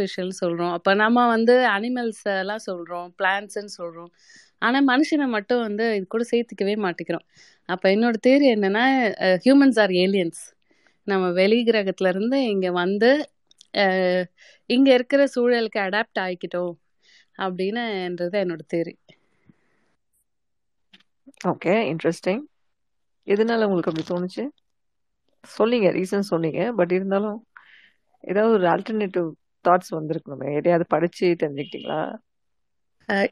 Artificial 0.00 0.32
சொல்கிறோம் 0.42 0.72
அப்போ 0.76 0.90
நம்ம 0.94 1.26
வந்து 1.28 1.54
அனிமல்ஸ் 1.68 2.22
எல்லாம் 2.42 2.64
சொல்கிறோம் 2.68 3.08
பிளான்ட்ஸ்ன்னு 3.18 3.72
சொல்கிறோம் 3.80 4.10
ஆனால் 4.58 4.86
மனுஷனை 4.86 5.26
மட்டும் 5.34 5.62
வந்து 5.66 5.84
இது 5.96 6.06
கூட 6.06 6.24
சேர்த்துக்கவே 6.32 6.74
மாட்டேங்கிறோம். 6.84 7.26
அப்போ 7.68 7.86
என்னோட 7.94 8.16
தேரி 8.26 8.46
என்னன்னா, 8.56 8.84
ஹியூமன்ஸ் 9.44 9.78
ஆர் 9.82 9.92
ஏலியன்ஸ். 10.04 10.42
நம்ம 11.08 11.24
வெளி 11.40 11.58
கிரகத்துல 11.68 12.10
இருந்து 12.14 12.38
வந்து, 12.82 13.10
இங்கே 14.70 14.92
இருக்கிற 14.98 15.22
சூழலுக்கு 15.34 15.80
அடாப்ட் 15.86 16.20
ஆகிக்கிட்டோம் 16.26 16.74
அப்படின்னுன்றது 17.38 18.36
என்னோட 18.44 18.62
தேரி 18.74 18.94
ஓகே. 21.50 21.74
இன்ட்ரெஸ்டிங் 21.90 22.42
எதனால 23.26 23.66
உங்களுக்கு 23.68 23.90
அப்படி 23.92 24.06
தோணுச்சு? 24.10 24.44
சொல்லிங்க 25.44 25.88
ரீசன் 25.98 26.30
சொன்னீங்க. 26.32 26.62
பட் 26.78 26.92
இருந்தாலும், 26.96 27.38
ஏதாவது 28.24 28.54
ஒரு 28.58 28.66
ஆல்டர்னேட்டிவ் 28.74 29.28
தாட்ஸ் 29.64 29.90
வந்திருக்கணுமே. 29.92 30.48
எதையாவது 30.58 30.86
படிச்சு 30.88 31.26
தெரிஞ்சுக்கிட்டீங்களா? 31.42 32.00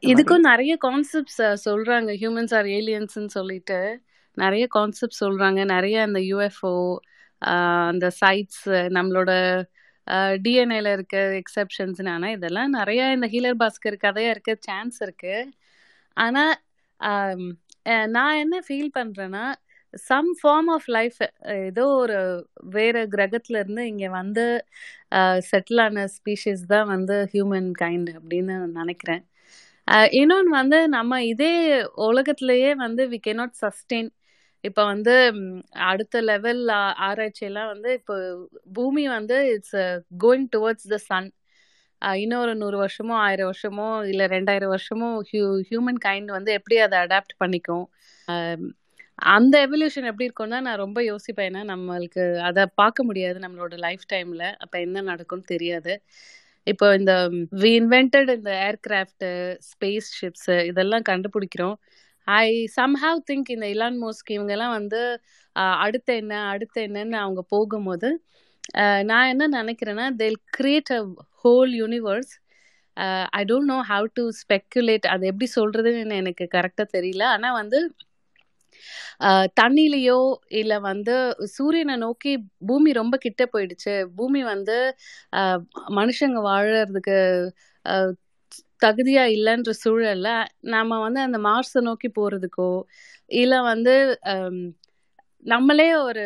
இதுக்கும் 0.07 0.45
நெறைய 0.47 0.73
கான்செப்ட்ஸ் 0.81 1.39
சொல்றாங்க. 1.65 2.09
ஹியூமன்ஸ் 2.21 2.53
ஆர் 2.55 2.67
ஏலியன்ஸ்ன்னு 2.77 3.31
சொல்லிட்டு, 3.31 3.79
நெறைய 4.37 4.65
கான்செப்ட் 4.69 5.19
சொல்றாங்க. 5.23 5.61
நெறைய 5.71 5.97
அந்த 6.01 6.19
யுஎஃப்ஓ, 6.31 6.73
அந்த 7.89 8.07
சைட்ஸ் 8.21 8.65
நம்மளோட 8.97 9.31
டிஎன்ஏல 10.45 10.91
இருக்க 10.91 11.15
எக்செப்ஷன்ஸ்ன்னு. 11.41 12.09
ஆனா 12.09 12.29
இதெல்லாம் 12.29 12.73
நெறைய 12.73 13.01
இந்த 13.13 13.27
ஹீலர் 13.27 13.59
பாஸ்கர் 13.61 13.97
கதையா 14.05 14.29
இருக்க 14.29 14.53
சான்ஸ் 14.59 14.97
இருக்கு. 15.01 15.35
ஆனா, 16.17 16.43
அம் 16.99 17.49
அ 17.85 18.05
நான் 18.09 18.37
என்ன 18.37 18.55
ஃபீல் 18.67 18.91
பண்றேன்னா, 18.97 19.43
சம் 19.93 20.29
ஃபார்ம் 20.39 20.69
ஆஃப் 20.75 20.87
லைஃப் 20.95 21.19
ஏதோ 21.67 21.85
ஒரு 22.01 22.17
வேற 22.75 22.97
கிரகத்துல 23.07 23.59
இருந்து 23.63 23.83
இங்க 23.91 24.07
வந்து 24.19 24.45
செட்டில் 25.49 25.81
ஆன 25.85 26.05
ஸ்பீஷீஸ் 26.17 26.63
தான் 26.73 26.87
வந்து 26.93 27.15
ஹியூமன் 27.33 27.69
கைண்ட் 27.81 28.09
அப்படின்னு 28.17 28.55
நினைக்கிறேன் 28.79 29.23
இன்னொன்று 30.19 30.51
வந்து 30.59 30.79
நம்ம 30.97 31.13
இதே 31.25 31.53
உலகத்திலேயே 32.09 32.71
வந்து 32.83 33.03
வி 33.13 33.19
கே 33.19 33.33
நாட் 33.33 33.55
சஸ்டெயின். 33.63 34.09
இப்போ 34.63 34.81
வந்து 34.91 35.13
அடுத்த 35.89 36.21
லெவல் 36.31 36.61
ஆராய்ச்சியெல்லாம் 37.07 37.69
வந்து 37.73 37.89
இப்போ 37.99 38.15
பூமி 38.77 39.03
வந்து 39.17 39.37
it's 39.55 39.77
going 40.25 40.47
towards 40.55 40.89
the 40.93 40.99
sun. 41.09 41.29
இன்னொரு 42.19 42.53
நூறு 42.61 42.77
வருஷமோ, 42.83 43.15
ஆயிரம் 43.25 43.49
வருஷமோ, 43.51 43.87
இல்லை 44.11 44.25
ரெண்டாயிரம் 44.35 44.73
வருஷமோ 44.75 45.09
ஹியூ 45.31 45.47
ஹியூமன் 45.69 46.01
கைண்ட் 46.07 46.29
வந்து 46.37 46.51
எப்படி 46.59 46.77
அதை 46.85 46.97
அடாப்ட் 47.05 47.35
பண்ணிக்கும்? 47.43 47.85
அந்த 49.35 49.55
எவல்யூஷன் 49.65 50.07
எப்படி 50.09 50.27
இருக்கும்னா 50.27 50.55
தான் 50.55 50.67
நான் 50.67 50.81
ரொம்ப 50.83 50.99
யோசிப்பேன். 51.09 51.47
ஏன்னா 51.49 51.61
நம்மளுக்கு 51.71 52.23
அதை 52.49 52.63
பார்க்க 52.81 53.05
முடியாது 53.09 53.37
நம்மளோட 53.45 53.75
லைஃப் 53.85 54.03
டைம்ல. 54.13 54.43
அப்ப 54.63 54.75
என்ன 54.85 55.03
நடக்கும்னு 55.11 55.47
தெரியாது. 55.53 55.93
இப்போ 56.67 56.87
இந்த 56.99 57.13
வி 57.61 57.71
இன்வென்டட் 57.81 58.29
இந்த 58.37 58.51
ஏர்கிராஃப்ட், 58.67 59.25
ஸ்பேஸ் 59.71 60.09
ஷிப்ஸ் 60.19 60.49
இதெல்லாம் 60.71 61.05
கண்டுபிடிக்கிறோம். 61.11 61.77
ஐ 62.27 62.47
சம்ஹவ் 62.79 63.19
திங்க் 63.29 63.49
இந்த 63.55 63.67
இலான் 63.75 63.99
மோஸ்க் 64.03 64.29
இவங்கெல்லாம் 64.37 64.75
வந்து 64.79 65.01
அடுத்து 65.85 66.13
என்ன, 66.21 66.33
அடுத்து 66.53 66.79
என்னன்னு 66.87 67.17
அவங்க 67.23 67.41
போகும்போது, 67.53 68.09
நான் 69.11 69.31
என்ன 69.33 69.45
நினைக்கிறேன்னா 69.59 70.07
they'll 70.21 70.39
create 70.57 70.91
a 70.97 71.01
whole 71.43 71.71
universe. 71.81 72.33
I 73.39 73.41
don't 73.51 73.71
know 73.73 73.79
how 73.91 74.07
to 74.19 74.23
speculate. 74.41 75.07
அது 75.13 75.23
எப்படி 75.31 75.47
சொல்றதுன்னு 75.57 76.19
எனக்கு 76.23 76.45
கரெக்டாக 76.57 76.87
தெரியல. 76.97 77.23
ஆனால் 77.35 77.57
வந்து 77.61 77.79
தண்ணீலயோ, 79.59 80.19
இல்ல 80.59 80.73
வந்து 80.81 81.15
சூரியனை 81.55 81.95
நோக்கி 81.97 82.33
பூமி 82.67 82.91
ரொம்ப 82.93 83.15
கிட்ட 83.19 83.43
போயிடுச்சு. 83.53 83.95
பூமி 84.17 84.41
வந்து 84.45 84.77
மனுஷங்க 85.99 86.41
வாழறதுக்கு 86.47 87.17
தகுதியா 88.81 89.23
இல்லைன்ற 89.35 89.71
சூழல்ல, 89.81 90.29
நாம 90.73 90.99
வந்து 91.01 91.19
அந்த 91.21 91.39
மார்ஸை 91.47 91.81
நோக்கி 91.87 92.09
போறதுக்கோ, 92.17 92.71
இல்ல 93.35 93.55
வந்து 93.71 93.95
நம்மளே 95.45 95.89
ஒரு 96.03 96.23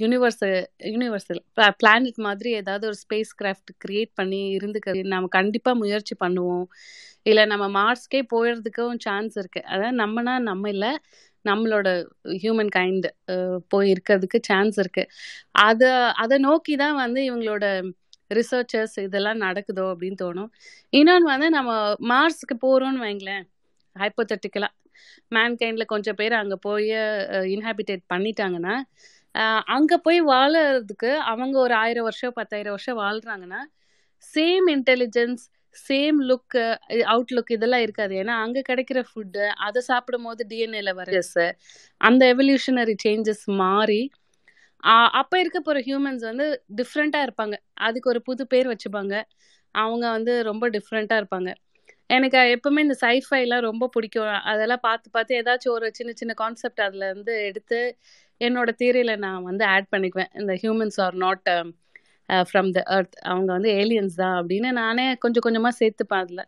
யூனிவர்ஸ் 0.00 0.42
யூனிவர்சல் 0.90 1.40
பிளானட் 1.78 2.18
மாதிரி 2.26 2.50
ஏதாவது 2.60 2.84
ஒரு 2.86 2.98
ஸ்பேஸ் 3.02 3.32
கிராஃப்ட் 3.38 3.72
கிரியேட் 3.84 4.12
பண்ணி 4.14 4.40
இருந்துக்க 4.58 4.94
நம்ம 5.14 5.30
கண்டிப்பா 5.38 5.72
முயற்சி 5.82 6.14
பண்ணுவோம். 6.24 6.66
இல்ல 7.26 7.40
நம்ம 7.52 7.66
மார்ஸ்க்கே 7.78 8.20
போயிடுறதுக்கும் 8.32 9.00
சான்ஸ் 9.06 9.34
இருக்கு. 9.40 9.62
அதாவது 9.72 9.96
நம்மனா 10.02 10.34
நம்ம 10.50 10.70
இல்ல. 10.70 10.86
நம்மளோட 11.44 11.88
ஹியூமன் 12.42 12.72
கைண்ட் 12.76 13.06
போய் 13.72 13.88
இருக்கிறதுக்கு 13.94 14.38
சான்ஸ் 14.48 14.78
இருக்கு. 14.82 15.04
அதை 15.68 15.90
அதை 16.24 16.38
நோக்கி 16.48 16.74
தான் 16.82 16.96
வந்து 17.04 17.22
இவங்களோட 17.30 17.64
ரிசர்ச்சர்ஸ் 18.30 18.96
இதெல்லாம் 19.06 19.40
நடக்குதோ 19.46 19.84
அப்படின்னு 19.92 20.18
தோணும். 20.24 20.50
இன்னொன்று 20.92 21.26
வந்து 21.34 21.48
நம்ம 21.56 21.70
மார்ஸ்க்கு 22.12 22.56
போகிறோம்னு 22.66 23.04
வைங்களேன், 23.06 23.44
ஹைப்போத்தட்டிக்கலாக 23.96 24.74
மேன்கைண்டில் 25.36 25.90
கொஞ்சம் 25.92 26.18
பேர் 26.20 26.34
அங்கே 26.40 26.56
போய் 26.66 26.88
இன்ஹாபிடேட் 26.90 27.52
இன்ஹாபிட்டேட் 27.54 28.02
பண்ணிட்டாங்கன்னா, 28.12 28.74
அங்கே 29.76 29.96
போய் 30.06 30.20
வாழறதுக்கு 30.30 31.10
அவங்க 31.32 31.56
ஒரு 31.64 31.74
ஆயிரம் 31.82 32.06
வருஷம், 32.08 32.34
10,000 32.38 32.74
வருஷம் 32.74 33.00
வாழ்றாங்கன்னா, 33.02 33.60
same 34.24 34.66
intelligence, 34.76 35.44
same 35.88 36.18
look, 36.28 36.56
outlook 37.12 37.52
இதெல்லாம் 37.52 37.80
இருக்காது. 37.80 38.14
ஏன்னா 38.14 38.34
அங்க 38.44 38.62
கிடைக்கிற 38.68 39.00
ஃபுட், 39.10 39.38
அத 39.66 39.80
சாப்பிடும்போது 39.80 40.46
டிஎன்ஏல 40.50 40.92
வர 40.94 41.20
அந்த 42.00 42.22
எவல்யூஷனரி 42.34 42.94
சேஞ்சஸ் 43.04 43.44
மாறி, 43.62 44.02
அப்ப 45.20 45.32
இருக்க 45.40 45.58
போற 45.60 45.78
ஹியூமன்ஸ் 45.80 46.24
வந்து 46.30 46.46
டிஃபரெண்ட்டா 46.76 47.20
இருப்பாங்க. 47.26 47.56
அதுக்கு 47.86 48.10
ஒரு 48.10 48.22
புது 48.22 48.42
பேர் 48.46 48.70
வச்சுப்பாங்க. 48.72 49.14
அவங்க 49.74 50.04
வந்து 50.10 50.32
ரொம்ப 50.42 50.64
டிஃபரெண்ட்டா 50.70 51.16
இருப்பாங்க. 51.22 51.50
எனக்கு 52.10 52.38
எப்பவுமே 52.54 52.78
இந்த 52.78 52.96
சைஃபைலாம் 53.02 53.66
ரொம்ப 53.70 53.88
பிடிக்கும். 53.88 54.30
அதெல்லாம் 54.52 54.82
பார்த்து 54.82 55.08
பார்த்து 55.10 55.38
ஏதாச்சும் 55.42 55.76
ஒரு 55.78 55.88
சின்ன 55.98 56.12
சின்ன 56.12 56.32
கான்செப்ட் 56.34 56.82
அதுல 56.86 57.08
இருந்து 57.10 57.34
எடுத்து, 57.48 57.80
என்னோட 58.40 58.70
தியரில 58.80 59.12
நான் 59.16 59.46
வந்து 59.50 59.64
ஆட் 59.74 59.90
பண்ணிக்குவேன். 59.96 60.32
இந்த 60.40 60.54
humans 60.62 60.98
are 61.06 61.16
not 61.24 61.50
from 62.48 62.70
the 62.76 62.80
earth 62.96 63.16
அவங்க 63.30 63.50
வந்து 63.56 63.70
ஏலியன்ஸ் 63.82 64.16
தான் 64.22 64.36
அப்படின்னு 64.40 64.70
நானே 64.82 65.06
கொஞ்சம் 65.24 65.44
கொஞ்சமாக 65.46 65.74
சேர்த்துப்பேன் 65.80 66.14
பார்த்தல 66.16 66.42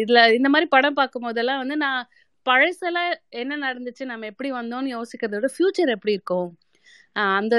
இதில் 0.00 0.34
இந்த 0.38 0.48
மாதிரி 0.52 0.66
படம் 0.74 0.98
பார்க்கும்போதெல்லாம் 1.00 1.60
வந்து 1.62 1.76
நான் 1.84 2.00
பழசெல்லாம் 2.46 3.12
என்ன 3.42 3.54
நடந்துச்சு, 3.66 4.04
நம்ம 4.10 4.26
எப்படி 4.32 4.48
வந்தோம்னு 4.58 4.90
யோசிக்கிறத 4.96 5.36
விட, 5.38 5.48
ஃப்யூச்சர் 5.54 5.94
எப்படி 5.94 6.12
இருக்கும்? 6.16 6.50
அந்த 7.38 7.56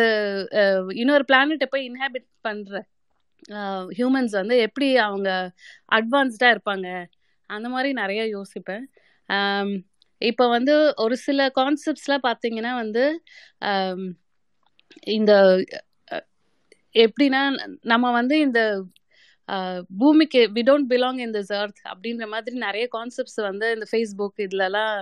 இன்னொரு 1.02 1.24
பிளானெட்டை 1.30 1.68
போய் 1.74 1.88
இன்ஹாபிட் 1.90 2.28
பண்ணுற 2.48 2.82
ஹியூமன்ஸ் 3.98 4.34
வந்து 4.42 4.56
எப்படி 4.68 4.88
அவங்க 5.08 5.30
அட்வான்ஸ்டாக 5.98 6.54
இருப்பாங்க? 6.56 6.88
அந்த 7.50 7.68
மாதிரி 7.74 7.90
நிறைய 8.02 8.22
யோசிப்பேன். 8.38 8.86
இப்போ 10.22 10.46
வந்து 10.56 10.74
ஒரு 11.04 11.16
சில 11.26 11.50
கான்செப்ட்ஸ்லாம் 11.60 12.28
பார்த்தீங்கன்னா 12.30 12.72
வந்து, 12.84 13.04
இந்த 15.18 15.34
எப்படின்னா, 16.96 17.42
நம்ம 17.92 18.12
வந்து 18.20 18.36
இந்த 18.48 18.62
பூமிக்கு 20.02 20.40
we 20.56 20.62
don't 20.70 20.88
belong 20.94 21.20
in 21.26 21.34
this 21.36 21.52
earth 21.60 21.82
அப்படின்ற 21.92 22.26
மாதிரி 22.34 22.56
நிறைய 22.66 22.86
கான்செப்ட்ஸ் 22.96 23.40
வந்து 23.50 23.68
இந்த 23.76 23.86
ஃபேஸ்புக் 23.92 24.42
இதுலலாம் 24.46 24.96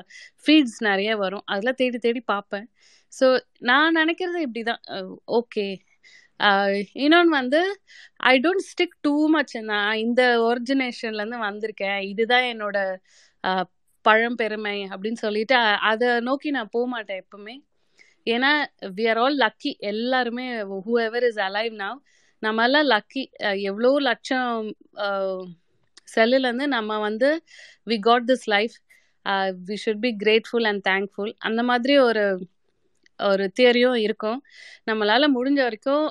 ஃபீட்ஸ் 0.45 0.79
நிறைய 0.89 1.11
வரும். 1.23 1.45
அதெல்லாம் 1.53 1.79
தேடி 1.81 1.99
தேடி 2.05 2.21
பார்ப்பேன். 2.33 2.67
ஸோ 3.13 3.27
நான் 3.69 3.97
நினைக்கிறது 4.01 4.39
இப்படி 4.47 4.63
தான் 4.71 4.81
ஓகே. 5.39 5.67
இன்னொன்று 7.03 7.33
வந்து, 7.39 7.61
I 8.31 8.33
don't 8.45 8.65
stick 8.71 8.95
too 9.07 9.13
much 9.35 9.55
நான் 9.71 9.99
இந்த 10.05 10.21
ஒரிஜினேஷன்லேருந்து 10.49 11.39
வந்திருக்கேன். 11.47 11.99
இதுதான் 12.11 12.47
என்னோட 12.53 12.77
பழம்பெருமை 14.05 14.77
அப்படின்னு 14.93 15.19
சொல்லிட்டு, 15.25 15.57
அதை 15.91 16.09
நோக்கி 16.29 16.49
நான் 16.57 16.73
போமாட்டேன் 16.77 17.21
எப்பவுமே. 17.23 17.55
ஏன்னா, 18.25 18.51
வி 18.97 19.03
ஆர் 19.09 19.19
ஆல் 19.23 19.37
லக்கி. 19.37 19.71
எல்லாருமே 19.91 20.45
ஹூஎவர் 20.85 21.25
இஸ் 21.29 21.41
அலைவ் 21.47 21.73
நவ் 21.83 21.99
நம்மளாம் 22.43 22.89
லக்கி. 22.93 23.23
எவ்வளோ 23.69 23.91
லட்சம் 24.07 24.49
செல்லுலேருந்து 26.15 26.65
நம்ம 26.75 26.97
வந்து 26.99 27.29
we 27.89 27.97
got 28.07 28.25
this 28.31 28.47
life. 28.55 28.75
We 29.67 29.75
should 29.83 30.03
be 30.05 30.11
grateful 30.23 30.67
and 30.71 30.83
thankful. 30.89 31.31
அந்த 31.47 31.61
மாதிரி 31.63 31.95
ஒரு 32.07 32.25
ஒரு 33.19 33.45
தியரியும் 33.59 33.97
இருக்கும். 34.05 34.39
நம்மளால் 34.89 35.33
முடிஞ்ச 35.35 35.59
வரைக்கும் 35.67 36.05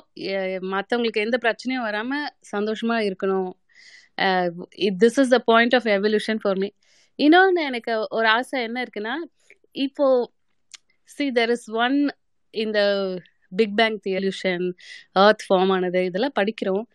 மற்றவங்களுக்கு 0.73 1.25
எந்த 1.25 1.37
பிரச்சனையும் 1.45 1.85
வராமல் 1.87 2.29
சந்தோஷமாக 2.53 3.05
இருக்கணும். 3.09 3.51
This 5.03 5.19
is 5.23 5.33
the 5.35 5.39
point 5.51 5.75
of 5.75 5.87
evolution 5.97 6.41
for 6.43 6.59
me. 6.63 6.69
இன்னொன்று 7.19 7.61
எனக்கு 7.63 7.93
ஒரு 8.17 8.27
ஆசை 8.27 8.63
என்ன 8.67 8.77
இருக்குன்னா, 8.85 9.15
இப்போது 9.85 10.29
சி 11.13 11.25
தெர் 11.39 11.53
இஸ் 11.55 11.67
ஒன் 11.85 11.97
இந்த 12.53 12.79
பிக் 13.51 13.75
பேங் 13.79 13.97
தியல்யூஷன் 14.07 14.65
ஏர்த் 15.23 15.43
ஃபார்ம் 15.47 15.71
ஆனது 15.75 16.01
இதெல்லாம் 16.09 16.37
படிக்கிறோம். 16.39 16.85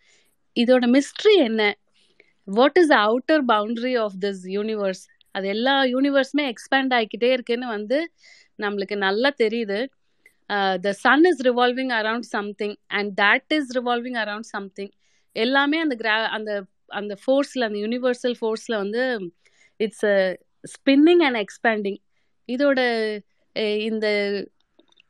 இதோட 0.55 0.85
மிஸ்ட்ரி 0.97 1.33
என்ன? 1.47 1.61
What 2.47 2.77
is 2.81 2.91
the 2.93 2.97
outer 3.07 3.43
boundary 3.53 3.93
of 4.03 4.17
this 4.25 4.43
universe? 4.57 5.03
அது 5.35 5.47
எல்லா 5.55 5.75
யூனிவர்ஸுமே 5.95 6.45
எக்ஸ்பேண்ட் 6.53 6.93
ஆகிக்கிட்டே 6.97 7.29
இருக்குன்னு 7.35 7.67
வந்து 7.77 7.99
நம்மளுக்கு 8.59 8.95
நல்லா 9.07 9.29
தெரியுது. 9.43 9.79
The 10.85 10.91
sun 11.03 11.25
is 11.29 11.41
revolving 11.47 11.93
around 11.99 12.27
something 12.35 12.75
and 12.97 13.11
that 13.21 13.53
is 13.57 13.71
revolving 13.77 14.17
around 14.23 14.49
something. 14.55 14.91
எல்லாமே 15.35 15.77
அந்த 15.85 15.95
கிரா 16.01 16.15
அந்த 16.37 16.51
அந்த 16.99 17.13
ஃபோர்ஸில் 17.23 17.65
அந்த 17.67 17.77
யூனிவர்சல் 17.85 18.35
ஃபோர்ஸில் 18.39 18.81
வந்து 18.83 19.03
இட்ஸ் 19.79 20.07
ஸ்பின்னிங் 20.73 21.21
அண்ட் 21.27 21.39
எக்ஸ்பேண்டிங் 21.43 21.99
இதோட 22.49 22.79
இந்த 23.79 24.07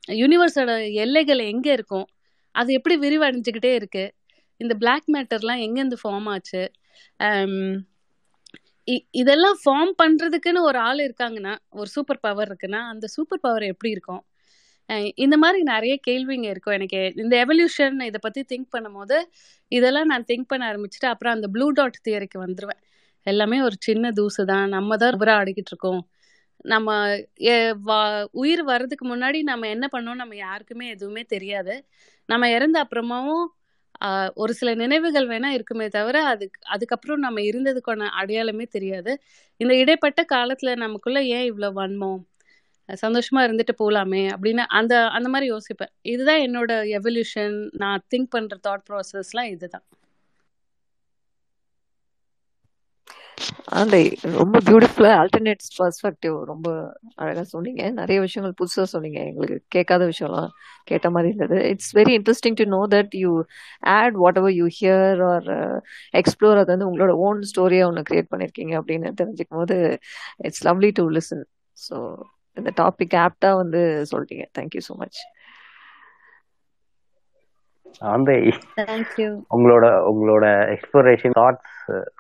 யூனிவர்ஸோட 0.08 0.94
எல்லைகள் 0.94 1.40
எங்கே 1.40 1.72
இருக்கும் 1.72 2.06
அது 2.52 2.74
எப்படி 2.74 2.96
விரிவடைஞ்சுக்கிட்டே 3.00 3.74
இருக்கு? 3.74 4.14
இந்த 4.58 4.74
பிளாக் 4.74 5.04
மேட்டர்லாம் 5.14 5.62
எங்கேருந்து 5.66 5.98
ஃபார்ம் 6.04 6.30
ஆச்சு? 6.30 6.72
இ- 8.92 9.06
இதெல்லாம் 9.12 9.58
ஃபார்ம் 9.66 9.94
பண்ணுறதுக்குன்னு 10.04 10.62
ஒரு 10.62 10.80
ஆள் 10.80 10.98
இருக்காங்கன்னா 10.98 11.58
ஒரு 11.70 11.88
சூப்பர் 11.88 12.20
பவர் 12.20 12.50
இருக்குன்னா 12.50 12.80
அந்த 12.90 13.08
சூப்பர் 13.08 13.40
பவர் 13.40 13.62
எப்படி 13.62 13.92
இருக்கும்? 13.92 14.26
இந்த 15.16 15.38
மாதிரி 15.38 15.62
நிறைய 15.64 16.00
கேள்விங்க 16.08 16.44
இருக்கும் 16.44 16.74
எனக்கு. 16.74 17.14
இந்த 17.16 17.46
எவல்யூஷன் 17.46 17.94
இதை 17.94 18.20
பற்றி 18.22 18.46
திங்க் 18.50 18.74
பண்ணும்போது 18.78 19.18
இதெல்லாம் 19.68 20.06
நான் 20.06 20.26
திங்க் 20.28 20.48
பண்ண 20.48 20.74
ஆரம்பிச்சுட்டு 20.74 21.06
அப்புறம் 21.06 21.34
அந்த 21.34 21.48
ப்ளூ 21.48 21.70
டாட் 21.70 22.00
தியரிக்கு 22.10 22.38
வந்துடுவேன் 22.38 22.82
எல்லாமே 23.24 23.62
ஒரு 23.62 23.76
சின்ன 23.80 24.12
தூசு 24.12 24.46
தான். 24.46 24.70
நம்ம 24.70 24.98
தான் 24.98 25.14
ரூபரா 25.14 25.34
ஆடிக்கிட்டு 25.42 25.72
இருக்கோம். 25.74 26.10
நம்ம 26.62 27.18
வா- 27.86 28.28
உயிர் 28.32 28.64
வர்றதுக்கு 28.64 29.16
முன்னாடி 29.16 29.42
நம்ம 29.42 29.68
என்ன 29.68 29.90
பண்ணோம் 29.92 30.16
நம்ம 30.16 30.36
யாருக்குமே 30.36 30.88
எதுவுமே 30.88 31.22
தெரியாது. 31.24 31.86
நம்ம 32.26 32.52
இறந்த 32.52 32.84
அப்புறமாவும் 32.84 33.46
ஒரு 34.34 34.54
சில 34.54 34.74
நினைவுகள் 34.74 35.28
வேணா 35.28 35.46
இருக்குமே 35.46 35.88
தவிர 35.88 36.26
அதுக்கு 36.26 36.62
அதுக்கப்புறம் 36.68 37.20
நம்ம 37.20 37.40
இருந்ததுக்கான 37.42 38.06
அடையாளமே 38.10 38.64
தெரியாது. 38.64 39.22
இந்த 39.58 39.76
இடைப்பட்ட 39.76 40.26
காலத்துல 40.34 40.76
நமக்குள்ள 40.76 41.24
ஏன் 41.24 41.54
இவ்வளோ 41.54 41.72
வன்மம் 41.76 42.30
சந்தோஷமா 43.06 43.40
இருந்துட்டு 43.40 43.74
போகலாமே 43.84 44.30
அப்படின்னு 44.38 44.58
அந்த 44.58 45.08
அந்த 45.08 45.30
மாதிரி 45.30 45.52
யோசிப்பேன். 45.52 45.92
இதுதான் 46.02 46.40
என்னோட 46.40 46.72
எவல்யூஷன் 47.00 47.70
நான் 47.72 48.02
திங்க் 48.16 48.28
பண்ற 48.30 48.58
தாட் 48.68 48.84
ப்ராசஸ்லாம் 48.90 49.44
இதுதான். 49.44 49.84
ஆண்டை 53.80 54.02
ரொம்ப 54.38 54.58
பியூட்டிஃபுல்லா 54.68 55.12
ஆல்டர்னேட் 55.22 55.64
பர்ஸ்பெக்டிவ் 55.78 56.36
ரொம்ப 56.50 56.68
அழகா 57.22 57.44
சொன்னீங்க. 57.54 57.84
நிறைய 58.00 58.18
விஷயங்கள் 58.26 58.56
புதுசா 58.60 58.84
சொன்னீங்க. 58.94 59.20
எங்களுக்கு 59.30 59.58
கேட்காத 59.76 60.04
விஷயம்லாம் 60.12 60.50
கேட்ட 60.88 61.10
மாதிரி 61.16 61.30
இருந்தது. 61.32 61.58
It's 61.72 61.92
very 62.00 62.14
interesting 62.20 62.58
to 62.62 62.66
know 62.76 62.82
that 62.96 63.16
you 63.24 63.32
add 63.96 64.18
whatever 64.42 64.56
you 64.60 64.68
hear 64.80 65.22
or 65.32 65.50
explore 66.22 66.62
அது 66.64 66.72
வந்து 66.76 66.90
உங்களோட 66.90 67.14
ஓன் 67.28 67.42
ஸ்டோரியா 67.52 67.86
ஒன்று 67.90 68.08
கிரியேட் 68.10 68.32
பண்ணியிருக்கீங்க 68.34 68.76
அப்படின்னு 68.82 69.12
தெரிஞ்சுக்கும் 69.22 69.62
போது 69.62 69.78
it's 70.48 70.64
lovely 70.70 70.92
to 71.00 71.06
listen 71.18 71.46
so 71.78 71.98
இந்த 72.58 72.70
டாபிக் 72.82 73.16
ஆப்டா 73.26 73.52
வந்து 73.62 73.82
சொல்லிட்டீங்க. 74.12 74.46
தேங்க்யூ 74.58 74.84
ஸோ 74.90 74.96
மச் 75.04 75.20
தேங்க்யூ 78.80 79.30
உங்களோட 79.56 79.86
உங்களோட 80.12 80.46
எக்ஸ்ப்ளோரேஷன் 80.76 81.38
தாட்ஸ் 81.40 81.76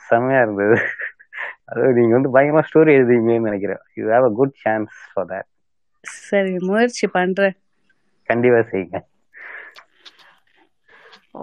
செம்மையா 0.09 0.41
இருந்தது. 0.45 0.77
அது 1.71 1.93
நீங்க 1.97 2.13
வந்து 2.17 2.33
பயங்கரமா 2.35 2.63
ஸ்டோரி 2.69 2.91
எழுதுவீங்கன்னு 2.97 3.47
நினைக்கிறேன். 3.49 3.81
You 3.97 4.05
have 4.13 4.27
a 4.29 4.33
good 4.39 4.55
chance 4.65 4.95
for 5.11 5.29
that 5.33 5.49
சரி 6.03 6.53
முயற்சி 6.67 7.05
பண்றேன். 7.07 7.55
கண்டிப்பா 8.29 8.61
செய்யுங்க. 8.71 8.97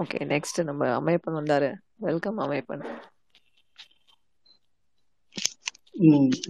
ஓகே 0.01 0.19
நெக்ஸ்ட் 0.33 0.59
நம்ம 0.65 0.89
அமைப்பன் 0.97 1.39
வந்தாரு. 1.41 1.69
வெல்கம் 2.07 2.39
அமைப்பன் 2.39 2.85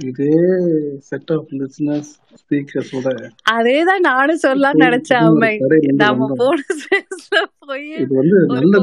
இதே 0.08 0.32
செட் 1.08 1.30
ஆஃப் 1.34 1.52
லிசனர்ஸ் 1.60 2.10
ஸ்பீக்கர்ஸோட 2.40 3.08
அதேதான் 3.54 4.04
நானும் 4.08 4.42
சொல்லலாம் 4.44 4.80
நினைச்சேன் 4.84 5.26
அம்மை. 5.28 5.52
போன 6.40 6.58
ஸ்பேஸ்ல 6.80 7.38
போய் 7.68 7.86
இது 8.02 8.12
வந்து 8.20 8.38
நல்ல 8.54 8.80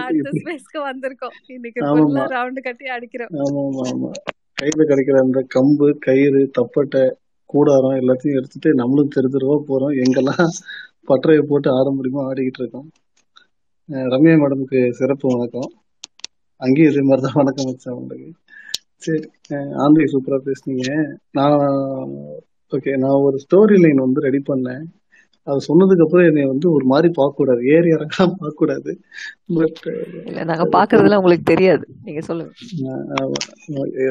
அடுத்த 0.00 0.32
ஸ்பேஸ்க்கு 0.40 0.80
வந்திருக்கோம். 0.88 1.36
இன்னைக்கு 1.56 1.80
ஃபுல்லா 1.86 2.24
ரவுண்டு 2.34 2.62
கட்டி 2.66 2.86
அடிக்கிறோம். 2.96 3.32
ஆமா 3.44 3.62
ஆமா 3.68 3.84
ஆமா 3.92 4.10
கையில 4.60 4.84
கிடைக்கிற 4.90 5.16
அந்த 5.26 5.40
கம்பு 5.56 5.88
கயிறு 6.06 6.42
தப்பட்டை 6.58 7.02
கூடாரம் 7.50 7.98
எல்லாத்தையும் 8.00 8.38
எடுத்துட்டு 8.38 8.70
நம்மளும் 8.74 9.12
தெரு 9.14 9.28
தெருவா 9.34 9.56
போறோம். 9.68 9.94
எங்கெல்லாம் 10.04 10.48
பட்டறையை 11.10 11.42
போட்டு 11.50 11.68
ஆட 11.76 11.88
முடியுமோ 11.90 12.22
ஆடிக்கிட்டு 12.28 12.60
இருக்கோம். 12.62 12.88
ரம்யா 14.12 14.34
மேடமுக்கு 14.40 14.80
சிறப்பு 15.00 15.26
வணக்கம். 15.34 15.70
அங்கேயும் 16.60 16.90
இதே 16.92 17.02
மாதிரி 17.08 17.24
தான் 17.26 17.38
வணக்கம் 17.40 17.68
வச்சேன் 17.70 17.96
உங்களுக்கு 17.98 18.28
சரி 18.98 19.20
அஹ் 19.50 19.74
ஆந்தை 19.74 20.04
சூப்பரா 20.04 20.38
பேசுனீங்க. 20.44 21.14
நான் 21.30 21.58
ஓகே 22.72 22.96
நான் 22.98 23.20
ஒரு 23.22 23.36
ஸ்டோரி 23.36 23.80
லைன் 23.80 23.94
வந்து 23.94 24.20
ரெடி 24.20 24.42
பண்ணேன். 24.48 24.82
அது 25.42 25.58
சொன்னதுக்கு 25.68 26.02
அப்புறம் 26.02 26.26
என்னை 26.26 26.44
வந்து 26.44 26.72
ஒரு 26.72 26.84
மாதிரி 26.84 27.12
பார்க்க 27.14 27.36
கூடாது 27.36 27.66
ஏறி 27.66 27.88
இறங்கலாம் 27.90 28.32
பார்க்க 28.38 28.52
கூடாது 28.54 28.98
பட் 29.54 29.82
நாங்க 30.44 30.64
பாக்குறதுல 30.64 31.16
உங்களுக்கு 31.16 31.42
தெரியாது. 31.42 31.86
நீங்க 32.04 32.20
சொல்லுங்க. 32.20 32.52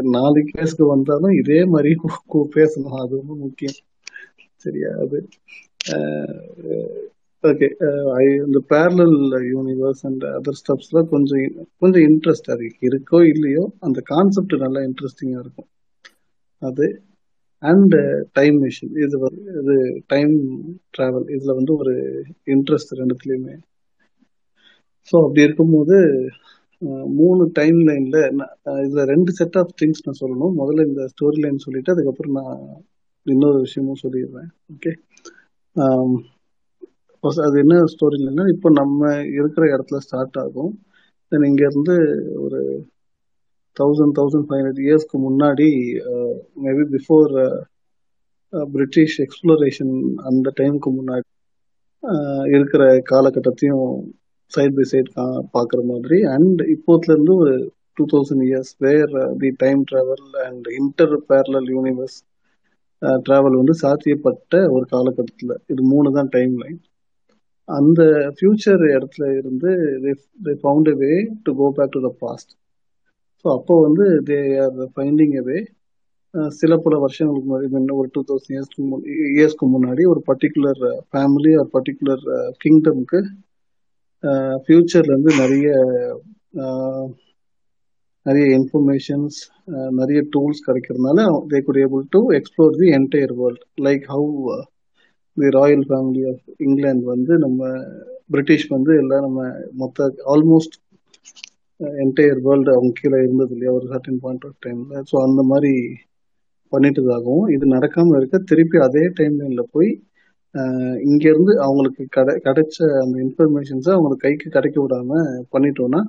நாளைக்கு 0.04 0.62
கேஸ்க்கு 0.62 0.88
வந்தாலும் 0.88 1.32
இதே 1.32 1.64
மாதிரி 1.64 1.96
பேசணும். 2.56 3.02
அது 3.02 3.16
ரொம்ப 3.16 3.36
முக்கியம். 3.36 3.80
சரியா 4.56 4.90
அது? 5.00 5.28
ஓகே 7.44 7.68
இந்த 8.46 8.60
பேரலல் 8.72 9.18
யூனிவர்ஸ் 9.54 10.04
அண்ட் 10.10 10.24
அதர் 10.38 10.58
ஸ்டப்ஸ்ல 10.62 11.02
கொஞ்சம் 11.12 11.44
கொஞ்சம் 11.82 12.06
இன்ட்ரெஸ்ட் 12.10 12.50
அது 12.54 12.66
இருக்கோ 12.88 13.20
இல்லையோ 13.34 13.64
அந்த 13.88 14.00
கான்செப்ட் 14.14 14.56
நல்லா 14.64 14.82
இன்ட்ரெஸ்டிங்காக 14.88 15.44
இருக்கும். 15.44 15.70
அது 16.62 16.86
அண்ட் 17.64 17.96
டைம் 18.40 18.58
மிஷின் 18.64 18.96
இது 19.04 19.18
இது 19.62 19.76
டைம் 20.14 20.34
ட்ராவல் 20.96 21.28
இதுல 21.36 21.54
வந்து 21.60 21.74
ஒரு 21.82 21.94
இன்ட்ரெஸ்ட் 22.56 22.94
ரெண்டுத்துலயுமே. 23.02 23.56
ஸோ 25.10 25.16
அப்படி 25.26 25.46
இருக்கும்போது 25.48 25.98
மூணு 27.20 27.44
டைம் 27.60 27.80
லைன்ல 27.90 28.18
இதுல 28.86 29.04
ரெண்டு 29.14 29.32
செட் 29.40 29.58
ஆஃப் 29.62 29.74
திங்ஸ் 29.82 30.04
நான் 30.08 30.20
சொல்லணும். 30.24 30.56
முதல்ல 30.62 30.86
இந்த 30.90 31.04
ஸ்டோரி 31.14 31.40
லைன் 31.46 31.66
சொல்லிட்டு 31.66 31.94
அதுக்கப்புறம் 31.96 32.38
நான் 32.40 32.60
இன்னொரு 33.26 33.60
விஷயமும் 33.66 34.02
சொல்லிடுறேன். 34.06 34.50
ஓகே 34.76 34.92
um, 35.76 36.12
அது 37.48 37.56
என்ன 37.64 37.76
ஸ்டோரி 37.94 38.16
இல்லைன்னா 38.20 38.46
இப்போ 38.54 38.70
நம்ம 38.80 39.02
இருக்கிற 39.38 39.64
இடத்துல 39.76 40.00
ஸ்டார்ட் 40.06 40.38
ஆகும். 40.44 40.74
தென் 41.32 41.48
இங்கேருந்து 41.50 41.96
ஒரு 42.46 42.60
தௌசண்ட் 43.78 44.16
தௌசண்ட் 44.20 44.48
ஃபைவ் 44.48 44.60
ஹண்ட்ரட் 44.62 44.84
இயர்ஸ்க்கு 44.86 45.18
முன்னாடி 45.26 45.70
மேபி 46.66 46.86
பிஃபோர் 46.96 47.32
பிரிட்டிஷ் 48.74 49.18
எக்ஸ்ப்ளோரேஷன் 49.26 49.96
அந்த 50.30 50.48
டைமுக்கு 50.60 50.92
முன்னாடி 51.00 51.28
uh, 52.04 52.44
இருக்கிற 52.56 52.84
காலகட்டத்தையும் 53.12 53.88
சைட் 54.52 54.76
பை 54.78 54.86
சைட் 54.92 55.10
பார்க்குற 55.56 55.82
மாதிரி. 55.92 56.18
அண்ட் 56.36 56.60
இப்போத்துலேருந்து 56.76 57.34
ஒரு 57.44 57.56
two 57.98 58.04
thousand 58.14 58.44
years 58.48 58.74
where 58.86 59.14
the 59.44 59.50
time 59.64 59.82
travel 59.92 60.28
and 60.48 60.68
inter 60.80 61.16
parallel 61.32 61.70
universe 61.76 62.18
travel 63.26 63.60
வந்து 63.62 63.76
சாத்தியப்பட்ட 63.84 64.62
ஒரு 64.76 64.86
காலகட்டத்தில். 64.94 65.56
இது 65.74 65.82
மூணு 65.94 66.12
தான் 66.18 66.32
டைம் 66.38 66.54
லைன் 66.64 66.80
அந்த 67.70 68.02
ஃபியூச்சர் 68.36 68.84
இடத்துல 68.92 69.26
இருந்து 69.38 69.72
they 70.46 70.54
found 70.62 70.92
way 71.02 71.12
to 71.46 71.54
go 71.58 71.68
back 71.78 71.96
to 71.96 72.02
the 72.06 72.12
past 72.22 72.52
so 73.46 73.48
அப்போ 73.54 73.74
வந்து 73.82 74.06
தே 74.30 74.38
ஆர் 74.58 74.78
ஃபைண்டிங் 74.94 75.34
எ 75.34 75.44
வே 75.48 75.58
சில 76.56 76.74
பல 76.78 76.96
வருஷங்களுக்கு 77.00 77.48
முன்னாடி 77.48 77.68
முன்ன 77.74 77.96
ஒரு 77.96 78.10
டூ 78.14 78.22
தௌசண்ட் 78.30 78.54
இயர்ஸ்க்கு 78.56 78.84
இயர்ஸ்க்கு 79.36 79.68
முன்னாடி 79.76 80.04
ஒரு 80.06 80.22
பர்டிகுலர் 80.28 80.82
ஃபேமிலி 81.12 81.52
ஒரு 81.58 81.70
பர்டிகுலர் 81.76 82.24
கிங்டம்க்கு 82.62 83.20
ஃபியூச்சர்லேருந்து 84.66 85.34
நிறைய 85.40 85.68
நிறைய 88.26 88.46
இன்ஃபர்மேஷன்ஸ் 88.56 89.38
நிறைய 89.92 90.20
டூல்ஸ் 90.34 90.66
கிடைக்கிறதுனால 90.68 91.20
they 91.52 91.60
could 91.62 91.82
able 91.84 92.04
to 92.12 92.22
explore 92.40 92.80
the 92.80 92.90
entire 92.98 93.34
world 93.36 93.64
like 93.82 94.06
how 94.10 94.28
the 95.38 95.50
royal 95.58 95.86
family 95.90 96.24
of 96.32 96.44
England 96.66 97.06
வந்து 97.06 97.34
நம்ம 97.38 97.62
பிரிட்டிஷ் 98.34 98.68
வந்து 98.76 98.92
எல்லாம் 99.02 99.26
நம்ம 99.28 99.42
மொத்த 99.74 100.08
ஆல்மோஸ்ட் 100.34 100.76
என்டையர் 102.04 102.40
வேர்ல்டு 102.46 102.72
அவங்க 102.76 102.94
கீழே 103.00 103.18
இருந்தது 103.26 103.54
இல்லையா? 103.56 103.72
ஒரு 103.78 103.86
சர்டன் 103.92 104.22
பாயிண்ட் 104.24 104.46
ஆஃப் 104.46 104.62
டைம்ல 104.66 105.02
ஸோ 105.10 105.16
அந்த 105.28 105.42
மாதிரி 105.52 105.74
பண்ணிட்டதாகவும் 106.74 107.48
இது 107.56 107.66
நடக்காம 107.76 108.16
இருக்க 108.20 108.38
திருப்பி 108.52 108.78
அதே 108.88 109.04
டைம் 109.20 109.36
லைன்ல 109.42 109.64
போய் 109.76 109.90
uh, 110.56 110.94
இங்கேருந்து 111.08 111.54
அவங்களுக்கு 111.66 112.04
கடை 112.10 112.34
கிடைச்ச 112.46 112.78
அந்த 113.04 113.16
இன்ஃபர்மேஷன்ஸை 113.26 113.92
அவங்களுக்கு 113.94 114.26
கைக்கு 114.26 114.48
கிடைக்க 114.50 114.78
விடாம 114.84 115.12
பண்ணிட்டோம்னா 115.54 116.02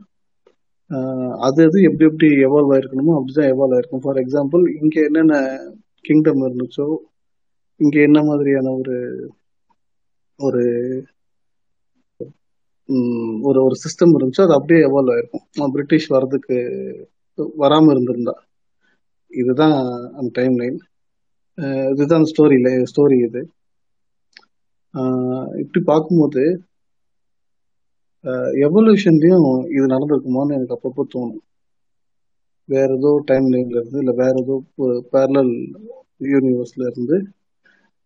uh, 0.91 1.31
அது 1.47 1.61
அது 1.69 1.79
எப்படி 1.89 2.07
எப்படி 2.11 2.29
எவால்வ் 2.47 2.73
ஆயிருக்கணுமோ 2.77 3.15
அப்படிதான் 3.19 3.53
எவால்வ் 3.55 3.77
ஆயிருக்கும். 3.77 4.05
ஃபார் 4.07 4.21
எக்ஸாம்பிள் 4.25 4.65
இங்கே 4.81 5.03
என்னென்ன 5.09 5.37
கிங்டம் 6.05 6.45
இருந்துச்சோ 6.47 6.89
இங்க 7.81 7.97
என்ன 8.07 8.19
மாதிரியான 8.29 8.73
ஒரு 8.81 8.97
ஒரு 10.41 10.63
ஒரு 13.49 13.59
ஒரு 13.67 13.77
சிஸ்டம் 13.85 14.15
இருந்துச்சோ 14.17 14.45
அது 14.45 14.57
அப்படியே 14.57 14.81
எவால்வ் 14.87 15.13
ஆயிருக்கும். 15.15 15.73
பிரிட்டிஷ் 15.75 16.09
வர்றதுக்கு 16.15 16.57
வராம 17.63 17.91
இருந்திருந்தா. 17.95 18.35
இதுதான் 19.33 19.77
அந்த 20.19 20.31
டைம் 20.39 20.57
லைன் 20.61 20.79
இதுதான் 21.93 22.25
ஸ்டோரி 22.31 22.59
ஸ்டோரி 22.91 23.19
இது. 23.29 23.43
இப்படி 25.63 25.81
பார்க்கும்போது 25.85 26.43
எவல்யூஷன்லயும் 28.67 29.49
இது 29.75 29.85
நடந்திருக்குமான்னு 29.95 30.57
எனக்கு 30.57 30.77
அப்பப்போ 30.77 31.03
தோணும். 31.15 31.43
வேற 32.69 32.89
ஏதோ 32.97 33.11
டைம் 33.25 33.47
லைன்ல 33.53 33.81
இருந்து 33.81 34.01
இல்லை 34.03 34.15
வேற 34.23 34.33
ஏதோ 34.45 34.55
பேரலல் 35.15 35.53
யூனிவர்ஸ்ல 36.33 36.89
இருந்து 36.91 37.19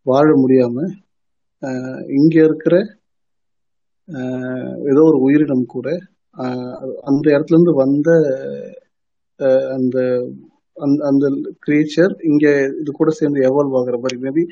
வாழ 0.06 0.28
முடியாம 0.42 0.76
இங்க 2.16 2.36
இருக்கிற 2.44 2.74
ஏதோ 4.90 5.02
ஒரு 5.10 5.18
உயிரினம் 5.26 5.66
கூட 5.74 5.88
அந்த 7.08 7.24
இடத்துல 7.34 7.56
இருந்து 7.56 7.74
வந்த 7.80 8.08
அந்த 9.76 9.98
அந்த 10.76 11.00
அந்த 11.08 11.24
கிரியேச்சர் 11.64 12.12
இங்க 12.28 12.44
இது 12.80 12.90
கூட 12.92 13.10
சேர்ந்து 13.16 13.40
எவால்வ் 13.48 13.74
ஆகுற 13.78 13.96
மாதிரி. 13.98 14.16
மேபி 14.24 14.42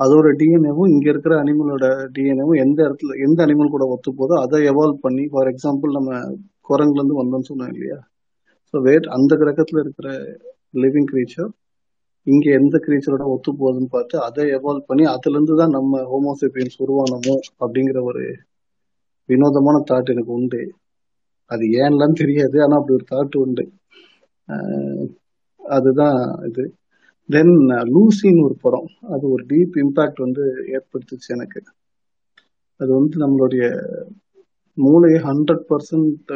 அதோட 0.00 0.26
டிஎன்ஏவும் 0.40 0.92
இங்க 0.92 1.06
இருக்கிற 1.12 1.34
அனிமலோட 1.42 1.86
டிஎன்ஏவும் 2.16 2.60
எந்த 2.64 2.78
இடத்துல 2.86 3.16
எந்த 3.26 3.38
அனிமல் 3.46 3.74
கூட 3.74 3.84
ஒத்து 3.94 4.10
போதோ 4.12 4.36
அதை 4.44 4.60
எவால்வ் 4.72 5.04
பண்ணி 5.06 5.24
ஃபார் 5.32 5.50
எக்ஸாம்பிள் 5.52 5.96
நம்ம 5.98 6.10
குரங்குல 6.68 7.00
இருந்து 7.00 7.20
வந்தோம்னு 7.20 7.50
சொன்னோம் 7.50 7.72
இல்லையா? 7.74 7.98
ஸோ 8.74 8.82
வேட் 8.84 9.06
அந்த 9.16 9.32
கிரகத்துல 9.40 9.82
இருக்கிற 9.84 10.08
லிவிங் 10.82 11.10
கிரீச்சர் 11.10 11.50
இங்க 12.26 12.46
எந்த 12.52 12.76
கிரீச்சரோட 12.84 13.24
ஒத்து 13.26 13.50
போகுதுன்னு 13.52 13.90
பார்த்து 13.90 14.16
அதை 14.22 14.44
எவால்வ் 14.50 14.88
பண்ணி 14.88 15.04
அதுல 15.04 15.36
இருந்து 15.36 15.54
தான் 15.56 15.74
நம்ம 15.76 16.02
ஹோமோசேபியன்ஸ் 16.12 16.76
உருவானமோ 16.84 17.34
அப்படிங்கிற 17.60 18.00
ஒரு 18.02 18.22
வினோதமான 19.28 19.76
தாட் 19.90 20.12
எனக்கு 20.12 20.32
உண்டு. 20.32 20.60
அது 21.50 21.64
ஏன்லாம் 21.82 22.12
தெரியாது 22.12 22.56
ஆனா 22.62 22.76
அப்படி 22.76 22.94
ஒரு 22.94 23.06
தாட் 23.10 23.36
உண்டு. 23.36 23.64
அதுதான் 25.60 26.18
இது. 26.44 26.64
தென் 27.28 27.54
லூசின்னு 27.92 28.44
ஒரு 28.44 28.56
படம். 28.60 28.88
அது 29.08 29.24
ஒரு 29.30 29.42
டீப் 29.48 29.76
இம்பாக்ட் 29.82 30.24
வந்து 30.26 30.44
ஏற்படுத்துச்சு 30.72 31.28
எனக்கு. 31.28 31.60
அது 32.80 32.90
வந்து 32.98 33.16
நம்மளுடைய 33.24 33.64
மூளையை 34.78 35.18
ஹண்ட்ரட் 35.22 35.64
பர்சன்ட் 35.68 36.32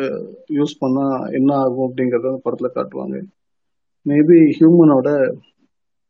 யூஸ் 0.50 0.74
பண்ணா 0.78 1.06
என்ன 1.30 1.50
ஆகும் 1.56 1.86
அப்படிங்கறத 1.86 2.30
அந்த 2.30 2.42
படத்துல 2.44 2.68
காட்டுவாங்க. 2.74 3.16
மேபி 4.06 4.38
ஹியூமனோட 4.58 5.08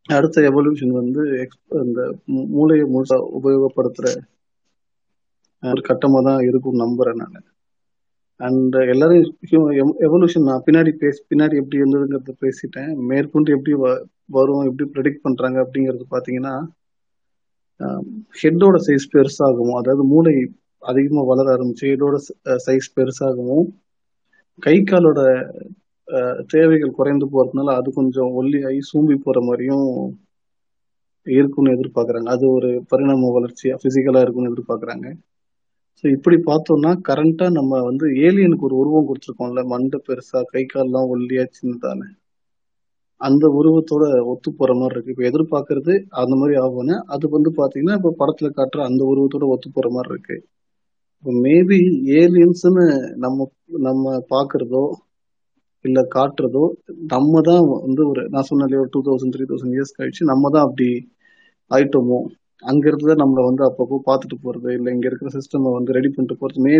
அடுத்த 0.06 0.40
எவல்யூஷன் 0.40 0.88
வந்து 0.88 1.22
இந்த 1.28 1.46
அந்த 1.80 2.00
மூளையை 2.26 2.86
முழுசா 2.86 3.16
உபயோகப்படுத்துற 3.42 4.06
ஒரு 5.62 5.82
கட்டமா 5.88 6.22
தான் 6.22 6.40
இருக்கும் 6.40 6.80
நம்புறேன் 6.80 7.14
நான். 7.14 7.44
அண்ட் 8.40 8.74
எல்லாரும் 8.74 9.34
எவல்யூஷன் 10.00 10.42
நான் 10.42 10.62
பின்னாடி 10.66 10.90
பேசி 10.92 11.24
பின்னாடி 11.30 11.54
எப்படி 11.54 11.82
இருந்ததுங்கிறத 11.82 12.32
பேசிட்டேன். 12.40 12.96
மேற்கொண்டு 13.06 13.52
எப்படி 13.52 13.76
வ- 13.76 14.02
வரும் 14.28 14.66
எப்படி 14.66 14.90
ப்ரெடிக்ட் 14.90 15.22
பண்றாங்க 15.22 15.60
அப்படிங்கறது 15.62 16.04
பாத்தீங்கன்னா 16.10 16.54
ஹெட்டோட 18.42 18.76
சைஸ் 18.86 19.10
பெருசாகவும் 19.12 19.76
அதாவது 19.76 20.04
மூளை 20.04 20.34
அதிகமா 20.82 21.22
வளர 21.22 21.56
ஆரம்பிச்சு 21.56 21.88
ஹெட்டோட 21.90 22.16
சைஸ் 22.66 22.88
பெருசாகவும் 22.96 23.66
கை 24.58 24.82
காலோட 24.82 25.20
தேவைகள் 26.52 26.96
குறைந்து 26.98 27.26
போறதுனால 27.32 27.74
அது 27.78 27.88
கொஞ்சம் 27.92 28.30
ஒல்லியாகி 28.40 28.80
சூம்பி 28.90 29.16
போற 29.24 29.38
மாதிரியும் 29.48 29.88
இருக்கும்னு 31.26 31.74
எதிர்பார்க்குறாங்க. 31.76 32.28
அது 32.34 32.44
ஒரு 32.56 32.68
பரிணாம 32.90 33.30
வளர்ச்சியா 33.36 33.76
பிசிக்கலா 33.84 34.22
இருக்கும்னு 34.24 34.52
எதிர்பார்க்குறாங்க. 34.52 35.06
ஸோ 36.04 36.04
இப்படி 36.16 36.36
பார்த்தோம்னா 36.48 36.90
கரண்டா 37.08 37.46
நம்ம 37.58 37.80
வந்து 37.88 38.06
ஏலியனுக்கு 38.26 38.68
ஒரு 38.68 38.76
உருவம் 38.82 39.08
கொடுத்துருக்கோம்ல 39.08 39.62
மண்டை 39.72 39.98
பெருசா 40.08 40.40
கை 40.52 40.62
கால்லாம் 40.66 41.10
ஒல்லியா 41.14 41.44
சின்னதான 41.58 42.00
அந்த 43.20 43.44
உருவத்தோட 43.58 44.04
ஒத்து 44.32 44.48
போற 44.52 44.70
மாதிரி 44.74 44.94
இருக்கு. 44.94 45.12
இப்போ 45.14 45.24
எதிர்பார்க்கறது 45.30 45.92
அந்த 46.22 46.34
மாதிரி 46.40 46.54
ஆகும்னு. 46.64 46.96
அது 47.14 47.26
வந்து 47.36 47.50
பாத்தீங்கன்னா 47.60 47.96
இப்போ 48.00 48.12
படத்துல 48.20 48.48
காட்டுற 48.58 48.80
அந்த 48.88 49.02
உருவத்தோட 49.12 49.46
ஒத்து 49.54 49.68
போற 49.76 49.88
மாதிரி 49.96 50.12
இருக்கு. 50.14 50.36
மேபி 51.44 51.78
ஏலியன்ஸ்னு 52.18 52.84
நம்ம 53.24 53.46
நம்ம 53.86 54.04
பாக்குறதோ 54.34 54.84
இல்ல 55.86 56.00
காட்டுறதோ 56.14 56.64
நம்ம 57.12 57.40
தான் 57.48 57.62
வந்து 57.78 58.02
ஒரு 58.10 58.22
நான் 58.32 58.48
சொன்னேன் 58.48 58.80
ஒரு 58.80 58.90
two 58.94 59.02
thousand 59.06 59.34
three 59.34 59.46
thousand 59.50 59.76
years 59.76 59.96
கழிச்சு 59.98 60.30
நம்ம 60.30 60.50
தான் 60.54 60.66
அப்படி 60.66 60.88
ஆயிட்டோமோ? 61.70 62.18
அங்க 62.62 62.84
இருந்து 62.88 63.08
தான் 63.08 63.22
நம்மள 63.22 63.40
வந்து 63.46 63.62
அப்பப்போ 63.66 63.96
பார்த்துட்டு 64.06 64.36
போறது 64.44 64.68
இல்ல 64.76 64.94
இங்க 64.94 65.06
இருக்கிற 65.08 65.30
சிஸ்டம் 65.34 65.66
வந்து 65.70 65.96
ரெடி 65.96 66.10
பண்ணிட்டு 66.10 66.36
போறது. 66.40 66.58
மே 66.66 66.74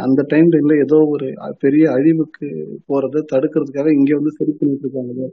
அந்த 0.00 0.20
டைம் 0.30 0.48
லைன்ல 0.52 0.74
ஏதோ 0.84 0.96
ஒரு 1.14 1.26
பெரிய 1.62 1.84
அழிவுக்கு 1.96 2.48
போறதை 2.88 3.20
தடுக்கிறதுக்காக 3.32 3.92
இங்க 3.98 4.10
வந்து 4.18 4.32
சரி 4.38 4.52
பண்ணிட்டு 4.58 4.86
இருக்காங்க 4.86 5.28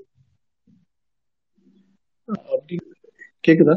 அப்படி 2.52 2.76
கேக்குதா? 3.44 3.76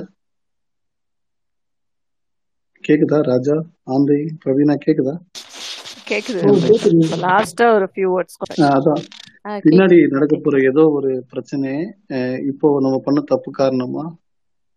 கேக்குதா 2.85 3.19
ராஜா 3.29 3.57
ஆந்தை 3.95 4.19
பிரவீனா 4.43 4.75
கேக்குதா? 4.85 5.15
கேக்குது. 6.09 6.41
லாஸ்டா 7.25 7.67
ஒரு 7.77 7.87
ஃபியூ 7.93 8.09
வேர்ட்ஸ் 8.15 8.39
அதான். 8.71 9.03
பின்னாடி 9.45 9.97
நடக்க 10.15 10.35
போற 10.37 10.57
ஏதோ 10.71 10.83
ஒரு 10.99 11.11
பிரச்சனை 11.31 11.71
இப்போ 12.51 12.69
நம்ம 12.85 12.97
பண்ண 13.07 13.21
தப்பு 13.31 13.51
காரணமா 13.61 14.05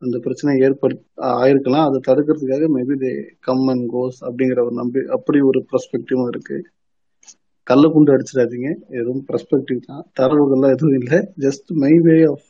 அந்த 0.01 0.17
பிரச்சனை 0.25 0.53
ஏற்படு 0.65 0.95
ஆயிருக்கலாம். 1.41 1.87
அதை 1.89 1.99
தடுக்கிறதுக்காக 2.07 2.67
maybe 2.75 2.95
they 3.03 3.11
come 3.47 3.65
and 3.73 3.85
goes 3.93 4.17
அப்படிங்கிற 4.27 4.59
ஒரு 4.67 4.75
நம்பி 4.79 5.01
அப்படி 5.17 5.39
ஒரு 5.49 5.59
பெர்ஸ்பெக்டிவும் 5.71 6.29
இருக்கு. 6.31 6.57
கல்ல 7.67 7.89
குண்டு 7.93 8.13
அடிச்சிடாதீங்க. 8.15 8.69
எதுவும் 8.99 9.23
பெர்ஸ்பெக்டிவ் 9.29 9.79
தான். 9.89 10.03
தரவுகள்லாம் 10.19 10.75
எதுவும் 10.77 10.97
இல்லை. 11.01 11.19
ஜஸ்ட் 11.45 11.69
மை 11.83 11.93
வே 12.07 12.17
ஆஃப் 12.33 12.49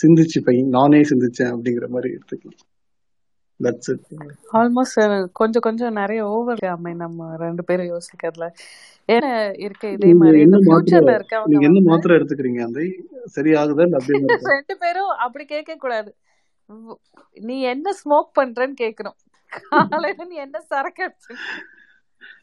சிந்திச்சு 0.00 0.38
பையன் 0.46 0.74
நானே 0.78 1.00
சிந்திச்சேன் 1.10 1.52
அப்படிங்கிற 1.54 1.86
மாதிரி 1.94 2.08
எடுத்துக்கலாம். 2.16 2.62
ஆல்மோஸ்ட் 4.52 5.28
கொஞ்சம் 5.32 5.62
கொஞ்சம் 5.62 5.92
நிறைய 5.92 6.26
ஓவர் 6.26 6.58
அம்மை 6.58 6.94
நம்ம 6.94 7.36
ரெண்டு 7.36 7.64
பேரும் 7.64 7.86
யோசிக்கிறதுல. 7.86 8.46
ஏன்னா 9.08 9.58
இருக்கு 9.58 9.92
இதே 9.92 10.12
மாதிரி? 10.14 10.44
ஃபியூச்சர்ல 10.44 11.12
இருக்கவங்க 11.18 11.60
என்ன 11.60 11.80
மாத்திரை 11.82 12.16
எடுத்துக்கிறீங்க? 12.16 12.60
அந்த 12.62 12.80
இருக்கா 12.80 14.50
ரெண்டு 14.56 14.76
பேரும் 14.78 15.08
அப்படி 15.08 15.44
கேட்க 15.44 15.74
கூடாது. 15.74 16.14
நீ 17.32 17.60
என்ன 17.62 17.90
ஸ்மோக் 17.92 18.30
பண்றேன்னு 18.40 18.74
கேட்கணும். 18.82 19.18
காலையில 19.70 20.24
நீ 20.24 20.36
என்ன 20.36 20.60
சரக்கு 20.60 21.14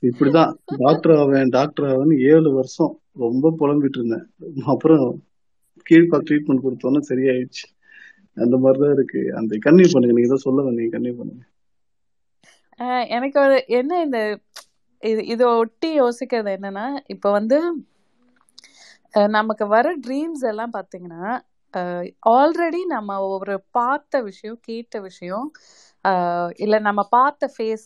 இப்படிதான். 0.01 0.51
டாக்டர் 0.77 1.15
ஆவேன் 1.17 1.49
டாக்டர் 1.49 1.85
ஆவேன்னு 1.85 2.17
ஏழு 2.31 2.51
வருஷம் 2.53 2.99
ரொம்ப 3.13 3.53
புலம்பிட்டு 3.59 3.99
இருந்தேன். 3.99 4.25
அப்புறம் 4.65 5.21
கீழ்பா 5.89 6.19
ட்ரீட்மெண்ட் 6.29 6.63
கொடுத்தோன்னே 6.63 7.01
சரியாயிடுச்சு. 7.09 7.65
அந்த 8.37 8.55
மாதிரிதான் 8.57 8.93
இருக்கு. 8.93 9.21
அந்த 9.35 9.53
கன்னியூ 9.65 9.87
பண்ணுங்க. 9.91 10.11
நீங்க 10.11 10.29
ஏதோ 10.29 10.37
சொல்ல 10.39 10.61
வந்தீங்க 10.61 10.91
கன்னியூ 10.95 11.15
பண்ணுங்க. 11.17 11.43
ஆஹ் 12.79 13.05
எனக்கு 13.07 13.37
ஒரு 13.39 13.57
என்ன 13.69 14.01
இந்த 14.01 14.19
இது 15.03 15.21
இதை 15.25 15.45
ஒட்டி 15.55 15.89
யோசிக்கிறது 16.01 16.49
என்னன்னா 16.57 16.85
இப்ப 17.05 17.31
வந்து 17.31 17.57
நமக்கு 19.29 19.65
வர 19.67 19.87
ட்ரீம்ஸ் 20.07 20.43
எல்லாம் 20.47 20.73
பாத்தீங்கன்னா 20.73 21.23
ஆல்ரெடி 22.29 22.81
நம்ம 22.87 23.17
ஒரு 23.35 23.53
பார்த்த 23.71 24.21
விஷயம் 24.21 24.59
கேட்ட 24.61 24.99
விஷயம் 24.99 25.47
ஆஹ் 26.05 26.51
இல்ல 26.57 26.75
நம்ம 26.79 27.01
பார்த்த 27.09 27.53
ஃபேஸ் 27.55 27.85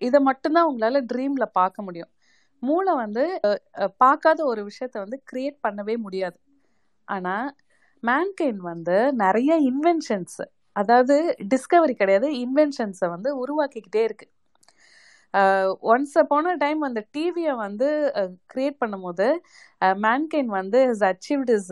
இதை 0.00 0.20
மட்டும்தான் 0.20 0.68
உங்களால 0.70 1.00
ட்ரீம்ல 1.12 1.44
பார்க்க 1.52 1.82
முடியும். 1.82 2.10
மூளை 2.62 2.92
வந்து 2.94 3.24
பார்க்காத 3.96 4.40
ஒரு 4.44 4.62
விஷயத்த 4.62 4.96
வந்து 4.98 5.18
கிரியேட் 5.30 5.58
பண்ணவே 5.66 5.94
முடியாது. 5.96 6.38
ஆனா 7.08 7.34
மேன்கைன் 8.02 8.60
வந்து 8.70 8.96
நிறைய 9.22 9.52
இன்வென்ஷன்ஸ் 9.70 10.40
அதாவது 10.76 11.14
டிஸ்கவரி 11.52 11.94
கிடையாது 12.00 12.28
இன்வென்ஷன்ஸை 12.44 13.08
வந்து 13.14 13.30
உருவாக்கிக்கிட்டே 13.42 14.02
இருக்கு. 14.08 14.26
ஒன்ஸ் 15.92 16.14
அப்பான 16.20 16.54
டைம் 16.62 16.80
அந்த 16.88 17.00
டிவியை 17.16 17.52
வந்து 17.64 17.88
கிரியேட் 18.52 18.78
பண்ணும்போது 18.82 19.26
மேன்கைன் 20.04 20.50
வந்து 20.58 20.78
இஸ் 20.92 21.04
அச்சீவ்ட் 21.10 21.52
இஸ் 21.56 21.70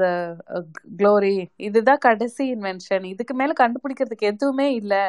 க்ளோரி 1.01 1.35
இதுதான் 1.69 2.05
கடைசி 2.09 2.45
இன்வென்ஷன் 2.57 3.07
இதுக்கு 3.13 3.35
மேலே 3.41 3.55
கண்டுபிடிக்கிறதுக்கு 3.63 4.31
எதுவுமே 4.33 4.69
இல்லை 4.81 5.05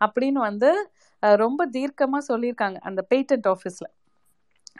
அப்படின்னு 0.00 0.40
வந்து 0.50 0.70
ரொம்ப 1.44 1.62
தீர்க்கமாக 1.76 2.28
சொல்லியிருக்காங்க 2.30 2.78
அந்த 2.88 3.00
பேட்டன்ட் 3.12 3.48
ஆஃபீஸில் 3.54 3.90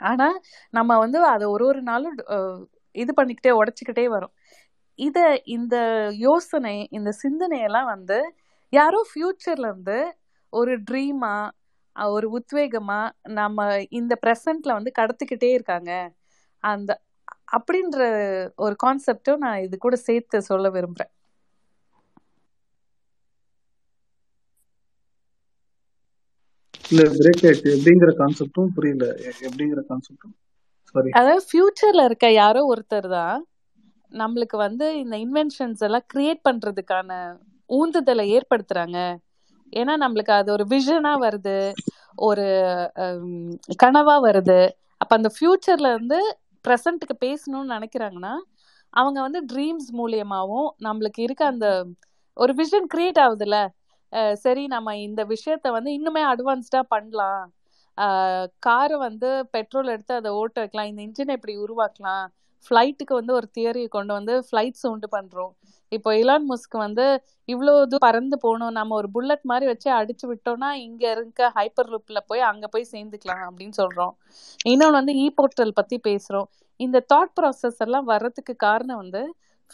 ஆனால் 0.09 0.37
நம்ம 0.73 0.97
வந்து 1.03 1.19
அதை 1.33 1.45
ஒரு 1.55 1.65
ஒரு 1.71 1.81
நாளும் 1.89 2.17
இது 2.95 3.11
பண்ணிக்கிட்டே 3.17 3.51
உடச்சிக்கிட்டே 3.61 4.05
வரோம். 4.15 4.33
இத 4.99 5.17
இந்த 5.55 5.75
யோசனை 6.19 6.75
இந்த 6.91 7.09
சிந்தனையெல்லாம் 7.23 7.89
வந்து 7.89 8.17
யாரோ 8.73 8.99
ஃபியூச்சர்ல 9.09 9.67
இருந்து 9.69 9.97
ஒரு 10.53 10.73
ட்ரீமா 10.87 11.35
ஒரு 11.95 12.27
உத்வேகமா 12.37 12.99
நம்ம 13.37 13.59
இந்த 13.91 14.13
ப்ரெசன்ட்ல 14.23 14.77
வந்து 14.77 14.91
கடத்திக்கிட்டே 14.99 15.49
இருக்காங்க. 15.55 15.91
அந்த 16.63 16.91
அப்படின்ற 17.55 17.99
ஒரு 18.57 18.75
கான்செப்டும் 18.83 19.43
நான் 19.43 19.63
இது 19.65 19.75
கூட 19.79 19.95
சேர்த்து 20.07 20.37
சொல்ல 20.49 20.69
விரும்புறேன். 20.75 21.11
இல்ல 26.85 27.03
பிரேக் 27.15 27.43
ஆயிடுச்சு 27.45 27.73
எப்படிங்கிற 27.75 28.11
கான்செப்டும் 28.19 28.71
புரியல. 28.75 29.05
எப்படிங்கிற 29.45 29.81
கான்செப்டும் 29.89 30.35
சாரி 30.95 31.11
அதாவது 31.17 31.43
ஃபியூச்சர்ல 31.47 32.03
இருக்க 32.09 32.27
யாரோ 32.35 32.61
ஒருத்தர் 32.71 33.09
தான் 33.15 33.39
நம்மளுக்கு 34.11 34.57
வந்து 34.57 34.85
இந்த 34.99 35.15
இன்வென்ஷன்ஸ் 35.17 35.83
எல்லாம் 35.87 36.05
கிரியேட் 36.13 36.41
பண்றதுக்கான 36.47 37.11
ஊந்துதலை 37.69 38.25
ஏற்படுத்துறாங்க. 38.37 38.99
ஏன்னா 39.73 39.93
நம்மளுக்கு 40.03 40.33
அது 40.39 40.49
ஒரு 40.51 40.65
விஷனா 40.73 41.13
வருது 41.23 41.57
ஒரு 42.27 42.45
கனவா 43.83 44.15
வருது. 44.27 44.59
அப்ப 45.01 45.11
அந்த 45.15 45.29
ஃபியூச்சர்ல 45.35 45.89
இருந்து 45.93 46.19
ப்ரெசண்ட்டுக்கு 46.65 47.15
பேசணும்னு 47.25 47.73
நினைக்கிறாங்கன்னா 47.75 48.33
அவங்க 48.93 49.19
வந்து 49.21 49.39
ட்ரீம்ஸ் 49.53 49.89
மூலியமாகவும் 49.99 50.69
நம்மளுக்கு 50.83 51.21
இருக்க 51.27 51.43
அந்த 51.45 51.67
ஒரு 52.37 52.53
விஷன் 52.53 52.87
கிரியேட் 52.93 53.19
ஆகுதுல்ல. 53.25 53.57
சரி 54.43 54.63
நம்ம 54.67 54.95
இந்த 54.97 55.21
விஷயத்த 55.25 55.71
வந்து 55.71 55.91
இன்னுமே 55.97 56.21
அட்வான்ஸ்டா 56.31 56.81
பண்ணலாம். 56.93 57.43
காரை 58.59 58.97
வந்து 58.97 59.29
பெட்ரோல் 59.51 59.91
எடுத்து 59.93 60.13
அதை 60.13 60.31
ஓட்ட 60.31 60.57
வைக்கலாம். 60.61 60.89
இந்த 60.91 61.01
இன்ஜினை 61.07 61.35
இப்படி 61.39 61.55
உருவாக்கலாம். 61.57 62.25
ஃப்ளைட்டுக்கு 62.65 63.13
வந்து 63.13 63.33
ஒரு 63.33 63.47
தியரியை 63.57 63.89
கொண்டு 63.89 64.11
வந்து 64.13 64.33
ஃப்ளைட்ஸ் 64.47 64.85
உண்டு 64.91 65.07
பண்றோம். 65.11 65.53
இப்போ 65.91 66.09
இலான் 66.17 66.47
முஸ்க் 66.49 66.75
வந்து 66.77 67.05
இவ்வளோ 67.49 67.73
இது 67.83 67.97
பறந்து 67.99 68.35
போகணும் 68.37 68.75
நம்ம 68.77 68.95
ஒரு 68.95 69.07
புல்லட் 69.11 69.43
மாதிரி 69.43 69.65
வச்சு 69.71 69.89
அடிச்சு 69.91 70.25
விட்டோம்னா 70.31 70.69
இங்க 70.85 71.03
இருக்க 71.11 71.49
ஹைப்பர் 71.57 71.91
லூப்ல 71.91 72.19
போய் 72.27 72.47
அங்க 72.51 72.65
போய் 72.67 72.91
சேர்ந்துக்கலாம் 72.93 73.43
அப்படின்னு 73.47 73.75
சொல்றோம். 73.81 74.13
இன்னொன்று 74.65 74.99
வந்து 74.99 75.15
இ 75.17 75.27
போர்ட்டல் 75.37 75.73
பத்தி 75.73 75.97
பேசுறோம். 76.07 76.47
இந்த 76.79 76.97
தாட் 77.13 77.35
ப்ராசஸ் 77.37 77.79
எல்லாம் 77.79 78.07
வர்றதுக்கு 78.07 78.53
காரணம் 78.65 79.01
வந்து 79.03 79.21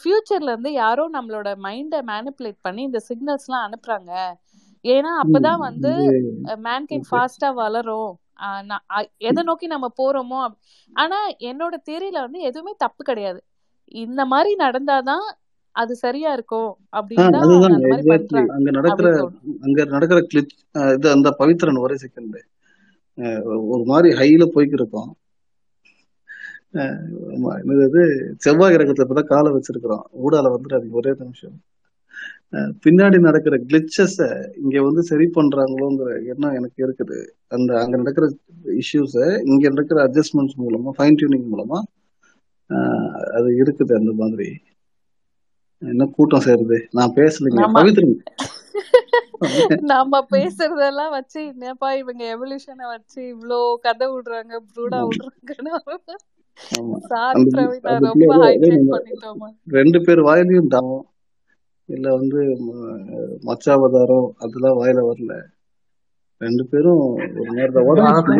ஃபியூச்சர்ல 0.00 0.52
இருந்து 0.52 0.70
யாரோ 0.74 1.04
நம்மளோட 1.14 1.48
மைண்டை 1.64 2.00
மேனிப்புலேட் 2.10 2.60
பண்ணி 2.62 2.82
இந்த 2.82 3.00
சிக்னல்ஸ்லாம் 3.08 3.66
அனுப்புறாங்க. 3.66 4.12
ஏன்னா 4.84 5.10
அப்பதான் 5.22 5.60
வந்து 5.60 5.92
ஓகே 6.84 6.96
ஃபாஸ்டா 7.08 7.48
வளரும். 7.56 8.10
எதை 9.28 9.42
நோக்கி 9.48 9.66
நம்ம 9.66 9.86
போறோமோ 9.98 10.40
ஆனா 10.96 11.18
என்னோட 11.48 11.74
தேரியில 11.88 12.20
வந்து 12.24 12.40
எதுவுமே 12.42 12.72
தப்பு 12.78 13.02
கிடையாது. 13.04 13.40
இந்த 14.02 14.22
மாதிரி 14.26 14.52
நடந்தாதான் 14.60 15.24
அது 15.76 15.92
சரியா 16.02 16.30
இருக்கும் 16.32 16.70
அப்படின்னு 16.92 17.24
அங்க 18.56 18.70
நடக்கிற 18.78 19.08
அங்க 19.66 19.84
நடக்கிற 19.94 20.18
கிளிச் 20.30 20.54
இது 20.94 21.08
அந்த 21.10 21.28
பவித்ரன் 21.40 21.82
ஒரே 21.84 21.96
செகண்ட் 22.04 22.38
ஒரு 23.72 23.84
மாதிரி 23.84 24.10
ஹைல 24.20 24.44
போய்க்கு 24.54 24.78
இருக்கோம் 24.78 25.10
அஹ் 26.76 27.00
ஆமா, 27.32 27.50
என்னது 27.62 28.02
செவ்வாய் 28.44 28.74
கிரகத்துல 28.74 29.06
இப்பதான் 29.06 29.30
காலை 29.30 29.50
வச்சிருக்கிறோம் 29.52 30.04
ஊடால 30.22 30.52
வந்துடாதீங்க 30.54 31.00
ஒரே 31.00 31.12
நிமிஷம். 31.20 31.56
பின்னாடி 32.84 33.18
நடக்கிற 33.20 33.54
கிளிச்சஸ 33.68 34.16
இங்க 34.62 34.76
வந்து 34.82 35.02
சரி 35.10 35.26
பண்றாங்களோங்கிற 35.36 36.08
எண்ணம் 36.32 36.56
எனக்கு 36.58 36.78
இருக்குது. 36.86 37.18
அந்த 37.50 37.70
அங்க 37.82 37.94
நடக்கிற 38.02 38.26
இஷ்யூஸ 38.82 39.16
இங்க 39.50 39.64
நடக்கிற 39.68 40.00
அட்ஜஸ்ட்மெண்ட்ஸ் 40.06 40.60
மூலமா 40.62 40.92
ஃபைன் 40.98 41.18
டியூனிங் 41.20 41.48
மூலமா 41.52 41.78
அது 43.36 43.48
இருக்குது 43.62 43.92
அந்த 44.00 44.12
மாதிரி. 44.20 44.48
என்ன 45.82 46.04
கூட்டம் 46.16 46.44
சேருது? 46.44 46.78
நான் 46.92 47.16
பேசலைங்க 47.16 47.64
பவித்ரன். 47.76 48.16
நம்ம 49.90 50.20
பேசுறதெல்லாம் 50.32 51.12
வச்சு 51.14 51.40
என்னப்பா 51.48 51.88
இவங்க 52.00 52.22
எவல்யூஷனை 52.34 52.86
வச்சு 52.92 53.20
இவ்ளோ 53.32 53.58
கதை 53.86 54.06
விடுறாங்க 54.12 54.60
ப்ரூடா 54.68 55.00
விடுறாங்கன்னு. 55.08 55.74
ரெண்டு 59.76 59.98
பேர் 60.06 60.20
வாயிலையும் 60.26 60.72
தாவும். 60.74 61.04
இல்ல 61.92 62.06
வந்து 62.16 62.40
மச்சாவதாரம் 63.48 64.28
அதெல்லாம் 64.42 64.78
வாயில 64.78 65.02
வரல. 65.08 65.32
ரெண்டு 66.40 66.64
பேரும் 66.68 67.02
ஒரு 67.40 67.50
நேரத்தை 67.52 67.82
உடம்பு 67.90 68.36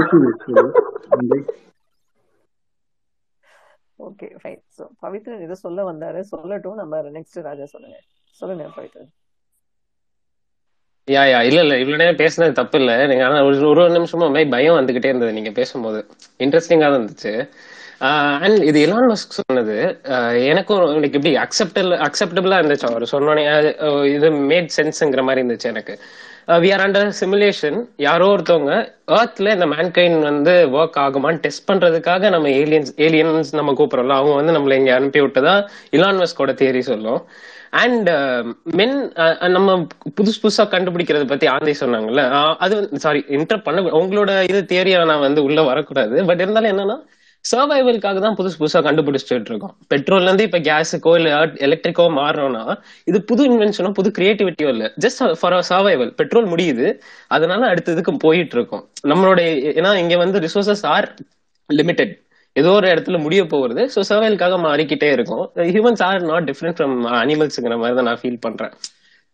ஓகே 4.07 4.29
ஃபைன் 4.37 4.63
ஸோ 4.71 4.85
பவித்ரன் 5.01 5.45
ஏதோ 5.45 5.57
சொல்ல 5.63 5.85
வந்தாரு. 5.89 6.21
சொல்லட்டும். 6.33 6.81
நம்ம 6.83 7.03
நெக்ஸ்ட் 7.17 7.39
ராஜா 7.49 7.67
சொல்லுங்க. 7.75 7.99
சொல்லுங்க 8.37 8.67
பவித்ரன். 8.75 9.11
யா 11.09 11.23
யா 11.27 11.39
இல்ல 11.43 11.61
இல்ல. 11.65 11.75
இவ்வளவு 11.81 12.01
நேரம் 12.01 12.19
பேசுனது 12.21 12.59
தப்பு 12.59 12.77
இல்ல. 12.81 12.93
எனக்கு 13.05 13.25
ஆனா 13.25 13.39
ஒரு 13.47 13.57
ஒரு 13.67 13.81
ஒரு 13.83 13.93
நிமிஷமா 13.97 14.25
ஒரு 14.27 14.35
மாதிரி 14.35 14.53
பயம் 14.53 14.79
வந்துகிட்டே 14.79 15.11
இருந்தது 15.11 15.37
நீங்க 15.39 15.53
பேசும்போது. 15.59 16.01
இன்ட்ரெஸ்டிங்கா 16.41 16.87
தான் 16.87 16.99
இருந்துச்சு. 16.99 17.33
அண்ட் 18.45 18.61
இது 18.71 18.79
எலான் 18.87 19.09
மஸ்க் 19.13 19.39
சொன்னது. 19.41 19.77
எனக்கும் 20.53 20.81
லைக் 21.03 21.17
எப்படி 21.19 21.33
அக்செப்டபிள் 21.45 21.93
அக்செப்டபிளா 22.07 22.59
இருந்துச்சு. 22.61 22.87
அவர் 22.91 23.05
சொன்னோடனே 23.15 23.45
இது 24.17 24.29
மேட் 24.51 24.71
சென்ஸ்ங்கிற 24.79 25.23
மாதிரி 25.29 25.43
இருந்துச்சு 25.43 25.69
எனக்கு. 25.73 25.95
வி 26.63 26.69
ஆர் 26.75 26.83
அண்டர் 26.85 27.11
சிமுலேஷன் 27.21 27.79
யாரோ 28.07 28.27
ஒருத்தவங்க 28.35 28.73
ஏர்த்ல 29.19 29.53
இந்த 29.57 29.67
மேன்கைன் 29.73 30.17
வந்து 30.31 30.55
ஒர்க் 30.79 30.99
ஆகுமான்னு 31.05 31.43
டெஸ்ட் 31.45 31.69
பண்றதுக்காக 31.71 32.31
நம்ம 32.35 32.49
ஏலியன்ஸ் 32.63 32.93
ஏலியன்ஸ் 33.07 33.53
நம்ம 33.59 33.75
கூப்பிடுறோம்ல 33.81 34.19
அவங்க 34.21 34.35
வந்து 34.41 34.57
நம்மளை 34.59 34.79
இங்க 34.83 34.93
அனுப்பி 34.99 35.43
தான் 35.49 35.63
இலான் 35.99 36.21
மஸ்கோட 36.23 36.55
தியரி 36.63 36.83
சொல்லும். 36.91 37.21
அண்ட் 37.83 38.09
மென் 38.79 38.97
நம்ம 39.57 39.77
புதுசு 40.19 40.39
புதுசா 40.43 40.65
கண்டுபிடிக்கிறத 40.75 41.27
பத்தி 41.31 41.47
ஆந்தி 41.55 41.75
சொன்னாங்கல்ல 41.81 42.25
அது 42.65 42.77
சாரி 43.05 43.21
இன்டர் 43.39 43.67
பண்ண 43.67 43.89
உங்களோட 44.01 44.33
இது 44.51 44.61
தியரியா 44.73 44.99
நான் 45.13 45.27
வந்து 45.29 45.43
உள்ள 45.49 45.63
வரக்கூடாது. 45.71 46.17
பட் 46.31 46.43
இருந்தாலும் 46.45 46.73
என்னன்னா 46.75 46.99
சர்வைவலுக்காக 47.45 48.19
தான் 48.25 48.37
புதுசு 48.39 48.57
புதுசா 48.61 48.81
கண்டுபிடிச்சிட்டு 48.87 49.51
இருக்கோம். 49.53 49.75
பெட்ரோல்ல 49.93 50.29
இருந்து 50.29 50.45
இப்ப 50.49 50.59
கேஸுக்கோ 50.69 51.13
இல்ல 51.21 51.31
எலக்ட்ரிக்கோ 51.67 52.05
மாறணும்னா 52.19 52.65
இது 53.11 53.19
புது 53.31 53.43
இன்வென்ஷனோ 53.51 53.91
புது 53.99 54.11
கிரியேட்டிவிட்டியோ 54.19 54.69
இல்ல. 54.75 54.85
ஜஸ்ட் 55.05 55.21
ஃபார் 55.41 55.57
சர்வைவல் 55.71 56.13
பெட்ரோல் 56.21 56.49
முடியுது. 56.53 56.87
அதனால 57.37 57.69
அடுத்த 57.73 57.97
இதுக்கு 57.97 58.15
போயிட்டு 58.27 58.57
இருக்கோம். 58.59 58.85
நம்மளுடைய 59.13 59.49
ஏன்னா 59.79 59.93
இங்க 60.03 60.17
வந்து 60.25 60.41
ரிசோர்சஸ் 60.47 60.85
ஆர் 60.95 61.09
லிமிடெட் 61.71 62.15
ஏதோ 62.57 62.71
ஒரு 62.79 62.87
இடத்துல 62.95 63.19
முடிய 63.27 63.43
போகிறது. 63.53 63.83
ஸோ 63.95 64.01
சர்வைவலுக்காக 64.11 64.57
மாறிக்கிட்டே 64.67 65.11
இருக்கும். 65.17 65.45
Humans 65.75 66.03
are 66.09 66.27
not 66.33 66.49
different 66.51 66.77
from 66.79 66.97
அனிமல்ஸுங்கிற 67.23 67.77
மாதிரி 67.83 67.97
தான் 68.01 68.09
நான் 68.11 68.21
ஃபீல் 68.23 68.43
பண்றேன். 68.47 68.75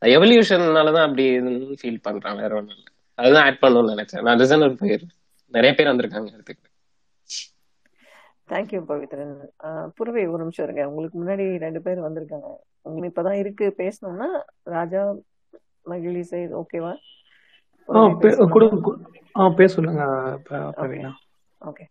எவல்யூஷன்னால 0.03 0.92
தான் 0.97 1.07
அப்படி 1.09 1.25
ஃபீல் 1.81 2.05
பண்றேன். 2.09 2.37
வேற 2.42 2.51
ஒன்றும் 2.61 2.77
இல்லை. 2.79 2.90
அதுதான் 3.18 3.44
ஆட் 3.49 3.62
பண்ணணும்னு 3.64 3.94
நினைச்சேன். 3.94 4.25
நான் 4.29 4.40
ரிசனர் 4.44 4.81
போயிரு 4.83 5.07
நிறைய 5.55 5.73
பேர் 5.79 5.90
வந்திருக்காங்க 5.92 6.29
இடத்துக்கு 6.37 6.68
தேங்க்யூ 8.49 8.85
பவித்ரன் 8.89 9.49
ஆஹ் 9.63 9.87
புறவை 9.95 10.27
ஒரு 10.27 10.39
நிமிஷம் 10.39 10.69
இருங்க. 10.69 10.89
உங்களுக்கு 10.89 11.25
முன்னாடி 11.25 11.59
ரெண்டு 11.59 11.83
பேர் 11.83 11.99
வந்திருக்காங்க. 11.99 12.47
உங்களுக்கு 12.83 13.23
இப்பதான் 13.23 13.39
இருக்கு. 13.39 13.75
பேசணும்னா 13.77 14.27
ராஜா 14.63 15.15
மகிழிசை 15.91 16.63
ஓகேவா 16.63 16.91
ஆ 16.91 16.95
புறவை 17.87 18.11
பே 18.11 18.19
பேசலாமா 18.19 18.51
கொடு 18.51 18.67
கொ- 18.67 19.05
ஆ 19.39 19.49
பேச 19.49 19.75
சொல்லுங்க 19.75 20.05
ப- 20.45 20.73
ஓகே 21.67 21.85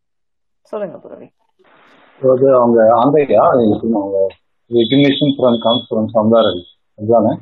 சொல்லுங்க 0.62 0.98
புறவை. 0.98 1.32
அதாவது 2.22 2.56
அவங்க 2.56 2.84
ஆந்தையா? 2.84 3.36
அவங்க 3.36 4.28
ignition 4.70 5.34
from 5.38 5.60
comes 5.60 5.94
from 5.94 6.18
somewhere 6.18 6.62
அதுதானே? 6.98 7.40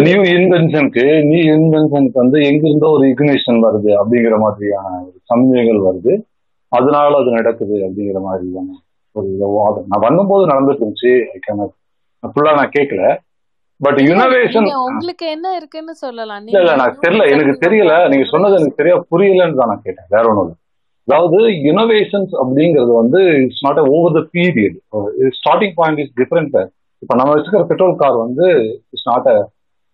நியூ 0.00 0.22
இன்வென்ஷனுக்கு 0.22 1.26
நியூ 1.26 1.54
இன்வென்ஷனுக்கு 1.54 2.10
வந்து 2.12 2.42
எங்கிருந்தோ 2.44 2.88
ஒரு 2.88 3.08
இக்னிஷன் 3.08 3.60
வருது 3.60 3.90
அப்படிங்கிற 3.90 4.38
மாதிரியான 4.38 5.00
ஒரு 5.00 5.20
சமயங்கள் 5.22 5.94
வருது. 5.94 6.22
அதனால 6.72 7.18
அது 7.20 7.30
நடக்குது 7.30 7.76
அப்படிங்கிற 7.86 8.20
மாதிரியான 8.22 8.76
ஒரு 9.16 9.28
வாதம் 9.56 9.88
நான் 9.90 10.04
பண்ணும்போது 10.04 10.50
நடந்துட்டு 10.50 10.82
இருந்துச்சு 10.82 11.12
ஃபுல்லா 12.22 12.52
நான் 12.58 12.74
கேட்கல 12.76 13.02
பட் 13.80 13.98
யுனவேஷன் 14.08 14.66
உங்களுக்கு 14.86 15.26
என்ன 15.34 15.46
இருக்குன்னு 15.58 15.92
சொல்லலாம். 16.02 16.48
இல்ல 16.48 16.60
இல்ல 16.62 16.72
எனக்கு 16.76 17.04
தெரியல. 17.04 17.26
எனக்கு 17.34 17.54
தெரியல. 17.62 17.92
நீங்க 18.12 18.24
சொன்னது 18.32 18.58
எனக்கு 18.58 18.78
சரியா 18.80 18.96
புரியலன்னு 19.12 19.60
தான் 19.60 19.70
நான் 19.72 19.86
கேட்டேன். 19.86 20.08
வேற 20.14 20.24
இல்லை. 20.34 20.54
அதாவது 21.08 21.38
இனோவேஷன்ஸ் 21.70 22.34
அப்படிங்கிறது 22.40 22.92
வந்து 22.98 23.20
it's 23.44 23.64
not 23.66 23.80
over 23.92 24.16
the 24.18 24.22
period 24.34 24.76
starting 25.38 25.74
point 25.78 26.02
is 26.02 26.12
different 26.20 26.56
இப்ப 27.02 27.14
நம்ம 27.14 27.30
வச்சுக்கிற 27.34 27.62
பெட்ரோல் 27.70 27.96
கார் 28.02 28.16
வந்து 28.16 28.46
இட்ஸ் 28.92 29.08
நாட் 29.08 29.28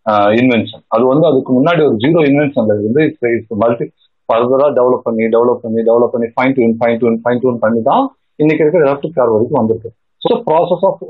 அ 0.06 0.16
இன்வென்ஷன் 0.40 0.82
அது 0.88 1.04
வந்து 1.12 1.26
அதுக்கு 1.26 1.52
முன்னாடி 1.52 1.80
ஒரு 1.86 1.96
ஜீரோ 2.04 2.22
இன்வென்ஷன்ல 2.30 2.76
இருந்து 2.78 3.02
இட்ஸ் 3.08 3.56
மல்டி 3.62 3.86
ஃபர்தராக 4.28 4.70
டெவலப் 4.78 5.06
பண்ணி 5.06 5.24
டெவலப் 5.34 5.62
பண்ணி 5.64 5.80
டெவலப் 5.88 6.14
பண்ணி 6.14 6.28
fine 6.34 6.54
tune 6.56 6.76
fine 6.80 6.98
tune 7.00 7.18
fine 7.24 7.40
tune 7.42 7.62
பண்ணி 7.64 7.80
தான் 7.90 8.04
இன்னைக்கு 8.42 8.62
இருக்கிற 8.64 8.84
எலக்ட்ரிக் 8.88 9.18
கார் 9.18 9.34
வரைக்கும் 9.34 9.60
வந்திருக்கு. 9.60 9.90
ஸோ 10.22 10.32
ப்ராசஸ் 10.46 10.84
ஆஃப் 10.90 11.02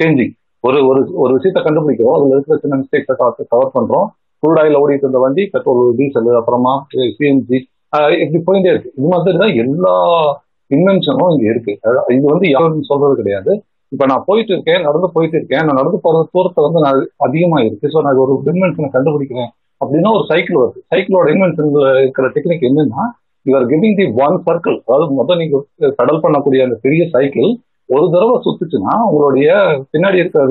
சேஞ்சிங் 0.00 0.32
ஒரு 0.64 0.78
ஒரு 0.88 1.00
ஒரு 1.22 1.32
விஷயத்தை 1.36 1.60
கண்டுபிடிக்கிறோம். 1.62 2.16
அதில் 2.16 2.34
இருக்கிற 2.34 2.56
சின்ன 2.64 2.76
மிஸ்டேக்ஸை 2.82 3.14
கவர் 3.52 3.74
பண்ணுறோம் 3.76 4.08
ஃபுல் 4.42 4.58
ஆயில் 4.62 4.78
ஓடிட்டு 4.82 5.04
இருந்த 5.06 5.18
வண்டி 5.24 5.42
பெட்ரோல் 5.54 5.82
டீசல் 5.98 6.30
அப்புறமா 6.40 6.72
eh, 6.98 7.08
சிஎன்ஜி 7.16 7.58
uh, 7.96 8.08
இப்படி 8.22 8.40
போயிட்டே 8.48 8.70
இருக்கு. 8.72 8.90
இது 8.98 9.08
மாதிரி 9.12 9.38
தான் 9.42 9.54
எல்லா 9.64 9.94
இன்வென்ஷனும் 10.70 11.32
இங்க 11.34 11.46
இருக்கு. 11.52 11.72
அதாவது 11.84 12.14
இது 12.18 12.26
வந்து 12.32 12.46
யாரும் 12.48 12.88
சொல்றது 12.90 13.14
கிடையாது. 13.20 13.52
இப்ப 13.92 14.04
நான் 14.10 14.26
போயிட்டு 14.28 14.52
இருக்கேன் 14.54 14.84
நடந்து 14.88 15.08
போயிட்டு 15.16 15.36
இருக்கேன். 15.38 15.64
நான் 15.66 15.78
நடந்து 15.80 15.98
போற 16.04 16.22
தூரத்தை 16.34 16.60
வந்து 16.66 16.80
நான் 16.86 17.00
அதிகமா 17.26 17.58
இருக்கு. 17.66 17.90
ஸோ 17.94 18.00
நான் 18.06 18.22
ஒரு 18.24 18.34
இன்வென்ஷனை 18.52 18.90
கண்டுபிடிக்கிறேன். 18.96 19.50
அப்படின்னா 19.82 20.10
ஒரு 20.18 20.24
சைக்கிள் 20.30 20.60
வருது. 20.62 20.80
சைக்கிளோட 20.92 21.26
இன்வென்ஷன் 21.34 21.70
இருக்கிற 22.02 22.26
டெக்னிக் 22.36 22.66
என்னன்னா 22.68 23.04
you are 23.46 23.68
giving 23.72 23.96
the 24.00 24.06
one 24.24 24.36
circle 24.46 24.76
அதாவது 24.86 25.14
மொத்தம் 25.20 25.40
நீங்க 25.42 25.56
கடல் 26.00 26.22
பண்ணக்கூடிய 26.24 26.66
அந்த 26.66 26.76
பெரிய 26.84 27.04
சைக்கிள் 27.14 27.48
ஒரு 27.88 28.04
தடவை 28.14 28.36
சுத்துச்சுன்னா 28.44 28.94
உங்களுடைய 29.06 29.48
பின்னாடி 29.92 30.20
இருக்கிற 30.22 30.42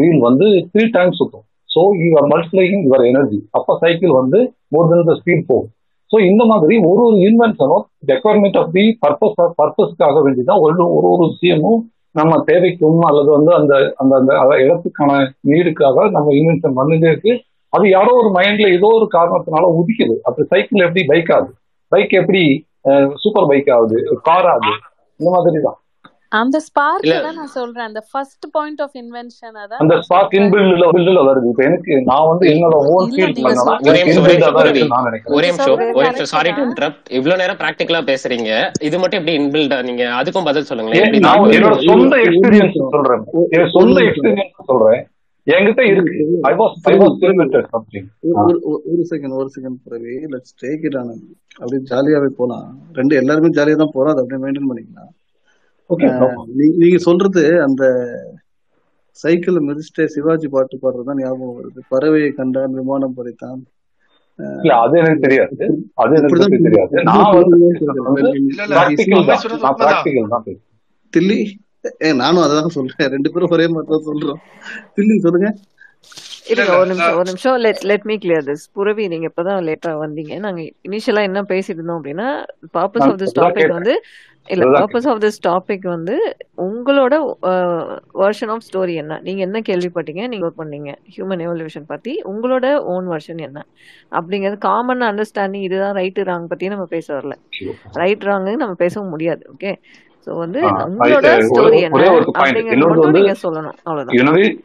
வீல் 0.00 0.20
வந்து 0.26 0.46
த்ரீ 0.72 0.84
டைம்ஸ் 0.96 1.18
சுத்தும். 1.20 1.46
So 1.70 1.80
you 2.02 2.10
are 2.20 2.28
multiplying 2.32 2.84
your 2.86 3.04
energy 3.10 3.38
அப்ப 3.58 3.76
சைக்கிள் 3.82 4.12
வந்து 4.20 4.38
மோர் 4.74 4.90
தென் 4.90 5.08
த 5.10 5.16
ஸ்பீட் 5.20 5.48
போகும். 5.48 5.70
ஸோ 6.10 6.16
இந்த 6.30 6.42
மாதிரி 6.50 6.74
ஒரு 6.90 7.02
ஒரு 7.08 7.16
இன்வென்ஷனும் 7.28 7.84
ரெக்யர்மெண்ட் 8.12 8.58
ஆஃப் 8.60 8.72
தி 8.76 8.84
பர்பஸ் 9.02 9.36
பர்பஸ்க்காக 9.60 10.22
வேண்டிதான் 10.26 10.62
ஒரு 10.66 10.86
ஒரு 10.98 11.08
ஒரு 11.14 11.24
விஷயமும் 11.32 11.80
நம்ம 12.18 12.32
தேவைக்கும் 12.50 13.00
அல்லது 13.08 13.30
வந்து 13.36 13.52
அந்த 13.58 13.74
அந்த 14.02 14.14
அந்த 14.20 14.32
இடத்துக்கான 14.64 15.12
நீடுக்காக 15.50 16.06
நம்ம 16.16 16.28
இன்வென்ஷன் 16.40 16.78
பண்ணிட்டே 16.78 17.10
இருக்கு. 17.12 17.32
அது 17.76 17.84
யாரோ 17.96 18.12
ஒரு 18.22 18.30
மைண்ட்ல 18.38 18.66
ஏதோ 18.78 18.90
ஒரு 18.98 19.08
காரணத்தினால 19.16 19.70
உதிக்குது. 19.78 20.16
அப்ப 20.28 20.48
சைக்கிள் 20.52 20.84
எப்படி 20.88 21.04
பைக் 21.12 21.32
ஆகுது? 21.36 21.54
பைக் 21.92 22.18
எப்படி 22.22 22.44
சூப்பர் 23.22 23.48
பைக் 23.52 23.72
ஆகுது? 23.78 23.98
கார் 24.28 24.50
ஆகுது? 24.52 24.74
இந்த 25.20 25.30
மாதிரி 25.36 25.62
தான் 25.68 25.78
அந்த 26.38 26.58
ஸ்பார்க் 26.66 27.04
தான் 27.24 27.36
நான் 27.40 27.52
சொல்றேன். 27.56 27.84
அந்த 27.88 28.00
ஃபர்ஸ்ட் 28.10 28.46
பாயிண்ட் 28.54 28.80
ஆஃப் 28.84 28.94
இன்வென்ஷன் 29.00 29.56
அதான் 29.62 29.82
அந்த 29.82 29.96
ஸ்பார்க் 30.06 30.34
இன்பில்ட்ல 30.38 30.86
பில்ட்ல 30.94 31.20
வருது. 31.28 31.46
இப்ப 31.52 31.62
எனக்கு 31.68 31.92
நான் 32.08 32.26
வந்து 32.30 32.44
என்னோட 32.52 32.76
ஓன் 32.92 33.12
ஃபீல் 33.12 33.36
பண்ணனா 33.44 33.74
ஒரே 33.90 34.00
நிமிஷம் 34.08 34.26
நான் 34.94 35.06
நினைக்கிறேன். 35.08 35.36
ஒரே 35.38 35.48
நிமிஷம் 35.50 35.76
ஒரே 35.98 36.08
நிமிஷம். 36.08 36.30
சாரி 36.34 36.52
டு 36.56 36.64
இன்டரப்ட் 36.68 37.06
இவ்வளவு 37.18 37.40
நேரம் 37.42 37.60
ப்ராக்டிக்கலா 37.62 38.02
பேசுறீங்க. 38.10 38.50
இது 38.88 38.98
மட்டும் 39.02 39.20
எப்படி 39.20 39.36
இன்பில்டா 39.42 39.78
நீங்க? 39.90 40.04
அதுக்கும் 40.20 40.48
பதில் 40.50 40.68
எப்படி 40.72 41.22
நான் 41.28 41.56
என்னோட 41.58 41.78
சொந்த 41.90 42.16
எக்ஸ்பீரியன்ஸ் 42.26 42.78
சொல்றேன். 42.96 43.24
சொந்த 43.78 43.98
எக்ஸ்பீரியன்ஸ் 44.08 44.70
சொல்றேன். 44.72 45.00
என்கிட்ட 45.50 45.90
இருக்கு. 45.90 46.38
ஐ 46.42 46.54
வாஸ் 46.54 46.72
ஐ 46.82 46.94
புரியுது 46.94 47.00
வாஸ் 47.00 47.02
புரியுது 47.02 47.24
லிமிட்டட் 47.24 47.64
சம்திங் 47.68 48.06
ஒரு 48.20 48.56
ஒரு- 48.56 48.62
ஒரு 48.62 49.06
செகண்ட் 49.10 49.32
ஒரு 49.32 49.50
செகண்ட் 49.60 49.76
பிறவி 49.84 50.14
லெட்ஸ் 50.14 50.56
டேக் 50.62 50.84
இட் 50.84 50.96
ஆன் 50.96 51.18
அப்படியே 51.58 51.82
ஜாலியாவே 51.90 52.26
போலாம். 52.26 52.78
ரெண்டு 52.92 53.16
எல்லாருமே 53.16 53.48
ஜாலியா 53.48 53.76
தான் 53.76 53.90
போறோம் 53.94 54.10
அதை 54.10 54.24
அப்படியே 54.24 54.50
மெயின்டைன் 54.50 54.74
பண்ணிக்கலாம். 54.74 55.22
ஓகே 55.88 56.34
நீங்க 56.76 56.96
சொல்றது 56.98 57.62
அந்த 57.62 58.04
சைக்கிள் 59.10 59.54
மிதிச்சிட்டே 59.54 60.04
சிவாஜி 60.04 60.48
பாட்டு 60.48 60.76
பாடுறதுதான் 60.76 61.14
ஞாபகம் 61.14 61.60
வருது. 61.60 61.78
பறவையை 61.90 62.32
கண்டான் 62.32 62.72
விமானம் 62.72 63.14
பறித்தான். 63.16 63.62
இல்ல 64.36 64.74
அது 64.74 64.98
எனக்கு 64.98 65.20
தெரியாது. 65.20 65.90
அது 65.94 66.16
எனக்கு 66.16 66.58
தெரியாது. 66.62 67.02
நான் 67.02 67.32
வந்து 67.32 67.78
தான். 69.60 69.74
தான். 70.28 70.42
தில்லி? 71.16 71.46
ஏ 72.06 72.10
நானும் 72.22 72.44
அதான் 72.46 72.74
சொல்றேன். 72.78 73.10
ரெண்டு 73.14 73.32
பேரும் 73.32 73.54
ஒரே 73.56 73.68
மாதிரி 73.74 73.90
தான் 73.92 74.06
சொல்றோம். 74.10 74.42
தில்லி 74.96 75.16
சொல்லுங்க. 75.26 75.50
இல்ல 76.50 76.62
இருங்க 76.62 76.78
ஒரு 76.80 76.88
நிமிஷம் 76.90 77.16
ஒரு 77.18 77.26
நிமிஷம். 77.30 77.56
Let 77.64 77.82
let 77.90 78.06
me 78.10 78.14
clear 78.24 78.46
this 78.48 78.64
புரவி 78.76 79.04
நீங்க 79.12 79.26
இப்பதான் 79.30 79.66
லேட்டா 79.68 79.92
வந்தீங்க. 80.04 80.34
நாங்க 80.46 80.60
இனிஷியலா 80.88 81.22
என்ன 81.30 81.42
பேசிட்டு 81.52 81.80
இருந்தோம் 81.80 82.00
அப்படின்னா 82.00 82.28
பர்பஸ் 82.76 83.08
ஆஃப் 83.08 83.20
திஸ் 83.22 83.36
டாபிக் 83.40 83.74
வந்து 83.78 83.94
இல்ல 84.54 84.64
பர்பஸ் 84.74 85.06
ஆஃப் 85.10 85.20
திஸ் 85.24 85.38
டாபிக் 85.46 85.86
வந்து 85.92 86.14
உங்களோட 86.64 87.14
வெர்ஷன் 88.22 88.50
ஆஃப் 88.54 88.66
ஸ்டோரி 88.66 88.94
என்ன? 89.02 89.18
நீங்க 89.26 89.40
என்ன 89.46 89.58
கேள்விப்பட்டீங்க? 89.68 90.22
நீங்க 90.32 90.44
ஒர்க் 90.48 90.60
பண்ணீங்க. 90.62 90.90
ஹியூமன் 91.14 91.42
எவல்யூஷன் 91.46 91.86
பத்தி 91.92 92.14
உங்களோட 92.32 92.66
ஓன் 92.94 93.06
வெர்ஷன் 93.12 93.40
என்ன? 93.46 93.60
அப்படிங்கிறது 94.18 94.58
காமன் 94.58 95.04
அண்டர்ஸ்டாண்டிங் 95.10 95.64
இதுதான் 95.68 95.96
ரைட்டு 96.00 96.26
ராங் 96.30 96.50
பத்தி 96.52 96.68
நம்ம 96.68 96.84
பேச 96.84 97.06
வரல. 97.16 97.36
ரைட் 98.02 98.26
ராங்கு 98.30 98.54
நம்ம 98.62 98.74
பேசவும் 98.84 99.12
முடியாது 99.16 99.44
ஓகே 99.54 99.72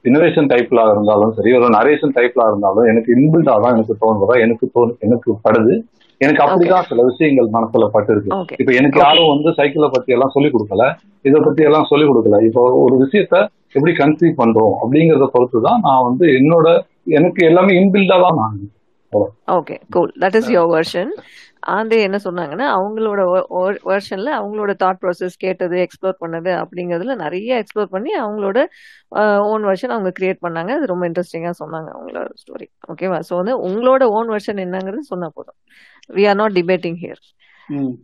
இனோவேஷன் 0.10 0.50
டைப்ல 0.52 0.84
இருந்தாலும் 0.94 1.34
சரி 1.38 1.54
ஒரு 1.60 1.70
நரேஷன் 1.78 2.16
டைப்ல 2.18 2.48
இருந்தாலும் 2.50 2.90
எனக்கு 2.92 3.10
இன்பில்டா 3.16 3.56
தான் 3.64 3.76
எனக்கு 3.78 3.96
தோணுறதா 4.04 4.38
எனக்கு 4.46 4.68
எனக்கு 5.08 5.30
படுது. 5.46 5.76
எனக்கு 6.22 6.42
அப்படிதான் 6.46 6.88
சில 6.88 7.02
விஷயங்கள் 7.10 7.54
மனசுல 7.54 7.86
பட்டு 7.94 8.12
இருக்கு 8.14 8.32
இப்ப 8.62 8.72
எனக்கு 8.80 9.00
யாரும் 9.04 9.30
வந்து 9.34 9.50
சைக்கிளை 9.60 9.90
பத்தி 9.94 10.16
எல்லாம் 10.16 10.34
சொல்லிக் 10.36 10.56
கொடுக்கல. 10.56 10.86
இதை 11.26 11.40
பத்தி 11.42 11.62
எல்லாம் 11.70 11.88
சொல்லிக் 11.92 12.10
கொடுக்கல. 12.12 12.40
இப்போ 12.48 12.64
ஒரு 12.86 12.96
விஷயத்த 13.04 13.36
எப்படி 13.78 13.92
கன்சீவ் 14.00 14.40
பண்றோம் 14.42 14.76
அப்படிங்கறத 14.82 15.28
பொறுத்து 15.36 15.60
தான் 15.68 15.80
நான் 15.88 16.06
வந்து 16.08 16.26
என்னோட 16.40 16.68
எனக்கு 17.18 17.42
எல்லாமே 17.50 17.74
இன்பில்டா 17.82 18.18
தான் 18.26 18.40
நான். 18.42 18.58
Okay 19.58 19.76
cool 19.90 20.12
that 20.24 20.38
is 20.40 20.50
your 20.56 20.72
version 20.76 21.12
ஆந்தே 21.74 21.98
என்ன 22.06 22.18
சொன்னாங்கன்னா 22.24 22.68
அவங்களோட 22.76 23.22
வெர்ஷன்ல 23.90 24.30
அவங்களோட 24.38 24.72
தாட் 24.84 25.02
ப்ராசஸ் 25.02 25.36
கேட்டது 25.44 25.76
எக்ஸ்ப்ளோர் 25.86 26.18
பண்ணது 26.22 26.52
அப்படிங்கிறதுல 26.62 27.16
நிறைய 27.24 27.60
எக்ஸ்ப்ளோர் 27.62 27.94
பண்ணி 27.96 28.12
அவங்களோட 28.22 28.60
ஓன் 29.50 29.66
வெர்ஷன் 29.70 29.96
அவங்க 29.96 30.12
கிரியேட் 30.20 30.44
பண்ணாங்க. 30.46 30.72
அது 30.78 30.92
ரொம்ப 30.94 31.06
இன்ட்ரெஸ்டிங்கா 31.10 31.54
சொன்னாங்க 31.62 31.90
அவங்களோட 31.96 32.28
ஸ்டோரி 32.44 32.68
ஓகேவா 32.92 33.20
ஸோ 33.30 33.36
வந்து 33.42 33.56
உங்களோட 33.68 34.04
ஓன் 34.18 34.32
வெர்ஷன் 34.34 34.64
என்னங்கிறது 34.66 35.04
சொன்னா 35.12 35.30
போதும். 35.38 35.58
We 36.10 36.26
are 36.30 36.40
not 36.42 36.58
debating 36.60 37.00
here. 37.04 37.22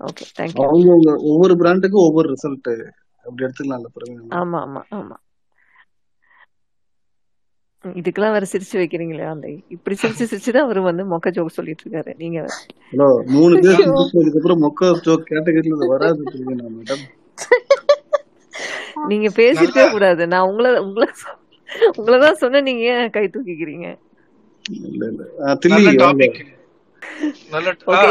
Okay 0.08 0.26
thank you 0.38 0.68
ஒவ்வொரு 1.30 1.54
பிராண்டுக்கும் 1.62 2.06
ஒவ்வொரு 2.08 2.28
ரிசல்ட் 2.34 2.72
அப்படி 3.26 3.44
நம்ம 4.12 4.34
ஆமா 4.40 4.60
ஆமா 4.66 4.82
ஆமா. 4.98 5.16
இதுக்கெல்லாம் 7.86 8.32
வேற 8.32 8.46
சிரிச்சு 8.52 8.76
வைக்கிறீங்களே 8.76 9.30
அந்த 9.30 9.50
இப்படி 9.68 9.98
சிரிச்சு 10.02 10.22
சிரிச்சு 10.22 10.52
தான் 10.52 10.64
அவர் 10.64 10.80
வந்து 10.80 11.16
மொக்க 11.16 11.32
ஜோக் 11.32 11.48
சொல்லிட்டு 11.48 11.90
இருக்காரு. 11.90 12.14
நீங்க 12.18 12.46
மூணு 13.26 13.60
பேர் 13.60 13.90
மொக்க 14.56 15.02
ஜோக் 15.02 15.28
கேட்டகரியில 15.30 15.88
வராது 15.88 16.24
நீங்க 19.08 19.30
பேசிருக்கவே 19.30 19.92
கூடாது. 19.92 20.28
நான் 20.28 20.48
உங்களை 20.48 20.80
உங்களை 20.80 21.10
சொ- 21.10 21.90
உங்களை 21.96 22.20
தான் 22.20 22.36
சொன்னேன். 22.36 22.64
நீங்க 22.64 22.82
ஏன் 22.82 23.10
கை 23.10 23.24
தூக்கிக்கிறீங்க? 23.24 23.98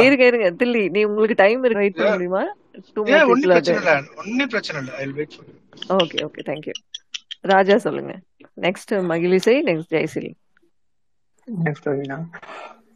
இருங்க 0.02 0.26
இருங்க. 0.26 0.64
தில்லி 0.64 0.90
நீ 0.90 1.04
உங்களுக்கு 1.04 1.44
டைம் 1.44 1.58
இருக்கு. 1.58 1.78
வெயிட் 1.78 1.94
பண்ண 1.94 2.10
முடியுமா? 2.10 2.54
ஒன்னும் 4.16 4.48
பிரச்சனை 4.48 4.82
இல்ல. 4.82 5.22
ஓகே 5.88 6.16
ஓகே 6.16 6.38
தேங்க்யூ 6.44 6.72
ராஜா 7.40 7.78
சொல்லுங்க. 7.78 8.20
Next 8.60 8.92
Magizhisai 8.92 9.54
next 9.68 9.92
Jayasili. 9.94 10.32
Next 11.64 11.88
Raveena. 11.90 12.18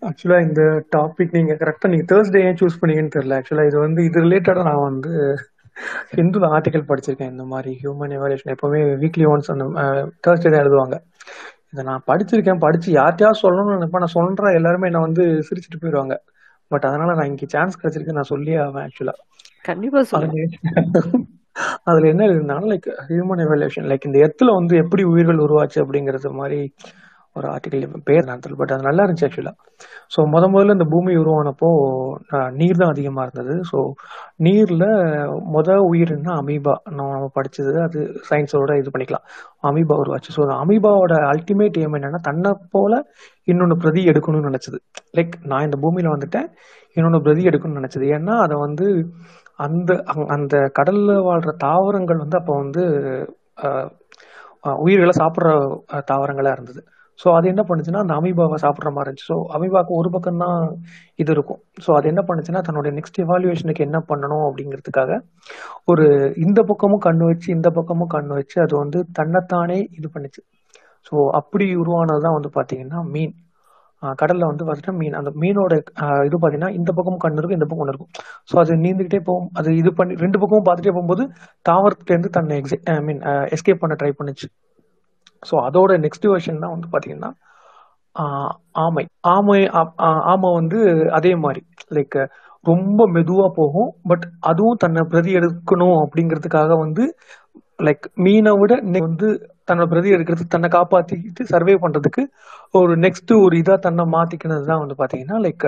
ஆக்சுவலா 0.00 0.40
இந்த 0.48 0.62
டாபிக் 0.96 1.36
நீங்க 1.36 1.52
கரெக்டா 1.52 1.88
நீங்க 1.88 2.14
தேர்ஸ்டே 2.14 2.40
ஏன் 2.46 2.58
சூஸ் 2.60 2.80
பண்ணீங்கன்னு 2.80 3.14
தெரியல. 3.16 3.38
ஆக்சுவலா 3.38 3.66
இது 3.66 3.78
வந்து 3.78 4.04
இது 4.04 4.20
ரிலேட்டடா 4.20 4.62
நான் 4.64 4.86
வந்து 4.90 5.12
ஹிந்துல 6.14 6.46
ஆர்டிகல் 6.56 6.88
படிச்சிருக்கேன். 6.90 7.30
இந்த 7.30 7.44
மாதிரி 7.44 7.78
ஹியூமன் 7.82 8.14
எவல்யூஷன் 8.18 8.54
எப்பவுமே 8.54 8.80
வீக்லி 9.02 9.26
ஒன்ஸ் 9.32 9.50
அந்த 9.54 9.64
தேர்ஸ்டே 10.26 10.50
தான் 10.50 10.62
எழுதுவாங்க. 10.64 10.98
இதை 11.72 11.84
நான் 11.84 12.04
படிச்சிருக்கேன். 12.06 12.58
படிச்சு 12.58 12.92
யார்கிட்டயாவது 12.92 13.42
சொல்லணும்னு 13.42 13.76
நினைப்பேன். 13.76 14.04
நான் 14.04 14.16
சொல்றேன். 14.18 14.54
எல்லாருமே 14.54 14.86
என்ன 14.86 15.00
வந்து 15.00 15.24
சிரிச்சிட்டு 15.48 15.80
போயிடுவாங்க. 15.80 16.16
பட் 16.68 16.84
அதனால 16.84 17.14
நான் 17.14 17.26
இங்க 17.26 17.46
சான்ஸ் 17.48 17.80
கிடைச்சிருக்கு. 17.82 18.18
நான் 18.18 18.32
சொல்லி 18.34 18.56
ஆவேன் 18.56 18.86
ஆக்சுவலா 18.86 19.14
கண்டிப்பா 19.62 20.02
சொல்லுங்க. 20.02 20.42
அதுல 21.84 22.10
என்ன 22.12 22.24
இருந்தாலும் 22.30 22.70
லைக் 22.72 22.88
ஹியூமன் 23.10 23.44
எவல்யூஷன் 23.46 23.90
லைக் 23.92 24.08
இந்த 24.10 24.20
எத்துல 24.28 24.56
வந்து 24.60 24.76
எப்படி 24.84 25.04
உயிர்கள் 25.12 25.44
உருவாச்சு 25.46 25.78
அப்படிங்கறது 25.84 26.32
மாதிரி 26.40 26.60
ஒரு 27.36 27.46
ஆர்டிகல் 27.54 27.82
பேர் 28.06 28.28
நான் 28.28 28.40
பட் 28.60 28.72
அது 28.74 28.86
நல்லா 28.86 29.02
இருந்துச்சு 29.04 29.26
ஆக்சுவலா 29.26 29.52
ஸோ 30.14 30.20
முத 30.32 30.44
முதல்ல 30.52 30.74
இந்த 30.76 30.86
பூமி 30.92 31.12
உருவானப்போ 31.22 31.68
நீர் 32.58 32.80
தான் 32.80 32.92
அதிகமா 32.94 33.22
இருந்தது. 33.26 33.54
ஸோ 33.70 33.78
நீர்ல 34.46 34.84
முத 35.54 35.76
உயிர்னா 35.90 36.32
அமீபா. 36.42 36.74
நம்ம 36.96 37.08
நம்ம 37.16 37.28
படிச்சது 37.38 37.74
அது 37.86 38.00
சயின்ஸோட 38.30 38.78
இது 38.80 38.92
பண்ணிக்கலாம். 38.94 39.24
அமீபா 39.70 39.96
உருவாச்சு. 40.02 40.32
ஸோ 40.36 40.48
அமீபாவோட 40.64 41.14
அல்டிமேட் 41.32 41.78
எய்ம் 41.82 41.96
என்னன்னா 41.98 42.20
தன்னை 42.28 42.52
போல 42.76 43.02
இன்னொன்னு 43.48 43.76
பிரதி 43.84 44.02
எடுக்கணும்னு 44.12 44.50
நினைச்சது. 44.50 44.80
லைக் 45.18 45.34
நான் 45.52 45.66
இந்த 45.68 45.78
பூமியில 45.84 46.14
வந்துட்டேன் 46.16 46.48
இன்னொன்னு 46.96 47.20
பிரதி 47.28 47.44
எடுக்கணும்னு 47.50 47.80
நினைச்சது. 47.82 48.06
ஏன்னா 48.18 48.36
அதை 48.46 48.58
வந்து 48.66 48.88
அந்த 49.58 49.90
அந்த 50.34 50.54
கடல்ல 50.78 51.16
வாழ்ற 51.28 51.52
தாவரங்கள் 51.66 52.22
வந்து 52.24 52.38
அப்போ 52.40 52.54
வந்து 52.62 52.82
உயிர்களை 54.84 55.12
சாப்பிட்ற 55.20 55.48
தாவரங்களா 56.10 56.52
இருந்தது. 56.56 56.80
ஸோ 57.20 57.28
அது 57.36 57.46
என்ன 57.52 57.62
பண்ணுச்சுன்னா 57.68 58.02
அந்த 58.04 58.14
அமீபாவை 58.20 58.56
சாப்பிட்ற 58.64 58.90
மாதிரி 58.96 59.08
இருந்துச்சு. 59.08 59.28
ஸோ 59.32 59.36
அமீபாவுக்கு 59.56 59.92
ஒரு 60.00 60.08
பக்கம் 60.14 60.42
தான் 60.44 60.58
இது 61.22 61.30
இருக்கும். 61.36 61.60
ஸோ 61.84 61.90
அது 61.98 62.06
என்ன 62.12 62.22
பண்ணுச்சுன்னா 62.28 62.60
தன்னுடைய 62.68 62.92
நெக்ஸ்ட் 62.98 63.18
எவாலுவேஷனுக்கு 63.24 63.86
என்ன 63.88 63.98
பண்ணணும் 64.10 64.44
அப்படிங்கிறதுக்காக 64.48 65.12
ஒரு 65.92 66.06
இந்த 66.46 66.62
பக்கமும் 66.70 67.04
கண் 67.06 67.24
வச்சு 67.30 67.48
இந்த 67.56 67.70
பக்கமும் 67.78 68.12
கண் 68.16 68.30
வச்சு 68.38 68.56
அது 68.66 68.74
வந்து 68.82 69.00
தன்னைத்தானே 69.20 69.78
இது 69.98 70.08
பண்ணுச்சு. 70.14 70.42
ஸோ 71.06 71.16
அப்படி 71.40 71.66
உருவானது 71.82 72.22
தான் 72.26 72.36
வந்து 72.38 72.50
பார்த்தீங்கன்னா 72.58 73.00
மீன். 73.14 73.34
கடல்ல 74.20 74.48
வந்து 74.50 74.64
பார்த்தீங்கன்னா 74.66 74.98
மீன். 75.02 75.16
அந்த 75.20 75.30
மீனோட 75.42 75.72
இது 76.28 76.36
பார்த்தீங்கன்னா 76.36 76.70
இந்த 76.78 76.90
பக்கம் 76.98 77.20
கண்ணு 77.24 77.40
இருக்கும் 77.40 77.58
இந்த 77.58 77.68
பக்கம் 77.68 77.84
ஒன்று 77.84 77.94
இருக்கும். 77.94 78.10
ஸோ 78.50 78.54
அது 78.62 78.72
நீந்துக்கிட்டே 78.84 79.20
போகும். 79.28 79.48
அது 79.60 79.68
இது 79.82 79.90
பண்ணி 79.98 80.14
ரெண்டு 80.24 80.40
பக்கமும் 80.42 80.66
பார்த்துட்டே 80.68 80.94
போகும்போது 80.96 81.24
தாவரத்துலேருந்து 81.70 82.30
தன்னை 82.38 82.56
எக்ஸி 82.62 82.78
ஐ 82.94 82.96
மீன் 83.08 83.22
எஸ்கேப் 83.56 83.82
பண்ண 83.84 83.96
ட்ரை 84.02 84.12
பண்ணுச்சு. 84.20 84.48
ஸோ 85.42 85.54
அதோட 85.68 85.92
நெக்ஸ்ட் 86.04 86.28
வெர்ஷன் 86.32 86.62
தான் 86.64 86.74
வந்து 86.74 86.88
பார்த்தீங்கன்னா 86.94 87.30
ஆமை. 88.84 89.04
ஆமை 89.34 89.58
ஆமை 90.32 90.48
வந்து 90.60 90.78
அதே 91.18 91.32
மாதிரி. 91.44 91.62
லைக் 91.96 92.18
ரொம்ப 92.64 93.00
மெதுவா 93.16 93.46
போகும் 93.58 93.90
பட் 94.10 94.24
அதுவும் 94.50 94.80
தன்னை 94.84 95.02
பிரதி 95.12 95.30
எடுக்கணும் 95.40 95.98
அப்படிங்கிறதுக்காக 96.04 96.72
வந்து 96.84 97.04
லைக் 97.86 98.06
மீனை 98.24 98.52
விட 98.60 98.72
வந்து 99.06 99.28
தன்னோட 99.68 99.86
பிரதி 99.92 100.14
எடுக்கிறது 100.16 100.44
தன்னை 100.54 100.68
காப்பாற்றிக்கிட்டு 100.76 101.42
சர்வே 101.52 101.74
பண்றதுக்கு 101.84 102.22
ஒரு 102.80 102.92
நெக்ஸ்ட் 103.04 103.32
ஒரு 103.44 103.54
இதா 103.62 103.74
தன்னை 103.86 104.04
மாத்திக்கினது 104.16 104.64
தான் 104.70 104.82
வந்து 104.82 104.96
பாத்தீங்கன்னா 105.00 105.38
லைக் 105.46 105.66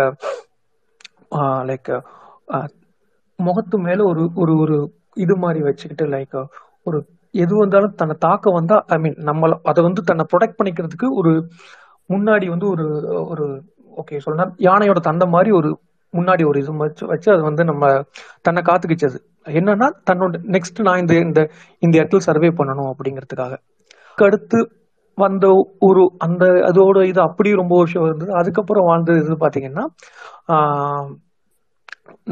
லைக் 1.70 1.90
முகத்து 3.38 3.76
மேல 3.86 4.00
ஒரு 4.10 4.22
ஒரு 4.42 4.54
ஒரு 4.62 4.76
இது 5.24 5.34
மாதிரி 5.44 5.60
வச்சுக்கிட்டு 5.68 6.06
லைக் 6.14 6.38
ஒரு 6.86 6.98
எது 7.34 7.54
வந்தாலும் 7.62 7.94
தன்னை 8.00 8.14
தாக்க 8.26 8.52
வந்தா 8.58 8.76
ஐ 8.94 8.96
மீன் 9.02 9.18
நம்மள 9.28 9.54
அதை 9.70 9.80
வந்து 9.88 10.02
தன்னை 10.10 10.24
ப்ரொடெக்ட் 10.32 10.58
பண்ணிக்கிறதுக்கு 10.58 11.08
ஒரு 11.20 11.32
முன்னாடி 12.10 12.46
வந்து 12.54 12.66
ஒரு 12.74 12.86
ஒரு 13.32 13.44
ஓகே 13.92 14.18
சொல்லணும் 14.24 14.54
யானையோட 14.68 15.00
தந்தை 15.08 15.26
மாதிரி 15.36 15.50
ஒரு 15.60 15.70
முன்னாடி 16.14 16.42
ஒரு 16.50 16.58
இது 16.62 16.72
வச்சு 16.82 17.04
வச்சு 17.12 17.28
அது 17.34 17.42
வந்து 17.48 17.62
நம்ம 17.70 17.84
தன்னை 18.46 18.60
காத்துக்கிச்சது. 18.68 19.18
என்னன்னா 19.60 19.88
தன்னோட 20.10 20.40
நெக்ஸ்ட் 20.54 20.80
நான் 20.88 21.00
இந்த 21.02 21.14
இந்த 21.26 21.40
இந்த 21.82 21.94
இடத்துல 22.00 22.22
சர்வே 22.28 22.50
பண்ணணும் 22.60 22.90
அப்படிங்கிறதுக்காக. 22.92 23.54
அடுத்து 24.18 24.58
வந்த 25.18 25.46
ஒரு 25.88 26.02
அந்த 26.26 26.44
அதோட 26.68 26.98
இது 27.10 27.20
அப்படி 27.28 27.50
ரொம்ப 27.62 27.74
வருஷம் 27.80 28.04
இருந்தது. 28.08 28.30
அதுக்கப்புறம் 28.40 28.88
வாழ்ந்தது 28.90 29.20
இது 29.24 29.36
பார்த்தீங்கன்னா 29.44 29.84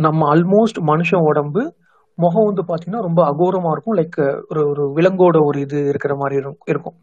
நம்ம 0.07 0.21
ஆல்மோஸ்ட் 0.35 0.79
மனுஷன் 0.93 1.27
உடம்பு 1.31 1.63
முகம் 2.19 2.49
வந்து 2.49 2.63
பார்த்தீங்கன்னா 2.69 3.03
ரொம்ப 3.09 3.21
அகோரமாக 3.31 3.75
இருக்கும். 3.75 3.97
லைக் 4.01 4.19
ஒரு 4.51 4.63
ஒரு 4.73 4.85
விலங்கோட 4.97 5.39
ஒரு 5.49 5.59
இது 5.67 5.79
இருக்கிற 5.93 6.13
மாதிரி 6.23 6.37
இருக்கும். 6.73 6.97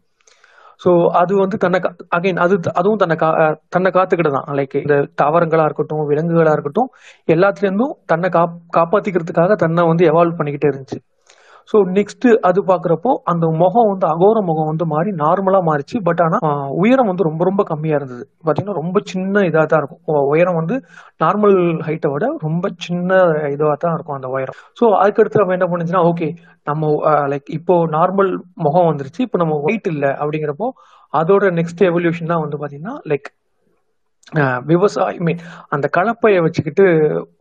ஸோ 0.80 0.90
அது 1.20 1.32
வந்து 1.42 1.56
தன்னை 1.64 1.78
அகைன் 2.16 2.40
அது 2.44 2.54
அதுவும் 2.80 3.00
தன்னை 3.02 3.16
கா 3.22 3.28
தன்னை 3.74 3.90
காத்துக்கிட்டு 3.96 4.32
தான். 4.36 4.48
லைக் 4.58 4.76
இந்த 4.84 4.96
தாவரங்களாக 5.20 5.68
இருக்கட்டும் 5.68 6.02
விலங்குகளாக 6.10 6.56
இருக்கட்டும் 6.56 6.90
எல்லாத்துலேருந்தும் 7.34 7.94
தன்னை 8.12 8.28
காப் 8.36 8.56
காப்பாற்றிக்கிறதுக்காக 8.78 9.56
தன்னை 9.64 9.84
வந்து 9.90 10.04
எவால்வ் 10.12 10.38
பண்ணிக்கிட்டே 10.40 10.70
இருந்துச்சு. 10.72 10.98
ஸோ 11.70 11.76
நெக்ஸ்ட் 11.96 12.26
அது 12.48 12.60
பாக்குறப்போ 12.70 13.10
அந்த 13.30 13.44
முகம் 13.62 13.88
வந்து 13.92 14.06
அகோர 14.12 14.38
முகம் 14.48 14.68
வந்து 14.70 14.84
மாறி 14.92 15.10
நார்மலா 15.22 15.60
மாறிச்சு. 15.68 15.96
பட் 16.08 16.20
ஆனா 16.26 16.38
உயரம் 16.82 17.08
வந்து 17.10 17.26
ரொம்ப 17.28 17.42
ரொம்ப 17.48 17.62
கம்மியா 17.70 17.96
இருந்தது. 18.00 18.24
பாத்தீங்கன்னா 18.46 18.76
ரொம்ப 18.80 19.00
சின்ன 19.12 19.44
இதா 19.48 19.62
தான் 19.72 19.80
இருக்கும். 19.82 20.02
உயரம் 20.32 20.58
வந்து 20.60 20.76
நார்மல் 21.24 21.56
ஹைட்டை 21.86 22.10
விட 22.14 22.26
ரொம்ப 22.46 22.70
சின்ன 22.86 23.18
இதுவா 23.54 23.74
தான் 23.84 23.96
இருக்கும் 23.96 24.18
அந்த 24.18 24.30
உயரம். 24.34 24.58
ஸோ 24.80 24.84
அதுக்கடுத்து 25.02 25.42
நம்ம 25.42 25.56
என்ன 25.58 25.68
பண்ணுச்சுன்னா 25.72 26.04
ஓகே 26.10 26.28
நம்ம 26.70 26.92
லைக் 27.32 27.50
இப்போ 27.58 27.74
நார்மல் 27.96 28.30
முகம் 28.66 28.88
வந்துருச்சு. 28.90 29.22
இப்போ 29.28 29.40
நம்ம 29.44 29.56
ஒயிட் 29.68 29.90
இல்லை 29.94 30.12
அப்படிங்கிறப்போ 30.20 30.68
அதோட 31.12 31.50
நெக்ஸ்ட் 31.58 31.82
எவல்யூஷன் 31.90 32.32
தான் 32.34 32.44
வந்து 32.44 32.60
பாத்தீங்கன்னா 32.62 32.96
லைக் 33.12 33.28
விவசாயம் 34.70 35.24
மீன் 35.26 35.42
அந்த 35.74 35.86
கலப்பையை 35.96 36.38
வச்சுக்கிட்டு 36.46 36.84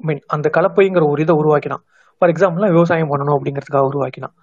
மீன் 0.08 0.22
அந்த 0.36 0.48
கலப்பைங்கிற 0.58 1.06
ஒரு 1.14 1.22
இதை 1.26 1.36
உருவாக்கினான். 1.42 1.84
ஃபார் 2.18 2.32
எக்ஸாம்பிள்லாம் 2.34 2.76
விவசாயம் 2.78 3.12
பண்ணணும் 3.12 3.36
அப்படிங்கிறதுக்காக 3.38 3.90
உருவாக்கினான். 3.92 4.34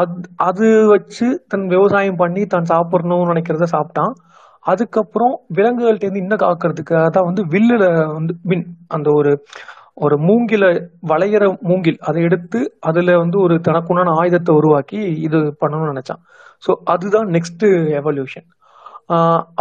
அது 0.00 0.14
அது 0.48 0.66
வச்சு 0.92 1.26
தன் 1.48 1.66
விவசாயம் 1.68 2.20
பண்ணி 2.22 2.42
தான் 2.46 2.70
சாப்பிடணும்னு 2.72 3.32
நினைக்கிறத 3.32 3.68
சாப்பிட்டான். 3.76 4.12
அதுக்கப்புறம் 4.66 5.34
விலங்குகள்கிட்டேருந்து 5.56 6.22
இன்னும் 6.24 6.42
காக்கிறதுக்காக 6.42 7.06
தான் 7.16 7.28
வந்து 7.28 7.42
வில்லுல 7.54 7.84
வந்து 8.16 8.34
மின் 8.50 8.66
அந்த 8.88 9.08
ஒரு 9.20 9.32
ஒரு 10.04 10.16
மூங்கில 10.28 10.64
வளையிற 11.10 11.44
மூங்கில் 11.70 11.98
அதை 12.08 12.20
எடுத்து 12.22 12.60
அதுல 12.88 13.16
வந்து 13.18 13.36
ஒரு 13.38 13.54
தனக்குண்டான 13.68 14.14
ஆயுதத்தை 14.20 14.52
உருவாக்கி 14.60 15.00
இது 15.26 15.38
பண்ணணும்னு 15.62 15.92
நினைச்சான். 15.92 16.22
ஸோ 16.62 16.70
அதுதான் 16.84 17.28
நெக்ஸ்ட் 17.36 17.66
எவல்யூஷன் 18.00 18.46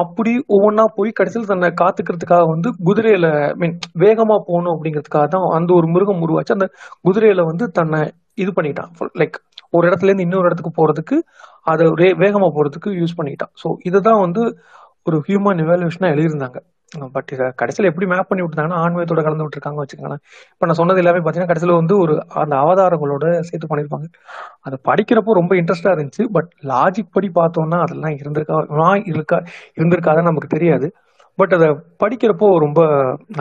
அப்படி 0.01 0.31
ஒவ்வொன்றா 0.55 0.83
போய் 0.97 1.11
கடைசியில் 1.19 1.51
தன்னை 1.51 1.69
காத்துக்கிறதுக்காக 1.81 2.43
வந்து 2.53 2.69
குதிரையில 2.87 3.27
மீன் 3.61 3.77
வேகமா 4.03 4.35
போகணும் 4.49 4.73
அப்படிங்கிறதுக்காக 4.75 5.27
தான் 5.35 5.45
அந்த 5.57 5.71
ஒரு 5.79 5.87
மிருகம் 5.93 6.23
உருவாச்சு. 6.25 6.55
அந்த 6.57 6.67
குதிரையில 7.07 7.45
வந்து 7.51 7.67
தன்னை 7.79 8.01
இது 8.43 8.51
பண்ணிட்டான். 8.57 8.91
லைக் 9.21 9.37
ஒரு 9.77 9.83
இடத்துல 9.89 10.09
இருந்து 10.09 10.27
இன்னொரு 10.27 10.47
இடத்துக்கு 10.49 10.73
போறதுக்கு 10.79 11.17
அதை 11.71 11.85
வேகமா 12.23 12.47
போறதுக்கு 12.57 12.91
யூஸ் 13.01 13.17
பண்ணிட்டான். 13.19 13.53
ஸோ 13.63 13.67
இதுதான் 13.89 14.21
வந்து 14.25 14.43
ஒரு 15.07 15.17
ஹியூமன் 15.27 15.61
இவாலுவேஷனா 15.65 16.11
எழுதியிருந்தாங்க. 16.15 16.59
பட் 17.15 17.29
இதை 17.35 17.45
கடைசியில் 17.59 17.87
எப்படி 17.89 18.07
மேப் 18.11 18.29
பண்ணி 18.29 18.41
விட்டுருந்தாங்கன்னா 18.43 18.79
ஆன்மீகத்தோட 18.85 19.21
கலந்து 19.25 19.45
விட்டுருக்காங்க 19.45 19.79
வச்சுக்கோங்களேன். 19.83 20.21
இப்போ 20.53 20.65
நான் 20.69 20.79
சொன்னது 20.79 21.01
எல்லாமே 21.03 21.19
பார்த்தீங்கன்னா 21.19 21.51
கடைசியில் 21.51 21.79
வந்து 21.79 21.95
ஒரு 22.03 22.13
அந்த 22.41 22.55
அவதாரங்களோட 22.63 23.25
சேர்த்து 23.49 23.69
பண்ணியிருப்பாங்க. 23.71 24.07
அதை 24.67 24.77
படிக்கிறப்போ 24.89 25.33
ரொம்ப 25.39 25.55
இன்ட்ரெஸ்டாக 25.61 25.95
இருந்துச்சு 25.97 26.25
பட் 26.37 26.49
லாஜிக் 26.71 27.13
படி 27.17 27.29
பார்த்தோம்னா 27.39 27.79
அதெல்லாம் 27.85 28.17
இருந்திருக்கா 28.21 28.57
நான் 28.81 29.05
இருக்கா 29.13 29.39
இருந்திருக்காதுன்னு 29.79 30.31
நமக்கு 30.31 30.53
தெரியாது. 30.55 30.89
பட் 31.39 31.53
அதை 31.57 31.69
படிக்கிறப்போ 32.03 32.47
ரொம்ப 32.65 32.81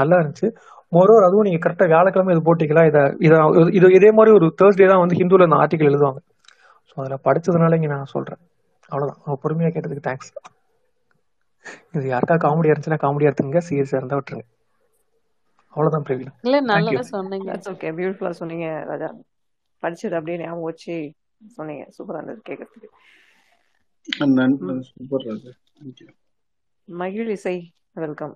நல்லா 0.00 0.18
இருந்துச்சு. 0.20 0.48
மொரோர் 0.96 1.26
அதுவும் 1.26 1.46
நீங்கள் 1.48 1.64
கரெக்டாக 1.64 1.88
வியாழக்கிழமை 1.92 2.32
இது 2.34 2.42
போட்டிக்கலாம் 2.46 2.88
இதை 2.90 3.02
இதை 3.26 3.36
இது 3.78 3.86
இதே 3.98 4.10
மாதிரி 4.18 4.30
ஒரு 4.38 4.46
தேர்ஸ்டே 4.60 4.88
தான் 4.92 5.02
வந்து 5.02 5.18
ஹிந்துல 5.20 5.46
இந்த 5.48 5.58
ஆர்டிக்கல் 5.64 5.90
எழுதுவாங்க. 5.92 6.20
ஸோ 6.90 6.94
அதில் 7.02 7.24
படித்ததுனால 7.26 7.76
இங்கே 7.80 7.92
நான் 7.96 8.12
சொல்கிறேன் 8.14 8.40
அவ்வளோதான் 8.92 9.42
பொறுமையாக 9.44 9.72
கேட்டதுக்கு 9.74 10.06
தேங்க்ஸ் 10.08 10.32
இது 11.96 12.04
யாருக்கா 12.12 12.36
காமெடியா 12.44 12.72
இருந்துச்சுன்னா 12.72 13.02
காமெடியா 13.04 13.30
எடுத்துங்க 13.30 13.62
சீரியஸா 13.68 13.98
இருந்தா 14.00 14.18
விட்டுருங்க. 14.18 14.46
அவ்வளவுதான் 15.74 16.06
பிரவீன். 16.06 16.32
இல்ல 16.46 16.56
நல்லா 16.72 17.02
சொன்னீங்க. 17.12 17.48
தட்ஸ் 17.50 17.70
ஓகே 17.72 17.90
பியூட்டிஃபுல்லா 17.98 18.32
சொன்னீங்க 18.40 18.68
ராஜா. 18.90 19.08
படிச்சது 19.82 20.16
அப்படியே 20.18 20.38
ஞாபகம் 20.40 20.68
வச்சு 20.70 20.94
சொன்னீங்க. 21.58 21.84
சூப்பரா 21.96 22.18
இருந்தது 22.20 22.40
கேட்கறதுக்கு. 22.48 22.88
ம், 24.66 24.82
super 24.90 25.26
Raja. 25.28 25.52
Magizhisai 27.34 27.56
welcome 28.00 28.34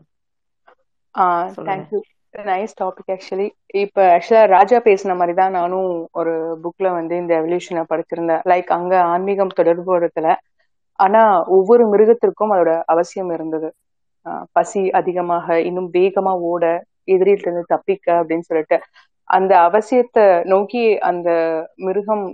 thank you 1.68 1.99
nice 2.35 2.75
topic 2.81 3.11
actually 3.14 3.47
இப்போ 3.83 4.03
ஆக்சுவலாக 4.14 4.51
ராஜா 4.55 4.79
பேசின 4.87 5.16
மாதிரி 5.16 5.35
தான் 5.40 5.57
நானும் 5.59 5.90
ஒரு 6.20 6.33
புக்ல 6.64 6.87
வந்து 6.92 7.14
இந்த 7.16 7.33
எவல்யூஷனை 7.40 7.83
படிச்சிருந்தேன். 7.92 8.42
லைக் 8.53 8.70
அங்க 8.79 8.94
ஆன்மீகம் 9.12 9.57
தொடர்புறதுல 9.61 10.31
ஆனா 10.98 11.44
ஒவ்வொரு 11.46 11.85
மிருகத்திற்கும் 11.88 12.52
அதோட 12.52 12.83
அவசியம் 12.87 13.30
இருந்தது. 13.30 13.68
ஆஹ் 14.26 14.44
பசி 14.52 14.90
அதிகமாக 14.90 15.61
இன்னும் 15.61 15.90
வேகமா 15.92 16.33
ஓட 16.42 16.64
எதிரில 17.07 17.38
இருந்து 17.38 17.64
தப்பிக்க 17.66 18.22
அப்படின்னு 18.22 18.40
சொல்லிட்டு. 18.40 18.80
அந்த 19.28 19.57
அவசியத்தை 19.59 20.44
நோக்கி 20.44 20.98
அந்த 20.98 21.28
மிருகம் 21.76 22.24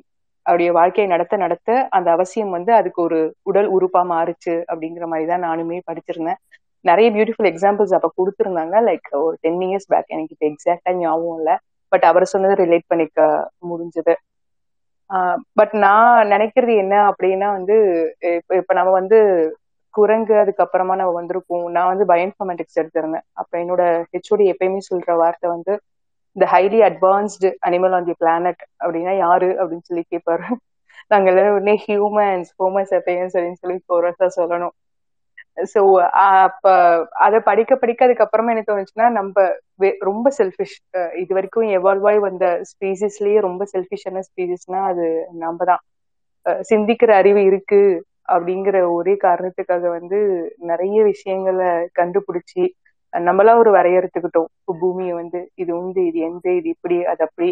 அவருடைய 0.42 0.72
வாழ்க்கையை 0.72 1.12
நடத்த 1.12 1.36
நடத்த 1.36 1.86
அந்த 1.90 2.10
அவசியம் 2.10 2.50
வந்து 2.50 2.72
அதுக்கு 2.72 3.02
ஒரு 3.02 3.34
உடல் 3.42 3.68
உறுப்பா 3.74 4.02
மாறுச்சு 4.04 4.54
அப்படிங்கிற 4.72 5.06
மாதிரி 5.06 5.28
தான் 5.28 5.42
நானுமே 5.42 5.80
படிச்சிருந்தேன். 5.90 6.40
நிறைய 6.84 7.10
பியூட்டிஃபுல் 7.10 7.48
எக்ஸாம்பிள்ஸ் 7.50 7.94
அப்ப 7.94 8.12
கொடுத்துருந்தாங்க. 8.16 8.76
லைக் 8.88 9.08
ஒரு 9.10 9.36
டென் 9.40 9.58
இயர்ஸ் 9.58 9.88
பேக் 9.88 10.04
எனக்கு 10.06 10.36
இப்போ 10.38 10.46
எக்ஸாக்டா 10.46 10.94
ஞாபகம் 10.94 11.36
இல்லை. 11.36 11.56
பட் 11.88 12.04
அவர் 12.04 12.24
சொன்னதை 12.24 12.66
ரிலேட் 12.66 12.88
பண்ணிக்க 12.88 13.50
முடிஞ்சது. 13.70 14.14
பட் 15.58 15.74
நான் 15.84 16.30
நினைக்கிறது 16.32 16.74
என்ன 16.82 16.94
அப்படின்னா 17.10 17.48
வந்து 17.56 17.76
இப்ப 18.58 18.74
நம்ம 18.78 18.90
வந்து 19.00 19.18
குரங்கு 19.94 20.34
அதுக்கப்புறமா 20.42 20.94
நம்ம 21.00 21.12
வந்திருக்கோம் 21.20 21.64
நான் 21.76 21.90
வந்து 21.92 22.04
பயோஇன்ஃபர்மேட்டிக்ஸ் 22.10 22.78
எடுத்திருந்தேன். 22.80 23.24
அப்ப 23.40 23.52
என்னோட 23.62 23.82
ஹெச்ஓடி 24.12 24.44
எப்பயுமே 24.52 24.80
சொல்ற 24.90 25.16
வார்த்தை 25.22 25.48
வந்து 25.50 25.72
இந்த 26.36 26.46
highly 26.52 26.80
advanced 26.88 27.48
animal 27.68 27.94
on 27.98 28.08
the 28.08 28.14
planet 28.18 28.62
அப்படின்னா 28.84 29.14
யாரு 29.18 29.48
அப்படின்னு 29.60 29.88
சொல்லி 29.90 30.04
கேட்பாரு 30.12 30.46
நாங்க 31.10 31.28
எல்லாரும் 31.30 31.56
உடனே 31.58 31.74
ஹியூமன்ஸ் 31.86 32.50
ஹோமோசெப்பியன்ஸ் 32.60 33.34
அப்படின்னு 33.36 33.60
சொல்லி 33.62 33.78
போறதா 33.92 34.26
சொல்லணும். 34.38 34.74
ஸோ 35.56 35.80
அப்ப 36.22 36.66
அதை 37.26 37.38
படிக்க 37.48 37.72
படிக்க 37.76 38.06
அதுக்கப்புறமா 38.06 38.52
என்ன 38.54 38.64
தோணுச்சுன்னா 38.68 39.06
நம்ம 39.18 39.46
ரொம்ப 40.08 40.26
செல்ஃபிஷ் 40.38 40.76
இது 41.22 41.32
வரைக்கும் 41.38 41.66
எவால்வ் 41.78 42.06
ஆகி 42.10 42.20
வந்த 42.28 42.46
ஸ்பீசிஸ்லயே 42.70 43.38
ரொம்ப 43.48 43.64
செல்ஃபிஷான 43.74 44.22
ஸ்பீசிஸ்னா 44.28 44.80
அது 44.92 45.06
நம்ம 45.44 45.64
தான். 45.70 45.82
சிந்திக்கிற 46.70 47.10
அறிவு 47.20 47.40
இருக்கு 47.50 47.80
அப்படிங்கிற 48.34 48.76
ஒரே 48.96 49.14
காரணத்துக்காக 49.24 49.84
வந்து 49.98 50.18
நிறைய 50.70 50.98
விஷயங்களை 51.10 51.68
கண்டுபிடிச்சி 51.98 52.62
நம்மளா 53.12 53.52
ஒரு 53.62 53.70
வரையறுத்துக்கிட்டோம். 53.76 54.48
பூமியை 54.80 55.14
வந்து 55.20 55.40
இது 55.62 55.72
உண்டு 55.78 56.00
இது 56.10 56.18
எந்த 56.28 56.46
இது 56.58 56.68
இப்படி 56.74 56.96
அது 57.12 57.22
அப்படி. 57.26 57.48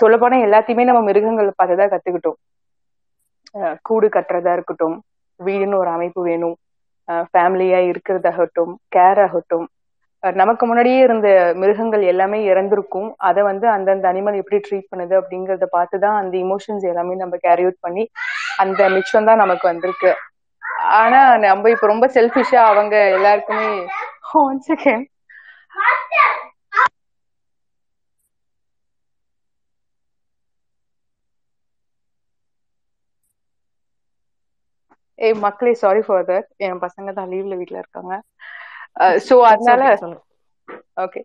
சொல்லப்போனா 0.00 0.38
எல்லாத்தையுமே 0.46 0.84
நம்ம 0.88 1.02
மிருகங்களை 1.08 1.52
பார்த்துதான் 1.54 1.92
கத்துக்கிட்டோம். 1.92 2.38
கூடு 3.88 4.06
கட்டுறதா 4.16 4.52
இருக்கட்டும் 4.56 4.96
வீடுன்னு 5.40 5.80
ஒரு 5.82 5.90
அமைப்பு 5.96 6.20
வேணும். 6.28 6.56
ஃபேமிலியா 7.30 7.80
இருக்கிறதாகட்டும் 7.90 8.72
கேர் 8.96 9.20
ஆகட்டும் 9.26 9.66
நமக்கு 10.22 10.64
முன்னாடியே 10.66 11.00
இருந்த 11.06 11.28
மிருகங்கள் 11.54 12.04
எல்லாமே 12.12 12.38
இறந்திருக்கும். 12.50 13.10
அதை 13.28 13.42
வந்து 13.42 13.66
அந்தந்த 13.74 14.06
அனிமல் 14.12 14.38
எப்படி 14.40 14.58
ட்ரீட் 14.66 14.90
பண்ணுது 14.92 15.14
அப்படிங்கறத 15.20 15.66
பார்த்து 15.76 15.96
தான் 16.04 16.16
அந்த 16.20 16.34
இமோஷன்ஸ் 16.44 16.86
எல்லாமே 16.92 17.14
நம்ம 17.22 17.36
கேரி 17.44 17.64
அவுட் 17.66 17.84
பண்ணி 17.86 18.04
அந்த 18.64 18.88
மிச்சம் 18.96 19.28
தான் 19.30 19.42
நமக்கு 19.42 19.66
வந்திருக்கு. 19.70 20.12
ஆனா 21.02 21.20
நம்ம 21.44 21.70
இப்ப 21.74 21.86
ரொம்ப 21.86 22.06
செல்ஃபிஷா 22.16 22.62
அவங்க 22.72 22.96
எல்லாருக்குமே 23.18 23.70
ஒன் 24.42 24.60
செகண்ட் 24.70 25.06
ஏய் 35.18 35.36
மக்களே 35.44 35.72
சாரி 35.80 36.02
ஃபார் 36.04 36.26
தட் 36.26 36.48
என் 36.66 36.82
பசங்க 36.84 37.10
தான் 37.12 37.30
லீவ்ல 37.32 37.54
வீட்ல 37.60 37.78
இருக்காங்க. 37.82 38.14
சோ 39.26 39.34
அதனால 39.52 39.82
ஓகே 41.04 41.20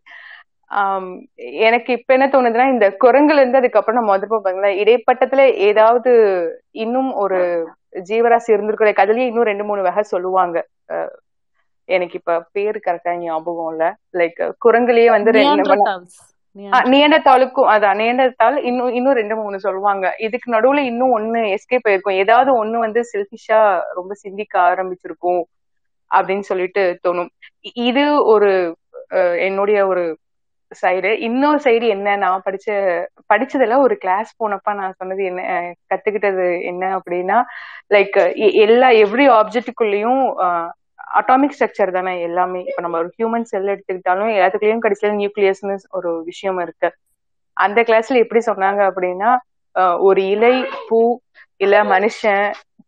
எனக்கு 1.66 1.92
இப்ப 1.98 2.14
என்ன 2.16 2.28
தோணுதுன்னா 2.30 2.66
இந்த 2.74 2.86
குரங்குல 3.04 3.42
இருந்து 3.42 3.60
அதுக்கப்புறம் 3.60 4.00
நம்ம 4.00 4.14
வந்துருப்போம் 4.14 4.46
பாருங்களேன். 4.46 4.80
இடைப்பட்டத்துல 4.82 5.42
ஏதாவது 5.68 6.12
இன்னும் 6.84 7.12
ஒரு 7.24 7.40
ஜீவராசி 8.08 8.50
இருந்திருக்கிற 8.54 8.92
கதையிலேயே 8.94 9.30
இன்னும் 9.30 9.50
ரெண்டு 9.52 9.66
மூணு 9.66 9.82
வகை 9.88 10.04
சொல்லுவாங்க. 10.14 10.58
எனக்கு 11.90 12.16
இப்ப 12.20 12.34
பேரு 12.56 12.80
கரெக்டா 12.82 13.14
ஞாபகம் 13.22 13.72
இல்ல. 13.74 13.86
லைக் 14.14 14.36
குரங்குலயே 14.66 15.10
வந்து 15.18 15.32
நியண்டத்தாளுக்கும் 16.92 17.70
அதான் 17.74 18.00
நியண்டத்தாள் 18.02 18.58
இன்னும் 18.70 18.94
இன்னும் 18.98 19.18
ரெண்டு 19.20 19.36
மூணு 19.36 19.58
சொல்லுவாங்க. 19.66 20.06
இதுக்கு 20.26 20.48
நடுவுல 20.56 20.82
இன்னும் 20.92 21.14
ஒண்ணு 21.18 21.42
எஸ்கேப் 21.56 21.88
ஆயிருக்கும். 21.90 22.20
ஏதாவது 22.24 22.52
ஒண்ணு 22.62 22.78
வந்து 22.86 23.02
செல்ஃபிஷா 23.14 23.62
ரொம்ப 24.00 24.14
சிந்திக்க 24.24 24.54
ஆரம்பிச்சிருக்கும் 24.70 25.42
அப்படின்னு 26.12 26.46
சொல்லிட்டு 26.52 26.84
தோணும். 27.06 27.32
இது 27.90 28.04
ஒரு 28.34 28.52
என்னுடைய 29.48 29.80
ஒரு 29.92 30.04
சைடு 30.72 31.10
இன்னொரு 31.28 31.60
சைடு 31.66 31.88
என்ன? 31.96 32.16
நான் 32.24 32.46
படிச்ச 32.46 32.68
படிச்சதுல 33.32 33.76
ஒரு 33.86 33.96
கிளாஸ் 34.04 34.30
போனப்ப 34.42 34.74
நான் 34.80 34.98
சொன்னது 35.00 35.24
என்ன 35.32 35.42
கத்துக்கிட்டது 35.92 36.48
என்ன 36.72 36.84
அப்படின்னா 36.98 37.38
லைக் 37.96 38.18
எல்லா 38.66 38.90
எவ்ரி 39.04 39.28
ஆப்ஜெக்டுக்குள்ளேயும் 39.40 40.24
அட்டாமிக் 41.20 41.56
ஸ்ட்ரக்சர் 41.56 41.92
தானே 41.92 42.14
எல்லாமே. 42.22 42.62
இப்ப 42.70 42.82
நம்ம 42.82 42.98
ஒரு 42.98 43.10
ஹியூமன் 43.18 43.50
செல் 43.52 43.72
எடுத்துக்கிட்டாலும் 43.74 44.34
எல்லாத்துக்குள்ளேயும் 44.36 44.86
கடைசியில 44.86 45.14
நியூக்ளியஸ்னு 45.22 45.76
ஒரு 45.90 46.12
விஷயம் 46.24 46.60
இருக்கு. 46.60 46.90
அந்த 47.58 47.80
கிளாஸ்ல 47.82 48.22
எப்படி 48.24 48.42
சொன்னாங்க 48.46 48.82
அப்படின்னா 48.90 49.32
ஒரு 50.08 50.22
இலை 50.26 50.56
பூ 50.88 51.00
இல்ல 51.62 51.76
மனுஷன் 51.86 52.46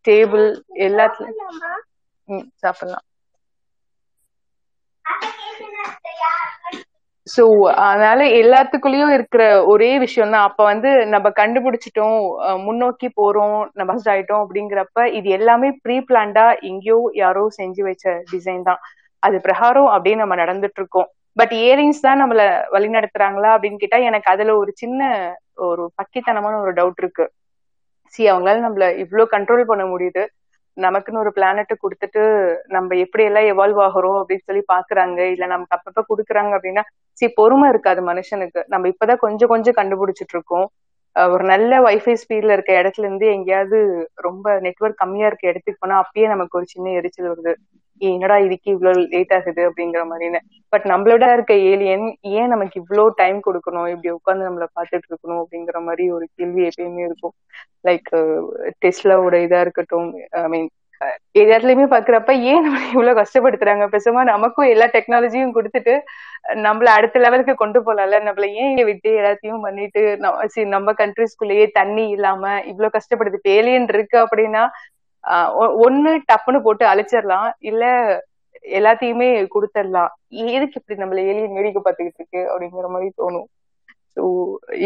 டேபிள் 0.07 0.47
எல்லாத்துலயும் 0.85 2.45
சாப்பிடலாம். 2.63 3.05
சோ 7.27 7.43
அதனால 7.85 8.23
எல்லாத்துக்குள்ளயும் 8.39 9.13
இருக்கிற 9.15 9.43
ஒரே 9.71 9.91
விஷயம் 10.03 10.33
தான் 10.33 10.45
அப்ப 10.47 10.61
வந்து 10.63 10.89
நம்ம 11.13 11.27
கண்டுபிடிச்சிட்டோம் 11.39 12.17
முன்னோக்கி 12.65 13.07
போறோம் 13.19 13.55
நம்ம 13.71 13.87
bust 13.91 14.09
ஆயிட்டோம் 14.13 14.43
அப்படிங்கிறப்ப 14.43 15.05
இது 15.17 15.29
எல்லாமே 15.37 15.69
ப்ரீ 15.83 15.97
பிளான்டா 16.09 16.45
எங்கேயோ 16.69 16.99
யாரோ 17.21 17.43
செஞ்சு 17.57 17.83
வச்ச 17.87 18.03
டிசைன் 18.33 18.67
தான். 18.69 18.81
அது 19.23 19.37
பிரகாரம் 19.47 19.89
அப்படியே 19.95 20.17
நம்ம 20.21 20.35
நடந்துட்டு 20.43 20.79
இருக்கோம் 20.81 21.07
பட் 21.37 21.53
இயரிங்ஸ் 21.61 22.05
தான் 22.07 22.21
நம்மள 22.21 22.41
வழி 22.75 22.89
நடத்துறாங்களா 22.97 23.49
அப்படின்னு 23.55 23.81
கேட்டா 23.81 23.99
எனக்கு 24.09 24.29
அதுல 24.33 24.53
ஒரு 24.61 24.71
சின்ன 24.83 25.01
ஒரு 25.67 25.83
பக்கித்தனமான 25.99 26.53
ஒரு 26.63 26.71
டவுட் 26.79 27.01
இருக்கு. 27.03 27.25
சி 28.13 28.21
அவங்களால 28.31 28.63
நம்மள 28.65 28.85
இவ்வளவு 29.03 29.33
கண்ட்ரோல் 29.33 29.69
பண்ண 29.71 29.83
முடியுது. 29.93 30.23
நமக்குன்னு 30.77 31.17
ஒரு 31.17 31.31
பிளானட் 31.35 31.73
கொடுத்துட்டு 31.83 32.21
நம்ம 32.67 32.95
எப்படி 32.95 33.23
எல்லாம் 33.23 33.43
எவால்வ் 33.43 33.79
ஆகுறோம் 33.87 34.17
அப்படின்னு 34.19 34.45
சொல்லி 34.45 34.63
பாக்குறாங்க 34.73 35.19
இல்ல 35.33 35.45
நமக்கு 35.45 35.75
அப்பப்ப 35.77 36.03
குடுக்குறாங்க 36.09 36.51
அப்படின்னா 36.57 36.83
சி 37.17 37.27
பொறுமை 37.33 37.67
இருக்காது 37.69 38.01
மனுஷனுக்கு. 38.07 38.61
நம்ம 38.67 38.87
இப்பதான் 38.87 39.17
கொஞ்சம் 39.17 39.49
கொஞ்சம் 39.49 39.77
கண்டுபிடிச்சிட்டு 39.77 40.33
இருக்கோம். 40.33 40.67
ஒரு 41.15 41.43
நல்ல 41.43 41.73
வைஃபை 41.81 42.13
ஸ்பீட்ல 42.21 42.55
இருக்க 42.55 42.71
இடத்துல 42.79 43.05
இருந்து 43.07 43.27
எங்கேயாவது 43.35 43.77
ரொம்ப 44.17 44.55
நெட்ஒர்க் 44.65 45.01
கம்மியா 45.03 45.27
இருக்க 45.27 45.45
இடத்துக்கு 45.47 45.81
போனா 45.81 45.97
அப்பயே 46.03 46.27
நமக்கு 46.27 46.57
ஒரு 46.59 46.67
சின்ன 46.73 46.93
எரிச்சல் 46.99 47.31
வருது. 47.31 47.53
என்னடா 48.01 48.37
இதுக்கு 48.37 48.69
இவ்வளவு 48.71 49.03
லேட் 49.13 49.33
ஆகுது 49.33 49.61
அப்படிங்கிற 49.69 50.01
மாதிரின்னு. 50.09 50.39
பட் 50.73 50.85
நம்மளோட 50.91 51.23
இருக்க 51.33 51.53
ஏலியன் 51.69 52.05
ஏன் 52.33 52.51
நமக்கு 52.53 52.75
இவ்வளவு 52.81 53.13
டைம் 53.15 53.39
கொடுக்கணும்? 53.47 53.87
இப்படி 53.93 54.09
உட்காந்து 54.17 54.47
நம்மள 54.47 54.65
பாத்துட்டு 54.77 55.07
இருக்கணும் 55.11 55.41
அப்படிங்கிற 55.43 55.79
மாதிரி 55.87 56.05
ஒரு 56.17 56.25
கேள்வி 56.37 56.63
எப்பயுமே 56.69 57.03
இருக்கும். 57.09 57.35
லைக் 57.87 58.09
டெஸ்லாவோட 58.85 59.35
இதா 59.45 59.59
இருக்கட்டும் 59.65 60.09
ஐ 60.37 60.47
மீன் 60.47 60.69
எல்லாத்துலயுமே 61.39 61.85
பாக்குறப்ப 61.87 62.39
ஏன் 62.39 62.61
நம்ம 62.61 62.87
இவ்வளவு 62.87 63.21
கஷ்டப்படுத்துறாங்க? 63.21 63.87
பேசாம 63.91 64.23
நமக்கும் 64.23 64.67
எல்லா 64.67 64.85
டெக்னாலஜியும் 64.85 65.51
கொடுத்துட்டு 65.53 65.99
நம்மள 66.53 66.83
அடுத்த 66.83 67.19
லெவலுக்கு 67.19 67.55
கொண்டு 67.55 67.81
போலாம்ல? 67.81 68.23
நம்மள 68.23 68.51
ஏன் 68.51 68.85
விட்டு 68.85 69.09
எல்லாத்தையும் 69.09 69.61
பண்ணிட்டு 69.61 70.17
நம்ம 70.17 70.45
நம்ம 70.53 70.91
கண்ட்ரிஸ்குள்ளேயே 70.91 71.69
தண்ணி 71.71 72.09
இல்லாம 72.09 72.61
இவ்வளவு 72.61 72.97
கஷ்டப்படுது 72.97 73.37
ஏலியன் 73.43 73.87
இருக்கு 73.87 74.17
அப்படின்னா 74.17 74.69
ஆஹ் 75.27 75.53
ஒ- 75.53 75.89
ஒண்ணு 75.89 76.17
டப்புன்னு 76.33 76.61
போட்டு 76.61 76.85
அழிச்சிடலாம். 76.85 77.51
இல்ல 77.59 77.85
எல்லாத்தையுமே 78.63 79.47
கொடுத்துடலாம். 79.55 80.07
எதுக்கு 80.27 80.81
இப்படி 80.87 81.01
நம்மள 81.01 81.25
ஏலியன் 81.27 81.53
வேடிக்கை 81.53 81.81
பார்த்துக்கிட்டு 81.85 82.13
இருக்கு? 82.17 82.49
அப்படிங்கிற 82.49 82.87
மாதிரி 82.87 83.11
தோணும். 83.17 83.45
ஸோ 84.17 84.23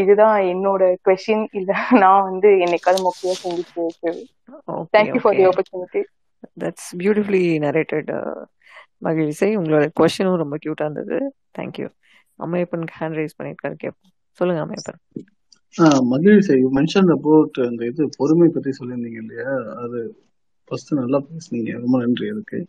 இதுதான் 0.01 0.37
என்னோட 0.53 0.83
கொஸ்டின் 1.05 1.45
இல்ல 1.51 1.71
நான் 2.03 2.27
வந்து 2.29 2.51
என்னைக்காவது 2.65 3.03
மொக்கையா 3.05 3.35
okay 3.87 4.11
thank you 4.93 5.21
for 5.21 5.37
the 5.37 5.45
opportunity 5.49 6.01
that's 6.57 6.89
beautifully 6.99 7.43
narrated 7.59 8.11
Magizhisai 9.05 9.49
உங்களோட 9.59 9.85
கொஸ்டினும் 9.99 10.41
ரொம்ப 10.43 10.55
க்யூட்டாக 10.57 10.87
இருந்தது. 10.87 11.17
தேங்க்யூ 11.57 11.87
அம்மையப்பனுக்கு 12.39 12.97
ஹேண்ட் 12.99 13.17
ரைஸ் 13.17 13.37
பண்ணியிருக்காரு 13.37 13.75
கேட்போம் 13.75 14.13
சொல்லுங்க 14.39 14.61
அம்மையப்பன். 14.61 14.99
ஆஹ் 15.75 16.03
மகிழ்ச்சி. 16.05 16.53
யூ 16.53 16.67
மென்ஷன் 16.77 17.09
அபவுட் 17.11 17.57
அந்த 17.67 17.81
இது 17.85 18.09
பொறுமை 18.17 18.47
பத்தி 18.47 18.71
சொல்லியிருந்தீங்க 18.71 19.19
இல்லையா? 19.23 19.51
அது 19.83 19.99
ஃபர்ஸ்ட் 20.71 20.91
நல்லா 20.93 21.19
பேசுனீங்க. 21.27 21.71
ரொம்ப 21.79 21.97
நன்றி 21.99 22.27
அதுக்கு. 22.29 22.59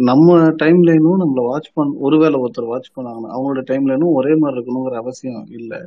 நம்ம 0.00 0.28
டைம் 0.56 0.82
லைனும் 0.82 1.20
நம்மள 1.20 1.40
வாட்ச் 1.44 1.72
பண்ண 1.72 1.96
ஒருவேளை 1.98 2.40
ஒருத்தர் 2.40 2.68
வாட்ச் 2.68 2.94
பண்ணாங்கன்னா 2.96 3.30
அவங்களோட 3.30 3.62
டைம் 3.64 3.88
லைனும் 3.88 4.12
ஒரே 4.12 4.34
மாதிரி 4.34 4.56
இருக்கணுங்கிற 4.56 4.96
அவசியம் 4.96 5.46
இல்லை. 5.50 5.80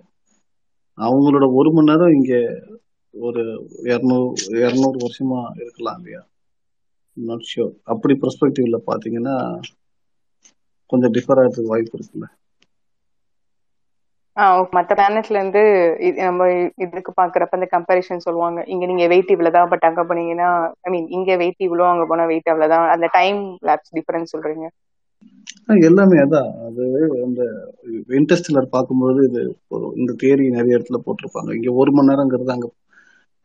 அவங்களோட 0.97 1.45
ஒரு 1.53 1.71
மணி 1.71 1.89
நேரம் 1.91 2.13
இங்க 2.13 2.33
ஒரு 3.13 3.41
இரநூறு 3.83 4.27
இரநூறு 4.57 4.97
வருஷமா 4.99 5.41
இருக்கலாம் 5.55 5.97
இல்லையா? 5.97 6.21
நாட் 7.17 7.47
ஷியோர் 7.49 7.73
அப்படி 7.83 8.13
பெர்ஸ்பெக்டிவ்ல 8.21 8.79
பாத்தீங்கன்னா 8.87 9.35
கொஞ்சம் 10.89 11.13
டிஃபர் 11.13 11.39
ஆகிறதுக்கு 11.39 11.73
வாய்ப்பு 11.73 11.97
இருக்குல்ல. 11.97 12.27
மத்த 14.75 14.91
பிளானட்ல 14.91 15.37
இருந்து 15.39 15.61
இது 16.07 16.17
நம்ம 16.27 16.45
இதுக்கு 16.83 17.11
பாக்குறப்ப 17.19 17.59
இந்த 17.59 17.67
கம்பேரிஷன் 17.73 18.25
சொல்லுவாங்க. 18.25 18.59
இங்க 18.73 18.83
நீங்க 18.91 19.05
வெயிட் 19.11 19.33
இவ்வளவுதான் 19.35 19.71
பட் 19.73 19.85
அங்க 19.89 20.03
போனீங்கன்னா 20.09 20.49
ஐ 20.85 20.91
மீன் 20.95 21.07
இங்க 21.17 21.35
வெயிட் 21.41 21.65
இவ்வளவு 21.67 21.91
அங்க 21.91 22.05
போனா 22.11 22.25
வெயிட் 22.31 22.51
அவ்வளவுதான். 22.53 22.87
அந்த 22.95 23.09
டைம் 23.17 23.39
லேப்ஸ் 23.69 23.93
டிஃபரன்ஸ் 23.97 24.33
சொல்றீங்க. 24.35 24.65
எல்லாமே 25.87 26.17
அதான். 26.23 26.49
அது 26.67 26.83
அந்த 27.25 27.41
இன்டர்ஸ்டெல்லர் 28.19 28.73
பார்க்கும்போது 28.75 29.19
இது 29.29 29.41
ஒரு 29.69 29.85
இந்த 30.01 30.11
தியரி 30.21 30.45
நிறைய 30.57 30.77
இடத்துல 30.77 30.99
போட்டிருப்பாங்க. 31.05 31.51
இங்க 31.59 31.71
ஒரு 31.81 31.91
மணி 31.91 32.11
நேரங்கிறது 32.11 32.55
அங்க 32.55 32.69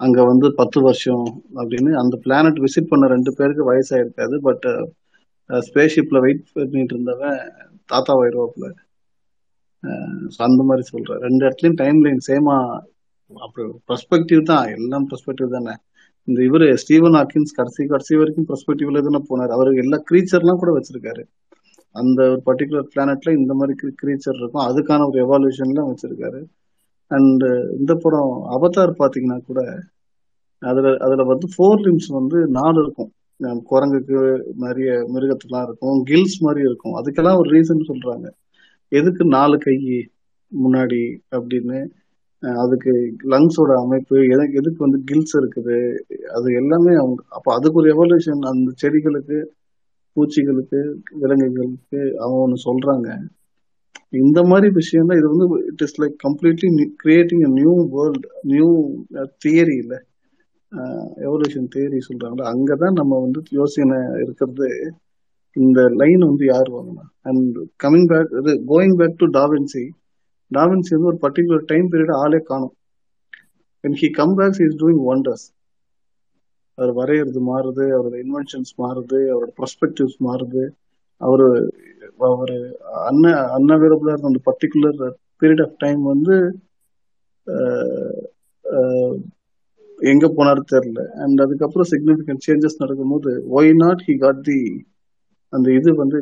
அங்க 0.01 0.19
வந்து 0.25 0.47
பத்து 0.59 0.79
வருஷம் 0.83 1.25
அப்படின்னு 1.61 1.93
அந்த 2.03 2.17
பிளானட் 2.25 2.63
விசிட் 2.65 2.91
பண்ண 2.91 3.07
ரெண்டு 3.15 3.31
பேருக்கு 3.39 3.71
வயசாயிருக்காது 3.71 4.37
பட் 4.47 4.67
ஸ்பேஸ்ஷிப்ல 5.51 6.19
வெயிட் 6.25 6.45
பண்ணிட்டு 6.55 6.95
இருந்தவன் 6.95 7.39
தாத்தா 7.89 8.15
வயிறுவாப்புல 8.21 8.69
ஸோ 10.35 10.39
அந்த 10.49 10.63
மாதிரி 10.69 10.85
சொல்கிறேன் 10.93 11.21
ரெண்டு 11.27 11.43
இடத்துலயும் 11.47 11.81
டைம் 11.83 11.99
லைன் 12.07 12.23
சேமா 12.29 12.57
அப்படி 13.31 13.65
பெர்ஸ்பெக்டிவ் 13.91 14.43
தான். 14.51 14.67
எல்லாம் 14.77 15.07
பெர்ஸ்பெக்டிவ் 15.11 15.55
தானே. 15.57 15.75
இந்த 16.29 16.41
இவர் 16.49 16.65
ஸ்டீவன் 16.83 17.17
ஹாக்கின்ஸ் 17.19 17.57
கடைசி 17.59 17.83
கடைசி 17.93 18.15
வரைக்கும் 18.21 18.49
பெர்ஸ்பெக்டிவ்ல 18.51 19.03
தானே 19.07 19.21
போனார். 19.31 19.53
அவர் 19.57 19.71
எல்லா 19.83 19.99
கிரீச்சர்லாம் 20.11 20.61
கூட 20.63 20.73
வச்சிருக்காரு. 20.79 21.23
அந்த 21.95 22.21
ஒரு 22.33 22.41
பர்டிகுலர் 22.49 22.91
பிளானட்ல 22.95 23.31
இந்த 23.41 23.53
மாதிரி 23.61 23.75
கிரீச்சர் 24.03 24.39
இருக்கும். 24.41 24.65
அதுக்கான 24.71 25.07
ஒரு 25.11 25.19
எவால்யூஷன்லாம் 25.25 25.91
வச்சிருக்காரு. 25.93 26.41
அண்ட் 27.11 27.45
இந்த 27.79 27.93
படம் 28.03 28.33
அவதார் 28.57 29.01
பாத்தீங்கன்னா 29.03 29.39
கூட 29.51 29.61
அதுல 30.63 30.89
அதுல 31.07 31.25
வந்து 31.33 31.47
ஃபோர் 31.55 31.83
லிம்ஸ் 31.87 32.11
வந்து 32.19 32.39
நாலு 32.59 32.79
இருக்கும். 32.85 33.11
குரங்குக்கு 33.71 34.19
நிறைய 34.65 34.91
மிருகத்துலாம் 35.15 35.67
இருக்கும். 35.69 35.99
கில்ஸ் 36.11 36.39
மாதிரி 36.47 36.63
இருக்கும். 36.69 36.97
அதுக்கெல்லாம் 37.01 37.41
ஒரு 37.43 37.51
ரீசன் 37.57 37.89
சொல்றாங்க. 37.91 38.27
எதுக்கு 38.93 39.23
நாலு 39.37 39.57
கை 39.59 39.77
முன்னாடி 40.53 41.03
அப்படின்னு 41.33 41.79
அதுக்கு 42.61 42.93
லங்ஸோட 43.33 43.73
அமைப்பு 43.85 44.17
எதுக்கு 44.35 44.59
எதுக்கு 44.61 44.85
வந்து 44.87 44.99
கில்ஸ் 45.09 45.35
இருக்குது 45.41 45.79
அது 46.37 46.49
எல்லாமே 46.61 46.93
அவங்க 47.03 47.21
அப்போ 47.37 47.51
அதுக்கு 47.57 47.81
ஒரு 47.83 47.89
எவல்யூஷன் 47.95 48.43
அந்த 48.51 48.73
செடிகளுக்கு 48.83 49.39
பூச்சிகளுக்கு 50.17 50.81
விலங்குகளுக்கு 51.21 52.01
அவங்க 52.23 52.39
ஒன்று 52.45 52.59
சொல்றாங்க. 52.65 53.09
இந்த 54.19 54.41
மாதிரி 54.51 54.69
விஷயம் 54.79 55.09
தான் 55.09 55.19
இது 55.21 55.29
வந்து 55.33 55.47
it 55.71 55.83
is 55.87 55.99
like 56.01 56.17
completely 56.25 56.69
creating 57.03 57.45
a 57.49 57.53
new 57.59 57.75
world 57.95 58.27
new 58.53 58.69
theory 59.45 59.77
இல்லை. 59.83 59.99
எவல்யூஷன் 61.27 61.69
தியரி 61.75 61.99
சொல்றாங்களா 62.09 62.51
அங்கதான் 62.53 62.99
நம்ம 63.01 63.19
வந்து 63.25 63.41
யோசனை 63.59 63.99
இருக்கிறது. 64.23 64.69
இந்த 65.59 65.81
லைன் 66.01 66.23
வந்து 66.29 66.45
யார் 66.47 66.69
வாங்கினா? 66.77 67.05
அண்ட் 67.29 67.57
கமிங் 67.85 68.09
பேக் 68.11 68.33
இது 68.41 68.53
going 68.73 68.97
back 69.01 69.21
to 69.23 69.27
da Vinci 69.39 69.85
da Vinci 70.51 70.93
வந்து 70.95 71.11
ஒரு 71.13 71.21
பர்டிகுலர் 71.25 71.65
டைம் 71.73 71.87
பீரியட் 71.93 72.19
ஆளே 72.23 72.41
காணும். 72.51 72.75
And 73.85 73.97
he 74.03 74.09
come 74.19 74.35
backs 74.39 74.61
is 74.67 74.79
doing 74.83 75.03
wonders 75.13 75.47
அவர் 76.79 76.93
வரைகிறது 76.99 77.41
மாறுது 77.51 77.85
அவரோட 77.97 78.17
இன்வென்ஷன்ஸ் 78.25 78.73
மாறுது 78.83 79.19
அவரோட 79.33 79.51
ப்ரொஸ்பெக்டிவ்ஸ் 79.61 80.19
மாறுது. 80.27 80.63
அவரு 81.21 81.47
அவர் 82.29 82.53
அன்ன 83.09 83.33
அன்அவைலபிளா 83.57 84.13
இருந்த 84.13 84.31
அந்த 84.31 84.43
பர்டிகுலர் 84.51 85.01
பீரியட் 85.41 85.63
ஆஃப் 85.65 85.79
டைம் 85.85 86.03
வந்து 86.13 86.37
எங்க 89.99 90.27
போனாரு 90.37 90.63
தெரியல. 90.73 91.03
அண்ட் 91.23 91.39
அதுக்கப்புறம் 91.45 91.91
சிக்னிபிகன்ட் 91.93 92.47
சேஞ்சஸ் 92.49 92.83
நடக்கும்போது 92.83 93.31
why 93.59 93.73
not 93.85 94.05
he 94.09 94.15
got 94.25 94.43
the 94.43 94.59
அந்த 95.53 95.69
இது 95.73 95.91
வந்து 95.95 96.19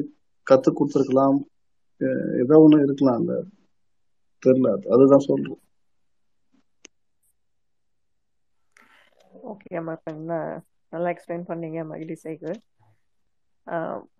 கத்து 0.46 0.70
கொடுத்துருக்கலாம். 0.72 1.38
ஏதோ 2.42 2.56
ஒண்ணு 2.64 2.82
இருக்கலாம் 2.82 3.20
அந்த 3.20 3.34
தெரியல 4.42 4.70
அது 4.72 4.86
அதுதான் 4.94 5.26
சொல்றேன் 5.28 5.60
ஓகே 9.50 9.78
ந- 10.30 10.60
நல்லா 10.92 11.08
எக்ஸ்பிளைன் 11.10 11.48
பண்ணீங்க 11.48 11.80
மகிழிசைக்கு. 11.90 12.52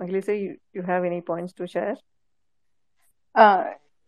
Magizhisai 0.00 0.34
you 0.72 0.82
have 0.82 1.04
any 1.10 1.20
points 1.30 1.56
to 1.56 1.66
share 1.74 1.98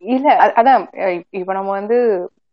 இல்ல 0.02 0.26
அதான் 0.58 0.82
இப்ப 1.30 1.52
நம்ம 1.52 1.70
வந்து 1.70 1.96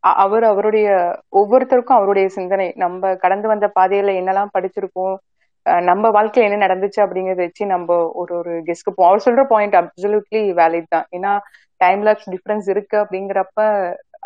அவர் 0.01 0.43
அவருடைய 0.43 0.88
ஒவ்வொருத்தருக்கும் 1.32 1.97
அவருடைய 1.97 2.28
சிந்தனை. 2.30 2.67
நம்ம 2.76 3.15
கடந்து 3.15 3.47
வந்த 3.47 3.72
பாதையில 3.76 4.13
என்னெல்லாம் 4.22 4.53
படிச்சிருக்கோம் 4.55 5.15
நம்ம 5.89 6.09
வாழ்க்கையில 6.16 6.47
என்ன 6.49 6.59
நடந்துச்சு 6.66 6.99
அப்படிங்கறத 7.05 7.43
வச்சு 7.47 7.63
நம்ம 7.74 7.89
ஒரு 8.22 8.34
ஒரு 8.39 8.53
கெஸ்க்கு 8.68 8.91
போவோம் 8.91 9.09
அவர் 9.11 9.26
சொல்ற 9.28 9.43
பாயிண்ட் 9.53 9.78
அப்சல்யூட்லி 9.80 10.41
வேலிட் 10.61 10.93
தான். 10.95 11.07
ஏன்னா 11.18 11.32
டைம் 11.82 12.01
லாக்ஸ் 12.07 12.30
டிஃபரன்ஸ் 12.34 12.68
இருக்கு 12.74 12.97
அப்படிங்கிறப்ப 13.03 13.59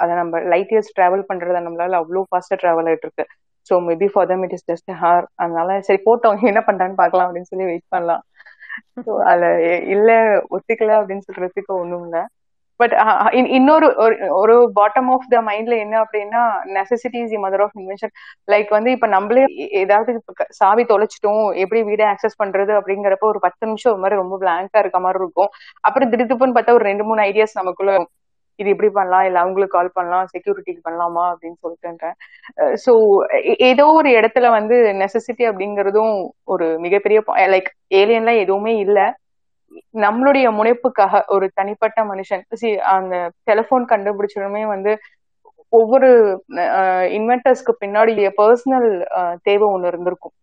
அதை 0.02 0.12
நம்ம 0.22 0.40
லைட் 0.54 0.72
இயர்ஸ் 0.74 0.92
டிராவல் 0.98 1.28
பண்றத 1.30 1.62
நம்மளால 1.66 2.00
அவ்வளோ 2.02 2.22
ஃபாஸ்டா 2.30 2.58
டிராவல் 2.62 2.90
ஆயிட்டு 2.90 3.08
இருக்கு. 3.08 3.26
So 3.70 3.76
maybe 3.88 4.08
for 4.14 4.28
them 4.32 4.44
it 4.46 4.56
is 4.58 4.68
just 4.72 4.92
hard 5.02 5.26
அதனால 5.44 5.80
சரி 5.88 6.00
போட்டவங்க 6.08 6.46
என்ன 6.52 6.62
பண்றான்னு 6.70 7.00
பார்க்கலாம் 7.02 7.28
அப்படின்னு 7.28 7.52
சொல்லி 7.52 7.68
வெயிட் 7.72 7.92
பண்ணலாம். 7.96 8.24
ஸோ 8.98 9.12
அதுல 9.30 9.46
இல்ல 9.96 10.10
ஒத்துக்கல 10.56 10.92
அப்படின்னு 11.00 11.28
சொல்றதுக்கு 11.28 11.74
ஒண்ணும் 11.82 12.06
இல்லை. 12.08 12.22
பட் 12.80 12.94
uh, 13.04 13.24
இன்னொரு 13.58 13.88
ஒரு 14.00 14.16
ஒரு 14.40 14.54
பாட்டம் 14.78 15.10
ஆஃப் 15.16 15.26
த 15.32 15.40
மைண்ட்ல 15.48 15.76
என்ன 15.84 15.96
அப்படின்னா 16.04 16.42
necessity 16.78 17.20
is 17.24 17.34
mother 17.46 17.64
of 17.66 17.76
invention 17.80 18.14
like 18.48 18.70
வந்து 18.76 18.90
இப்ப 18.98 19.08
நம்மளே 19.16 19.44
ஏதாவது 19.82 20.12
சாவி 20.60 20.86
தொலைச்சிட்டோம் 20.92 21.44
எப்படி 21.64 21.82
வீடை 21.90 22.06
ஆக்சஸ் 22.12 22.40
பண்றது 22.44 22.74
அப்படிங்கிறப்ப 22.80 23.28
ஒரு 23.34 23.42
பத்து 23.48 23.70
நிமிஷம் 23.70 23.94
ஒரு 23.94 24.02
மாதிரி 24.04 24.22
ரொம்ப 24.22 24.38
பிளாங்கா 24.44 24.84
இருக்க 24.84 25.02
மாதிரி 25.06 25.22
இருக்கும். 25.24 25.52
அப்புறம் 25.84 26.12
திடுத்துப்புன்னு 26.14 26.58
பார்த்தா 26.58 26.78
ஒரு 26.80 26.90
ரெண்டு 26.92 27.06
மூணு 27.10 27.22
ஐடியாஸ் 27.30 27.60
நமக்குள்ள 27.62 27.94
இது 28.60 28.70
இப்படி 28.74 28.90
பண்ணலாம் 28.96 29.26
இல்ல 29.28 29.38
அவங்களுக்கு 29.44 29.76
கால் 29.76 29.96
பண்ணலாம் 29.98 30.26
செக்யூரிட்டிக்கு 30.32 30.82
பண்ணலாமா 30.88 31.24
அப்படின்னு 31.32 31.58
சொல்லிட்டுன்றேன். 31.64 32.16
ஸோ 32.86 32.94
ஏதோ 33.70 33.86
ஒரு 34.00 34.10
இடத்துல 34.20 34.48
வந்து 34.58 34.78
நெசசிட்டி 35.02 35.44
அப்படிங்கறதும் 35.52 36.16
ஒரு 36.54 36.68
மிகப்பெரிய 36.86 37.20
லைக் 37.54 37.70
ஏலியன்லாம் 38.02 38.42
எதுவுமே 38.46 38.74
இல்லை. 38.86 39.06
நம்மளுடைய 40.00 40.48
முனைப்புக்காக 40.52 41.22
ஒரு 41.28 41.46
தனிப்பட்ட 41.54 42.00
மனுஷன். 42.04 42.44
சி 42.54 42.70
அந்த 42.94 43.16
டெலிபோன் 43.44 43.86
கண்டுபிடிச்சதுமே 43.86 44.64
வந்து 44.68 44.92
ஒவ்வொரு 45.74 46.10
இன்வென்டர்ஸ்க்கு 47.18 47.74
பின்னாடி 47.82 48.14
பர்சனல் 48.38 48.90
தேவை 49.44 49.68
ஒண்ணு 49.70 49.88
இருந்திருக்கும். 49.88 50.36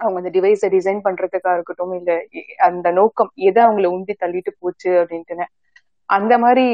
அவங்க 0.00 0.18
அந்த 0.20 0.30
டிவைஸை 0.30 0.68
டிசைன் 0.68 1.00
பண்றதுக்கா 1.04 1.50
இருக்கட்டும் 1.52 1.94
இல்ல 1.94 2.12
அந்த 2.60 2.90
நோக்கம் 2.90 3.30
எதை 3.40 3.64
அவங்கள 3.64 3.86
உந்தி 3.88 4.14
தள்ளிட்டு 4.20 4.52
போச்சு 4.58 4.90
அப்படின்ட்டுன்னு. 5.02 5.46
அந்த 6.10 6.38
மாதிரி 6.38 6.66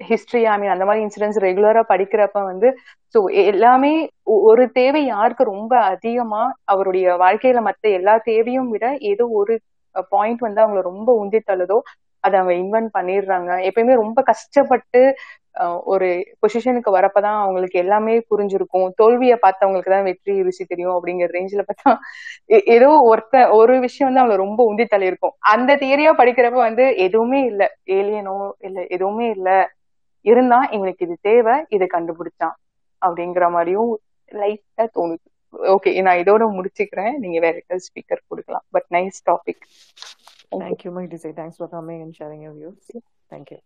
ஹிஸ்டரி 0.00 0.42
ஐ 0.44 0.58
மீன் 0.58 0.70
அந்த 0.70 0.84
மாதிரி 0.84 1.04
இன்சிடென்ட்ஸ் 1.04 1.40
ரெகுலரா 1.40 1.82
படிக்கிறப்ப 1.88 2.42
வந்து 2.44 2.68
ஸோ 3.14 3.20
எல்லாமே 3.44 3.92
ஒ- 4.24 4.42
ஒரு 4.42 4.72
தேவை 4.72 5.04
யாருக்கு 5.06 5.44
ரொம்ப 5.44 5.72
அதிகமா 5.84 6.42
அவருடைய 6.64 7.16
வாழ்க்கையில 7.16 7.60
மத்த 7.64 7.92
எல்லா 7.92 8.14
தேவையும் 8.24 8.70
விட 8.70 8.86
ஏதோ 9.04 9.26
ஒரு 9.32 9.54
பாயிண்ட் 10.12 10.40
வந்து 10.40 10.62
அவங்கள 10.62 10.82
ரொம்ப 10.90 11.10
உந்தி 11.20 11.40
தள்ளுதோ 11.46 11.78
அதை 12.24 12.36
அவங்க 12.38 12.54
இன்வென்ட் 12.58 12.90
பண்ணிடுறாங்க. 12.94 13.50
எப்பயுமே 13.68 13.94
ரொம்ப 13.96 14.20
கஷ்டப்பட்டு 14.30 15.00
அஹ், 15.56 15.78
ஒரு 15.86 16.08
பொசிஷனுக்கு 16.42 16.90
வரப்பதான் 16.90 17.38
அவங்களுக்கு 17.38 17.78
எல்லாமே 17.78 18.14
புரிஞ்சிருக்கும். 18.30 18.86
தோல்வியை 18.98 19.36
பார்த்தவங்களுக்கு 19.42 19.92
தான் 19.94 20.06
வெற்றி 20.08 20.34
ருசி 20.42 20.64
தெரியும் 20.64 20.96
அப்படிங்கிற 20.96 21.28
ரேஞ்சில 21.32 21.62
பார்த்தா 21.64 21.92
ஏதோ 22.70 22.90
ஒருத்த 23.08 23.26
ஒரு 23.56 23.74
விஷயம் 23.86 24.08
வந்து 24.08 24.22
அவங்கள 24.22 24.38
ரொம்ப 24.38 24.60
உந்தி 24.70 24.84
தள்ளியிருக்கும். 24.88 25.34
அந்த 25.52 25.70
தியரியா 25.82 26.12
படிக்கிறப்ப 26.20 26.58
வந்து 26.62 26.84
எதுவுமே 27.06 27.40
இல்ல. 27.50 27.62
ஏலியனோ 27.90 28.36
இல்ல 28.60 28.78
எதுவுமே 28.90 29.26
இல்ல. 29.36 29.48
இருந்தா 30.24 30.60
எங்களுக்கு 30.72 31.06
இது 31.06 31.16
தேவை 31.22 31.56
இதை 31.70 31.86
கண்டுபிடிச்சான் 31.88 32.56
அப்படிங்கிற 33.02 33.44
மாதிரியும் 33.52 33.90
லைட்டா 34.32 34.84
தோணுது. 34.96 35.26
ஓகே 35.54 35.90
நான் 36.06 36.20
இதோட 36.22 36.44
முடிச்சுக்கிறேன் 36.56 37.14
நீங்க 37.16 37.38
வேற 37.40 37.54
ஏதாவது 37.62 37.86
ஸ்பீக்கர் 37.88 38.28
கொடுக்கலாம் 38.30 38.66
but 38.76 38.90
nice 38.98 39.20
topic 39.30 39.64
Thank 40.54 40.82
you, 40.84 40.90
Mahdi. 40.90 41.16
Thanks 41.34 41.56
for 41.56 41.68
coming 41.68 41.98
and 42.02 42.12
sharing 42.14 42.42
your 42.42 42.52
views. 42.54 42.84
Thank 43.30 43.48
you. 43.52 43.58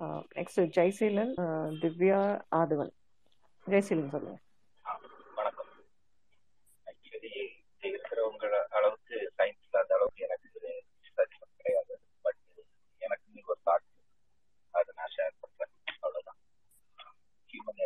Uh, 0.00 0.20
next, 0.36 0.56
Jaiseelan, 0.76 1.30
uh, 1.38 1.68
Divya 1.82 2.18
Adhavan. 2.52 2.90
Jaiseelan, 3.66 4.08
சொல்லுங்க 4.14 4.36
வணக்கம் 5.38 5.70
ஆக்சுவலி 6.86 7.32
இருக்கிறவங்க 7.82 8.44
அளவுக்கு 8.78 9.16
சயின்ஸ்ல 9.38 9.80
அந்த 9.82 9.94
அளவுக்கு 9.98 10.24
எனக்கு 10.28 10.48
research 11.00 11.34
கிடையாது 11.52 11.94
பட் 12.26 12.40
எனக்கு 13.02 13.24
இன்னைக்கு 13.30 13.52
ஒரு 13.54 13.62
தாட் 13.68 13.86
அதை 14.74 14.90
நான் 15.00 15.12
ஷேர் 15.16 15.34
பண்றேன் 15.44 15.72
அவ்வளவுதான் 15.96 16.40
ஹியூமன் 17.50 17.82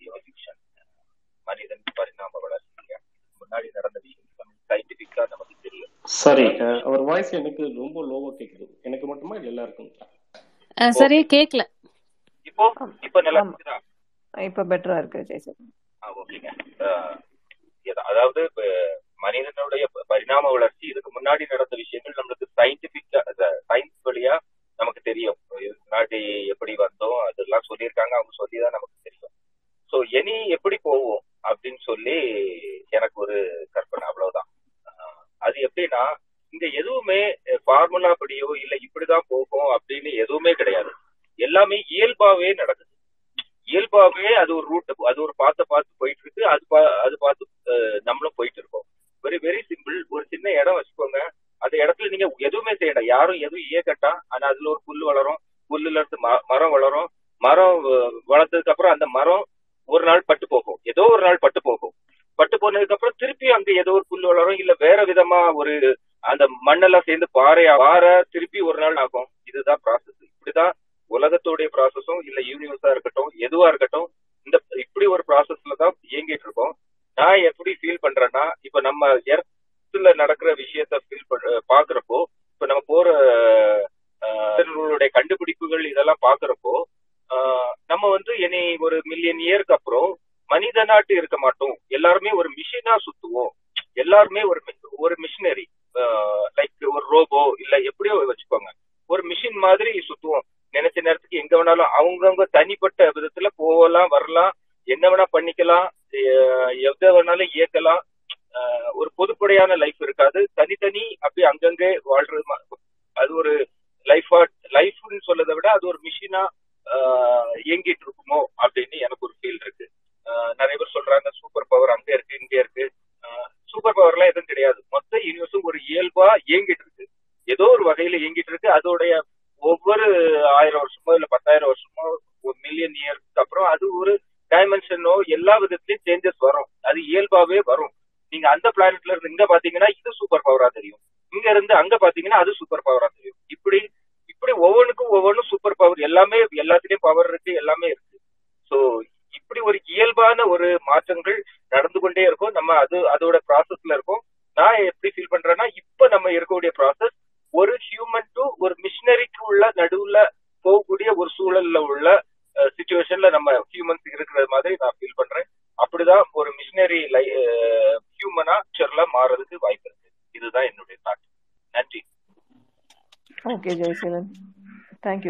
எவல்யூஷன் 0.00 0.60
மனிதன் 1.46 1.84
பரிணாம 2.00 2.42
வளர்ச்சி 2.46 2.70
முன்னாடி 3.40 3.68
நடந்த 3.78 3.98
விஷயம் 4.06 4.28
சயின்டிபிக்கா 4.70 5.24
நமக்கு 5.34 5.56
தெரியும் 5.66 5.90
சாரி 6.22 6.44
அவர் 6.86 7.02
வாய்ஸ் 7.08 7.32
எனக்கு 7.38 7.62
ரொம்ப 7.76 8.04
லோவா 8.08 8.30
கேக்குது. 8.34 8.66
எனக்கு 8.82 9.06
மட்டுமா 9.06 9.36
இல்ல 9.38 9.52
எல்லாருக்கும்? 9.52 9.90
அஹ் 10.76 10.96
சரியா 10.98 11.22
கேட்கல 11.30 11.62
இப்போ 12.46 12.66
இப்போ 13.06 13.20
நல்லா 13.26 13.42
இப்ப 14.34 14.64
பெட்டரா 14.70 14.96
இருக்கு 14.98 15.26
ஜெய்சீலன் 15.28 15.71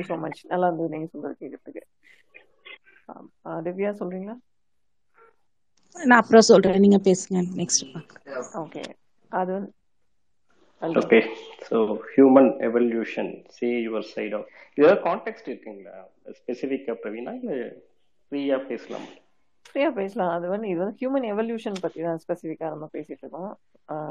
தேங்க்யூ 0.02 0.10
ஸோ 0.10 0.16
மச் 0.24 0.40
நல்லா 0.52 0.68
இருந்தது. 0.68 0.92
நீங்க 0.94 1.08
சொல்றது 1.14 1.34
கேட்கறதுக்கு 1.42 1.82
திவ்யா 3.66 3.90
சொல்றீங்களா? 4.00 4.36
நான் 5.96 6.20
அப்புறம் 6.22 6.48
சொல்றேன். 6.50 6.82
நீங்க 6.84 6.98
பேசுங்க. 7.08 7.40
நெக்ஸ்ட் 7.60 7.84
ஓகே 8.62 8.82
அது 9.30 9.52
வந்து 9.54 9.70
okay 10.82 11.18
so 11.66 11.76
human 12.12 12.50
evolution 12.68 13.32
say 13.56 13.68
your 13.86 14.06
side 14.10 14.34
of 14.38 14.48
ஏதாவது 14.78 14.98
கான்டெக்ட் 15.06 15.50
இருக்குங்களா? 15.50 15.96
ஸ்பெசிஃபிக்காக 16.38 16.96
பிரவீனா? 17.02 17.34
இல்லை 17.40 17.58
ஃப்ரீயாக 18.32 18.62
பேசலாம்? 18.70 19.08
ஃப்ரீயா 19.66 19.90
பேசலாம். 19.98 20.32
அது 20.36 20.46
வந்து 20.52 20.66
இது 20.72 20.80
வந்து 20.82 20.98
ஹியூமன் 21.00 21.26
எவல்யூஷன் 21.30 21.78
பத்தி 21.84 22.00
தான் 22.06 22.20
ஸ்பெசிஃபிக்கா 22.24 22.66
நம்ம 22.74 22.86
பேசிட்டு 22.94 23.22
இருக்கோம். 23.24 23.52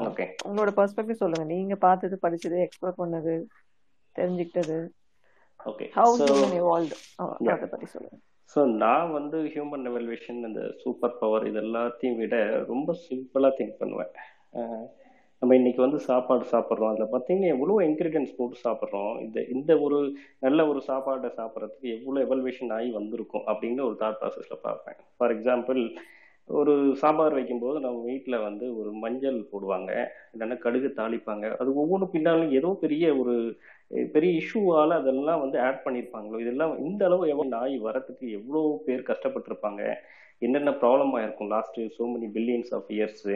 ஓகே 0.08 0.26
உங்களோட 0.46 0.70
பெர்ஸ்பெக்டிவ் 0.78 1.22
சொல்லுங்க. 1.22 1.46
நீங்க 1.54 1.76
பார்த்தது 1.86 2.16
படிச்சது 2.24 2.56
எக்ஸ்ப்ளோர் 2.64 3.00
பண்ணது 3.02 3.34
தெரிஞ்சுக்கிட்டது. 4.16 4.78
Okay 5.70 5.86
how 5.96 6.14
human 6.20 6.88
Yeah. 7.46 7.54
அதை 7.54 7.66
பத்தி 7.72 7.86
சொல்லுங்க. 7.94 8.18
ஸோ 8.52 8.60
நான் 8.82 9.12
வந்து 9.18 9.38
ஹியூமன் 9.52 9.84
எவல்யூஷன் 9.90 10.40
இந்த 10.48 10.62
சூப்பர் 10.82 11.18
பவர் 11.20 11.46
இது 11.50 11.58
எல்லாத்தையும் 11.60 12.18
விட 12.22 12.36
ரொம்ப 12.72 12.96
சிம்பிளாக 13.06 13.52
திங்க் 13.58 13.78
பண்ணுவேன். 13.82 14.12
நம்ம 15.42 15.54
இன்னைக்கு 15.58 15.80
வந்து 15.84 15.98
சாப்பாடு 16.08 16.44
சாப்பிட்றோம். 16.52 16.90
அதில் 16.92 17.12
பார்த்தீங்கன்னா 17.12 17.52
எவ்வளோ 17.54 17.78
இன்க்ரீடியன்ஸ் 17.86 18.36
போட்டு 18.38 18.56
சாப்பிட்றோம். 18.66 19.14
இந்த 19.24 19.38
இந்த 19.54 19.80
ஒரு 19.84 19.98
நல்ல 20.38 20.66
ஒரு 20.72 20.82
சாப்பாடை 20.88 21.30
சாப்பிட்றதுக்கு 21.38 21.88
எவ்வளோ 21.98 22.20
எவல்வேஷன் 22.26 22.74
ஆகி 22.78 22.90
வந்திருக்கும் 22.98 23.46
அப்படின்னு 23.52 23.86
ஒரு 23.88 23.96
தாட் 24.02 24.20
ப்ராசஸில் 24.20 24.64
பார்ப்பேன். 24.66 24.98
ஃபார் 25.16 25.34
எக்ஸாம்பிள் 25.36 25.80
ஒரு 26.50 26.72
சாம்பார் 27.00 27.36
வைக்கும்போது 27.38 27.76
நம்ம 27.80 27.98
வீட்டில் 28.10 28.44
வந்து 28.46 28.66
ஒரு 28.76 28.90
மஞ்சள் 29.02 29.36
போடுவாங்க. 29.52 29.90
இல்லைன்னா 30.32 30.56
கடுகு 30.58 30.88
தாளிப்பாங்க. 31.00 31.46
அது 31.60 31.70
ஒவ்வொன்றும் 31.82 32.14
பின்னாலும் 32.14 32.54
ஏதோ 32.58 32.70
பெரிய 32.84 33.04
ஒரு 33.16 33.34
பெரிய 34.14 34.30
இஷ்யூவால் 34.40 34.92
அதெல்லாம் 34.98 35.42
வந்து 35.44 35.58
ஆட் 35.66 35.82
பண்ணியிருப்பாங்களோ 35.86 36.38
இதெல்லாம் 36.44 36.72
இந்த 36.88 37.02
அளவு 37.08 37.24
எவ்வளோ 37.32 37.48
நாய் 37.56 37.74
வரத்துக்கு 37.86 38.26
எவ்வளோ 38.38 38.62
பேர் 38.86 39.08
கஷ்டப்பட்டிருப்பாங்க? 39.10 39.82
என்னென்ன 40.46 40.70
ப்ராப்ளம் 40.82 41.12
ஆயிருக்கும்? 41.16 41.50
Last 41.54 41.76
so 41.96 42.04
many 42.12 42.28
billions 42.36 42.70
of 42.76 42.88
years 42.96 43.26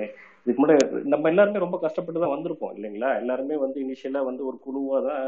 இதுக்கு 0.44 0.60
முன்னாடி 0.62 1.02
நம்ம 1.12 1.28
எல்லாருமே 1.32 1.64
ரொம்ப 1.64 1.78
கஷ்டப்பட்டு 1.84 2.22
தான் 2.22 2.34
வந்திருப்போம் 2.36 2.72
இல்லைங்களா? 2.76 3.10
எல்லாருமே 3.20 3.56
வந்து 3.64 3.78
இனிஷியலாக 3.84 4.28
வந்து 4.30 4.42
ஒரு 4.50 4.58
குழுவாக 4.64 5.00
தான் 5.08 5.26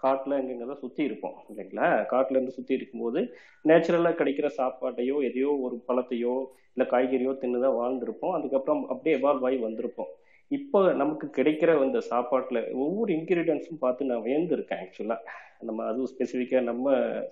காட்டில் 0.00 0.36
எங்கெங்க 0.38 0.66
தான் 0.70 0.82
சுற்றி 0.82 1.02
இருப்போம் 1.08 1.36
இல்லைங்களா? 1.50 1.88
காட்டுல 2.12 2.36
இருந்து 2.38 2.56
சுற்றி 2.58 2.74
இருக்கும்போது 2.78 3.20
நேச்சுரலாக 3.64 4.18
கிடைக்கிற 4.20 4.48
சாப்பாட்டையோ 4.60 5.16
எதையோ 5.28 5.50
ஒரு 5.66 5.76
பழத்தையோ 5.88 6.34
இல்லை 6.74 6.86
காய்கறியோ 6.92 7.32
தின்னு 7.42 7.64
தான் 7.66 7.78
வாழ்ந்திருப்போம். 7.80 8.34
அதுக்கப்புறம் 8.38 8.82
அப்படியே 8.92 9.16
எவால்வ் 9.18 9.46
ஆகி 9.48 9.58
வந்திருப்போம். 9.68 10.12
இப்போ 10.50 10.78
நமக்கு 10.92 11.26
கிடைக்கிற 11.36 11.70
அந்த 11.84 11.98
சாப்பாட்டில் 12.12 12.60
ஒவ்வொரு 12.84 13.10
இன்க்ரீடியன்ஸும் 13.16 13.82
பார்த்து 13.84 14.08
நான் 14.10 14.24
வியந்திருக்கேன் 14.24 14.80
ஆக்சுவலாக 14.84 15.34
நம்ம 15.68 15.84
அதுவும் 15.90 16.10
ஸ்பெசிஃபிக்காக 16.12 16.62
நம்ம 16.70 16.86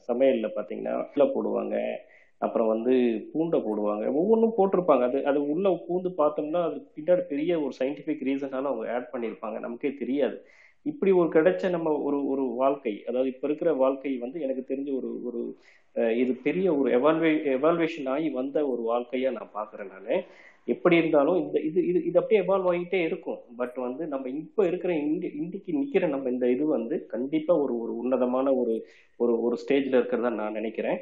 சமையலில் 0.09 0.55
பார்த்தீங்கன்னா 0.57 0.95
உள்ள 1.07 1.25
போடுவாங்க 1.35 1.77
அப்புறம் 2.41 2.71
வந்து 2.73 2.93
பூண்டை 3.33 3.59
போடுவாங்க 3.65 4.05
ஒவ்வொன்றும் 4.19 4.57
போட்டிருப்பாங்க. 4.59 5.05
அது 5.09 5.19
அது 5.31 5.39
உள்ள 5.53 5.69
பூந்து 5.87 6.11
பார்த்தோம்னா 6.21 6.61
அது 6.69 6.79
பின்னாடி 6.97 7.23
பெரிய 7.33 7.53
ஒரு 7.65 7.73
சயின்டிஃபிக் 7.81 8.23
ரீசனால 8.29 8.71
அவங்க 8.71 8.93
ஆட் 8.97 9.11
பண்ணியிருப்பாங்க. 9.15 9.57
நமக்கே 9.65 9.91
தெரியாது. 10.03 10.37
இப்படி 10.87 11.11
ஒரு 11.21 11.29
கிடைச்ச 11.37 11.71
நம்ம 11.77 11.89
ஒரு 12.09 12.19
ஒரு 12.33 12.45
வாழ்க்கை 12.63 12.93
அதாவது 13.09 13.31
இப்போ 13.33 13.47
இருக்கிற 13.49 13.71
வாழ்க்கை 13.83 14.13
வந்து 14.25 14.39
எனக்கு 14.47 14.63
தெரிஞ்ச 14.71 14.91
ஒரு 14.99 15.11
ஒரு 15.29 15.41
இது 16.23 16.33
பெரிய 16.47 16.67
ஒரு 16.81 16.89
எவால்வே 16.99 17.33
எவால்வேஷன் 17.57 18.09
ஆகி 18.15 18.29
வந்த 18.41 18.59
ஒரு 18.73 18.83
வாழ்க்கையா 18.93 19.31
நான் 19.39 19.57
பார்க்குறேன் 19.59 19.91
நான். 19.95 20.23
எப்படி 20.75 20.97
இருந்தாலும் 21.01 21.39
இந்த 21.43 21.57
இது 21.69 21.81
இது 21.91 21.99
இது 22.09 22.17
அப்படியே 22.21 22.41
எவால்வ் 22.45 22.69
ஆகிட்டே 22.71 23.01
இருக்கும். 23.09 23.41
பட் 23.61 23.77
வந்து 23.87 24.03
நம்ம 24.13 24.29
இப்போ 24.41 24.63
இருக்கிற 24.71 24.93
இண்டி 25.05 25.29
இண்டிக்கு 25.41 25.77
நிற்கிற 25.79 26.07
நம்ம 26.15 26.31
இந்த 26.35 26.47
இது 26.55 26.65
வந்து 26.77 26.97
கண்டிப்பாக 27.15 27.63
ஒரு 27.65 27.75
ஒரு 27.83 27.93
உன்னதமான 28.03 28.47
ஒரு 28.63 28.75
ஒரு 29.23 29.35
ஒரு 29.47 29.59
ஸ்டேஜில் 29.63 29.99
இருக்கிறதா 30.01 30.33
நான் 30.41 30.59
நினைக்கிறேன். 30.61 30.99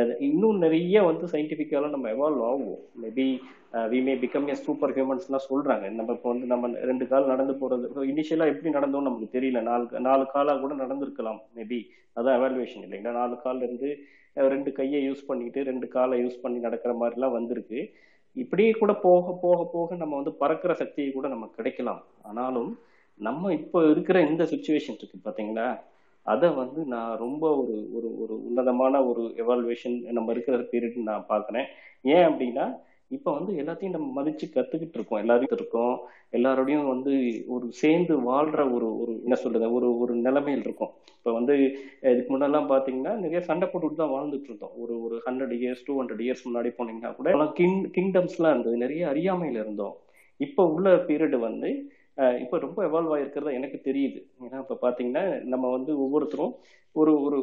அது 0.00 0.12
இன்னும் 0.28 0.60
நிறைய 0.64 0.98
வந்து 1.08 1.26
சயின்டிஃபிக்காலாம் 1.32 1.94
நம்ம 1.94 2.10
evolve 2.16 2.44
ஆகுவோம் 2.50 2.82
maybe 3.04 3.26
we 3.92 3.98
may 4.06 4.14
become 4.22 4.46
a 4.50 4.54
super 4.66 4.92
ஹியூமன்ஸ்லாம் 4.96 5.48
சொல்கிறாங்க 5.48 5.86
நம்ம 5.96 6.14
இப்போ 6.16 6.28
வந்து 6.32 6.46
நம்ம 6.52 6.70
ரெண்டு 6.90 7.04
கால் 7.10 7.30
நடந்து 7.32 7.54
போகிறது 7.60 8.06
இனிஷியலாக 8.12 8.52
எப்படி 8.52 8.70
நடந்தோம் 8.76 9.06
நமக்கு 9.08 9.28
தெரியல. 9.36 9.60
நாலு 9.70 10.00
நாலு 10.08 10.24
காலாக 10.34 10.60
கூட 10.62 10.74
நடந்திருக்கலாம். 10.82 11.40
மேபி 11.58 11.80
அதான் 12.18 12.36
எவால்வேஷன் 12.38 12.84
இல்லைங்களா 12.86 13.18
நாலு 13.20 13.36
கால்லேருந்து 13.44 13.90
ரெண்டு 14.54 14.70
கையை 14.78 15.00
யூஸ் 15.08 15.28
பண்ணிட்டு 15.28 15.60
ரெண்டு 15.70 15.86
காலை 15.96 16.16
யூஸ் 16.24 16.42
பண்ணி 16.44 16.58
நடக்கிற 16.66 16.92
மாதிரிலாம் 17.02 17.36
வந்திருக்கு. 17.38 17.80
இப்படியே 18.36 18.70
கூட 18.70 18.92
போக 18.94 19.38
போக 19.42 19.70
போக 19.72 19.96
நம்ம 19.96 20.14
வந்து 20.16 20.32
பறக்கிற 20.32 20.74
சக்தியை 20.74 21.12
கூட 21.12 21.28
நம்ம 21.28 21.50
கிடைக்கலாம். 21.56 22.02
ஆனாலும் 22.22 22.78
நம்ம 23.20 23.52
இப்போ 23.52 23.78
இருக்கிற 23.90 24.20
இந்த 24.26 24.44
சுச்சுவேஷன் 24.44 24.98
இருக்கு 24.98 25.18
பார்த்தீங்களா 25.24 25.80
அதை 26.22 26.48
வந்து 26.54 26.84
நான் 26.84 27.16
ரொம்ப 27.16 27.56
ஒரு 27.56 27.88
ஒரு 27.92 28.08
ஒரு 28.22 28.34
உன்னதமான 28.44 29.04
ஒரு 29.06 29.22
எவால்வேஷன் 29.36 29.96
நம்ம 30.12 30.32
இருக்கிற 30.32 30.56
பீரியட் 30.72 31.08
நான் 31.10 31.26
பார்க்குறேன். 31.28 31.66
ஏன் 32.02 32.26
அப்படின்னா 32.30 32.66
இப்போ 33.16 33.30
வந்து 33.36 33.52
எல்லாத்தையும் 33.60 33.94
நம்ம 33.96 34.08
மதிச்சு 34.18 34.46
கத்துக்கிட்டு 34.54 34.96
இருக்கோம். 34.98 35.20
எல்லாரும் 35.22 35.54
இருக்கோம். 35.58 35.94
எல்லாரோடையும் 36.38 36.90
வந்து 36.92 37.12
ஒரு 37.54 37.66
சேர்ந்து 37.80 38.14
வாழ்ற 38.30 38.60
ஒரு 38.76 38.88
ஒரு 39.02 39.12
என்ன 39.24 39.36
சொல்றது 39.44 39.68
ஒரு 39.78 39.88
ஒரு 40.02 40.14
நிலைமையில் 40.26 40.64
இருக்கும். 40.66 40.92
இப்போ 41.16 41.32
வந்து 41.38 41.54
இதுக்கு 42.12 42.30
முன்னெல்லாம் 42.34 42.68
பாத்தீங்கன்னா 42.72 43.14
நிறைய 43.24 43.40
சண்டை 43.48 43.68
போட்டுட்டு 43.72 44.00
தான் 44.02 44.14
வாழ்ந்துட்டு 44.16 44.48
இருந்தோம். 44.50 44.74
ஒரு 44.82 44.94
ஒரு 45.06 45.16
hundred 45.26 45.54
years 45.58 45.84
two 45.86 45.96
hundred 46.00 46.22
years 46.26 46.46
முன்னாடி 46.48 46.70
போனீங்கன்னா 46.78 47.12
கூட 47.16 47.48
கிங் 47.60 47.80
கிங்டம்ஸ் 47.96 48.36
எல்லாம் 48.38 48.54
இருந்தது. 48.54 48.76
நிறைய 48.84 49.02
அறியாமையில 49.12 49.62
இருந்தோம். 49.64 49.96
இப்போ 50.40 50.62
உள்ள 50.76 50.90
பீரியட் 51.08 51.38
வந்து 51.48 51.70
இப்போ 52.42 52.56
ரொம்ப 52.58 52.78
எவால்வ் 52.88 53.12
ஆயிருக்கிறதா 53.16 53.52
எனக்கு 53.58 53.78
தெரியுது. 53.88 54.18
ஏன்னா 54.46 54.58
இப்போ 54.64 54.76
பார்த்தீங்கன்னா 54.84 55.24
நம்ம 55.52 55.66
வந்து 55.76 55.92
ஒவ்வொருத்தரும் 56.04 56.54
ஒரு 56.96 57.12
ஒரு 57.26 57.38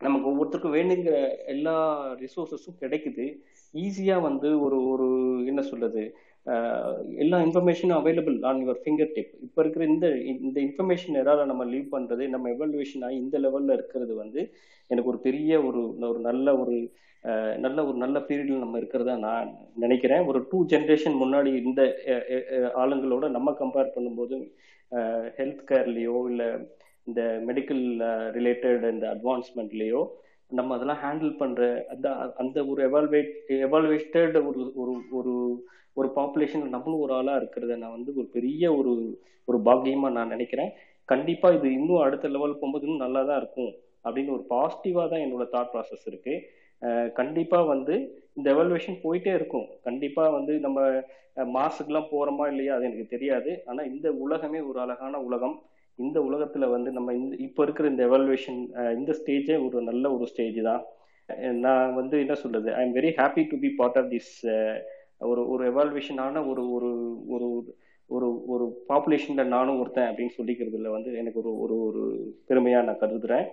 நமக்கு 0.00 0.26
ஒவ்வொருத்தருக்கும் 0.30 0.76
வேணுங்கிற 0.78 1.16
எல்லா 1.54 1.76
ரிசோர்ஸஸும் 2.22 2.80
கிடைக்குது. 2.82 3.24
ஈஸியாக 3.74 4.26
வந்து 4.28 4.48
ஒரு 4.66 4.76
ஒரு 4.92 5.06
என்ன 5.50 5.60
சொல்றது 5.70 6.02
எல்லா 7.22 7.38
இன்ஃபர்மேஷனும் 7.46 7.98
available 8.00 8.36
on 8.50 8.60
your 8.62 8.78
finger 8.82 9.10
tip 9.16 9.32
இப்போ 9.46 9.60
இருக்கிற 9.62 9.84
இந்த 9.84 10.06
இந்த 10.46 10.58
இன்ஃபர்மேஷன் 10.66 11.20
எதாவது 11.22 11.50
நம்ம 11.50 11.64
லீவ் 11.72 11.92
பண்ணுறது 11.96 12.24
நம்ம 12.34 12.50
எவல்யூஷன் 12.56 13.04
ஆகி 13.06 13.16
இந்த 13.16 13.36
லெவலில் 13.38 13.76
இருக்கிறது 13.76 14.14
வந்து 14.14 14.40
எனக்கு 14.90 15.10
ஒரு 15.12 15.20
பெரிய 15.26 15.60
ஒரு 15.68 15.82
ஒரு 16.10 16.20
நல்ல 16.28 16.56
ஒரு 16.62 16.76
நல்ல 17.64 17.78
ஒரு 17.86 17.96
நல்ல 17.96 18.18
பீரியடில் 18.28 18.64
நம்ம 18.64 18.78
இருக்கிறதா 18.78 19.14
நான் 19.26 19.48
நினைக்கிறேன். 19.84 20.22
ஒரு 20.30 20.40
டூ 20.50 20.58
ஜென்ரேஷன் 20.72 21.16
முன்னாடி 21.22 21.50
இந்த 21.62 21.82
ஆளுங்களோட 22.82 23.26
நம்ம 23.36 23.54
கம்பேர் 23.60 23.94
பண்ணும்போது 23.96 24.36
ஹெல்த் 25.38 25.64
கேர்லேயோ 25.70 26.18
இல்லை 26.30 26.48
இந்த 27.08 27.22
மெடிக்கல் 27.48 27.84
ரிலேட்டட் 28.38 28.82
uh, 28.84 28.92
இந்த 28.94 29.06
அட்வான்ஸ்மெண்ட்லேயோ 29.14 30.02
நம்ம 30.50 30.74
அதெல்லாம் 30.76 31.00
ஹேண்டில் 31.04 31.32
பண்ற 31.40 31.62
அந்த 31.92 32.08
அந்த 32.42 32.58
ஒரு 32.70 32.80
எவால்வேட் 32.88 33.32
எவால்வேட்டட் 33.66 34.36
ஒரு 34.50 34.62
ஒரு 34.82 34.94
ஒரு 35.18 35.34
ஒரு 35.96 36.08
பாப்புலேஷன் 36.18 36.64
நம்மளும் 36.74 37.02
ஒரு 37.04 37.12
ஆளா 37.18 37.34
இருக்கிறத 37.40 37.76
நான் 37.82 37.96
வந்து 37.96 38.10
ஒரு 38.20 38.28
பெரிய 38.36 38.62
ஒரு 38.78 38.92
ஒரு 39.48 39.58
பாக்கியமா 39.68 40.08
நான் 40.16 40.34
நினைக்கிறேன். 40.34 40.70
கண்டிப்பா 41.08 41.48
இது 41.56 41.68
இன்னும் 41.78 42.04
அடுத்த 42.06 42.28
லெவல் 42.34 42.58
போகும்போது 42.60 42.86
இன்னும் 42.86 43.04
நல்லா 43.04 43.20
தான் 43.28 43.40
இருக்கும் 43.42 43.70
அப்படின்னு 44.04 44.34
ஒரு 44.36 44.44
பாசிட்டிவா 44.54 45.04
தான் 45.12 45.24
என்னோட 45.24 45.44
தாட் 45.54 45.72
ப்ராசஸ் 45.74 46.04
இருக்கு. 46.10 46.34
கண்டிப்பாக 46.82 47.14
கண்டிப்பா 47.20 47.58
வந்து 47.72 47.94
இந்த 48.38 48.46
எவல்வேஷன் 48.54 48.98
போயிட்டே 49.04 49.32
இருக்கும். 49.38 49.66
கண்டிப்பா 49.86 50.24
வந்து 50.36 50.52
நம்ம 50.66 50.80
மாசுக்கெல்லாம் 51.56 52.12
போறோமா 52.12 52.44
இல்லையா 52.52 52.74
அது 52.76 52.88
எனக்கு 52.90 53.14
தெரியாது. 53.14 53.50
ஆனா 53.70 53.80
இந்த 53.92 54.08
உலகமே 54.26 54.60
ஒரு 54.70 54.78
அழகான 54.84 55.20
உலகம். 55.28 55.56
இந்த 55.98 56.20
உலகத்துல 56.20 56.70
வந்து 56.70 56.90
நம்ம 56.90 57.14
இந்த 57.14 57.36
இப்போ 57.36 57.62
இருக்கிற 57.62 57.88
இந்த 57.88 58.06
எவல்வேஷன் 58.06 58.94
இந்த 58.94 59.18
ஸ்டேஜே 59.24 59.68
ஒரு 59.68 59.82
நல்ல 59.82 60.14
ஒரு 60.14 60.26
ஸ்டேஜ் 60.26 60.62
தான். 60.62 60.84
நான் 61.40 61.94
வந்து 61.94 62.18
என்ன 62.18 62.34
சொல்றது? 62.34 62.74
I 62.74 62.86
am 62.86 62.94
very 62.94 63.08
happy 63.16 63.46
to 63.48 63.58
be 63.58 63.68
part 63.68 63.96
of 63.96 64.10
this 64.10 64.80
ஒரு 65.18 65.48
ஒரு 65.48 65.72
எவால்வேஷனான 65.72 66.48
ஒரு 66.48 66.72
ஒரு 66.72 67.16
ஒரு 67.28 67.76
ஒரு 68.06 68.46
ஒரு 68.46 68.84
பாப்புலேஷன்ல 68.88 69.44
நானும் 69.44 69.80
ஒருத்தன் 69.80 70.14
அப்படின்னு 70.14 70.28
சொல்லிக்கிறதுல 70.38 70.88
வந்து 70.88 71.14
எனக்கு 71.14 71.40
ஒரு 71.40 71.58
ஒரு 71.58 71.80
ஒரு 71.80 72.34
பெருமையா 72.48 72.84
நான் 72.84 72.98
கருதுறேன். 72.98 73.46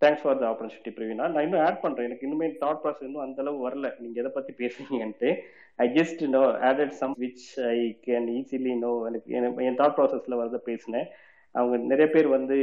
Thanks 0.00 0.18
for 0.22 0.38
the 0.38 0.46
opportunity 0.46 0.88
Praveena 0.88 1.14
நான் 1.14 1.42
இன்னும் 1.42 1.60
ஆட் 1.60 1.80
பண்றேன். 1.80 2.04
எனக்கு 2.04 2.28
இன்னுமே 2.28 2.54
தாட் 2.64 2.78
ப்ராசஸ் 2.84 3.04
இன்னும் 3.04 3.22
அந்த 3.22 3.42
அளவு 3.42 3.68
வரல. 3.68 3.92
நீங்க 3.98 4.20
எதை 4.20 4.30
பத்தி 4.34 4.52
பேசுறீங்கன்ட்டு 4.52 5.36
I 5.76 5.88
just 5.88 6.28
know 6.28 6.38
added 6.38 6.86
some 6.86 7.16
which 7.20 7.66
I 7.68 7.98
can 8.06 8.42
easily 8.42 8.78
know 8.78 9.04
எனக்கு 9.06 9.40
எனக்கு- 9.40 9.64
என் 9.64 9.76
தாட் 9.76 9.94
ப்ராசஸ்ல 9.96 10.34
வரத 10.34 10.58
பேசினேன். 10.58 11.06
அவங்க 11.54 11.76
நிறைய 11.92 12.06
பேர் 12.14 12.28
வந்து 12.36 12.56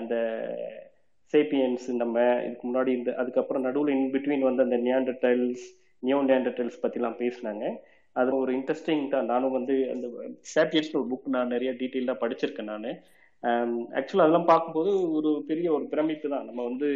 அந்த 0.00 0.14
சேப்பியன்ஸ் 1.32 1.86
நம்ம 2.02 2.16
இதுக்கு 2.46 2.66
முன்னாடி 2.68 2.90
இந்த 2.98 3.10
அதுக்கப்புறம் 3.20 3.64
நடுவில் 3.66 3.94
இன் 3.96 4.12
பிட்வீன் 4.14 4.46
வந்து 4.48 4.64
அந்த 4.66 4.78
நியாண்டர்டைல்ஸ் 4.88 5.64
நியோ 6.02 6.18
நியாண்டர்டைல்ஸ் 6.30 6.82
பற்றிலாம் 6.84 7.20
பேசினாங்க. 7.22 7.64
அது 8.16 8.30
ஒரு 8.42 8.50
இன்ட்ரெஸ்டிங் 8.58 9.04
தான். 9.14 9.28
நானும் 9.32 9.56
வந்து 9.58 9.74
அந்த 9.94 10.06
சேப்பியன்ஸ் 10.54 10.96
ஒரு 10.98 11.06
புக் 11.12 11.34
நான் 11.36 11.52
நிறைய 11.54 11.70
டீட்டெயிலாக 11.80 12.22
படிச்சிருக்கேன் 12.22 12.70
நான். 12.72 12.90
ஆக்சுவலாக 13.98 14.24
அதெல்லாம் 14.26 14.50
பார்க்கும்போது 14.50 14.90
ஒரு 15.16 15.30
பெரிய 15.48 15.68
ஒரு 15.76 15.86
பிரமிப்பு 15.92 16.28
தான். 16.34 16.46
நம்ம 16.48 16.60
வந்து 16.70 16.88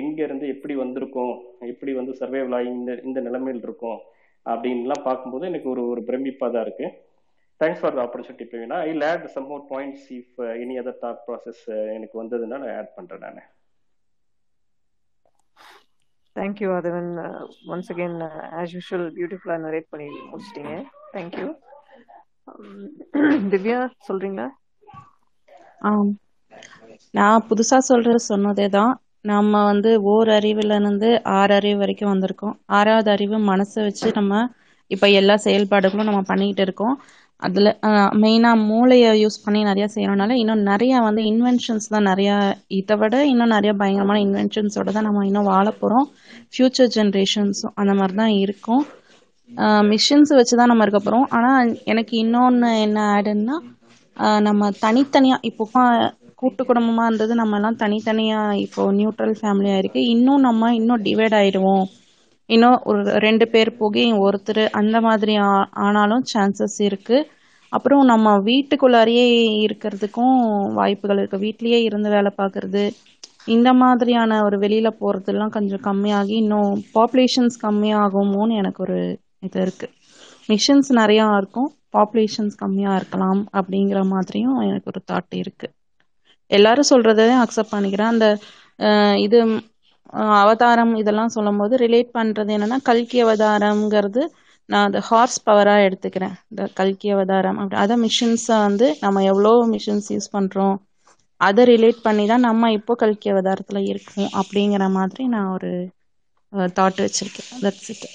எங்கேருந்து 0.00 0.46
எப்படி 0.54 0.74
வந்திருக்கோம் 0.82 1.34
எப்படி 1.72 1.92
வந்து 2.00 2.12
சர்வேவ் 2.20 2.54
ஆகி 2.58 2.70
இந்த 2.80 2.92
இந்த 3.08 3.20
நிலைமையில் 3.26 3.64
இருக்கோம் 3.66 4.00
அப்படின்லாம் 4.46 5.06
பார்க்கும்போது 5.08 5.44
எனக்கு 5.50 5.68
ஒரு 5.74 5.82
ஒரு 5.92 6.02
பிரமிப்பாக 6.08 6.50
தான் 6.54 6.64
இருக்குது 6.66 6.92
thanks 7.60 7.80
for 7.80 7.94
the 7.94 8.02
opportunity 8.02 8.44
Praveena 8.48 8.78
I 8.84 8.92
let 8.98 9.26
some 9.32 9.48
more 9.48 9.64
points 9.70 10.06
if 10.16 10.34
any 10.60 10.76
other 10.82 11.00
thought 11.02 11.22
process 11.26 11.64
எனக்கு 11.96 12.16
வந்ததுன்னா 12.20 12.58
நான் 12.62 12.76
ஆட் 12.76 12.96
பண்ணுறேன் 12.96 13.26
நான். 13.28 13.42
Thank you 16.36 16.68
Aathavan 16.74 17.08
once 17.70 17.90
again 17.92 18.16
as 18.58 18.74
usual 18.76 19.06
பியூட்டிஃபுல்லாக 19.16 19.64
நரேட் 19.64 19.90
பண்ணி 19.92 20.08
முடிச்சிட்டீங்க. 20.28 20.74
தேங்க்யூ 21.12 21.46
திவ்யா 23.52 23.78
சொல்றீங்களா? 24.06 24.46
ஆம். 25.82 26.10
நான் 27.14 27.44
புதுசா 27.48 27.78
சொல்றது 27.86 28.20
சொன்னதே 28.26 28.66
தான் 28.70 28.92
நம்ம 29.24 29.62
வந்து 29.68 29.90
ஓர் 30.12 30.30
அறிவுல 30.34 30.76
இருந்து 30.80 31.08
ஆறு 31.36 31.52
அறிவு 31.56 31.78
வரைக்கும் 31.80 32.12
வந்திருக்கோம். 32.12 32.56
ஆறாவது 32.78 33.10
அறிவு 33.14 33.38
மனசை 33.48 33.80
வச்சு 33.86 34.08
நம்ம 34.14 34.42
இப்ப 34.90 35.06
எல்லா 35.18 35.36
செயல்பாடுகளும் 35.42 36.08
நம்ம 36.08 36.22
பண்ணிக்கிட்டு 36.28 36.64
இருக்கோம். 36.66 36.96
அதுல 37.42 37.68
மெயினா 38.22 38.50
மூளையை 38.68 39.10
யூஸ் 39.22 39.42
பண்ணி 39.44 39.60
நிறைய 39.70 39.86
செய்யறதுனால 39.94 40.36
இன்னும் 40.42 40.62
நிறைய 40.70 41.00
வந்து 41.06 41.22
இன்வென்ஷன்ஸ் 41.30 41.90
தான் 41.94 42.08
நிறைய 42.10 42.30
இதை 42.78 42.94
விட 43.00 43.16
இன்னும் 43.32 43.54
நிறைய 43.56 43.72
பயங்கரமான 43.80 44.20
இன்வென்ஷன்ஸோட 44.26 44.92
தான் 44.96 45.06
நம்ம 45.08 45.24
இன்னும் 45.30 45.50
வாழ 45.52 45.66
போறோம். 45.80 46.06
ஃபியூச்சர் 46.52 46.92
ஜென்ரேஷன்ஸும் 46.96 47.74
அந்த 47.80 47.94
மாதிரி 47.98 48.16
தான் 48.22 48.34
இருக்கும். 48.44 48.84
மிஷின்ஸ் 49.90 50.32
வச்சு 50.38 50.54
தான் 50.60 50.70
நம்ம 50.72 50.84
இருக்க 50.86 51.00
போறோம். 51.02 51.26
ஆனா 51.36 51.50
எனக்கு 51.92 52.14
இன்னொன்னு 52.24 52.70
என்ன 52.86 52.98
ஆடுன்னா 53.16 53.56
நம்ம 54.48 54.70
தனித்தனியா 54.84 55.36
இப்போ 55.50 55.64
கூட்டு 56.40 56.62
குடும்பமா 56.68 57.04
இருந்தது 57.08 57.34
நம்ம 57.40 57.56
எல்லாம் 57.58 57.78
தனித்தனியா 57.82 58.40
இப்போ 58.64 58.82
நியூட்ரல் 58.98 59.36
ஃபேமிலியா 59.40 59.76
இருக்கு 59.82 60.00
இன்னும் 60.14 60.44
நம்ம 60.48 60.72
இன்னும் 60.78 61.04
டிவைட் 61.06 61.36
ஆயிடுவோம். 61.40 61.86
இன்னும் 62.46 62.80
ஒரு 62.84 63.02
ரெண்டு 63.02 63.48
பேர் 63.48 63.76
போகி 63.80 64.12
ஒருத்தர் 64.12 64.68
அந்த 64.70 65.00
மாதிரி 65.00 65.36
ஆ- 65.36 65.68
ஆனாலும் 65.70 66.24
சான்சஸ் 66.34 66.78
இருக்கு. 66.78 67.26
அப்புறம் 67.68 68.04
நம்ம 68.04 68.38
வீட்டுக்குள்ளாரையே 68.38 69.30
இருக்கிறதுக்கும் 69.64 70.72
வாய்ப்புகள் 70.74 71.16
இருக்கு. 71.16 71.36
வீட்லயே 71.36 71.82
இருந்து 71.82 72.10
வேலை 72.10 72.32
பார்க்கறது 72.38 72.90
இந்த 73.46 73.72
மாதிரியான 73.72 74.44
ஒரு 74.44 74.58
வெளியில 74.58 74.90
போறதெல்லாம் 75.00 75.48
கொஞ்சம் 75.48 75.80
கம்மியாகி 75.80 76.30
இன்னும் 76.30 76.82
பாப்புலேஷன்ஸ் 76.94 77.58
கம்மியாகுமோன்னு 77.62 78.56
எனக்கு 78.56 78.82
ஒரு 78.82 79.18
இது 79.38 79.60
இருக்கு. 79.60 79.90
மிஷின்ஸ் 80.48 80.94
நிறையா 80.94 81.36
இருக்கும். 81.36 81.72
பாப்புலேஷன்ஸ் 81.96 82.56
கம்மியா 82.56 82.94
இருக்கலாம் 82.94 83.46
அப்படிங்கிற 83.52 84.06
மாதிரியும் 84.06 84.56
எனக்கு 84.56 84.92
ஒரு 84.94 85.04
தாட் 85.12 85.36
இருக்கு. 85.36 85.72
எல்லாரும் 86.46 86.84
சொல்றதையும் 86.90 87.42
அக்செப்ட் 87.42 87.74
பண்ணிக்கிறேன். 87.74 88.02
அந்த 88.02 88.38
இது 89.16 89.60
அவதாரம் 90.42 90.92
இதெல்லாம் 90.96 91.34
சொல்லும்போது 91.36 91.74
ரிலேட் 91.84 92.10
பண்றது 92.18 92.50
என்னன்னா 92.56 92.78
கல்கி 92.90 93.18
அவதாரம்ங்கிறது 93.24 94.22
நான் 94.68 94.86
அந்த 94.88 95.00
ஹார்ஸ் 95.08 95.38
பவரா 95.48 95.74
எடுத்துக்கிறேன். 95.86 96.36
இந்த 96.50 96.62
கல்கி 96.74 97.08
அவதாரம் 97.10 97.58
அப்படி. 97.60 97.76
அதை 97.84 97.96
மிஷின்ஸை 98.04 98.56
வந்து 98.66 98.86
நம்ம 99.00 99.22
எவ்வளோ 99.32 99.52
மிஷின்ஸ் 99.74 100.08
யூஸ் 100.14 100.34
பண்றோம் 100.36 100.76
அதை 101.40 101.62
ரிலேட் 101.72 102.00
பண்ணி 102.02 102.24
தான் 102.26 102.46
நம்ம 102.48 102.70
இப்போ 102.72 102.92
கல்கி 102.94 103.28
அவதாரத்துல 103.32 103.80
இருக்கோம் 103.92 104.30
அப்படிங்கிற 104.40 104.84
மாதிரி 104.98 105.24
நான் 105.34 105.52
ஒரு 105.56 105.70
தாட் 106.78 107.00
வச்சிருக்கேன். 107.04 107.50
That's 107.64 107.90
it 107.94 108.06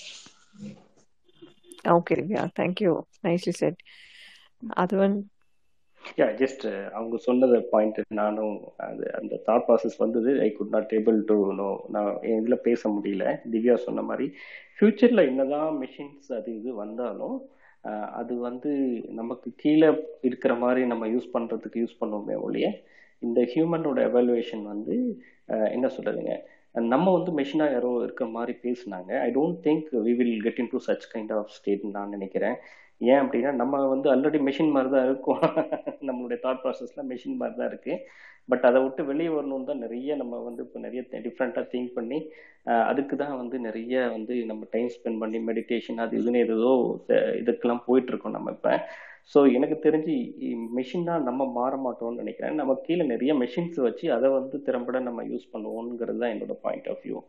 okay 1.95 2.15
Rivya 2.19 2.41
thank you 2.59 2.91
nicely 3.27 3.53
said 3.61 3.79
Aathavan 4.83 5.15
yeah 6.19 6.27
just 6.39 6.63
uh, 6.69 6.83
அவங்க 6.97 7.15
சொன்னது 7.25 7.57
பாயிண்ட் 7.71 7.99
நானும் 8.19 8.55
அது 8.87 9.05
அந்த 9.19 9.33
தாட் 9.47 9.65
ப்ராசஸ் 9.67 9.97
வந்தது. 10.03 10.31
I 10.45 10.47
could 10.57 10.73
not 10.75 10.93
able 10.97 11.17
to 11.29 11.37
know 11.59 11.67
நான் 11.95 12.09
இதில் 12.37 12.63
பேச 12.67 12.89
முடியல. 12.95 13.25
திவ்யா 13.53 13.75
சொன்ன 13.87 14.03
மாதிரி 14.09 14.27
ஃப்யூச்சரில் 14.77 15.27
என்னதான் 15.29 15.71
மிஷின்ஸ் 15.83 16.31
அது 16.37 16.49
இது 16.59 16.71
வந்தாலும் 16.83 17.37
அது 18.21 18.33
வந்து 18.47 18.71
நமக்கு 19.19 19.49
கீழே 19.61 19.89
இருக்கிற 20.29 20.53
மாதிரி 20.63 20.81
நம்ம 20.91 21.07
யூஸ் 21.13 21.29
பண்ணுறதுக்கு 21.35 21.83
யூஸ் 21.83 21.99
பண்ணுவோமே 22.01 22.35
ஒழிய 22.47 22.67
இந்த 23.21 23.39
ஹியூமனோட 23.53 23.99
எவாலுவேஷன் 24.09 24.65
வந்து 24.73 24.95
என்ன 25.75 25.87
சொல்கிறதுங்க 25.95 26.35
நம்ம 26.93 27.07
வந்து 27.17 27.31
மெஷினாக 27.39 27.73
யாரோ 27.75 27.89
இருக்கிற 28.05 28.27
மாதிரி 28.35 28.53
பேசுனாங்க. 28.65 29.11
I 29.25 29.29
don't 29.37 29.57
think 29.65 29.87
we 30.05 30.13
will 30.19 30.37
get 30.45 30.61
into 30.73 30.79
such 30.89 31.07
kind 31.13 31.33
of 31.37 31.51
state 31.57 31.83
நான் 31.97 32.13
நினைக்கிறேன். 32.17 32.57
ஏன் 33.01 33.21
அப்படின்னா 33.23 33.51
நம்ம 33.61 33.75
வந்து 33.93 34.07
ஆல்ரெடி 34.13 34.39
மெஷின் 34.47 34.73
மாதிரி 34.75 34.89
தான் 34.95 35.05
இருக்கும். 35.09 35.41
நம்மளுடைய 36.07 36.37
தாட் 36.45 36.61
ப்ராசஸ்ல 36.63 37.03
மெஷின் 37.11 37.39
மாதிரி 37.41 37.55
தான் 37.59 37.69
இருக்கு. 37.71 37.93
பட் 38.49 38.65
அதை 38.69 38.79
விட்டு 38.83 39.01
வெளியே 39.09 39.31
வரணும் 39.35 39.67
தான் 39.69 39.81
நிறைய 39.85 40.15
நம்ம 40.21 40.39
வந்து 40.47 40.61
இப்போ 40.65 40.79
நிறைய 40.85 41.01
டிஃப்ரெண்ட்டாக 41.27 41.65
திங்க் 41.73 41.91
பண்ணி 41.97 42.19
அதுக்கு 42.91 43.15
தான் 43.23 43.35
வந்து 43.41 43.57
நிறைய 43.67 43.95
வந்து 44.15 44.33
நம்ம 44.51 44.63
டைம் 44.75 44.89
ஸ்பெண்ட் 44.95 45.21
பண்ணி 45.23 45.39
மெடிடேஷன் 45.49 46.01
அது 46.05 46.15
இதுன்னு 46.21 46.43
ஏதோ 46.47 46.71
இதுக்கெல்லாம் 47.41 47.83
போயிட்டு 47.87 48.11
இருக்கோம் 48.13 48.35
நம்ம 48.37 48.51
இப்போ. 48.57 48.73
ஸோ 49.33 49.39
எனக்கு 49.57 49.75
தெரிஞ்சு 49.85 50.13
மெஷினா 50.77 51.15
நம்ம 51.29 51.41
மாற 51.59 51.73
மாட்டோம்னு 51.85 52.21
நினைக்கிறேன். 52.23 52.59
நம்ம 52.61 52.75
கீழே 52.87 53.03
நிறைய 53.13 53.31
மெஷின்ஸ் 53.43 53.79
வச்சு 53.87 54.05
அதை 54.17 54.29
வந்து 54.39 54.57
திறம்பட 54.67 54.99
நம்ம 55.09 55.23
யூஸ் 55.31 55.51
பண்ணுவோங்கிறது 55.53 56.21
தான் 56.23 56.33
என்னோட 56.35 56.55
பாயிண்ட் 56.65 56.89
ஆஃப் 56.93 57.03
வியூ 57.05 57.19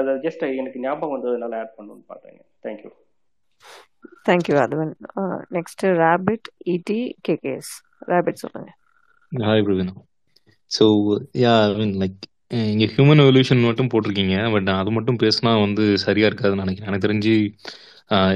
அது 0.00 0.12
ஜஸ்ட் 0.26 0.44
எனக்கு 0.60 0.84
ஞாபகம் 0.86 1.14
வந்ததுனால 1.16 1.58
ஆட் 1.62 1.76
பண்ணணும்னு 1.78 2.06
பார்த்தேங்க 2.12 2.42
thank you 2.66 2.92
thank you 4.28 4.56
Aathavan 4.64 4.92
next 5.56 5.84
rapid 6.02 6.48
இடி 6.74 7.00
கேகேஎஸ் 7.28 7.72
ரேபிட் 8.12 8.42
சொல்லுங்க. 8.44 8.70
Hi 9.32 9.64
Praveena 9.66 9.94
so 10.70 10.84
yeah 11.44 11.54
I 11.68 11.76
mean 11.80 11.94
like 12.02 12.18
இங்கே 12.72 12.86
ஹியூமன் 12.94 13.22
எவல்யூஷன் 13.24 13.66
மட்டும் 13.68 13.90
போட்டிருக்கீங்க 13.92 14.36
பட் 14.54 14.68
அது 14.80 14.90
மட்டும் 14.96 15.20
பேசினா 15.22 15.52
வந்து 15.66 15.84
சரியாக 16.04 16.30
இருக்காதுன்னு 16.30 16.64
நினைக்கிறேன். 16.64 16.90
எனக்கு 16.90 17.06
தெரிஞ்சு 17.06 17.34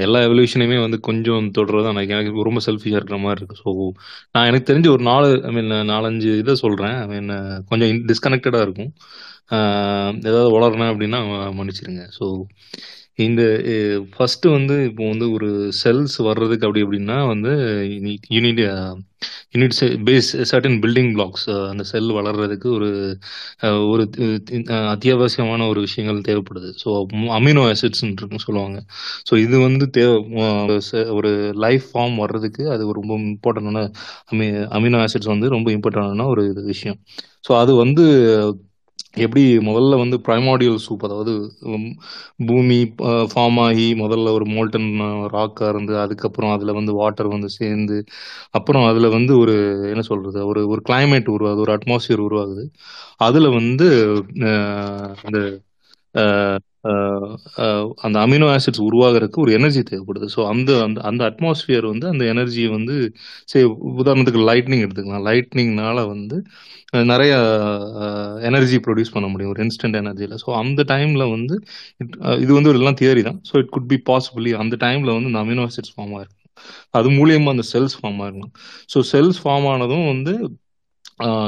எல்லா 0.05 0.19
எவல்யூஷனையுமே 0.27 0.77
வந்து 0.83 0.97
கொஞ்சம் 1.07 1.47
தொடர்றதா 1.55 1.85
தான் 1.85 1.97
எனக்கு 1.97 2.13
எனக்கு 2.15 2.45
ரொம்ப 2.47 2.59
செல்ஃபிஷாக 2.67 2.99
இருக்கிற 2.99 3.17
மாதிரி 3.23 3.39
இருக்கு. 3.41 3.57
ஸோ 3.63 3.69
நான் 4.33 4.47
எனக்கு 4.49 4.69
தெரிஞ்ச 4.69 4.87
ஒரு 4.95 5.03
நாலு 5.09 5.29
ஐ 5.49 5.51
மீன் 5.57 5.73
நாலஞ்சு 5.93 6.31
இதை 6.41 6.53
சொல்கிறேன் 6.63 6.95
ஐ 7.01 7.05
மீன் 7.13 7.31
கொஞ்சம் 7.71 7.99
டிஸ்கனெக்டடாக 8.11 8.65
இருக்கும். 8.67 8.91
ஏதாவது 10.29 10.49
வளரணும் 10.57 10.91
அப்படின்னா 10.91 11.19
மன்னிச்சிருங்க. 11.57 12.05
ஸோ 12.17 12.25
இந்த 13.19 13.41
ஃபர்ஸ்ட் 14.13 14.45
வந்து 14.47 14.75
இப்போ 14.85 15.03
வந்து 15.07 15.25
ஒரு 15.31 15.49
செல்ஸ் 15.83 16.15
வர்றதுக்கு 16.21 16.67
அப்படி 16.67 16.83
அப்படின்னா 16.83 17.17
வந்து 17.27 17.51
unit 18.35 18.61
unit 19.53 19.75
base 20.07 20.29
certain 20.51 20.77
building 20.83 21.11
blocks 21.13 21.45
அந்த 21.69 21.83
செல் 21.83 22.09
வளர்றதுக்கு 22.11 22.67
ஒரு 22.77 22.89
ஒரு 23.91 24.03
அத்தியாவசியமான 24.93 25.67
ஒரு 25.69 25.79
விஷயங்கள் 25.79 26.25
தேவைப்படுது. 26.27 26.69
ஸோ 26.83 26.89
அமினோ 27.37 27.63
ஆசிட்ஸ் 27.71 28.03
சொல்லுவாங்க. 28.45 28.77
ஸோ 29.29 29.33
இது 29.37 29.55
வந்து 29.59 29.87
தேவை 29.89 30.17
ஒரு 31.17 31.31
லைஃப் 31.65 31.87
ஃபார்ம் 31.91 32.17
வர்றதுக்கு 32.17 32.63
அது 32.69 32.83
ஒரு 32.87 32.97
ரொம்ப 33.01 33.15
இம்பார்ட்டண்டான 33.25 33.83
அமி 34.33 34.47
அமினோ 34.79 34.99
ஆசிட்ஸ் 35.05 35.33
வந்து 35.33 35.49
ரொம்ப 35.49 35.69
இம்பார்ட்டண்டான 35.77 36.27
ஒரு 36.35 36.43
விஷயம். 36.65 36.99
ஸோ 37.47 37.53
அது 37.63 37.73
வந்து 37.75 38.05
எப்படி 39.17 39.41
முதல்ல 39.67 39.97
வந்து 40.01 40.17
ப்ரைமாடியல் 40.25 40.79
சூப் 40.85 40.99
அதாவது 40.99 41.33
பூமி 42.47 42.77
ஃபார்ம் 43.31 43.59
ஆகி 43.61 43.87
முதல்ல 44.01 44.33
ஒரு 44.37 44.45
மோல்டன் 44.53 44.89
ராக்காக 45.35 45.69
இருந்து 45.69 45.93
அதுக்கப்புறம் 46.03 46.53
அதில் 46.55 46.77
வந்து 46.79 46.93
வாட்டர் 46.99 47.29
வந்து 47.29 47.49
சேர்ந்து 47.57 47.97
அப்புறம் 48.59 48.85
அதில் 48.89 49.13
வந்து 49.17 49.33
ஒரு 49.43 49.55
என்ன 49.91 50.03
சொல்கிறது 50.09 50.41
ஒரு 50.45 50.63
ஒரு 50.73 50.81
கிளைமேட் 50.87 51.31
உருவாகுது 51.35 51.65
ஒரு 51.65 51.73
அட்மாஸ்பியர் 51.77 52.25
உருவாகுது. 52.27 52.65
அதில் 53.25 53.49
வந்து 53.57 53.87
இந்த 55.25 55.39
அந்த 58.05 58.17
அமினோ 58.25 58.47
ஆசிட்ஸ் 58.55 58.81
உருவாகிறதுக்கு 58.87 59.41
ஒரு 59.43 59.51
எனர்ஜி 59.57 59.81
தேவைப்படுது. 59.89 60.27
ஸோ 60.35 60.41
அந்த 60.51 60.71
அந்த 60.85 60.99
அந்த 61.09 61.21
அட்மாஸ்பியர் 61.29 61.85
வந்து 61.91 62.05
அந்த 62.13 62.23
எனர்ஜியை 62.33 62.69
வந்து 62.77 62.95
சரி 63.51 63.65
உதாரணத்துக்கு 64.01 64.41
லைட்னிங் 64.49 64.83
எடுத்துக்கலாம். 64.85 65.25
லைட்னிங்னால 65.29 65.97
வந்து 66.13 66.37
நிறைய 67.11 67.33
எனர்ஜி 68.49 68.77
ப்ரொடியூஸ் 68.85 69.13
பண்ண 69.15 69.27
முடியும். 69.33 69.53
ஒரு 69.53 69.63
இன்ஸ்டன்ட் 69.65 69.99
எனர்ஜியில் 70.03 70.35
ஸோ 70.45 70.49
அந்த 70.61 70.81
டைமில் 70.93 71.25
வந்து 71.35 71.57
இது 72.43 72.51
வந்து 72.57 72.71
ஒரு 72.73 72.81
எல்லாம் 72.81 72.99
தியரி 73.01 73.23
தான். 73.29 73.39
So 73.49 73.55
it 73.63 73.73
could 73.75 73.89
be 73.93 73.99
possibly 74.11 74.53
அந்த 74.63 74.77
டைமில் 74.85 75.15
வந்து 75.17 75.31
இந்த 75.31 75.41
அமினோ 75.45 75.65
ஆசிட்ஸ் 75.69 75.93
ஃபார்ம் 75.95 76.13
ஆயிருக்கும். 76.19 76.41
அது 76.97 77.07
மூலியமா 77.19 77.49
அந்த 77.55 77.65
செல்ஸ் 77.73 77.95
ஃபார்ம் 77.99 78.19
ஆயிருக்கும் 78.25 78.53
ஸோ 78.93 78.99
செல்ஸ் 79.13 79.39
ஃபார்ம் 79.43 79.67
ஆனதும் 79.73 80.05
வந்து 80.13 80.33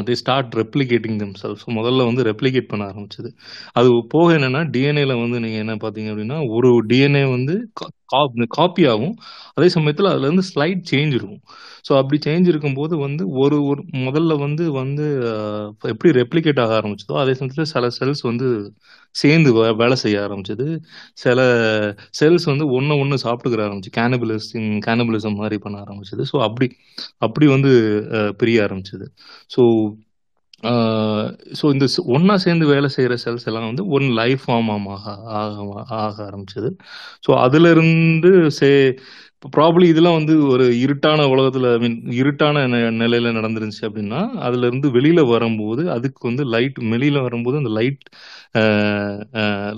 they 0.06 0.14
start 0.14 0.54
replicating 0.56 1.18
them 1.20 1.34
cells 1.42 1.64
முதல்ல 1.78 2.06
வந்து 2.06 2.24
ரெப்ளிகேட் 2.24 2.68
பண்ண 2.68 2.84
ஆரம்பிச்சது. 2.92 3.30
அது 3.74 3.90
போக 4.10 4.28
என்னன்னா 4.38 4.62
டிஎன்ஏல 4.74 5.16
வந்து 5.24 5.40
நீங்க 5.40 5.58
என்ன 5.58 5.76
பாத்தீங்க 5.76 6.12
அப்படின்னா 6.14 6.38
ஒரு 6.50 6.70
டிஎன்ஏ 6.92 7.24
வந்து 7.30 7.56
காப்பி 8.56 8.84
ஆகும் 8.88 9.16
அதே 9.56 9.68
சமயத்தில் 9.70 10.10
அதுல 10.10 10.28
இருந்து 10.28 10.46
ஸ்லைட் 10.50 10.84
சேஞ்ச் 10.92 11.14
இருக்கும். 11.14 11.42
ஸோ 11.88 11.94
அப்படி 12.00 12.18
சேஞ்ச் 12.26 12.48
இருக்கும்போது 12.48 12.96
வந்து 12.98 13.24
ஒரு 13.38 13.58
ஒரு 13.68 13.82
முதல்ல 14.06 14.34
வந்து 14.40 14.64
வந்து 14.78 15.06
எப்படி 15.92 16.10
ரெப்ளிகேட் 16.20 16.62
ஆக 16.64 16.74
ஆரம்பிச்சதோ 16.80 17.16
அதே 17.24 17.34
சமயத்தில் 17.34 17.72
சில 17.74 17.90
செல்ஸ் 18.00 18.24
வந்து 18.24 18.48
சேர்ந்து 19.16 19.50
வே- 19.54 19.76
வேலை 19.76 19.96
செய்ய 19.98 20.18
ஆரம்பிச்சது. 20.26 20.66
சில 21.18 21.40
செல்ஸ் 22.20 22.46
வந்து 22.46 22.66
ஒன்று 22.72 22.98
ஒன்று 23.00 23.18
சாப்பிட்டுக்கிற 23.24 23.62
ஆரம்பிச்சு 23.68 23.94
கேனபிலிசம் 24.00 24.52
கேனபிலிசம் 24.88 25.40
மாதிரி 25.40 25.58
பண்ண 25.60 25.78
ஆரம்பிச்சது. 25.86 26.24
ஸோ 26.32 26.38
அப்படி 26.48 26.68
அப்படி 27.28 27.48
வந்து 27.56 27.72
பிரிய 28.40 28.66
ஆரம்பிச்சது. 28.68 29.08
ஸோ 29.52 29.62
ஸோ 31.60 31.66
இந்த 31.74 31.86
ஒன்றா 32.06 32.38
சேர்ந்து 32.38 32.66
வேலை 32.68 32.90
செய்கிற 32.90 33.16
செல்ஸ் 33.26 33.46
எல்லாம் 33.46 33.66
வந்து 33.66 33.88
ஒன் 33.90 34.08
லைஃப் 34.14 34.44
ஃபார்மாக 34.48 34.90
ஆக 34.96 35.16
ஆக 35.40 35.66
ஆக 35.98 36.30
ஆரம்பிச்சது. 36.30 36.70
ஸோ 37.28 37.32
அதுலேருந்து 37.46 38.32
சே 38.52 38.70
ப்ராப்ளி 39.56 39.84
இதெல்லாம் 39.84 40.16
வந்து 40.16 40.48
ஒரு 40.48 40.66
இருட்டான 40.84 41.30
உலகத்தில் 41.30 41.66
ஐ 41.72 41.78
மீன் 41.80 41.98
இருட்டான 42.20 42.64
நெ- 42.68 42.92
நடந்துருந்துச்சு 43.38 43.86
அப்படின்னா 43.90 44.22
அதுலேருந்து 44.48 44.92
வெளியில் 44.92 45.24
வரும்போது 45.26 45.92
அதுக்கு 45.92 46.28
வந்து 46.28 46.44
லைட் 46.46 46.80
வெளியில் 46.90 47.22
வரும்போது 47.22 47.58
அந்த 47.58 47.70
லைட் 47.70 48.04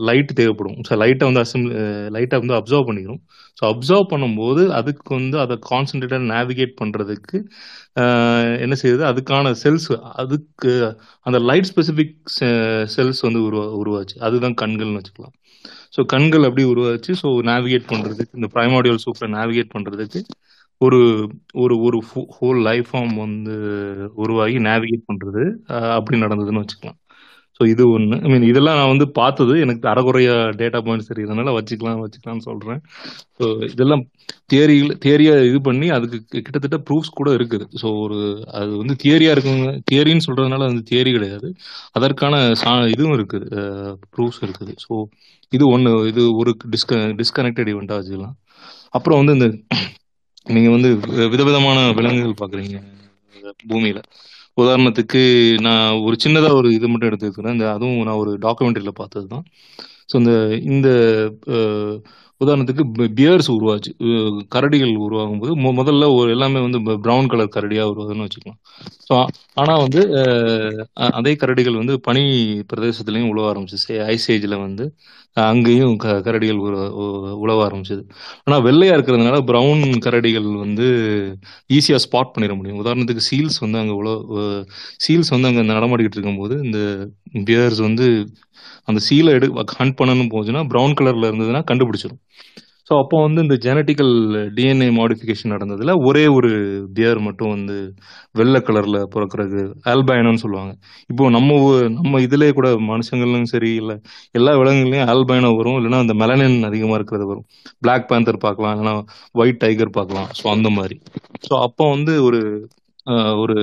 லைட் 0.01 0.32
தேவைப்படும். 0.36 0.77
ஸோ 0.88 0.97
லைட்டை 0.97 1.27
வந்து 1.27 1.39
அசம் 1.39 1.65
லைட்டை 2.11 2.39
வந்து 2.39 2.57
அப்சர்வ் 2.59 2.88
பண்ணிக்கிறோம். 2.89 3.21
ஸோ 3.57 3.65
அப்சர்வ் 3.71 4.05
பண்ணும்போது 4.11 4.67
அதுக்கு 4.80 5.15
வந்து 5.15 5.39
அதை 5.39 5.59
கான்சன்ட்ரேட்டாக 5.71 6.30
நேவிகேட் 6.34 6.75
பண்ணுறதுக்கு 6.82 7.38
என்ன 8.64 8.76
செய்யுது? 8.82 9.04
அதுக்கான 9.12 9.52
செல்ஸ் 9.64 9.88
அதுக்கு 10.22 10.72
அந்த 11.26 11.38
லைட் 11.50 11.70
ஸ்பெசிஃபிக் 11.72 12.16
செல்ஸ் 12.96 13.22
வந்து 13.28 13.42
உருவா 13.48 13.66
உருவாச்சு. 13.82 14.16
அதுதான் 14.28 14.58
கண்கள்னு 14.62 15.00
வச்சுக்கலாம். 15.00 15.36
ஸோ 15.96 16.02
கண்கள் 16.06 16.48
அப்படி 16.50 16.64
உருவாச்சு. 16.74 17.12
ஸோ 17.22 17.28
நேவிகேட் 17.52 17.90
பண்ணுறதுக்கு 17.92 18.38
இந்த 18.40 18.50
ப்ரைமாடியல் 18.56 19.04
சூப்பரை 19.06 19.30
நேவிகேட் 19.38 19.74
பண்ணுறதுக்கு 19.76 20.22
ஒரு 20.82 21.00
ஒரு 21.64 21.76
ஒரு 21.88 21.98
ஹோல் 22.36 22.60
லைஃப் 22.70 22.90
ஃபார்ம் 22.92 23.16
வந்து 23.26 23.56
உருவாகி 24.24 24.58
நேவிகேட் 24.70 25.08
பண்ணுறது 25.10 25.44
அப்படி 25.98 26.18
நடந்ததுன்னு 26.26 26.62
வச்சுக்கலாம். 26.64 27.00
ஸோ 27.60 27.66
இது 27.72 27.84
ஒன்று 27.93 28.18
ஐ 28.26 28.28
மீன் 28.32 28.45
இதெல்லாம் 28.49 28.78
நான் 28.80 28.91
வந்து 28.91 29.05
பார்த்தது. 29.18 29.53
எனக்கு 29.64 29.86
அறகுறையா 29.93 30.36
டேட்டா 30.60 30.80
பாயிண்ட்ஸ் 30.86 31.10
தெரியறதுனால 31.10 31.53
வச்சுக்கலாம் 31.55 32.03
வச்சுக்கலாம்னு 32.03 32.45
சொல்கிறேன் 32.45 32.80
ஸோ 33.39 33.47
இதெல்லாம் 33.74 34.03
தியரியில் 34.51 34.93
தியரியாக 35.05 35.47
இது 35.49 35.60
பண்ணி 35.68 35.88
அதுக்கு 35.95 36.18
கிட்டத்தட்ட 36.45 36.78
ப்ரூஃப்ஸ் 36.89 37.12
கூட 37.20 37.32
இருக்குது. 37.39 37.66
ஸோ 37.82 37.89
ஒரு 38.05 38.20
அது 38.60 38.72
வந்து 38.82 38.95
தியரியாக 39.03 39.36
இருக்குங்க. 39.38 39.68
தியரின்னு 39.91 40.26
சொல்கிறதுனால 40.28 40.70
அது 40.70 40.82
தியரி 40.91 41.14
கிடையாது. 41.18 41.49
அதற்கான 41.99 42.39
சா 42.62 42.72
இதுவும் 42.95 43.16
இருக்குது. 43.18 43.49
ப்ரூஃப்ஸ் 44.16 44.41
இருக்குது. 44.47 44.76
ஸோ 44.86 44.93
இது 45.57 45.66
ஒன்று 45.76 45.91
இது 46.12 46.24
ஒரு 46.43 46.53
டிஸ்க 46.76 47.01
டிஸ்கனெக்டட் 47.22 47.74
இவெண்ட்டாக 47.76 47.99
வச்சுக்கலாம். 48.01 48.36
அப்புறம் 48.97 49.20
வந்து 49.22 49.36
இந்த 49.39 49.49
நீங்கள் 50.55 50.76
வந்து 50.78 50.89
விதவிதமான 51.36 51.78
விலங்குகள் 51.99 52.41
பார்க்குறீங்க 52.41 52.78
பூமியில். 53.72 54.03
உதாரணத்துக்கு 54.62 55.22
நான் 55.62 55.99
ஒரு 55.99 56.16
சின்னதாக 56.24 56.53
ஒரு 56.53 56.70
இது 56.74 56.88
மட்டும் 56.88 57.10
எடுத்துக்கிறேன் 57.10 57.51
இந்த 57.51 57.68
அதுவும் 57.72 57.99
நான் 58.01 58.16
ஒரு 58.16 58.32
டாக்குமெண்ட்ரியில் 58.41 58.99
பார்த்தது 58.99 59.28
தான் 59.28 59.45
ஸோ 60.12 60.16
இந்த 60.18 60.34
இந்த 60.66 60.89
உதாரணத்துக்கு 62.42 62.84
பியர்ஸ் 63.16 63.50
உருவாச்சு 63.52 63.92
கரடிகள் 64.56 64.94
உருவாகும் 64.98 65.42
போது 65.42 65.54
முதல்ல 65.80 66.08
ஒரு 66.16 66.30
எல்லாமே 66.32 66.60
வந்து 66.60 66.80
ப்ரௌன் 67.06 67.28
கலர் 67.28 67.56
கரடியாக 67.56 67.92
உருவாகுதுன்னு 67.92 68.28
வச்சுக்கலாம் 68.28 68.60
ஸோ 69.08 69.16
ஆனால் 69.56 69.82
வந்து 69.82 70.02
அதே 71.12 71.34
கரடிகள் 71.36 71.80
வந்து 71.82 71.96
பனி 72.02 72.24
பிரதேசத்துலையும் 72.72 73.32
உழவ 73.32 73.48
ஆரம்பிச்சிச்சு 73.52 73.96
ஐஸ் 74.08 74.28
ஏஜில் 74.32 74.58
வந்து 74.60 74.86
அங்கேயும் 75.38 75.96
க 75.98 76.14
கரடிகள் 76.26 76.60
உ- 76.62 76.78
உழவ 77.42 77.60
ஆரம்பிச்சது. 77.68 78.04
ஆனால் 78.44 78.62
வெள்ளையாக 78.62 78.98
இருக்கிறதுனால 78.98 79.38
ப்ரௌன் 79.50 79.84
கரடிகள் 80.06 80.48
வந்து 80.58 80.88
ஈஸியாக 81.70 82.02
ஸ்பாட் 82.06 82.34
பண்ணிட 82.36 82.54
முடியும். 82.56 82.80
உதாரணத்துக்கு 82.84 83.24
சீல்ஸ் 83.30 83.60
வந்து 83.60 83.78
அங்கே 83.78 83.96
உழ 84.00 84.10
சீல்ஸ் 85.06 85.30
வந்து 85.30 85.50
அங்கே 85.52 85.64
நடமாடிக்கிட்டு 85.72 86.18
இருக்கும்போது 86.18 86.56
இந்த 86.66 86.80
பியர்ஸ் 87.48 87.82
வந்து 87.88 88.08
அந்த 88.86 89.01
சீலை 89.07 89.34
எடு 89.34 89.49
ஹண்ட் 89.78 89.99
பண்ணணும் 89.99 90.32
போச்சுன்னா 90.32 90.64
ப்ரௌன் 90.72 90.97
கலரில் 90.99 91.30
இருந்ததுன்னா 91.30 91.64
கண்டுபிடிச்சிடும் 91.72 92.22
ஸோ 92.89 92.95
அப்போ 92.99 93.18
வந்து 93.22 93.39
இந்த 93.41 93.55
ஜெனட்டிக்கல் 93.64 94.14
டிஎன்ஏ 94.55 94.88
மாடிஃபிகேஷன் 94.95 95.53
நடந்ததுல 95.53 95.93
ஒரே 96.05 96.28
ஒரு 96.28 96.49
பியர் 96.93 97.20
மட்டும் 97.20 97.49
வந்து 97.49 97.76
வெள்ளை 98.36 98.62
கலரில் 98.62 98.97
பிறக்கிறது 99.14 99.62
ஆல்பைனோன்னு 99.86 100.41
சொல்லுவாங்க. 100.43 100.72
இப்போ 101.10 101.30
நம்ம 101.30 101.57
ஊ- 101.66 101.89
நம்ம 101.97 102.20
இதுலேயே 102.20 102.51
கூட 102.51 102.70
மனுஷங்களும் 102.88 103.45
சரி 103.45 103.72
இல்லை 103.76 103.95
எல்லா 104.32 104.53
விலங்குகளையும் 104.57 105.10
ஆல்பைனோ 105.10 105.51
வரும் 105.55 105.78
இல்லைன்னா 105.80 105.99
அந்த 105.99 106.16
மெலனின் 106.16 106.57
அதிகமாக 106.64 106.95
இருக்கிறது 106.95 107.28
வரும். 107.28 107.45
பிளாக் 107.80 108.10
பேந்தர் 108.10 108.38
பார்க்கலாம் 108.38 108.74
இல்லைன்னா 108.74 108.95
ஒயிட் 109.36 109.62
டைகர் 109.64 109.89
பார்க்கலாம். 109.91 110.30
ஸோ 110.39 110.47
அந்த 110.49 110.70
மாதிரி. 110.70 110.97
ஸோ 111.47 111.53
அப்போ 111.62 111.89
வந்து 111.89 112.16
ஒரு 112.24 112.41
ஒரு 113.43 113.55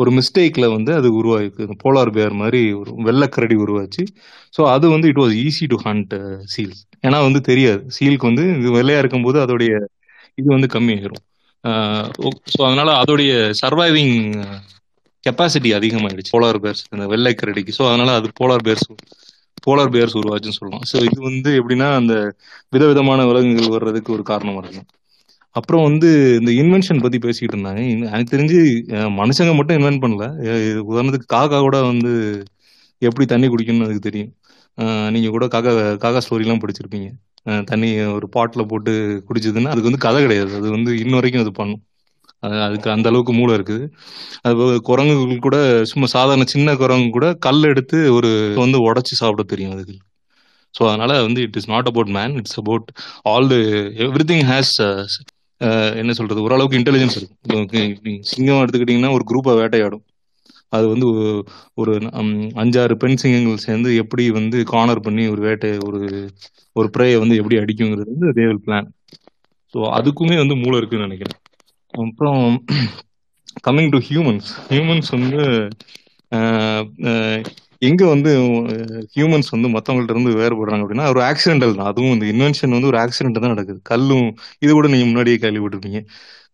ஒரு 0.00 0.10
மிஸ்டேக்கில் 0.18 0.72
வந்து 0.74 0.92
அது 0.98 1.08
உருவாயிருக்கு. 1.20 1.76
போலார் 1.84 2.10
பேர் 2.16 2.34
மாதிரி 2.42 2.60
ஒரு 2.80 2.90
வெள்ளைக்கரடி 3.08 3.56
உருவாச்சு. 3.64 4.02
ஸோ 4.56 4.60
அது 4.74 4.86
வந்து 4.94 5.08
it 5.12 5.20
was 5.22 5.34
easy 5.46 5.66
to 5.72 5.78
hunt 5.86 6.14
seals 6.54 6.82
ஏன்னா 7.06 7.18
வந்து 7.28 7.40
தெரியாது. 7.50 7.82
சீலுக்கு 7.96 8.30
வந்து 8.30 8.44
இது 8.60 8.70
வெள்ளையாக 8.78 9.02
இருக்கும்போது 9.04 9.38
அதோடைய 9.44 9.72
இது 10.38 10.48
வந்து 10.56 10.68
கம்மியாயிரும். 10.74 11.24
ஸோ 12.54 12.60
அதனால 12.68 12.90
அதோடைய 13.02 13.32
சர்வைவிங் 13.62 14.16
கெப்பாசிட்டி 15.24 15.70
அதிகமாயிடுச்சு. 15.78 16.34
போலார் 16.36 16.60
பேர்ஸ் 16.64 16.84
இந்த 16.94 17.06
வெள்ளைக்கரடிக்கு. 17.14 17.72
ஸோ 17.78 17.84
அதனால 17.90 18.10
அது 18.20 18.28
போலார் 18.40 18.64
பேர்ஸ் 18.68 18.86
போலார் 19.66 19.92
பேர்ஸ் 19.94 20.18
உருவாச்சுன்னு 20.20 20.58
சொல்லலாம். 20.58 20.84
ஸோ 20.90 20.96
இது 21.08 21.18
வந்து 21.28 21.50
எப்படின்னா 21.60 21.88
அந்த 22.00 22.14
விதவிதமான 22.74 23.20
விலங்குகள் 23.30 23.74
வர்றதுக்கு 23.76 24.10
ஒரு 24.16 24.24
காரணமாக 24.32 24.62
இருக்கும் 24.64 24.88
அப்புறம் 25.50 25.82
வந்து 25.82 26.38
இந்த 26.40 26.50
இன்வென்ஷன் 26.50 27.00
பத்தி 27.00 27.18
பேசிக்கிட்டு 27.18 27.64
இருந்தாங்க. 27.64 28.00
எனக்கு 28.00 28.36
தெரிஞ்சு 28.36 28.82
மனுஷங்க 28.92 29.54
மட்டும் 29.54 29.78
இன்வென்ட் 29.78 30.04
பண்ணல. 30.04 30.30
உதாரணத்துக்கு 30.90 31.36
காக்கா 31.36 31.60
கூட 31.60 31.82
வந்து 31.82 32.42
எப்படி 32.98 33.26
தண்ணி 33.26 33.46
குடிக்கணும்னு 33.46 33.84
அதுக்கு 33.84 33.98
தெரியும். 33.98 34.34
நீங்க 35.10 35.28
கூட 35.28 35.46
காக்கா 35.46 35.96
காக்கா 35.98 36.20
ஸ்டோரிலாம் 36.30 36.68
படிச்சிருப்பீங்க. 36.90 37.10
தண்ணி 37.64 38.00
ஒரு 38.00 38.28
பாட்டில் 38.28 38.66
போட்டு 38.66 39.24
குடிச்சதுன்னா 39.28 39.64
அதுக்கு 39.64 39.82
வந்து 39.82 39.98
கதை 39.98 40.20
கிடையாது. 40.20 40.54
அது 40.54 40.70
வந்து 40.70 40.98
இன்ன 40.98 41.14
வரைக்கும் 41.14 41.42
அது 41.42 41.52
பண்ணும். 41.52 41.82
அது- 42.46 42.62
அதுக்கு 42.62 42.90
அந்த 42.90 43.08
அளவுக்கு 43.08 43.32
மூளை 43.32 43.54
இருக்குது. 43.54 43.88
அது 44.40 44.56
போக 44.56 44.78
குரங்குகள் 44.78 45.38
கூட 45.38 45.84
சும்மா 45.84 46.06
சாதாரண 46.06 46.44
சின்ன 46.44 46.76
குரங்கு 46.76 47.10
கூட 47.10 47.34
கல் 47.34 47.62
எடுத்து 47.62 48.12
ஒரு 48.12 48.52
வந்து 48.56 48.92
உடச்சி 48.92 49.14
சாப்பிட 49.14 49.42
தெரியும் 49.42 49.72
அதுக்கு. 49.72 49.96
ஸோ 50.74 50.88
அதனால 50.88 51.22
வந்து 51.22 51.40
it 51.40 51.56
is 51.56 51.68
not 51.68 51.86
about 51.86 52.08
man 52.08 52.34
it's 52.34 52.58
about 52.58 52.90
all 53.22 53.48
the 53.48 53.54
everything 54.26 54.44
has 54.44 54.98
என்ன 56.00 56.12
சொல்றது 56.12 56.42
ஓரளவுக்கு 56.42 56.78
இன்டெலிஜென்ஸ் 56.78 57.18
இருக்கும் 57.18 57.66
சிங்கம் 58.32 58.60
எடுத்துக்கிட்டிங்கன்னா 58.62 59.12
ஒரு 59.16 59.24
குரூப்பை 59.30 59.54
வேட்டையாடும். 59.60 60.04
அது 60.72 60.86
வந்து 60.88 61.06
ஒரு 61.74 61.92
அஞ்சாறு 62.62 62.94
பெண் 62.94 63.20
சிங்கங்கள் 63.22 63.64
சேர்ந்து 63.66 63.90
எப்படி 63.96 64.24
வந்து 64.30 64.58
கார்னர் 64.72 65.04
பண்ணி 65.06 65.24
ஒரு 65.28 65.40
வேட்டை 65.40 65.70
ஒரு 65.88 66.00
ஒரு 66.76 66.88
ப்ரேயை 66.96 67.18
வந்து 67.18 67.38
எப்படி 67.40 67.56
அடிக்குங்கிறது 67.56 68.12
வந்து 68.14 68.30
தேவல் 68.40 68.64
பிளான் 68.66 68.88
ஸோ 69.74 69.78
அதுக்குமே 69.98 70.36
வந்து 70.36 70.56
மூளை 70.56 70.76
இருக்குன்னு 70.78 71.06
நினைக்கிறேன். 71.08 71.38
அப்புறம் 71.94 72.42
கம்மிங் 73.66 73.90
டு 73.90 73.98
ஹியூமன்ஸ் 74.08 74.48
ஹியூமன்ஸ் 74.70 75.10
வந்து 75.16 75.42
எங்க 77.82 78.02
வந்து 78.12 78.30
ஹியூமன்ஸ் 79.14 79.50
வந்து 79.54 79.68
மத்தவங்கள்ட்ட 79.74 80.14
இருந்து 80.14 80.32
வேறுபடுறாங்க 80.40 80.82
அப்படின்னா 80.84 81.06
ஒரு 81.12 81.20
ஆக்சிடென்டல் 81.28 81.74
தான். 81.78 81.90
அதுவும் 81.92 82.14
இந்த 82.16 82.26
இன்வென்ஷன் 82.32 82.74
வந்து 82.76 82.90
ஒரு 82.92 82.98
ஆக்சிடென்ட் 83.04 83.40
தான் 83.44 83.54
நடக்குது. 83.54 83.80
கல்லும் 83.90 84.26
இது 84.64 84.70
கூட 84.78 84.88
நீங்க 84.94 85.06
முன்னாடியே 85.10 85.38
கேள்விப்பட்டிருப்பீங்க. 85.44 86.00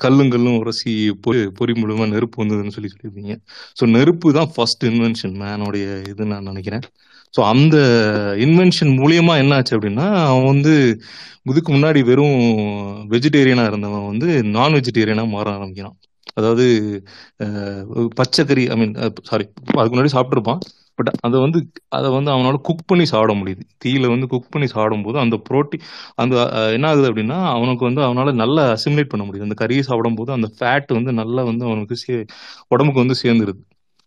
கல்லும் 0.05 0.31
கல்லும் 0.35 0.59
உரசி 0.63 0.93
பொறி 1.25 1.41
பொறி 1.59 1.73
மூலமா 1.83 2.07
நெருப்பு 2.15 2.41
வந்ததுன்னு 2.43 2.75
சொல்லி 2.77 2.91
சொல்லியிருப்பீங்க. 2.93 3.35
ஸோ 3.81 3.87
நெருப்பு 3.97 4.35
தான் 4.39 4.51
ஃபர்ஸ்ட் 4.55 4.85
இன்வென்ஷன் 4.93 5.35
மேனோடைய 5.43 5.87
இது 6.13 6.25
நான் 6.33 6.49
நினைக்கிறேன். 6.53 6.85
ஸோ 7.35 7.41
அந்த 7.53 7.77
இன்வென்ஷன் 8.47 8.93
மூலியமா 9.01 9.35
என்ன 9.43 9.55
ஆச்சு 9.59 9.77
அப்படின்னா 9.77 10.07
அவன் 10.31 10.51
வந்து 10.53 10.73
இதுக்கு 11.53 11.71
முன்னாடி 11.77 12.01
வெறும் 12.11 12.37
வெஜிடேரியனா 13.15 13.65
இருந்தவன் 13.71 14.09
வந்து 14.13 14.29
நான் 14.57 14.77
வெஜிடேரியனா 14.79 15.25
மாற 15.37 15.47
ஆரம்பிக்கிறான். 15.57 15.97
அதாவது 16.37 16.65
பச்சைக்கறி 18.19 18.65
ஐ 18.73 18.77
மீன் 18.81 18.95
சாரி 19.31 19.45
அதுக்கு 19.79 19.95
முன்னாடி 19.95 20.15
சாப்பிட்ருப்பான் 20.17 20.63
பட் 20.99 21.11
அதை 21.27 21.37
வந்து 21.45 21.59
அதை 21.97 22.09
வந்து 22.17 22.31
அவனால 22.35 22.57
குக் 22.69 22.85
பண்ணி 22.87 23.05
சாப்பிட 23.13 23.33
முடியுது. 23.41 23.63
தீயில 23.85 24.11
வந்து 24.13 24.27
குக் 24.33 24.51
பண்ணி 24.51 24.67
சாப்பிடும்போது 24.75 25.19
அந்த 25.25 25.37
புரோட்டி 25.49 25.79
அந்த 26.23 26.35
என்ன 26.77 26.87
ஆகுது 26.91 27.09
அப்படின்னா 27.11 27.39
அவனுக்கு 27.55 27.85
வந்து 27.89 28.03
அவனால 28.07 28.35
நல்லா 28.43 28.65
அசிமுலேட் 28.77 29.13
பண்ண 29.13 29.25
முடியுது. 29.27 29.49
அந்த 29.49 29.59
கறியை 29.63 29.85
சாப்பிடும்போது 29.89 30.33
அந்த 30.39 30.51
ஃபேட் 30.59 30.91
வந்து 30.99 31.13
நல்லா 31.23 31.45
வந்து 31.51 31.65
அவனுக்கு 31.71 31.97
சே 32.05 32.17
உடம்புக்கு 32.75 33.05
வந்து 33.05 33.19
சேர்ந்துருது. 33.25 33.61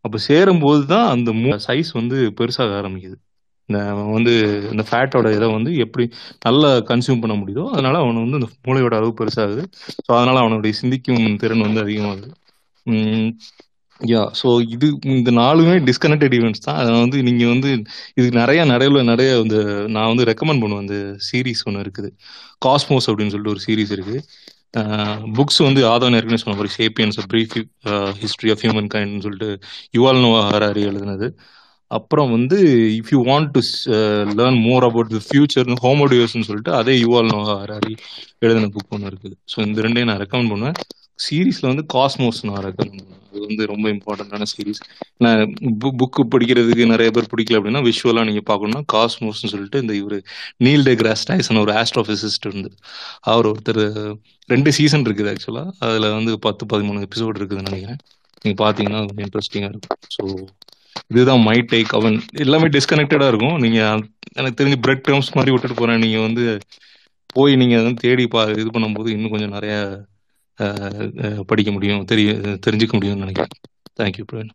அப்போ 0.06 0.18
சேரும்போது 0.30 0.84
தான் 0.94 1.08
அந்த 1.16 1.30
சைஸ் 1.68 1.92
வந்து 2.00 2.18
பெருசாக 2.40 2.78
ஆரம்பிக்குது. 2.82 3.18
வந்து 4.16 4.34
இந்த 4.74 4.84
ஃபேட்டோட 4.90 5.28
இதை 5.38 5.48
வந்து 5.58 5.72
எப்படி 5.86 6.06
நல்லா 6.48 6.70
கன்சியூம் 6.92 7.22
பண்ண 7.24 7.36
முடியுதோ 7.42 7.64
அதனால 7.76 7.96
அவன் 8.04 8.22
வந்து 8.24 8.40
அந்த 8.40 8.50
மூளையோட 8.68 8.96
அளவு 9.00 9.14
பெருசாகுது. 9.22 9.64
ஸோ 10.06 10.10
அதனால 10.20 10.38
அவனுடைய 10.44 10.74
சிந்திக்கும் 10.82 11.26
திறன் 11.44 11.66
வந்து 11.68 11.84
அதிகமாகுது. 11.86 12.30
யா 14.02 14.22
ஸோ 14.40 14.48
இது 14.76 14.88
இந்த 15.14 15.30
நாலுமே 15.42 15.76
டிஸ்கனெக்டட் 15.88 16.36
ஈவெண்ட்ஸ் 16.40 16.66
தான். 16.66 16.80
அதை 16.82 16.92
வந்து 17.04 17.18
நீங்கள் 17.28 17.52
வந்து 17.54 17.70
இது 18.20 18.28
நிறைய 18.42 18.62
நிறைய 18.74 19.04
நிறைய 19.12 19.30
இந்த 19.46 19.58
நான் 19.96 20.12
வந்து 20.12 20.28
ரெக்கமெண்ட் 20.32 20.64
பண்ணுவேன். 20.64 20.84
அந்த 20.86 20.98
சீரிஸ் 21.28 21.66
ஒன்று 21.70 21.84
இருக்குது. 21.86 22.10
காஸ்மோஸ் 22.66 23.10
அப்படின்னு 23.10 23.34
சொல்லிட்டு 23.36 23.56
ஒரு 23.56 23.64
சீரீஸ் 23.68 23.94
இருக்குது 23.98 24.22
புக்ஸ் 25.38 25.60
வந்து 25.68 25.82
ஆதவன் 25.92 26.16
ஏற்கனவே 26.18 26.40
சொன்ன 26.42 26.56
மாதிரி 26.58 26.72
Sapiens 26.78 27.20
brief 27.32 27.56
history 28.24 28.50
of 28.54 28.64
human 28.64 28.90
கைண்ட்னு 28.96 29.24
சொல்லிட்டு 29.26 29.50
யுவால் 29.98 30.22
நோவா 30.24 30.42
ஹராரி 30.50 30.82
எழுதுனது. 30.90 31.28
அப்புறம் 31.92 32.30
வந்து 32.36 32.58
if 33.00 33.12
you 33.14 33.20
want 33.32 33.52
to 33.58 33.62
learn 34.40 34.60
more 34.68 34.86
about 34.88 35.12
the 35.16 35.22
future 35.28 35.70
ஹோமோடியோஸ்னு 35.86 36.48
சொல்லிட்டு 36.50 36.74
அதே 36.80 36.96
யுவால் 37.04 37.32
நோவா 37.34 37.54
ஹராரி 37.62 37.94
எழுதின 38.46 38.70
புக் 38.76 38.94
ஒன்று 38.96 39.12
இருக்குது. 39.12 39.36
ஸோ 39.52 39.58
இந்த 39.68 39.86
ரெண்டையும் 39.86 40.10
நான் 40.12 40.22
ரெக்கமெண்ட் 40.24 40.52
பண்ணுவேன். 40.54 40.78
சீரீஸில் 41.26 41.70
வந்து 41.72 41.84
காஸ்மோஸ் 41.94 42.40
நான் 42.48 42.66
ரெக்கமெண்ட் 42.66 42.98
பண்ணுவேன். 42.98 43.24
அது 43.30 43.40
வந்து 43.46 43.64
ரொம்ப 43.72 43.86
இம்பார்ட்டண்டான 43.94 44.48
சீரீஸ் 44.54 44.82
நான் 45.24 45.42
புக்கு 46.02 46.24
படிக்கிறதுக்கு 46.34 46.86
நிறைய 46.92 47.10
பேர் 47.16 47.32
பிடிக்கல 47.32 47.60
அப்படின்னா 47.60 47.82
விஷுவலாக 47.88 48.28
நீங்கள் 48.30 48.48
பார்க்கணும்னா 48.50 48.82
காஸ்மோஸ்னு 48.96 49.52
சொல்லிட்டு 49.54 49.82
இந்த 49.84 49.94
இவர் 50.02 50.18
நீல் 50.66 50.86
டே 50.88 50.94
கிராஸ் 51.02 51.26
டைசன் 51.32 51.62
ஒரு 51.64 51.74
ஆஸ்ட்ரோஃபிசிஸ்ட் 51.82 52.48
இருந்து 52.50 52.72
அவர் 53.32 53.50
ஒருத்தர் 53.52 53.84
ரெண்டு 54.50 54.72
சீசன் 54.78 55.06
இருக்குது 55.08 55.32
ஆக்சுவலாக 55.34 55.74
அதில் 55.88 56.08
வந்து 56.18 56.34
பத்து 56.48 56.66
பதிமூணு 56.74 57.06
எபிசோடு 57.08 57.38
இருக்குதுன்னு 57.42 57.70
நினைக்கிறேன். 57.72 58.02
நீங்கள் 58.44 58.62
பார்த்தீங்கன்னா 58.64 59.02
கொஞ்சம் 59.10 59.28
இன்ட்ரெஸ்டிங்காக 59.28 59.74
இருக்கும். 59.74 60.00
ஸோ 60.18 60.24
இதுதான் 61.14 61.44
மை 61.48 61.58
டேக் 61.72 61.96
அவன் 61.98 62.16
எல்லாமே 62.44 62.68
டிஸ்கனெக்டடா 62.76 63.28
இருக்கும். 63.32 63.58
நீங்க 63.64 63.80
எனக்கு 64.40 64.60
தெரிஞ்சு 64.60 64.80
பிரெட் 64.86 65.06
க்ரம்ஸ் 65.08 65.36
மாதிரி 65.38 65.54
விட்டுட்டு 65.54 65.80
போறேன். 65.82 66.02
நீங்க 66.06 66.20
வந்து 66.28 66.46
போய் 67.36 67.54
நீங்க 67.62 67.76
வந்து 67.82 68.02
தேடி 68.06 68.26
பா 68.34 68.44
இது 68.62 68.70
பண்ணும்போது 68.76 69.10
இன்னும் 69.16 69.34
கொஞ்சம் 69.36 69.56
நிறைய 69.58 69.76
படிக்க 71.50 71.70
முடியும் 71.72 72.06
தெரிய 72.12 72.30
தெரிஞ்சுக்க 72.66 72.94
முடியும்னு 72.98 73.26
நினைக்கிறேன். 73.26 73.54
தேங்க்யூ 74.00 74.26
பிரவீன் 74.32 74.54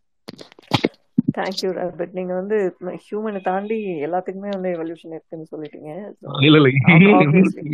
தேங்க்யூ 1.37 1.69
ராபர்ட் 1.79 2.17
நீங்க 2.19 2.33
வந்து 2.35 2.57
ஹியூமனை 3.05 3.41
தாண்டி 3.43 3.77
எல்லாத்துக்குமே 4.07 4.51
வந்து 4.57 4.71
எவல்யூஷன் 4.77 5.15
இருக்குன்னு 5.15 5.51
சொல்லிட்டீங்க. 5.53 5.91
இல்ல 6.47 6.59
இல்ல 6.61 6.69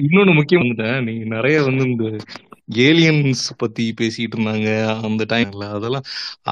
இன்னொன்னு 0.04 0.34
முக்கியம் 0.34 0.66
நீங்க 1.08 1.24
நிறைய 1.36 1.56
வந்து 1.68 1.84
இந்த 1.92 2.06
ஏலியன்ஸ் 2.86 3.44
பத்தி 3.56 3.84
பேசிட்டு 4.00 4.36
இருந்தாங்க 4.36 4.68
அந்த 5.08 5.24
டைம்ல 5.34 5.66
அதெல்லாம் 5.76 6.06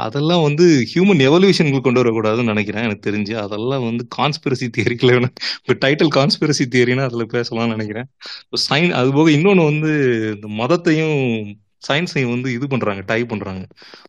அதெல்லாம் 0.05 0.45
வந்து 0.47 0.67
ஹியூமன் 0.93 1.23
எவல்யூஷனுக்கு 1.29 1.81
கொண்டு 1.87 2.03
வரக்கூடாதுன்னு 2.03 2.53
நினைக்கிறேன் 2.53 2.87
எனக்கு 2.89 3.07
தெரிஞ்சு. 3.09 3.35
அதெல்லாம் 3.45 3.85
வந்து 3.89 4.07
கான்ஸ்பிரசி 4.19 4.69
தியரிக்கல 4.79 5.13
இப்போ 5.59 5.77
டைட்டில் 5.85 6.15
கான்ஸ்பிரசி 6.19 6.67
தியரினா 6.75 7.07
அதுல 7.11 7.27
பேசலாம்னு 7.37 7.77
நினைக்கிறேன். 7.77 8.09
சயின் 8.69 8.97
அது 9.01 9.13
போக 9.19 9.31
இன்னொன்னு 9.39 9.71
வந்து 9.73 9.93
இந்த 10.37 10.49
மதத்தையும் 10.63 11.19
சயின்ஸையும் 11.89 12.33
வந்து 12.35 12.49
இது 12.53 12.67
பண்றாங்க 12.73 13.03
டை 13.11 13.21
பண்றாங்க. 13.33 13.65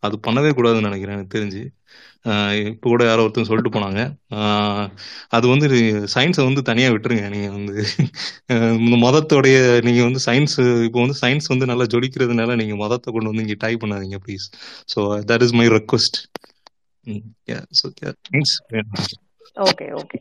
அது 0.05 0.15
பண்ணவே 0.27 0.51
கூடாதுன்னு 0.59 0.89
நினைக்கிறேன் 0.89 1.17
எனக்கு 1.17 1.35
தெரிஞ்சு. 1.37 1.63
இப்போ 2.69 2.87
கூட 2.93 3.03
யாரோ 3.09 3.25
ஒருத்தர் 3.25 3.49
சொல்லிட்டு 3.49 3.73
போனாங்க. 3.75 4.01
அது 5.37 5.45
வந்து 5.53 5.67
சயின்ஸை 6.15 6.45
வந்து 6.49 6.63
தனியா 6.69 6.87
விட்டுருங்க. 6.93 7.27
நீங்க 7.35 7.49
வந்து 7.57 7.75
இந்த 8.85 8.97
மதத்தோடைய 9.05 9.57
நீங்க 9.87 10.01
வந்து 10.07 10.21
சயின்ஸ் 10.27 10.57
இப்போ 10.87 10.99
வந்து 11.05 11.19
சயின்ஸ் 11.23 11.51
வந்து 11.53 11.69
நல்லா 11.71 11.87
ஜொலிக்கிறதுனால 11.95 12.57
நீங்க 12.63 12.77
மதத்தை 12.83 13.13
கொண்டு 13.17 13.31
வந்து 13.31 13.45
இங்க 13.47 13.57
டை 13.65 13.73
பண்ணாதீங்க 13.83 14.19
please 14.25 14.47
so 14.95 14.99
that 15.31 15.45
is 15.47 15.55
my 15.61 15.67
request 15.77 16.19
thanks 17.51 18.57
okay, 19.69 19.87
okay. 20.01 20.19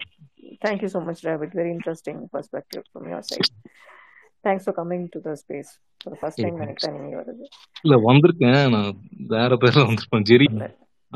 Thank 0.65 0.79
you 0.83 0.89
so 0.93 1.01
much, 1.07 1.19
Rabbit. 1.27 1.51
Very 1.59 1.71
interesting 1.77 2.19
perspective 2.35 2.83
from 2.93 3.05
your 3.13 3.21
side. 3.31 3.49
Thanks 4.47 4.63
for 4.67 4.73
coming 4.79 5.03
to 5.15 5.19
the 5.27 5.35
space 5.41 5.71
for 6.03 6.11
the 6.13 6.19
first 6.23 6.39
time. 6.43 6.57
நினைக்கிறேன் 6.63 6.97
நீங்க 7.03 7.17
வருது 7.21 7.45
இல்ல 7.85 7.97
வந்திருக்கேன். 8.07 8.61
நான் 8.75 8.89
வேற 9.35 9.51
பேர்ல 9.63 9.85
வந்திருப்பேன். 9.89 10.27
ஜெரி 10.31 10.47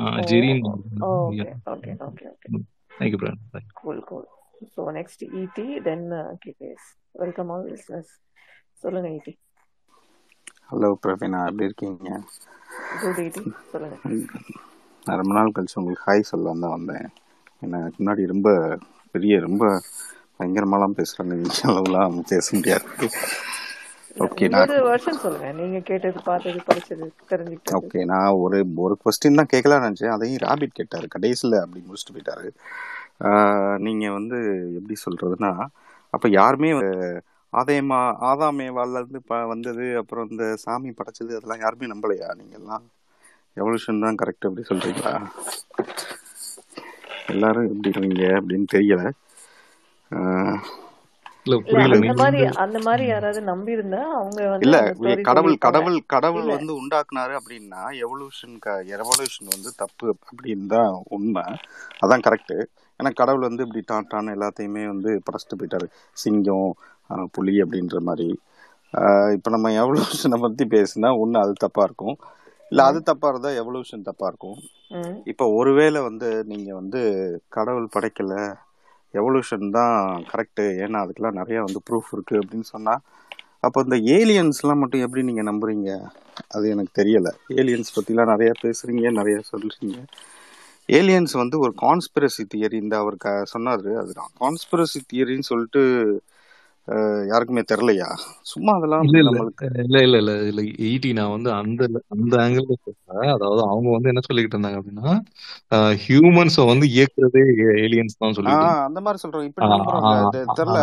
ஓ 0.00 0.24
ஜெரின்னு 0.30 0.70
okay 1.08 1.46
okay 1.72 1.92
okay 2.08 2.26
okay 2.32 2.48
thank you 2.98 3.20
பிரன் 3.22 3.40
cool 3.80 3.98
cool. 4.08 4.24
So 4.72 4.80
next 4.96 5.20
ET 5.40 5.58
then 5.86 6.02
uh, 6.20 6.30
KKS 6.42 6.84
welcome 7.22 7.50
all 7.54 7.62
listeners. 7.72 8.08
சொல்லுங்க 8.82 9.08
ET 9.18 9.28
ஹலோ 10.70 10.88
பிரவீனா 11.04 11.38
எப்படி 11.50 11.68
இருக்கீங்க? 11.68 12.10
குட் 13.02 13.20
ET 13.26 13.38
சொல்லுங்க. 13.72 13.96
நான் 15.06 15.20
ரொம்ப 15.20 15.32
நாள் 15.38 15.54
கழிச்சு 15.56 15.78
உங்களுக்கு 15.80 16.06
ஹாய் 16.08 16.30
சொல்ல 16.30 16.52
தான் 16.64 16.74
வந்தேன். 16.76 17.06
எனக்கு 17.66 17.98
முன்னாடி 18.00 18.22
ரொம்ப 18.32 18.48
பெரிய 19.14 19.40
ரொம்ப 19.46 19.64
பயங்கரமாலாம் 20.38 20.96
பேசுகிறேன் 20.98 21.30
நீங்கள் 21.32 21.70
அளவுலாம் 21.70 22.18
பேச 22.32 22.46
முடியாது. 22.58 22.86
ஓகே 24.20 24.46
நான் 24.52 24.72
வருஷன் 24.88 25.22
சொல்லுங்க 25.22 25.50
நீங்க 25.58 25.78
கேட்டது 25.82 26.18
பார்த்தது 26.24 26.60
படிச்சது 26.66 27.06
தெரிஞ்சுக்கிட்டது. 27.30 27.78
ஓகே 27.78 28.00
நான் 28.10 28.38
ஒரு 28.42 28.56
ஒரு 28.84 28.94
கொஸ்டின் 29.02 29.38
தான் 29.38 29.50
கேட்கலாம்னு 29.52 29.86
நினச்சேன். 29.86 30.14
அதையும் 30.14 30.42
ராபிட் 30.44 30.78
கேட்டார். 30.78 31.06
கடைசியில் 31.14 31.62
அப்படி 31.62 31.80
முடிச்சுட்டு 31.82 32.14
போயிட்டாரு. 32.16 32.48
நீங்க 33.86 34.04
வந்து 34.18 34.38
எப்படி 34.78 34.96
சொல்றதுன்னா 35.02 35.52
அப்ப 36.14 36.28
யாருமே 36.32 36.70
ஆதாயமா 37.52 37.98
ஆதாமேவால 38.28 39.00
இருந்து 39.00 39.20
வந்தது 39.52 39.86
அப்புறம் 40.00 40.28
இந்த 40.30 40.44
சாமி 40.64 40.90
படைச்சது 40.94 41.36
அதெல்லாம் 41.38 41.62
யாருமே 41.64 41.92
நம்பலையா? 41.92 42.28
நீங்க 42.40 42.54
எல்லாம் 42.60 42.84
எவல்யூஷன் 43.56 44.04
தான் 44.04 44.18
கரெக்ட் 44.20 44.46
அப்படி 44.48 44.64
சொல்றீங்களா? 44.68 45.14
எல்லாரும் 47.32 47.68
எப்படி 47.68 47.90
இருக்கீங்க 47.90 48.24
அப்படின்னு 48.38 48.68
தெரியல 48.74 49.02
ஆஹ் 50.10 50.60
இல்ல 50.60 50.60
இல்ல 50.60 50.68
புரியல 51.30 51.39
அந்த 51.52 52.14
மாதிரி 52.14 52.44
அந்த 52.54 52.78
மாதிரி 52.78 53.06
யாராவது 53.06 53.40
நம்பி 53.42 53.72
இருந்தா 53.72 54.14
அவங்க 54.14 54.48
வந்து 54.48 54.66
இல்ல 54.66 54.78
கடவுள் 55.22 55.56
கடவுள் 55.58 56.02
கடவுள் 56.06 56.44
வந்து 56.44 56.72
உண்டாக்குனாரு 56.80 57.34
அப்படின்னா 57.40 57.82
எவல்யூஷன் 58.04 58.56
எவல்யூஷன் 58.96 59.50
வந்து 59.50 59.74
தப்பு 59.76 60.16
அப்படின்னு 60.26 60.66
தான் 60.66 61.02
உண்மை. 61.08 61.42
அதான் 62.06 62.24
கரெக்ட் 62.26 62.54
ஏன்னா 63.00 63.14
கடவுள் 63.14 63.40
வந்து 63.40 63.62
இப்படி 63.62 63.82
டான் 63.86 64.06
டான் 64.08 64.26
எல்லாத்தையுமே 64.26 64.86
வந்து 64.86 65.22
படைச்சிட்டு 65.24 65.58
போயிட்டாரு. 65.58 65.86
சிங்கம் 66.12 66.70
ஆஹ் 67.10 67.26
புலி 67.32 67.62
அப்படின்ற 67.62 67.98
மாதிரி. 67.98 68.40
ஆஹ் 68.94 69.32
இப்ப 69.32 69.50
நம்ம 69.50 69.70
எவல்யூஷனை 69.70 70.40
பத்தி 70.40 70.64
பேசினா 70.64 71.10
ஒண்ணு 71.22 71.38
அது 71.38 71.52
தப்பா 71.52 71.82
இருக்கும். 71.82 72.16
இல்ல 72.68 72.84
அது 72.84 72.98
ம் 72.98 73.02
தப்பா 73.02 73.28
இருந்தா 73.28 73.48
எவல்யூஷன் 73.50 74.02
தப்பா 74.02 74.26
இருக்கும். 74.26 74.58
ம். 74.88 75.22
இப்ப 75.24 75.52
ஒருவேளை 75.52 76.00
வந்து 76.02 76.44
நீங்க 76.44 76.74
வந்து 76.74 77.00
கடவுள் 77.48 77.88
படைக்கல 77.94 78.34
எவல்யூஷன் 79.14 79.70
தான் 79.70 80.24
கரெக்டு 80.32 80.64
ஏன்னா 80.84 80.98
அதுக்கெல்லாம் 81.02 81.38
நிறைய 81.40 81.60
வந்து 81.60 81.80
ப்ரூஃப் 81.90 82.12
இருக்கு 82.12 82.38
அப்படின்னு 82.38 82.60
சொன்னா 82.60 83.00
அப்போ 83.60 83.82
இந்த 83.84 83.96
ஏலியன்ஸ்லாம் 83.96 84.76
மட்டும் 84.76 85.00
எப்படி 85.00 85.22
நீங்க 85.22 85.42
நம்புறீங்க? 85.42 86.10
அது 86.48 86.68
எனக்கு 86.68 87.02
தெரியல. 87.02 87.28
ஏலியன்ஸ் 87.48 87.94
பத்திலாம் 87.96 88.26
நிறைய 88.26 88.52
பேசுறீங்க 88.62 89.10
நிறைய 89.10 89.40
சொல்றீங்க. 89.52 89.98
ஏலியன்ஸ் 90.88 91.32
வந்து 91.32 91.58
ஒரு 91.58 91.74
கான்ஸ்பிரசி 91.82 92.44
தியரி 92.54 92.72
இந்த 92.72 92.98
அவர் 92.98 93.16
க 93.16 93.44
சொன்னார் 93.44 93.94
அதுதான். 93.96 94.30
கான்ஸ்பிரசி 94.40 95.00
தியரின்னு 95.12 95.40
சொல்லிட்டு 95.40 95.82
யாருக்குமே 97.28 97.62
தெரியலையா? 97.70 98.08
சும்மா 98.50 98.72
அதெல்லாம் 98.76 99.04
இல்ல 99.06 99.18
இல்ல. 99.22 99.32
இல்ல 99.84 99.98
இல்ல 100.18 100.18
இல்ல. 100.50 100.60
ஈட்டி 100.88 101.10
நான் 101.12 101.34
வந்து 101.34 101.50
அந்த 101.58 101.82
அந்த 102.14 102.34
ஆங்கிள் 102.44 102.66
சொல்றேன். 102.84 103.30
அதாவது 103.34 103.62
அவங்க 103.68 103.88
வந்து 103.90 104.10
என்ன 104.12 104.22
சொல்லிக்கிட்டு 104.28 104.56
இருந்தாங்க 104.56 104.80
அப்படின்னா 104.80 105.12
ஹியூமன்ஸ 106.04 106.66
வந்து 106.66 106.86
இயக்குறதே 106.94 107.42
ஏலியன்ஸ் 107.84 108.18
தான் 108.18 108.36
ஆஹ் 108.52 108.82
அந்த 108.86 108.98
மாதிரி 109.00 109.22
சொல்றோம் 109.22 109.48
இப்படி 109.48 109.66
தெரியல. 110.56 110.82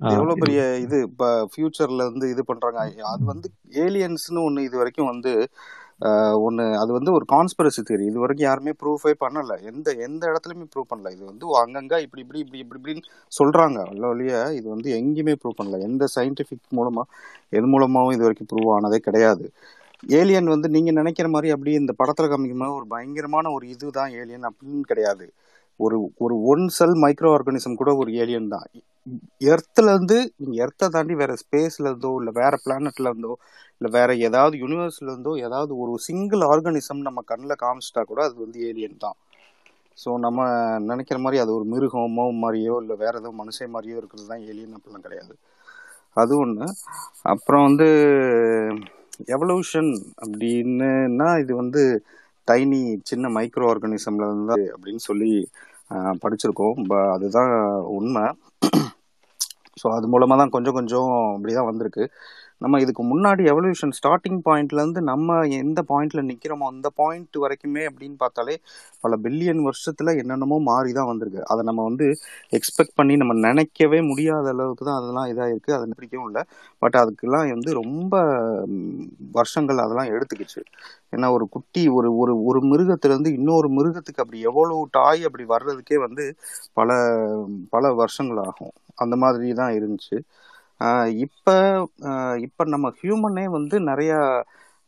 எவ்வளவு 0.00 0.40
பெரிய 0.42 0.60
இது 0.82 0.96
இப்ப 1.08 1.22
ஃபியூச்சர்ல 1.50 2.04
இருந்து 2.04 2.26
இது 2.34 2.42
பண்றாங்க. 2.50 2.80
அது 3.12 3.22
வந்து 3.24 3.48
ஏலியன்ஸ்னு 3.84 4.40
ஒண்ணு 4.46 4.66
இது 4.68 4.76
வரைக்கும் 4.78 5.10
வந்து 5.10 5.32
ஒன்று 6.46 6.64
அது 6.80 6.90
வந்து 6.96 7.10
ஒரு 7.16 7.24
கான்ஸ்பிரசி 7.32 7.80
தியரி 7.88 8.04
இது 8.10 8.18
வரைக்கும் 8.22 8.48
யாருமே 8.48 8.72
ப்ரூஃபே 8.82 9.12
பண்ணலை. 9.22 9.56
எந்த 9.70 9.88
எந்த 10.06 10.22
இடத்துலையுமே 10.30 10.66
ப்ரூவ் 10.72 10.90
பண்ணல. 10.92 11.10
இது 11.16 11.24
வந்து 11.30 11.46
அங்கங்கே 11.62 11.98
இப்படி 12.06 12.22
இப்படி 12.24 12.40
இப்படி 12.44 12.60
இப்படி 12.64 12.78
இப்படின்னு 12.80 13.02
சொல்கிறாங்க 13.32 13.78
அல்ல 13.92 14.04
ஒழிய 14.12 14.32
இது 14.58 14.66
வந்து 14.74 14.90
எங்கேயுமே 15.00 15.34
ப்ரூவ் 15.42 15.58
பண்ணல. 15.60 15.80
எந்த 15.88 16.06
சயின்டிஃபிக் 16.16 16.76
மூலமாக 16.78 17.06
எது 17.58 17.66
மூலமாகவும் 17.74 18.16
இது 18.16 18.26
வரைக்கும் 18.26 18.50
ப்ரூவ் 18.52 18.70
ஆனதே 18.76 19.00
கிடையாது. 19.08 19.46
ஏலியன் 20.18 20.52
வந்து 20.54 20.68
நீங்கள் 20.76 20.98
நினைக்கிற 21.00 21.28
மாதிரி 21.34 21.48
அப்படியே 21.54 21.76
இந்த 21.82 21.92
படத்தில் 22.00 22.30
காமிக்கும் 22.32 22.76
ஒரு 22.78 22.86
பயங்கரமான 22.94 23.46
ஒரு 23.56 23.64
இதுதான் 23.74 24.12
ஏலியன் 24.20 24.48
அப்படின்னு 24.50 24.84
கிடையாது. 24.92 25.26
ஒரு 25.80 25.96
ஒரு 26.24 26.34
ஒன் 26.52 26.64
செல் 26.76 26.96
மைக்ரோ 27.04 27.30
ஆர்கானிசம் 27.36 27.78
கூட 27.80 27.90
ஒரு 28.02 28.10
ஏலியன் 28.22 28.52
தான். 28.54 28.68
எர்த்ல 29.48 29.92
இருந்து 29.92 30.16
நீங்க 30.36 30.54
எர்த்தை 30.64 30.86
தாண்டி 30.94 31.14
வேற 31.20 31.32
ஸ்பேஸ்ல 31.42 31.86
இருந்தோ 31.90 32.12
இல்ல 32.20 32.30
வேற 32.40 32.54
பிளானட்ல 32.64 33.10
இருந்தோ 33.12 33.32
இல்ல 33.80 33.88
வேற 33.96 34.10
ஏதாவது 34.28 34.54
யூனிவர்ஸ்ல 34.62 35.08
இருந்தோ 35.08 35.32
ஏதாவது 35.46 35.72
ஒரு 35.82 35.92
சிங்கிள் 36.06 36.42
ஆர்கானிசம் 36.50 37.06
நம்ம 37.08 37.22
கண்ணில் 37.30 37.62
காமிச்சிட்டா 37.62 38.02
கூட 38.04 38.20
அது 38.26 38.36
வந்து 38.44 38.60
ஏலியன் 38.68 39.02
தான். 39.04 39.16
ஸோ 39.98 40.10
நம்ம 40.24 40.40
நினைக்கிற 40.90 41.18
மாதிரி 41.22 41.38
அது 41.44 41.50
ஒரு 41.56 41.64
மிருகமோ 41.72 42.26
மாதிரியோ 42.42 42.74
இல்லை 42.82 42.96
வேற 43.04 43.14
ஏதோ 43.22 43.30
மனுஷன் 43.40 43.74
மாதிரியோ 43.74 43.96
இருக்கிறது 44.00 44.28
தான் 44.32 44.44
ஏலியன் 44.50 44.76
அப்படிலாம் 44.76 45.06
கிடையாது. 45.06 45.34
அது 46.16 46.34
ஒன்று 46.42 46.66
அப்புறம் 47.32 47.64
வந்து 47.68 47.88
எவல்யூஷன் 49.34 49.90
அப்படின்னுனா 50.22 51.28
இது 51.42 51.52
வந்து 51.62 51.82
டைனி 52.48 52.80
சின்ன 53.10 53.28
மைக்ரோ 53.36 53.66
ஆர்கானிசம்ல 53.72 54.28
இருந்து 54.30 54.58
அப்படின்னு 54.74 55.02
சொல்லி 55.08 55.30
படிச்சிருக்கோம். 56.22 56.78
அதுதான் 57.14 57.52
உண்மை. 57.98 58.24
ஸோ 59.82 59.86
அது 59.96 60.06
மூலமாக 60.08 60.38
தான் 60.42 60.52
கொஞ்சம் 60.56 60.76
கொஞ்சம் 60.78 61.10
இப்படி 61.36 61.54
தான் 61.54 61.68
வந்திருக்கு. 61.70 62.04
நம்ம 62.60 62.78
இதுக்கு 62.84 63.02
முன்னாடி 63.10 63.42
எவல்யூஷன் 63.52 63.94
ஸ்டார்டிங் 63.98 64.40
பாயிண்ட்லேருந்து 64.46 65.00
நம்ம 65.10 65.36
எந்த 65.60 65.80
பாயிண்ட்ல 65.90 66.22
நிற்கிறோமோ 66.30 66.66
அந்த 66.72 66.88
பாயிண்ட் 67.00 67.36
வரைக்குமே 67.44 67.82
அப்படின்னு 67.90 68.16
பார்த்தாலே 68.22 68.54
பல 69.04 69.16
பில்லியன் 69.24 69.62
வருஷத்தில் 69.68 70.10
என்னென்னமோ 70.22 70.58
மாறி 70.70 70.92
தான் 70.98 71.10
வந்திருக்கு. 71.10 71.42
அதை 71.52 71.62
நம்ம 71.68 71.84
வந்து 71.90 72.06
எக்ஸ்பெக்ட் 72.58 72.96
பண்ணி 73.00 73.16
நம்ம 73.22 73.36
நினைக்கவே 73.46 74.00
முடியாத 74.10 74.48
அளவுக்கு 74.54 74.84
தான் 74.88 74.98
அதெல்லாம் 75.00 75.28
இதாக 75.32 75.52
இருக்குது 75.54 75.76
அது 75.78 75.96
பிடிக்கவும் 75.98 76.28
இல்லை. 76.30 76.42
பட் 76.82 76.98
அதுக்கெல்லாம் 77.02 77.46
வந்து 77.56 77.72
ரொம்ப 77.82 78.14
வருஷங்கள் 79.38 79.84
அதெல்லாம் 79.84 80.12
எடுத்துக்கிச்சு. 80.14 80.62
ஏன்னா 81.14 81.28
ஒரு 81.36 81.46
குட்டி 81.56 81.82
ஒரு 81.98 82.10
ஒரு 82.22 82.34
ஒரு 82.50 82.60
மிருகத்திலேருந்து 82.72 83.32
இன்னொரு 83.38 83.68
மிருகத்துக்கு 83.78 84.22
அப்படி 84.24 84.40
எவ்வளோ 84.50 84.76
டாய் 84.98 85.22
அப்படி 85.28 85.46
வர்றதுக்கே 85.54 85.98
வந்து 86.06 86.24
பல 86.80 86.90
பல 87.74 87.92
வருஷங்கள் 88.02 88.42
ஆகும். 88.48 88.74
அந்த 89.02 89.14
மாதிரி 89.24 89.48
தான் 89.60 89.74
இருந்துச்சு. 89.78 90.16
இப்ப 91.24 91.46
இப்போ 91.46 91.54
இப்ப 92.46 92.64
நம்ம 92.66 92.88
ஹியூமனே 93.00 93.44
வந்து 93.50 93.76
நிறைய 93.82 94.12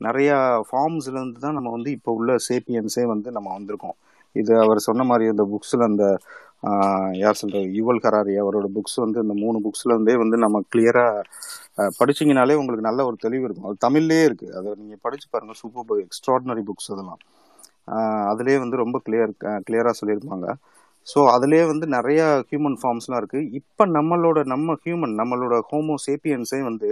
நிறைய 0.01 0.30
ஃபார்ம்ஸ்ல 0.68 1.16
இருந்து 1.16 1.41
தான் 1.41 1.57
நம்ம 1.59 1.70
வந்து 1.70 1.91
இப்போ 1.91 2.11
உள்ள 2.12 2.32
சேப்பியன்ஸே 2.49 3.05
வந்து 3.07 3.28
நம்ம 3.30 3.49
வந்திருக்கோம். 3.57 3.97
இது 4.36 4.53
அவர் 4.61 4.78
சொன்ன 4.80 5.05
மாதிரி 5.05 5.24
அந்த 5.28 5.45
புக்ஸ்ல 5.53 5.88
அந்த 5.91 6.05
யார் 7.20 7.41
சொல்ற 7.41 7.61
யுவல் 7.76 8.03
கராரி 8.03 8.34
அவரோட 8.36 8.66
புக்ஸ் 8.74 8.97
வந்து 8.99 9.18
இந்த 9.20 9.34
மூணு 9.43 9.59
புக்ஸ்ல 9.66 9.95
இருந்தே 9.95 10.14
வந்து 10.22 10.36
நம்ம 10.36 10.61
கிளியரா 10.72 11.05
படிச்சிங்கனாலே 11.99 12.59
உங்களுக்கு 12.61 12.88
நல்ல 12.88 13.05
ஒரு 13.07 13.16
தெளிவு 13.18 13.45
இருக்கும். 13.47 13.68
அது 13.68 13.84
தமிழ்லேயே 13.86 14.24
இருக்கு. 14.28 14.49
அதை 14.59 14.74
நீங்க 14.80 14.97
படிச்சு 15.07 15.26
பாருங்க. 15.28 15.55
சூப்பர் 15.62 16.03
எக்ஸ்ட்ராடினரி 16.07 16.64
புக்ஸ் 16.70 16.91
அதெல்லாம். 16.95 17.20
அதுலேயே 18.32 18.59
வந்து 18.64 18.82
ரொம்ப 18.82 18.97
கிளியர் 19.07 19.32
கிளியரா 19.66 19.93
சொல்லியிருப்பாங்க. 20.01 20.47
ஸோ 21.07 21.20
அதுலேயே 21.34 21.64
வந்து 21.72 21.86
நிறையா 21.96 22.26
ஹியூமன் 22.51 22.78
ஃபார்ம்ஸ்லாம் 22.80 23.20
இருக்குது 23.22 23.48
இப்போ 23.61 23.84
நம்மளோட 23.98 24.38
நம்ம 24.53 24.76
ஹியூமன் 24.84 25.14
நம்மளோட 25.20 25.57
ஹோமோ 25.70 25.94
சேப்பியன்ஸே 26.07 26.61
வந்து 26.70 26.90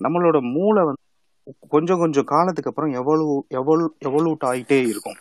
நம்மளோட 0.00 0.38
மூளை 0.54 0.82
வந்து 0.88 1.04
கொஞ்சம் 1.74 2.00
கொஞ்சம் 2.02 2.28
காலத்துக்கு 2.34 2.70
அப்புறம் 2.72 2.92
எவ்வளவு 3.00 3.34
எவ்வளவு 3.58 3.88
எவல்யூட் 4.08 4.46
ஆகிட்டே 4.50 4.78
இருக்கும். 4.92 5.18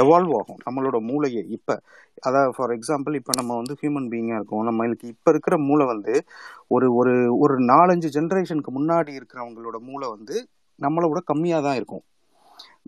எவால்வ் 0.00 0.32
ஆகும் 0.40 0.60
நம்மளோட 0.66 0.96
மூளையே. 1.08 1.42
இப்போ 1.56 1.74
அதாவது 2.26 2.52
ஃபார் 2.56 2.72
எக்ஸாம்பிள் 2.76 3.14
இப்போ 3.20 3.32
நம்ம 3.40 3.56
வந்து 3.60 3.74
ஹியூமன் 3.80 4.08
பீயிங்காக 4.12 4.38
இருக்கோம். 4.40 4.64
நம்மளுக்கு 4.68 5.06
இப்போ 5.14 5.28
இருக்கிற 5.34 5.54
மூளை 5.68 5.84
வந்து 5.92 6.14
ஒரு 6.74 6.86
ஒரு 7.00 7.14
ஒரு 7.44 7.54
நாலஞ்சு 7.72 8.08
ஜென்ரேஷனுக்கு 8.16 8.72
முன்னாடி 8.78 9.12
இருக்கிறவங்களோட 9.18 9.78
மூளை 9.88 10.08
வந்து 10.14 10.36
நம்மளை 10.78 11.08
விட 11.10 11.20
கம்மியாக 11.32 11.64
தான் 11.66 11.78
இருக்கும். 11.80 12.04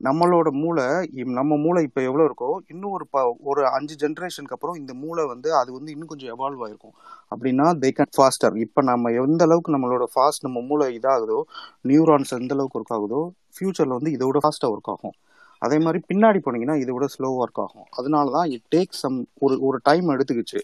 நம்மளோட 0.02 0.50
மூளை 0.50 1.10
நம்ம 1.12 1.56
மூளை 1.56 1.82
இப்போ 1.82 2.02
எவ்வளோ 2.02 2.24
இருக்கோ 2.24 2.56
இன்னும் 2.66 2.90
ஒரு 2.90 3.06
ப- 3.06 3.36
ஒரு 3.40 3.66
அஞ்சு 3.66 4.08
ஜென்ரேஷனுக்கு 4.08 4.48
அப்புறம் 4.48 4.76
இந்த 4.76 4.94
மூளை 4.94 5.26
வந்து 5.26 5.54
அது 5.54 5.72
வந்து 5.72 5.92
இன்னும் 5.92 6.06
கொஞ்சம் 6.06 6.38
எவால்வ் 6.38 6.68
ஆயிருக்கும். 6.68 6.94
அப்படின்னா 7.34 7.66
தே 7.80 7.90
கேன் 7.98 8.12
ஃபாஸ்டர் 8.14 8.56
இப்போ 8.56 8.82
நம்ம 8.82 9.10
எந்த 9.10 9.44
அளவுக்கு 9.44 9.76
நம்மளோட 9.78 10.04
ஃபாஸ்ட் 10.16 10.40
நம்ம 10.40 10.60
மூளை 10.60 10.98
இதாகுதோ 10.98 11.42
நியூரான்ஸ் 11.88 12.40
எந்த 12.40 12.54
அளவுக்கு 12.54 12.80
ஒர்க் 12.80 12.94
ஆகுதோ 12.94 13.30
ஃபியூச்சரில் 13.54 13.96
வந்து 13.96 14.10
இதை 14.10 14.26
விட 14.26 14.48
ஒர்க் 14.66 14.90
ஆகும். 14.90 15.12
அதே 15.58 15.78
மாதிரி 15.78 16.04
பின்னாடி 16.14 16.40
போனீங்கன்னா 16.44 16.76
இதை 16.76 16.94
விட 16.94 17.06
ஸ்லோ 17.18 17.26
ஒர்க் 17.26 17.60
ஆகும். 17.60 17.84
அதனால 17.90 18.30
தான் 18.30 18.50
இட் 18.50 18.74
டேக் 18.76 18.90
சம் 18.90 19.26
ஒரு 19.38 19.60
ஒரு 19.60 19.80
டைம் 19.82 20.08
எடுத்துக்கிச்சு. 20.08 20.60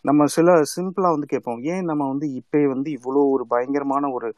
நம்ம 0.00 0.26
சில 0.26 0.62
சிம்பிளாக 0.76 1.10
வந்து 1.10 1.26
கேட்போம் 1.26 1.62
ஏன் 1.62 1.84
நம்ம 1.84 2.08
வந்து 2.08 2.34
இப்போ 2.34 2.66
வந்து 2.66 2.90
இவ்வளோ 2.92 3.30
ஒரு 3.30 3.46
பயங்கரமான 3.46 4.10
ஒரு 4.10 4.34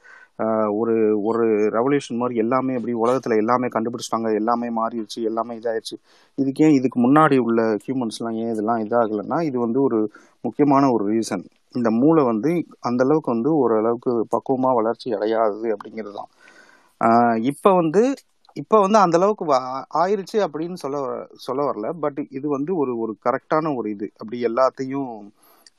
ஒரு 0.78 0.94
ஒரு 1.28 1.44
ரெவல்யூஷன் 1.76 2.20
மாதிரி 2.20 2.36
எல்லாமே 2.44 2.76
அப்படி 2.78 2.94
உலகத்துல 3.02 3.36
எல்லாமே 3.42 3.68
கண்டுபிடிச்சிட்டாங்க. 3.74 4.28
எல்லாமே 4.40 4.68
மாறிடுச்சு 4.78 5.18
எல்லாமே 5.30 5.54
இதாயிடுச்சு. 5.60 5.96
இதுக்கு 6.38 6.64
ஏன் 6.66 6.76
இதுக்கு 6.78 6.98
முன்னாடி 7.06 7.36
உள்ள 7.46 7.62
ஹியூமன்ஸ்லாம் 7.84 8.38
ஏன் 8.42 8.52
இதெல்லாம் 8.54 8.82
இதாகலைன்னா 8.86 9.38
இது 9.48 9.58
வந்து 9.66 9.80
ஒரு 9.88 9.98
முக்கியமான 10.44 10.90
ஒரு 10.94 11.04
ரீசன் 11.12 11.44
இந்த 11.74 11.88
மூளை 12.00 12.22
வந்து 12.32 12.50
அந்த 12.88 13.00
அளவுக்கு 13.06 13.30
வந்து 13.34 13.50
ஓரளவுக்கு 13.62 14.12
பக்குவமா 14.34 14.70
வளர்ச்சி 14.78 15.08
அடையாது 15.16 15.66
அப்படிங்கிறது 15.74 16.14
தான் 16.14 16.30
இப்போ 17.50 17.70
வந்து 17.80 18.02
இப்போ 18.56 18.76
வந்து 18.84 18.98
அந்த 19.04 19.16
அளவுக்கு 19.20 19.44
ஆயிடுச்சு 19.52 19.96
ஆயிருச்சு 20.00 20.38
அப்படின்னு 20.46 20.76
சொல்ல 20.82 20.98
சொல்ல 21.46 21.60
வரல. 21.68 21.86
பட் 22.04 22.20
இது 22.38 22.46
வந்து 22.56 22.72
ஒரு 22.82 22.92
ஒரு 23.02 23.12
கரெக்டான 23.26 23.72
ஒரு 23.78 23.88
இது. 23.94 24.06
அப்படி 24.20 24.38
எல்லாத்தையும் 24.50 25.10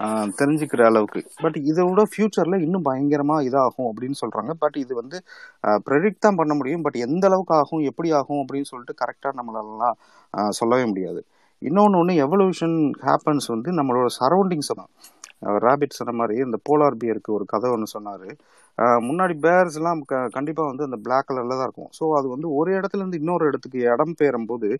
தெரிஞ்சுக்கிற 0.03 0.85
அளவுக்கு. 0.85 1.27
பட் 1.41 1.55
இதை 1.55 1.85
விட 1.85 2.03
ஃபியூச்சர்ல 2.03 2.61
இன்னும் 2.61 2.85
பயங்கரமா 2.85 3.35
இதாகும் 3.41 3.89
அப்படின்னு 3.91 4.13
சொல்றாங்க. 4.25 4.51
பட் 4.59 4.75
இது 4.75 4.95
வந்து 4.95 5.21
ப்ரெடிக்ட் 5.67 6.19
தான் 6.19 6.35
பண்ண 6.35 6.53
முடியும். 6.53 6.81
பட் 6.81 6.95
எந்த 6.95 7.27
அளவுக்கு 7.27 7.55
ஆகும் 7.55 7.79
எப்படி 7.79 8.11
ஆகும் 8.11 8.45
அப்படின்னு 8.45 8.63
சொல்லிட்டு 8.63 8.95
கரெக்டா 9.05 9.33
நம்மளாலாம் 9.33 10.49
சொல்லவே 10.49 10.85
முடியாது. 10.85 11.25
இன்னொன்று 11.57 11.99
ஒன்று 11.99 12.15
எவல்யூஷன் 12.27 12.91
ஹேப்பன்ஸ் 13.01 13.47
வந்து 13.47 13.71
நம்மளோட 13.71 14.05
சரௌண்டிங்ஸ் 14.19 14.73
தான். 14.75 14.89
ரேபிட் 15.41 15.89
சொன்ன 15.89 16.13
மாதிரி 16.13 16.39
இந்த 16.39 16.57
போலார் 16.69 16.95
பியருக்கு 17.03 17.33
ஒரு 17.33 17.45
கதை 17.45 17.71
ஒன்று 17.71 17.87
சொன்னார். 17.87 18.25
முன்னாடி 18.77 19.33
பேர்ஸ்லாம் 19.41 20.01
க- 20.05 20.27
கண்டிப்பாக 20.27 20.69
வந்து 20.69 20.83
அந்த 20.83 20.97
பிளாக் 20.97 21.29
கலரில் 21.29 21.49
தான் 21.49 21.61
இருக்கும். 21.61 21.89
ஸோ 21.99 22.17
அது 22.17 22.27
வந்து 22.27 22.53
ஒரு 22.55 22.79
இடத்துல 22.79 22.97
இருந்து 22.97 23.17
இன்னொரு 23.17 23.45
இடத்துக்கு 23.45 23.79
இடம் 23.79 24.13
பெயரும் 24.17 24.45
போது 24.45 24.79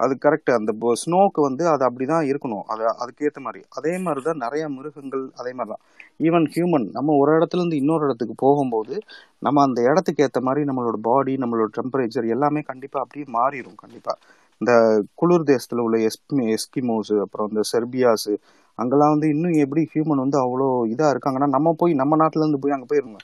அது 0.00 0.12
கரெக்ட் 0.24 0.50
அந்த 0.56 0.72
ஸ்னோக்கு 1.02 1.40
வந்து 1.46 1.64
அது 1.72 1.82
அப்படிதான் 1.88 2.26
இருக்கணும். 2.30 2.64
அது 2.72 2.82
அதுக்கேற்ற 3.02 3.40
மாதிரி. 3.46 3.60
அதே 3.78 3.92
மாதிரி 4.04 4.20
தான் 4.28 4.42
நிறைய 4.44 4.64
மிருகங்கள் 4.76 5.24
அதே 5.40 5.52
மாதிரி 5.58 5.70
தான் 5.72 5.82
ஈவன் 6.26 6.46
ஹியூமன் 6.54 6.86
நம்ம 6.96 7.14
ஒரு 7.20 7.30
இடத்துல 7.38 7.60
இருந்து 7.60 7.80
இன்னொரு 7.82 8.04
இடத்துக்கு 8.08 8.34
போகும்போது 8.44 8.94
நம்ம 9.42 9.62
அந்த 9.66 9.80
இடத்துக்கு 9.90 10.24
ஏற்ற 10.26 10.40
மாதிரி 10.40 10.62
நம்மளோட 10.70 10.98
பாடி 11.08 11.34
நம்மளோட 11.36 11.70
டெம்பரேச்சர் 11.78 12.32
எல்லாமே 12.36 12.62
கண்டிப்பாக 12.62 13.04
அப்படியே 13.04 13.26
மாறிடும் 13.38 13.78
கண்டிப்பாக 13.82 14.18
இந்த 14.60 14.72
குளிர் 15.20 15.50
தேசத்தில் 15.50 15.84
உள்ள 15.84 15.98
எஸ்கி 16.08 16.46
எஸ்கிமோஸு 16.56 17.14
அப்புறம் 17.24 17.48
இந்த 17.52 17.62
செர்பியாஸு 17.72 18.34
அங்கெல்லாம் 18.78 19.12
வந்து 19.14 19.28
இன்னும் 19.34 19.56
எப்படி 19.64 19.82
ஹியூமன் 19.92 20.22
வந்து 20.24 20.38
அவ்வளோ 20.44 20.66
இதாக 20.92 21.12
இருக்காங்கன்னா 21.14 21.48
நம்ம 21.56 21.74
போய் 21.80 21.94
நம்ம 22.02 22.16
நாட்டிலேருந்து 22.22 22.62
போய் 22.62 22.76
அங்கே 22.76 22.88
போயிருங்க. 22.92 23.20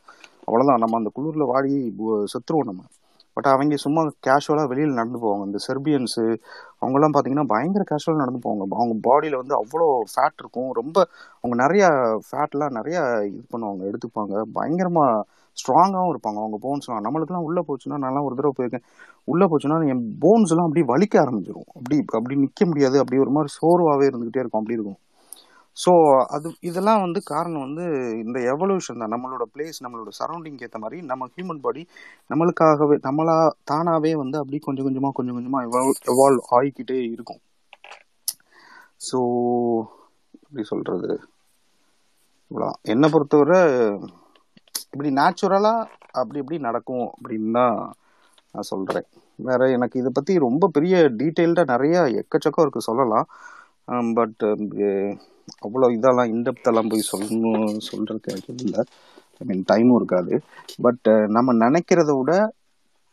அவ்வளோதான் 0.49 0.83
நம்ம 0.85 0.97
அந்த 1.01 1.11
குளிரில் 1.17 1.51
வாடி 1.53 1.73
செத்துருவோம் 2.35 2.71
நம்ம. 2.71 2.83
பட் 3.37 3.49
அவங்க 3.53 3.77
சும்மா 3.77 4.03
கேஷுவலாக 4.27 4.71
வெளியில் 4.73 4.99
நடந்து 4.99 5.19
போவாங்க. 5.25 5.45
இந்த 5.49 5.59
செர்பியன்ஸு 5.67 6.25
அவங்கெல்லாம் 6.83 7.15
பார்த்தீங்கன்னா 7.17 7.47
பயங்கர 7.55 7.85
கேஷுவலாக 7.91 8.23
நடந்து 8.23 8.41
போவாங்க. 8.45 8.65
அவங்க 8.81 8.95
பாடியில் 9.09 9.37
வந்து 9.37 9.55
அவ்வளோ 9.63 9.87
ஃபேட் 10.13 10.41
இருக்கும். 10.43 10.71
ரொம்ப 10.73 10.97
அவங்க 11.41 11.57
நிறையா 11.65 11.89
ஃபேட்லாம் 12.29 12.77
நிறையா 12.79 13.03
இது 13.31 13.43
பண்ணுவாங்க 13.55 13.83
எடுத்துப்பாங்க. 13.91 14.43
பயங்கரமாக 14.59 15.25
ஸ்ட்ராங்காகவும் 15.57 16.13
இருப்பாங்க. 16.15 16.39
அவங்க 16.45 16.59
போன்ஸ்லாம் 16.67 17.05
நம்மளுக்குலாம் 17.07 17.47
உள்ளே 17.49 17.63
போச்சுன்னா 17.69 17.99
நல்லா 18.07 18.23
ஒரு 18.23 18.35
தடவை 18.35 18.55
போயிருக்கேன். 18.59 18.87
உள்ளே 19.25 19.47
போச்சுன்னா 19.53 19.79
என் 19.95 20.05
போன்ஸ்லாம் 20.25 20.69
அப்படியே 20.69 20.87
வலிக்க 20.95 21.15
ஆரம்பிச்சிடும் 21.25 21.69
அப்படி 21.79 21.99
அப்படி 22.21 22.37
நிற்க 22.45 22.67
முடியாது. 22.67 22.99
அப்படி 22.99 23.21
ஒரு 23.25 23.31
மாதிரி 23.31 23.53
சோர்வாகவே 23.61 24.09
இருந்துகிட்டே 24.11 24.43
இருக்கும். 24.45 24.63
அப்படி 24.63 24.79
இருக்கும். 24.79 24.99
ஸோ 25.77 25.93
அது 26.35 26.49
இதெல்லாம் 26.69 27.03
வந்து 27.05 27.21
காரணம் 27.33 27.65
வந்து 27.67 27.85
இந்த 28.25 28.39
எவல்யூஷன் 28.53 29.01
தான். 29.03 29.13
நம்மளோட 29.15 29.45
பிளேஸ் 29.55 29.83
நம்மளோட 29.85 30.11
சரௌண்டிங் 30.21 30.61
ஏற்ற 30.67 30.79
மாதிரி 30.85 30.99
நம்ம 31.11 31.29
ஹியூமன் 31.35 31.63
பாடி 31.67 31.83
நம்மளுக்காகவே 32.31 32.97
நம்மளா 33.09 33.37
தானாகவே 33.71 34.13
வந்து 34.23 34.39
அப்படி 34.43 34.61
கொஞ்சம் 34.67 34.87
கொஞ்சமாக 34.89 35.17
கொஞ்சம் 35.19 35.37
கொஞ்சமாக 35.39 35.67
எவால்வ் 36.13 36.49
ஆகிக்கிட்டே 36.59 36.99
இருக்கும். 37.15 37.41
ஸோ 39.09 39.19
எப்படி 40.45 40.65
சொல்கிறது 40.73 41.11
இவ்வளோ 42.51 42.71
என்னை 42.93 43.07
பொறுத்தவரை 43.13 43.61
இப்படி 44.93 45.11
நேச்சுரலாக 45.21 45.89
அப்படி 46.21 46.39
இப்படி 46.43 46.59
நடக்கும் 46.67 47.07
அப்படின்னு 47.17 47.53
தான் 47.59 47.79
நான் 48.55 48.71
சொல்கிறேன் 48.73 49.09
வேற 49.49 49.63
எனக்கு 49.77 49.97
இதை 50.01 50.11
பற்றி 50.19 50.35
ரொம்ப 50.45 50.69
பெரிய 50.77 50.97
டீட்டெயில்டாக 51.21 51.73
நிறைய 51.73 51.97
எக்கச்சக்கம் 52.21 52.65
இருக்குது 52.65 52.89
சொல்லலாம். 52.91 53.27
பட் 54.19 54.45
அவ்வளோ 55.67 55.89
இதெல்லாம் 55.97 56.31
இன்டெப்தெல்லாம் 56.35 56.91
போய் 56.93 57.11
சொல்லணும் 57.13 57.81
சொல்கிறதுக்கு 57.89 58.55
இல்லை. 58.67 58.83
ஐ 59.41 59.47
மீன் 59.51 59.65
டைமும் 59.73 59.99
இருக்காது. 60.01 60.35
பட் 60.87 61.09
நம்ம 61.37 61.55
நினைக்கிறத 61.65 62.13
விட 62.21 62.33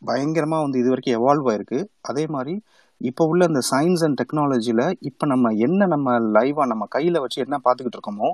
பயங்கரமாக 0.01 0.63
வந்து 0.65 0.79
இது 0.81 0.91
வரைக்கும் 0.93 1.17
எவால்வ் 1.19 1.49
ஆயிருக்கு. 1.51 1.79
அதே 2.09 2.23
மாதிரி 2.35 2.55
இப்போ 3.01 3.23
உள்ள 3.31 3.43
இந்த 3.51 3.61
சயின்ஸ் 3.69 4.03
அண்ட் 4.05 4.17
டெக்னாலஜியில் 4.21 4.85
இப்போ 5.09 5.25
நம்ம 5.31 5.51
என்ன 5.65 5.85
நம்ம 5.93 6.13
லைவாக 6.35 6.67
நம்ம 6.71 6.83
கையில் 6.95 7.21
வச்சு 7.23 7.39
என்ன 7.45 7.57
பார்த்துக்கிட்டு 7.65 7.97
இருக்கோமோ 7.97 8.29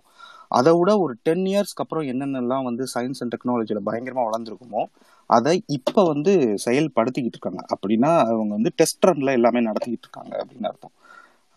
அதை 0.58 0.72
விட 0.80 0.92
ஒரு 1.04 1.14
டென் 1.28 1.46
இயர்ஸ்க்கு 1.52 1.84
அப்புறம் 1.84 2.06
என்னென்னலாம் 2.12 2.68
வந்து 2.70 2.84
சயின்ஸ் 2.94 3.22
அண்ட் 3.24 3.34
டெக்னாலஜியில் 3.36 3.88
பயங்கரமாக 3.88 4.28
வளர்ந்துருக்குமோ 4.30 4.84
அதை 5.30 5.54
இப்போ 5.78 6.02
வந்து 6.12 6.34
செயல்படுத்திக்கிட்டு 6.66 7.38
இருக்காங்க. 7.38 7.64
அப்படின்னா 7.74 8.12
அவங்க 8.32 8.52
வந்து 8.58 8.72
டெஸ்ட் 8.80 9.08
ரன்ல 9.10 9.36
எல்லாமே 9.40 9.62
நடத்திக்கிட்டு 9.70 10.08
இருக்காங்க 10.08 10.34
அப்படின்னு 10.44 10.70
அர்த்தம். 10.72 10.94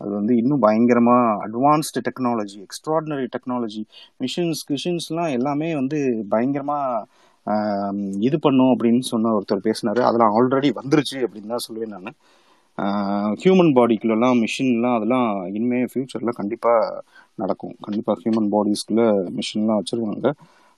அது 0.01 0.11
வந்து 0.19 0.33
இன்னும் 0.41 0.63
பயங்கரமா 0.65 1.17
advanced 1.45 2.03
technology 2.07 2.57
extraordinary 2.67 3.27
technology 3.35 3.81
machines 4.23 4.63
கிஷின்ஸ்லாம் 4.69 5.31
எல்லாமே 5.37 5.69
வந்து 5.81 5.99
பயங்கரமா 6.33 6.79
இது 8.27 8.37
பண்ணும் 8.39 8.71
அப்படின்னு 8.73 9.03
சொன்ன 9.11 9.31
ஒருத்தர் 9.37 9.65
பேசினாரு. 9.67 10.01
அதெல்லாம் 10.07 10.35
ஆல்ரெடி 10.37 10.69
வந்துருச்சு 10.79 11.17
அப்படின்னு 11.25 11.53
தான் 11.55 11.65
சொல்லுவேன் 11.67 11.93
நான். 11.95 12.15
ஹியூமன் 13.41 13.71
பாடிக்குள்ளலாம் 13.77 14.37
மிஷின்லாம் 14.43 14.95
அதெல்லாம் 14.97 15.27
இனிமே 15.57 15.79
ஃப்யூச்சரில் 15.91 16.37
கண்டிப்பாக 16.39 17.01
நடக்கும். 17.41 17.75
கண்டிப்பாக 17.85 18.17
ஹியூமன் 18.23 18.49
பாடிஸ்க்குள்ள 18.53 19.03
மிஷின்லாம் 19.37 19.79
வச்சுருவாங்க. 19.81 20.29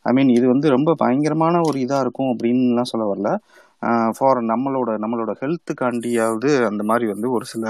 ஐ 0.05 0.11
மீன் 0.17 0.31
இது 0.37 0.45
வந்து 0.53 0.67
ரொம்ப 0.75 0.89
பயங்கரமான 1.03 1.61
ஒரு 1.67 1.77
இதாக 1.85 2.03
இருக்கும் 2.05 2.31
அப்படின்லாம் 2.33 2.91
சொல்ல 2.93 3.05
வரல. 3.11 3.29
ஃபார் 4.17 4.39
நம்மளோட 4.51 4.89
நம்மளோட 5.03 5.31
ஹெல்த்துக்காண்டியாவது 5.41 6.51
அந்த 6.69 6.83
மாதிரி 6.89 7.05
வந்து 7.13 7.27
ஒரு 7.37 7.45
சில 7.53 7.65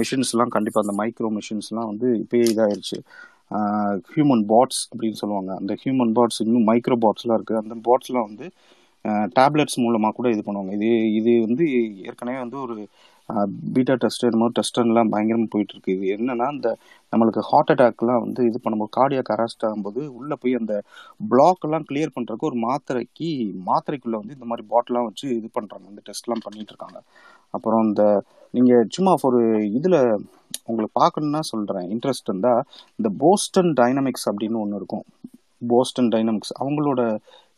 மிஷின்ஸ்லாம் 0.00 0.54
கண்டிப்பாக 0.56 0.84
அந்த 0.84 0.94
மைக்ரோ 1.00 1.30
மிஷின்ஸ்லாம் 1.38 1.90
வந்து 1.92 2.08
இப்போயே 2.22 2.46
இதாயிருச்சு. 2.52 2.98
ஹியூமன் 4.12 4.44
பாட்ஸ் 4.52 4.82
அப்படின்னு 4.92 5.20
சொல்லுவாங்க. 5.22 5.52
அந்த 5.60 5.72
ஹியூமன் 5.82 6.14
பாட்ஸ் 6.18 6.40
இன்னும் 6.46 6.68
மைக்ரோ 6.70 6.96
பாட்ஸ்லாம் 7.04 7.38
இருக்குது 7.38 7.62
அந்த 7.62 7.76
பாட்ஸ்லாம் 7.88 8.28
வந்து 8.30 8.46
டேப்லெட்ஸ் 9.38 9.82
மூலமாக 9.84 10.14
கூட 10.18 10.28
இது 10.34 10.42
பண்ணுவாங்க. 10.46 10.72
இது 10.78 10.90
இது 11.18 11.32
வந்து 11.46 11.64
ஏற்கனவே 12.10 12.38
வந்து 12.44 12.58
ஒரு 12.66 12.76
பீட்டா 13.74 13.94
டெஸ்ட் 14.02 14.26
என்னமோ 14.28 14.46
டெஸ்ட்லாம் 14.56 15.12
பயங்கரமாக 15.12 15.50
போயிட்டு 15.52 15.74
இருக்கு 15.74 15.94
இது 15.96 16.06
என்னன்னா 16.14 16.46
இந்த 16.56 16.70
நம்மளுக்கு 17.12 17.42
ஹார்ட் 17.50 17.72
அட்டாக்லாம் 17.72 18.22
வந்து 18.24 18.40
இது 18.48 18.58
பண்ணும்போது 18.64 18.92
கார்டியாக் 18.96 19.32
அரெஸ்ட் 19.34 19.64
ஆகும்போது 19.68 20.00
உள்ளே 20.18 20.36
போய் 20.42 20.58
அந்த 20.60 20.74
பிளாக்லாம் 21.30 21.86
கிளியர் 21.90 22.14
பண்றதுக்கு 22.16 22.48
ஒரு 22.50 22.58
மாத்திரைக்கு 22.66 23.28
மாத்திரைக்குள்ளே 23.70 24.18
வந்து 24.22 24.36
இந்த 24.38 24.48
மாதிரி 24.50 24.66
பாட்டிலாம் 24.72 25.08
வச்சு 25.08 25.26
இது 25.38 25.50
பண்ணுறாங்க 25.56 25.86
இந்த 25.92 26.02
டெஸ்ட்லாம் 26.10 26.44
பண்ணிட்டு 26.46 26.74
இருக்காங்க 26.74 27.00
அப்புறம் 27.50 27.84
இந்த 27.88 28.04
நீங்கள் 28.56 28.88
சும்மா 28.96 29.12
ஒரு 29.28 29.40
இதில் 29.78 29.98
உங்களுக்கு 30.68 30.94
பார்க்கணுன்னா 31.00 31.40
சொல்கிறேன் 31.52 31.86
இன்ட்ரெஸ்ட் 31.94 32.28
இருந்தால் 32.30 32.62
இந்த 32.98 33.08
போஸ்டன் 33.22 33.70
டைனமிக்ஸ் 33.80 34.26
அப்படின்னு 34.30 34.60
ஒன்று 34.62 34.78
இருக்கும். 34.80 35.04
போஸ்டன் 35.62 36.10
டைனமிக்ஸ் 36.14 36.54
அவங்களோட 36.62 37.00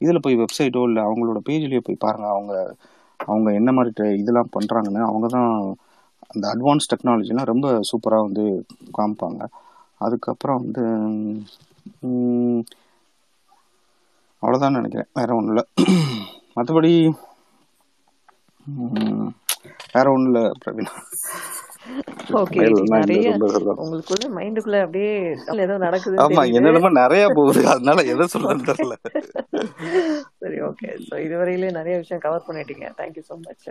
இதில் 0.05 0.25
போய் 0.25 0.41
வெப்சைட்டோ 0.43 0.83
இல்லை 0.89 1.03
அவங்களோட 1.09 1.39
பேஜ்லேயோ 1.49 1.83
போய் 1.87 2.05
பாருங்கள் 2.05 2.35
அவங்க 2.35 2.55
அவங்க 3.21 3.49
என்ன 3.61 3.71
மாதிரி 3.77 4.09
இதெல்லாம் 4.23 4.55
பண்ணுறாங்கன்னு 4.57 5.03
அவங்க 5.11 5.27
தான் 5.37 5.53
அந்த 6.33 6.45
அட்வான்ஸ் 6.55 6.91
டெக்னாலஜிலாம் 6.93 7.51
ரொம்ப 7.53 7.69
சூப்பராக 7.91 8.27
வந்து 8.27 8.45
காமிப்பாங்க. 8.99 9.43
அதுக்கப்புறம் 10.05 10.61
வந்து 10.63 10.83
அவ்வளோதான் 14.43 14.77
நினைக்கிறேன். 14.79 15.11
வேறு 15.19 15.37
ஒன்றும் 15.37 15.53
இல்லை. 15.55 15.65
மற்றபடி 16.57 16.93
வேற 19.95 20.07
ஒண்ணும் 20.15 20.31
இல்லை 20.31 20.45
பிரவீன். 20.63 20.93
உங்களுக்குள்ள 23.81 24.27
மைண்டுக்குள்ள 24.37 24.79
அப்படியே 24.85 25.11
ஏதோ 25.65 25.75
நடக்குதுன்னு 25.85 26.23
ஆமா 26.25 26.43
என்னென்னமோ 26.57 26.91
நிறைய 27.03 27.25
போகுது. 27.39 27.61
அதனால 27.75 28.05
எதை 28.13 28.27
சொல்றதுன்னு 28.35 28.69
தெரியல. 28.71 28.97
சரி 30.43 30.59
ஓகே 30.69 30.89
இதுவரையிலே 31.27 31.71
நிறைய 31.79 31.95
விஷயம் 32.03 32.25
கவர் 32.27 32.47
பண்ணிட்டீங்க. 32.49 32.87
Thank you 33.01 33.25
so 33.29 33.37
much 33.47 33.67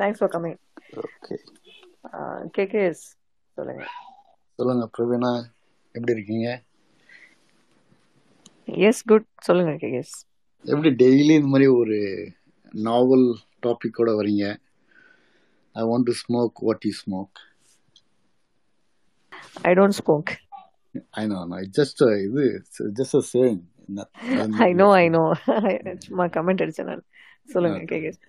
thanks 0.00 0.20
for 0.20 0.32
coming 0.34 0.58
okay 1.04 1.36
K K S 2.58 3.04
சொல்லுங்க. 3.56 3.84
சொல்லுங்க 4.58 4.84
பிரவீனா. 4.96 5.32
எப்படி 5.94 6.16
இருக்கீங்க? 6.16 6.48
எஸ் 8.86 9.02
குட் 9.10 9.28
சொல்லுங்க 9.46 9.72
கேகேஎஸ் 9.82 10.16
எப்படி 10.64 10.90
டெய்லி 11.02 11.34
இந்த 11.40 11.50
மாதிரி 11.52 11.68
ஒரு 11.80 11.98
நாவல் 12.74 13.26
டாபிக்கோட 13.66 14.10
வரீங்க? 14.18 14.44
I 15.80 15.84
want 15.90 16.08
to 16.10 16.14
smoke 16.22 16.62
what 16.68 16.86
you 16.88 16.92
smoke 17.02 17.38
I 19.70 19.72
don't 19.80 19.98
smoke 20.00 20.30
I 21.20 21.24
know 21.32 21.40
I 21.60 21.64
just 21.78 22.02
இது 22.26 22.44
just 23.00 23.18
a 23.20 23.24
saying 23.34 23.60
I 24.66 24.70
know 24.80 24.88
I 25.02 25.06
know 25.16 25.22
சும்மா 26.06 26.24
கமெண்ட் 26.36 26.62
அடிச்சேன் 26.64 26.90
நான். 26.90 27.04
சொல்லுங்க 27.52 27.78
கேகேஎஸ் 27.92 28.20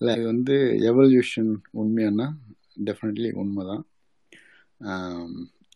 இல்லை 0.00 0.12
இது 0.18 0.26
வந்து 0.32 0.54
எவல்யூஷன் 0.90 1.50
உண்மையானா? 1.80 2.26
டெஃபினெட்லி 2.88 3.30
உண்மைதான். 3.42 3.82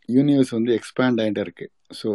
யூனிவர்ஸ் 0.09 0.53
வந்து 0.57 0.73
எக்ஸ்பேண்ட் 0.79 1.21
ஆகிட்டே 1.23 1.43
இருக்கு. 1.47 1.67
ஸோ 2.01 2.11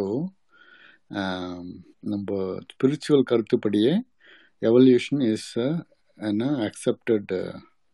நம்ம 2.12 2.28
spiritual 2.72 3.24
கருத்துப்படியே 3.30 3.92
evolution 4.62 5.22
is 5.32 5.50
an 6.18 6.42
accepted 6.68 7.32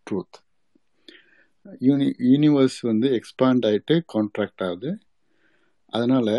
truth 0.07 0.39
uni 1.81 2.09
universe 2.29 2.79
வந்து 2.83 3.09
எக்ஸ்பேண்ட் 3.11 3.67
ஆகிட்டு 3.67 3.95
கான்ட்ராக்ட் 4.15 4.65
ஆகுது. 4.65 4.91
அதனால் 5.93 6.33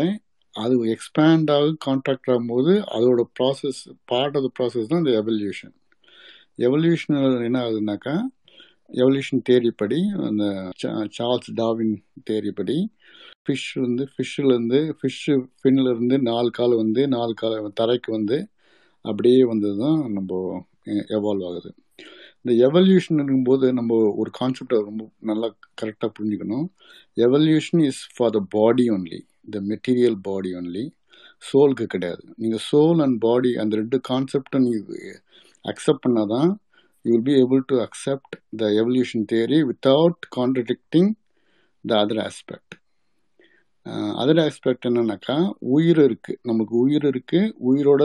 அது 0.54 0.94
எக்ஸ்பேண்ட் 0.94 1.50
ஆகுது 1.50 1.76
கான்ட்ராக்ட் 1.86 2.30
ஆகும்போது 2.30 2.72
அதோட 2.90 3.22
process 3.38 3.80
part 4.04 4.36
of 4.36 4.44
the 4.46 4.52
process 4.58 4.86
தான் 4.86 4.98
இந்த 4.98 5.22
எவல்யூஷன் 5.22 5.74
எவல்யூஷன் 6.58 7.16
என்ன 7.44 7.58
ஆகுதுனாக்கா 7.60 8.14
எவல்யூஷன் 8.94 9.42
தேரி 9.48 9.70
படி 9.76 9.98
அந்த 10.20 10.44
சா- 10.82 11.08
சார்ல்ஸ் 11.18 11.50
டாவின் 11.54 11.94
தேரி 12.30 12.50
படி 12.50 12.78
ஃபிஷ் 13.44 13.80
வந்து 13.80 14.08
ஃபிஷ்ஷிலேருந்து 14.14 14.78
ஃபிஷ்ஷு 14.98 15.34
ஃபின்லேருந்து 15.60 16.18
நாலு 16.22 16.50
கால் 16.50 16.76
வந்து 16.76 17.08
நாலு 17.08 17.34
கால் 17.34 17.56
தரைக்கு 17.80 18.10
வந்து 18.10 18.38
அப்படியே 19.04 19.44
வந்தது 19.44 19.78
தான் 19.78 20.12
நம்ம 20.12 20.30
எவால்வ் 21.10 21.46
ஆகுது. 21.46 21.70
இந்த 22.44 22.68
எவல்யூஷன் 22.68 23.42
போது 23.44 23.72
நம்ம 23.72 23.94
ஒரு 24.16 24.30
கான்செப்டை 24.40 24.78
ரொம்ப 24.88 25.10
நல்லா 25.20 25.48
கரெக்டாக 25.80 26.10
புரிஞ்சுக்கணும். 26.18 26.66
Evolution 27.16 27.82
is 27.84 28.02
for 28.16 28.30
the 28.30 28.40
body 28.48 28.88
only 28.88 29.20
the 29.50 29.60
material 29.60 30.18
body 30.22 30.54
only 30.54 30.84
சோலுக்கு 31.42 31.84
கிடையாது. 31.84 32.24
நீங்கள் 32.36 32.64
சோல் 32.72 33.02
அண்ட் 33.02 33.20
பாடி 33.20 33.54
அந்த 33.54 33.76
ரெண்டு 33.76 34.00
கான்செப்டை 34.08 34.58
நீங்கள் 34.58 35.20
அக்செப்ட் 35.64 36.04
பண்ணாதான் 36.08 36.50
you 37.04 37.12
will 37.12 37.22
be 37.22 37.32
able 37.42 37.62
to 37.66 37.76
accept 37.78 38.34
the 38.56 38.66
evolution 38.80 39.24
theory 39.32 39.60
without 39.62 40.20
contradicting 40.36 41.10
the 41.84 41.96
other 42.04 42.22
aspect 42.26 42.74
other 44.22 44.40
aspect 44.46 44.86
என்னன்னாக்கா 44.88 45.36
உயிர் 45.58 45.98
இருக்குது 45.98 46.38
நமக்கு 46.42 46.74
உயிர் 46.76 47.04
இருக்குது 47.04 47.52
உயிரோட 47.68 48.04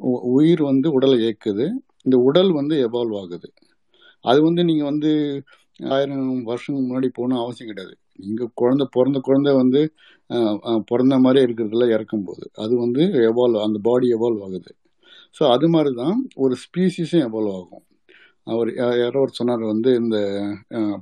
உ- 0.00 0.22
உயிர் 0.34 0.62
வந்து 0.62 0.92
உடலை 0.92 1.16
இயக்குது. 1.20 1.66
இந்த 2.04 2.16
உடல் 2.28 2.50
வந்து 2.52 2.76
எவால்வ் 2.86 3.18
ஆகுது. 3.20 3.50
அது 4.24 4.40
வந்து 4.42 4.62
நீங்கள் 4.64 4.90
வந்து 4.90 5.12
ஆயிரம் 5.84 6.42
வருஷம் 6.42 6.78
முன்னாடி 6.78 7.08
போகணும் 7.12 7.42
அவசியம் 7.44 7.74
கிடையாது. 7.74 7.96
நீங்கள் 8.16 8.50
குழந்தை 8.54 8.86
பிறந்த 8.90 9.18
குழந்தை 9.22 9.52
வந்து 9.54 9.80
பிறந்த 10.86 11.14
மாதிரி 11.18 11.40
இருக்கிறதுல 11.44 11.88
இறக்கும் 11.88 12.24
போது 12.24 12.50
அது 12.54 12.74
வந்து 12.76 13.02
எவால்வ் 13.28 13.62
அந்த 13.62 13.78
பாடி 13.82 14.06
எவால்வ் 14.12 14.42
ஆகுது. 14.42 14.72
ஸோ 15.38 15.42
அது 15.50 15.68
மாதிரி 15.68 15.94
தான் 15.94 16.18
ஒரு 16.34 16.54
ஸ்பீசிஸும் 16.64 17.24
எவால்வ் 17.26 17.54
ஆகும். 17.58 17.84
அவர் 18.52 18.68
யா- 18.68 18.98
யாரோ 19.02 19.20
ஒரு 19.20 19.32
சொன்னார் 19.32 19.62
வந்து 19.72 19.90
இந்த 19.94 20.16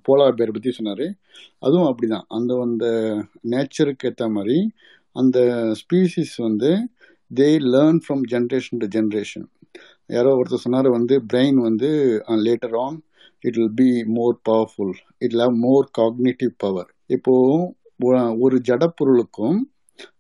போலார் 0.09 0.39
பேர் 0.39 0.55
பற்றி 0.57 0.71
சொன்னார். 0.71 1.07
அதுவும் 1.59 1.89
அப்படிதான். 1.89 2.27
அந்த 2.29 2.53
அந்த 2.61 2.87
நேச்சருக்கு 3.51 4.09
ஏற்ற 4.11 4.29
மாதிரி 4.29 4.59
அந்த 5.17 5.39
ஸ்பீசிஸ் 5.81 6.37
வந்து 6.37 6.71
they 7.35 7.51
learn 7.73 8.01
from 8.07 8.23
generation 8.31 8.79
to 8.79 8.89
generation 8.97 9.47
யாரோ 10.13 10.31
ஒருத்தர் 10.35 10.65
சொன்னார் 10.65 10.89
வந்து 10.89 11.23
பிரெயின் 11.33 11.55
வந்து 11.55 11.89
later 12.45 12.79
on 12.79 12.99
it 13.41 13.57
will 13.57 13.75
be 13.75 14.05
more 14.05 14.41
powerful 14.49 14.95
it 15.19 15.37
have 15.37 15.55
more 15.57 15.91
cognitive 15.99 16.53
power 16.57 16.91
இப்போ 17.07 17.35
ஒரு 18.39 18.57
ஜடப்பொருளுக்கும் 18.69 19.59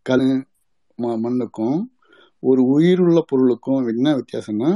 கல் 0.02 0.28
ம- 0.98 1.18
மண்ணுக்கும் 1.18 1.78
ஒரு 2.42 2.62
உயிருள்ள 2.66 3.18
பொருளுக்கும் 3.26 3.88
என்ன 3.88 4.16
வித்தியாசம்னா 4.16 4.70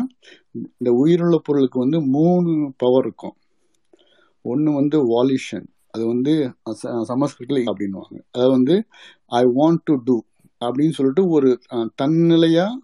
இந்த 0.53 0.93
உயிருள்ள 0.93 1.37
பொருளுக்கு 1.45 1.79
வந்து 1.79 2.01
மூணு 2.01 2.73
பவர் 2.77 3.05
இருக்கும். 3.05 3.37
ஒன்று 4.45 4.73
வந்து 4.73 4.99
வாலிஷன் 5.07 5.67
அது 5.91 6.07
வந்து 6.07 6.33
சமஸ்கிருத்தில் 7.03 7.69
அப்படின்னுவாங்க. 7.69 8.19
அதாவது 8.33 8.55
வந்து 8.57 8.77
ஐ 9.27 9.43
வாண்ட் 9.45 9.83
டு 9.85 9.95
டூ 10.05 10.17
அப்படின்னு 10.65 10.91
சொல்லிட்டு 10.91 11.29
ஒரு 11.29 11.61
uh, 11.75 11.89
தன்னிலையாக 11.95 12.79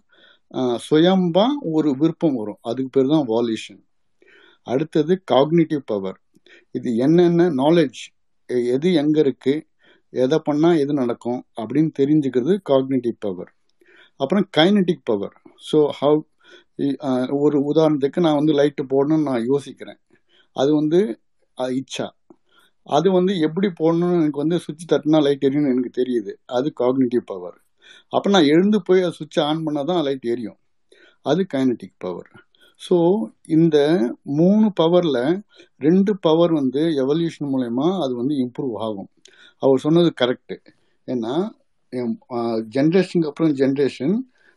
சுயம்பா 0.87 1.45
ஒரு 1.73 1.89
விருப்பம் 2.01 2.37
வரும். 2.41 2.59
அதுக்கு 2.69 2.91
பேர் 2.95 3.13
தான் 3.13 3.27
வால்யூஷன் 3.31 3.81
அடுத்தது 4.67 5.13
காக்னிட்டிவ் 5.31 5.83
பவர் 5.85 6.17
இது 6.75 6.89
என்னென்ன 6.97 7.47
நாலேஜ் 7.61 8.01
எது 8.75 8.87
எங்க 9.01 9.17
இருக்கு 9.19 9.53
எதை 10.13 10.37
பண்ணா 10.47 10.69
எது 10.83 10.93
நடக்கும் 10.93 11.41
அப்படின்னு 11.61 11.91
தெரிஞ்சுக்கிறது 11.99 12.53
காக்னிட்டிவ் 12.71 13.17
பவர் 13.19 13.51
அப்புறம் 14.19 14.45
கைனட்டிக் 14.57 15.05
பவர் 15.05 15.35
ஸோ 15.69 15.79
ஹவ் 15.99 16.21
ஒரு 17.43 17.57
உதாரணத்துக்கு 17.71 18.19
நான் 18.25 18.39
வந்து 18.39 18.53
லைட்டு 18.59 18.83
போடணும்னு 18.93 19.27
நான் 19.29 19.47
யோசிக்கிறேன். 19.51 19.99
அது 20.55 20.71
வந்து 20.79 20.99
இச்சா. 21.77 22.07
அது 22.87 23.07
வந்து 23.11 23.33
எப்படி 23.47 23.67
போடணும்னு 23.81 24.17
எனக்கு 24.19 24.43
வந்து 24.43 24.57
சுவிட்ச் 24.63 24.89
தட்டினா 24.91 25.19
லைட் 25.27 25.45
எரியும்னு 25.47 25.73
எனக்கு 25.75 25.91
தெரியுது. 25.99 26.31
அது 26.57 26.67
காக்னிட்டிவ் 26.81 27.23
பவர் 27.31 27.57
அப்போ 28.13 28.27
நான் 28.33 28.49
எழுந்து 28.53 28.79
போய் 28.87 29.03
அது 29.05 29.17
சுவிட்சை 29.19 29.41
ஆன் 29.49 29.63
பண்ணால் 29.65 29.89
தான் 29.91 30.01
லைட் 30.07 30.25
எரியும். 30.33 30.59
அது 31.25 31.41
கைனட்டிக் 31.53 31.97
பவர் 32.05 32.31
ஸோ 32.81 32.95
இந்த 33.57 33.77
மூணு 34.39 34.67
பவரில் 34.79 35.21
ரெண்டு 35.81 36.11
பவர் 36.25 36.53
வந்து 36.59 36.81
எவல்யூஷன் 37.03 37.51
மூலயமா 37.53 37.87
அது 38.05 38.13
வந்து 38.21 38.35
இம்ப்ரூவ் 38.43 38.73
ஆகும். 38.85 39.09
அவர் 39.61 39.83
சொன்னது 39.85 40.09
கரெக்டு 40.21 40.57
ஏன்னா 41.07 41.33
ஜென்ரேஷனுக்கு 42.75 43.29
அப்புறம் 43.31 43.53
ஜென்ரேஷன் 43.61 44.15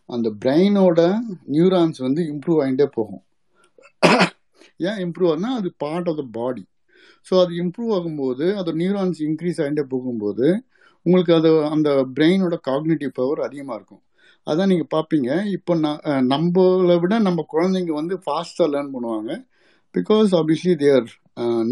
அந்த 0.08 0.28
பிரெயினோட 0.42 1.00
நியூரான்ஸ் 1.54 1.98
வந்து 2.06 2.22
இம்ப்ரூவ் 2.32 2.60
ஆகிட்டே 2.64 2.86
போகும். 2.98 3.22
ஏன் 4.88 4.98
இம்ப்ரூவ் 5.04 5.30
ஆகுனா 5.32 5.50
அது 5.58 5.68
part 5.82 6.08
of 6.10 6.18
the 6.20 6.24
body 6.38 6.64
so 7.26 7.34
அது 7.42 7.52
இம்ப்ரூவ் 7.62 7.92
ஆகும்போது 7.96 8.46
அது 8.60 8.72
நியூரான்ஸ் 8.82 9.20
இன்க்ரீஸ் 9.28 9.60
ஆகிட்டே 9.64 9.84
போகும்போது 9.94 10.48
உங்களுக்கு 11.06 11.32
அது 11.38 11.50
அந்த 11.74 11.88
பிரெயினோட 12.16 12.54
காக்னிட்டிவ் 12.68 13.12
பவர் 13.20 13.40
அதிகமாக 13.46 13.78
இருக்கும். 13.78 14.02
அதான் 14.46 14.70
நீங்கள் 14.72 14.92
பார்ப்பீங்க 14.94 15.30
இப்போ 15.56 15.72
நான் 15.84 16.00
நம்மளை 16.32 16.96
விட 17.02 17.14
நம்ம 17.26 17.44
குழந்தைங்க 17.54 17.92
வந்து 18.00 18.16
ஃபாஸ்ட்டாக 18.24 18.68
லேர்ன் 18.74 18.94
பண்ணுவாங்க. 18.94 19.30
Because 19.94 20.30
obviously 20.40 20.74
their 20.84 21.06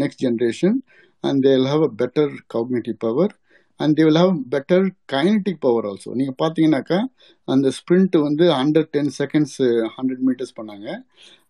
next 0.01 0.23
generation 0.25 0.77
and 1.23 1.41
they'll 1.47 1.67
have 1.71 1.83
a 1.89 1.91
better 2.01 2.33
cognitive 2.55 2.97
power 3.05 3.33
and 3.79 3.95
they 3.97 4.03
will 4.07 4.21
have 4.23 4.35
better 4.53 4.85
kinetic 5.13 5.61
power 5.65 5.87
also 5.89 6.11
நீங்கள் 6.19 6.37
பார்த்தீங்கன்னாக்கா 6.43 6.99
அந்த 7.47 7.71
ஸ்ப்ரிண்ட் 7.77 8.15
வந்து 8.27 8.45
hundred 8.59 8.91
ten 8.95 9.11
seconds 9.19 9.57
hundred 9.95 10.23
metres 10.27 10.57
பண்ணாங்க. 10.59 10.87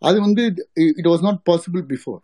அது 0.07 0.18
வந்து 0.28 0.44
it 0.99 1.10
was 1.12 1.26
not 1.28 1.41
possible 1.52 1.84
before 1.94 2.22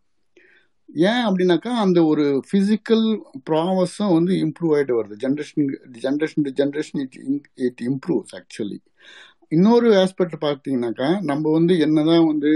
ஏன் 0.94 1.24
அப்படின்னாக்கா 1.28 1.72
அந்த 1.84 2.06
ஒரு 2.06 2.44
ஃபிசிக்கல் 2.50 3.06
ப்ராவஸும் 3.50 4.14
வந்து 4.14 4.34
இம்ப்ரூவ் 4.46 4.74
ஆகிட்டு 4.76 4.98
வருது. 5.00 5.16
Generation 5.16 5.68
generation 6.02 6.44
to 6.44 6.52
generation 6.52 7.02
it 7.02 7.18
it 7.56 7.82
improves 7.82 8.36
actually 8.36 8.80
இன்னொரு 9.50 9.90
ஆஸ்பெக்ட் 9.96 10.38
பார்த்தீங்கன்னாக்கா 10.42 11.22
நம்ம 11.22 11.52
வந்து 11.52 11.78
என்னதான் 11.78 12.28
வந்து 12.28 12.52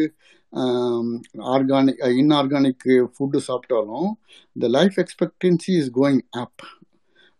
ஆர்கானிக் 1.53 2.01
இன்ஆர்கானிக் 2.17 2.85
ஃபுட்டு 3.15 3.39
சாப்பிட்டாலும் 3.47 4.09
the 4.55 4.67
life 4.67 4.97
expectancy 4.97 5.73
is 5.77 5.91
going 5.91 6.21
up 6.31 6.63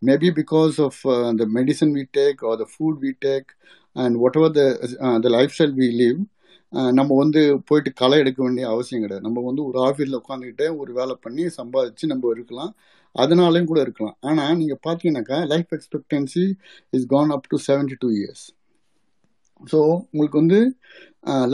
maybe 0.01 0.29
because 0.31 0.81
of 0.81 0.99
the 1.37 1.45
medicine 1.53 1.91
we 1.91 2.03
take 2.11 2.43
or 2.45 2.57
the 2.57 2.67
food 2.73 2.99
we 3.01 3.15
take 3.19 3.51
and 3.95 4.17
whatever 4.35 4.55
the 5.19 5.29
lifestyle 5.49 5.75
we 5.75 5.89
live 5.95 6.19
நம்ம 6.97 7.11
வந்து 7.23 7.41
போயிட்டு 7.69 7.91
களை 8.01 8.17
எடுக்க 8.23 8.39
வேண்டிய 8.45 8.65
அவசியம் 8.73 9.03
கிடையாது. 9.03 9.25
நம்ம 9.27 9.41
வந்து 9.49 9.61
ஒரு 9.69 9.77
ஆஃபீஸில் 9.87 10.19
உட்காந்துக்கிட்டு 10.21 10.67
ஒரு 10.81 10.91
வேலை 10.99 11.15
பண்ணி 11.25 11.43
சம்பாதிச்சு 11.59 12.05
நம்ம 12.13 12.31
இருக்கலாம். 12.35 12.71
அதனாலையும் 13.15 13.69
கூட 13.71 13.79
இருக்கலாம். 13.85 14.17
ஆனால் 14.29 14.57
நீங்கள் 14.61 14.81
பார்த்தீங்கன்னாக்கா 14.87 15.39
life 15.53 15.73
expectancy 15.77 16.45
is 16.97 17.07
gone 17.15 17.33
up 17.35 17.49
to 17.53 17.59
seventy 17.67 17.97
two 18.03 18.09
years 18.19 18.45
so 19.61 19.79
உங்களுக்கு 20.11 20.37
வந்து 20.43 20.59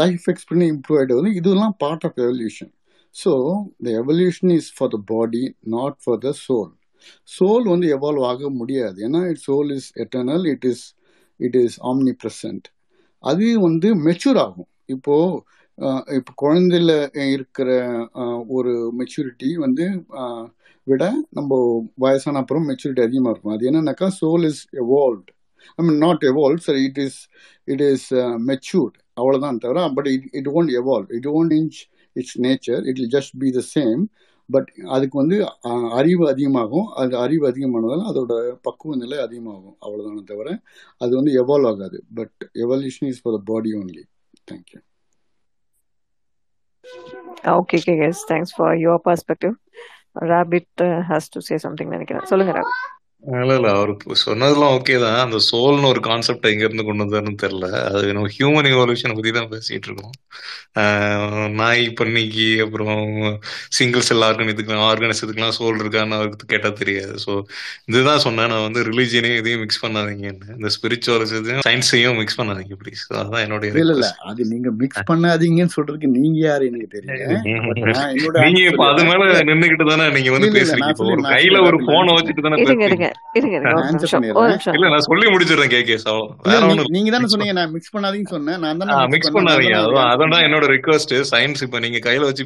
லைஃப் 0.02 0.26
எக்ஸ்பீரியன்ஸ் 0.32 0.72
இம்ப்ரூவ் 0.76 1.00
ஆகிட்டு 1.00 1.18
வந்து 1.20 1.34
இதெல்லாம் 1.40 1.76
part 1.84 2.06
of 2.08 2.20
evolution 2.26 2.72
so 3.16 3.32
the 3.86 3.90
evolution 4.02 4.54
is 4.58 4.70
for 4.76 4.92
the 4.96 5.00
body 5.14 5.44
not 5.76 5.98
for 6.04 6.20
the 6.26 6.32
soul 6.46 6.72
soul 7.30 7.66
வந்து 7.74 7.88
எவால்வ் 7.96 8.26
ஆக 8.32 8.50
முடியாது. 8.60 8.98
ஏன்னா 9.08 9.22
it 9.32 9.44
soul 9.48 9.70
is 9.78 9.90
eternal 10.04 10.46
it 10.54 10.66
is 10.72 10.84
it 11.40 11.58
is 11.64 11.78
omnipresent 12.24 12.66
அது 13.24 13.46
வந்து 13.68 13.90
மெச்சூர் 14.08 14.40
ஆகும். 14.46 14.70
இப்போ 14.86 15.44
இப்போ 16.18 16.32
குழந்தையில 16.44 16.92
இருக்கிற 17.32 17.70
ஒரு 18.48 18.94
மெச்சூரிட்டி 19.00 19.54
வந்து 19.56 19.86
விட 20.84 21.04
நம்ம 21.30 21.52
வயசான 21.96 22.40
அப்புறம் 22.40 22.68
மெச்சூரிட்டி 22.70 23.02
அதிகமாக 23.02 23.34
இருக்கும். 23.34 23.54
அது 23.54 23.70
என்னன்னாக்கா 23.72 24.08
soul 24.22 24.46
is 24.46 24.68
evolve 24.84 25.24
I 25.80 25.86
mean 25.86 25.98
not 25.98 26.24
evolve 26.32 26.58
sir 26.58 26.76
it 26.76 26.98
is 26.98 27.20
it 27.64 27.82
is 27.82 28.14
matured 28.50 28.98
அவ்வளோதான் 29.22 29.58
தவிர 29.58 29.90
but 29.90 30.08
it 30.08 30.28
it 30.32 30.48
won't 30.48 30.72
evolve 30.82 31.10
it 31.18 31.28
won't 31.28 31.54
inch 31.60 31.80
it's 32.14 32.40
nature 32.42 32.82
it'll 33.00 33.12
just 33.18 33.36
be 33.38 33.52
the 33.52 33.64
same 33.76 34.02
but 34.50 34.70
அதுக்கு 34.86 35.18
வந்து 35.18 35.38
அறிவு 35.92 36.30
அதிகமாகும். 36.30 36.88
அது 36.88 37.18
அறிவு 37.18 37.48
அதிகமானதால் 37.52 38.04
அதோட 38.12 38.34
பக்குவ 38.62 38.96
நிலை 38.96 39.18
அதிகமாகும். 39.20 39.78
அவ்வளோதானே 39.82 40.24
தவிர 40.24 40.60
அது 40.98 41.16
வந்து 41.16 41.34
எவால்வ் 41.44 41.68
ஆகாது. 41.68 42.04
But 42.14 42.50
evolution 42.54 43.10
is 43.14 43.22
for 43.24 43.36
the 43.38 43.42
body 43.46 43.72
only 44.52 44.62
thank you 44.64 44.80
okay 47.56 47.78
okay 47.82 47.94
yes 48.08 48.24
thanks 48.32 48.54
for 48.56 48.74
your 48.78 49.04
perspective 49.08 49.54
Rabbit 50.32 50.82
has 51.10 51.32
to 51.34 51.42
say 51.42 51.58
something 51.66 51.94
நினைக்கிறேன் 51.96 52.28
சொல்லுங்க 52.32 52.54
ராபிட் 52.58 52.82
இல்ல 53.24 53.56
இல்ல. 53.56 53.70
அவரு 53.76 53.94
சொன்னதெல்லாம் 54.22 54.76
ஓகே 54.76 54.96
தான். 55.02 55.18
அந்த 55.24 55.38
சோல்னு 55.48 55.90
ஒரு 55.90 56.02
கான்செப்ட் 56.08 56.48
எங்க 56.50 56.64
இருந்து 56.66 56.84
கொண்டு 56.86 57.04
வந்தாருன்னு 57.04 57.42
தெரியல. 57.44 57.68
அது 57.90 58.14
நம்ம 58.16 58.30
ஹியூமன் 58.36 58.70
இவல்யூஷன் 58.72 59.16
பத்தி 59.18 59.32
தான் 59.36 59.50
பேசிட்டு 59.52 59.88
இருக்கோம். 59.90 60.14
ஆஹ் 60.82 61.22
நாய் 61.60 61.84
பன்னிக்கு 62.00 62.48
அப்புறம் 62.66 63.00
சிங்கிள் 63.78 64.06
செல் 64.08 64.26
ஆர்கனித்துக்கு 64.28 64.60
ஆர்கனிசத்துக்குலாம் 64.88 65.56
சோல் 65.58 65.80
இருக்கான்னு 65.82 66.18
அவருக்கு 66.20 66.46
கேட்டா 66.54 66.72
தெரியாது. 66.82 67.14
ஸோ 67.26 67.32
இதுதான் 67.90 68.24
சொன்னேன். 68.26 68.52
நான் 68.54 68.66
வந்து 68.68 68.84
ரிலீஜியனையும் 68.90 69.40
இதையும் 69.42 69.64
மிக்ஸ் 69.64 69.82
பண்ணாதீங்கன்னு 69.84 70.50
இந்த 70.58 70.72
ஸ்பிரிச்சுவலிசத்தையும் 70.76 71.66
சயின்ஸையும் 71.68 72.20
மிக்ஸ் 72.22 72.40
பண்ணாதீங்க 72.40 72.78
ப்ளீஸ் 72.82 73.04
அதான் 73.20 73.44
என்னுடைய 73.46 73.72
இல்ல 73.76 73.96
இல்ல. 73.98 74.10
அது 74.30 74.50
நீங்க 74.54 74.72
மிக்ஸ் 74.82 75.08
பண்ணாதீங்கன்னு 75.12 75.76
சொல்றதுக்கு 75.78 76.12
நீங்க 76.18 76.40
யாரு 76.46 76.70
எனக்கு 76.72 76.90
தெரியல 76.96 77.20
நீங்க 78.46 78.62
இப்ப 78.70 78.84
அது 78.90 79.04
மேல 79.10 79.22
நின்னுகிட்டு 79.50 79.86
தானே 79.92 80.08
நீங்க 80.18 80.32
வந்து 80.36 80.52
பேசுறீங்க 80.58 80.92
ஒரு 81.12 81.24
கையில 81.32 81.58
ஒரு 81.70 81.80
போனை 81.88 82.12
வச்சுட்டு 82.18 82.46
தானே 82.48 83.11
இல்ல 83.40 84.90
நான் 84.94 85.06
சொல்லி 85.08 85.26
முடிச்சிடுறேன் 85.34 85.72
கேகேஸ் 85.74 86.06
ஒண்ணும் 86.12 86.92
நீங்க 86.96 87.10
தானே 87.16 87.28
சொன்னீங்க. 87.34 87.56
நான் 87.60 87.72
மிக்ஸ் 87.76 87.94
பண்ணாதீங்கன்னு 87.96 88.34
சொன்னேன். 88.36 88.60
நான் 88.64 88.80
தானே 88.82 88.96
மிக்ஸ் 89.14 89.34
பண்ணாதீங்க. 89.36 89.78
தானே 89.88 90.04
அதான் 90.12 90.46
என்னோட 90.48 90.66
ரிக்வஸ்ட் 90.76 91.14
சயின்ஸ் 91.32 91.64
இப்ப 91.68 91.80
நீங்க 91.86 92.00
கையில 92.08 92.28
வச்சு 92.30 92.46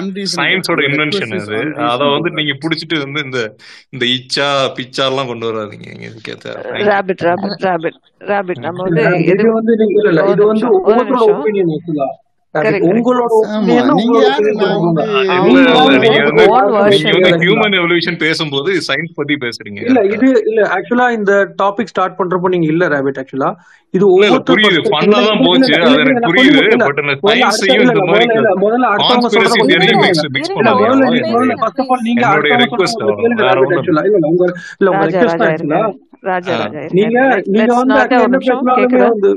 அன்ரீசனபிள் 0.00 0.36
சயின்ஸோட 0.36 0.80
இன்வென்ஷன் 0.88 1.34
அது 1.38 1.58
அதை. 1.92 2.06
வந்து 2.16 2.30
நீங்க 2.38 2.54
புடிச்சிட்டு 2.64 2.98
வந்து 3.04 3.22
இந்த 3.28 3.40
இந்த 3.94 4.04
இச்சா 4.16 4.48
பிச்சா 4.78 5.06
எல்லாம் 5.10 5.30
கொண்டு 5.32 5.48
வராதீங்க. 5.50 5.88
இதுக்கே 6.08 6.36
thank you 6.44 6.86
Rabbit 6.92 7.24
Rabbit 7.28 7.64
Rabbit 7.68 7.98
Rabbit 8.32 8.62
நம்ம 8.66 8.84
வந்து 8.88 9.04
இது 9.32 9.46
வந்து 9.58 9.74
நீங்க 9.82 9.96
இது 10.34 10.44
வந்து 10.52 10.66
ஒவ்வொருத்தரோட 10.78 11.24
ஒப்பீனியன் 11.34 11.72
ஆக்சுவலா 11.76 12.08
பேசும்போது 18.20 18.70
சயின்ஸ் 18.86 19.14
பத்தி 19.16 19.34
பேசுறீங்க. 19.36 19.80
இல்ல 19.82 20.00
கரெக்டா 20.02 20.16
இது 20.18 20.28
இல்ல 20.44 20.60
ஆக்சுவலா 20.76 21.06
இந்த 21.16 21.32
டாபிக் 21.62 21.90
ஸ்டார்ட் 21.92 22.16
பண்றப்போ 22.18 22.50
நீங்க 22.54 22.66
இல்ல 22.66 22.88
ரேபிட் 22.94 23.18
ஆக்சுவலா 23.22 23.50
இது 23.94 24.04
புரியுது. 24.48 24.80
ஃபன்னா 24.88 25.18
தான் 25.26 25.42
போச்சு. 25.44 25.72
அது 25.78 26.00
எனக்கு 26.04 26.26
புரியுது. 26.28 26.62
பட் 26.82 27.00
அந்த 27.02 27.14
சயின்ஸையும் 27.24 27.84
இந்த 27.86 28.04
மாதிரி 28.06 28.26
முதல்ல 28.64 28.86
அடுத்தவங்க 28.92 29.28
சொல்றத 29.28 29.54
ஃபர்ஸ்ட் 31.56 31.80
ஆஃப் 31.80 31.90
ஆல் 31.90 32.04
நீங்க 32.08 32.24
அடுத்தவங்க 32.26 32.62
ரெக்வஸ்ட் 32.64 33.02
வேற 33.40 33.56
ரேபிட் 33.60 33.64
ஒண்ணும் 33.64 33.78
ஆக்சுவலா 33.78 34.04
இல்ல 34.08 34.18
இல்ல 34.18 34.28
உங்க 34.32 34.44
இல்ல 34.76 34.90
உங்க 34.90 35.02
ராஜா 35.02 35.20
ரெக்வஸ்ட் 35.20 35.42
ராஜா 35.42 35.48
ஆக்சுவலா 35.48 35.50
இருங்க 35.54 35.78
ராஜா 36.26 36.52
ஆ 36.52 36.58
ராஜா 36.58 36.78
இருங்க 36.78 36.94
நீங்க 36.94 37.18
நீங்க 37.48 37.58
லெட்ஸ் 37.58 37.78
வந்து 37.78 37.92
நாட் 37.92 38.02
ஆக்சுவலா 38.02 38.18
ஒரு 38.18 38.26
என்ன 38.26 38.36
நிமிஷம் 38.36 38.58
பேசினாலுமே 38.58 38.80
கேக்குதா? 38.82 39.08
வந்து 39.10 39.32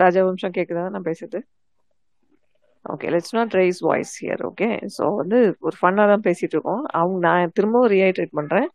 ராஜா 0.00 0.20
ஒரு 0.20 0.30
நிமிஷம் 0.30 0.54
கேக்குதா? 0.56 0.84
நான் 0.90 1.06
பேசுறது? 1.06 1.38
Okay 2.84 3.08
let's 3.14 3.34
not 3.36 3.54
raise 3.58 3.80
voice 3.86 4.12
here 4.20 4.42
okay 4.48 4.68
so 4.96 5.04
வந்து 5.16 5.38
ஒரு 5.60 5.76
ஃபன்னாக 5.80 6.06
தான் 6.08 6.24
பேசிட்டு 6.26 6.54
இருக்கோம் 6.56 6.82
அவங்க 6.90 7.18
நான் 7.26 7.52
திரும்பவும் 7.52 7.90
ரீஹைட்ரேட் 7.92 8.32
பண்றேன். 8.38 8.68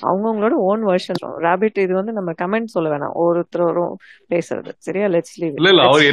அவங்கவுங்களோட 0.00 0.54
ஓன் 0.68 0.82
வெர்ஷன் 0.90 1.20
ரேபிட் 1.46 1.78
இது 1.78 1.92
வந்து 1.94 2.12
நம்ம 2.12 2.30
கமெண்ட் 2.42 2.74
சொல்ல 2.74 2.88
வேணாம். 2.94 3.14
ஒருத்தரும் 3.24 3.94
பேசுறது. 4.34 4.72
சரியா? 4.78 5.06
லெட்ஸ் 5.06 5.38
லீவ் 5.42 5.54
இல்ல 5.60 5.70
இல்ல 5.74 5.82
அவர் 5.82 6.04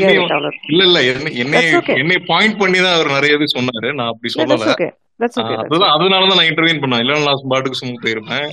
இல்ல 0.73 0.83
இல்ல 0.89 0.99
என்னை 1.43 1.63
என்னை 2.03 2.17
பாயிண்ட் 2.31 2.57
பண்ணி 2.57 2.79
தான் 2.79 2.97
அவர் 2.97 3.15
நிறைய 3.17 3.37
சொன்னாரு. 3.57 3.89
நான் 3.93 4.11
அப்படி 4.13 4.31
சொல்லல. 4.37 4.67
Okay 4.75 4.89
that's 5.19 5.39
okay 5.39 5.41
ah 5.41 5.45
that's 5.45 5.59
அதுதான் 5.59 5.89
ஓகே 5.89 5.93
அதனால 5.93 6.27
தான் 6.27 6.37
நான் 6.37 6.45
இன்டர்வியூன் 6.45 6.81
பண்ணேன். 6.81 7.03
இல்லைன்னா 7.03 7.23
நான் 7.23 7.41
பாட்டுக்கு 7.47 7.77
சும்மா 7.77 8.01
போயிருப்பேன். 8.01 8.49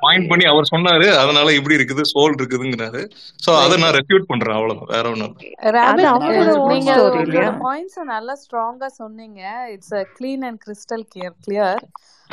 பாயிண்ட் 0.00 0.28
பண்ணி 0.28 0.44
அவர் 0.44 0.68
சொன்னாரு 0.76 1.14
அதனால 1.14 1.54
இப்படி 1.54 1.74
இருக்குது 1.74 2.00
சோல் 2.14 2.34
இருக்குதுங்கிறாரு. 2.38 3.10
சோ 3.46 3.62
அதை 3.62 3.78
நான் 3.78 3.92
ரெஃப்யூட் 3.92 4.22
பண்றேன் 4.26 4.54
அவ்வளவுதான். 4.54 4.86
வேற 4.86 5.10
ஒண்ணும் 5.10 5.36
பாயிண்ட்ஸ் 7.60 8.02
நல்லா 8.04 8.32
ஸ்ட்ராங்கா 8.32 8.86
சொன்னீங்க. 8.86 9.68
It's 9.70 9.94
clean 9.94 10.44
and 10.44 10.62
crystal 10.66 11.04
clear 11.14 11.36
clear 11.48 11.76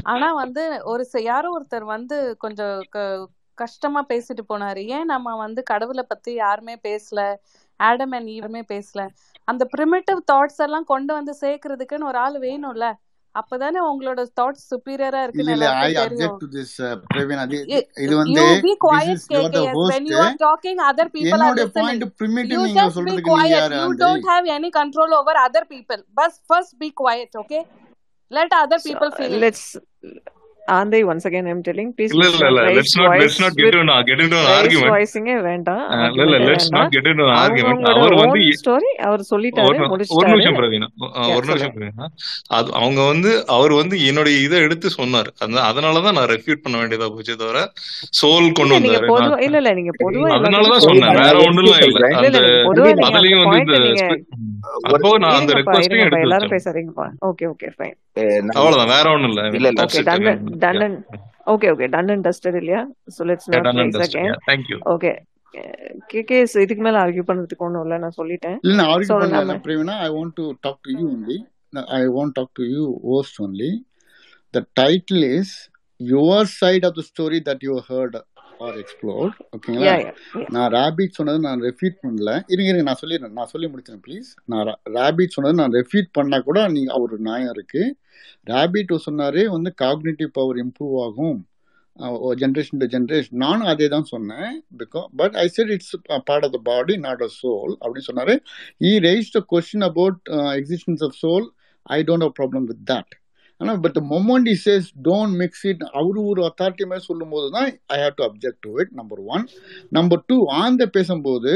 ஆனா 0.04 0.34
வந்து 0.34 0.82
ஒரு 0.84 1.08
யாரோ 1.14 1.50
ஒருத்தர் 1.58 1.84
வந்து 1.84 2.38
கொஞ்சம் 2.38 2.84
க- 2.90 3.30
கஷ்டமா 3.54 4.06
பேசிட்டு 4.10 4.42
போனாரு. 4.50 4.86
ஏன் 4.86 5.06
நம்ம 5.06 5.36
வந்து 5.36 5.64
கடவுளை 5.64 6.06
பத்தி 6.08 6.34
யாருமே 6.34 6.76
பேசல? 6.88 7.36
ஆடம் 7.78 8.12
அண்ட் 8.12 8.28
ஈவமே 8.28 8.62
பேசல. 8.68 9.08
அந்த 9.44 9.68
ப்ரிமிட்டிவ் 9.78 10.18
தாட்ஸ் 10.32 10.58
எல்லாம் 10.58 10.84
கொண்டு 10.84 11.14
வந்து 11.14 11.36
சேர்க்கறதுக்குன்னு 11.42 12.04
ஒரு 12.04 12.18
ஆள் 12.18 12.40
வேணும்ல? 12.40 12.94
அப்பதானே 13.37 13.81
உங்களோட 13.91 14.23
தாட்ஸ் 14.39 14.65
சுப்பீரியரா 14.71 15.21
இல்ல 15.21 15.27
இருக்குன்னு 15.27 15.53
இல்ல 15.57 15.67
ஐ 15.83 15.87
எல்லாருக்கும் 15.91 16.03
அப்செக்ட் 16.03 16.17
தெரியும் 16.17 16.41
டு 16.43 16.49
திஸ் 16.57 16.75
பிரவீன் 17.13 17.43
அது 17.45 17.59
இது 18.05 18.13
வந்து 18.21 18.43
you 18.43 18.57
be 18.67 18.73
this 18.73 18.83
quiet 18.85 19.13
is 19.15 19.27
your 19.35 19.55
the 19.55 19.61
KKS 19.61 19.79
when 19.93 20.03
host 20.03 20.11
you 20.11 20.19
are 20.25 20.35
talking 20.47 20.77
other 20.91 21.07
people 21.17 21.37
are 21.37 21.39
என்னோட 21.39 21.63
listening 21.63 21.79
பாயிண்ட் 21.79 22.05
பிரிமிட்டிவ் 22.23 22.59
you 22.59 22.67
நீங்க 22.67 22.83
just 22.83 22.91
be 22.91 22.97
சொல்றதுக்கு 22.97 23.23
நீங்க 23.23 23.33
quiet 23.33 23.55
யாரு 23.57 23.77
you 23.77 23.85
ஆந்தை 23.87 24.05
don't 24.05 24.29
have 24.33 24.47
any 24.59 24.71
control 24.81 25.13
over 25.21 25.37
other 25.47 25.65
people 25.75 26.03
but 26.21 26.35
first 26.53 26.75
be 26.85 26.91
quiet 27.03 27.41
okay 27.45 27.63
let 28.31 28.53
other 28.63 28.81
So 28.83 28.89
people 28.89 29.11
finish 29.21 29.41
let's 29.47 29.65
Once 30.72 31.24
again 31.24 31.48
I'm 31.48 31.62
telling 31.62 31.90
please 31.98 32.10
இல்ல 32.12 32.28
let's 32.28 32.34
இல்ல. 32.34 32.48
இல்ல 32.48 32.62
raise 32.62 32.76
let's 32.76 33.02
not 33.02 33.22
let's 33.22 33.40
not 33.40 33.54
get 33.54 34.20
in 34.20 34.28
get 34.28 34.34
raise 34.34 34.58
argument. 34.58 34.90
வாய்ஸிங்கே 34.90 35.42
வேண்டாம். 35.42 35.90
இல்ல 35.90 36.24
இல்ல 36.24 36.38
ஆர்குமெண்டே 36.38 36.48
லெட்ஸ் 36.48 36.70
not 36.70 36.90
கெட் 36.90 37.06
argument. 37.06 37.78
அவங்கவுங்களோட 37.78 38.00
அவர் 38.00 38.14
வந்து 38.14 38.40
ஸ்டோரி 38.40 39.02
அவர் 39.02 39.20
சொல்லிட்டாரு 39.20 39.78
நி- 39.78 39.90
ஒரு 39.90 39.98
முடிச்சிட்டாரு. 39.98 40.30
நிமிஷம் 40.30 40.56
பிரவீனா. 40.56 40.88
ஒரு 41.36 41.46
நிமிஷம் 41.46 41.74
பிரவீனா. 41.76 42.06
அது 42.48 42.74
அவங்க 42.74 43.08
வந்து 43.08 43.48
அவர் 43.48 43.74
வந்து 43.74 44.06
என்னுடைய 44.06 44.38
இதை 44.40 44.60
எடுத்து 44.60 44.90
சொன்னார். 44.90 45.34
அந்த 45.40 45.62
அதனாலதான் 45.62 46.14
நான் 46.14 46.28
ரெஃப்யூட் 46.28 46.62
பண்ண 46.64 46.78
வேண்டியதா 46.78 47.10
போச்சே 47.10 47.36
தவிர 47.36 47.72
சோல் 48.22 48.52
கொண்டு 48.52 48.76
இல்ல 48.76 48.98
வந்தாரு. 48.98 49.02
பொதுவா 49.02 49.42
இல்ல 49.42 49.58
இல்ல 49.58 49.74
நீங்க 49.74 49.92
பொதுவா 50.04 50.16
அதனாலதான் 50.16 50.64
எல்லாத்துக்கும் 50.64 50.78
சொன்னேன். 50.78 51.16
வேற 51.16 51.40
ஒண்ணுலாம் 51.40 51.86
இல்ல. 51.86 52.08
இல்ல 52.08 52.38
இல்ல 52.38 52.62
அந்த 52.62 53.08
அதுலயும் 53.08 53.50
வந்து 53.50 53.74
எல்லாரும் 56.24 56.54
பேசாதீங்கப்பா. 56.56 57.08
ஓகே 57.30 57.46
ஓகே 57.54 57.70
ஃபைன் 57.76 57.96
அவ்வளவுதான் 58.58 58.92
வேற 58.96 59.06
ஒண்ணும் 59.16 59.32
இல்ல. 59.32 59.44
இல்ல 59.58 59.68
இல்ல. 59.72 59.86
Okay 59.86 60.04
done 60.10 60.28
done 60.66 60.98
okay 61.54 61.68
okay 61.74 61.88
done 61.96 62.12
and 62.14 62.26
dusted 62.28 62.60
இல்லையா? 62.62 62.82
So 63.16 63.28
let's 63.30 63.50
not 63.54 64.82
okay 64.96 65.14
KK 66.12 66.38
இதுக்கு 66.64 66.84
மேல 66.88 66.98
ஆர்கியூ 67.04 67.24
பண்றதுக்கு 67.28 67.68
இல்லை 67.86 67.98
நான் 68.04 68.18
சொல்லிட்டேன். 68.20 68.58
இல்ல 68.64 68.76
நான் 68.80 68.92
ஆர்கியூ 68.94 69.12
ஸோ 69.12 69.16
பண்ணல 69.16 69.44
நம்ம 69.44 69.62
Pravina 69.68 69.96
I 70.08 70.10
want 70.18 70.36
to 70.40 70.46
talk 70.66 70.82
to 70.88 70.92
you 71.00 71.06
only 71.14 71.38
I 72.00 72.02
want 72.18 72.36
talk 72.40 72.54
to 72.60 72.66
you 72.76 72.84
host 73.08 73.40
only 73.46 73.72
the 74.54 74.62
title 74.82 75.26
is 75.40 75.54
your 76.00 76.50
side 76.60 76.86
of 76.90 76.98
the 77.00 77.04
story 77.12 77.40
that 77.50 77.64
you 77.68 77.76
heard 77.90 78.18
or 78.66 78.78
explore 78.82 79.32
ஓகேங்களா 79.56 79.94
நான் 80.56 80.70
ரேபிட் 80.78 81.18
சொன்னது 81.18 81.40
நான் 81.48 81.64
ரெஃபீட் 81.68 81.98
பண்ணல. 82.04 82.32
இருங்க 82.54 82.70
இருங்க 82.72 82.86
நான் 82.90 83.02
சொல்லிடுறேன் 83.02 83.36
நான் 83.40 83.52
சொல்லி 83.54 83.68
முடிச்சேன் 83.74 84.02
ப்ளீஸ் 84.06 84.30
நான் 84.54 84.72
ரேபிட் 84.98 85.36
சொன்னது 85.36 85.60
நான் 85.62 85.76
ரெஃபீட் 85.80 86.10
பண்ணா 86.18 86.40
கூட 86.48 86.62
நீங்க 86.78 87.00
ஒரு 87.06 87.18
நியாயம் 87.28 87.54
இருக்கு. 87.58 87.84
ரேபிட் 88.54 88.96
சொன்னாரு 89.10 89.44
வந்து 89.56 89.72
காக்னிட்டிவ் 89.84 90.32
பவர் 90.40 90.60
இம்ப்ரூவ் 90.66 90.96
ஆகும். 91.06 91.40
ஜென்ரேஷன் 92.42 92.82
டு 92.82 92.88
ஜென்ரேஷன் 92.96 93.40
நானும் 93.44 93.70
அதே 93.72 93.86
தான் 93.94 94.10
சொன்னேன் 94.12 94.50
because 94.82 95.08
but 95.22 95.36
I 95.44 95.46
said 95.56 95.72
it's 95.76 95.94
part 96.28 96.46
of 96.48 96.56
the 96.56 96.60
body 96.72 96.96
not 97.06 97.24
a 97.28 97.30
soul 97.40 97.74
அப்படின்னு 97.82 98.10
சொன்னாரு. 98.10 98.36
He 98.90 98.92
raise 99.08 99.32
the 99.38 99.42
question 99.54 99.86
about 99.92 100.20
existence 100.60 101.04
of 101.08 101.16
soul 101.24 101.48
I 101.98 102.00
don't 102.10 102.26
have 102.28 102.36
problem 102.42 102.68
with 102.72 102.84
that 102.92 103.14
ஆனால் 103.62 103.78
but 103.84 104.00
moment 104.10 104.48
is 104.52 104.66
says 104.66 104.88
don't 105.04 105.36
mix 105.38 105.64
it 105.66 105.84
அவரு 105.94 106.20
ஒரு 106.32 106.42
authority 106.48 106.86
மாதிரி 106.86 107.06
சொல்லும் 107.06 107.32
போது 107.32 107.48
தான் 107.54 107.66
I 107.90 107.98
have 108.00 108.18
to 108.18 108.26
object 108.28 108.62
to 108.62 108.72
it 108.80 108.92
number 108.94 109.22
one 109.30 109.46
number 109.92 110.22
two 110.28 110.38
ஆந்த 110.60 110.86
பேசும்போது 110.96 111.54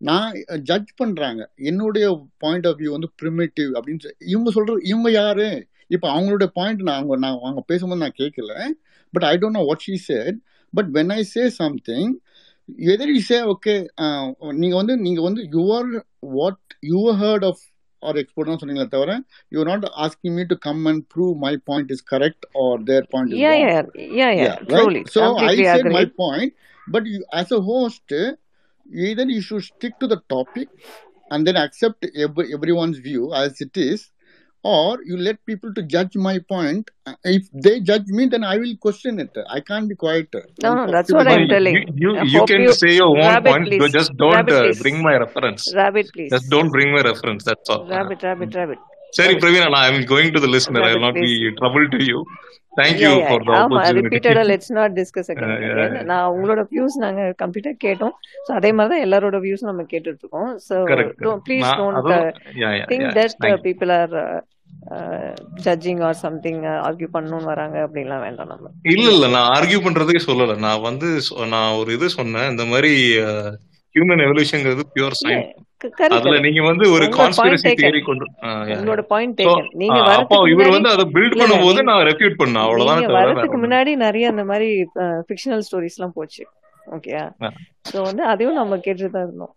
நான் 0.00 0.30
ஜட்ஜ் 0.68 0.90
பண்ணுறாங்க 1.00 1.42
என்னுடைய 1.64 2.06
பாயிண்ட் 2.38 2.66
ஆஃப் 2.66 2.80
வியூ 2.80 2.92
வந்து 2.92 3.10
ப்ரிமேட்டிவ் 3.22 3.70
அப்படின்னு 3.74 4.02
சொல்லி- 4.04 4.28
இவங்க 4.28 4.50
சொல்கிற 4.50 4.76
இவங்க 4.86 5.10
யார்? 5.14 5.46
இப்போ 5.90 6.06
அவங்களோட 6.12 6.44
பாயிண்ட் 6.54 6.82
நான் 6.82 6.98
அவங்க 6.98 7.16
நான் 7.18 7.38
அவங்க 7.40 7.62
பேசும்போது 7.66 8.02
நான் 8.02 8.18
கேட்கல 8.20 8.52
but 9.14 9.24
I 9.24 9.34
don't 9.36 9.58
know 9.58 9.64
what 9.66 9.84
she 9.86 9.96
said 10.06 10.38
but 10.74 10.90
when 10.92 11.12
I 11.12 11.22
say 11.32 11.42
something 11.58 12.12
either 12.88 13.10
you 13.10 13.20
say 13.24 13.38
okay 13.52 13.74
நீங்கள் 14.58 14.80
வந்து 14.80 14.94
நீங்கள் 15.00 15.26
வந்து 15.26 15.42
your 15.54 15.90
what 16.34 16.60
you 16.88 17.00
heard 17.20 17.44
of 17.44 17.62
are 18.03 18.17
export 18.21 18.49
தான் 18.49 18.59
சொன்னீங்களே 18.61 18.89
தவிர 18.95 19.13
you 19.55 19.63
not 19.69 19.85
asking 20.05 20.35
me 20.39 20.43
to 20.51 20.57
come 20.67 20.81
and 20.91 21.03
prove 21.13 21.33
my 21.45 21.53
point 21.69 21.89
is 21.95 22.05
correct 22.13 22.45
or 22.63 22.83
their 22.89 23.07
point 23.13 23.31
is 23.33 23.41
Yeah, 23.43 23.55
wrong 23.55 23.65
yeah, 23.65 23.81
yeah, 24.19 24.31
yeah. 24.33 24.43
yeah 24.43 24.55
Truly, 24.71 24.99
right 24.99 25.13
so 25.15 25.21
i 25.23 25.29
completely 25.31 25.67
said 25.73 25.87
my 25.89 26.03
agreed. 26.03 26.15
point 26.23 26.51
but 26.87 27.03
you, 27.11 27.19
as 27.41 27.49
a 27.51 27.61
host 27.71 28.13
either 28.85 29.25
you 29.27 29.41
should 29.47 29.63
stick 29.63 29.93
to 30.01 30.07
the 30.13 30.19
topic 30.27 30.69
and 31.31 31.41
then 31.47 31.57
accept 31.57 31.99
every, 32.17 32.45
everyone's 32.55 32.99
view 32.99 33.23
as 33.35 33.61
it 33.61 33.75
is 33.89 33.99
or 34.63 34.87
you 35.03 35.17
let 35.17 35.37
people 35.45 35.71
to 35.75 35.83
judge 35.93 36.13
my 36.25 36.35
point 36.47 36.85
Uh, 37.09 37.13
if 37.31 37.43
they 37.65 37.73
judge 37.81 38.07
me 38.17 38.23
then 38.33 38.43
i 38.45 38.57
will 38.61 38.73
question 38.85 39.13
it 39.23 39.37
i 39.49 39.61
can't 39.61 39.87
be 39.87 39.97
quiet 40.01 40.27
No, 40.33 40.41
Then 40.63 40.75
no, 40.79 40.83
that's 40.95 41.09
people 41.09 41.19
what 41.19 41.29
I'm 41.33 41.43
will- 41.43 41.53
telling. 41.53 41.77
You, 41.77 41.85
you, 42.03 42.11
I 42.15 42.25
you 42.25 42.39
hope 42.39 42.49
can 42.51 42.63
you, 42.65 42.73
say 42.81 42.91
your 42.93 43.07
own 43.13 43.21
Rabbit, 43.23 43.49
point, 43.51 43.65
please. 43.69 43.81
but 43.83 43.91
just 43.91 44.11
don't 44.17 44.35
Rabbit, 44.37 44.53
uh, 44.53 44.61
please. 44.63 44.81
bring 44.83 44.97
my 45.01 45.15
reference. 45.17 45.63
Rabbit, 45.75 46.09
please. 46.15 46.29
Just 46.29 46.49
don't 46.49 46.71
bring 46.77 46.91
my 46.97 47.03
reference. 47.03 47.43
That's 47.45 47.73
all. 47.75 47.83
Rabbit, 47.95 48.21
rabbit, 48.23 48.53
rabbit. 48.53 48.79
Sorry, 49.11 49.29
Rabbit, 49.29 49.43
Praveen, 49.43 49.65
and 49.67 49.77
I'm 49.77 49.99
going 50.05 50.29
to 50.35 50.41
the 50.41 50.51
listener. 50.57 50.81
I 50.81 50.93
will 50.93 50.99
rabbit, 50.99 51.07
not 51.07 51.15
please. 51.21 51.39
be 51.45 51.57
trouble 51.61 51.87
to 51.95 52.01
you. 52.03 52.19
Thank 52.73 52.97
Yeah, 52.97 53.05
you 53.05 53.13
yeah. 53.15 53.29
for 53.29 53.37
the 53.45 53.53
ஆமா 53.59 53.77
opportunity. 53.77 54.03
ரிப்பீட்டடா 54.07 54.43
let's 54.49 54.71
not 54.77 54.93
discuss 54.99 55.29
Uh, 55.29 55.33
again 55.33 55.53
yeah, 55.53 55.71
again 55.71 55.95
yeah. 55.95 56.05
நான் 56.11 56.27
உங்களோட 56.33 56.61
views 56.73 56.97
நாங்க 57.03 57.21
கம்ப்ளீட்டா 57.41 57.71
கேட்டோம் 57.85 58.13
so 58.45 58.51
அதே 58.59 58.71
மாதிரி 58.77 58.91
தான் 58.93 59.03
எல்லாரோட 59.07 59.37
வியூஸ் 59.45 59.65
நம்ம 59.69 59.85
கேட்டுட்டு 59.93 60.21
இருக்கோம் 60.23 60.51
ஸோ 60.67 60.75
Correct, 60.91 61.11
correct. 61.23 61.41
ப்ளீஸ் 61.47 61.65
நான் 61.67 61.79
டோன்ட் 61.81 61.99
அதுவும் 62.01 62.29
yeah, 62.61 62.73
yeah, 62.79 62.87
think 62.91 63.07
yeah. 63.07 63.17
That 63.19 63.35
Thank 63.43 63.57
you. 63.57 63.63
People 63.67 63.91
are 63.99 64.15
judging 65.64 66.02
or 66.02 66.14
something 66.14 66.62
argue 66.62 67.06
பண்ணணும்னு 67.12 67.44
வராங்க 67.44 67.78
அப்படின்லாம் 67.78 68.20
வேண்டாம் 68.20 68.46
நம்ம. 68.46 68.70
இல்ல 68.82 69.10
இல்ல 69.10 69.28
நான் 69.28 69.50
ஆர்கியூ 69.50 69.80
பண்றதே 69.80 70.18
சொல்லல. 70.26 70.58
நான் 70.58 70.80
வந்து 70.80 71.20
சொ- 71.30 71.48
நான் 71.48 71.74
ஒரு 71.74 71.92
இது 71.92 72.08
சொன்னேன். 72.08 72.50
இந்த 72.50 72.64
மாதிரி 72.64 73.16
ஹியூமன் 73.94 74.22
எவல்யூஷன்ங்கிறது 74.22 74.80
பியூர் 74.94 75.10
சயின்ஸ் 75.24 75.50
அதுல 76.08 76.40
நீங்க 76.40 76.62
வந்து 76.62 76.90
ஒரு 76.90 77.04
கான்ஸ்பிரசி 77.04 77.74
தியரி 77.80 78.04
கொண்டு. 78.04 78.26
உங்களோட 78.42 79.00
பாயிண்ட் 79.00 79.40
டேக்கன் 79.40 79.66
நீங்க 79.70 80.00
அப்போ 80.00 80.50
இவர் 80.50 80.68
வந்து 80.68 80.88
அதை 80.88 81.04
பில்ட் 81.12 81.34
பண்ணும்போது 81.34 81.82
நான் 81.82 82.04
ரெஃப்யூட் 82.04 82.40
பண்ணேன். 82.44 82.66
அவ்வளவுதானே 82.68 83.06
வரதுக்கு 83.14 83.58
முன்னாடி 83.62 83.94
நிறைய 83.94 84.28
அந்த 84.28 84.44
மாதிரி 84.44 84.82
ஃபிக்ஷனல் 84.94 85.62
ஸ்டோரிஸ் 85.70 85.96
எல்லாம் 85.96 86.12
போச்சு. 86.14 86.46
ஓகேயா 86.90 87.30
ஸோ 87.92 88.02
வந்து 88.02 88.24
அதையும் 88.24 88.54
நம்ம 88.54 88.76
கேட்டுட்டு 88.76 89.10
தான் 89.10 89.22
இருந்தோம். 89.22 89.54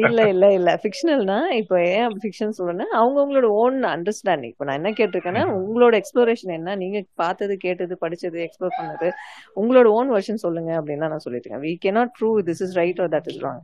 இல்ல 0.00 0.20
இல்ல 0.22 0.22
இல்ல. 0.28 0.46
இல்ல 0.58 0.70
ஃபிக்ஷனல்னா 0.82 1.36
இப்போ 1.52 1.76
ஏன் 1.90 2.12
ஃபிக்ஷன் 2.22 2.54
சொல்றேன்னா 2.58 2.86
அவங்கவுங்களோட 3.00 3.48
ஓன் 3.56 3.76
அண்டர்ஸ்டாண்டிங் 3.92 4.52
இப்போ 4.52 4.64
நான் 4.64 4.78
என்ன 4.80 4.90
கேட்டிருக்கேன்னா 4.90 5.42
உங்களோட 5.58 5.94
எக்ஸ்ப்ளோரேஷன் 6.00 6.54
என்ன? 6.58 6.76
நீங்க 6.76 7.04
பார்த்தது 7.14 7.56
கேட்டது 7.56 7.96
படிச்சது 8.04 8.38
எக்ஸ்ப்ளோர் 8.46 8.78
பண்ணது 8.78 9.10
உங்களோட 9.56 9.86
ஓன் 9.98 10.12
வெர்ஷன் 10.14 10.42
சொல்லுங்க 10.44 10.72
அப்படின்னு 10.80 10.98
தான் 10.98 11.10
நான் 11.10 11.18
சொல்லிட்டு 11.18 11.48
இருக்கேன் 11.48 11.64
we 11.66 11.74
cannot 11.86 12.08
prove 12.18 12.44
this 12.46 12.60
is 12.60 12.76
right 12.76 12.98
or 12.98 13.08
that 13.08 13.26
is 13.26 13.42
wrong. 13.42 13.60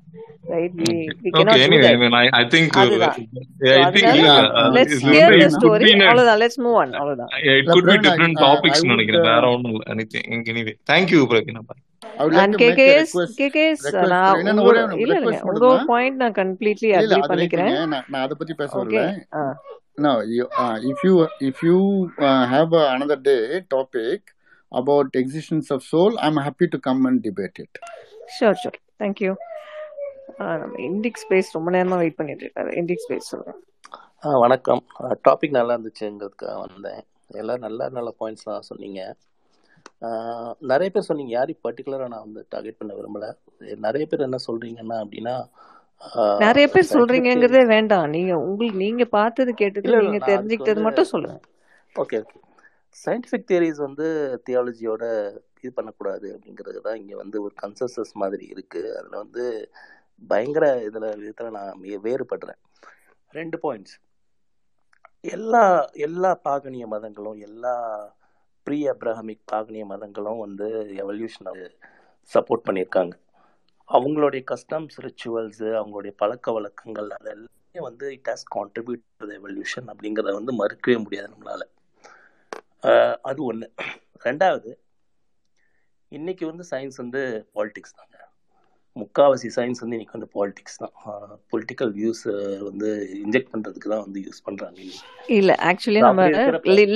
Right? 0.49 0.73
We 0.81 0.93
we 1.17 1.31
okay 1.31 1.39
cannot 1.39 1.57
do 1.57 1.65
anyway 1.67 1.83
that. 1.83 2.35
I 2.35 2.45
think 2.45 2.77
think 3.97 4.19
a 4.19 4.39
அவ்வளவுதான். 6.05 6.39
Let's 6.39 6.59
move 6.59 6.75
on. 6.75 6.95
அவ்வளவுதான். 6.95 7.31
It 7.55 7.67
could 7.67 7.85
be 7.85 7.91
Praveen, 7.91 8.01
I, 8.01 8.09
different 8.09 8.37
I 8.39 8.45
topics 8.47 8.79
would 8.81 8.91
நினைக்கிறேன். 8.93 9.27
வேற 9.31 9.45
இல்லை. 9.53 9.73
Anything 9.93 10.49
anyway 10.53 10.75
KKS 12.63 13.13
KKS 13.41 13.85
நான் 14.13 14.97
இல்ல 15.03 15.19
உங்க 15.43 15.69
point 15.93 16.19
நான் 16.23 16.37
completely 16.41 16.91
agree 16.99 17.21
பண்ணிக்கிறேன். 17.33 17.87
நான் 17.93 18.09
நான் 18.13 18.25
அதை 18.27 18.37
பத்தி 18.41 18.55
பேச 18.63 18.85
வரல. 18.85 19.05
No 20.05 20.11
you, 20.35 20.45
uh, 20.61 20.77
if 20.91 21.01
you 21.07 21.15
if 21.49 21.59
you 21.69 21.79
uh, 22.27 22.45
have 22.53 22.71
uh, 22.79 22.85
another 22.97 23.17
day 23.27 23.41
topic 23.75 24.21
about 24.81 25.17
existence 25.21 25.67
of 25.75 25.81
soul 25.89 26.13
i'm 26.27 26.39
happy 26.47 26.67
to 26.75 26.79
come 26.87 27.01
and 27.09 27.19
debate 27.29 27.59
it. 27.65 27.73
Sure 28.37 28.57
sure 28.63 28.79
thank you 29.03 29.33
நம்ம 30.37 30.79
Indic 30.89 31.21
space 31.23 31.51
ரொம்ப 31.57 31.71
நேரமா 31.77 31.97
வெயிட் 32.03 32.19
பண்ணிட்டு 32.21 32.45
இருக்காரு. 32.47 32.71
இண்டிக் 32.81 33.03
space 33.05 33.29
சொல்லுங்க. 33.33 33.55
வணக்கம். 34.45 34.83
Topic 35.29 35.57
நல்லா 35.59 35.75
இருந்துச்சுங்கிறதுக்காக 35.79 36.57
வந்தேன். 36.67 37.03
எல்லாம் 37.41 37.63
நல்ல 37.67 37.89
நல்ல 37.99 38.11
பாயிண்ட்ஸ்லாம் 38.21 38.67
சொன்னீங்க. 38.71 39.01
நிறைய 40.71 40.89
பேர் 40.95 41.09
சொன்னீங்க 41.09 41.33
யாரையும் 41.37 41.65
பர்டிகுலராக 41.67 42.13
நான் 42.15 42.27
வந்து 42.27 42.43
டார்கெட் 42.55 42.79
பண்ண 42.81 42.93
விரும்பல. 42.99 43.27
நிறைய 43.87 44.05
பேர் 44.11 44.27
என்ன 44.29 44.41
சொல்றீங்கன்னா 44.49 44.99
அப்படின்னா 45.05 45.37
நிறைய 46.45 46.67
பேர் 46.75 46.93
சொல்றீங்கங்கிறதே 46.97 47.65
வேண்டாம். 47.75 48.07
நீங்க 48.15 48.33
உங்களுக்கு 48.47 48.79
நீங்க 48.85 49.05
பார்த்தது 49.19 49.51
கேட்டது 49.61 49.93
நீங்க 50.05 50.21
தெரிஞ்சுக்கிட்டது 50.31 50.81
மட்டும் 50.87 51.11
சொல்லுங்க. 51.13 51.39
ஓகே 52.03 52.19
ஓகே 52.23 52.39
சயின்டிஃபிக் 53.03 53.49
தியரிஸ் 53.51 53.81
வந்து 53.87 54.07
தியாலஜியோட 54.47 55.05
இது 55.63 55.71
பண்ணக்கூடாது 55.77 56.27
அப்படிங்கிறது 56.35 56.79
தான் 56.87 56.99
இங்கே 57.01 57.17
வந்து 57.23 57.37
ஒரு 57.47 57.55
கன்சென்சஸ் 57.63 58.13
மாதிரி 58.23 58.47
இருக்குது 58.55 58.91
அதில் 58.99 59.21
வந்து 59.23 59.45
பயங்கர 60.31 60.65
இதில் 60.89 61.07
விதத்தில் 61.21 61.57
நான் 61.59 61.79
வேறுபடுறேன். 62.07 62.61
ரெண்டு 63.39 63.59
பாயிண்ட்ஸ் 63.65 63.95
எல்லா 65.35 65.65
எல்லா 66.07 66.31
பாகனிய 66.47 66.85
மதங்களும் 66.95 67.41
எல்லா 67.49 67.75
ப்ரீ 68.67 68.79
அப்ரஹமிக் 68.93 69.45
பாகனிய 69.53 69.85
மதங்களும் 69.93 70.43
வந்து 70.45 70.67
எவல்யூஷனை 71.03 71.53
சப்போர்ட் 72.31 72.67
பண்ணியிருக்காங்க. 72.69 73.15
அவங்களுடைய 73.89 74.43
கஸ்டம்ஸ் 74.51 74.97
ரிச்சுவல்ஸு 75.07 75.69
அவங்களுடைய 75.81 76.13
பழக்க 76.23 76.53
வழக்கங்கள் 76.53 77.11
அதெல்லாமே 77.19 77.81
வந்து 77.89 78.07
it 78.17 78.29
has 78.31 78.45
contribute 78.57 79.03
to 79.23 79.29
evolution 79.41 79.89
அப்படிங்கிறத 79.93 80.35
வந்து 80.39 80.55
மறுக்கவே 80.61 80.97
முடியாது 81.05 81.29
நம்மளால. 81.35 81.63
அது 83.31 83.41
ஒன்று 83.51 83.67
ரெண்டாவது 84.27 84.71
இன்றைக்கி 86.13 86.45
வந்து 86.51 86.65
சயின்ஸ் 86.71 86.99
வந்து 87.03 87.21
பாலிடிக்ஸ் 87.57 87.99
தாங்க. 87.99 88.17
முக்காவாசி 88.97 89.49
சயின்ஸ் 89.55 89.81
வந்து 89.83 89.97
இன்னைக்கு 89.97 90.17
வந்து 90.17 90.29
பாலிடிக்ஸ் 90.35 90.79
தான். 90.81 90.93
பொலிட்டிக்கல் 91.53 91.93
வியூஸ் 91.99 92.23
வந்து 92.67 92.89
இன்ஜெக்ட் 93.23 93.51
பண்ணுறதுக்கு 93.53 93.89
தான் 93.93 94.03
வந்து 94.07 94.19
யூஸ் 94.27 94.41
பண்ணுறாங்க 94.47 94.79
இல்ல 95.39 95.53
ஆக்சுவலி 95.71 96.01
நம்ம 96.05 96.27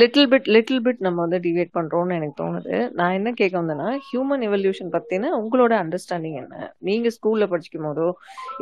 லிட்டில் 0.02 0.28
பிட் 0.32 0.48
லிட்டில் 0.56 0.82
பிட் 0.86 1.00
நம்ம 1.06 1.18
வந்து 1.24 1.38
டிவேட் 1.46 1.72
பண்றோம்னு 1.78 2.16
எனக்கு 2.18 2.36
தோணுது. 2.42 2.74
நான் 2.98 3.16
என்ன 3.18 3.32
கேட்க 3.40 3.54
வந்தேன்னா 3.60 3.88
ஹியூமன் 4.08 4.44
எவல்யூஷன் 4.48 4.92
பத்தின 4.96 5.30
உங்களோட 5.40 5.72
அண்டர்ஸ்டாண்டிங் 5.82 6.38
என்ன? 6.42 6.54
நீங்க 6.88 7.12
ஸ்கூல்ல 7.16 7.46
படிக்கும் 7.52 7.86
போதோ 7.88 8.08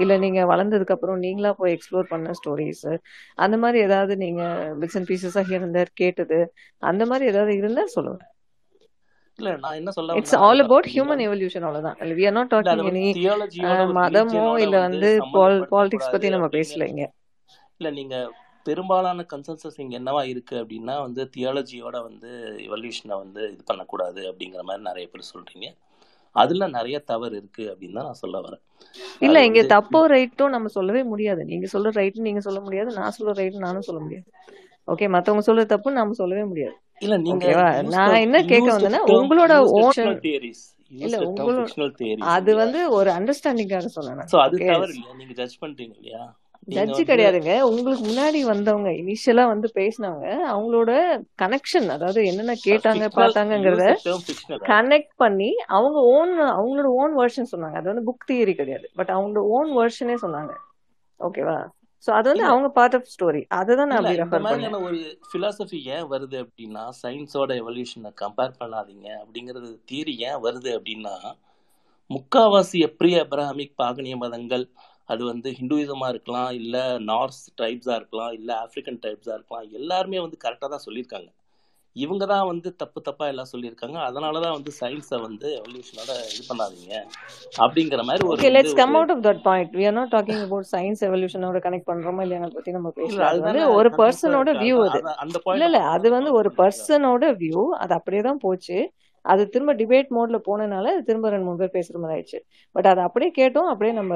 இல்ல 0.05 0.19
நீங்க 0.25 0.41
வளர்ந்ததுக்கு 0.53 0.97
அப்புறம் 0.97 1.19
நீங்களா 1.27 1.53
போய் 1.63 1.75
எக்ஸ்ப்ளோர் 1.77 2.13
பண்ண 2.13 2.37
ஸ்டோரிஸ் 2.41 2.87
அந்த 3.39 3.59
மாதிரி 3.65 3.81
ஏதாவது 3.89 4.17
நீங்க 4.25 4.43
பிட்ஸ் 4.83 4.99
அண்ட் 5.01 5.11
பீசஸா 5.13 5.45
இருந்தார் 5.59 5.93
கேட்டது 6.03 6.41
அந்த 6.83 7.03
மாதிரி 7.13 7.27
ஏதாவது 7.35 7.55
இருந்தா 7.63 7.85
சொல்லுங்க. 7.97 8.23
இல்லை 9.39 9.53
நான் 9.65 9.79
என்ன 9.81 9.91
சொல்ல 9.97 10.17
இட்ஸ் 10.21 10.37
ஆல் 10.45 10.63
நீங்க 10.63 10.93
ஹியூமன் 10.95 11.23
எவல்யூஷன் 11.27 11.65
அவ்வளவுதான். 11.67 11.97
We 12.19 12.25
are 12.29 12.37
not 12.39 12.53
talking 12.55 12.89
any 12.93 13.05
மதமோ 13.99 14.47
இல்ல 14.65 14.77
வந்து 14.87 15.11
பாலிடிக்ஸ் 15.75 16.13
பத்தி 16.15 16.35
நம்ம 16.37 16.49
பேசல 16.57 16.89
இங்க 16.93 17.05
இல்லை 17.81 17.93
நீங்கள் 18.01 18.29
பெரும்பாலான 18.67 19.25
கன்சென்சஸ் 19.33 19.81
இங்கே 19.83 19.97
என்னவா 20.01 20.21
இருக்குது 20.33 20.61
அப்படின்னா 20.61 20.95
வந்து 21.07 21.23
தியாலஜியோட 21.35 21.97
வந்து 22.09 22.31
எவல்யூஷனை 22.67 23.17
வந்து 23.25 23.43
இது 23.55 23.63
பண்ணக்கூடாது 23.71 24.21
அப்படிங்கிற 24.31 24.63
மாதிரி 24.69 24.85
நிறைய 24.91 25.07
பேர் 25.13 25.33
சொல்கிறீங்க 25.33 25.69
அதில் 26.37 26.73
நிறைய 26.77 26.97
தவறு 27.11 27.35
இருக்குது 27.41 27.69
அப்படின்னு 27.73 27.99
தான் 27.99 28.09
நான் 28.11 28.23
சொல்ல 28.23 28.37
வரேன். 28.45 28.63
இல்ல 29.27 29.45
இங்க 29.49 29.61
தப்போ 29.75 30.01
ரைட்டும் 30.15 30.55
நம்ம 30.55 30.71
சொல்லவே 30.77 31.03
முடியாது. 31.11 31.43
நீங்க 31.51 31.67
சொல்ற 31.75 31.91
ரைட் 31.99 32.19
நீங்க 32.29 32.41
சொல்ல 32.47 32.61
முடியாது 32.61 32.91
நான் 32.97 33.15
சொல்ற 33.19 33.35
ரைட் 33.41 33.59
நானும் 33.67 33.87
சொல்ல 33.89 34.01
முடியாது. 34.05 34.27
ஓகே 34.93 35.09
மத்தவங்க 35.15 35.45
சொல்ற 35.51 35.65
தப்பு 35.75 35.99
நாம 35.99 36.17
சொல்லவே 36.23 36.45
முடியாது. 36.53 36.77
இல்லை 37.01 37.17
யூஸ் 37.27 37.91
நான் 37.97 38.23
என்ன 38.27 38.39
கேட்க 38.53 38.69
வந்தேன்னா 38.75 39.03
உங்களோட 39.17 39.55
ஓன் 39.81 40.23
தியரிஸ் 40.25 40.63
இல்ல 41.01 41.17
உங்களோட 41.29 42.15
அது 42.35 42.51
வந்து 42.55 42.81
ஒரு 42.91 43.11
அண்டர்ஸ்டாண்டிங்காக 43.11 43.91
சொன்னேன் 43.97 44.31
ஸோ 44.33 44.39
அது 44.47 44.57
தவறு 44.71 44.93
இல்லையா? 44.95 45.15
நீங்கள் 45.21 45.39
ஜட்ஜ் 45.41 45.61
பண்ணுறீங்க 45.63 45.95
இல்லையா? 46.01 46.23
ஜட்ஜு 46.69 47.03
கிடையாதுங்க. 47.09 47.55
உங்களுக்கு 47.69 48.05
முன்னாடி 48.05 48.39
வந்தவங்க 48.51 48.91
இனிஷியலா 49.01 49.45
வந்து 49.51 49.69
பேசினவங்க 49.79 50.29
அவங்களோட 50.53 50.93
கனெக்ஷன் 51.43 51.89
அதாவது 51.89 52.21
என்னென்ன 52.25 52.55
கேட்டாங்க 52.65 53.07
பார்த்தாங்கங்கிறத 53.19 53.87
கனெக்ட் 54.71 55.15
பண்ணி 55.17 55.51
அவங்க 55.77 55.99
ஓன் 56.15 56.33
அவங்களோட 56.55 56.91
ஓன் 57.01 57.15
வெர்ஷன் 57.21 57.51
சொன்னாங்க. 57.53 57.77
அது 57.81 57.91
வந்து 57.93 58.07
புக் 58.09 58.29
தியரி 58.31 58.55
கிடையாது. 58.55 58.87
பட் 59.01 59.13
அவங்களோட 59.17 59.43
ஓன் 59.57 59.73
வெர்ஷனே 59.81 60.17
சொன்னாங்க. 60.25 60.55
ஓகேவா 61.21 61.59
சோ 62.07 62.11
அது 62.13 62.29
வந்து 62.31 62.47
அவங்க 62.47 62.69
பார்ட் 62.73 62.97
ஆஃப் 62.97 63.11
ஸ்டோரி 63.13 63.43
அதை 63.59 63.73
தான் 63.77 63.91
நான் 63.91 64.01
அப்படி 64.01 64.21
ரெஃபர் 64.23 64.45
மாதிரியான 64.47 64.81
ஒரு 64.81 64.99
பிலாசபி 65.31 65.79
ஏன் 65.95 66.09
வருது 66.09 66.39
அப்படின்னா 66.45 66.83
சயின்ஸோட 67.03 67.53
எவல்யூஷனை 67.63 68.11
கம்பேர் 68.23 68.59
பண்ணாதீங்க 68.61 69.09
அப்படிங்கிறது 69.21 69.71
தியரி 69.91 70.15
ஏன் 70.29 70.43
வருது 70.43 70.73
அப்படின்னா 70.79 71.15
முக்காவாசி 72.11 72.81
ப்ரீ 72.99 73.13
அப்ரஹாமிக் 73.21 73.79
பாகனிய 73.79 74.17
மதங்கள் 74.17 74.67
அது 75.09 75.23
வந்து 75.25 75.49
ஹிந்துயிசமாக 75.59 76.13
இருக்கலாம் 76.13 76.53
இல்லை 76.59 76.83
நார்த் 77.09 77.49
ட்ரைப்ஸாக 77.59 77.97
இருக்கலாம் 77.97 78.33
இல்லை 78.33 78.55
ஆப்பிரிக்கன் 78.57 79.01
ட்ரைப்ஸாக 79.03 79.37
இருக்கலாம் 79.39 79.67
எல்லாருமே 79.73 80.21
வந்து 80.21 80.39
கரெக்டாக 80.45 80.71
தான் 80.71 80.85
சொல்லியிருக்காங்க. 80.85 81.31
இவங்க 81.97 82.25
தான் 82.33 82.47
வந்து 82.51 82.69
தப்பு 82.83 83.01
தப்பாக 83.09 83.33
எல்லாம் 83.33 83.51
சொல்லியிருக்காங்க. 83.53 83.97
அதனால 84.09 84.41
தான் 84.45 84.55
வந்து 84.57 84.73
சயின்ஸை 84.81 85.19
வந்து 85.27 85.49
எவல்யூஷனோட 85.61 86.11
இது 86.33 86.43
பண்ணாதீங்க. 86.51 86.95
அப்படிங்கிற 87.65 88.03
மாதிரி 88.09 88.27
ஒரு 88.31 88.53
let's 88.57 88.79
come 88.81 88.97
out 88.99 89.13
of 89.15 89.23
that 89.29 89.43
point 89.49 89.77
we 89.79 89.87
are 89.91 89.97
not 90.01 90.13
talking 90.17 90.43
about 90.47 90.69
science 90.75 91.05
எவல்யூஷனோட 91.09 91.61
connect 91.67 91.89
பண்றோமா 91.93 92.25
இல்லையா 92.27 92.51
பத்தி 92.57 92.77
நம்ம 92.77 92.93
அது 92.95 93.07
வந்து 93.07 93.29
அதுதானே 93.31 93.65
ஒரு 93.79 93.91
பர்சனோட 94.01 94.53
வியூ 94.65 94.77
அது 94.89 95.01
அந்த 95.25 95.41
இல்ல 95.57 95.69
இல்ல 95.71 95.81
அது 95.95 96.11
வந்து 96.17 96.33
ஒரு 96.41 96.53
பர்சனோட 96.61 97.25
வியூ 97.43 97.63
அது 97.85 97.95
அப்படியே 97.99 98.25
தான் 98.29 98.43
போச்சு. 98.47 98.79
அது 99.33 99.43
திரும்ப 99.53 99.73
டிபேட் 99.79 100.11
மோட்ல 100.17 100.39
போனனால 100.49 100.87
திரும்ப 101.07 101.31
ரெண்டு 101.35 101.47
மூணு 101.49 101.61
பேர் 101.61 101.77
பேசுற 101.77 101.97
மாதிரி 102.01 102.15
ஆயிடுச்சு. 102.17 102.39
பட் 102.77 102.89
அதை 102.91 103.03
அப்படியே 103.09 103.31
கேட்டோம். 103.39 103.69
அப்படியே 103.73 103.95
நம்ம 104.01 104.15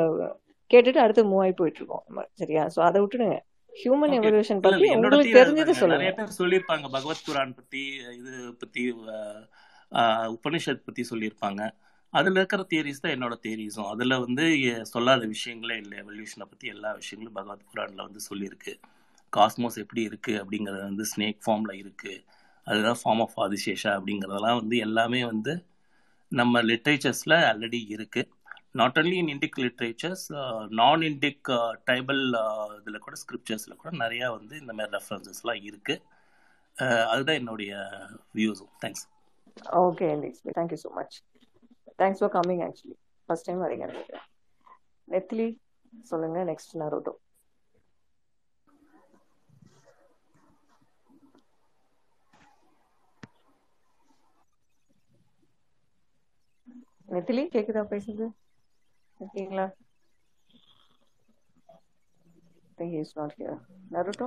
கேட்டுட்டு 0.70 1.00
அடுத்து 1.04 1.22
மூவ் 1.30 1.42
ஆகி 1.44 1.54
போயிட்டு 1.60 1.80
இருக்கோம். 1.80 2.02
சரியா? 2.40 2.64
சோ 2.74 2.78
அதை 2.88 2.98
விட்டுடுங்க. 3.02 3.38
ஹியூமன் 3.80 4.14
எவல்யூஷன் 4.18 4.60
பத்தி 4.60 4.86
உங்களுக்கு 4.94 5.26
தீர 5.26 5.40
தெரிஞ்சதை 5.40 5.74
சொல்லுங்க. 5.80 6.04
நிறைய 6.04 6.12
பேர் 6.18 6.36
சொல்லியிருப்பாங்க 6.38 6.86
பகவத் 6.96 7.26
குரான் 7.28 7.52
பத்தி 7.58 7.82
இது 8.18 8.54
பத்தி 8.62 8.82
உபனிஷத் 10.36 10.86
பத்தி 10.86 11.02
சொல்லியிருப்பாங்க. 11.10 11.62
அதுல 12.12 12.38
இருக்கிற 12.40 12.66
தியரிஸ் 12.70 13.02
தான் 13.02 13.12
என்னோட 13.12 13.34
தியரிஸும் 13.46 13.88
அதுல 13.94 14.18
வந்து 14.18 14.46
சொல்லாத 14.92 15.28
விஷயங்களே 15.34 15.76
இல்லை 15.82 15.96
எவல்யூஷனை 15.98 16.46
பத்தி 16.52 16.66
எல்லா 16.74 16.90
விஷயங்களும் 16.92 17.38
பகவத் 17.38 17.68
குரான்ல 17.72 18.06
வந்து 18.08 18.20
சொல்லியிருக்கு. 18.30 18.74
காஸ்மோஸ் 19.36 19.78
எப்படி 19.82 20.02
இருக்கு 20.02 20.34
அப்படிங்கறது 20.42 20.82
வந்து 20.90 21.04
ஸ்னேக் 21.12 21.40
ஃபார்ம்ல 21.46 21.74
இருக்கு. 21.82 22.14
அதுதான் 22.64 23.00
ஃபார்ம் 23.02 23.22
ஆஃப் 23.24 23.38
ஆதிசேஷா 23.44 23.90
அப்படிங்கறதெல்லாம் 23.98 24.58
வந்து 24.60 24.76
எல்லாமே 24.86 25.20
வந்து 25.24 25.52
நம்ம 26.32 26.62
லிட்ரேச்சர்ஸ்ல 26.62 27.34
ஆல்ரெடி 27.50 27.80
இருக்கு. 27.88 28.22
Not 28.74 28.98
only 29.00 29.16
in 29.20 29.30
Indic 29.32 29.58
literatures 29.62 30.24
non 30.80 31.04
Indic 31.08 31.48
tribal 31.86 32.22
இதில் 32.78 33.04
கூட 33.06 33.16
ஸ்கிரிப்சர்ஸில் 33.22 33.80
கூட 33.82 33.90
நிறையா 34.02 34.26
வந்து 34.36 34.54
இந்த 34.62 34.72
மாதிரி 34.72 34.94
ரெஃபரன்சஸ்லாம் 34.98 35.62
இருக்குது 35.68 36.02
uh, 36.76 37.04
அதுதான் 37.12 37.38
என்னுடைய 37.40 37.72
வியூஸும் 38.38 38.74
thanks 38.82 39.04
okay 39.82 40.08
thank you 40.58 40.80
so 40.84 40.90
much 40.98 41.16
thanks 41.98 42.20
for 42.22 42.34
coming 42.36 42.62
actually 42.66 42.96
first 43.28 43.48
time 43.48 43.64
வரீங்க. 43.64 43.86
நினைக்கிறேன் 43.86 44.26
நெத்லி 45.08 45.48
சொல்லுங்க. 46.10 46.38
நெக்ஸ்ட் 46.50 46.74
நரோட்டோ 46.82 47.14
நெத்திலி 57.08 57.42
கேக்குதா 57.54 57.82
பேசுறது? 57.92 58.26
இருக்கீங்களா 59.20 59.66
think 62.78 62.92
he's 62.96 63.12
not 63.18 63.32
here. 63.38 63.56
Naruto 63.94 64.26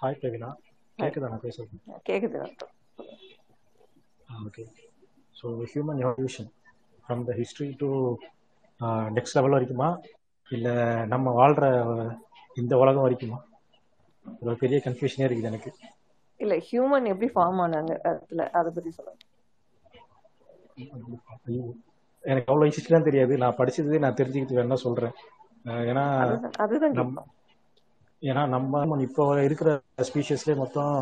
hi 0.00 0.18
Pravina 0.20 0.50
hi 0.98 1.00
கேட்குதா 1.02 1.30
நான் 1.32 1.44
பேசுறது? 1.46 1.76
கேக்குது 2.08 2.36
Naruto 2.42 2.66
okay 4.48 4.64
so 5.36 5.46
human 5.72 6.02
evolution 6.04 6.50
from 7.04 7.24
the 7.30 7.34
history 7.40 7.68
to 7.82 7.88
next 9.16 9.36
level 9.38 9.56
வரைக்குமா? 9.56 9.88
இல்லை 10.48 10.74
நம்ம 11.12 11.32
வாழ்கிற 11.40 11.66
இந்த 12.60 12.72
உலகம் 12.82 13.04
வரைக்குமா? 13.06 13.38
இது 14.24 14.48
ஒரு 14.52 14.58
பெரிய 14.64 14.78
கன்ஃபியூஷனே 14.86 15.26
இருக்குது 15.26 15.50
எனக்கு. 15.52 15.70
இல்ல 16.40 16.54
ஹியூமன் 16.68 17.10
எப்படி 17.12 17.28
ஃபார்ம் 17.34 17.60
ஆனாங்க? 17.64 17.92
அதுல 18.10 18.46
அதை 18.60 18.70
பத்தி 18.76 18.90
சொல்லுங்க. 18.98 19.20
ஐயோ, 19.20 19.31
எனக்கு 22.24 22.50
அவ்வளோ 22.52 22.66
ஹிஸ்ட்ரிலாம் 22.68 23.08
தெரியாது. 23.08 23.32
நான் 23.42 23.58
படிச்சது 23.60 24.02
நான் 24.04 24.18
தெரிஞ்சுக்கிட்டு 24.20 24.58
வேணா 24.58 24.78
சொல்கிறேன் 24.86 25.14
ஏன்னா 25.90 26.04
அதுதான் 26.22 26.54
அதுதான் 26.64 26.94
நம் 26.98 27.10
கேட்போம் 27.14 27.30
ஏன்னா 28.30 28.42
நம்ம 28.54 28.98
இப்போ 29.08 29.24
இருக்கிற 29.48 29.70
ஸ்பீஷஸ்லேயே 30.08 30.56
மொத்தம் 30.62 30.94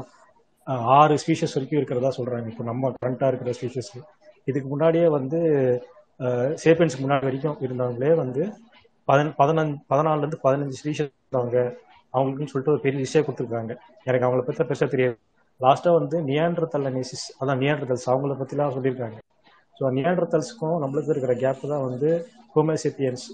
ஆறு 0.97 1.15
ஸ்பீஷஸ் 1.23 1.55
வரைக்கும் 1.57 1.81
இருக்கிறதா 1.81 2.11
சொல்றாங்க. 2.19 2.47
இப்போ 2.53 2.65
நம்ம 2.71 2.93
கரண்டா 3.03 3.29
இருக்கிற 3.33 3.53
ஸ்பீஷஸ் 3.59 3.93
இதுக்கு 4.51 4.69
முன்னாடியே 4.73 5.07
வந்து 5.19 5.39
சேப்பியன்ஸ்க்கு 6.65 7.05
முன்னாடி 7.05 7.27
வரைக்கும் 7.29 7.61
இருந்தவங்களே 7.67 8.13
வந்து 8.23 8.43
பதின 9.09 9.33
பதினஞ்சு 9.41 9.77
பதினாலுல 9.93 10.25
இருந்து 10.25 10.41
பதினஞ்சு 10.47 10.79
ஸ்பீஷஸ் 10.81 11.13
இருந்தவங்க. 11.15 11.61
அவங்களுக்குன்னு 12.15 12.53
சொல்லிட்டு 12.53 12.75
ஒரு 12.75 12.83
பெரிய 12.85 12.99
லிஸ்டே 13.03 13.23
கொடுத்துருக்காங்க. 13.25 13.73
எனக்கு 14.09 14.27
அவங்கள 14.27 14.43
பத்தி 14.47 14.69
பெருசா 14.71 14.89
தெரியாது. 14.95 15.17
லாஸ்டா 15.61 15.91
வந்து 15.99 16.17
நியாண்டர்தல் 16.31 16.89
அனிசிஸ் 16.91 17.27
அதான் 17.41 17.61
நியாண்டர்தல்ஸ் 17.63 18.07
அவங்கள 18.13 18.35
பத்திலாம் 18.41 18.75
சொல்லியிருக்காங்க. 18.77 19.19
ஸோ 19.81 19.93
நியாண்டர்தல்ஸ்க்கும் 19.98 20.78
நம்மளுக்கு 20.85 21.12
இருக்கிற 21.15 21.35
கேப் 21.43 21.62
தான் 21.73 21.85
வந்து 21.89 22.09
ஹோமியோசிப்பியன்ஸ் 22.57 23.24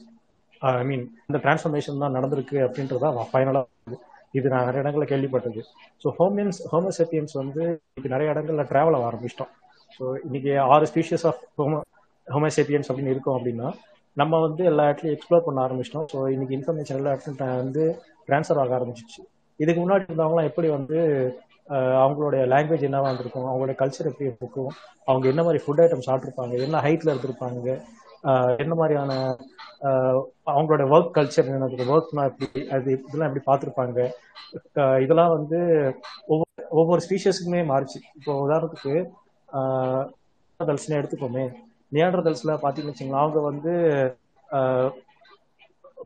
ஐ 0.63 0.85
மீன் 0.91 1.05
இந்த 1.29 1.39
டிரான்ஸ்ஃபர்மேஷன் 1.45 2.03
தான் 2.05 2.17
நடந்திருக்கு 2.19 2.59
அப்படின்றதா 2.67 3.09
ஃபைனலாக 3.31 3.99
இது 4.39 4.47
நான் 4.53 4.67
நிறைய 4.69 4.83
இடங்களில் 4.85 5.11
கேள்விப்பட்டது 5.13 5.61
ஸோ 6.03 6.09
ஹோமியன்ஸ் 6.19 6.59
ஹோமோசேப்பியன்ஸ் 6.73 7.35
வந்து 7.41 7.63
இன்னைக்கு 7.89 8.13
நிறைய 8.15 8.33
இடங்களில் 8.35 8.69
ட்ராவல் 8.71 8.97
ஆக 8.99 9.07
ஆரம்பிச்சிட்டோம். 9.11 9.53
ஸோ 9.97 10.05
இன்னைக்கு 10.27 10.53
ஆறு 10.73 10.87
ஸ்பீஷியஸ் 10.91 11.25
ஆஃப் 11.31 11.43
ஹோமோ 11.61 11.79
ஹோமோசேப்பியன்ஸ் 12.27 12.89
அப்படின்னு 12.91 13.15
இருக்கோம் 13.15 13.37
அப்படின்னா 13.39 13.69
நம்ம 14.17 14.41
வந்து 14.47 14.63
எல்லா 14.71 14.85
இடத்துலையும் 14.89 15.17
எக்ஸ்ப்ளோர் 15.17 15.47
பண்ண 15.47 15.61
ஆரம்பிச்சிட்டோம். 15.67 16.07
ஸோ 16.13 16.19
இன்னைக்கு 16.35 16.55
இன்ஃபர்மேஷன் 16.59 16.99
எல்லா 17.01 17.13
இடத்துலையும் 17.15 17.63
வந்து 17.63 17.85
ட்ரான்ஸ்ஃபர் 18.29 18.61
ஆக 18.63 18.75
ஆரம்பிச்சிச்சு. 18.79 19.21
இதுக்கு 19.61 19.81
முன்னாடி 19.83 20.05
இருந்தவங்களாம் 20.09 20.49
எப்படி 20.51 20.69
வந்து 20.77 20.99
அவங்களுடைய 21.69 22.43
லாங்குவேஜ் 22.53 22.87
என்னவா 22.89 23.05
இருந்திருக்கும் 23.05 23.47
அவங்களுடைய 23.47 23.77
கல்ச்சர் 23.79 24.11
எப்படி 24.11 24.31
இருக்கும் 24.41 24.73
அவங்க 25.05 25.29
என்ன 25.29 25.43
மாதிரி 25.43 25.65
ஃபுட் 25.65 25.83
ஐட்டம் 25.85 26.07
சாப்பிட்ருப்பாங்க 26.07 26.61
என்ன 26.67 26.81
ஹைட்ல 26.81 27.15
இருந்திருப்பாங்க 27.15 27.69
என்ன 28.57 28.75
மாதிரியான 28.75 29.13
ஆஹ் 29.83 30.21
அவங்களோட 30.47 30.83
ஒர்க் 30.95 31.17
கல்ச்சர் 31.17 31.51
என்ன 31.51 31.97
ஒர்க்னா 31.97 32.23
எப்படி 32.31 32.69
அது 32.69 33.03
இதெல்லாம் 33.07 33.29
எப்படி 33.31 33.45
பார்த்துருப்பாங்க. 33.51 33.99
இதெல்லாம் 35.03 35.35
வந்து 35.37 35.59
ஒவ்வொரு 36.27 36.69
ஒவ்வொரு 36.69 37.01
ஸ்பீஷஸுக்குமே 37.09 37.61
மாறிச்சு. 37.73 37.99
இப்போ 38.15 38.33
உதாரணத்துக்கு 38.47 38.95
தல்ஸ்னே 40.61 40.99
எடுத்துக்கோமே. 41.01 41.45
நியாண்டர்தல்ஸ்ல 41.93 42.55
பார்த்தீங்கன்னு 42.63 42.95
வச்சுங்களேன் 42.95 43.25
அவங்க 43.25 43.41
வந்து 43.51 43.73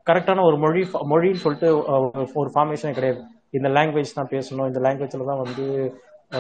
கரெக்டான 0.08 0.44
ஒரு 0.44 0.56
மொழி 0.58 0.82
மொழின்னு 1.12 1.44
சொல்லிட்டு 1.44 1.70
ஒரு 2.40 2.50
ஃபார்மேஷனே 2.54 2.92
கிடையாது. 2.98 3.22
இந்த 3.58 3.68
லாங்குவேஜ் 3.76 4.16
தான் 4.18 4.32
பேசணும் 4.34 4.68
இந்த 4.70 4.80
லாங்குவேஜில் 4.86 5.28
தான் 5.30 5.42
வந்து 5.44 5.64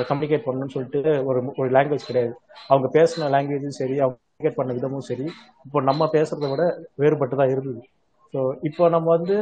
கம்யூனிகேட் 0.08 0.44
பண்ணணும்னு 0.46 0.74
சொல்லிட்டு 0.74 1.00
ஒரு 1.28 1.40
ஒரு 1.60 1.68
லாங்குவேஜ் 1.76 2.08
கிடையாது. 2.10 2.34
அவங்க 2.70 2.88
பேசின 2.98 3.30
லாங்குவேஜும் 3.34 3.78
சரி 3.80 3.96
அவங்க 4.04 4.18
கம்யூனிகேட் 4.18 4.58
பண்ண 4.58 4.76
விதமும் 4.76 5.08
சரி 5.08 5.26
இப்போ 5.66 5.78
நம்ம 5.88 6.06
பேசுறத 6.16 6.50
விட 6.52 6.64
வேறுபட்டு 7.02 7.38
தான் 7.40 7.52
இருந்தது. 7.54 7.80
ஸோ 8.34 8.40
இப்போ 8.68 8.84
நம்ம 8.94 9.06
வந்து 9.16 9.36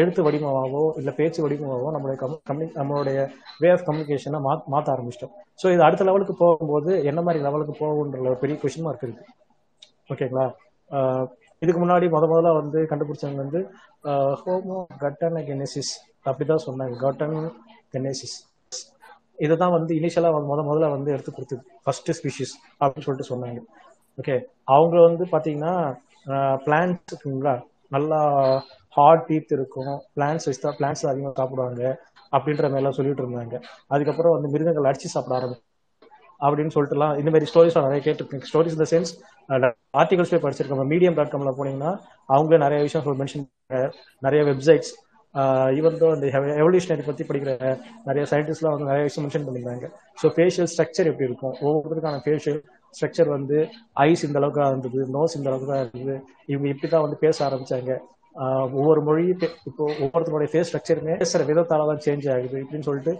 எழுத்து 0.00 0.20
வடிவமாகவோ 0.26 0.82
இல்லை 1.00 1.12
பேச்சு 1.20 1.40
வடிவமாகவோ 1.44 1.90
நம்மளுடைய 1.94 2.18
கம்யூ 2.22 2.38
கம்யூனி 2.50 2.68
நம்மளுடைய 2.80 3.18
வே 3.62 3.68
ஆஃப் 3.76 3.84
கம்யூனிகேஷனை 3.86 4.40
மா 4.46 4.52
மாற்ற 4.74 4.88
ஆரம்பிச்சிட்டோம். 4.94 5.32
ஸோ 5.60 5.66
இது 5.74 5.82
அடுத்த 5.86 6.04
லெவலுக்கு 6.08 6.34
போகும்போது 6.42 6.90
என்ன 7.10 7.20
மாதிரி 7.28 7.40
லெவலுக்கு 7.46 7.74
போகுன்ற 7.82 8.18
ஒரு 8.26 8.36
பெரிய 8.42 8.56
கொஷின் 8.64 8.86
மார்க் 8.86 9.06
இருக்கு. 9.06 9.24
ஓகேங்களா? 10.12 10.46
இதுக்கு 11.62 11.80
முன்னாடி 11.82 12.06
முத 12.14 12.24
முதல்ல 12.32 12.50
வந்து 12.60 12.78
கண்டுபிடிச்சவங்க 12.90 13.42
வந்து 13.44 13.60
ஹோமோ 14.42 14.78
கட்டனகெனசிஸ் 15.04 15.92
அப்படிதான் 16.30 16.66
சொன்னாங்க. 16.66 16.96
கட்டன் 17.04 17.38
இதை 17.96 18.12
இதுதான் 19.46 19.74
வந்து 19.76 19.94
இனிஷியலாக 19.94 20.38
முத 20.50 20.62
முதல்ல 20.70 20.90
வந்து 20.90 21.12
எடுத்து 21.14 21.32
கொடுத்தது. 21.32 21.62
ஃபர்ஸ்ட் 21.84 22.10
ஸ்பீஷிஸ் 22.18 22.54
அப்படின்னு 22.80 23.06
சொல்லிட்டு 23.06 23.32
சொன்னாங்க. 23.32 23.60
ஓகே 24.20 24.36
அவங்க 24.76 24.96
வந்து 25.08 25.24
பார்த்தீங்கன்னா 25.32 25.74
பிளான்ஸ் 26.66 27.14
இருக்குங்களா? 27.14 27.54
நல்லா 27.94 28.20
ஹார்ட் 28.96 29.24
டீத் 29.28 29.52
இருக்கும். 29.56 29.92
பிளான்ஸ் 30.16 30.46
வச்சு 30.48 30.62
தான் 30.64 30.76
பிளான்ஸ் 30.78 31.06
அதிகமாக 31.12 31.34
சாப்பிடுவாங்க. 31.40 31.82
அப்படின்ற 32.36 32.66
மாதிரிலாம் 32.72 32.98
சொல்லிட்டு 32.98 33.22
இருந்தாங்க. 33.24 33.56
அதுக்கப்புறம் 33.86 34.32
வந்து 34.32 34.48
மிருகங்கள் 34.54 34.90
அடிச்சு 34.90 35.12
சாப்பிட 35.14 35.36
ஆரம்பிச்சு. 35.38 35.64
அப்படின்னு 36.46 36.74
சொல்லிட்டுலாம் 36.74 37.18
இந்த 37.18 37.30
மாதிரி 37.34 37.50
ஸ்டோரிஸ் 37.52 37.80
நிறைய 37.86 38.00
கேட்டிருக்கேன். 38.06 38.44
ஸ்டோரிஸ் 38.50 38.76
இந்த 38.76 38.86
சென்ஸ் 38.92 39.10
ஆர்டிகல்ஸ்லேயே 40.00 40.42
படிச்சிருக்கோம் 40.44 40.90
மீடியம் 40.92 41.14
டாட் 41.18 41.32
காம்ல 41.32 41.52
போனீங்கன்னா 41.58 41.92
அவங்களே 42.34 42.58
நிறைய 42.64 42.80
விஷயம் 42.82 43.20
மென்ஷன் 43.20 43.44
நிறைய 44.26 44.42
வெப்சைட்ஸ் 44.50 44.92
ஈவன் 45.78 45.98
தோ 46.02 46.08
இந்த 46.16 46.26
எவல்யூஷனரி 46.62 47.04
பத்தி 47.08 47.24
படிக்கிற 47.28 47.52
நிறைய 48.08 48.22
சயின்டிஸ்ட்லாம் 48.30 48.74
வந்து 48.74 48.88
நிறைய 48.90 49.02
விஷயம் 49.08 49.24
மென்ஷன் 49.26 49.46
பண்ணியிருந்தாங்க. 49.46 49.88
ஸோ 50.20 50.26
ஃபேஷியல் 50.36 50.70
ஸ்ட்ரக்சர் 50.72 51.10
எப்படி 51.10 51.28
இருக்கும்? 51.30 51.54
ஒவ்வொருத்தருக்கான 51.64 52.20
ஃபேஷியல் 52.26 52.60
ஸ்ட்ரக்சர் 52.96 53.30
வந்து 53.36 53.58
ஐஸ் 54.06 54.24
இந்த 54.28 54.38
அளவுக்கு 54.40 54.60
தான் 54.62 54.72
இருந்தது 54.74 55.00
நோஸ் 55.16 55.36
இந்த 55.38 55.48
அளவுக்கு 55.50 55.70
தான் 55.72 55.82
இருந்தது. 55.84 56.16
இவங்க 56.52 56.68
இப்படி 56.74 56.90
தான் 56.94 57.04
வந்து 57.06 57.18
பேச 57.24 57.36
ஆரம்பிச்சாங்க. 57.48 57.92
ஒவ்வொரு 58.78 59.00
மொழி 59.08 59.24
இப்போ 59.70 59.84
ஒவ்வொருத்தருடைய 60.02 60.50
ஃபேஸ் 60.52 60.68
ஸ்ட்ரக்சருமே 60.70 61.14
பேசுற 61.22 61.44
விதத்தால 61.50 61.86
தான் 61.90 62.02
சேஞ்ச் 62.06 62.26
ஆகுது 62.34 62.58
இப்படின்னு 62.64 62.88
சொல்லிட்டு 62.88 63.14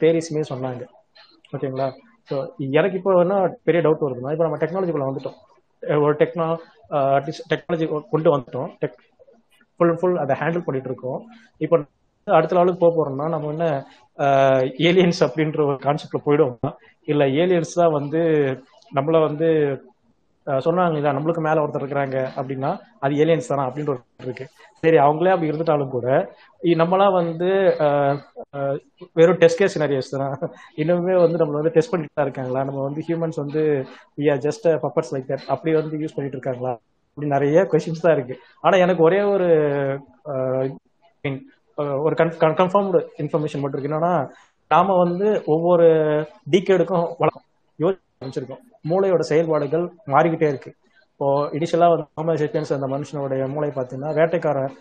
பேரிஸ்மே 0.00 0.44
சொன்னாங்க. 0.52 0.84
ஓகேங்களா? 1.54 1.88
ஸோ 2.28 2.36
எனக்கு 2.80 2.98
இப்போ 3.00 3.12
என்ன 3.24 3.34
பெரிய 3.68 3.80
டவுட் 3.86 4.04
வருதுன்னா 4.06 4.32
இப்போ 4.34 4.46
நம்ம 4.46 4.58
டெக்னாலஜிக்குள்ள 4.62 5.08
வந்துட்டோம். 5.10 5.38
ஒரு 6.04 6.14
டெக்னா 6.20 6.46
டெக்னாலஜி 7.50 7.86
கொண்டு 8.12 8.28
வந்துட்டோம். 8.34 8.70
டெக் 8.82 9.00
ஃபுல் 9.76 9.90
அண்ட் 9.90 10.00
ஃபுல் 10.00 10.18
அதை 10.24 10.34
ஹேண்டில் 10.42 10.66
பண்ணிட்டு 10.66 10.90
இருக்கோம் 10.92 11.20
இப்போ 11.60 11.76
அடுத்த 12.26 12.56
லெவலுக்கு 12.56 12.82
போக 12.82 12.92
போறோம்னா 12.96 13.26
நம்ம 13.34 13.50
என்ன 13.54 13.66
ஏலியன்ஸ் 14.88 15.20
அப்படின்ற 15.26 15.60
ஒரு 15.70 15.78
கான்செப்ட்ல 15.86 16.20
போயிடுவோம்? 16.26 16.74
இல்ல 17.08 17.22
ஏலியன்ஸ் 17.42 17.74
தான் 17.80 17.96
வந்து 17.98 18.20
நம்மள 18.92 19.18
வந்து 19.28 19.48
சொன்னாங்க 20.46 20.96
இல்ல 21.00 21.10
நம்மளுக்கு 21.16 21.42
மேல 21.46 21.62
ஒருத்தர் 21.62 21.82
இருக்கிறாங்க 21.82 22.16
அப்படின்னா 22.38 22.70
அது 23.04 23.12
ஏலியன்ஸ் 23.22 23.50
தானா 23.50 23.66
அப்படின்ற 23.68 23.92
ஒரு 23.94 24.02
இருக்கு. 24.26 24.44
சரி 24.82 24.98
அவங்களே 25.04 25.32
அப்படி 25.34 25.50
இருந்துட்டாலும் 25.50 25.94
கூட 25.94 26.06
நம்மளா 26.62 26.80
நம்மளாம் 26.80 27.16
வந்து 27.20 27.48
வெறும் 29.18 29.40
டெஸ்ட் 29.42 29.60
கேஸ் 29.60 29.74
சினாரியோஸ் 29.76 30.12
தான்? 30.14 30.34
இன்னுமே 30.82 31.14
வந்து 31.24 31.40
நம்மள 31.40 31.56
வந்து 31.60 31.74
டெஸ்ட் 31.76 31.92
பண்ணிட்டு 31.92 32.16
தான் 32.18 32.26
இருக்காங்களா? 32.28 32.60
நம்ம 32.68 32.82
வந்து 32.88 33.02
ஹியூமன்ஸ் 33.08 33.38
வந்து 33.44 33.62
we 34.20 34.26
are 34.34 34.42
just 34.46 34.66
puppets 34.84 35.12
like 35.14 35.30
that 35.32 35.46
அப்படி 35.54 35.72
வந்து 35.80 36.02
யூஸ் 36.02 36.16
பண்ணிட்டு 36.16 36.38
இருக்காங்களா 36.38 36.74
இப்படி 37.14 37.28
நிறைய 37.34 37.58
கொஸ்டின்ஸ் 37.72 38.04
தான் 38.04 38.16
இருக்கு. 38.16 38.36
ஆனா 38.66 38.76
எனக்கு 38.84 39.02
ஒரே 39.08 39.20
ஒரு 39.34 39.48
ஒரு 42.06 42.14
கன்ஃபார்ம்டு 42.60 42.98
இன்ஃபர்மேஷன் 43.22 43.62
மட்டும் 43.62 43.78
இருக்கு. 43.78 43.90
என்னன்னா 43.90 44.14
நாம 44.70 44.94
வந்து 45.02 45.28
ஒவ்வொரு 45.54 45.86
டீக்கேடுக்கும் 46.52 47.06
வளர்க்கும் 47.20 47.46
யோசிச்சிருக்கோம் 47.78 48.62
மூளையோட 48.90 49.22
செயல்பாடுகள் 49.30 49.84
மாறிக்கிட்டே 50.14 50.48
இருக்கு. 50.52 50.70
இப்போ 51.12 51.26
இனிஷியலா 51.56 51.88
வந்து 51.92 52.06
ஹோமோ 52.18 52.34
அந்த 52.76 52.88
மனுஷனுடைய 52.94 53.42
மூளை 53.54 53.70
பார்த்தீங்கன்னா 53.78 54.12
வேட்டைக்காரன் 54.18 54.72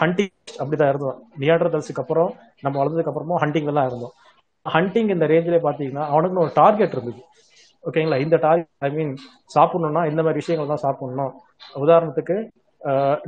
ஹண்டிங் 0.00 0.36
அப்படிதான் 0.60 0.90
இருந்தோம். 0.92 1.18
நியாண்டர்தல்ஸுக்கு 1.42 2.02
அப்புறம் 2.04 2.30
நம்ம 2.64 2.74
வளர்ந்ததுக்கு 2.80 3.12
அப்புறமும் 3.12 3.42
ஹண்டிங்ல 3.44 3.74
தான் 3.78 3.88
இருந்தோம். 3.90 4.14
ஹண்டிங் 4.66 5.10
இந்த 5.14 5.26
ரேஞ்சிலே 5.32 5.60
பார்த்தீங்கன்னா 5.66 6.06
அவனுக்குன்னு 6.12 6.44
ஒரு 6.46 6.54
டார்கெட் 6.60 6.94
இருந்தது. 6.96 7.20
ஓகேங்களா 7.84 8.20
இந்த 8.20 8.36
டார்கெட் 8.36 8.66
ஐ 8.78 8.90
மீன் 8.90 9.16
சாப்பிடணும்னா 9.54 10.02
இந்த 10.10 10.22
மாதிரி 10.22 10.32
விஷயங்கள் 10.32 10.76
தான் 10.76 10.84
சாப்பிடணும். 10.84 11.32
உதாரணத்துக்கு 11.74 12.36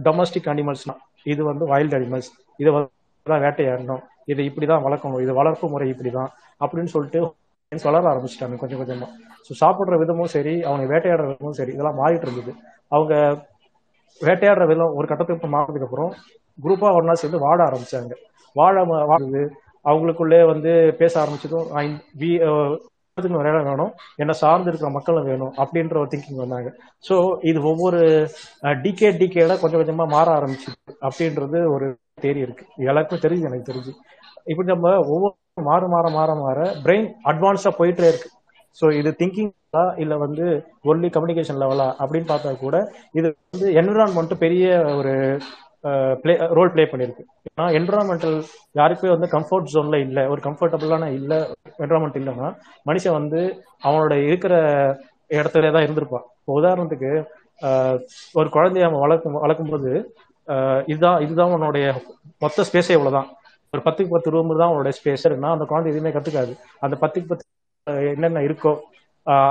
டொமஸ்டிக் 0.03 0.51
அனிமல்ஸ்னா 0.53 0.97
இது 1.25 1.45
வந்து 1.45 1.65
வைல்ட் 1.67 1.95
அனிமல்ஸ் 1.95 2.31
இதை 2.57 2.73
வந்து 2.73 2.91
தான் 3.23 3.41
வேட்டையாடணும். 3.41 4.03
இதை 4.25 4.49
இப்படிதான் 4.49 4.85
வளர்க்கணும். 4.87 5.23
இது 5.23 5.35
வளர்ப்பு 5.35 5.69
முறை 5.69 5.91
இப்படிதான் 5.91 6.29
அப்படின்னு 6.61 6.85
சொல்லிட்டு 6.85 7.35
வளர 7.83 8.09
ஆரம்பிச்சிட்டாங்க 8.11 8.57
கொஞ்சம் 8.57 8.81
கொஞ்சமா. 8.81 9.07
ஸோ 9.47 9.53
சாப்பிட்ற 9.61 9.99
விதமும் 10.03 10.33
சரி 10.37 10.63
அவங்க 10.63 10.95
வேட்டையாடுற 10.95 11.27
விதமும் 11.33 11.59
சரி 11.61 11.73
இதெல்லாம் 11.73 11.99
மாறிட்டு 11.99 12.27
இருந்தது. 12.27 12.53
அவங்க 12.89 13.15
வேட்டையாடுற 14.21 14.67
விதம் 14.67 14.95
ஒரு 14.95 15.07
கட்டத்துக்கு 15.07 15.47
மாறினதுக்கு 15.47 15.85
அப்புறம் 15.85 16.15
குரூப்பா 16.63 16.95
ஒன்னா 16.99 17.13
சேர்ந்து 17.13 17.39
வாழ 17.39 17.65
ஆரம்பிச்சாங்க. 17.65 18.13
வாழ 18.55 18.85
ம- 18.85 19.07
வாழுது 19.11 19.43
அவங்களுக்குள்ளே 19.85 20.47
வந்து 20.47 20.95
பேச 20.99 21.25
ஆரம்பிச்சதும் 21.25 22.79
எல்லாத்துக்கும் 23.17 23.47
வேலை 23.47 23.59
வேணும். 23.65 23.91
என்ன 24.23 24.33
சார்ந்து 24.43 24.71
இருக்கிற 24.71 24.91
மக்களும் 24.95 25.27
வேணும் 25.31 25.53
அப்படின்ற 25.63 25.97
ஒரு 26.03 26.09
திங்கிங் 26.13 26.43
வந்தாங்க. 26.43 26.69
ஸோ 27.09 27.15
இது 27.51 27.59
ஒவ்வொரு 27.71 27.99
டிகே 28.85 29.09
டிகேட 29.21 29.55
கொஞ்சம் 29.63 29.81
கொஞ்சமா 29.81 30.05
மாற 30.15 30.29
ஆரம்பிச்சு 30.39 30.71
அப்படின்றது 31.07 31.59
ஒரு 31.75 31.87
தேரி 32.25 32.41
இருக்கு. 32.47 32.65
எல்லாருக்கும் 32.91 33.25
தெரியுது 33.25 33.49
எனக்கு 33.51 33.69
தெரிஞ்சு. 33.71 33.93
இப்படி 34.51 34.69
நம்ம 34.73 34.95
ஒவ்வொரு 35.15 35.35
மாற 35.69 35.83
மாற 35.95 36.07
மாற 36.19 36.31
மாற 36.45 36.59
பிரெயின் 36.85 37.09
அட்வான்ஸா 37.33 37.73
போயிட்டே 37.81 38.07
இருக்கு. 38.13 38.31
ஸோ 38.79 38.87
இது 39.01 39.11
திங்கிங் 39.21 39.53
இல்ல 40.05 40.15
வந்து 40.25 40.47
ஒன்லி 40.91 41.09
கம்யூனிகேஷன் 41.17 41.61
லெவலா 41.63 41.89
அப்படின்னு 42.03 42.29
பார்த்தா 42.31 42.51
கூட 42.65 42.77
இது 43.19 43.27
வந்து 43.53 43.69
என்விரான்மெண்ட் 43.81 44.35
பெரிய 44.45 44.65
ஒரு 45.01 45.13
பிளே 46.23 46.35
ரோல் 46.57 46.73
ப்ளே 46.75 46.85
பண்ணியிருக்கு 46.91 47.25
ஏன்னா 47.49 47.65
என்விரான்மெண்டல் 47.79 48.37
யாருக்குமே 48.81 49.13
வந்து 49.15 49.29
கம்ஃபர்ட் 49.35 49.71
ஜோன்ல 49.73 49.99
இல்லை 50.07 50.23
ஒரு 50.33 50.41
கம்ஃபர்டபுளான 50.47 51.09
இல்லை 51.19 51.39
என்விரான்மெண்ட் 51.83 52.19
இல்லைன்னா 52.21 52.49
மனுஷன் 52.89 53.17
வந்து 53.19 53.41
அவனோட 53.87 54.15
இருக்கிற 54.29 54.55
இடத்துல 55.39 55.73
தான் 55.75 55.87
இருந்திருப்பான். 55.87 56.27
இப்போ 56.41 56.53
உதாரணத்துக்கு 56.61 57.11
ஒரு 58.41 58.49
குழந்தைய 58.57 58.87
அவன் 58.89 59.03
வளர்க்கும் 59.05 59.41
வளர்க்கும் 59.45 59.73
போது 59.75 59.91
இதுதான் 60.93 61.23
இதுதான் 61.25 61.53
உன்னுடைய 61.57 61.87
மொத்த 62.45 62.65
ஸ்பேஸே 62.69 62.95
இவ்வளவுதான். 62.97 63.29
ஒரு 63.75 63.83
பத்துக்கு 63.87 64.15
பத்து 64.15 64.33
ரூம் 64.35 64.51
தான் 64.61 64.71
அவனோட 64.71 64.91
ஸ்பேஸ் 64.99 65.27
அந்த 65.55 65.67
குழந்தை 65.73 65.91
எதுவுமே 65.93 66.13
கத்துக்காது. 66.17 66.55
அந்த 66.85 66.95
பத்துக்கு 67.03 67.31
பத்து 67.33 67.45
என்னென்ன 68.15 68.43
இருக்கோ 68.49 68.73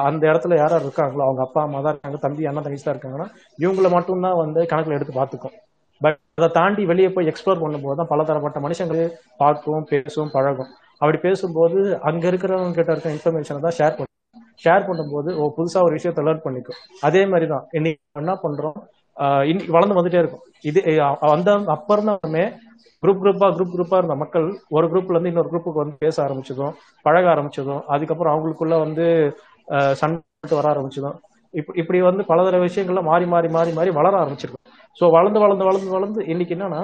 அந்த 0.08 0.24
இடத்துல 0.30 0.56
யார் 0.60 0.74
யார் 0.76 0.86
இருக்காங்களோ 0.88 1.26
அவங்க 1.28 1.42
அப்பா 1.46 1.62
அம்மா 1.66 1.80
தான் 1.84 1.94
இருக்காங்க 1.94 2.18
தம்பி 2.26 2.48
அண்ணன் 2.50 2.66
தங்கச்சி 2.66 2.86
தான் 2.88 2.96
இருக்காங்கன்னா 2.96 3.28
இவங்கள 3.64 3.90
மட்டும்தான் 3.98 4.40
வந்து 4.44 4.62
கணக்குல 4.72 4.98
எடுத்து 4.98 5.14
பார்த்துக்கும். 5.20 5.56
பட் 6.02 6.20
அதை 6.40 6.50
தாண்டி 6.60 6.84
வெளியே 6.92 7.10
போய் 7.16 7.30
எக்ஸ்ப்ளோர் 7.32 7.62
பண்ணும்போது 7.64 7.98
தான் 8.00 8.12
பலதரப்பட்ட 8.12 8.60
மனுஷங்களை 8.66 9.06
பார்க்கும் 9.42 9.86
பேசும் 9.92 10.32
பழகும். 10.36 10.72
அப்படி 11.02 11.18
பேசும்போது 11.28 11.80
அங்க 12.10 12.24
இருக்கிறவங்க 12.32 12.78
கிட்ட 12.80 12.92
இருக்க 12.96 13.18
இன்ஃபர்மேஷனை 13.18 13.62
தான் 13.68 13.78
ஷேர் 13.80 13.96
பண்ணும் 13.98 14.10
ஷேர் 14.64 14.88
பண்ணும்போது 14.88 15.30
ஓ 15.42 15.46
புதுசா 15.58 15.80
ஒரு 15.88 15.94
விஷயத்தை 15.98 16.24
லேர்ன் 16.28 16.46
பண்ணிக்கும். 16.48 16.80
அதே 17.08 17.22
மாதிரி 17.32 17.48
தான் 17.54 17.64
இன்னைக்கு 17.78 18.20
என்ன 18.22 18.34
பண்றோம்? 18.44 18.80
இன்னைக்கு 19.52 19.74
வளர்ந்து 19.76 19.98
வந்துட்டே 19.98 20.22
இருக்கும். 20.24 20.44
இது 20.70 20.80
அந்த 21.36 21.52
அப்ப 21.76 21.98
குரூப் 23.04 23.22
குரூப்பா 23.22 23.48
குரூப் 23.56 23.72
குரூப்பா 23.76 24.00
இருந்த 24.00 24.16
மக்கள் 24.24 24.44
ஒரு 24.78 24.86
குரூப்ல 24.90 25.16
இருந்து 25.16 25.32
இன்னொரு 25.32 25.50
குரூப்புக்கு 25.52 25.82
வந்து 25.84 25.96
பேச 26.04 26.18
ஆரம்பிச்சதும் 26.26 26.74
பழக 27.06 27.26
ஆரம்பிச்சதும் 27.34 27.82
அதுக்கப்புறம் 27.94 28.34
அவங்களுக்குள்ள 28.34 28.76
வந்து 28.84 29.06
சண்டை 30.02 30.56
வர 30.60 30.68
ஆரம்பிச்சதும். 30.74 31.16
இப்ப 31.54 31.74
இப்படி 31.82 32.00
வந்து 32.10 32.24
பல 32.32 32.44
தர 32.48 32.60
விஷயங்கள்ல 32.66 33.02
மாறி 33.10 33.26
மாறி 33.34 33.50
மாறி 33.56 33.72
மாறி 33.78 33.92
வளர 34.00 34.14
ஆரம்பிச்சிருக்கும். 34.24 34.61
ஸோ 35.00 35.06
வளர்ந்து 35.18 35.40
வளர்ந்து 35.44 35.68
வளர்ந்து 35.70 35.96
வளர்ந்து 35.98 36.22
இன்னைக்கு 36.34 36.56
என்னன்னா 36.58 36.82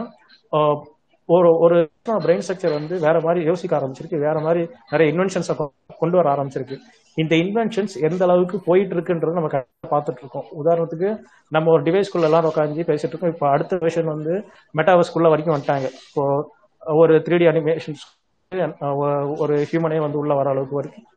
ஒரு 1.29 1.49
ஒரு 1.65 1.77
பிரெயின் 2.25 2.43
ஸ்ட்ரக்சர் 2.45 2.77
வந்து 2.77 2.95
வேற 3.05 3.17
மாதிரி 3.25 3.39
யோசிக்க 3.49 3.73
ஆரம்பிச்சிருக்கு. 3.79 4.17
வேற 4.27 4.37
மாதிரி 4.45 4.61
நிறைய 4.91 5.07
இன்வென்ஷன்ஸை 5.13 5.55
கொண்டு 6.01 6.15
வர 6.19 6.27
ஆரம்பிச்சிருக்கு. 6.35 6.77
இந்த 7.21 7.33
இன்வென்ஷன்ஸ் 7.43 7.95
எந்த 8.07 8.21
அளவுக்கு 8.27 8.57
போயிட்டு 8.67 8.93
இருக்குன்றது 8.95 9.37
நம்ம 9.37 9.49
கரெக்டாக 9.53 9.89
பார்த்துட்டு 9.93 10.21
இருக்கோம். 10.23 10.47
உதாரணத்துக்கு 10.61 11.09
நம்ம 11.55 11.71
ஒரு 11.75 11.83
டிவைஸ்குள்ள 11.87 12.29
எல்லாரும் 12.29 12.51
உட்காந்து 12.51 12.87
பேசிட்டு 12.91 13.13
இருக்கோம். 13.13 13.33
இப்போ 13.35 13.47
அடுத்த 13.55 13.81
விஷயம் 13.87 14.13
வந்து 14.15 14.35
மெட்டாவர்ஸ்குள்ள 14.79 15.31
வரைக்கும் 15.33 15.55
வந்துட்டாங்க. 15.55 15.89
இப்போ 16.07 16.25
ஒரு 17.01 17.15
த்ரீ 17.25 17.37
டி 17.43 17.47
அனிமேஷன்ஸ் 17.53 18.05
ஒரு 19.43 19.55
ஹியூமனே 19.71 19.99
வந்து 20.05 20.19
உள்ள 20.21 20.33
வர 20.41 20.49
அளவுக்கு 20.53 20.79
வரைக்கும். 20.79 21.07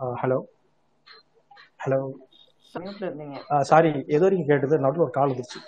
ஹலோ. 0.00 0.38
ஹலோ. 1.80 1.98
சாரி 3.70 3.88
ஏதோ 4.14 4.24
வரைக்கும் 4.26 4.50
கேட்டது 4.50 4.82
நடுவில் 4.84 5.06
ஒரு 5.06 5.14
கால் 5.14 5.32
வந்துருச்சு. 5.32 5.60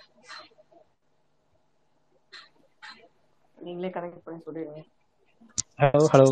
நீங்களே 3.58 3.90
கனெக்ட் 3.92 4.24
பண்ணி 4.24 4.40
சொல்லிடுங்க. 4.44 4.82
Hello 5.82 6.00
hello. 6.12 6.26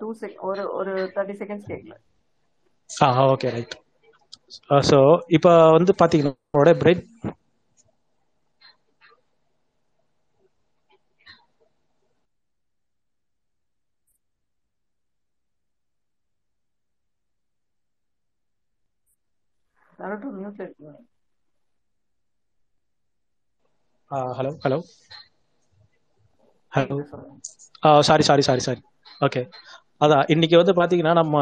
டூ 0.00 0.08
செக் 0.20 0.38
ஒரு 0.48 0.64
ஒரு 0.78 0.94
தேர்ட்டி 1.14 1.36
செகண்ட்ஸ் 1.40 1.70
கேட்கல 1.70 1.96
ஆ 2.90 3.26
ஓகே 3.26 3.48
ரைட் 3.50 3.74
ஸோ 4.84 4.98
இப்போ 5.36 5.50
வந்து 5.76 5.92
பார்த்தீங்கன்னா 5.98 6.32
நம்மளோட 6.36 6.72
பிரெயின் 6.80 7.02
மியூட்ல 20.34 20.62
இருக்கீங்க 20.64 20.92
hello 24.36 24.50
hello. 24.64 24.78
Hello. 26.72 26.96
Sorry 28.08 28.24
sorry 28.28 28.42
sorry 28.42 28.62
sorry 28.62 28.80
okay 29.20 29.40
அதான் 30.00 30.24
இன்னைக்கு 30.28 30.56
வந்து 30.56 30.74
பாத்தீங்கன்னா 30.78 31.12
நம்ம 31.12 31.36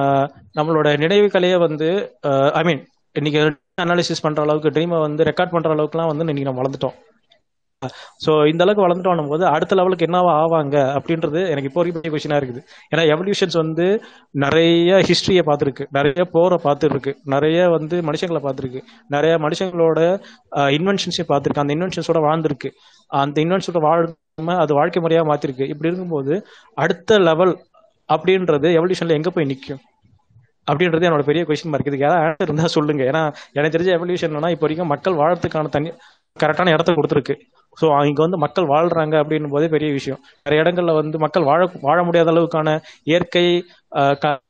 நம்மளோட 0.59 0.89
நினைவுகளையே 0.99 1.57
வந்து 1.67 1.89
ஐ 2.55 2.63
மீன் 2.63 2.83
இன்னைக்கு 3.17 3.43
அனாலிசிஸ் 3.85 4.23
பண்ற 4.23 4.41
அளவுக்கு 4.43 4.71
ட்ரீமை 4.71 4.99
வந்து 5.01 5.23
ரெக்கார்ட் 5.25 5.55
பண்ற 5.55 5.71
அளவுக்குலாம் 5.71 6.11
வந்து 6.11 6.25
இன்னைக்கு 6.25 6.49
நம்ம 6.49 6.63
வளர்ந்துட்டோம். 6.63 6.97
ஸோ 8.25 8.31
இந்த 8.51 8.63
அளவுக்கு 8.65 8.83
வளர்ந்துட்டு 8.85 9.31
போது 9.33 9.45
அடுத்த 9.53 9.77
லெவலுக்கு 9.79 10.07
என்னவா 10.09 10.33
ஆவாங்க 10.41 10.77
அப்படின்றது 10.97 11.41
எனக்கு 11.53 11.69
இப்போ 11.71 11.81
வரைக்கும் 11.81 12.03
பெரிய 12.03 12.13
கொஸ்டினா 12.15 12.39
இருக்குது. 12.41 12.61
ஏன்னா 12.93 13.03
எவல்யூஷன்ஸ் 13.13 13.57
வந்து 13.61 13.87
நிறைய 14.45 14.99
ஹிஸ்ட்ரியை 15.09 15.43
பார்த்துருக்கு. 15.49 15.85
நிறைய 15.97 16.25
போரை 16.35 16.59
பார்த்துருக்கு. 16.67 17.13
நிறைய 17.35 17.69
வந்து 17.77 17.99
மனுஷங்களை 18.09 18.41
பார்த்துருக்கு. 18.47 18.81
நிறைய 19.15 19.35
மனுஷங்களோட 19.45 20.01
இன்வென்ஷன்ஸையும் 20.79 21.31
பார்த்துருக்கு. 21.33 21.63
அந்த 21.65 21.75
இன்வென்ஷன்ஸோட 21.77 22.21
வாழ்ந்திருக்கு. 22.29 22.71
அந்த 23.23 23.39
இன்வென்ஷனோட 23.45 23.83
வாழ்மை 23.89 24.57
அது 24.65 24.75
வாழ்க்கை 24.81 25.03
முறையா 25.05 25.23
மாத்திருக்கு. 25.31 25.65
இப்படி 25.75 25.91
இருக்கும்போது 25.91 26.35
அடுத்த 26.85 27.19
லெவல் 27.29 27.55
அப்படின்றது 28.17 28.69
எவல்யூஷன்ல 28.81 29.17
எங்க 29.21 29.31
போய் 29.37 29.51
நிற்கும் 29.53 29.83
அப்படின்றது 30.71 31.07
என்னோட 31.09 31.25
பெரிய 31.29 31.43
கொஸ்டின் 31.49 31.73
மார்க் 31.73 31.89
இதுக்கு 31.91 32.07
ஏதாவது 32.09 32.23
ஆன்சர் 32.25 32.49
இருந்தா 32.49 32.67
சொல்லுங்க. 32.77 33.03
ஏன்னா 33.11 33.23
எனக்கு 33.59 33.75
தெரிஞ்ச 33.77 33.93
எவல்யூஷன்னா 33.99 34.51
இப்போ 34.55 34.67
வரைக்கும் 34.67 34.93
மக்கள் 34.95 35.19
வாழறதுக்கான 35.21 35.73
தனி 35.77 35.89
கரெக்டான 36.43 36.73
இடத்த 36.75 36.91
கொடுத்துருக்கு. 36.99 37.35
ஸோ 37.81 37.87
இங்க 38.11 38.21
வந்து 38.27 38.39
மக்கள் 38.45 38.67
வாழ்றாங்க 38.73 39.15
அப்படின்னும் 39.23 39.55
போதே 39.55 39.69
பெரிய 39.75 39.91
விஷயம். 39.99 40.21
நிறைய 40.47 40.65
இடங்கள்ல 40.65 40.95
வந்து 41.01 41.19
மக்கள் 41.25 41.49
வாழ 41.51 41.61
வாழ 41.89 41.99
முடியாத 42.09 42.33
அளவுக்கான 42.35 42.77
இயற்கை 43.11 43.47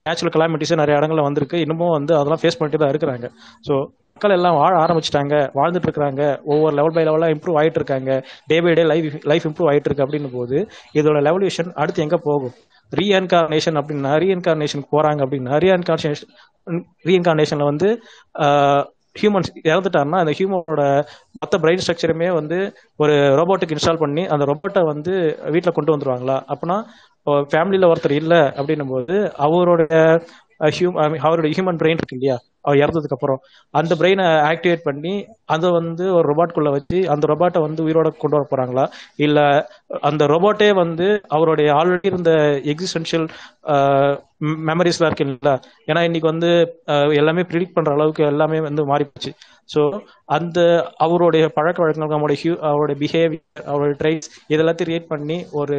நேச்சுரல் 0.09 0.35
கலாமிட்டிஸ் 0.37 0.81
நிறைய 0.83 0.99
இடங்கள்ல 1.01 1.25
வந்திருக்கு. 1.29 1.59
இன்னமும் 1.65 1.97
வந்து 1.99 2.15
அதெல்லாம் 2.19 2.43
ஃபேஸ் 2.43 2.59
பண்ணிட்டு 2.61 2.83
தான் 2.83 2.93
இருக்கிறாங்க. 2.95 3.29
ஸோ 3.69 3.75
மக்கள் 4.15 4.35
எல்லாம் 4.37 4.57
வாழ 4.61 4.73
ஆரம்பிச்சிட்டாங்க. 4.85 5.35
வாழ்ந்துட்டு 5.59 5.89
இருக்காங்க 5.89 6.23
ஒவ்வொரு 6.53 6.75
லெவல் 6.79 6.95
பை 6.97 7.05
லெவலாக 7.09 7.35
இம்ப்ரூவ் 7.35 7.59
ஆகிட்டு 7.61 7.79
இருக்காங்க. 7.81 8.11
Day 8.51 8.57
by 8.65 8.73
day 8.79 8.83
life 8.93 9.07
life 9.31 9.47
improve 9.49 9.71
ஆகிட்டு 9.73 9.89
இருக்கு 9.91 10.05
அப்படின்னும் 10.07 10.37
போது 10.39 10.57
இதோட 10.99 11.19
லெவல்யூஷன் 11.29 11.71
அடுத்து 11.83 12.05
எங்கே 12.07 12.19
போகும்? 12.29 12.55
ரீஎன்கார்னேஷன் 12.93 13.79
அப்படின்னா 13.81 14.13
ரீஎன்கார்னேஷன் 14.23 14.85
போகிறாங்க 14.93 15.21
அப்படின்னா 15.27 15.55
ரீஎன்கார்னேஷன் 15.65 16.33
ரீஎன்கார்னேஷனில் 17.09 17.71
வந்து 17.71 17.89
ஹியூமன்ஸ் 19.17 19.51
இறந்துட்டாருன்னா 19.65 20.19
அந்த 20.23 20.33
ஹியூமனோட 20.39 20.83
மொத்த 21.41 21.59
பிரெயின் 21.63 21.83
ஸ்ட்ரக்சருமே 21.85 22.29
வந்து 22.35 22.59
ஒரு 22.97 23.15
ரோபோட்டுக்கு 23.39 23.77
இன்ஸ்டால் 23.77 24.03
பண்ணி 24.05 24.25
அந்த 24.27 24.45
ரோபோட்டை 24.45 24.83
வந்து 24.93 25.15
வீட்டில் 25.55 25.77
கொண்டு 25.79 25.95
வந்துருவாங்களா? 25.97 26.37
அப்படின்னா 26.53 26.79
ஃபேமிலியில் 27.53 27.91
ஒருத்தர் 27.93 28.21
இல்லை 28.21 28.43
அப்படின்னும் 28.59 28.93
போது 28.95 29.17
அவரோட 29.47 29.83
ஹியூம் 30.77 30.97
அவரோட 31.27 31.49
ஹியூமன் 31.57 31.81
பிரெயின் 31.83 32.01
இருக்கு 32.01 32.17
இல்லையா? 32.19 32.37
அவர் 32.63 32.79
இறந்ததுக்கு 32.79 33.17
அப்புறம் 33.17 33.39
அந்த 33.75 33.93
பிரெயினை 34.01 34.25
ஆக்டிவேட் 34.51 34.83
பண்ணி 34.85 35.13
அதை 35.45 35.69
வந்து 35.71 36.05
ஒரு 36.15 36.27
ரொபாட்குள்ள 36.33 36.71
வச்சு 36.71 36.99
அந்த 37.13 37.25
ரொபாட்டை 37.33 37.61
வந்து 37.67 37.85
உயிரோட 37.87 38.09
கொண்டு 38.23 38.37
வர 38.37 38.47
போறாங்களா? 38.51 38.85
இல்ல 39.17 39.39
அந்த 40.01 40.25
ரொபாட்டே 40.27 40.71
வந்து 40.75 41.07
அவருடைய 41.29 41.71
ஆல்ரெடி 41.73 42.11
இருந்த 42.13 42.33
எக்ஸிஸ்டன்ஷியல் 42.73 43.27
மெமரிஸ்லாம் 44.69 45.09
இருக்குல்ல. 45.11 45.51
ஏன்னா 45.91 46.01
இன்னைக்கு 46.09 46.29
வந்து 46.33 46.51
எல்லாமே 47.21 47.43
ப்ரிடிக்ட் 47.51 47.77
பண்ற 47.77 47.91
அளவுக்கு 47.97 48.23
எல்லாமே 48.33 48.59
வந்து 48.69 48.83
மாறிப்போச்சு. 48.91 49.33
ஸோ 49.75 49.81
அந்த 50.37 50.59
அவருடைய 51.07 51.45
பழக்க 51.57 51.79
வழக்கங்கள் 51.83 52.19
அவருடைய 52.19 52.39
ஹியூ 52.43 52.55
அவருடைய 52.71 52.97
பிஹேவியர் 53.03 53.65
அவருடைய 53.73 53.97
ட்ரைஸ் 54.03 54.29
இதெல்லாத்தையும் 54.55 54.91
கிரியேட் 54.91 55.11
பண்ணி 55.13 55.39
ஒரு 55.61 55.79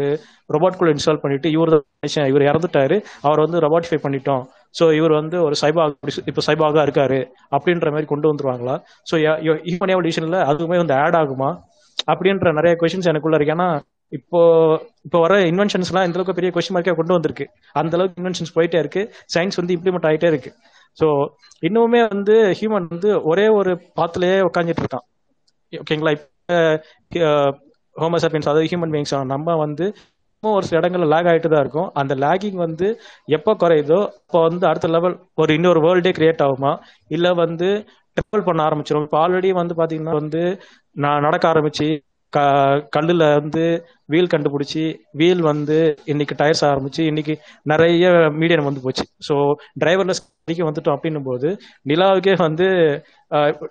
ரொபாட்குள்ள 0.56 0.94
இன்ஸ்டால் 0.96 1.22
பண்ணிட்டு 1.24 1.50
இவர் 1.58 1.72
மனுஷன், 1.74 2.30
இவர் 2.32 2.48
இறந்துட்டாரு 2.52 2.98
அவர் 3.28 3.44
வந்து 3.46 3.64
ரொபாட்டிஃபை 3.68 4.00
பண்ணிட்டோம். 4.06 4.44
ஸோ 4.80 4.86
இவர் 5.00 5.14
வந்து 5.20 5.38
ஒரு 5.46 5.56
சைபாக 5.62 6.12
இப்போ 6.32 6.42
சைபாக 6.48 6.84
இருக்காரு 6.88 7.20
அப்படின்ற 7.56 7.90
மாதிரி 7.96 8.10
கொண்டு 8.12 8.30
வந்துருவாங்களா? 8.32 8.76
ஸோ 9.10 9.16
ஹியூமன் 9.70 9.94
எவல்யூஷன்ல 9.96 10.40
அதுவுமே 10.52 10.78
வந்து 10.84 10.96
ஆட் 11.04 11.18
ஆகுமா? 11.22 11.50
அப்படின்ற 12.12 12.52
நிறைய 12.60 12.74
கொஷின்ஸ் 12.82 13.10
எனக்குள்ள 13.12 13.38
இருக்கு. 13.38 13.56
ஏன்னா 13.58 13.70
இப்போ 14.12 14.40
இப்போ 15.06 15.18
வர 15.26 15.34
இன்வென்ஷன்ஸ்லாம் 15.52 16.06
இந்த 16.08 16.18
அளவுக்கு 16.18 16.38
பெரிய 16.40 16.52
கொஸ்டின் 16.56 16.76
மார்க்கே 16.76 16.96
கொண்டு 17.00 17.16
வந்திருக்கு. 17.18 17.46
அந்த 17.82 17.94
அளவுக்கு 17.98 18.20
இன்வென்ஷன்ஸ் 18.22 18.56
போயிட்டே 18.58 18.80
இருக்கு. 18.84 19.02
சயின்ஸ் 19.36 19.60
வந்து 19.62 19.76
இம்ப்ளிமெண்ட் 19.78 20.08
ஆயிட்டே 20.10 20.30
இருக்கு. 20.34 20.52
ஸோ 20.98 21.08
இன்னுமே 21.68 22.02
வந்து 22.14 22.36
ஹியூமன் 22.60 22.88
வந்து 22.94 23.10
ஒரே 23.32 23.46
ஒரு 23.60 23.74
பாத்துலயே 24.00 24.38
உட்காந்துட்டு 24.50 24.84
இருக்கான். 24.84 25.06
ஓகேங்களா 25.74 26.14
இப்போ 26.18 26.58
ஹோமோசாப்பியன்ஸ் 27.96 28.50
அதாவது 28.50 28.70
ஹியூமன் 28.72 28.94
பீங்ஸ் 28.96 29.16
நம்ம 29.34 29.56
வந்து 29.66 29.86
ஒரு 30.44 30.66
சில 30.68 30.80
இடங்கள்ல 30.82 31.08
லேக் 31.14 31.28
ஆகிட்டு 31.32 31.50
தான் 31.54 31.64
இருக்கும். 31.64 31.90
அந்த 32.02 32.14
லேகிங் 32.24 32.60
வந்து 32.66 32.88
எப்போ 33.38 33.52
குறையுதோ 33.64 34.00
அப்போ 34.28 34.40
வந்து 34.48 34.66
அடுத்த 34.70 34.88
லெவல் 34.96 35.16
ஒரு 35.42 35.52
இன்னொரு 35.58 35.80
வேர்ல்டே 35.86 36.12
கிரியேட் 36.20 36.42
ஆகுமா? 36.46 36.72
இல்லை 37.16 37.32
வந்து 37.44 37.68
ட்ராவல் 38.18 38.48
பண்ண 38.48 38.62
ஆரம்பிச்சிடும் 38.68 39.06
இப்போ 39.08 39.20
ஆல்ரெடி 39.24 39.50
வந்து 39.60 39.76
பாத்தீங்கன்னா 39.82 40.16
வந்து 40.22 40.42
நான் 40.96 41.26
நடக்க 41.28 41.46
ஆரம்பிச்சு 41.52 41.88
க 42.34 42.40
கல்லுல 42.96 43.24
வந்து 43.38 43.64
வீல் 44.10 44.32
கண்டுபிடிச்சி 44.34 44.84
வீல் 45.14 45.42
வந்து 45.44 45.78
இன்னைக்கு 46.06 46.36
டயர்ஸ் 46.40 46.64
ஆரம்பிச்சு 46.70 47.02
இன்னைக்கு 47.10 47.34
நிறைய 47.66 48.06
மீடியம் 48.40 48.68
வந்து 48.70 48.84
போச்சு. 48.86 49.06
ஸோ 49.28 49.36
டிரைவர்லெஸ் 49.82 50.22
வரைக்கும் 50.42 50.70
வந்துட்டோம் 50.70 50.96
அப்படின்னும் 50.96 51.28
போது 51.28 51.50
நிலாவுக்கே 51.86 52.34
வந்து 52.42 52.68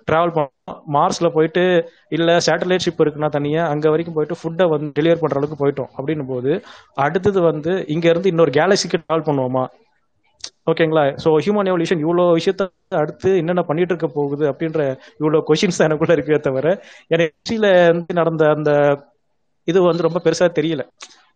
டிராவல் 0.07 0.33
பண்ணோம் 0.35 0.53
மார்ஸ்ல 0.95 1.27
போயிட்டு 1.35 1.63
இல்ல 2.09 2.37
சேட்டலைட் 2.47 2.85
ஷிப் 2.85 3.01
இருக்குன்னா 3.03 3.29
தனியா 3.37 3.63
அங்க 3.73 3.89
வரைக்கும் 3.89 4.17
போயிட்டு 4.17 4.39
ஃபுட்டை 4.41 4.67
வந்து 4.73 4.89
டெலிவர் 4.97 5.21
பண்ற 5.21 5.39
அளவுக்கு 5.39 5.61
போயிட்டோம் 5.61 5.91
அப்படின்னும் 5.97 6.31
போது 6.31 6.51
அடுத்தது 7.05 7.41
வந்து 7.49 7.73
இங்க 7.95 8.07
இருந்து 8.11 8.31
இன்னொரு 8.33 8.53
கேலக்சிக்கு 8.59 8.99
டிராவல் 9.01 9.27
பண்ணுவோமா? 9.29 9.63
ஓகேங்களா 10.71 11.17
ஸோ 11.23 11.29
ஹியூமன் 11.45 11.69
எவல்யூஷன் 11.71 12.03
இவ்வளோ 12.05 12.37
விஷயத்த 12.37 12.67
அடுத்து 12.89 13.37
என்னென்ன 13.37 13.61
பண்ணிட்டு 13.61 13.95
இருக்க 13.95 14.13
போகுது 14.15 14.51
அப்படின்ற 14.51 14.99
இவ்வளோ 15.19 15.41
கொஷின்ஸ் 15.47 15.77
எனக்குள்ள 15.77 16.15
இருக்கே 16.15 16.39
தவிர 16.39 16.83
எனக்கு 17.07 17.35
ஹிஸ்டரியில 17.49 17.85
வந்து 17.85 18.13
நடந்த 18.13 18.49
அந்த 18.49 18.99
இது 19.63 19.81
வந்து 19.81 20.01
ரொம்ப 20.01 20.21
பெருசா 20.23 20.51
தெரியல. 20.59 20.87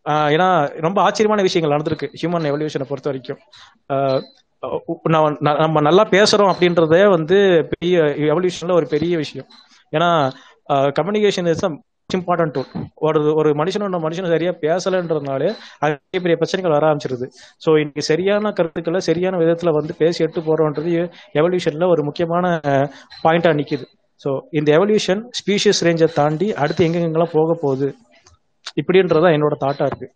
ஆஹ் 0.09 0.29
ஏன்னா 0.31 0.79
ரொம்ப 0.81 1.01
ஆச்சரியமான 1.01 1.41
விஷயங்கள் 1.41 1.77
நடந்திருக்கு 1.77 2.15
ஹியூமன் 2.21 2.49
எவல்யூஷனை 2.51 2.83
பொறுத்த 2.87 3.09
வரைக்கும். 3.09 3.37
ஆஹ் 3.93 4.21
நான் 5.03 5.37
நம்ம 5.39 5.81
நல்லா 5.81 6.05
பேசுறோம் 6.05 6.53
அப்படின்றதே 6.53 7.09
வந்து 7.09 7.67
பெரிய 7.69 7.99
எவல்யூஷன்ல 8.01 8.71
ஒரு 8.71 8.87
பெரிய 8.87 9.17
விஷயம். 9.17 9.47
ஏன்னா 9.91 10.31
கம்யூனிகேஷன் 10.69 11.49
இஸ் 11.49 11.65
இம்பார்ட்டன்ட் 12.13 12.53
டூல் 12.55 12.71
ஒரு 13.05 13.19
ஒரு 13.39 13.49
மனுஷனும் 13.59 13.87
இன்னொரு 13.87 14.05
மனுஷனும் 14.05 14.33
சரியா 14.33 14.51
பேசலன்றதுனாலே 14.65 15.49
அதே 15.85 16.19
பெரிய 16.25 16.35
பிரச்சனைகள் 16.41 16.75
வர 16.75 16.85
ஆரம்பிச்சிருது. 16.89 17.27
ஸோ 17.65 17.69
இன்னைக்கு 17.81 18.03
சரியான 18.11 18.51
கருத்துக்களை 18.57 18.99
சரியான 19.09 19.39
விதத்துல 19.43 19.73
வந்து 19.77 19.93
பேசி 20.01 20.23
எடுத்து 20.25 20.41
போறோன்றது 20.49 20.91
எவல்யூஷன்ல 21.41 21.87
ஒரு 21.93 22.03
முக்கியமான 22.09 22.45
பாயிண்டா 23.23 23.53
நிக்குது. 23.59 23.85
ஸோ 24.23 24.31
இந்த 24.59 24.69
எவல்யூஷன் 24.77 25.21
ஸ்பீஷியஸ் 25.39 25.83
ரேஞ்சை 25.87 26.09
தாண்டி 26.19 26.49
அடுத்து 26.63 26.85
எங்கெங்கெல்லாம் 26.87 27.35
போக 27.37 27.57
போகுது? 27.63 27.89
இப்படின்றதான் 28.81 29.35
என்னோட 29.37 29.55
தாட்டா 29.65 29.85
இருக்கு. 29.89 30.07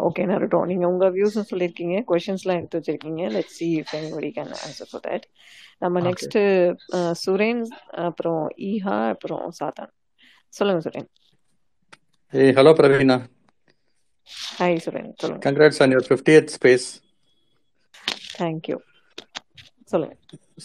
ஓகே 0.00 0.22
நருட்டோ 0.26 0.66
நீங்க 0.66 0.88
உங்க 0.88 1.10
வியூஸும் 1.10 1.48
சொல்லியிருக்கீங்க 1.50 1.96
கொஷின்ஸ்லாம் 2.08 2.56
எடுத்து 2.56 2.78
வச்சிருக்கீங்க. 2.78 3.30
Let 3.30 3.50
see 3.50 3.80
if 3.80 3.94
anybody 3.94 4.30
can 4.36 4.52
answer 4.60 4.90
for 4.90 5.04
that 5.06 5.26
நம்ம 5.78 6.00
நெக்ஸ்ட் 6.00 6.36
சுரேன் 7.20 7.62
அப்புறம் 8.04 8.42
ஈஹா 8.64 9.08
அப்புறம் 9.08 9.52
சாத்தான் 9.60 9.92
சொல்லுங்க 10.54 10.82
சுரேன் 10.88 11.08
Hey, 12.32 12.52
hello 12.52 12.72
Pravina. 12.74 13.14
ஹாய் 14.58 14.82
சுரேன் 14.84 15.08
சொல்லுங்க. 15.16 15.40
Congrats 15.46 15.78
on 15.80 15.90
your 15.90 16.02
50th 16.08 16.48
space. 16.50 16.84
Thank you 18.38 18.76
சொல்லுங்க. 19.84 20.14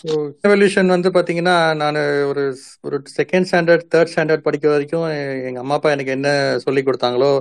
ஸோ 0.02 0.07
எவல்யூஷன் 0.44 0.86
வந்து 0.86 1.10
பார்த்தீங்கன்னா 1.10 1.56
நான் 1.76 1.98
ஒரு 2.28 2.44
ஒரு 2.82 2.98
செகண்ட் 3.18 3.48
ஸ்டாண்டர்ட் 3.49 3.86
தேர்ட் 3.95 4.12
ஸ்டாண்டர்ட் 4.14 4.45
படிக்கிற 4.45 4.68
வரைக்கும் 4.68 5.06
எ- 5.12 5.44
எங்க 5.45 5.60
அம்மா 5.60 5.76
அப்பா 5.76 5.91
எனக்கு 5.91 6.12
என்ன 6.12 6.30
சொல்லி 6.60 6.84
கொடுத்தாங்களோ 6.84 7.32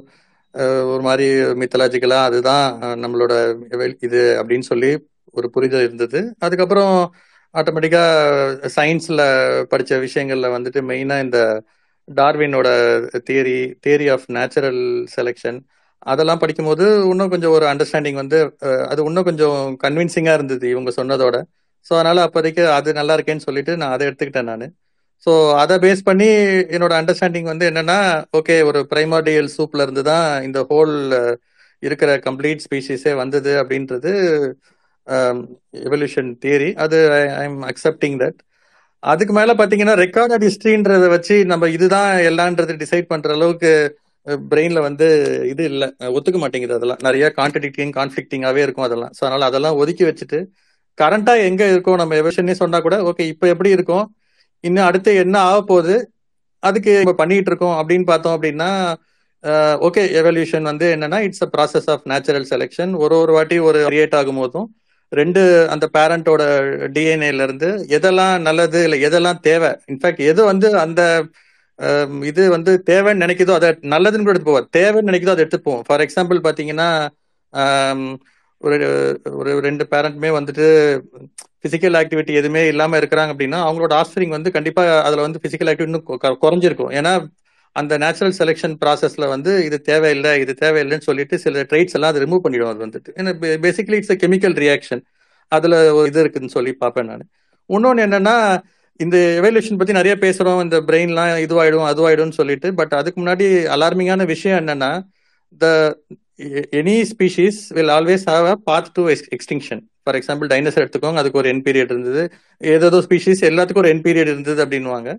ஒரு 0.92 1.02
மாதிரி 1.02 1.26
மித்தலாஜிக்கலா 1.60 2.18
அதுதான் 2.28 2.66
நம்மளோட 3.02 3.32
இது 4.06 4.20
அப்படின்னு 4.40 4.66
சொல்லி 4.72 4.90
ஒரு 5.34 5.46
புரிதல் 5.50 5.84
இருந்தது. 5.86 6.18
அதுக்கப்புறம் 6.38 6.94
ஆட்டோமேட்டிக்கா 7.54 8.02
சயின்ஸ்ல 8.76 9.22
படிச்ச 9.72 9.92
விஷயங்கள்ல 10.06 10.46
வந்துட்டு 10.56 10.80
மெயினா 10.90 11.16
இந்த 11.26 11.38
டார்வினோட 12.08 12.68
theory 13.28 13.54
theory 13.84 14.06
of 14.14 14.26
natural 14.36 14.80
selection 15.16 15.58
அதெல்லாம் 16.06 16.40
படிக்கும்போது 16.40 16.86
இன்னும் 17.10 17.30
கொஞ்சம் 17.30 17.54
ஒரு 17.56 17.66
அண்டர்ஸ்டாண்டிங் 17.66 18.18
வந்து 18.22 18.38
அது 18.90 19.00
இன்னும் 19.04 19.28
கொஞ்சம் 19.28 19.54
கன்வின்சிங்கா 19.84 20.32
இருந்தது 20.34 20.66
இவங்க 20.70 20.90
சொன்னதோட. 20.98 21.36
ஸோ 21.86 21.92
அதனால 21.94 22.22
அப்போதைக்கு 22.26 22.62
அது 22.70 22.90
நல்லா 22.92 23.14
இருக்கேன்னு 23.16 23.46
சொல்லிட்டு 23.48 23.72
நான் 23.76 23.94
அதை 23.94 24.04
எடுத்துக்கிட்டேன் 24.08 24.50
நான். 24.52 24.66
ஸோ 25.26 25.32
அதை 25.62 25.74
பேஸ் 25.84 26.06
பண்ணி 26.08 26.28
என்னோட 26.74 26.92
அண்டர்ஸ்டாண்டிங் 27.00 27.50
வந்து 27.52 27.64
என்னன்னா 27.70 27.98
ஓகே 28.38 28.56
ஒரு 28.68 28.80
பிரைமார்டியல் 28.92 29.48
சூப்ல 29.56 29.84
இருந்து 29.86 30.02
தான் 30.10 30.26
இந்த 30.46 30.60
ஹோல் 30.70 30.94
இருக்கிற 31.82 32.10
கம்ப்ளீட் 32.26 32.64
ஸ்பீசிஸே 32.66 33.12
வந்தது 33.22 33.52
அப்படின்றது 33.62 34.12
எவல்யூஷன் 35.86 36.30
தியரி 36.44 36.70
அது 36.84 36.98
ஐ 37.38 37.44
எம் 37.48 37.60
அக்செப்டிங் 37.70 38.18
தட் 38.22 38.38
அதுக்கு 39.02 39.32
மேல 39.38 39.52
பாத்தீங்கன்னா 39.58 39.94
ரெக்கார்டட் 40.02 40.46
ஹிஸ்டரின்றத 40.48 41.06
வச்சு 41.14 41.34
நம்ம 41.52 41.68
இதுதான் 41.76 42.10
எல்லான்றது 42.30 42.74
டிசைட் 42.82 43.10
பண்ற 43.12 43.30
அளவுக்கு 43.36 43.72
பிரெயின்ல 44.46 44.80
வந்து 44.86 45.06
இது 45.52 45.62
இல்லை. 45.70 45.86
ஒத்துக்க 46.16 46.38
மாட்டேங்குது 46.42 46.76
அதெல்லாம். 46.78 47.02
நிறைய 47.06 47.24
கான்ட்ரடிக்டிங் 47.38 47.92
கான்ஃபிளிக்டிங்காவே 47.98 48.60
இருக்கும் 48.66 48.86
அதெல்லாம். 48.86 49.12
ஸோ 49.16 49.22
அதனால 49.26 49.48
அதெல்லாம் 49.50 49.78
ஒதுக்கி 49.82 50.04
வச்சுட்டு 50.08 50.38
கரண்டா 50.98 51.32
எங்க 51.48 51.62
இருக்கோம் 51.72 52.00
நம்ம 52.00 52.16
எவல்யூஷனே 52.20 52.54
சொன்னா 52.62 52.78
கூட 52.86 52.96
ஓகே 53.10 53.24
இப்போ 53.32 53.46
எப்படி 53.54 53.70
இருக்கும்? 53.76 54.04
இன்னும் 54.64 54.88
அடுத்து 54.88 55.10
என்ன 55.24 55.36
ஆக 55.48 55.58
போகுது? 55.64 55.96
அதுக்கு 56.62 56.92
நம்ம 56.98 57.14
பண்ணிட்டு 57.18 57.50
இருக்கோம் 57.50 57.76
அப்படின்னு 57.80 58.06
பார்த்தோம் 58.10 58.36
அப்படின்னா 58.36 58.70
ஓகே 59.86 60.02
எவல்யூஷன் 60.20 60.68
வந்து 60.70 60.86
என்னன்னா 60.94 61.18
it's 61.26 61.44
a 61.46 61.48
process 61.54 61.88
of 61.94 62.04
natural 62.12 62.46
selection 62.52 62.92
ஒரு 63.04 63.14
ஒரு 63.22 63.32
வாட்டி 63.36 63.56
ஒரு 63.68 63.80
கிரியேட் 63.88 64.16
ஆகும் 64.20 64.40
போதும் 64.42 64.68
ரெண்டு 65.12 65.40
அந்த 65.74 65.86
பேரண்டோட 65.96 66.42
டிஎன்ஏல 66.94 67.44
இருந்து 67.46 67.68
எதெல்லாம் 67.96 68.36
நல்லது 68.48 68.78
இல்லை 68.86 68.98
எதெல்லாம் 69.08 69.40
தேவை? 69.48 69.70
இன்ஃபேக்ட் 69.92 70.22
எது 70.30 70.40
வந்து 70.52 70.68
அந்த 70.84 71.02
இது 72.30 72.42
வந்து 72.54 72.72
தேவைன்னு 72.90 73.22
நினைக்குதோ 73.24 73.54
அதை 73.58 73.70
நல்லதுன்னு 73.94 74.26
கூட 74.26 74.34
எடுத்து 74.34 74.50
போவோம் 74.50 74.68
தேவைன்னு 74.78 75.10
நினைக்குதோ 75.10 75.34
அதை 75.34 75.44
எடுத்து 75.44 75.60
போவோம். 75.60 75.84
ஃபார் 75.86 76.04
எக்ஸாம்பிள் 76.06 76.40
பார்த்தீங்கன்னா 76.46 76.88
ஒரு 78.60 78.76
ஒரு 79.38 79.52
ரெண்டு 79.66 79.84
பேரண்ட்மே 79.92 80.30
வந்துட்டு 80.36 80.66
பிசிக்கல் 81.64 81.96
ஆக்டிவிட்டி 82.00 82.32
எதுவுமே 82.40 82.62
இல்லாம 82.68 82.98
இருக்கிறாங்க 83.00 83.32
அப்படின்னா 83.34 83.58
அவங்களோட 83.66 83.92
ஆஸ்பிரிங் 84.00 84.34
வந்து 84.36 84.50
கண்டிப்பா 84.56 84.82
அதுல 85.02 85.24
வந்து 85.26 85.40
பிசிக்கல் 85.44 85.70
ஆக்டிவிட்டி 85.72 86.00
குறைஞ்சிருக்கும். 86.44 86.92
ஏன்னா 86.98 87.12
அந்த 87.76 87.98
நேச்சுரல் 87.98 88.34
செலெக்ஷன் 88.40 88.74
ப்ராசஸ்ல 88.82 89.28
வந்து 89.28 89.52
இது 89.64 89.80
தேவையில்லை 89.80 90.32
இது 90.40 90.52
தேவையில்லைன்னு 90.60 91.06
சொல்லிட்டு 91.08 91.36
சில 91.38 91.62
ட்ரைட்ஸ் 91.62 91.96
எல்லாம் 91.96 92.12
அது 92.12 92.22
ரிமூவ் 92.26 92.44
பண்ணிடும். 92.44 92.70
அது 92.72 92.84
வந்துட்டு. 92.86 93.10
ஏன்னா 93.20 93.32
பேசிக்கலி 93.64 93.98
இட்ஸ் 94.00 94.12
கெமிக்கல் 94.24 94.56
ரியாக்ஷன் 94.64 95.02
அதுல 95.52 95.74
ஒரு 95.94 96.06
இது 96.08 96.20
இருக்குன்னு 96.20 96.54
சொல்லி 96.56 96.72
பார்ப்பேன் 96.72 97.06
நான். 97.06 97.24
இன்னொன்னு 97.70 98.04
என்னன்னா 98.06 98.36
இந்த 99.00 99.16
எவல்யூஷன் 99.40 99.78
பத்தி 99.78 99.92
நிறைய 99.92 100.14
பேசுறோம். 100.20 100.62
இந்த 100.62 100.76
பிரெயின்லாம் 100.88 101.32
இதுவாயிடும் 101.46 101.88
அதுவாயிடும்னு 101.92 102.38
சொல்லிட்டு. 102.40 102.68
பட் 102.74 102.94
அதுக்கு 103.00 103.18
முன்னாடி 103.22 103.46
அலார்மிங்கான 103.76 104.24
விஷயம் 104.26 104.60
என்னன்னா 104.60 104.90
the 105.60 105.66
any 106.80 106.96
species 107.10 107.58
will 107.76 107.92
always 107.98 108.24
have 108.30 108.46
a 108.52 108.56
path 108.68 108.92
to 108.92 109.02
extinction 109.36 109.82
for 110.06 110.16
example 110.16 110.48
dinosaur 110.52 110.82
எடுத்துக்கோங்க 110.84 111.14
அதுக்கு 111.14 111.38
ஒரு 111.38 111.48
என் 111.48 111.62
பீரியட் 111.62 111.92
இருந்தது. 111.94 112.22
ஏதோ 112.58 113.04
ஸ்பீஷீஸ் 113.08 113.42
எல்லாத்துக்கும் 113.50 113.76
ஒரு 113.76 113.88
என் 113.88 114.02
பீரியட் 114.02 114.32
இருந்தது 114.32 114.66
அப்படின்னுவாங்க. 114.66 115.10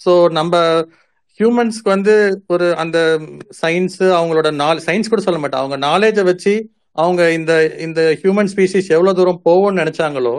ஸோ 0.00 0.30
நம்ம 0.30 0.54
ஹியூமன்ஸ்க்கு 1.40 1.88
வந்து 1.88 2.14
ஒரு 2.46 2.76
அந்த 2.76 2.98
சயின்ஸ் 3.62 3.98
அவங்களோட 3.98 4.50
நாள் 4.54 4.82
சயின்ஸ் 4.86 5.08
கூட 5.08 5.22
சொல்ல 5.22 5.40
மாட்டேன் 5.40 5.60
அவங்க 5.60 5.76
நாலேஜை 5.86 6.24
வச்சு 6.24 6.52
அவங்க 6.92 7.32
இந்த 7.32 7.52
இந்த 7.78 8.18
ஹியூமன் 8.22 8.50
ஸ்பீசிஸ் 8.54 8.88
எவ்வளோ 8.88 9.12
தூரம் 9.12 9.42
போகும்னு 9.44 9.82
நினைச்சாங்களோ 9.82 10.36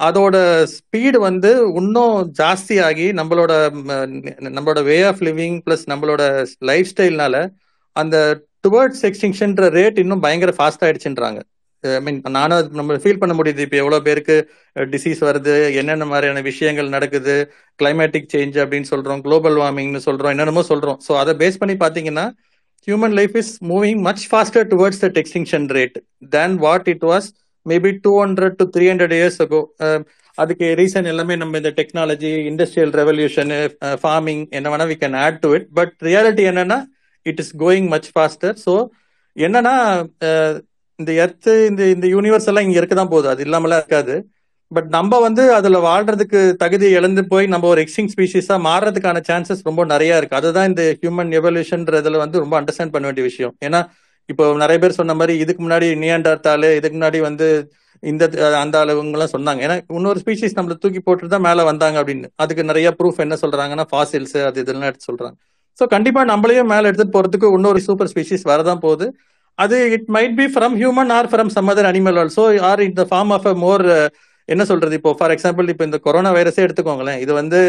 அதோட 0.00 0.36
ஸ்பீடு 0.74 1.18
வந்து 1.18 1.50
இன்னும் 1.74 2.32
ஜாஸ்தியாகி 2.38 3.06
நம்மளோட 3.20 3.52
ம, 3.88 3.92
நம்மளோட 4.48 4.84
வே 4.84 5.02
ஆஃப் 5.02 5.22
லிவிங் 5.22 5.60
ப்ளஸ் 5.66 5.84
நம்மளோட 5.86 6.22
லைஃப் 6.60 6.90
ஸ்டைல்னால 6.96 7.36
அந்த 7.92 8.16
டுவர்ட்ஸ் 8.68 9.02
எக்ஸ்டிங்ஷன்ற 9.02 9.68
ரேட் 9.70 9.98
இன்னும் 9.98 10.20
பயங்கர 10.20 10.52
ஃபாஸ்ட் 10.58 10.84
ஆயிடுச்சுன்றாங்க. 10.84 11.40
ஐ 11.90 12.00
மீன் 12.00 12.18
நானும் 12.36 12.70
நம்ம 12.78 12.96
ஃபீல் 13.02 13.20
பண்ண 13.22 13.34
முடியுது. 13.38 13.64
இப்போ 13.66 13.76
எவ்வளோ 13.82 13.98
பேருக்கு 14.06 14.36
டிசீஸ் 14.94 15.20
வருது 15.28 15.54
என்னென்ன 15.80 16.06
மாதிரியான 16.12 16.42
விஷயங்கள் 16.50 16.94
நடக்குது 16.96 17.34
கிளைமேட்டிக் 17.78 18.32
சேஞ்ச் 18.34 18.58
அப்படின்னு 18.62 18.90
சொல்கிறோம் 18.92 19.22
குளோபல் 19.26 19.58
வார்மிங்னு 19.62 20.02
சொல்கிறோம் 20.08 20.34
என்னென்னமோ 20.34 20.64
சொல்கிறோம் 20.72 20.98
ஸோ 21.06 21.14
அதை 21.22 21.34
பேஸ் 21.42 21.60
பண்ணி 21.62 21.76
பார்த்தீங்கன்னா 21.84 22.26
human 22.88 23.16
life 23.18 23.36
is 23.42 23.52
moving 23.72 24.00
much 24.08 24.24
faster 24.30 24.66
towards 24.72 25.00
that 25.04 25.18
extinction 25.22 25.66
rate 25.76 25.96
than 26.36 26.56
what 26.64 26.88
it 26.94 27.06
was 27.12 27.28
maybe 27.66 27.90
two 28.06 28.12
hundred 28.22 28.56
to 28.56 28.64
three 28.74 28.86
hundred 28.90 29.16
years 29.18 29.38
ago 29.44 29.60
அதுக்கு 30.38 30.66
ரீசன் 30.74 31.08
எல்லாமே 31.12 31.34
நம்ம 31.36 31.58
இந்த 31.58 31.70
டெக்னாலஜி 31.76 32.32
இண்டஸ்ட்ரியல் 32.50 32.92
ரெவல்யூஷன் 33.00 33.52
ஃபார்மிங் 34.02 34.42
என்ன 34.50 34.70
வேணா 34.72 34.86
we 34.92 34.96
can 35.02 35.16
add 35.20 35.38
to 35.44 35.50
it 35.58 35.68
but 35.74 35.94
reality 36.02 36.44
என்னன்னா 36.50 36.78
it 37.26 37.40
is 37.44 37.52
going 37.56 37.88
much 37.94 38.08
faster 38.14 38.56
so 38.66 38.74
என்னன்னா 39.36 39.74
இந்த 40.98 41.10
earth 41.24 41.52
இந்த 41.70 41.82
இந்த 41.94 42.06
யூனிவர்ஸ் 42.14 42.48
எல்லாம் 42.50 42.66
இங்க 42.66 42.78
இருக்க 42.80 42.94
தான் 43.00 43.12
போகுது. 43.14 43.28
அது 43.32 43.42
இல்லாமலாம் 43.46 43.80
இருக்காது. 43.82 44.14
பட் 44.70 44.88
நம்ம 44.96 45.18
வந்து 45.26 45.42
அதுல 45.56 45.78
வாழ்றதுக்கு 45.88 46.40
தகுதி 46.62 46.86
இழந்து 46.98 47.22
போய் 47.32 47.46
நம்ம 47.54 47.66
ஒரு 47.72 47.80
எக்ஸ்டிங் 47.84 48.10
ஸ்பீஷிஸா 48.14 48.56
மாறுறதுக்கான 48.68 49.18
சான்சஸ் 49.28 49.66
ரொம்ப 49.68 49.82
நிறைய 49.94 50.18
இருக்கு. 50.20 50.38
அதுதான் 50.40 50.68
இந்த 50.70 50.82
ஹியூமன் 51.00 51.30
எவல்யூஷன்றதுல 51.40 52.20
வந்து 52.24 52.42
ரொம்ப 52.44 52.54
அண்டர்ஸ்டாண்ட் 52.60 52.94
பண்ண 52.94 53.06
வேண்டிய 53.10 53.24
விஷயம். 53.30 53.54
ஏன்னா 53.66 53.80
இப்போ 54.28 54.44
நிறைய 54.62 54.78
பேர் 54.82 54.98
சொன்ன 55.00 55.14
மாதிரி 55.20 55.34
இதுக்கு 55.44 55.62
முன்னாடி 55.64 55.86
நியாண்டார்த்தாலு 56.04 56.68
இதுக்கு 56.78 56.96
முன்னாடி 56.98 57.18
வந்து 57.28 57.46
இந்த 58.02 58.24
அந்த 58.62 58.76
அளவுங்கெல்லாம் 58.84 59.34
சொன்னாங்க. 59.34 59.60
ஏன்னா 59.66 59.76
இன்னொரு 59.98 60.20
ஸ்பீஷிஸ் 60.22 60.56
நம்மள 60.58 60.74
தூக்கி 60.84 61.00
போட்டு 61.08 61.32
தான் 61.34 61.44
மேல 61.48 61.64
வந்தாங்க 61.70 61.96
அப்படின்னு. 62.02 62.28
அதுக்கு 62.42 62.62
நிறைய 62.70 62.88
ப்ரூஃப் 62.98 63.20
என்ன 63.26 63.36
சொல்றாங்கன்னா 63.42 63.86
ஃபாசில்ஸ் 63.92 64.36
அது 64.48 64.62
இதெல்லாம் 64.64 64.88
எடுத்து 64.90 65.08
சொல்றாங்க. 65.10 65.36
ஸோ 65.78 65.84
கண்டிப்பா 65.94 66.22
நம்மளையும் 66.32 66.70
மேல 66.72 66.88
எடுத்துட்டு 66.90 67.16
போறதுக்கு 67.16 67.46
இன்னொரு 67.58 67.80
சூப்பர் 67.86 68.10
ஸ்பீஷிஸ் 68.12 68.44
வரதான் 68.52 68.82
போகுது. 68.86 69.06
அது 69.58 69.76
it 69.96 70.08
might 70.14 70.36
be 70.38 70.46
from 70.54 70.74
human 70.80 71.10
or 71.16 71.28
from 71.32 71.50
some 71.56 71.68
other 71.72 71.88
animal 71.90 72.16
also 72.22 72.44
or 72.70 72.80
in 72.86 72.96
the 73.00 73.04
form 73.10 73.32
of 73.36 73.46
a 73.50 73.54
more 73.64 73.84
என்ன 74.48 74.62
சொல்றது 74.70 74.94
இப்போ? 74.98 75.10
ஃபார் 75.18 75.32
எக்ஸாம்பிள் 75.34 75.68
இப்போ 75.72 75.84
இந்த 75.88 75.98
கொரோனா 76.06 76.30
வைரஸே 76.36 76.62
எடுத்துக்கோங்களேன். 76.66 77.20
இது 77.24 77.32
வந்து 77.38 77.60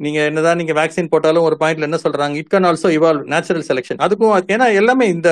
நீங்க 0.00 0.18
என்னதான் 0.30 0.58
நீங்க 0.60 0.74
வேக்சின் 0.80 1.10
போட்டாலும் 1.12 1.46
ஒரு 1.48 1.56
பாயிண்ட்ல 1.62 1.88
என்ன 1.88 1.98
சொல்றாங்க? 2.04 2.34
It 2.40 2.50
can 2.54 2.66
also 2.70 2.88
evolve 2.98 3.24
natural 3.34 3.66
selection 3.70 4.02
அதுக்கும் 4.06 4.34
ஏன்னா 4.54 4.66
எல்லாமே 4.80 5.06
இந்த 5.14 5.30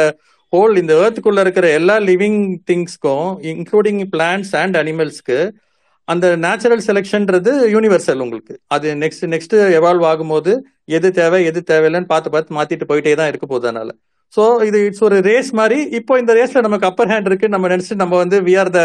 ஹோல் 0.52 0.74
இந்த 0.82 0.92
ஏர்த்துக்குள்ள 1.02 1.40
இருக்கிற 1.46 1.66
எல்லா 1.78 1.96
லிவிங் 2.08 2.40
திங்ஸ்க்கும் 2.70 3.28
இன்க்ளூடிங் 3.52 4.02
பிளான்ஸ் 4.14 4.52
அண்ட் 4.62 4.76
அனிமல்ஸ்க்கு 4.82 5.38
அந்த 6.08 6.26
நேச்சுரல் 6.44 6.82
செலெக்ஷன்ன்றது 6.88 7.52
யூனிவர்சல் 7.74 8.20
உங்களுக்கு. 8.24 8.54
அது 8.74 8.88
நெக்ஸ்ட் 9.02 9.24
நெக்ஸ்ட் 9.34 9.56
எவால்வ் 9.78 10.04
ஆகும்போது 10.10 10.52
எது 10.96 11.08
தேவை 11.20 11.40
எது 11.50 11.60
தேவையில்லைன்னு 11.72 12.12
பார்த்து 12.12 12.34
பார்த்து 12.34 12.58
மாத்திட்டு 12.58 12.90
போயிட்டே 12.92 13.14
தான் 13.20 13.30
இருக்க 13.32 13.46
போகுது 13.46 13.66
அதனால. 13.66 13.90
ஸோ 14.32 14.44
இது 14.68 14.78
இட்ஸ் 14.86 15.04
ஒரு 15.08 15.16
ரேஸ் 15.28 15.50
மாதிரி. 15.60 15.78
இப்போ 15.98 16.12
இந்த 16.22 16.32
ரேஸ்ல 16.38 16.62
நமக்கு 16.66 16.88
அப்பர் 16.90 17.10
ஹேண்ட் 17.12 17.28
இருக்கு 17.30 17.52
நம்ம 17.54 17.68
நினைச்சு 17.74 17.94
நம்ம 18.02 18.14
வந்து 18.22 18.38
we 18.48 18.54
are 18.62 18.72
the 18.78 18.80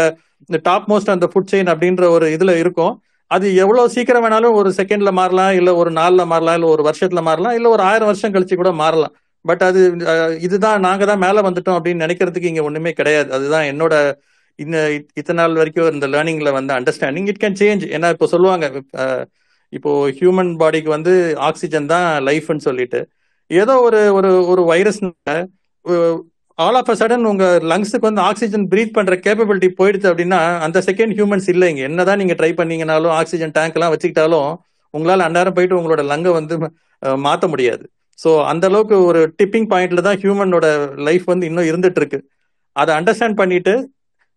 top 0.68 0.86
most 0.92 1.14
அந்த 1.14 1.26
ஃபுட் 1.32 1.50
செயின் 1.52 1.70
அப்படின்ற 1.72 2.04
ஒரு 2.16 2.26
இதுல 2.36 2.52
இருக்கும். 2.62 2.94
அது 3.30 3.46
எவ்வளவு 3.64 3.92
சீக்கிரம் 3.96 4.24
வேணாலும் 4.24 4.56
ஒரு 4.60 4.70
செகண்ட்ல 4.78 5.10
மாறலாம் 5.18 5.52
இல்ல 5.58 5.70
ஒரு 5.80 5.90
நாள்ல 5.98 6.22
மாறலாம் 6.32 6.56
இல்ல 6.58 6.66
ஒரு 6.74 6.82
வருஷத்துல 6.88 7.20
மாறலாம் 7.28 7.54
இல்ல 7.58 7.68
ஒரு 7.76 7.82
ஆயிரம் 7.90 8.10
வருஷம் 8.10 8.34
கழிச்சு 8.34 8.56
கூட 8.62 8.72
மாறலாம். 8.82 9.14
பட் 9.44 9.62
அது 9.68 9.80
இதுதான் 10.46 10.84
நாங்க 10.86 11.04
தான் 11.10 11.22
மேல 11.26 11.40
வந்துட்டோம் 11.48 11.78
அப்படின்னு 11.78 12.04
நினைக்கிறதுக்கு 12.06 12.50
இங்க 12.50 12.62
ஒண்ணுமே 12.68 12.92
கிடையாது. 13.00 13.28
அதுதான் 13.36 13.66
என்னோட 13.72 13.94
இந்த 14.58 14.78
இத்தனை 15.20 15.38
நாள் 15.40 15.58
வரைக்கும் 15.60 15.94
இந்த 15.96 16.06
லேர்னிங்ல 16.14 16.50
வந்து 16.58 16.72
அண்டர்ஸ்டாண்டிங் 16.78 17.28
இட் 17.32 17.40
கேன் 17.44 17.58
சேஞ்ச் 17.62 17.84
ஏன்னா 17.96 18.08
இப்போ 18.14 18.26
சொல்லுவாங்க 18.34 18.66
இப்போ 19.72 19.90
ஹியூமன் 20.18 20.52
பாடிக்கு 20.62 20.90
வந்து 20.96 21.12
ஆக்சிஜன் 21.48 21.90
தான் 21.94 22.08
லைஃப்னு 22.28 22.64
சொல்லிட்டு. 22.68 23.00
ஏதோ 23.52 23.74
ஒரு 23.86 24.00
ஒரு 24.18 24.30
ஒரு 24.52 24.62
virus 24.70 25.00
all 26.58 26.78
of 26.80 26.90
a 26.90 26.96
sudden 27.00 27.24
உங்க 27.30 27.44
லங்ஸுக்கு 27.70 28.08
வந்து 28.08 28.22
ஆக்சிஜன் 28.28 28.64
பிரீத் 28.72 28.96
பண்ற 28.96 29.14
கேப்பபிலிட்டி 29.24 29.68
போயிடுச்சு 29.78 30.08
அப்படின்னா 30.10 30.40
அந்த 30.66 30.78
செகண்ட் 30.88 31.14
ஹியூமன்ஸ் 31.18 31.48
இல்லை 31.52 31.68
இங்க. 31.72 31.82
என்னதான் 31.90 32.20
நீங்க 32.22 32.34
ட்ரை 32.40 32.50
பண்ணீங்கனாலும் 32.58 33.14
ஆக்சிஜன் 33.20 33.54
டேங்க் 33.56 33.76
எல்லாம் 33.78 33.92
வச்சுக்கிட்டாலும் 33.94 34.48
உங்களால 34.94 35.26
அந்நேரம் 35.28 35.56
போயிட்டு 35.56 35.78
உங்களோட 35.80 36.02
லங்கை 36.12 36.32
வந்து 36.38 36.54
மாத்த 37.24 37.44
முடியாது. 37.52 37.84
ஸோ 38.18 38.30
அந்த 38.50 38.64
அளவுக்கு 38.70 38.96
ஒரு 39.10 39.20
டிப்பிங் 39.38 39.68
பாயிண்ட்ல 39.72 40.02
தான் 40.08 40.18
ஹியூமனோட 40.22 40.66
லைஃப் 41.08 41.24
வந்து 41.32 41.46
இன்னும் 41.50 41.68
இருந்துட்டு 41.70 42.00
இருக்கு. 42.02 42.18
அதை 42.76 42.92
அண்டர்ஸ்டாண்ட் 42.98 43.40
பண்ணிட்டு 43.40 43.74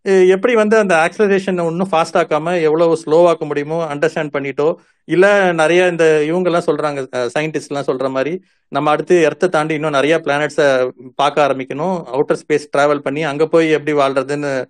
எப்படி 0.06 0.56
வந்து 0.56 0.78
அந்த 0.78 0.96
ஆக்சலரேஷன் 0.96 1.68
இன்னும் 1.68 1.88
ஃபாஸ்ட் 1.92 2.14
ஆக்காம 2.14 2.62
எவ்வளவு 2.62 3.00
ஸ்லோவாக்க 3.06 3.40
முடியுமோ 3.40 3.96
அண்டர்ஸ்டாண்ட் 3.96 4.34
பண்ணிட்டோ? 4.34 4.76
இல்ல 5.06 5.52
நிறைய 5.52 5.88
இந்த 5.88 6.24
இவங்க 6.24 6.50
எல்லாம் 6.50 6.68
சொல்றாங்க 6.68 7.00
சயின்டிஸ்ட் 7.40 7.68
எல்லாம் 7.68 7.86
சொல்ற 7.88 8.10
மாதிரி 8.10 8.44
நம்ம 8.68 8.90
அடுத்து 8.90 9.28
எர்த்தை 9.28 9.50
தாண்டி 9.50 9.74
இன்னும் 9.74 9.92
நிறைய 9.92 10.22
பிளானட்ஸை 10.24 10.90
பார்க்க 11.16 11.48
ஆரம்பிக்கணும். 11.48 12.04
அவுட்டர் 12.14 12.38
ஸ்பேஸ் 12.44 12.68
டிராவல் 12.78 12.98
பண்ணி 12.98 13.24
அங்க 13.24 13.48
போய் 13.48 13.72
எப்படி 13.72 13.98
வாழ்றதுன்னு 13.98 14.66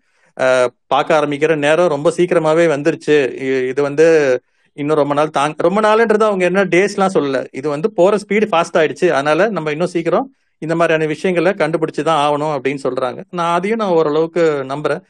பார்க்க 0.88 1.20
ஆரம்பிக்கிற 1.20 1.56
நேரம் 1.56 1.88
ரொம்ப 1.88 2.14
சீக்கிரமாவே 2.18 2.66
வந்துருச்சு. 2.76 3.18
இ- 3.46 3.68
இது 3.68 3.82
வந்து 3.82 4.40
இன்னும் 4.74 4.96
ரொம்ப 4.96 5.14
நாள் 5.14 5.30
தாங்க 5.30 5.54
ரொம்ப 5.58 5.82
நாள்ன்றது 5.82 6.24
அவங்க 6.24 6.46
என்ன 6.46 6.66
டேஸ்லாம் 6.66 7.10
சொல்லல. 7.14 7.46
இது 7.52 7.70
வந்து 7.70 7.92
போற 7.92 8.18
ஸ்பீடு 8.18 8.48
ஃபாஸ்ட் 8.52 8.78
ஆயிடுச்சு. 8.78 9.10
அதனால 9.10 9.50
நம்ம 9.50 9.72
இன்னும் 9.72 9.88
சீக்கிரம் 9.88 10.34
இந்த 10.58 10.76
மாதிரியான 10.76 11.14
விஷயங்களை 11.14 11.52
கண்டுபிடிச்சு 11.52 12.04
தான் 12.04 12.22
ஆகணும் 12.26 12.60
அப்படின்னு 12.60 12.78
சொல்றாங்க. 12.84 13.24
நான் 13.32 13.54
அதையும் 13.54 13.80
நான் 13.80 13.90
ஓரளவுக்கு 13.90 14.66
நம்புறேன். 14.68 15.02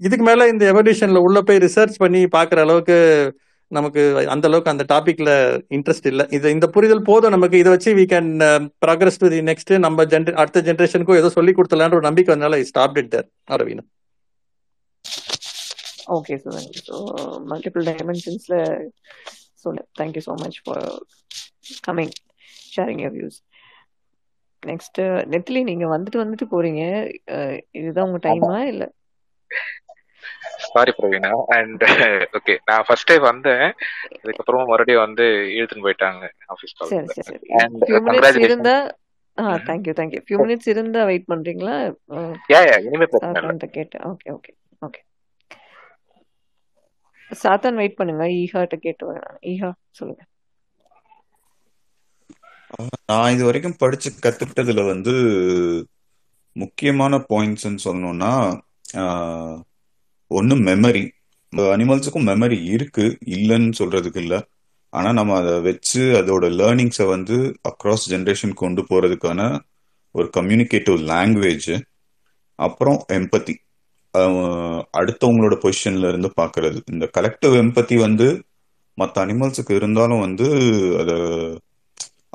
இதுக்கு 0.00 0.24
மேல 0.24 0.46
இந்த 0.50 0.64
எவல்யூஷன்ல 0.72 1.20
உள்ள 1.26 1.38
போய் 1.42 1.62
ரிசர்ச் 1.64 1.96
பண்ணி 1.98 2.20
பாக்குற 2.34 2.58
அளவுக்கு 2.66 2.96
நமக்கு 3.70 4.02
அந்த 4.32 4.44
அளவுக்கு 4.48 4.72
அந்த 4.72 4.84
டாபிக்ல 4.92 5.30
இன்ட்ரெஸ்ட் 5.76 6.06
இல்ல. 6.10 6.22
இது 6.36 6.52
இந்த 6.56 6.66
புரிதல் 6.74 7.06
போதும் 7.08 7.34
நமக்கு. 7.36 7.56
இதை 7.58 7.70
வச்சு 7.74 7.90
we 7.98 8.04
can 8.08 8.30
progress 8.84 9.20
to 9.22 9.28
the 9.28 9.40
next 9.50 9.72
நம்ம 9.86 10.06
ஜென்ர 10.12 10.34
அடுத்த 10.42 10.62
ஜென்ரேஷனுக்கும் 10.68 11.20
ஏதோ 11.20 11.30
சொல்லி 11.36 11.54
கொடுத்தலான்ற 11.54 11.98
ஒரு 11.98 12.08
நம்பிக்கை 12.08 12.32
வந்தனால 12.34 12.60
stop 12.70 12.98
it 13.02 13.12
there 13.14 13.26
Pravina 13.54 13.84
okay 16.16 16.34
sir 16.42 16.56
so 16.80 16.96
multiple 17.50 17.84
டைமென்ஷன்ஸ்ல 17.90 18.56
சொல்ல. 19.64 19.78
Thank you 19.98 20.22
so 20.26 20.34
much 20.42 20.58
for 20.64 20.86
coming 21.86 22.14
sharing 22.74 23.02
your 23.04 23.14
views 23.16 23.38
next 24.62 25.00
நெட்லி 25.34 25.60
நீங்க 25.68 25.86
வந்துட்டு 25.92 26.22
வந்துட்டு 26.22 26.46
போறீங்க. 26.54 26.82
அஹ் 27.34 27.58
இதுதான் 27.80 28.08
உங்க 28.08 28.20
ஆமா. 28.26 28.28
டைமா 28.28 28.56
இல்ல? 28.72 28.84
சாரி 30.78 30.94
பிரவீனா 30.98 31.32
அண்ட் 31.58 31.84
ஓகே 32.38 32.56
நான் 32.70 32.86
ஃபர்ஸ்ட் 32.88 33.10
டே 33.10 33.18
வந்தேன். 33.30 33.66
அதுக்கப்புறமா 34.22 34.64
மறுபடியும் 34.70 35.04
வந்து 35.06 35.26
இழுத்துன்னு 35.58 35.86
போயிட்டாங்க 35.88 36.24
ஆஃபீஸ் 36.54 36.74
சரி 36.74 36.88
கால் 36.94 37.12
சரி. 37.18 37.26
சரி 37.28 37.50
அண்ட் 37.60 37.84
கங்க்ராச்சுலேஷன் 37.90 38.48
இருந்தா 38.48 38.76
ஆ 39.38 39.44
thank you 39.66 39.92
thank you 39.98 40.20
few 40.26 40.38
minutes 40.44 40.70
இருந்தா 40.72 41.00
வெயிட் 41.10 41.28
பண்றீங்களா? 41.32 41.74
யா 42.52 42.60
யா 42.68 42.78
இனிமே 42.86 43.06
பிரச்சனை 43.12 43.68
கேட்டேன் 43.76 44.06
okay 44.12 44.30
okay 44.36 44.52
okay 44.86 45.02
Sathan 47.30 47.78
wait 47.80 47.96
பண்ணுங்க 47.98 48.26
ஈஹாட்ட 48.40 48.76
கேட்டு 48.86 49.04
வரேன். 49.08 49.38
ஈஹா 49.52 49.70
சொல்லுங்க. 49.98 50.22
நான் 53.10 53.32
இது 53.34 53.42
வரைக்கும் 53.48 53.78
படிச்சு 53.82 54.08
கத்துக்கிட்டதுல 54.24 54.82
வந்து 54.92 55.12
முக்கியமான 56.56 57.16
பாயிண்ட்ஸ்ன்னு 57.30 57.84
சொல்லணும்னா 57.86 58.32
ஒன்று 60.30 60.56
மெமரி 60.68 61.04
அனிமல்ஸுக்கும் 61.52 62.28
மெமரி 62.30 62.58
இருக்கு 62.74 63.04
இல்லைன்னு 63.36 63.72
சொல்றதுக்கு 63.78 64.20
இல்லை. 64.24 64.40
ஆனா 64.92 65.12
நம்ம 65.18 65.36
அதை 65.40 65.54
வச்சு 65.60 66.02
அதோட 66.20 66.44
லேர்னிங்ஸை 66.60 67.06
வந்து 67.14 67.36
அக்ராஸ் 67.68 68.06
ஜென்ரேஷன் 68.12 68.54
கொண்டு 68.62 68.82
போறதுக்கான 68.90 69.40
ஒரு 70.14 70.28
கம்யூனிகேட்டிவ் 70.36 70.98
லாங்குவேஜ் 71.12 71.72
அப்புறம் 72.58 72.98
எம்பத்தி 73.16 73.54
அடுத்தவங்களோட 74.98 75.54
பொசிஷன்ல 75.64 76.08
இருந்து 76.08 76.30
பாக்குறது. 76.40 76.78
இந்த 76.92 77.04
கலெக்டிவ் 77.18 77.54
எம்பத்தி 77.62 77.96
வந்து 77.98 78.26
மற்ற 78.98 79.24
அனிமல்ஸுக்கு 79.26 79.72
இருந்தாலும் 79.80 80.24
வந்து 80.26 80.46
அதை 81.00 81.16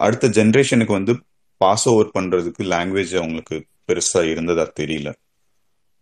அடுத்த 0.06 0.28
ஜென்ரேஷனுக்கு 0.38 0.94
வந்து 1.00 1.14
பாஸ் 1.62 1.86
ஓவர் 1.90 2.14
பண்றதுக்கு 2.18 2.64
லாங்குவேஜ் 2.74 3.14
அவங்களுக்கு 3.22 3.58
பெருசா 3.88 4.22
இருந்ததா 4.32 4.66
தெரியல. 4.80 5.10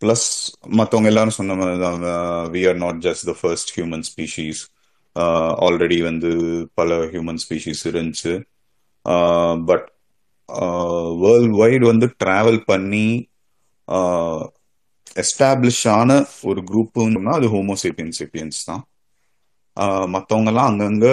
ப்ளஸ் 0.02 0.28
மற்றவங்க 0.80 1.10
எல்லாரும் 1.12 1.38
சொன்ன 1.40 1.56
மாதிரி 1.60 1.80
தான் 1.86 2.04
we 2.54 2.62
are 2.70 2.80
not 2.84 3.02
just 3.08 3.26
the 3.30 3.34
first 3.42 3.72
human 3.78 4.06
species 4.10 4.62
already 5.66 5.98
வந்து 6.10 6.30
பல 6.80 6.98
ஹியூமன் 7.14 7.42
ஸ்பீஷீஸ் 7.44 7.82
இருந்துச்சு. 7.92 8.34
பட் 9.70 9.88
வேர்ல்ட் 11.24 11.56
வைடு 11.62 11.84
வந்து 11.92 12.08
டிராவல் 12.24 12.62
பண்ணி 12.72 13.06
uh, 13.88 14.42
எஸ்டாப்ளிஷ் 15.24 15.86
ஆன 16.00 16.12
ஒரு 16.50 16.60
குரூப்புன்னா 16.70 17.32
அது 17.40 17.48
ஹோமோசேப்பியன் 17.56 18.14
சேப்பியன்ஸ் 18.20 18.60
தான். 18.70 18.84
Uh, 19.78 20.06
மற்றவங்கலாம் 20.16 20.70
அங்கங்க 20.72 21.08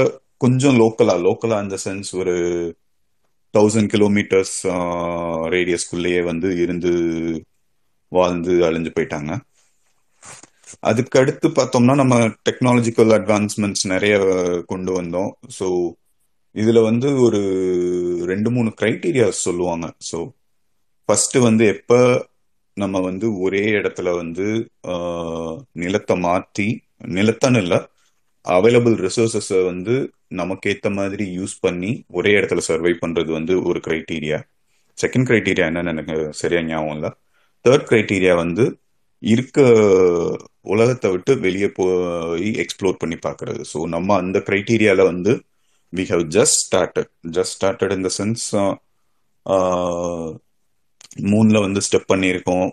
கொஞ்சம் 0.44 0.77
லோக்கலா 0.82 1.15
லோக்கலா 1.27 1.56
இந்த 1.66 1.77
சென்ஸ் 1.86 2.10
ஒரு 2.20 2.35
தௌசண்ட் 3.55 3.90
கிலோமீட்டர்ஸ் 3.94 4.56
ரேடியஸ்குள்ளேயே 5.55 6.20
வந்து 6.31 6.48
இருந்து 6.65 6.93
வாழ்ந்து 8.17 8.53
அழிஞ்சு 8.69 8.91
போயிட்டாங்க. 8.97 9.33
அதுக்கு 10.91 11.17
அடுத்து 11.21 11.47
பார்த்தோம்னா 11.59 11.95
நம்ம 12.03 12.17
டெக்னாலஜிக்கல் 12.49 13.13
அட்வான்ஸ்மெண்ட்ஸ் 13.19 13.85
நிறைய 13.93 14.15
கொண்டு 14.73 14.93
வந்தோம். 14.99 15.31
ஸோ 15.59 15.67
இதுல 16.55 16.79
வந்து 16.89 17.09
ஒரு 17.27 17.41
ரெண்டு 18.31 18.51
மூணு 18.57 18.71
கிரைட்டீரியாஸ் 18.81 19.45
சொல்லுவாங்க. 19.49 19.87
ஸோ 20.11 20.19
ஃபர்ஸ்ட் 21.09 21.37
வந்து 21.49 21.65
எப்ப 21.75 21.93
நம்ம 22.77 22.97
வந்து 23.09 23.27
ஒரே 23.45 23.63
இடத்துல 23.79 24.09
வந்து 24.23 24.47
நிலத்தை 25.83 26.17
மாற்றி 26.27 26.67
நிலத்தான்னு 27.17 27.61
இல்லை 27.65 27.79
அவைலபிள் 28.45 28.97
ரிசோர்சஸை 29.07 29.59
வந்து 29.71 29.95
நமக்கு 30.41 30.71
ஏத்த 30.73 30.89
மாதிரி 30.99 31.25
யூஸ் 31.39 31.55
பண்ணி 31.65 31.91
ஒரே 32.19 32.33
இடத்துல 32.39 32.63
சர்வை 32.69 32.93
பண்றது 33.03 33.31
வந்து 33.39 33.55
ஒரு 33.69 33.79
கிரைட்டீரியா 33.87 34.39
செகண்ட் 34.99 35.29
கிரைட்டீரியா 35.31 35.67
என்னன்னு 35.71 35.93
எனக்கு 35.95 36.17
சரியா 36.41 36.61
ஞாபகம் 36.71 36.97
இல்லை. 36.97 37.11
தேர்ட் 37.65 37.89
கிரைட்டீரியா 37.91 38.35
வந்து 38.45 38.65
இருக்க 39.23 39.59
உலகத்தை 40.75 41.09
விட்டு 41.13 41.33
வெளியே 41.45 41.69
போய் 41.79 42.49
எக்ஸ்ப்ளோர் 42.63 43.01
பண்ணி 43.03 43.17
பார்க்கறது. 43.27 43.63
ஸோ 43.73 43.79
நம்ம 43.95 44.17
அந்த 44.23 44.39
க்ரைட்டீரியாவில் 44.49 45.11
வந்து 45.13 45.33
we 45.93 46.05
have 46.13 46.25
just 46.37 46.59
started 46.65 47.11
just 47.37 47.57
started 47.59 47.95
in 47.97 48.07
the 48.09 48.11
sense 48.19 48.45
மூணில் 51.33 51.65
வந்து 51.67 51.81
ஸ்டெப் 51.87 52.11
பண்ணியிருக்கோம். 52.13 52.69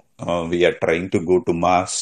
We 0.51 0.59
are 0.69 0.77
trying 0.83 1.07
to 1.13 1.19
go 1.29 1.35
to 1.47 1.53
Mars 1.65 1.97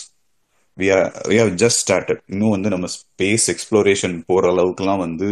we 0.78 0.88
are 0.96 1.06
we 1.32 1.38
have 1.42 1.54
just 1.64 1.82
started 1.84 2.22
இன்னும் 2.34 2.56
வந்து 2.56 2.70
நம்ம 2.76 2.88
ஸ்பேஸ் 2.98 3.46
எக்ஸ்ப்ளோரேஷன் 3.54 4.16
போகிற 4.30 4.52
அளவுக்குலாம் 4.54 5.04
வந்து 5.06 5.30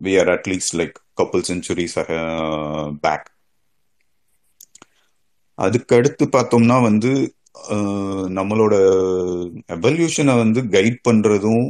we 0.00 0.14
are 0.22 0.32
at least 0.36 0.76
like 0.80 0.96
couple 1.20 1.44
centuries 1.50 1.96
back 3.06 3.28
அதுக்கு 5.60 5.92
அடுத்து 5.98 6.24
பார்த்தோம்னா 6.36 6.76
வந்து 6.88 7.10
நம்மளோட 8.38 8.74
எவல்யூஷனை 9.76 10.34
வந்து 10.42 10.60
கைட் 10.74 11.00
பண்றதும் 11.08 11.66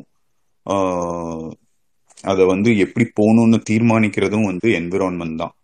அதை 2.31 2.45
வந்து 2.53 2.71
எப்படி 2.85 3.05
போகணும்னு 3.21 3.59
தீர்மானிக்கிறதும் 3.71 4.49
வந்து 4.51 4.69
என்விரான்மெண்ட் 4.81 5.41
தான். 5.43 5.55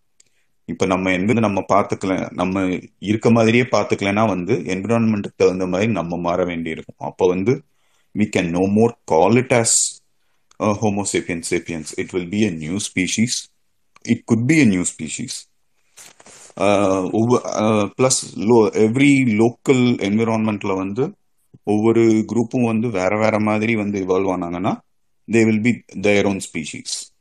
இப்போ 0.68 0.84
நம்ம 0.92 1.10
எந்த 1.18 1.40
நம்ம 1.46 1.60
பார்த்துக்கல 1.74 2.12
நம்ம 2.40 2.62
இருக்க 3.10 3.28
மாதிரியே 3.36 3.64
பார்த்துக்கலன்னா 3.74 4.24
வந்து 4.34 4.54
என்விரான்மெண்ட்டுக்கு 4.74 5.40
தகுந்த 5.42 5.66
மாதிரி 5.72 5.90
நம்ம 5.98 6.16
மாற 6.26 6.38
வேண்டியிருக்கும். 6.50 7.02
அப்போ 7.10 7.26
வந்து 7.34 7.52
we 8.14 8.26
can 8.36 8.50
no 8.58 8.64
more 8.78 8.94
call 9.12 9.38
it 9.42 9.54
as 9.60 9.76
uh, 10.60 11.04
sapiens 11.12 11.50
it 12.02 12.12
will 12.14 12.30
be 12.34 12.40
a 12.48 12.52
new 12.62 12.76
species 12.88 13.36
it 14.04 14.22
could 14.30 14.46
be 14.50 14.56
a 14.64 14.66
new 14.74 14.84
species 14.92 15.36
new 16.60 17.88
species. 17.88 18.36
Low 18.36 18.72
every 18.72 19.36
local 19.36 20.02
plus 20.02 20.76
வந்து 20.76 21.14
ஒவ்வொரு 21.64 22.00
குரூப்பும் 22.00 22.64
வந்து 22.64 22.90
வேற 22.90 23.18
வேற 23.18 23.40
மாதிரி 23.40 23.76
வந்து 23.76 24.06
evolve 24.06 24.22
ஆனாங்கன்னா 24.22 24.80
they 25.32 25.36
will 25.44 25.60
be 25.60 25.84
their 26.00 26.26
own 26.26 26.40
species 26.52 27.14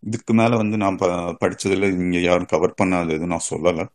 இதுக்கு 0.00 0.34
மேல 0.34 0.56
வந்து 0.56 0.76
நான் 0.76 0.96
ப- 0.96 1.08
படிச்சதுல 1.08 1.92
இங்க 1.92 2.18
யாரும் 2.18 2.44
கவர் 2.44 2.74
பண்ணாதது 2.82 3.26
நான் 3.26 3.40
சொல்லல. 3.50 3.88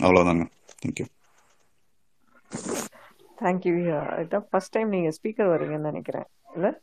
அவ்வளவுதாங்க. 0.00 0.50
தேங்க்யூ 0.86 1.04
தேங்க்யூ 3.40 4.24
இதான் 4.24 4.38
ஃபர்ஸ்ட் 4.38 4.70
டைம் 4.70 4.88
நீங்க 4.88 5.08
ஸ்பீக்கர் 5.08 5.26
வரீங்கன்னு 5.26 5.78
நினைக்கிறேன். 5.78 6.24
இல்ல? 6.54 6.80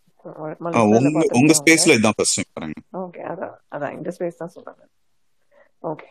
உங்க 1.39 1.53
ஸ்பேஸ்ல 1.59 1.95
இதான் 1.97 2.17
ஃபர்ஸ்ட் 2.17 2.37
டைம் 2.37 2.51
பாருங்க 2.57 2.79
ஓகே 3.03 3.21
அதான் 3.31 3.55
அதான் 3.75 3.93
இந்த 3.97 4.09
ஸ்பேஸ் 4.17 4.41
தான் 4.41 4.53
சொல்றாங்க 4.55 4.83
okay. 5.91 6.07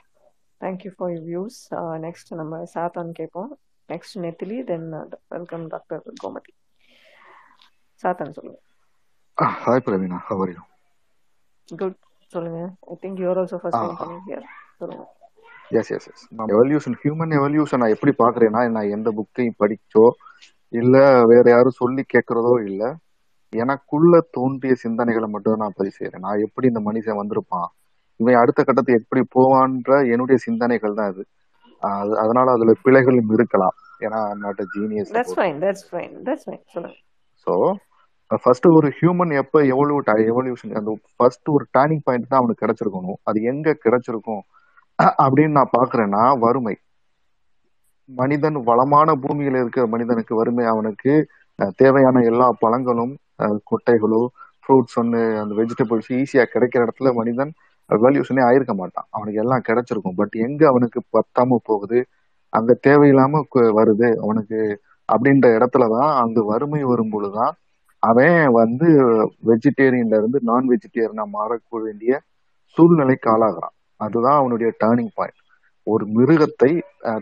For 0.96 1.12
you 1.14 1.20
views 1.30 1.58
next 2.04 2.30
நம்ம 2.40 2.60
சாத்தான் 2.74 3.10
கேட்போம். 3.18 3.50
நெக்ஸ்ட் 3.88 4.16
நெத்திலி 4.24 4.58
தென் 4.70 4.86
வெல்கம் 5.34 5.64
டாக்டர் 5.74 6.02
கோமதி. 6.22 6.52
சாத்தான் 8.02 8.34
சொல்லுங்க. 8.38 8.58
Hi 9.64 9.84
Praveena 9.86 10.18
how 10.28 10.38
are 10.44 10.50
you? 10.54 10.62
Good 11.68 11.98
சொல்லுங்க. 12.30 12.60
I 12.92 12.96
think 13.02 13.20
you are 13.24 13.40
also 13.42 13.58
first 13.62 13.80
time 13.82 13.98
coming 14.02 14.24
here 14.28 14.46
சொல்லுங்க. 14.80 15.04
எஸ் 15.78 15.90
எஸ் 15.96 16.08
எஸ் 16.10 16.24
நான் 16.38 16.52
எவல்யூஷன் 16.54 16.96
ஹியூமன் 17.02 17.32
எவல்யூஷன் 17.38 17.80
நான் 17.82 17.94
எப்படி 17.94 18.12
பாக்குறேன்னா 18.22 18.60
நான் 18.76 18.92
எந்த 18.96 19.08
புக்கையும் 19.18 19.58
படிச்சோ 19.62 20.04
இல்ல 20.72 20.96
வேற 21.32 21.44
யாரும் 21.54 21.80
சொல்லி 21.80 22.02
கேட்கறதோ 22.14 22.52
இல்ல 22.68 22.82
எனக்குள்ள 23.48 24.20
தோன்றிய 24.30 24.74
சிந்தனைகளை 24.84 25.28
மட்டும் 25.28 25.54
நான் 25.54 25.72
பதிவு 25.76 25.96
செய்யறேன் 25.98 26.18
நான் 26.18 26.38
எப்படி 26.38 26.66
இந்த 26.66 26.80
மனுஷன் 26.80 27.16
வந்திருப்பான்? 27.16 27.66
இவன் 28.16 28.34
அடுத்த 28.34 28.62
கட்டத்துக்கு 28.62 29.04
எப்படி 29.08 29.26
போவான்ற 29.34 30.10
என்னுடைய 30.10 30.36
சிந்தனைகள் 30.36 30.94
தான் 30.94 31.14
அது- 31.82 32.14
அதனால 32.14 32.52
அதுல 32.52 32.72
பிழைகளும் 32.82 33.32
இருக்கலாம். 33.32 33.72
ஏன்னா 34.00 34.34
not 34.34 34.60
genius 34.78 35.14
that's 35.14 35.38
fine 35.38 35.58
that's 35.58 35.84
fine 35.90 36.16
that's 36.24 36.46
fine 36.46 36.62
சொல்லுங்க. 36.64 36.98
ஸோ 37.46 37.72
ஃபர்ஸ்ட் 38.42 38.66
ஒரு 38.66 38.92
ஹியூமன் 39.00 39.36
எப்ப 39.36 39.62
எவல்யூட் 39.62 40.10
எவல்யூஷன் 40.14 40.74
அந்த 40.74 40.98
ஃபர்ஸ்ட் 41.16 41.48
ஒரு 41.48 41.66
டேர்னிங் 41.78 42.00
பாயிண்ட் 42.02 42.28
தான் 42.28 42.40
அவனுக்கு 42.40 42.66
கிடைச்சிருக்கணும். 42.66 43.20
அது 43.22 43.42
எங்க 43.42 43.78
கிடைச்சிருக்கும்? 43.84 44.40
அப்படின்னு 45.02 45.50
நான் 45.50 45.70
பாக்குறேன்னா 45.78 46.38
வறுமை. 46.38 46.76
மனிதன் 48.04 48.52
வளமான 48.52 49.12
பூமியில 49.12 49.60
இருக்கிற 49.60 49.86
மனிதனுக்கு 49.86 50.36
வறுமை. 50.36 50.64
அவனுக்கு 50.64 51.26
தேவையான 51.76 52.20
எல்லா 52.20 52.48
பழங்களும் 52.58 53.16
கொட்டைகளோ 53.70 54.22
ஃப்ரூட்ஸ் 54.64 54.96
ஒன்று 55.00 55.20
அந்த 55.42 55.52
வெஜிடபிள்ஸ் 55.60 56.10
ஈஸியாக 56.18 56.50
கிடைக்கிற 56.54 56.80
இடத்துல 56.86 57.10
மனிதன் 57.14 57.52
வேல்யூஷனே 57.90 58.42
ஆயிருக்க 58.48 58.74
மாட்டான். 58.74 59.06
அவனுக்கு 59.10 59.40
எல்லாம் 59.42 59.66
கிடைச்சிருக்கும். 59.68 60.16
பட் 60.20 60.34
எங்க 60.46 60.62
அவனுக்கு 60.68 61.00
பத்தாம 61.16 61.58
போகுது? 61.62 61.98
அங்க 62.52 62.72
தேவையில்லாம 62.88 63.42
வருது. 63.78 64.08
அவனுக்கு 64.24 64.58
அப்படின்ற 65.08 65.46
இடத்துலதான் 65.58 66.12
அந்த 66.22 66.38
வறுமை 66.50 66.80
வரும் 66.82 67.12
பொழுதுதான் 67.14 67.54
அவன் 68.02 68.38
வந்து 68.60 68.88
வெஜிடேரியன்ல 69.50 70.18
இருந்து 70.20 70.38
நான் 70.42 70.66
வெஜிடேரியனா 70.72 71.24
மாறக்க 71.38 71.82
வேண்டிய 71.86 72.12
சூழ்நிலைக்கு 72.76 73.28
ஆளாகிறான். 73.34 73.74
அதுதான் 74.00 74.38
அவனுடைய 74.40 74.68
டேர்னிங் 74.82 75.12
பாயிண்ட் 75.14 75.40
ஒரு 75.86 76.04
மிருகத்தை 76.16 76.70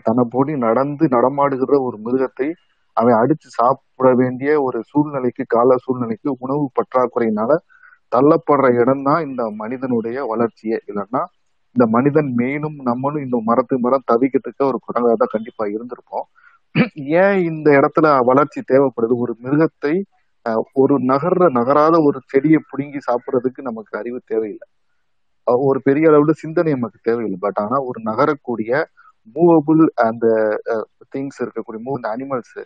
தன்னை 0.05 0.23
போடி 0.29 0.53
நடந்து 0.57 1.05
நடமாடுகிற 1.15 1.73
ஒரு 1.87 1.97
மிருகத்தை 2.05 2.47
அவன் 2.97 3.17
அடிச்சு 3.21 3.49
சாப்பிட 3.59 4.09
வேண்டிய 4.21 4.51
ஒரு 4.67 4.79
சூழ்நிலைக்கு 4.91 5.43
கால 5.55 5.77
சூழ்நிலைக்கு 5.85 6.29
உணவு 6.45 6.65
பற்றாக்குறையினால 6.77 7.51
தள்ளப்படுற 8.11 8.67
இடம் 8.81 9.05
தான் 9.07 9.21
இந்த 9.27 9.43
மனிதனுடைய 9.61 10.17
வளர்ச்சியே. 10.31 10.77
இல்லைன்னா 10.89 11.21
இந்த 11.75 11.85
மனிதன் 11.95 12.29
மெயினும் 12.39 12.77
நம்மளும் 12.89 13.23
இந்த 13.25 13.37
மரத்து 13.49 13.75
மரம் 13.85 14.07
தவிக்கிறதுக்கு 14.11 14.63
ஒரு 14.71 14.79
குரங்காக 14.85 15.15
தான் 15.23 15.33
கண்டிப்பா 15.33 15.65
இருந்திருப்போம். 15.75 16.25
ஏன் 17.23 17.39
இந்த 17.51 17.67
இடத்துல 17.79 18.07
வளர்ச்சி 18.29 18.59
தேவைப்படுது? 18.71 19.15
ஒரு 19.25 19.33
மிருகத்தை 19.45 19.95
ஒரு 20.81 20.95
நகர்ற 21.11 21.43
நகராத 21.57 21.95
ஒரு 22.07 22.19
செடியை 22.31 22.59
பிடுங்கி 22.71 22.99
சாப்பிட்றதுக்கு 23.07 23.61
நமக்கு 23.69 23.93
அறிவு 23.99 24.19
தேவையில்லை. 24.31 24.67
ஒரு 25.69 25.79
பெரிய 25.87 26.05
அளவுல 26.11 26.33
சிந்தனை 26.43 26.71
நமக்கு 26.77 26.99
தேவையில்லை. 27.07 27.39
பட் 27.45 27.59
ஆனா 27.63 27.77
ஒரு 27.89 27.99
நகரக்கூடிய 28.09 28.71
மூவபிள் 29.35 29.83
அந்த 30.07 30.25
திங்ஸ் 31.13 31.39
இருக்கக்கூடிய 31.43 31.81
move 31.87 32.07
animals 32.13 32.57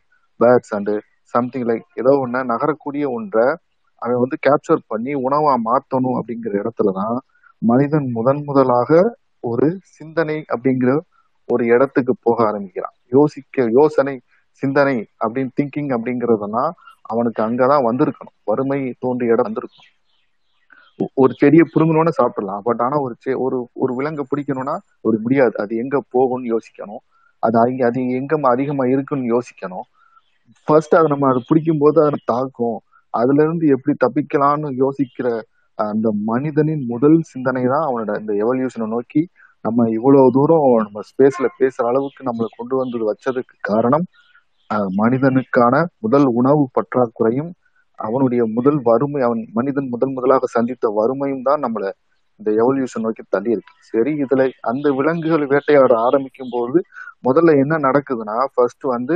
birds 0.43 0.75
and 0.75 0.99
something 1.21 1.63
like 1.63 1.81
ஏதோ 1.95 2.17
ஒன்று 2.19 2.43
நகரக்கூடிய 2.43 3.11
ஒன்றை 3.11 3.55
அவன் 3.95 4.17
வந்து 4.17 4.37
கேப்சர் 4.47 4.79
பண்ணி 4.87 5.13
உணவா 5.13 5.55
மாற்றணும் 5.65 6.19
அப்படிங்கிற 6.19 6.67
இடத்துல 6.67 6.91
தான் 6.93 7.19
மனிதன் 7.57 8.11
முதன் 8.11 8.43
முதலாக 8.45 9.17
ஒரு 9.39 9.79
சிந்தனை 9.81 10.45
அப்படிங்கிற 10.47 10.99
ஒரு 11.45 11.65
இடத்துக்கு 11.65 12.15
போக 12.21 12.45
ஆரம்பிக்கிறான். 12.45 12.91
யோசிக்க 13.09 13.67
யோசனை 13.71 14.21
சிந்தனை 14.51 15.07
அப்படின்னு 15.27 15.49
திங்கிங் 15.61 15.97
அப்படிங்கிறதுனா 15.97 16.71
அவனுக்கு 17.01 17.43
அங்கதான் 17.43 17.91
வந்திருக்கணும். 17.91 18.37
வறுமை 18.43 18.95
தோன்றிய 18.99 19.31
இடம் 19.31 19.43
வந்திருக்கும். 19.43 19.85
ஒரு 21.13 21.33
செடியை 21.33 21.65
புடுங்கணும்னு 21.75 22.09
சாப்பிடலாம். 22.09 22.61
பட் 22.63 22.81
ஆனா 22.81 22.99
ஒரு 22.99 23.15
செ- 23.25 23.37
ஒரு 23.37 23.69
ஒரு 23.73 23.95
விலங்கை 23.95 24.25
பிடிக்கணும்னா 24.35 24.77
ஒரு 25.01 25.19
முடியாது. 25.19 25.57
அது 25.57 25.75
எங்க 25.75 26.03
போகும்னு 26.17 26.55
யோசிக்கணும். 26.55 27.07
அது 27.39 27.59
அது 27.59 28.07
எங்க 28.07 28.39
அதிகமா 28.41 28.85
இருக்குன்னு 28.85 29.37
யோசிக்கணும். 29.37 29.97
ஃபர்ஸ்ட் 30.69 30.95
அதை 30.99 31.07
நம்ம 31.13 31.27
அதை 31.31 31.41
பிடிக்கும் 31.49 31.81
போது 31.83 31.99
அதை 32.05 32.19
தாக்கும். 32.33 32.77
அதுல 33.13 33.43
இருந்து 33.45 33.65
எப்படி 33.75 33.93
தப்பிக்கலாம்னு 34.03 34.69
யோசிக்கிற 34.83 35.27
அந்த 35.79 36.07
மனிதனின் 36.31 36.83
முதல் 36.93 37.19
சிந்தனை 37.31 37.63
தான் 37.73 37.85
அவனோட 37.89 38.11
இந்த 38.21 38.33
எவல்யூஷனை 38.43 38.87
நோக்கி 38.95 39.21
நம்ம 39.65 39.85
இவ்வளவு 39.97 40.33
தூரம் 40.37 40.65
நம்ம 40.85 41.01
ஸ்பேஸ்ல 41.09 41.47
பேசுற 41.59 41.83
அளவுக்கு 41.91 42.21
நம்மளை 42.29 42.49
கொண்டு 42.57 42.75
வந்து 42.81 43.07
வச்சதுக்கு 43.09 43.55
காரணம் 43.69 44.05
மனிதனுக்கான 45.01 45.75
முதல் 46.05 46.27
உணவு 46.39 46.63
பற்றாக்குறையும் 46.77 47.51
அவனுடைய 47.99 48.41
முதல் 48.57 48.79
வறுமை 48.89 49.21
அவன் 49.27 49.41
மனிதன் 49.57 49.89
முதல் 49.93 50.13
முதலாக 50.17 50.47
சந்தித்த 50.57 50.91
வறுமையும் 50.99 51.45
தான் 51.47 51.63
நம்மள 51.65 51.85
இந்த 52.39 52.49
எவல்யூஷன் 52.61 53.03
நோக்கி 53.05 53.23
தள்ளி 53.35 53.49
இருக்கு. 53.55 53.73
சரி 53.89 54.11
இதுல 54.23 54.43
அந்த 54.71 54.87
விலங்குகள் 54.99 55.45
வேட்டையாட 55.53 55.93
ஆரம்பிக்கும் 56.07 56.53
போது 56.53 56.79
முதல்ல 57.27 57.55
என்ன 57.63 57.79
நடக்குதுன்னா 57.87 58.37
ஃபர்ஸ்ட் 58.53 58.85
வந்து 58.95 59.15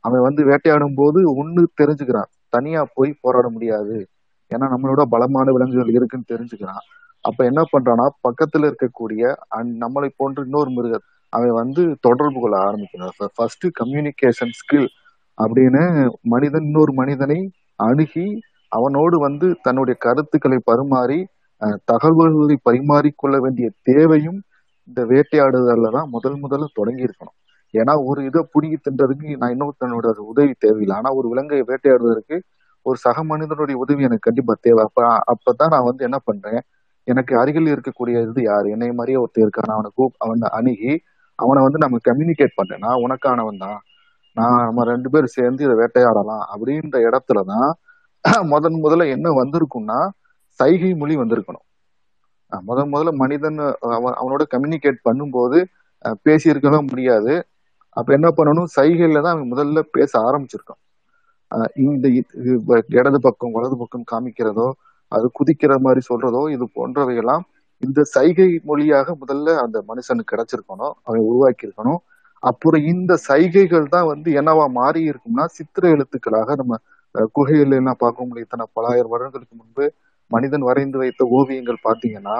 அவன் 0.00 0.20
வந்து 0.20 0.44
வேட்டையாடும் 0.44 0.94
போது 0.94 1.48
ஒண்ணு 1.48 1.66
தெரிஞ்சுக்கிறான். 1.82 2.26
தனியா 2.48 2.88
போய் 2.94 3.18
போராட 3.20 3.50
முடியாது. 3.50 4.08
ஏன்னா 4.54 4.62
நம்மளோட 4.62 5.02
பலமான 5.02 5.52
விலங்குகள் 5.52 5.88
இருக்குன்னு 5.88 6.24
தெரிஞ்சுக்கிறான். 6.32 6.82
அப்ப 7.20 7.44
என்ன 7.44 7.62
பண்றான்னா 7.62 8.08
பக்கத்துல 8.28 8.72
இருக்கக்கூடிய 8.72 9.34
அந்- 9.56 9.76
நம்மளை 9.80 10.08
போன்ற 10.16 10.42
இன்னொரு 10.42 10.70
மிருக 10.70 11.00
அவன் 11.28 11.50
வந்து 11.50 11.96
தொடர்பு 12.00 12.40
கொள்ள 12.40 12.58
ஆரம்பிக்கிறான். 12.58 13.10
ஃபர்ஸ்ட் 13.34 13.66
கம்யூனிகேஷன் 13.80 14.50
ஸ்கில் 14.50 14.86
அப்படின்னு 15.44 16.08
மனிதன் 16.22 16.62
இன்னொரு 16.62 16.92
மனிதனை 16.92 17.50
அணுகி 17.76 18.40
அவனோடு 18.68 19.18
வந்து 19.18 19.56
தன்னுடைய 19.62 19.98
கருத்துக்களை 20.02 20.58
பரிமாறி 20.64 21.26
தகவல்களை 21.84 22.58
பரிமாறிக்கொள்ள 22.70 23.36
வேண்டிய 23.36 23.70
தேவையும் 23.82 24.42
இந்த 24.84 25.04
வேட்டையாடுதல்ல 25.04 25.90
தான் 25.92 26.08
முதல் 26.08 26.42
முதல்ல 26.42 26.64
தொடங்கி 26.72 27.04
இருக்கணும் 27.04 27.47
ஏன்னா 27.74 27.94
ஒரு 28.10 28.20
இதை 28.28 28.40
பிடிங்கி 28.52 28.78
தின்றதுக்கு 28.80 29.36
நான் 29.40 29.52
இன்னொருத்தனோட 29.54 30.06
உதவி 30.32 30.52
தேவையில்லை. 30.58 30.94
ஆனா 30.98 31.10
ஒரு 31.18 31.26
விலங்கை 31.32 31.60
வேட்டையாடுவதற்கு 31.70 32.36
ஒரு 32.86 32.98
சக 33.04 33.22
மனிதனுடைய 33.30 33.76
உதவி 33.84 34.06
எனக்கு 34.08 34.26
கண்டிப்பா 34.28 34.54
தேவை. 34.66 34.82
அப்ப 34.88 35.00
அப்பதான் 35.32 35.72
நான் 35.74 35.88
வந்து 35.88 36.06
என்ன 36.08 36.18
பண்றேன்? 36.28 36.60
எனக்கு 37.06 37.32
அருகில் 37.40 37.72
இருக்கக்கூடிய 37.74 38.16
இது 38.26 38.42
யார்? 38.42 38.66
என்னை 38.74 38.88
மாதிரியே 38.92 39.18
ஒருத்தர் 39.22 39.44
இருக்கான். 39.46 39.74
அவனை 39.76 39.90
கூப் 39.98 40.16
அவனை 40.24 40.48
அணுகி 40.58 40.92
அவனை 41.38 41.60
வந்து 41.66 41.80
நம்ம 41.84 41.98
கம்யூனிகேட் 42.08 42.58
பண்றேன் 42.58 42.82
நான் 42.86 43.02
உனக்கானவன் 43.04 43.62
தான். 43.64 43.78
நான் 44.36 44.58
நம்ம 44.60 44.84
ரெண்டு 44.92 45.08
பேரும் 45.12 45.34
சேர்ந்து 45.36 45.64
இதை 45.66 45.74
வேட்டையாடலாம் 45.82 46.44
அப்படின்ற 46.54 46.96
இடத்துலதான் 47.08 47.68
முதன் 48.52 48.78
முதல்ல 48.84 49.04
என்ன 49.14 49.28
வந்திருக்கும்னா 49.38 49.98
சைகை 50.60 50.90
மொழி 51.00 51.14
வந்திருக்கணும். 51.16 51.64
முதன் 52.52 52.90
முதல்ல 52.92 53.10
மனிதன் 53.22 53.58
அவன் 53.96 54.16
அவனோட 54.20 54.42
கம்யூனிகேட் 54.54 55.04
பண்ணும்போது 55.08 55.58
பேசியிருக்கவே 56.26 56.80
முடியாது. 56.90 57.34
அப்ப 57.98 58.08
என்ன 58.18 58.28
பண்ணணும்? 58.38 58.68
சைகையில 58.76 59.22
தான் 59.24 59.34
அவன் 59.36 59.52
முதல்ல 59.52 59.80
பேச 59.96 60.12
ஆரம்பிச்சிருக்கான். 60.28 60.80
இந்த 61.84 62.06
இது 62.18 62.52
இடது 62.98 63.18
பக்கம் 63.26 63.54
வலது 63.56 63.76
பக்கம் 63.82 64.08
காமிக்கிறதோ 64.12 64.68
அது 65.12 65.26
குதிக்கிற 65.38 65.72
மாதிரி 65.84 66.00
சொல்றதோ 66.10 66.42
இது 66.54 66.64
போன்றவையெல்லாம் 66.78 67.44
இந்த 67.82 68.00
சைகை 68.14 68.48
மொழியாக 68.68 69.14
முதல்ல 69.22 69.54
அந்த 69.64 69.78
மனுஷனுக்கு 69.90 70.32
கிடைச்சிருக்கணும். 70.32 70.94
அவன் 71.06 71.26
உருவாக்கி 71.30 71.66
இருக்கணும் 71.66 72.00
அப்புறம் 72.42 72.82
இந்த 72.92 73.12
சைகைகள் 73.28 73.86
தான் 73.94 74.08
வந்து 74.12 74.28
என்னவா 74.40 74.64
மாறி 74.80 75.00
இருக்கும்னா 75.10 75.44
சித்திர 75.56 75.84
எழுத்துக்களாக 75.94 76.56
நம்ம 76.60 76.74
குகையில 77.36 77.78
எல்லாம் 77.80 78.00
பார்க்க 78.02 78.26
முடியும் 78.26 78.46
இத்தனை 78.46 78.64
பலாயிரம் 78.76 79.12
வருடங்களுக்கு 79.14 79.56
முன்பு 79.60 79.84
மனிதன் 80.30 80.66
வரைந்து 80.68 80.98
வைத்த 81.02 81.22
ஓவியங்கள் 81.38 81.84
பார்த்தீங்கன்னா 81.86 82.36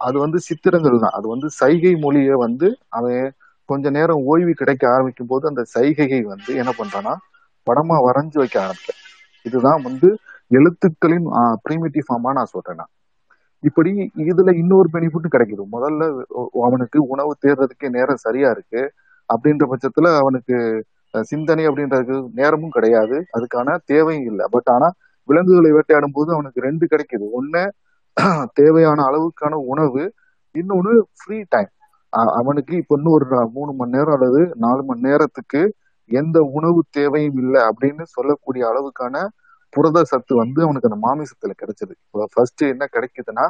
அது 0.00 0.16
வந்து 0.24 0.38
சித்திரங்கள் 0.48 1.02
தான். 1.04 1.14
அது 1.18 1.26
வந்து 1.34 1.48
சைகை 1.60 1.92
மொழியை 2.04 2.34
வந்து 2.46 2.68
அவன் 2.98 3.20
கொஞ்ச 3.70 3.90
நேரம் 3.90 4.24
ஓய்வு 4.32 4.52
கிடைக்க 4.60 4.84
ஆரம்பிக்கும் 4.94 5.30
போது 5.32 5.44
அந்த 5.48 5.62
சைகையை 5.74 6.20
வந்து 6.32 6.50
என்ன 6.62 6.72
பண்றான்னா 6.80 7.14
படமா 7.66 7.96
வரைஞ்சு 8.06 8.38
வைக்க 8.42 8.56
ஆரம்பிக்கும் 8.64 9.00
இதுதான் 9.46 9.80
வந்து 9.88 10.08
எழுத்துக்களின் 10.50 11.26
ப்ரீமிட்டிவ் 11.64 12.06
ஃபார்மா 12.08 12.30
நான் 12.38 12.52
சொல்றேன் 12.54 12.78
நான். 12.80 12.92
இப்படி 13.62 13.90
இதுல 14.30 14.50
இன்னொரு 14.62 14.88
பெனிஃபிட்டும் 14.92 15.34
கிடைக்குது. 15.34 15.64
முதல்ல 15.74 16.02
அவனுக்கு 16.66 16.98
உணவு 17.14 17.32
தேடுறதுக்கு 17.44 17.86
நேரம் 17.96 18.22
சரியா 18.26 18.48
இருக்கு. 18.56 18.82
அப்படின்ற 19.28 19.64
பட்சத்துல 19.72 20.10
அவனுக்கு 20.22 20.56
சிந்தனை 21.24 21.64
அப்படின்றதுக்கு 21.68 22.16
நேரமும் 22.40 22.74
கிடையாது. 22.76 23.16
அதுக்கான 23.36 23.76
தேவையும் 23.92 24.28
இல்லை. 24.30 24.44
பட் 24.54 24.70
ஆனா 24.74 24.88
விலங்குகளை 25.28 25.70
வேட்டையாடும் 25.76 26.16
போது 26.18 26.30
அவனுக்கு 26.36 26.66
ரெண்டு 26.68 26.84
கிடைக்குது. 26.92 27.26
ஒன்னு 27.38 27.62
தேவையான 28.60 28.98
அளவுக்கான 29.08 29.54
உணவு 29.72 30.02
இன்னொன்னு 30.54 30.92
ஃப்ரீ 31.20 31.38
டைம் 31.54 31.70
அவனுக்கு 32.36 32.74
இப்ப 32.80 32.96
இன்னும் 32.98 33.14
ஒரு 33.16 33.26
மூணு 33.56 33.72
மணி 33.78 33.94
நேரம் 33.96 34.16
அல்லது 34.16 34.42
நாலு 34.64 34.82
மணி 34.88 35.06
நேரத்துக்கு 35.08 35.60
எந்த 36.10 36.38
உணவு 36.56 36.80
தேவையும் 36.98 37.38
இல்லை 37.42 37.60
அப்படின்னு 37.68 38.04
சொல்லக்கூடிய 38.14 38.62
அளவுக்கான 38.70 39.16
புரத 39.72 40.02
சத்து 40.10 40.32
வந்து 40.40 40.60
அவனுக்கு 40.66 40.88
அந்த 40.90 41.00
மாமிசத்துல 41.04 41.54
கிடைச்சது. 41.60 41.94
ஃபர்ஸ்ட் 42.32 42.62
என்ன 42.72 42.84
கிடைக்குதுன்னா 42.92 43.46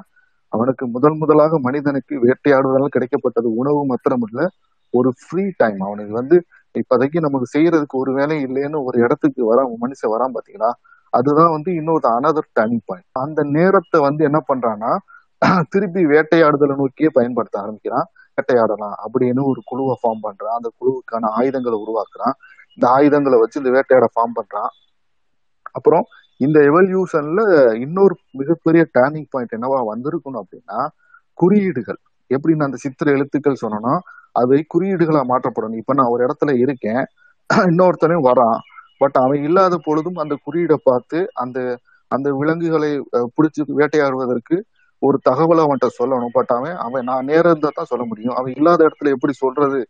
அவனுக்கு 0.52 0.84
முதல் 0.94 1.18
முதலாக 1.20 1.58
மனிதனுக்கு 1.66 2.14
வேட்டையாடுவதால் 2.24 2.94
கிடைக்கப்பட்டது 2.94 3.48
உணவு 3.60 3.80
மாத்திரம் 3.90 4.24
இல்ல 4.28 4.40
ஒரு 4.94 5.10
ஃப்ரீ 5.20 5.44
டைம் 5.56 5.80
அவனுக்கு 5.86 6.14
வந்து 6.20 6.36
இப்போதைக்கு 6.74 7.18
நமக்கு 7.26 7.46
செய்யறதுக்கு 7.54 7.96
ஒரு 8.02 8.12
வேலை 8.18 8.36
இல்லைன்னு 8.46 8.78
ஒரு 8.88 8.96
இடத்துக்கு 9.04 9.42
வர 9.50 9.60
மனுஷன் 9.82 10.12
வரான் 10.14 10.34
பாத்தீங்களா 10.36 10.70
அதுதான் 11.12 11.54
வந்து 11.56 11.70
இன்னொரு 11.80 12.08
அனதர் 12.12 12.50
டர்னிங் 12.56 12.84
பாயிண்ட் 12.88 13.20
அந்த 13.24 13.40
நேரத்தை 13.56 13.98
வந்து 14.08 14.22
என்ன 14.28 14.38
பண்றான்னா 14.50 14.92
திருப்பி 15.72 16.02
வேட்டையாடுதலை 16.12 16.74
நோக்கியே 16.80 17.10
பயன்படுத்த 17.16 17.56
ஆரம்பிக்கிறான். 17.62 18.06
வேட்டையாடலாம் 18.36 18.96
அப்படின்னு 19.04 19.42
ஒரு 19.42 19.60
குழுவை 19.64 19.94
ஃபார்ம் 20.02 20.24
பண்றான். 20.26 20.56
அந்த 20.58 20.70
குழுவுக்கான 20.80 21.30
ஆயுதங்களை 21.38 21.78
உருவாக்குறான். 21.84 22.36
இந்த 22.74 22.86
ஆயுதங்களை 22.88 23.36
வச்சு 23.38 23.60
இந்த 23.62 23.70
வேட்டையாட 23.70 24.06
ஃபார்ம் 24.14 24.36
பண்றான். 24.38 24.72
அப்புறம் 25.72 26.04
இந்த 26.36 26.58
எவல்யூஷன்ல 26.60 27.40
இன்னொரு 27.80 28.14
மிகப்பெரிய 28.32 28.82
டேர்னிங் 28.94 29.30
பாயிண்ட் 29.30 29.54
என்னவா 29.56 29.78
வந்திருக்கணும் 29.92 30.40
அப்படின்னா 30.42 30.78
குறியீடுகள். 31.32 32.00
எப்படி 32.30 32.54
நான் 32.56 32.68
அந்த 32.68 32.80
சித்திர 32.84 33.10
எழுத்துக்கள் 33.10 33.62
சொன்னோம்னா 33.62 33.94
அவை 34.32 34.58
குறியீடுகளா 34.74 35.20
மாற்றப்படணும். 35.32 35.80
இப்ப 35.82 35.94
நான் 35.94 36.12
ஒரு 36.14 36.22
இடத்துல 36.26 36.52
இருக்கேன். 36.58 37.02
இன்னொருத்தனையும் 37.50 38.28
வரான். 38.30 38.58
பட் 38.98 39.16
அவன் 39.22 39.42
இல்லாத 39.42 39.74
பொழுதும் 39.84 40.22
அந்த 40.24 40.34
குறியீடை 40.44 40.76
பார்த்து 40.84 41.18
அந்த 41.34 41.58
அந்த 42.08 42.28
விலங்குகளை 42.38 42.90
பிடிச்சி 43.36 43.62
வேட்டையாடுவதற்கு 43.78 44.56
ஒரு 44.98 45.20
தகவலை 45.30 45.62
அவன்கிட்ட 45.62 45.88
சொல்லணும். 45.98 46.32
பட் 46.32 46.48
அவன் 46.48 46.76
அவன் 46.76 47.04
நான் 47.04 47.24
நேரம் 47.24 47.50
இருந்தா 47.50 47.70
தான் 47.74 47.84
சொல்ல 47.84 48.04
முடியும். 48.04 48.34
அவன் 48.34 48.52
இல்லாத 48.56 48.86
இடத்துல 48.86 49.08
எப்படி 49.08 49.32
சொல்றது? 49.32 49.80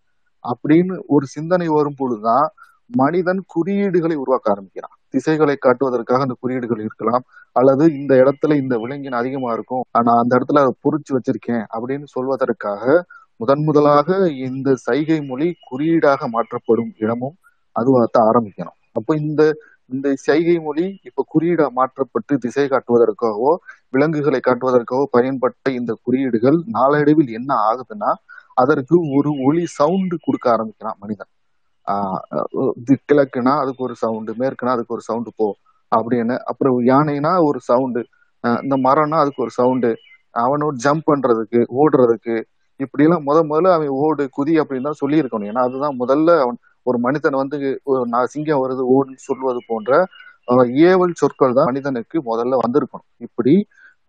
அப்படின்னு 0.44 0.98
ஒரு 1.06 1.26
சிந்தனை 1.26 1.66
வரும் 1.68 1.94
பொழுதுதான் 1.96 2.46
மனிதன் 2.86 3.44
குறியீடுகளை 3.46 4.14
உருவாக்க 4.14 4.50
ஆரம்பிக்கிறான். 4.50 4.94
திசைகளை 5.08 5.56
காட்டுவதற்காக 5.56 6.20
அந்த 6.20 6.36
குறியீடுகள் 6.40 6.80
இருக்கலாம். 6.80 7.24
அல்லது 7.52 7.84
இந்த 7.94 8.14
இடத்துல 8.14 8.56
இந்த 8.56 8.78
விலங்கின் 8.78 9.12
அதிகமா 9.12 9.52
இருக்கும். 9.52 9.84
ஆனா 9.90 10.12
அந்த 10.18 10.32
இடத்துல 10.36 10.58
அதை 10.58 10.72
பொறிச்சு 10.84 11.12
வச்சிருக்கேன் 11.12 11.64
அப்படின்னு 11.76 12.04
சொல்வதற்காக 12.16 13.02
முதன் 13.40 13.62
முதலாக 13.62 14.28
இந்த 14.30 14.74
சைகை 14.76 15.20
மொழி 15.20 15.54
குறியீடாக 15.68 16.28
மாற்றப்படும் 16.28 16.92
இடமும் 16.98 17.36
அதுவாகத்தான் 17.76 18.28
ஆரம்பிக்கணும். 18.32 18.76
அப்போ 18.92 19.16
இந்த 19.16 19.42
இந்த 19.90 20.08
செய்கை 20.22 20.56
மொழி 20.58 20.84
இப்ப 21.08 21.24
குறியீடா 21.32 21.66
மாற்றப்பட்டு 21.76 22.34
திசை 22.44 22.64
காட்டுவதற்காகவோ 22.66 23.52
விலங்குகளை 23.94 24.40
காட்டுவதற்காகவோ 24.40 25.04
பயன்பட்ட 25.16 25.72
இந்த 25.78 25.92
குறியீடுகள் 26.06 26.58
நாளடைவில் 26.76 27.30
என்ன 27.38 27.50
ஆகுதுன்னா 27.68 28.10
அதற்கு 28.56 28.96
ஒரு 29.16 29.30
ஒளி 29.46 29.64
சவுண்டு 29.78 30.16
கொடுக்க 30.20 30.46
ஆரம்பிக்கிறான் 30.52 30.98
மனிதன். 31.02 31.30
ஆஹ் 31.86 32.20
கிழக்குனா 33.08 33.52
அதுக்கு 33.62 33.82
ஒரு 33.88 33.94
சவுண்டு 34.02 34.32
மேற்குனா 34.40 34.72
அதுக்கு 34.76 34.94
ஒரு 34.96 35.04
சவுண்டு 35.08 35.30
போ 35.40 35.46
அப்படின்னு. 35.92 36.36
அப்புறம் 36.50 36.76
யானைனா 36.90 37.32
ஒரு 37.48 37.60
சவுண்டு 37.70 38.02
இந்த 38.62 38.76
மரம்னா 38.86 39.18
அதுக்கு 39.22 39.44
ஒரு 39.46 39.52
சவுண்டு 39.58 39.90
அவனோட 40.34 40.74
ஜம்ப் 40.84 41.06
பண்றதுக்கு 41.06 41.60
ஓடுறதுக்கு 41.82 42.34
இப்படி 42.80 43.04
எல்லாம் 43.06 43.24
முத 43.28 43.38
முதல்ல 43.50 43.74
அவன் 43.76 43.92
ஓடு 44.00 44.24
குதி 44.36 44.54
அப்படின்னு 44.62 44.88
தான் 44.88 45.00
சொல்லியிருக்கணும். 45.02 45.48
ஏன்னா 45.50 45.62
அதுதான் 45.68 45.96
முதல்ல 46.02 46.30
அவன் 46.44 46.58
ஒரு 46.86 46.98
மனிதன் 47.04 47.38
வந்து 47.40 47.56
நான் 48.12 48.30
சிங்கம் 48.34 48.62
வருது 48.62 48.82
ஓடுன்னு 48.94 49.26
சொல்வது 49.28 49.60
போன்ற 49.68 49.92
ஏவல் 50.88 51.18
சொற்கள் 51.20 51.56
தான் 51.56 51.68
மனிதனுக்கு 51.70 52.16
முதல்ல 52.26 52.58
வந்திருக்கணும். 52.60 53.08
இப்படி 53.26 53.54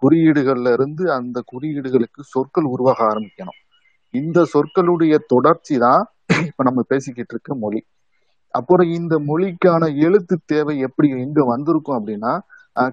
குறியீடுகள்ல 0.01 0.73
இருந்து 0.77 1.03
அந்த 1.15 1.37
குறியீடுகளுக்கு 1.51 2.21
சொற்கள் 2.33 2.67
உருவாக 2.73 2.99
ஆரம்பிக்கணும். 3.11 3.59
இந்த 4.13 4.39
சொற்களுடைய 4.51 5.13
தொடர்ச்சி 5.33 5.75
தான் 5.85 6.03
இப்ப 6.47 6.63
நம்ம 6.67 6.81
பேசிக்கிட்டு 6.91 7.33
இருக்க 7.35 7.51
மொழி. 7.55 7.79
அப்புறம் 8.53 8.89
இந்த 8.97 9.15
மொழிக்கான 9.27 9.83
எழுத்து 10.05 10.35
தேவை 10.51 10.75
எப்படி 10.87 11.07
எங்க 11.25 11.39
வந்திருக்கும் 11.51 11.97
அப்படின்னா 11.99 12.33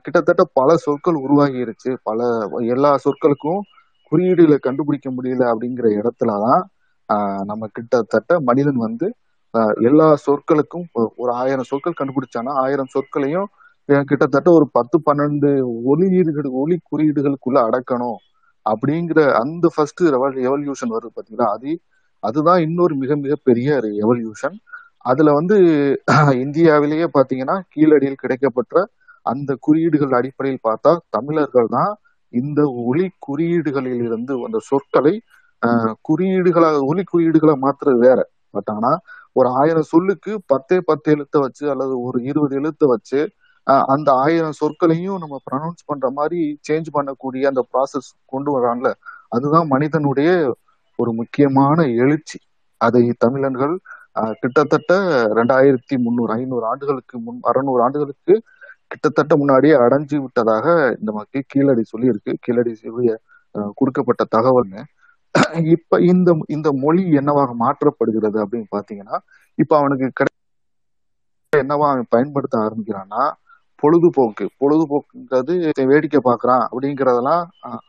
கிட்டத்தட்ட 0.05 0.43
பல 0.59 0.71
சொற்கள் 0.85 1.19
உருவாகிருச்சு. 1.25 1.91
பல 2.09 2.19
எல்லா 2.75 2.91
சொற்களுக்கும் 3.05 3.61
குறியீடுகளை 4.13 4.59
கண்டுபிடிக்க 4.61 5.09
முடியல 5.11 5.45
அப்படிங்கிற 5.53 5.87
இடத்துலதான் 6.01 6.63
ஆஹ், 7.09 7.43
நம்ம 7.49 7.65
கிட்டத்தட்ட 7.77 8.33
மனிதன் 8.49 8.81
வந்து 8.85 9.07
எல்லா 9.89 10.07
சொற்களுக்கும் 10.25 10.87
ஒரு 11.23 11.31
ஆயிரம் 11.43 11.69
சொற்கள் 11.71 11.99
கண்டுபிடிச்சானா 11.99 12.53
ஆயிரம் 12.65 12.93
சொற்களையும் 12.95 13.49
கிட்டத்தட்ட 14.09 14.49
ஒரு 14.59 14.67
பத்து 14.77 14.97
பன்னெண்டு 15.07 15.51
ஒளியீடுகள் 15.91 16.49
ஒளி 16.61 16.77
குறியீடுகளுக்குள்ள 16.85 17.59
அடக்கணும் 17.67 18.19
அப்படிங்கிற 18.67 19.21
அந்த 19.43 19.67
ஃபர்ஸ்ட் 19.75 20.03
எவல்யூஷன் 20.47 20.95
வருது 20.95 21.15
பாத்தீங்களா? 21.17 21.49
அது 21.57 21.73
அதுதான் 22.23 22.61
இன்னொரு 22.67 22.95
மிக 23.01 23.13
மிக 23.25 23.35
பெரிய 23.49 23.69
எவல்யூஷன் 24.05 24.57
அதுல 25.05 25.31
வந்து 25.39 25.57
இந்தியாவிலேயே 26.45 27.07
பாத்தீங்கன்னா 27.17 27.57
கீழடியில் 27.73 28.21
கிடைக்கப்பட்ட 28.23 28.75
அந்த 29.27 29.51
குறியீடுகள் 29.67 30.17
அடிப்படையில் 30.19 30.65
பார்த்தா 30.67 30.93
தமிழர்கள் 31.17 31.69
தான் 31.75 31.93
இந்த 32.33 32.61
ஒளி 32.85 33.05
குறியீடுகளில் 33.27 34.03
இருந்து 34.07 34.35
அந்த 34.47 34.59
சொற்களை 34.71 35.15
ஆஹ், 35.63 35.93
ஒளி 36.91 37.03
குறியீடுகளை 37.13 37.55
மாத்துறது 37.65 37.99
வேற. 38.07 38.19
பட் 38.55 38.71
ஆனா 38.75 38.91
ஒரு 39.37 39.49
ஆயிரம் 39.61 39.91
சொல்லுக்கு 39.93 40.33
பத்தே 40.53 40.77
பத்து 40.91 41.09
எழுத்தை 41.15 41.39
வச்சு 41.45 41.65
அல்லது 41.73 41.95
ஒரு 42.09 42.19
இருபது 42.31 42.55
எழுத்தை 42.61 42.87
வச்சு 42.95 43.21
அந்த 43.95 44.09
ஆயிரம் 44.25 44.59
சொற்களையும் 44.61 45.21
நம்ம 45.23 45.37
ப்ரனவுன்ஸ் 45.47 45.87
பண்ற 45.91 46.07
மாதிரி 46.19 46.41
சேஞ்ச் 46.69 46.89
பண்ணக்கூடிய 46.97 47.43
அந்த 47.51 47.63
ப்ராசஸ் 47.73 48.09
கொண்டு 48.33 48.51
வரான்ல. 48.57 48.89
அதுதான் 49.37 49.69
மனிதனுடைய 49.75 50.31
ஒரு 50.99 51.11
முக்கியமான 51.21 51.79
எழுச்சி. 52.05 52.39
அதை 52.81 53.05
தமிழர்கள் 53.25 53.75
கிட்டத்தட்ட 54.43 54.93
ரெண்டாயிரத்தி 55.39 55.95
முந்நூறு 56.05 56.33
ஐநூறு 56.39 56.65
ஆண்டுகளுக்கு 56.73 57.17
முன் 57.27 57.41
அறுநூறு 57.51 57.81
ஆண்டுகளுக்கு 57.87 58.35
கிட்டத்தட்ட 58.93 59.33
முன்னாடியே 59.41 59.75
அடைஞ்சு 59.85 60.17
விட்டதாக 60.25 60.67
இந்த 61.01 61.11
மக்கள் 61.19 61.49
கீழடி 61.53 61.85
சொல்லியிருக்கு. 61.93 62.33
கீழடி 62.45 62.73
சொல்லிய 62.85 63.13
கொடுக்கப்பட்ட 63.79 64.23
தகவல்னு. 64.37 64.83
இப்ப 65.75 65.99
இந்த 66.05 66.31
இந்த 66.49 66.69
மொழி 66.83 67.03
என்னவாக 67.21 67.51
மாற்றப்படுகிறது 67.63 68.39
அப்படின்னு 68.45 68.69
பாத்தீங்கன்னா 68.75 69.17
இப்ப 69.59 69.73
அவனுக்கு 69.81 70.09
கிடை 70.13 70.31
என்னவா 71.53 71.87
அவன் 71.93 72.13
பயன்படுத்த 72.15 72.55
ஆரம்பிக்கிறான்னா 72.63 73.23
பொழுதுபோக்கு. 73.83 74.45
பொழுதுபோக்குங்கிறது 74.61 75.55
வேடிக்கை 75.91 76.21
பாக்குறான் 76.25 76.63
அப்படிங்கறதெல்லாம் 76.67 77.43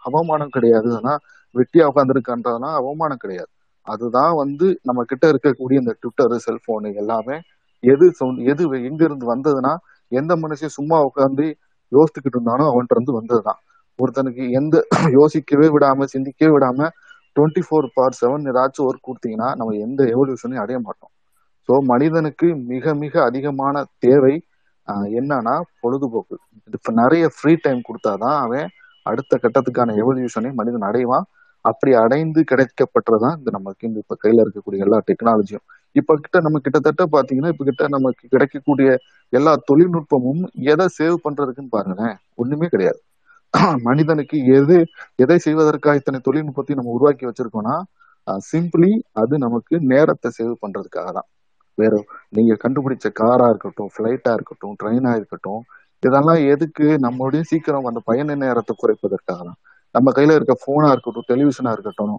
அவமானம் 0.08 0.54
கிடையாது. 0.56 0.88
அதெல்லாம் 0.92 1.22
வெட்டியா 1.56 1.86
உட்காந்துருக்கான்றதெல்லாம் 1.92 2.78
அவமானம் 2.80 3.22
கிடையாது. 3.24 3.52
அதுதான் 3.88 4.34
வந்து 4.42 4.68
நம்ம 4.88 5.04
கிட்ட 5.04 5.26
இருக்கக்கூடிய 5.32 5.84
இந்த 5.84 5.94
ட்விட்டர் 6.00 6.36
செல்போனு 6.46 6.90
எல்லாமே. 7.02 7.38
எது 7.84 8.06
சொல் 8.20 8.40
எது 8.52 8.64
எங்க 8.90 9.02
இருந்து 9.08 9.26
வந்ததுன்னா 9.34 9.74
எந்த 10.12 10.34
மனுஷன் 10.44 10.76
சும்மா 10.78 10.98
உட்காந்து 11.08 11.46
யோசிச்சுக்கிட்டு 11.92 12.38
இருந்தானோ 12.38 12.66
அவன்கிட்ட 12.72 12.98
இருந்து 12.98 13.18
வந்ததுதான். 13.20 13.60
ஒருத்தனுக்கு 14.00 14.44
எந்த 14.60 14.76
யோசிக்கவே 15.18 15.68
விடாம 15.76 16.08
சிந்திக்கவே 16.14 16.52
விடாம 16.56 16.90
டுவெண்ட்டி 17.36 17.62
ஃபோர் 17.68 17.88
பார் 17.98 18.18
செவன் 18.22 18.48
ஏதாச்சும் 18.52 18.88
ஒர்க் 18.90 19.08
கொடுத்தீங்கன்னா 19.08 19.50
நம்ம 19.60 19.76
எந்த 19.86 20.02
எவல்யூஷனையும் 20.16 20.64
அடைய 20.64 20.78
மாட்டோம். 20.88 21.12
ஸோ 21.70 21.74
மனிதனுக்கு 21.92 22.48
மிக 22.72 22.94
மிக 23.04 23.14
அதிகமான 23.30 23.76
தேவை 24.06 24.36
என்னன்னா 25.20 25.54
பொழுதுபோக்கு. 25.84 26.36
இப்போ 26.74 26.92
நிறைய 27.02 27.26
ஃப்ரீ 27.36 27.54
டைம் 27.64 27.80
கொடுத்தாதான் 27.88 28.38
அவன் 28.46 28.68
அடுத்த 29.06 29.34
கட்டத்துக்கான 29.44 29.96
எவல்யூஷனை 30.04 30.52
மனிதன் 30.60 30.88
அடைவான். 30.90 31.26
அப்படி 31.66 31.92
அடைந்து 32.02 32.40
கிடைக்கப்பட்டதுதான் 32.52 33.38
இந்த 33.40 33.50
நமக்கு 33.58 33.88
இந்த 33.88 33.98
இப்ப 34.04 34.18
கையில 34.24 34.44
இருக்கக்கூடிய 34.46 34.86
எல்லா 34.86 34.98
டெக்னாலஜியும் 35.10 35.66
இப்ப 35.96 36.16
கிட்ட 36.24 36.38
நம்ம 36.46 36.58
கிட்டத்தட்ட 36.66 37.04
பாத்தீங்கன்னா 37.16 37.52
இப்ப 37.54 37.66
கிட்ட 37.66 37.84
நமக்கு 37.88 38.24
கிடைக்கக்கூடிய 38.34 38.90
எல்லா 39.34 39.54
தொழில்நுட்பமும் 39.70 40.42
எதை 40.74 40.86
சேவ் 40.98 41.18
பண்றதுக்குன்னு 41.26 41.76
பாருங்களேன் 41.76 42.16
ஒண்ணுமே 42.36 42.68
கிடையாது. 42.68 43.00
மனிதனுக்கு 43.88 44.38
எது 44.58 44.78
எதை 45.24 45.38
செய்வதற்காக 45.46 46.00
இத்தனை 46.00 46.20
தொழில்நுட்பத்தையும் 46.24 46.80
நம்ம 46.80 46.96
உருவாக்கி 46.98 47.26
வச்சிருக்கோம்னா 47.28 47.76
சிம்பிளி 48.46 48.92
அது 49.22 49.36
நமக்கு 49.38 49.76
நேரத்தை 49.92 50.30
சேவ் 50.38 50.54
பண்றதுக்காக 50.64 51.10
தான். 51.18 51.28
வேற 51.78 51.94
நீங்க 52.34 52.54
கண்டுபிடிச்ச 52.64 53.08
காரா 53.20 53.48
இருக்கட்டும் 53.52 53.92
ஃபிளைட்டா 53.94 54.32
இருக்கட்டும் 54.38 54.76
ட்ரெயினா 54.82 55.12
இருக்கட்டும் 55.20 55.62
இதெல்லாம் 56.04 56.42
எதுக்கு 56.54 56.88
நம்மளுடைய 57.06 57.44
சீக்கிரம் 57.52 57.88
அந்த 57.90 58.00
பயண 58.10 58.36
நேரத்தை 58.44 58.74
குறைப்பதற்காக 58.76 59.40
தான். 59.42 59.60
நம்ம 59.96 60.12
கையில 60.18 60.36
இருக்க 60.38 60.56
போனா 60.66 60.88
இருக்கட்டும் 60.94 61.28
டெலிவிஷனா 61.32 61.72
இருக்கட்டும் 61.76 62.16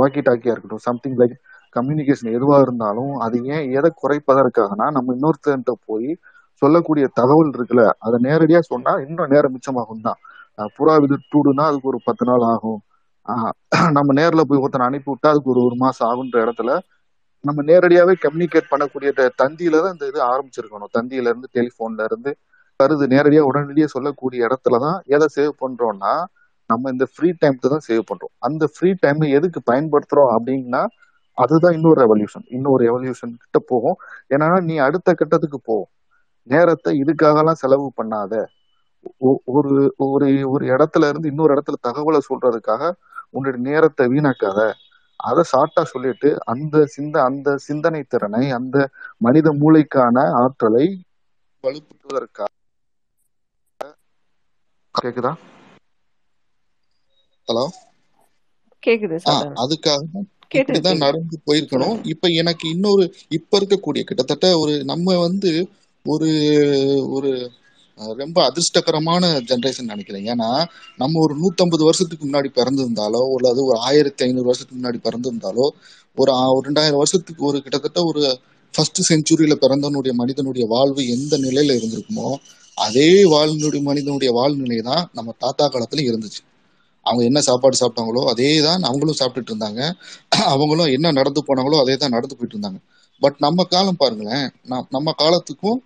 வாக்கி 0.00 0.20
டாக்கியா 0.26 0.52
இருக்கட்டும் 0.54 0.84
சம்திங் 0.86 1.18
லைக் 1.20 1.36
கம்யூனிகேஷன் 1.76 2.34
எதுவா 2.36 2.56
இருந்தாலும் 2.64 3.12
அது 3.24 3.36
ஏன் 3.54 3.66
எதை 3.78 3.90
குறைப்பதற்காகனா 3.94 4.86
நம்ம 4.96 5.14
இன்னொருத்தன்ட்ட 5.16 5.74
போய் 5.86 6.10
சொல்லக்கூடிய 6.62 7.04
தகவல் 7.18 7.52
இருக்குல்ல 7.56 7.84
அதை 8.06 8.16
நேரடியா 8.28 8.60
சொன்னா 8.72 8.92
இன்னும் 9.06 9.32
நேரம் 9.34 9.54
மிச்சமாகும் 9.56 10.06
தான் 10.08 10.20
புறா 10.76 10.94
விது 11.02 11.16
டூடுனா 11.32 11.64
அதுக்கு 11.70 11.90
ஒரு 11.92 11.98
பத்து 12.08 12.24
நாள் 12.30 12.44
ஆகும். 12.52 12.80
நம்ம 13.96 14.12
நேரில் 14.18 14.48
போய் 14.48 14.62
ஒருத்தனை 14.64 14.86
அனுப்பி 14.88 15.10
விட்டா 15.12 15.28
அதுக்கு 15.32 15.52
ஒரு 15.54 15.60
ஒரு 15.68 15.76
மாசம் 15.84 16.08
ஆகுன்ற 16.10 16.36
இடத்துல 16.46 16.70
நம்ம 17.44 17.60
நேரடியாவே 17.70 18.14
கம்யூனிகேட் 18.24 18.70
பண்ணக்கூடிய 18.72 19.10
தந்தியில 19.42 19.80
தான் 19.84 19.94
இந்த 19.94 20.06
இது 20.10 20.20
ஆரம்பிச்சிருக்கணும். 20.32 20.90
தந்தியில 20.96 21.30
இருந்து 21.32 21.48
டெலிஃபோன்ல 21.56 22.04
இருந்து 22.08 22.32
வருது. 22.80 23.04
நேரடியா 23.14 23.42
உடனடியாக 23.48 23.90
சொல்லக்கூடிய 23.94 24.46
இடத்துல 24.48 24.78
தான் 24.84 24.98
எதை 25.14 25.26
சேவ் 25.36 25.52
பண்றோம்னா 25.62 26.12
நம்ம 26.70 26.90
இந்த 26.94 27.06
ஃப்ரீ 27.12 27.28
டைம்க்கு 27.42 27.72
தான் 27.74 27.86
சேவ் 27.88 28.04
பண்றோம். 28.10 28.32
அந்த 28.46 28.64
ஃப்ரீ 28.74 28.90
டைம் 29.04 29.24
எதுக்கு 29.38 29.60
பயன்படுத்துறோம் 29.70 30.30
அப்படின்னா 30.36 30.82
அதுதான் 31.38 31.74
இன்னொரு 31.78 31.98
ரெவல்யூஷன் 32.04 32.46
இன்னொரு 32.56 32.80
ரெவல்யூஷன் 32.88 33.32
கிட்ட 33.42 33.58
போகும். 33.72 33.98
ஏன்னா 34.34 34.48
நீ 34.68 34.74
அடுத்த 34.86 35.14
கட்டத்துக்கு 35.20 35.60
போகும் 35.70 35.90
நேரத்தை 36.46 36.92
இதுக்காகலாம் 37.02 37.60
செலவு 37.62 37.86
பண்ணாத. 37.98 38.32
ஒரு 39.52 39.70
ஒரு 40.06 40.26
ஒரு 40.52 40.64
இடத்துல 40.74 41.08
இருந்து 41.08 41.30
இன்னொரு 41.32 41.54
இடத்துல 41.54 41.78
தகவலை 41.88 42.20
சொல்றதுக்காக 42.28 42.82
உன்னுடைய 43.30 43.60
நேரத்தை 43.68 44.06
வீணாக்காத. 44.08 44.60
அதை 45.20 45.42
ஷார்ட்டா 45.50 45.82
சொல்லிட்டு 45.84 46.28
அந்த 46.44 46.84
சிந்த 46.86 47.16
அந்த 47.22 47.56
சிந்தனை 47.66 48.02
திறனை 48.04 48.44
அந்த 48.58 48.76
மனித 49.18 49.48
மூளைக்கான 49.60 50.24
ஆற்றலை 50.42 50.86
வலுப்படுத்துவதற்காக 51.64 52.50
கேக்குதா? 54.94 55.32
ஹலோ? 57.48 57.64
கேக்குது 58.82 59.16
அதுக்காக 59.62 60.02
இப்படிதான் 60.52 61.02
நடந்து 61.04 61.36
போயிருக்கணும். 61.46 61.98
இப்ப 62.12 62.28
எனக்கு 62.40 62.64
இன்னொரு 62.68 63.04
இப்ப 63.28 63.58
இருக்கக்கூடிய 63.60 64.02
கிட்டத்தட்ட 64.04 64.46
ஒரு 64.58 64.74
நம்ம 64.84 65.16
வந்து 65.18 65.50
ஒரு 66.06 66.28
ஒரு 67.16 67.30
ரொம்ப 68.20 68.38
அதிர்ஷ்டகரமான 68.48 69.24
ஜெனரேஷன் 69.48 69.90
நினைக்கிறேன். 69.92 70.24
ஏன்னா 70.32 70.48
நம்ம 71.02 71.20
ஒரு 71.24 71.34
நூத்தம்பது 71.42 71.82
வருஷத்துக்கு 71.88 72.24
முன்னாடி 72.28 72.48
பிறந்திருந்தாலோ 72.58 73.20
அல்லது 73.36 73.60
ஒரு 73.68 73.78
ஆயிரத்தி 73.88 74.22
ஐநூறு 74.26 74.46
வருஷத்துக்கு 74.48 74.80
முன்னாடி 74.80 74.98
பிறந்திருந்தாலோ 75.06 75.66
ஒரு 76.22 76.32
ரெண்டாயிரம் 76.68 77.00
வருஷத்துக்கு 77.02 77.42
ஒரு 77.50 77.58
கிட்டத்தட்ட 77.64 78.00
ஒரு 78.10 78.22
ஃபர்ஸ்ட் 78.74 79.00
செஞ்சுரியில 79.10 79.54
பிறந்தனுடைய 79.64 80.12
மனிதனுடைய 80.22 80.64
வாழ்வு 80.74 81.02
எந்த 81.16 81.36
நிலையில 81.44 81.76
இருந்திருக்குமோ 81.78 82.28
அதே 82.76 83.10
வாழ்னுடைய 83.34 83.82
மனிதனுடைய 83.90 84.30
வாழ்நிலை 84.38 84.78
தான் 84.90 85.04
நம்ம 85.18 85.34
தாத்தா 85.44 85.64
காலத்துல 85.74 86.04
இருந்துச்சு. 86.10 86.42
அவங்க 87.06 87.22
என்ன 87.30 87.40
சாப்பாடு 87.48 87.76
சாப்பிட்டாங்களோ 87.80 88.22
அதே 88.32 88.50
தான் 88.66 88.82
அவங்களும் 88.88 89.18
சாப்பிட்டுட்டு 89.20 89.52
இருந்தாங்க. 89.52 89.80
அவங்களும் 90.54 90.90
என்ன 90.96 91.12
நடந்து 91.18 91.40
போனாங்களோ 91.48 91.78
அதே 91.84 91.94
தான் 92.02 92.14
நடந்து 92.16 92.36
போயிட்டு 92.36 92.56
இருந்தாங்க. 92.56 92.80
பட் 93.22 93.38
நம்ம 93.38 93.64
காலம் 93.74 94.00
பாருங்களேன். 94.02 94.46
நம்ம 94.96 95.12
காலத்துக்கும் 95.22 95.78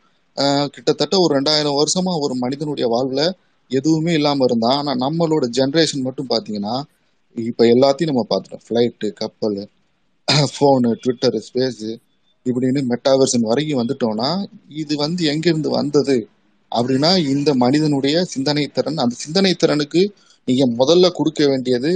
கிட்டத்தட்ட 0.74 1.14
ஒரு 1.18 1.32
ரெண்டாயிரம் 1.38 1.78
வருஷமா 1.80 2.12
ஒரு 2.24 2.34
மனிதனுடைய 2.42 2.86
வாழ்வுல 2.94 3.22
எதுவுமே 3.70 4.12
இல்லாம 4.18 4.44
இருந்தான் 4.48 4.78
ஆனா 4.80 4.92
நம்மளோட 5.04 5.44
ஜென்ரேஷன் 5.58 6.06
மட்டும் 6.06 6.30
பாத்தீங்கன்னா 6.32 6.74
இப்ப 7.36 7.64
எல்லாத்தையும் 7.74 8.10
நம்ம 8.10 8.24
பார்த்துட்டோம் 8.30 8.64
ஃபிளைட்டு 8.66 9.08
கப்பல் 9.20 9.56
ஃபோனு 10.52 10.90
ட்விட்டர் 11.02 11.38
ஸ்பேஸ் 11.46 11.86
இப்படின்னு 12.46 12.80
மெட்டாவர்சன் 12.92 13.48
வரைக்கும் 13.50 13.80
வந்துட்டோம்னா 13.80 14.30
இது 14.82 14.94
வந்து 15.04 15.22
எங்கிருந்து 15.32 15.70
வந்தது? 15.78 16.16
அப்படின்னா 16.72 17.10
இந்த 17.34 17.50
மனிதனுடைய 17.64 18.16
சிந்தனை 18.34 18.64
திறன் 18.76 19.02
அந்த 19.04 19.16
சிந்தனை 19.24 19.52
திறனுக்கு 19.54 20.02
நீங்க 20.48 20.64
முதல்ல 20.80 21.06
கொடுக்க 21.18 21.42
வேண்டியது 21.52 21.92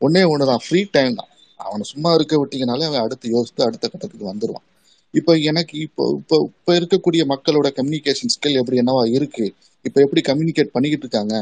ஒன்னே 0.00 0.22
ஒண்ணுதான். 0.32 0.62
ஃப்ரீ 0.64 0.80
டைம் 0.96 1.18
தான். 1.20 1.30
அவனை 1.60 1.84
சும்மா 1.92 2.10
இருக்க 2.18 2.34
விட்டீங்கனாலே 2.40 2.86
அவன் 2.90 3.04
அடுத்து 3.06 3.26
யோசித்து 3.36 3.62
அடுத்த 3.66 3.84
கட்டத்துக்கு 3.88 4.30
வந்துடுவான் 4.32 4.66
இப்போ 5.14 5.32
எனக்கு 5.50 5.74
இப்போ 5.86 6.04
இப்போ 6.20 6.36
இப்போ 6.50 6.72
இருக்கக்கூடிய 6.78 7.22
மக்களோட 7.32 7.68
கம்யூனிகேஷன் 7.78 8.32
ஸ்கில் 8.34 8.58
எப்படி 8.60 8.78
என்னவா 8.82 9.02
இருக்கு? 9.16 9.46
இப்போ 9.84 9.98
எப்படி 10.04 10.20
கம்யூனிகேட் 10.30 10.74
பண்ணிக்கிட்டு 10.74 11.06
இருக்காங்க? 11.06 11.34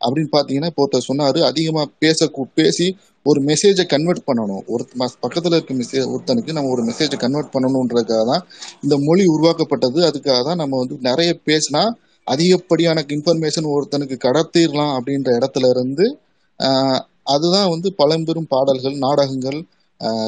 அப்படின்னு 0.00 0.30
பார்த்தீங்கன்னா 0.36 0.70
இப்போ 0.72 0.82
ஒருத்தர் 0.84 1.08
சொன்னாரு 1.10 1.40
அதிகமாக 1.50 1.86
பேச 2.04 2.28
பேசி 2.60 2.86
ஒரு 3.26 3.40
மெசேஜை 3.50 3.84
கன்வெர்ட் 3.92 4.26
பண்ணணும். 4.30 4.64
ஒரு 4.74 4.84
பக்கத்தில் 5.24 5.56
இருக்க 5.56 5.74
மெசேஜ் 5.82 6.08
ஒருத்தனுக்கு 6.14 6.56
நம்ம 6.56 6.72
ஒரு 6.76 6.82
மெசேஜை 6.90 7.18
கன்வெர்ட் 7.24 7.54
பண்ணணுன்றதுக்காக 7.54 8.24
தான் 8.32 8.42
இந்த 8.84 8.96
மொழி 9.06 9.24
உருவாக்கப்பட்டது. 9.36 10.00
அதுக்காக 10.10 10.40
தான் 10.48 10.60
நம்ம 10.62 10.74
வந்து 10.82 10.98
நிறைய 11.10 11.30
பேசினா 11.50 11.84
அதிகப்படியான 12.26 12.98
இன்ஃபர்மேஷன் 13.16 13.72
ஒருத்தனுக்கு 13.76 14.16
கடத்திடலாம் 14.26 14.92
அப்படின்ற 14.98 15.30
இடத்துல 15.38 15.70
இருந்து 15.74 16.06
அதுதான் 17.34 17.70
வந்து 17.74 17.88
பழம்பெரும் 18.00 18.50
பாடல்கள் 18.54 18.96
நாடகங்கள் 19.04 19.58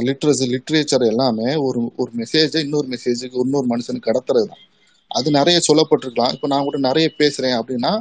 லிட்ரஸி 0.09 0.47
லிட்ரேச்சர் 0.53 1.05
எல்லாமே 1.13 1.49
ஒரு 1.67 1.81
ஒரு 2.03 2.11
மெசேஜை 2.21 2.61
இன்னொரு 2.67 2.89
மெசேஜுக்கு 2.95 3.43
இன்னொரு 3.47 3.67
மனுஷனுக்கு 3.73 4.09
கடத்துறது 4.11 4.47
தான் 4.53 4.63
அது 5.11 5.29
நிறைய 5.39 5.57
சொல்லப்பட்டிருக்கலாம். 5.69 6.33
இப்போ 6.37 6.47
நான் 6.53 6.67
கூட 6.69 6.79
நிறைய 6.89 7.07
பேசுறேன் 7.21 7.57
அப்படின்னா 7.61 7.93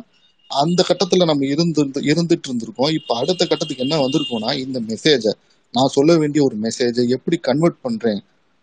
அந்த 0.51 0.79
கட்டத்தில் 0.89 1.29
நம்ம 1.31 1.45
இருந்து 1.53 1.83
இருந்துட்டு 2.11 2.47
இருந்திருக்கோம். 2.49 2.91
இப்போ 2.99 3.11
அடுத்த 3.21 3.41
கட்டத்துக்கு 3.51 3.85
என்ன 3.87 3.99
வந்திருக்கோம்னா 4.05 4.51
இந்த 4.63 4.79
மெசேஜை 4.91 5.33
நான் 5.73 5.93
சொல்ல 5.97 6.11
வேண்டிய 6.21 6.41
ஒரு 6.47 6.55
மெசேஜை 6.65 7.03
எப்படி 7.17 7.37
கன்வெர்ட் 7.49 7.79
பண்ணுறேன் 7.85 8.21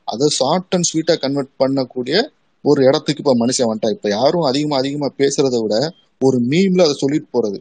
அதை 0.09 0.27
ஷார்ட் 0.39 0.75
அண்ட் 0.77 0.89
ஸ்வீட்டாக 0.91 1.19
கன்வெர்ட் 1.25 1.53
பண்ணக்கூடிய 1.63 2.17
ஒரு 2.65 2.81
இடத்துக்கு 2.89 3.23
இப்போ 3.23 3.35
மனுஷன் 3.43 3.69
வந்துட்டா 3.69 3.91
இப்போ 3.97 4.09
யாரும் 4.19 4.47
அதிகமாக 4.51 4.81
அதிகமாக 4.83 5.13
பேசுறத 5.23 5.57
விட 5.63 5.77
ஒரு 6.21 6.39
மீம்ல 6.51 6.85
அதை 6.87 6.97
சொல்லிட்டு 7.05 7.29
போறது. 7.37 7.59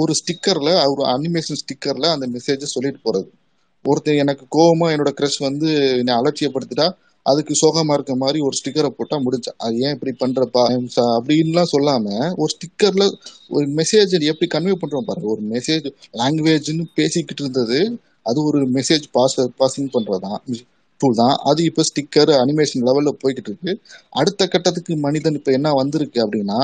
ஒரு 0.00 0.12
ஸ்டிக்கர்ல 0.20 0.70
ஒரு 0.92 1.02
அனிமேஷன் 1.14 1.60
ஸ்டிக்கர்ல 1.62 2.06
அந்த 2.14 2.26
மெசேஜை 2.36 2.68
சொல்லிட்டு 2.76 3.00
போறது. 3.06 3.28
ஒருத்தன் 3.84 4.22
எனக்கு 4.24 4.44
கோபமா 4.56 4.86
என்னோட 4.94 5.10
க்ரஷ் 5.18 5.40
வந்து 5.40 5.68
என்னை 5.98 6.14
அலட்சியப்படுத்திட்டா 6.14 6.86
அதுக்கு 7.26 7.52
சோகமா 7.60 7.92
இருக்க 7.92 8.14
மாதிரி 8.14 8.38
ஒரு 8.40 8.54
ஸ்டிக்கரை 8.58 8.88
போட்டா 8.96 9.16
முடிஞ்சா 9.26 9.52
அது 9.56 9.74
ஏன் 9.84 9.94
இப்படி 9.96 10.12
பண்றப்பா? 10.22 10.62
அப்படின்லாம் 11.14 11.70
சொல்லாம 11.74 12.06
ஒரு 12.42 12.50
ஸ்டிக்கர்ல 12.54 13.04
ஒரு 13.48 13.66
மெசேஜ் 13.78 14.14
எப்படி 14.32 14.48
கன்வே 14.54 14.74
பண்றோம் 14.82 15.06
பாருங்க. 15.08 15.28
ஒரு 15.34 15.42
மெசேஜ் 15.52 15.86
லாங்குவேஜ்னு 16.20 16.84
பேசிக்கிட்டு 16.94 17.42
இருந்தது 17.44 17.78
அது 18.22 18.38
ஒரு 18.44 18.60
மெசேஜ் 18.76 19.06
பாஸ் 19.16 19.38
பாசிங் 19.60 19.90
பண்றதுதான் 19.96 20.38
டூல் 21.00 21.18
தான். 21.22 21.36
அது 21.50 21.60
இப்போ 21.64 21.82
ஸ்டிக்கர் 21.90 22.30
அனிமேஷன் 22.42 22.84
லெவல்ல 22.88 23.10
போய்கிட்டு 23.22 23.50
இருக்கு. 23.52 23.72
அடுத்த 24.20 24.42
கட்டத்துக்கு 24.46 24.96
மனிதன் 25.06 25.38
இப்போ 25.40 25.52
என்ன 25.52 25.72
வந்திருக்கு 25.72 26.18
அப்படின்னா 26.24 26.60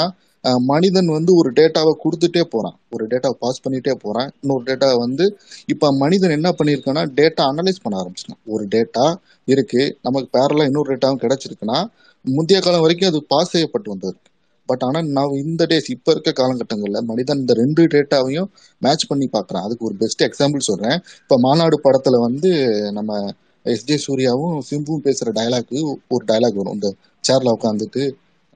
மனிதன் 0.70 1.08
வந்து 1.16 1.32
ஒரு 1.40 1.50
டேட்டாவை 1.58 1.92
கொடுத்துட்டே 2.04 2.42
போறான். 2.54 2.76
ஒரு 2.94 3.04
டேட்டாவை 3.12 3.36
பாஸ் 3.44 3.62
பண்ணிட்டே 3.64 3.94
போறான். 4.04 4.28
இன்னொரு 4.42 4.64
டேட்டா 4.70 4.88
வந்து 5.04 5.24
இப்போ 5.72 5.86
மனிதன் 6.02 6.36
என்ன 6.38 6.48
பண்ணியிருக்கான்னா 6.58 7.02
டேட்டா 7.18 7.44
அனலைஸ் 7.52 7.82
பண்ண 7.84 7.96
ஆரம்பிச்சிட்டான். 8.02 8.40
ஒரு 8.54 8.64
டேட்டா 8.74 9.06
இருக்கு 9.54 9.82
நமக்கு 10.06 10.28
பேரலா 10.38 10.66
இன்னொரு 10.70 10.88
டேட்டாவும் 10.92 11.22
கிடைச்சிருக்குன்னா 11.24 11.78
முந்தைய 12.24 12.60
காலம் 12.64 12.84
வரைக்கும் 12.84 13.10
அது 13.12 13.20
பாஸ் 13.32 13.52
செய்யப்பட்டு 13.54 13.92
வந்திருக்கு. 13.94 14.26
பட் 14.68 14.82
ஆனால் 14.86 15.06
நான் 15.16 15.36
இந்த 15.44 15.62
டேஸ் 15.70 15.88
இப்போ 15.94 16.10
இருக்க 16.14 16.30
காலகட்டங்களில் 16.40 17.06
மனிதன் 17.10 17.40
இந்த 17.42 17.54
ரெண்டு 17.60 17.82
டேட்டாவையும் 17.94 18.48
மேட்ச் 18.84 19.06
பண்ணி 19.10 19.26
பார்க்குறான். 19.36 19.64
அதுக்கு 19.66 19.86
ஒரு 19.88 19.96
பெஸ்ட் 20.02 20.22
எக்ஸாம்பிள் 20.28 20.68
சொல்கிறேன் 20.70 20.98
இப்போ 21.22 21.38
மாநாடு 21.46 21.76
படத்தில் 21.86 22.24
வந்து 22.26 22.50
நம்ம 22.98 23.20
எஸ் 23.66 23.86
ஜே 23.88 23.96
சூர்யாவும் 24.06 24.58
சிம்புவும் 24.68 25.04
பேசுகிற 25.06 25.32
டயலாக் 25.38 25.72
ஒரு 26.14 26.24
டயலாக் 26.30 26.60
வரும். 26.60 26.76
இந்த 26.78 26.90
சேர்ல 27.28 27.54
உட்காந்துட்டு 27.58 28.02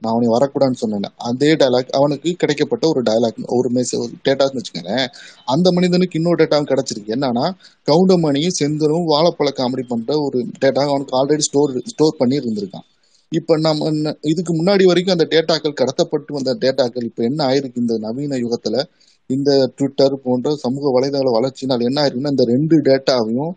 நான் 0.01 0.13
அவனை 0.13 0.27
வரக்கூடாதுன்னு 0.27 0.71
சொன்னேன் 0.71 1.01
அதே 1.17 1.55
டயலாக் 1.55 1.89
அவனுக்கு 1.89 2.35
கிடைக்கப்பட்ட 2.39 2.87
ஒரு 2.87 3.01
டயலாக் 3.01 3.45
ஒரு 3.45 3.69
மெசேஜ் 3.69 4.27
டேட்டான்னு 4.27 4.57
வச்சுக்கோங்களேன். 4.57 5.07
அந்த 5.45 5.71
மனிதனுக்கு 5.71 6.19
இன்னொரு 6.19 6.43
டேட்டாவும் 6.43 6.69
கிடைச்சிருக்கு. 6.69 7.07
என்னன்னா 7.07 7.51
கவுண்டமணியும் 7.85 8.63
செந்தரும் 8.63 9.05
வாழைப்பழ 9.05 9.49
காமெடி 9.49 9.87
பண்ற 9.87 10.13
ஒரு 10.21 10.45
டேட்டா 10.61 10.87
அவனுக்கு 10.87 11.25
ஆல்ரெடி 11.25 11.37
ஸ்டோர் 11.37 11.81
ஸ்டோர் 11.85 12.15
பண்ணி 12.17 12.37
இருந்திருக்கான். 12.37 12.85
இப்ப 13.29 13.57
நம்ம 13.57 13.85
என்ன- 13.85 14.17
இதுக்கு 14.21 14.53
முன்னாடி 14.53 14.83
வரைக்கும் 14.83 15.17
அந்த 15.17 15.27
டேட்டாக்கள் 15.29 15.73
கடத்தப்பட்டு 15.73 16.27
வந்த 16.27 16.57
டேட்டாக்கள் 16.59 17.03
இப்ப 17.03 17.23
என்ன 17.23 17.47
ஆயிருக்கு? 17.47 17.71
இந்த 17.75 17.97
நவீன 17.97 18.35
யுகத்துல 18.35 18.83
இந்த 19.27 19.71
ட்விட்டர் 19.75 20.21
போன்ற 20.23 20.55
சமூக 20.55 20.99
வலைதள 20.99 21.21
வளர்ச்சினால் 21.21 21.83
என்ன 21.83 22.01
ஆயிருக்குன்னா 22.01 22.29
இந்த 22.29 22.43
ரெண்டு 22.43 22.81
டேட்டாவையும் 22.81 23.51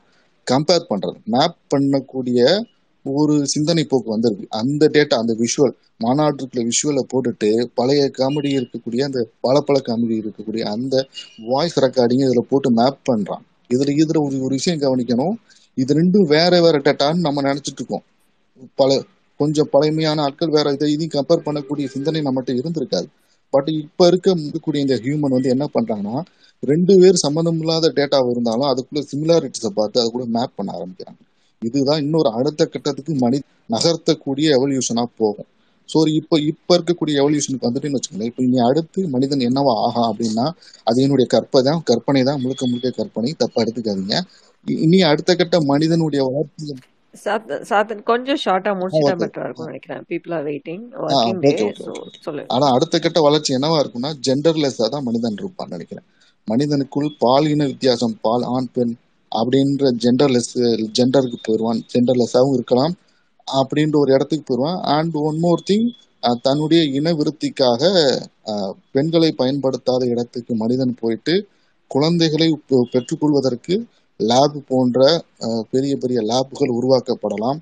கம்பேர் 0.51 0.85
பண்றது. 0.89 1.25
மேப் 1.25 1.55
பண்ணக்கூடிய 1.75 2.61
ஒரு 3.05 3.47
சிந்தனை 3.47 3.85
போக்கு 3.85 4.11
வந்திருக்கு 4.11 4.47
அந்த 4.49 4.89
டேட்டா 4.93 5.17
அந்த 5.23 5.37
விஷுவல் 5.39 5.75
மாநாட்டுக்குள்ள 6.05 6.69
விஷுவலை 6.69 7.03
போட்டுட்டு 7.13 7.67
பழைய 7.75 8.11
காமெடி 8.19 8.51
இருக்கக்கூடிய 8.59 9.03
அந்த 9.03 9.29
பளபள 9.41 9.81
காமெடி 9.89 10.17
இருக்கக்கூடிய 10.19 10.61
அந்த 10.61 11.07
வாய்ஸ் 11.47 11.79
ரெக்கார்டிங் 11.81 12.25
இதுல 12.27 12.39
போட்டு 12.39 12.71
மேப் 12.71 12.99
பண்றான். 13.11 13.45
இதுல 13.75 13.91
இதுல 14.03 14.21
ஒரு 14.27 14.37
ஒரு 14.43 14.55
விஷயம் 14.55 14.81
கவனிக்கணும். 14.81 15.35
இது 15.75 15.95
ரெண்டும் 15.95 16.27
வேற 16.27 16.61
வேற 16.61 16.79
டேட்டான்னு 16.79 17.27
நம்ம 17.27 17.43
நினைச்சிட்டு 17.43 17.81
இருக்கோம். 17.81 18.05
பல 18.75 18.91
கொஞ்சம் 19.41 19.69
பழமையான 19.71 20.23
ஆட்கள் 20.23 20.49
வேற 20.49 20.73
இதை 20.73 20.93
இதையும் 20.93 21.15
கம்பேர் 21.17 21.47
பண்ணக்கூடிய 21.47 21.87
சிந்தனை 21.87 22.21
நம்மகிட்ட 22.23 22.53
இருந்திருக்காது. 22.61 23.09
பட் 23.51 23.69
இப்ப 23.69 24.07
இருக்க 24.07 24.35
இருக்கக்கூடிய 24.35 24.77
இந்த 24.77 24.95
ஹியூமன் 24.95 25.37
வந்து 25.37 25.49
என்ன 25.49 25.67
பண்றாங்கன்னா 25.75 26.17
ரெண்டு 26.63 26.95
பேர் 26.97 27.15
சம்மந்தம் 27.15 27.59
இல்லாத 27.59 27.93
டேட்டா 27.97 28.19
இருந்தாலும் 28.31 28.71
அதுக்குள்ள 28.71 29.03
சிமிலாரிட்டிஸை 29.13 29.71
பார்த்து 29.75 30.01
அது 30.01 30.11
கூட 30.11 30.25
மேப் 30.27 30.57
பண்ண 30.57 30.71
ஆரம்பிக்கிறாங்க. 30.79 31.21
இதுதான் 31.63 32.03
இன்னொரு 32.05 32.31
அடுத்த 32.39 32.63
கட்டத்துக்கு 32.67 33.15
மனி 33.23 33.39
நகர்த்தக்கூடிய 33.75 34.49
எவல்யூஷனா 34.59 35.05
போகும். 35.21 35.49
ஸோ 35.89 35.99
இப்ப 36.19 36.39
இப்ப 36.51 36.77
இருக்கக்கூடிய 36.77 37.15
எவல்யூஷனுக்கு 37.23 37.67
வந்துட்டுன்னு 37.69 37.97
வச்சுக்கோங்களேன் 37.97 38.31
இப்போ 38.33 38.43
இனி 38.47 38.59
அடுத்து 38.69 39.01
மனிதன் 39.15 39.47
என்னவா 39.49 39.73
ஆகா 39.87 40.03
அப்படின்னா 40.11 40.47
அது 40.89 41.03
என்னுடைய 41.05 41.27
கற்பை 41.35 41.61
தான் 41.69 41.81
கற்பனை 41.91 42.23
தான் 42.29 42.41
முழுக்க 42.43 42.63
முழுக்க 42.71 42.91
கற்பனை 42.99 43.31
தப்பா 43.43 43.63
எடுத்துக்காதீங்க. 43.65 44.17
இனி 44.87 44.99
அடுத்த 45.11 45.37
கட்ட 45.41 45.57
மனிதனுடைய 45.73 46.23
வளர்ச்சி 46.29 46.77
கொஞ்சம் 48.11 48.41
ஷார்ட்டா 48.45 48.73
முடிச்சுட்டா 48.81 49.15
பெட்டரா 49.23 49.67
நினைக்கிறேன். 49.71 50.03
பீப்புள் 50.11 50.35
ஆர் 50.39 50.47
வெயிட்டிங் 50.49 50.85
ஆனா 52.57 52.67
அடுத்த 52.77 52.99
கட்ட 53.07 53.19
வளர்ச்சி 53.27 53.57
என்னவா 53.59 53.79
இருக்கும்னா 53.83 54.13
ஜெண்டர்லெஸ்ஸா 54.27 54.89
தான் 54.95 55.07
மனிதன் 55.09 55.39
இருப்பான்னு 55.43 55.77
நினைக்கிறேன். 55.77 56.07
மனிதனுக்குள் 56.49 57.09
பாலின 57.25 57.65
வித்தியாசம் 57.73 58.17
பால் 58.27 58.47
ஆண் 58.57 58.71
பெண் 58.77 58.93
அப்படின்ற 59.35 59.93
ஜெண்டர்லெஸ் 60.03 60.87
ஜெண்டருக்கு 60.99 61.37
போயிடுவான் 61.43 61.85
ஜெண்டர்லெஸ்ஸாகவும் 61.93 62.53
இருக்கலாம். 62.53 62.95
அப்படின்ற 63.53 63.97
ஒரு 63.97 64.15
இடத்துக்கு 64.15 64.57
போயிடுவான் 64.57 64.83
அண்ட் 64.83 65.15
ஒன் 65.15 65.39
மோர் 65.39 65.63
திங் 65.71 65.89
தன்னுடைய 66.43 66.85
இன 66.85 67.13
விருத்திக்காக 67.13 67.83
பெண்களை 68.93 69.33
பயன்படுத்தாத 69.33 70.07
இடத்துக்கு 70.07 70.55
மனிதன் 70.55 70.97
போயிட்டு 71.01 71.47
குழந்தைகளை 71.89 72.57
பெ- 72.71 72.83
பெற்றுக்கொள்வதற்கு 72.91 73.85
லேப் 74.17 74.65
போன்ற 74.69 75.25
பெரிய 75.71 75.97
பெரிய 75.97 76.21
லேப்புகள் 76.21 76.77
உருவாக்கப்படலாம். 76.79 77.59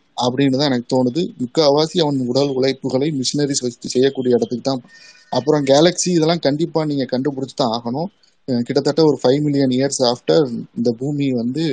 அப்படின்னு 0.00 0.58
தான் 0.58 0.70
எனக்கு 0.70 0.88
தோணுது. 0.90 1.32
முக்காவாசி 1.38 2.00
அவன் 2.00 2.26
உடல் 2.26 2.56
உழைப்புகளை 2.56 3.08
மிஷினரிஸ் 3.14 3.62
வச்சு 3.62 3.88
செய்யக்கூடிய 3.88 4.34
இடத்துக்கு 4.34 4.70
தான். 4.70 4.82
அப்புறம் 5.30 5.64
கேலக்ஸி 5.64 6.08
இதெல்லாம் 6.08 6.38
கண்டிப்பாக 6.38 6.86
நீங்கள் 6.86 7.10
கண்டுபிடிச்சி 7.10 7.56
தான் 7.56 7.80
ஆகணும். 7.80 8.06
கிட்டத்தட்ட 8.48 9.00
ஒரு 9.08 9.16
ஃபைவ் 9.22 9.40
மில்லியன் 9.44 9.72
இயர்ஸ் 9.76 10.02
ஆஃப்டர் 10.10 10.44
இந்த 10.78 10.90
பூமி 11.00 11.26
வந்து 11.40 11.64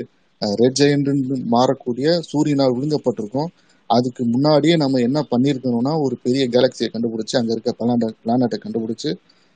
ரெட் 0.62 0.78
ஜெயண்ட்னு 0.80 1.36
மாறக்கூடிய 1.54 2.08
சூரியனால் 2.30 2.76
விழுங்கப்பட்டிருக்கும். 2.76 3.50
அதுக்கு 3.90 4.24
முன்னாடியே 4.34 4.76
நம்ம 4.84 5.00
என்ன 5.08 5.20
பண்ணியிருக்கணும்னா 5.32 5.94
ஒரு 6.06 6.16
பெரிய 6.26 6.44
கேலக்சியை 6.56 6.90
கண்டுபிடிச்சி 6.92 7.36
அங்கே 7.40 7.54
இருக்க 7.56 7.72
பிளானட் 7.80 8.18
பிளானட்டை 8.24 8.58
கண்டுபிடிச்சி 8.66 9.12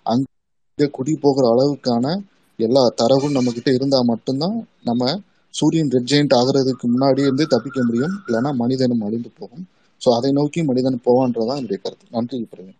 அங்கே 0.05 0.87
குடி 0.97 1.13
போகிற 1.23 1.45
அளவுக்கான 1.53 2.05
எல்லா 2.59 2.83
தரவும் 3.01 3.35
நம்மக்கிட்ட 3.37 3.69
இருந்தால் 3.77 4.09
மட்டும்தான் 4.11 4.57
நம்ம 4.89 5.11
சூரியன் 5.53 5.91
ரெட் 5.95 6.09
ஜெயிண்ட் 6.11 6.35
ஆகுறதுக்கு 6.39 6.85
முன்னாடி 6.93 7.21
இருந்து 7.27 7.45
தப்பிக்க 7.53 7.79
முடியும். 7.87 8.15
இல்லைன்னா 8.27 8.51
மனிதனும் 8.63 9.03
அழிந்து 9.07 9.29
போகும். 9.39 9.65
ஸோ 10.01 10.09
அதை 10.17 10.31
நோக்கி 10.39 10.61
மனிதன் 10.69 11.05
போவான்றதான் 11.07 11.59
என்னுடைய 11.61 11.79
கருத்து. 11.83 12.05
நன்றி 12.17 12.37
Praveen. 12.51 12.77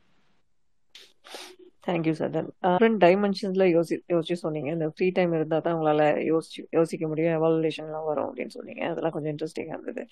Thank you 1.88 2.14
Sathan 2.22 2.48
different 2.64 3.00
டைமென்ஷன்ஸ்ல 3.06 3.66
யோசி 3.76 3.96
யோசிச்சு 4.14 4.38
சொன்னீங்க. 4.44 4.70
இந்த 4.76 4.88
ஃப்ரீ 4.94 5.08
டைம் 5.18 5.34
இருந்தால் 5.38 5.64
தான் 5.66 5.76
உங்களால 5.78 6.08
யோசிச்சு 6.32 6.62
யோசிக்க 6.78 7.04
முடியும். 7.12 7.36
எவாலுவேஷன்லாம் 7.38 8.08
வரும் 8.10 8.28
அப்படின்னு 8.30 8.56
சொன்னீங்க. 8.58 8.84
அதெல்லாம் 8.92 9.16
கொஞ்சம் 9.16 9.34
இன்ட்ரெஸ்டிங்காக 9.34 9.76
இருந்தது. 9.78 10.04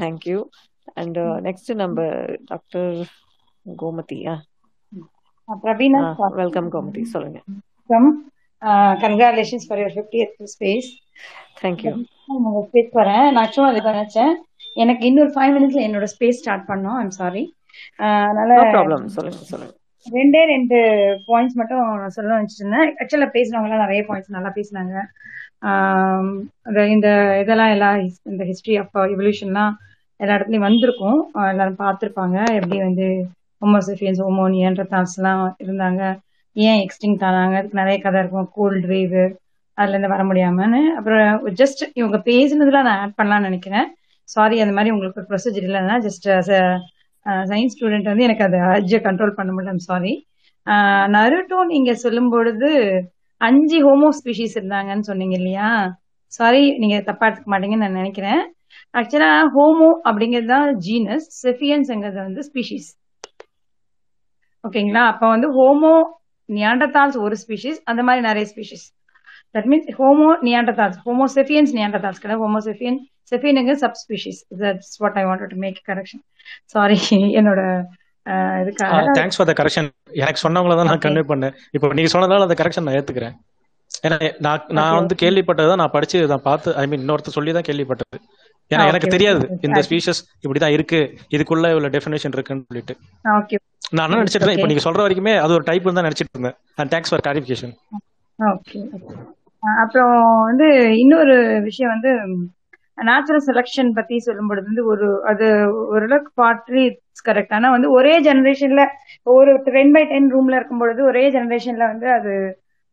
தேங்க்யூ 0.00 0.38
அண்ட் 1.00 1.18
நெக்ஸ்ட் 1.48 1.70
நம்ம 1.82 2.06
டாக்டர் 2.52 2.94
கோமதியா 3.66 4.34
ஆ 5.48 6.28
வெல்கம் 6.42 6.70
கோமதி 6.76 7.04
சொல்லுங்க. 7.14 7.40
Congratulations 9.04 9.64
for 9.68 9.76
your 9.82 9.92
50th 9.98 10.34
space. 10.54 10.88
Thank you 11.62 11.92
உங்க 12.34 12.60
ஸ்பேஸ் 12.68 12.90
வரேன் 13.00 13.26
நான் 13.30 13.40
ஆக்சுவலாக 13.44 13.72
அது 13.72 13.80
நினைச்சேன். 13.92 14.32
எனக்கு 14.82 15.04
இன்னொரு 15.08 15.30
ஃபைவ் 15.36 15.54
மினிட்ஸ்ல 15.56 15.80
என்னோட 15.88 16.06
ஸ்பேஸ் 16.14 16.40
ஸ்டார்ட் 16.40 16.66
பண்ணோம் 16.70 16.98
ஐம் 17.02 17.14
சாரி 17.20 17.42
அதனால 18.08 18.58
ப்ராப்ளம் 18.74 19.06
சொல்லுங்க 19.16 19.40
சொல்லுங்க. 19.52 19.74
ரெண்டே 20.06 20.40
ரெண்டு 20.52 20.76
பாயிண்ட்ஸ் 21.28 21.58
மட்டும் 21.60 21.82
நான் 22.00 22.14
சொல்ல 22.16 22.38
வச்சிருந்தேன் 22.40 22.88
ஆக்சுவலா 23.00 23.28
பேசினவங்க 23.36 23.68
எல்லாம் 23.68 23.84
நிறைய 23.84 24.00
பாயிண்ட்ஸ் 24.08 24.34
நல்லா 24.36 24.50
பேசினாங்க. 24.56 24.94
இந்த 26.94 27.08
இதெல்லாம் 27.42 27.72
எல்லாம் 27.74 27.98
இந்த 28.30 28.42
ஹிஸ்டரி 28.50 28.74
ஆஃப் 28.82 28.96
எவல்யூஷன்லாம் 29.14 29.72
எல்லா 30.20 30.34
இடத்துலயும் 30.36 30.66
வந்திருக்கும். 30.68 31.20
எல்லாரும் 31.52 31.80
பார்த்துருப்பாங்க. 31.84 32.38
எப்படி 32.58 32.78
வந்து 32.88 33.06
ஹோமோசெஃபியன்ஸ் 33.62 34.20
ஹோமோனியன்றதாஸ்லாம் 34.26 35.44
இருந்தாங்க. 35.64 36.02
ஏன் 36.56 36.80
எக்ஸ்டிங் 36.84 37.18
ஆனாங்க? 37.28 37.56
அதுக்கு 37.60 37.80
நிறைய 37.80 37.98
கதை 38.04 38.20
இருக்கும். 38.22 38.48
கோல்ட் 38.58 38.86
வேவு 38.92 39.24
அதுல 39.78 39.94
இருந்து 39.94 40.12
வர 40.14 40.22
முடியாமன்னு. 40.30 40.80
அப்புறம் 40.98 41.48
ஜஸ்ட் 41.60 41.82
இவங்க 42.00 42.18
பேசினதுல 42.30 42.82
நான் 42.88 43.00
ஆட் 43.04 43.18
பண்ணலாம்னு 43.20 43.48
நினைக்கிறேன். 43.48 43.86
சாரி 44.28 44.56
அந்த 44.64 44.74
மாதிரி 44.76 44.92
உங்களுக்கு 44.94 45.22
ப்ரொசீஜர் 45.30 45.68
இல்லைன்னா 45.68 45.96
ஜஸ்ட் 46.06 46.28
சயின்ஸ் 47.50 47.74
ஸ்டூடெண்ட் 47.76 48.10
வந்து 48.10 48.26
எனக்கு 48.28 48.44
அதை 48.44 48.60
அர்ஜை 48.72 48.98
கண்ட்ரோல் 49.06 49.36
பண்ண 49.38 49.50
முடியல 49.52 49.84
சாரி 49.90 50.12
நருட்டோ 51.14 51.58
நீங்க 51.72 51.90
சொல்லும் 52.04 52.30
பொழுது 52.30 52.70
அஞ்சு 53.40 53.78
ஹோமோ 53.86 54.08
ஸ்பீஷிஸ் 54.18 54.56
இருந்தாங்கன்னு 54.58 55.08
சொன்னீங்க 55.10 55.36
இல்லையா? 55.38 55.68
சாரி 56.32 56.64
நீங்க 56.78 56.96
தப்பா 57.02 57.26
எடுத்துக்க 57.26 57.52
மாட்டீங்கன்னு 57.54 57.84
நான் 57.86 58.00
நினைக்கிறேன். 58.00 58.42
ஆக்சுவலா 58.94 59.30
ஹோமோ 59.54 59.88
அப்படிங்கிறது 60.06 60.48
தான் 60.54 60.68
ஜீனஸ் 60.86 61.26
செஃபியன்ஸ்ங்கிறது 61.42 62.20
வந்து 62.26 62.42
ஸ்பீஷிஸ் 62.42 62.88
ஓகேங்களா 64.64 65.02
அப்ப 65.12 65.22
வந்து 65.28 65.48
ஹோமோ 65.48 65.94
நியாண்டத்தால்ஸ் 66.48 67.18
ஒரு 67.18 67.36
ஸ்பீஷிஸ் 67.42 67.80
அந்த 67.90 68.00
மாதிரி 68.02 68.22
நிறைய 68.28 68.46
species 68.52 68.86
that 69.54 69.68
means 69.72 69.88
Homo 69.98 70.28
Neanderthals 70.48 71.00
Homo 71.06 71.26
sapiens 71.36 71.72
Neanderthals 71.78 72.22
கிடையாது 72.22 72.42
Homo 72.44 72.60
sapien 73.32 73.58
செஃபியனுங்க 73.58 73.74
sub 73.82 73.98
species 74.02 74.40
that's 74.62 74.94
what 75.02 75.18
I 75.22 75.24
want 75.28 75.44
to 75.54 75.58
make 75.64 75.80
correction 75.90 76.22
sorry 76.74 76.98
என்னோட 77.40 77.60
தேங்க்ஸ் 79.18 79.38
ஃபார் 79.38 79.48
த 79.50 79.54
கரெக்ஷன் 79.60 79.88
எனக்கு 80.22 80.42
சொன்னவங்கள 80.44 80.74
தான் 80.80 80.90
நான் 80.90 81.04
கன்வே 81.06 81.24
பண்ணேன். 81.30 81.54
இப்போ 81.76 81.86
நீங்க 81.98 82.10
சொன்னதால 82.12 82.46
அந்த 82.46 82.56
கரெக்ஷன் 82.60 82.86
நான் 82.88 82.96
ஏத்துக்கிறேன். 82.98 83.34
ஏன்னா 84.06 84.16
நான் 84.46 84.68
நான் 84.78 84.96
வந்து 84.98 85.14
கேள்விப்பட்டதை 85.22 85.74
நான் 85.80 85.92
படிச்சு 85.96 86.18
நான் 86.32 86.46
பார்த்து 86.48 86.74
ஐ 86.82 86.84
மீன் 86.90 87.02
இன்னொருத்தர் 87.04 87.36
சொல்லி 87.38 87.52
தான் 87.56 87.66
கேள்விப்பட்டது. 87.68 88.18
ஏன்னா 88.70 88.84
எனக்கு 88.90 89.08
ஓகே 89.08 89.14
தெரியாது. 89.16 89.44
இந்த 89.66 89.80
ஸ்பீஷஸ் 89.86 90.20
இப்படிதான் 90.44 90.74
இருக்கு. 90.76 91.00
இதுக்குள்ள 91.36 91.72
இவ்வளவு 91.72 91.94
டெஃபினேஷன் 91.96 92.34
இருக்குன்னு 92.36 92.66
சொல்லிட்டு. 92.70 92.94
ஓகே 93.38 93.58
நான் 93.96 94.06
என்ன 94.06 94.20
நினைச்சிட்டு 94.20 94.42
இருந்தேன்? 94.42 94.58
இப்போ 94.60 94.70
நீங்க 94.70 94.84
சொல்ற 94.86 95.00
வரைக்குமே 95.04 95.34
அது 95.44 95.56
ஒரு 95.58 95.66
டைப் 95.70 95.88
தான் 95.98 96.08
நினைச்சிட்டு 96.08 96.34
இருந்தேன். 96.36 96.56
And 96.78 96.90
thanks 96.94 97.12
for 97.12 97.24
clarification 97.26 97.74
okay 98.38 98.80
அப்புறம் 99.82 100.14
வந்து 100.48 100.68
இன்னொரு 101.02 101.34
விஷயம் 101.68 101.92
வந்து 101.94 102.12
நேச்சுரல் 102.98 103.44
செலெக்ஷன் 103.46 103.90
பத்தி 103.96 104.16
சொல்லும் 104.20 104.48
பொழுது 104.48 104.66
வந்து 104.68 104.82
ஒரு 104.90 105.06
அது 105.30 105.46
ஓரளவுக்கு 105.90 106.30
பார்ட்லி 106.38 106.84
கரெக்ட் 107.26 107.54
ஆனா 107.54 107.68
வந்து 107.70 107.88
ஒரே 107.96 108.14
ஜெனரேஷன்ல 108.26 108.82
ஒரு 109.32 109.52
டென் 109.68 109.92
பை 109.92 110.02
டென் 110.06 110.28
ரூம்ல 110.32 110.58
இருக்கும் 110.58 110.82
பொழுது 110.82 111.02
ஒரே 111.04 111.24
ஜெனரேஷன்ல 111.34 111.86
வந்து 111.92 112.08
அது 112.14 112.32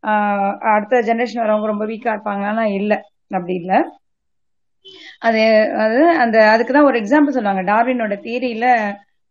ஆஹ், 0.03 0.43
அடுத்த 0.71 1.01
ஜெனரேஷன் 1.07 1.43
வரவங்க 1.43 1.67
ரொம்ப 1.67 1.85
வீக்கா 1.88 2.11
இருப்பாங்கன்னா 2.13 2.65
இல்ல. 2.76 2.93
அப்படி 3.31 3.55
இல்ல. 3.61 3.73
அது 5.21 5.41
அது 5.84 5.97
அந்த 6.21 6.38
அதுக்கு 6.51 6.73
தான் 6.73 6.88
ஒரு 6.88 6.99
எக்ஸாம்பிள் 7.01 7.35
சொல்லுவாங்க. 7.35 7.63
டார்வினோட 7.69 8.15
தியரியில 8.23 8.65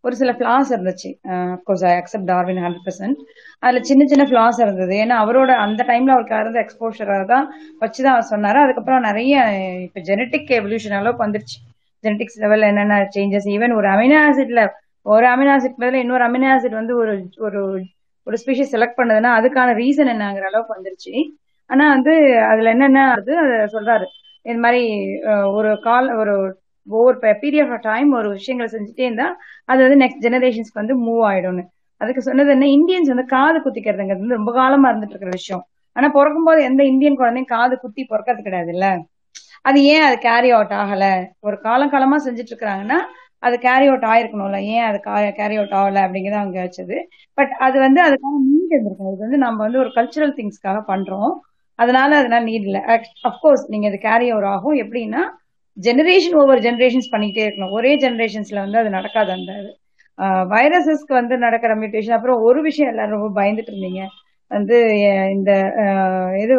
ஒரு 0.09 0.17
சில 0.21 0.33
ஃபிளாஸ் 0.39 0.71
இருந்துச்சு. 0.75 1.11
Of course 1.55 1.85
I 1.91 1.93
accept 2.01 2.29
Darwin 2.33 2.61
hundred 2.65 2.87
percent 2.89 3.19
அதுல 3.63 3.81
சின்ன 3.91 4.03
சின்ன 4.13 4.25
ஃபிளாஸ் 4.31 4.59
இருந்தது. 4.65 4.95
ஏன்னா 5.05 5.17
அவரோட 5.25 5.51
அந்த 5.65 5.81
டைம்ல 5.91 6.15
அவருக்கு 6.17 6.43
இருந்த 6.43 6.61
எக்ஸ்போஷரை 6.65 7.17
தான் 7.33 7.47
வச்சுதான் 7.83 8.15
அவர் 8.17 8.31
சொன்னாரு. 8.35 8.61
அதுக்கப்புறம் 8.65 9.07
நிறைய 9.09 9.35
இப்ப 9.87 10.03
ஜெனட்டிக் 10.11 10.53
எவல்யூஷன் 10.61 10.99
அளவுக்கு 11.01 11.27
வந்துருச்சு. 11.27 11.59
ஜெனட்டிக்ஸ் 12.05 12.41
லெவல்ல 12.43 12.71
என்னென்ன 12.73 12.97
சேஞ்சஸ் 13.17 13.49
ஈவன் 13.55 13.73
ஒரு 13.79 13.89
அமினோ 13.95 14.19
ஆசிட்ல 14.29 14.63
ஒரு 15.07 15.27
அமினோ 15.33 15.51
ஆசிட் 15.57 15.81
பதில் 15.83 16.03
இன்னொரு 16.05 16.25
அமினோ 16.29 16.49
ஆசிட் 16.55 16.81
வந்து 16.81 16.95
ஒரு 17.03 17.13
ஒரு 17.47 17.61
ஒரு 18.27 18.37
ஸ்பீஷிஸ் 18.43 18.73
செலக்ட் 18.75 18.99
பண்ணதுன்னா 19.01 19.31
அதுக்கான 19.39 19.75
ரீசன் 19.83 20.11
என்னங்கிற 20.15 20.47
அளவுக்கு 20.51 20.77
வந்துருச்சு. 20.77 21.13
ஆனா 21.71 21.85
வந்து 21.95 22.15
அதுல 22.51 22.73
என்னென்ன 22.75 23.01
அது 23.17 23.33
சொல்றாரு. 23.75 24.07
இந்த 24.47 24.59
மாதிரி 24.65 24.83
uh, 25.31 25.47
ஒரு 25.57 25.71
கால் 25.87 26.09
ஒரு 26.21 26.35
ஒவ்வொரு 26.89 27.17
பீரியட் 27.43 27.73
ஆஃப் 27.73 27.83
டைம் 27.83 28.11
ஒரு 28.13 28.29
விஷயங்களை 28.31 28.69
செஞ்சுட்டே 28.75 29.05
இருந்தா 29.09 29.27
அது 29.69 29.81
வந்து 29.87 30.01
நெக்ஸ்ட் 30.05 30.25
ஜெனரேஷன்ஸ்க்கு 30.27 30.81
வந்து 30.83 30.97
மூவ் 31.07 31.23
ஆயிடும்னு. 31.31 31.65
அதுக்கு 32.01 32.23
சொன்னது 32.23 32.51
என்ன 32.51 32.67
இந்தியன்ஸ் 32.77 33.13
வந்து 33.13 33.27
காது 33.27 33.59
குத்திக்கிறதுங்கிறது 33.59 34.25
வந்து 34.25 34.39
ரொம்ப 34.41 34.53
காலமா 34.53 34.89
இருந்துட்டு 34.91 35.15
இருக்கிற 35.15 35.33
விஷயம். 35.33 35.63
ஆனா 35.97 36.09
பிறக்கும் 36.09 36.45
போது 36.45 36.61
எந்த 36.63 36.83
இந்தியன் 36.85 37.17
குழந்தையும் 37.17 37.53
காது 37.55 37.75
குத்தி 37.79 38.03
பிறக்கிறது 38.11 38.43
கிடையாது 38.43 38.71
இல்ல. 38.73 38.87
அது 39.63 39.79
ஏன் 39.85 40.05
அது 40.09 40.17
கேரி 40.19 40.51
அவுட் 40.51 40.75
ஆகல? 40.83 41.05
ஒரு 41.41 41.57
காலம் 41.61 41.91
காலமா 41.91 42.17
செஞ்சுட்டு 42.25 42.53
இருக்கிறாங்கன்னா 42.53 42.99
அது 43.43 43.57
கேரி 43.59 43.87
அவுட் 43.87 44.07
ஆயிருக்கணும்ல. 44.13 44.59
ஏன் 44.75 44.85
அது 44.89 44.99
கேரி 45.39 45.57
அவுட் 45.57 45.75
ஆகல 45.81 45.99
அப்படிங்கிறத 46.07 46.39
அவங்க 46.43 46.59
வச்சது 46.65 46.97
பட் 47.39 47.53
அது 47.67 47.77
வந்து 47.79 48.01
அதுக்கான 48.07 48.39
நீட் 48.47 48.73
இருந்திருக்கும் 48.75 49.13
இது 49.13 49.25
வந்து 49.27 49.39
நம்ம 49.39 49.59
வந்து 49.67 49.79
ஒரு 49.79 49.91
கல்ச்சுரல் 49.97 50.35
திங்ஸ்க்காக 50.39 50.79
பண்றோம். 50.89 51.33
அதனால 51.79 52.11
அதனால 52.21 52.43
நீட் 52.45 52.67
இல்லை. 52.69 52.81
அஃப்கோர்ஸ் 53.29 53.65
நீங்க 53.69 53.87
அது 53.89 53.99
கேரி 53.99 54.29
அவுட் 54.31 54.49
ஆகும். 54.55 54.77
எப்படின்னா 54.77 55.23
ஜெனரேஷன் 55.87 56.37
ஓவர் 56.43 56.65
ஜெனரேஷன்ஸ் 56.67 57.13
பண்ணிக்கிட்டே 57.13 57.45
இருக்கணும். 57.47 57.75
ஒரே 57.79 57.93
ஜெனரேஷன்ஸ்ல 58.05 58.59
வந்து 58.65 58.81
அது 58.83 58.91
நடக்காது 58.97 59.31
அந்த 59.39 59.53
வைரஸஸ்க்கு 60.53 61.13
வந்து 61.21 61.35
நடக்கிற 61.45 61.73
மியூட்டேஷன் 61.81 62.17
அப்புறம் 62.17 62.41
ஒரு 62.49 62.61
விஷயம் 62.69 62.91
எல்லாரும் 62.93 63.19
ரொம்ப 63.19 63.31
பயந்துட்டு 63.41 63.71
இருந்தீங்க. 63.73 64.03
வந்து 64.51 64.77
இந்த 65.37 65.51
இது 66.43 66.55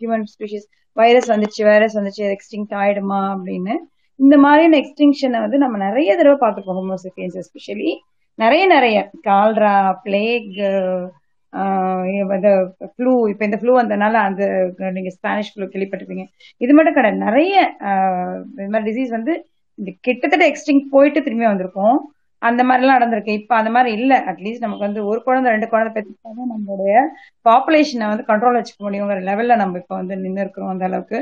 ஹியூமன் 0.00 0.26
ஸ்பீஷிஸ் 0.32 0.66
வைரஸ் 0.96 1.28
வந்துச்சு 1.32 1.62
வைரஸ் 1.70 1.96
வந்துச்சு 1.98 2.24
எக்ஸ்டிங்க்ட் 2.34 2.74
ஆயிடுமா 2.82 3.20
அப்படின்னு. 3.34 3.74
இந்த 4.20 4.36
மாதிரியான 4.44 4.78
எக்ஸ்டிங்ஷனை 4.82 5.38
வந்து 5.44 5.58
நம்ம 5.64 5.76
நிறைய 5.86 6.10
தடவை 6.16 6.36
பார்த்துருக்கோம் 6.42 6.80
ஹோமோசிபியன்ஸ் 6.80 7.38
எஸ்பெஷலி 7.42 7.90
நிறைய 8.38 8.62
நிறைய. 8.74 8.98
கால்ரா 9.28 9.74
பிளேக் 10.04 10.52
இந்த 11.52 12.50
ஃப்ளூ 12.92 13.12
இப்போ 13.30 13.44
இந்த 13.48 13.58
ஃப்ளூ 13.60 13.72
வந்தனால 13.80 14.14
அந்த 14.28 14.42
நீங்க 14.96 15.10
ஸ்பானிஷ் 15.16 15.50
ஃப்ளூ 15.54 15.66
கேள்விப்பட்டிருப்பீங்க. 15.72 16.24
இது 16.64 16.72
மட்டும் 16.78 16.96
கிடையாது 16.98 17.24
நிறைய 17.26 17.54
இது 18.60 18.70
மாதிரி 18.74 18.88
டிசீஸ் 18.90 19.12
வந்து 19.18 19.34
இந்த 19.78 19.90
கிட்டத்தட்ட 20.06 20.44
எக்ஸ்டிங் 20.50 20.82
போயிட்டு 20.94 21.20
திரும்பி 21.26 21.46
வந்திருக்கும். 21.50 21.98
அந்த 22.42 22.62
மாதிரிலாம் 22.68 22.96
நடந்திருக்கு. 22.98 23.32
இப்போ 23.40 23.54
அந்த 23.58 23.70
மாதிரி 23.74 23.90
இல்லை. 23.98 24.16
அட்லீஸ்ட் 24.30 24.64
நமக்கு 24.66 24.86
வந்து 24.88 25.02
ஒரு 25.10 25.20
குழந்தை 25.26 25.48
ரெண்டு 25.54 25.68
குழந்தை 25.72 25.90
பெற்றுதான் 25.96 26.50
நம்மளுடைய 26.54 26.94
பாப்புலேஷனை 27.48 28.06
வந்து 28.12 28.24
கண்ட்ரோல் 28.30 28.58
வச்சுக்க 28.58 28.82
முடியுங்கிற 28.86 29.20
லெவல்ல 29.30 29.56
நம்ம 29.62 29.78
இப்போ 29.82 29.94
வந்து 30.00 30.16
நின்று 30.24 30.44
இருக்கிறோம் 30.44 30.72
அந்த 30.74 30.86
அளவுக்கு. 30.90 31.20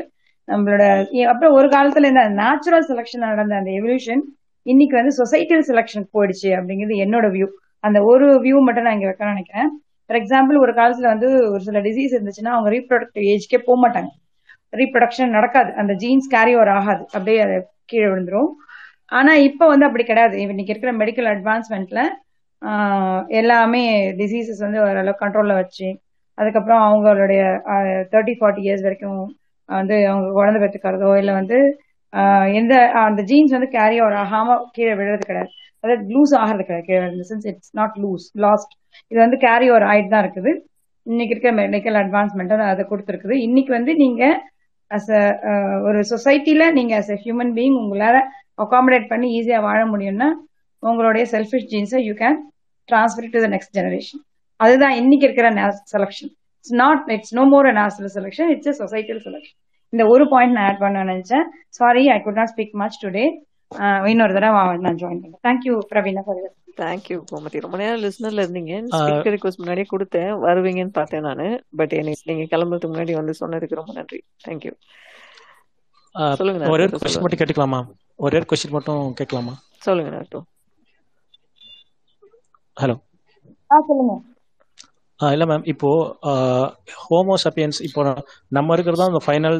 நம்மளோட 0.49 0.85
அப்புறம் 1.33 1.57
ஒரு 1.59 1.69
காலத்துல 1.75 2.11
இந்த 2.13 2.23
நேச்சுரல் 2.43 2.87
செலெக்ஷன் 2.91 3.27
நடந்த 3.33 3.57
அந்த 3.61 3.73
எவல்யூஷன் 3.81 4.23
இன்னைக்கு 4.67 4.95
வந்து 5.01 5.13
சொசைட்டியல் 5.21 5.67
செலெக்ஷன் 5.71 6.07
போயிடுச்சு 6.15 6.49
அப்படிங்கிறது 6.59 6.97
என்னோட 7.05 7.27
வியூ 7.37 7.47
அந்த 7.85 7.99
ஒரு 8.11 8.27
வியூ 8.45 8.59
மட்டும் 8.67 8.87
நான் 8.87 8.97
இங்க 8.99 9.09
வைக்க 9.09 9.35
நினைக்கிறேன். 9.35 9.69
ஃபார் 10.11 10.19
எக்ஸாம்பிள் 10.21 10.57
ஒரு 10.63 10.73
காலத்துல 10.79 11.07
வந்து 11.13 11.29
ஒரு 11.51 11.61
சில 11.67 11.81
டிசீஸ் 11.81 12.15
இருந்துச்சுன்னா 12.17 12.53
அவங்க 12.55 12.69
ரீப்ரொடக்டிவ் 12.75 13.25
ஏஜ்க்கே 13.33 13.59
போக 13.67 13.77
மாட்டாங்க 13.83 14.11
ரீப்ரொடக்ஷன் 14.81 15.35
நடக்காது. 15.37 15.71
அந்த 15.81 15.93
ஜீன்ஸ் 16.03 16.27
கேரி 16.33 16.53
ஓவர் 16.57 16.71
ஆகாது. 16.77 17.03
அப்படியே 17.17 17.39
அது 17.45 17.55
கீழே 17.91 18.09
விழுந்துரும். 18.13 18.51
ஆனா 19.19 19.33
இப்போ 19.49 19.65
வந்து 19.73 19.87
அப்படி 19.89 20.05
கிடையாது. 20.05 20.35
இன்னைக்கு 20.45 20.73
இருக்கிற 20.75 20.93
மெடிக்கல் 21.03 21.29
அட்வான்ஸ்மெண்ட்ல 21.35 22.01
எல்லாமே 23.41 23.83
டிசீசஸ் 24.21 24.65
வந்து 24.67 24.81
ஓரளவு 24.87 25.21
கண்ட்ரோல்ல 25.23 25.55
வச்சு 25.61 25.89
அதுக்கப்புறம் 26.39 26.83
அவங்களுடைய 26.89 27.43
தேர்ட்டி 28.13 28.35
ஃபார்ட்டி 28.41 28.63
இயர்ஸ் 28.67 28.85
வரைக்கும் 28.89 29.23
வந்து 29.69 29.97
அவங்க 30.11 30.29
குழந்தை 30.39 30.61
பெற்றுக்கிறதோ 30.63 31.13
இல்லை 31.21 31.35
வந்து 31.41 31.59
எந்த 32.61 32.75
அந்த 33.07 33.23
ஜீன்ஸ் 33.31 33.57
வந்து 33.57 33.71
கேரி 33.79 33.97
ஓவர் 34.05 34.19
ஆகாம 34.25 34.59
கீழே 34.77 34.95
விழுறது 35.01 35.25
கிடையாது. 35.31 35.51
அதாவது 35.85 36.03
லூஸ் 36.15 36.35
ஆகிறது 36.43 36.65
கிடையாது. 36.69 36.87
கீழே 36.89 37.29
sense 37.33 37.49
it's 37.53 37.73
not 37.81 37.97
lose 38.05 38.27
lost 38.47 38.73
இது 39.13 39.19
வந்து 39.25 39.39
கேரி 39.47 39.67
ஓவர் 39.73 39.87
ஆயிட்டு 39.91 40.13
தான் 40.15 40.25
இருக்குது. 40.25 40.53
இன்னைக்கு 41.07 41.35
இருக்க 41.35 41.51
மெடிக்கல் 41.61 41.99
அட்வான்ஸ்மெண்ட் 42.03 42.53
அதை 42.73 42.85
கொடுத்துருக்குது. 42.93 43.37
இன்னைக்கு 43.47 43.73
வந்து 43.79 43.93
நீங்க 44.05 44.23
அஸ் 44.91 45.11
அ 45.19 45.23
ஒரு 45.89 46.01
சொசைட்டில 46.13 46.63
நீங்க 46.79 46.93
அஸ் 47.01 47.13
அ 47.17 47.19
ஹியூமன் 47.25 47.53
பீயிங் 47.59 47.77
உங்களால 47.83 48.17
அகாமடேட் 48.65 49.07
பண்ணி 49.13 49.29
ஈஸியா 49.39 49.59
வாழ 49.69 49.81
முடியும்னா 49.93 50.29
உங்களுடைய 50.83 51.25
selfish 51.35 51.69
ஜீன்ஸை 51.73 52.01
you 52.09 52.15
can 52.23 52.39
transfer 52.89 53.33
to 53.35 53.41
the 53.45 53.49
next 53.55 53.75
generation 53.79 54.23
அதுதான் 54.61 54.95
இன்னைக்கு 55.01 55.27
இருக்கிற 55.29 55.49
selection 55.95 56.31
it's 56.59 56.77
not 56.83 57.03
it's 57.17 57.35
no 57.39 57.45
more 57.53 57.69
national 57.81 58.13
selection 58.17 58.51
it's 58.55 58.71
a 58.73 58.75
societal 58.81 59.21
selection 59.27 59.59
இந்த 59.93 60.03
ஒரு 60.13 60.25
பாயிண்ட் 60.33 60.55
நான் 60.57 60.67
ஆட் 60.71 60.83
பண்ண 60.83 61.05
நினைச்சேன். 61.05 61.47
Sorry 61.79 62.03
I 62.15 62.19
could 62.27 62.39
not 62.41 62.53
speak 62.55 62.75
much 62.83 62.99
today 63.05 63.25
இன்னொரு 64.13 64.33
தடவை 64.37 64.61
நான் 64.87 64.99
ஜாயின் 65.03 65.23
பண்ணேன் 65.23 65.43
thank you 65.49 65.75
Praveena 65.93 66.23
for 66.27 66.41
thank you 66.79 67.17
Gomathi. 67.31 67.59
ரொம்ப 67.65 67.77
நேரம் 67.81 68.03
லிஸ்னர்ல 68.05 68.45
இருந்தீங்க. 68.45 68.75
ஸ்பீக்கர் 68.99 69.35
ரிக்வஸ்ட் 69.35 69.61
முன்னாடியே 69.63 69.87
கொடுத்தேன். 69.93 70.31
வருவீங்கன்னு 70.47 70.95
பார்த்தேன் 70.99 71.27
நான். 71.29 71.45
பட் 71.81 71.95
நீங்க 72.29 72.45
கிளம்புறதுக்கு 72.53 72.93
முன்னாடி 72.93 73.15
வந்து 73.21 73.35
சொன்னதுக்கு 73.43 73.81
ரொம்ப 73.81 73.95
நன்றி. 73.99 74.21
தேங்க்யூ 74.47 74.73
சொல்லுங்க 76.39 76.71
ஒரே 76.75 76.85
நாட்டு 76.87 77.01
கொஸ்டின் 77.03 77.25
மட்டும் 77.25 77.41
கேட்டுக்கலாமா? 77.41 77.81
ஒரே 78.27 78.39
கொஸ்டின் 78.53 78.77
மட்டும் 78.77 79.03
கேட்கலாமா? 79.19 79.55
சொல்லுங்க 79.87 80.11
நாட்டு 80.17 80.41
ஹலோ 82.83 82.97
ஆ 83.73 83.77
சொல்லுங்க. 83.89 84.15
ஆ 85.21 85.33
இல்லை 85.35 85.47
மேம் 85.51 85.65
இப்போ 85.73 85.91
ஹோமோசப்பியன்ஸ் 87.07 87.79
இப்போ 87.89 88.03
நம்ம 88.59 88.75
இருக்கிறது 88.77 89.01
தான் 89.03 89.13
அந்த 89.13 89.23
ஃபைனல் 89.27 89.59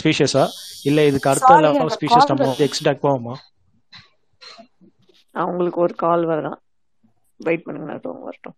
ஸ்பீஷஸா 0.00 0.44
இல்லை 0.88 1.04
இதுக்கு 1.10 1.30
அடுத்த 1.32 1.88
ஸ்பீஷஸ் 1.96 2.30
நம்ம 2.30 2.46
எக்ஸ்டாக் 2.66 3.04
போவோமா? 3.06 3.34
அவங்களுக்கு 5.30 5.80
ஒரு 5.80 5.94
கால் 5.94 6.24
வரலாம். 6.24 6.62
வெயிட் 7.36 7.62
பண்ணுங்க 7.62 7.90
நாட்டும் 7.92 8.22
வரட்டும். 8.22 8.56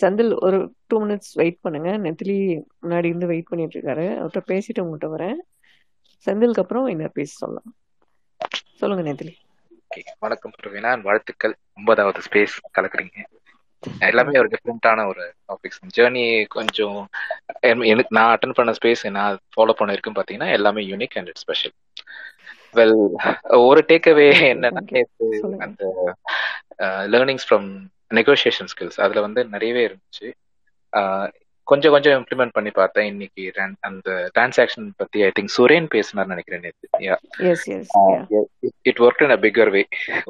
செந்தில் 0.00 0.36
ஒரு 0.40 0.74
டூ 0.86 1.04
மினிட்ஸ் 1.04 1.32
வெயிட் 1.34 1.60
பண்ணுங்க. 1.60 1.98
நெத்திலி 1.98 2.60
முன்னாடி 2.82 3.04
இருந்து 3.04 3.26
வெயிட் 3.26 3.48
பண்ணிட்டு 3.48 3.80
இருக்காரு. 3.80 4.06
அவர்கிட்ட 4.20 4.42
பேசிட்டு 4.50 4.84
உங்கள்கிட்ட 4.84 5.08
வரேன். 5.16 5.40
செந்திலுக்கு 6.26 6.62
அப்புறம் 6.64 6.86
இன்னொரு 6.86 7.12
பேச 7.12 7.32
சொல்லலாம். 7.36 7.74
சொல்லுங்க 8.74 9.12
நெத்திலி. 9.12 9.34
வணக்கம் 10.18 10.52
பிரவீனா. 10.62 11.02
வாழ்த்துக்கள். 11.02 11.56
ஒன்பதாவது 11.76 12.20
ஸ்பேஸ் 12.28 12.54
கலக்குறீங்க. 12.78 13.24
எல்லாமே 13.98 14.38
ஒரு 14.38 14.48
டிஃப்ரெண்டான 14.52 15.06
ஒரு 15.06 15.34
டாபிக்ஸ் 15.48 15.80
ஜேர்னி 15.96 16.46
கொஞ்சம் 16.46 17.08
எனக்கு 17.60 18.16
நான் 18.18 18.38
அட்டன் 18.38 18.54
பண்ண 18.54 18.72
ஸ்பேஸ் 18.82 19.10
நான் 19.10 19.38
ஃபாலோ 19.50 19.72
பண்ண 19.72 19.92
இருக்கும் 19.92 20.14
பார்த்தீங்கன்னா 20.14 20.52
எல்லாமே 20.52 20.82
யூனிக் 20.82 21.16
அண்ட் 21.18 21.30
ஸ்பெஷல் 21.34 21.74
வெல் 22.74 22.96
ஒரு 23.64 23.80
டேக்அவே 23.90 24.28
என்னன்னா 24.50 24.82
அந்த 25.64 25.82
லேர்னிங்ஸ் 27.12 27.46
ஃப்ரம் 27.46 27.68
நெகோசியேஷன் 28.10 28.70
ஸ்கில்ஸ் 28.72 28.98
அதுல 29.04 29.20
வந்து 29.26 29.40
நிறையவே 29.54 29.82
இருந்துச்சு. 29.88 30.26
கொஞ்சம் 31.66 31.92
கொஞ்சம் 31.94 32.16
இம்ப்ளிமெண்ட் 32.18 32.56
பண்ணி 32.56 32.70
பார்த்தேன். 32.72 33.06
இன்னைக்கு 33.12 33.44
அந்த 33.88 34.08
டிரான்சாக்ஷன் 34.34 34.88
பத்தி 35.00 35.18
ஐ 35.24 35.30
திங்க் 35.36 35.54
சுரேன் 35.56 35.86
பேசினார் 35.94 36.32
நினைக்கிறேன் 36.32 36.66
yeah 37.04 37.16
it 38.88 39.00
work 39.06 39.22
in 39.24 39.34
a 39.36 39.40
bigger 39.44 39.72
way 39.76 39.82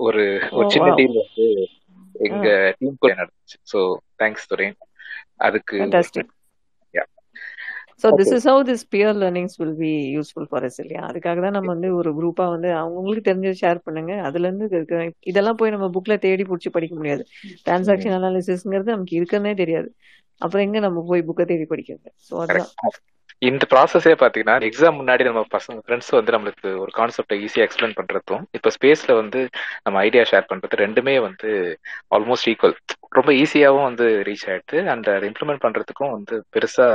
ஒரு 0.04 0.22
ஓ 0.52 0.58
ஒரு 0.58 0.68
சின்ன 0.74 0.88
டீல் 0.98 1.16
வந்து 1.20 1.46
ஆ 2.28 2.28
எங்க 2.28 2.46
டீம் 2.78 3.00
கூட 3.02 3.12
நடந்துச்சு. 3.14 3.56
ஸோ 3.72 3.78
தேங்க்ஸ் 4.20 4.48
துரேன் 4.50 4.76
அதுக்கு 5.40 5.78
so 8.02 8.08
this 8.18 8.32
is 8.36 8.46
how 8.50 8.62
this 8.68 8.84
peer 8.88 9.16
learnings 9.22 9.56
will 9.60 9.76
be 9.78 9.90
useful 10.16 10.48
for 10.50 10.64
us 10.64 10.80
இல்லையா? 10.82 11.02
அதுக்காக 11.10 11.38
தான் 11.40 11.56
நம்ம 11.56 11.70
வந்து 11.74 11.88
ஒரு 11.98 12.10
குரூப்பா 12.18 12.44
வந்து 12.54 12.70
அவங்களுக்கு 12.80 13.28
தெரிஞ்சது 13.30 13.60
ஷேர் 13.62 13.80
பண்ணுங்க. 13.86 14.12
அதுல 14.28 14.46
இருந்து 14.48 14.68
இருக்க 14.70 14.98
இதெல்லாம் 15.32 15.58
போய் 15.60 15.74
நம்ம 15.76 15.88
புக்ல 15.96 16.16
தேடி 16.18 16.44
பிடிச்சி 16.44 16.72
படிக்க 16.76 16.94
முடியாது. 16.94 17.24
டிரான்சாக்ஷன் 17.66 18.16
அனாலிசிஸ்ங்கிறது 18.18 18.94
நமக்கு 18.96 19.18
இருக்குன்னே 19.20 19.54
தெரியாது. 19.62 19.90
அப்புறம் 20.40 20.64
எங்க 20.66 20.78
நம்ம 20.80 21.02
போய் 21.10 21.26
புக்கை 21.28 21.46
தேடி 21.46 21.66
படிக்கிறது? 21.72 22.08
ஸோ 22.28 22.34
கரெக்ட் 22.48 22.74
இந்த 23.42 23.64
ப்ராசஸே 23.70 24.12
பாத்தீங்கன்னா 24.20 24.54
எக்ஸாம் 24.68 24.98
முன்னாடி 24.98 25.22
நம்ம 25.26 25.40
பசங்க 25.54 25.78
ஃப்ரெண்ட்ஸ் 25.82 26.10
வந்து 26.14 26.34
நம்மளுக்கு 26.34 26.68
ஒரு 26.82 26.92
கான்செப்டை 26.94 27.36
ஈஸியா 27.44 27.64
எக்ஸ்பிளைன் 27.66 27.96
பண்றதும் 27.98 28.44
இப்போ 28.56 28.70
ஸ்பேஸ்ல 28.76 29.14
வந்து 29.18 29.40
நம்ம 29.84 29.96
ஐடியா 30.00 30.22
ஷேர் 30.30 30.48
பண்றது 30.50 30.80
ரெண்டுமே 30.82 31.14
வந்து 31.26 31.50
ஆல்மோஸ்ட் 32.16 32.48
ஈக்குவல் 32.52 32.76
ரொம்ப 33.12 33.30
ஈஸியாவும் 33.42 33.88
வந்து 33.88 34.06
ரீச் 34.28 34.46
ஆயிடுது. 34.48 34.78
அண்ட் 34.92 35.08
அதை 35.10 35.26
இம்ப்ளிமெண்ட் 35.30 35.64
பண்றதுக்கும் 35.64 36.14
வந்து 36.16 36.36
பெருசா 36.54 36.86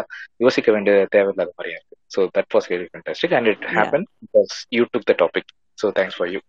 யோசிக்க 0.45 0.69
வேண்டிய 0.75 0.95
தேவையில்லாத 1.15 1.51
மாதிரியா 1.53 1.77
இருக்கு. 1.79 1.97
So 2.11 2.21
that 2.37 2.51
was 2.55 2.69
very 2.71 2.87
fantastic 2.91 3.35
and 3.39 3.49
it 3.53 3.65
happen 3.75 4.05
because 4.23 4.55
you 4.77 4.83
took 4.93 5.07
the 5.11 5.15
topic 5.23 5.51
so 5.77 5.89
thanks 5.99 6.17
for 6.19 6.31
you 6.33 6.41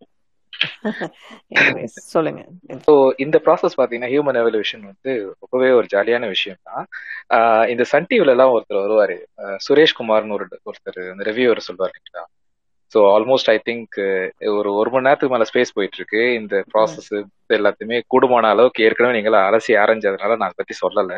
சொல்லுங்க. 2.15 2.41
ஸோ 2.87 2.93
இந்த 3.25 3.37
ப்ராசஸ் 3.47 3.77
பார்த்தீங்கன்னா 3.79 4.13
ஹியூமன் 4.15 4.41
எவல்யூஷன் 4.43 4.85
வந்து 4.91 5.13
ரொம்பவே 5.43 5.71
ஒரு 5.79 5.87
ஜாலியான 5.95 6.29
விஷயம் 6.35 6.61
தான் 6.71 6.85
இந்த 7.73 7.85
சன் 7.93 8.11
டிவில 8.11 8.35
எல்லாம் 8.37 8.53
ஒருத்தர் 8.57 8.85
வருவாரு. 8.85 9.17
சுரேஷ்குமார்னு 9.67 10.37
ஒரு 10.39 10.47
ஒருத்தர் 10.71 11.01
அந்த 11.13 11.25
ரிவ்யூவர் 11.31 11.67
சொல்லுவார் 11.69 11.93
இல்லைங்களா 11.93 12.25
ஸோ 12.93 13.01
ஆல்மோஸ்ட் 13.17 13.51
ஐ 13.53 13.57
திங்க் 13.67 13.97
ஒரு 14.55 14.71
ஒரு 14.79 14.91
மணி 14.93 15.07
நேரத்துக்கு 15.07 15.35
மேல 15.35 15.47
ஸ்பேஸ் 15.51 15.75
போயிட்டு 15.77 15.99
இருக்கு 15.99 16.23
இந்த 16.39 16.55
ப்ராசஸ் 16.73 17.11
எல்லாத்தையுமே 17.59 17.99
கூடுமான 18.13 18.49
அளவுக்கு 18.55 18.85
ஏற்கனவே 18.87 19.17
நீங்கள 19.17 19.37
அலசி 19.49 19.73
ஆரஞ்சதுனால 19.83 20.37
நான் 20.37 20.49
அதை 20.49 20.59
பத்தி 20.61 20.75
சொல்லல. 20.83 21.13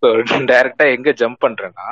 ஸோ 0.00 0.06
டைரக்டா 0.52 0.86
எங்க 0.96 1.12
ஜம்ப் 1.22 1.42
பண்றேன்னா 1.46 1.88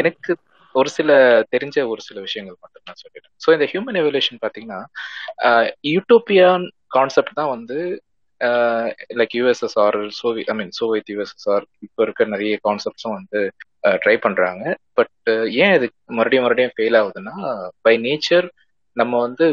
எனக்கு 0.00 0.32
ஒரு 0.74 0.90
சில 0.96 1.10
தெரிஞ்ச 1.54 1.76
ஒரு 1.92 2.02
சில 2.08 2.18
விஷயங்கள் 2.26 2.56
மட்டும் 2.64 2.84
நான் 2.88 3.00
சொல்லிடுறேன். 3.02 3.34
ஸோ 3.44 3.48
இந்த 3.56 3.66
ஹியூமன் 3.72 3.98
எவல்யூஷன் 4.02 4.40
பார்த்தீங்கன்னா 4.44 4.80
யூட்டோப்பியான் 5.94 6.64
கான்செப்ட் 6.96 7.38
தான் 7.40 7.52
வந்து 7.56 7.78
like 9.20 9.34
U S S R 9.38 9.98
சோவி 10.20 10.42
I 10.52 10.54
mean 10.60 10.72
Soviet 10.80 11.10
U S S R 11.14 11.64
இப்போ 11.86 12.00
இருக்க 12.06 12.24
நிறைய 12.34 12.54
கான்செப்ட்ஸும் 12.66 13.16
வந்து 13.18 13.40
ட்ரை 14.02 14.16
பண்ணுறாங்க 14.24 14.62
பட் 14.98 15.30
ஏன் 15.64 15.74
இது 15.78 15.86
மறுபடியும் 16.18 16.46
மறுபடியும் 16.46 16.74
ஃபெயில் 16.76 16.98
ஆகுதுன்னா 17.00 17.34
பை 17.86 17.94
நேச்சர் 18.06 18.48
நம்ம 18.96 19.12
வந்து 19.26 19.46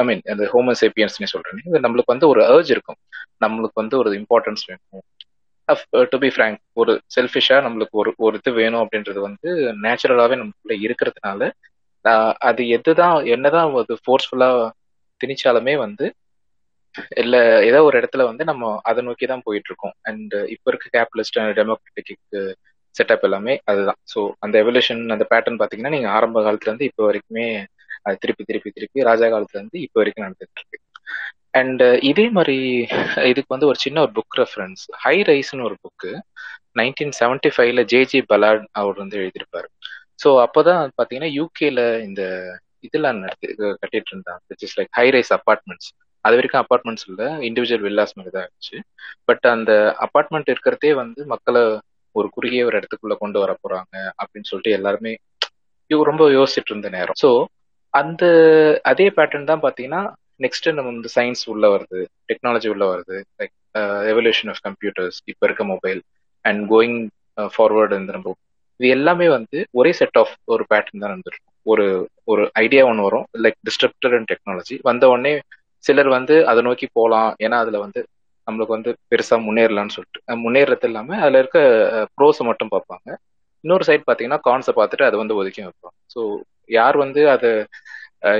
ஐ 0.00 0.04
மீன் 0.08 0.22
அந்த 0.32 0.44
ஹோமோசேப்பியன்ஸ்னே 0.54 1.28
சொல்கிறேன் 1.34 1.60
இது 1.68 1.84
நம்மளுக்கு 1.84 2.14
வந்து 2.14 2.28
ஒரு 2.32 2.40
அர்ஜ் 2.54 2.70
இருக்கும். 2.74 2.98
நம்மளுக்கு 3.44 3.80
வந்து 3.82 3.96
ஒரு 4.00 4.10
இம்பார்ட்டன்ஸ் 4.20 4.64
வேணும். 4.70 5.04
டு 6.10 6.16
பி 6.22 6.28
ஃப்ரேங்க் 6.34 6.60
ஒரு 6.80 6.92
செல்ஃபிஷா 7.14 7.56
நம்மளுக்கு 7.66 7.94
ஒரு 8.02 8.10
ஒரு 8.18 8.36
இது 8.40 8.50
வேணும் 8.58 8.82
அப்படின்றது 8.82 9.20
வந்து 9.26 9.48
நேச்சுரலாவே 9.84 10.36
நமக்குள்ள 10.40 10.74
இருக்கிறதுனால 10.86 11.50
அது 12.48 12.62
எதுதான் 12.76 13.16
என்னதான் 13.34 13.76
அது 13.82 13.96
ஃபோர்ஸ்ஃபுல்லா 14.04 14.50
திணிச்சாலுமே 15.20 15.74
வந்து 15.84 16.06
இல்ல 17.20 17.36
ஏதோ 17.68 17.78
ஒரு 17.88 17.96
இடத்துல 18.00 18.22
வந்து 18.30 18.44
நம்ம 18.50 18.72
அதை 18.90 19.00
நோக்கி 19.06 19.26
தான் 19.26 19.44
போயிட்டு 19.46 19.70
இருக்கோம் 19.70 19.94
அண்ட் 20.08 20.34
uh, 20.34 20.44
இப்போ 20.54 20.66
இருக்க 20.70 20.86
கேபிட்டலிஸ்ட் 20.96 21.38
டெமோக்ராட்டிக் 21.58 22.20
செட்டப் 22.96 23.24
எல்லாமே 23.28 23.54
அதுதான். 23.70 23.98
ஸோ 24.12 24.20
அந்த 24.44 24.56
எவல்யூஷன் 24.62 25.02
அந்த 25.14 25.24
பேட்டர்ன் 25.30 25.60
பாத்தீங்கன்னா 25.62 25.94
நீங்க 25.96 26.08
ஆரம்ப 26.16 26.42
காலத்துல 26.46 26.70
இருந்து 26.70 26.88
இப்போ 26.90 27.02
வரைக்குமே 27.08 27.46
அது 28.06 28.16
திருப்பி 28.22 28.44
திருப்பி 28.44 28.70
திருப்பி 28.72 29.06
ராஜா 29.10 29.26
காலத்துல 29.34 29.60
இருந்து 29.60 29.78
இப்போ 29.86 29.98
வரைக்கும் 30.02 30.24
நடந்துட்டு 30.26 30.60
இருக்கு. 30.62 30.78
அண்ட் 31.54 31.82
uh, 31.82 31.96
இதே 32.10 32.24
மாதிரி 32.36 32.56
இதுக்கு 33.30 33.54
வந்து 33.54 33.68
ஒரு 33.70 33.78
சின்ன 33.84 34.00
ஒரு 34.04 34.12
புக் 34.18 34.36
ரெஃபரன்ஸ் 34.40 34.82
ஹை 35.04 35.16
ரைஸ்னு 35.30 35.66
ஒரு 35.68 35.76
புக்கு 35.84 36.10
நைன்டீன் 36.80 37.12
செவன்டி 37.20 37.50
ஃபைவ்ல 37.54 37.82
ஜேஜி 37.92 38.20
பலாட் 38.30 38.62
அவர் 38.80 38.96
வந்து 39.02 39.16
எழுதியிருப்பாரு. 39.22 39.68
ஸோ 40.22 40.28
அப்போதான் 40.44 40.82
பார்த்தீங்கன்னா 40.98 41.30
யூகேல 41.38 41.80
இந்த 42.06 42.22
இதெல்லாம் 42.86 43.18
நடத்தி 43.24 43.46
கட்டிட்டு 43.82 44.10
இருந்தாங்க. 44.12 44.40
Which 44.50 44.64
is 44.66 44.76
like 44.78 44.90
high 44.98 45.06
rise 45.16 45.32
apartments 45.38 45.90
அது 46.24 46.36
வரைக்கும் 46.38 46.62
அப்பார்ட்மெண்ட்ஸ் 46.62 47.06
இல்லை 47.10 47.28
இண்டிவிஜுவல் 47.48 47.84
வில்லாஸ் 47.86 48.16
மாதிரி 48.16 48.32
தான் 48.36 48.44
இருந்துச்சு. 48.46 48.78
பட் 49.24 49.46
அந்த 49.54 49.72
அப்பார்ட்மெண்ட் 50.06 50.52
இருக்கிறதே 50.54 50.92
வந்து 51.02 51.20
மக்களை 51.34 51.62
ஒரு 52.14 52.28
குறுகிய 52.36 52.62
ஒரு 52.68 52.76
இடத்துக்குள்ள 52.80 53.14
கொண்டு 53.22 53.38
வர 53.44 53.52
போறாங்க 53.64 53.94
அப்படின்னு 54.22 54.50
சொல்லிட்டு 54.50 54.76
எல்லாருமே 54.78 55.12
ரொம்ப 56.10 56.24
யோசிச்சுட்டு 56.36 56.72
இருந்த 56.72 56.88
நேரம். 56.96 57.18
ஸோ 57.22 57.30
அந்த 57.94 58.24
அதே 58.90 59.06
பேட்டர்ன் 59.16 59.50
தான் 59.50 59.62
பார்த்தீங்கன்னா 59.64 60.02
நெக்ஸ்ட் 60.44 60.68
நம்ம 60.76 60.88
வந்து 60.92 61.10
சயின்ஸ் 61.16 61.42
உள்ள 61.52 61.66
வருது 61.74 62.00
டெக்னாலஜி 62.30 62.68
உள்ள 62.74 62.84
வருது 62.92 63.16
லைக் 63.40 63.54
எவல்யூஷன் 64.12 64.50
ஆஃப் 64.52 64.62
கம்ப்யூட்டர்ஸ் 64.66 65.18
இப்போ 65.32 65.46
இருக்க 65.48 65.64
மொபைல் 65.72 66.00
அண்ட் 66.44 66.62
கோயிங் 66.72 66.98
ஃபார்வர்டு 67.54 67.98
இந்த 68.00 68.12
நம்ம 68.16 68.34
இது 68.80 68.88
எல்லாமே 68.96 69.26
வந்து 69.36 69.58
ஒரே 69.80 69.90
செட் 69.98 70.18
ஆஃப் 70.22 70.32
ஒரு 70.52 70.62
பேட்டர்ன் 70.70 71.02
தான் 71.02 71.12
இருந்திருக்கும் 71.12 71.50
ஒரு 71.66 71.84
ஒரு 72.32 72.42
ஐடியா 72.64 72.82
ஒன்று 72.90 73.06
வரும் 73.08 73.26
லைக் 73.44 73.58
டிஸ்ட்ரப்டர் 73.68 74.14
அண்ட் 74.18 74.30
டெக்னாலஜி 74.32 74.76
வந்த 74.88 75.10
உடனே 75.12 75.32
சிலர் 75.84 76.10
வந்து 76.16 76.34
அதை 76.50 76.60
நோக்கி 76.68 76.86
போகலாம் 76.98 77.30
ஏன்னா 77.44 77.56
அதுல 77.64 77.78
வந்து 77.84 78.00
நம்மளுக்கு 78.48 78.76
வந்து 78.76 78.90
பெருசா 79.10 79.36
முன்னேறலாம்னு 79.46 79.94
சொல்லிட்டு 79.96 80.36
முன்னேறது 80.44 80.88
இல்லாம 80.88 81.18
அதுல 81.22 81.40
இருக்க 81.42 81.58
ப்ரோஸை 82.16 82.44
மட்டும் 82.48 82.72
பார்ப்பாங்க. 82.74 83.08
இன்னொரு 83.64 83.84
சைட் 83.88 84.08
பாத்தீங்கன்னா 84.08 84.40
கான்ஸை 84.48 84.72
பார்த்துட்டு 84.78 85.06
அதை 85.08 85.16
வந்து 85.22 85.38
ஒதுக்கி 85.40 85.60
வைப்பாங்க. 85.62 85.96
ஸோ 86.14 86.20
யார் 86.78 86.96
வந்து 87.04 87.20
அதை 87.34 87.50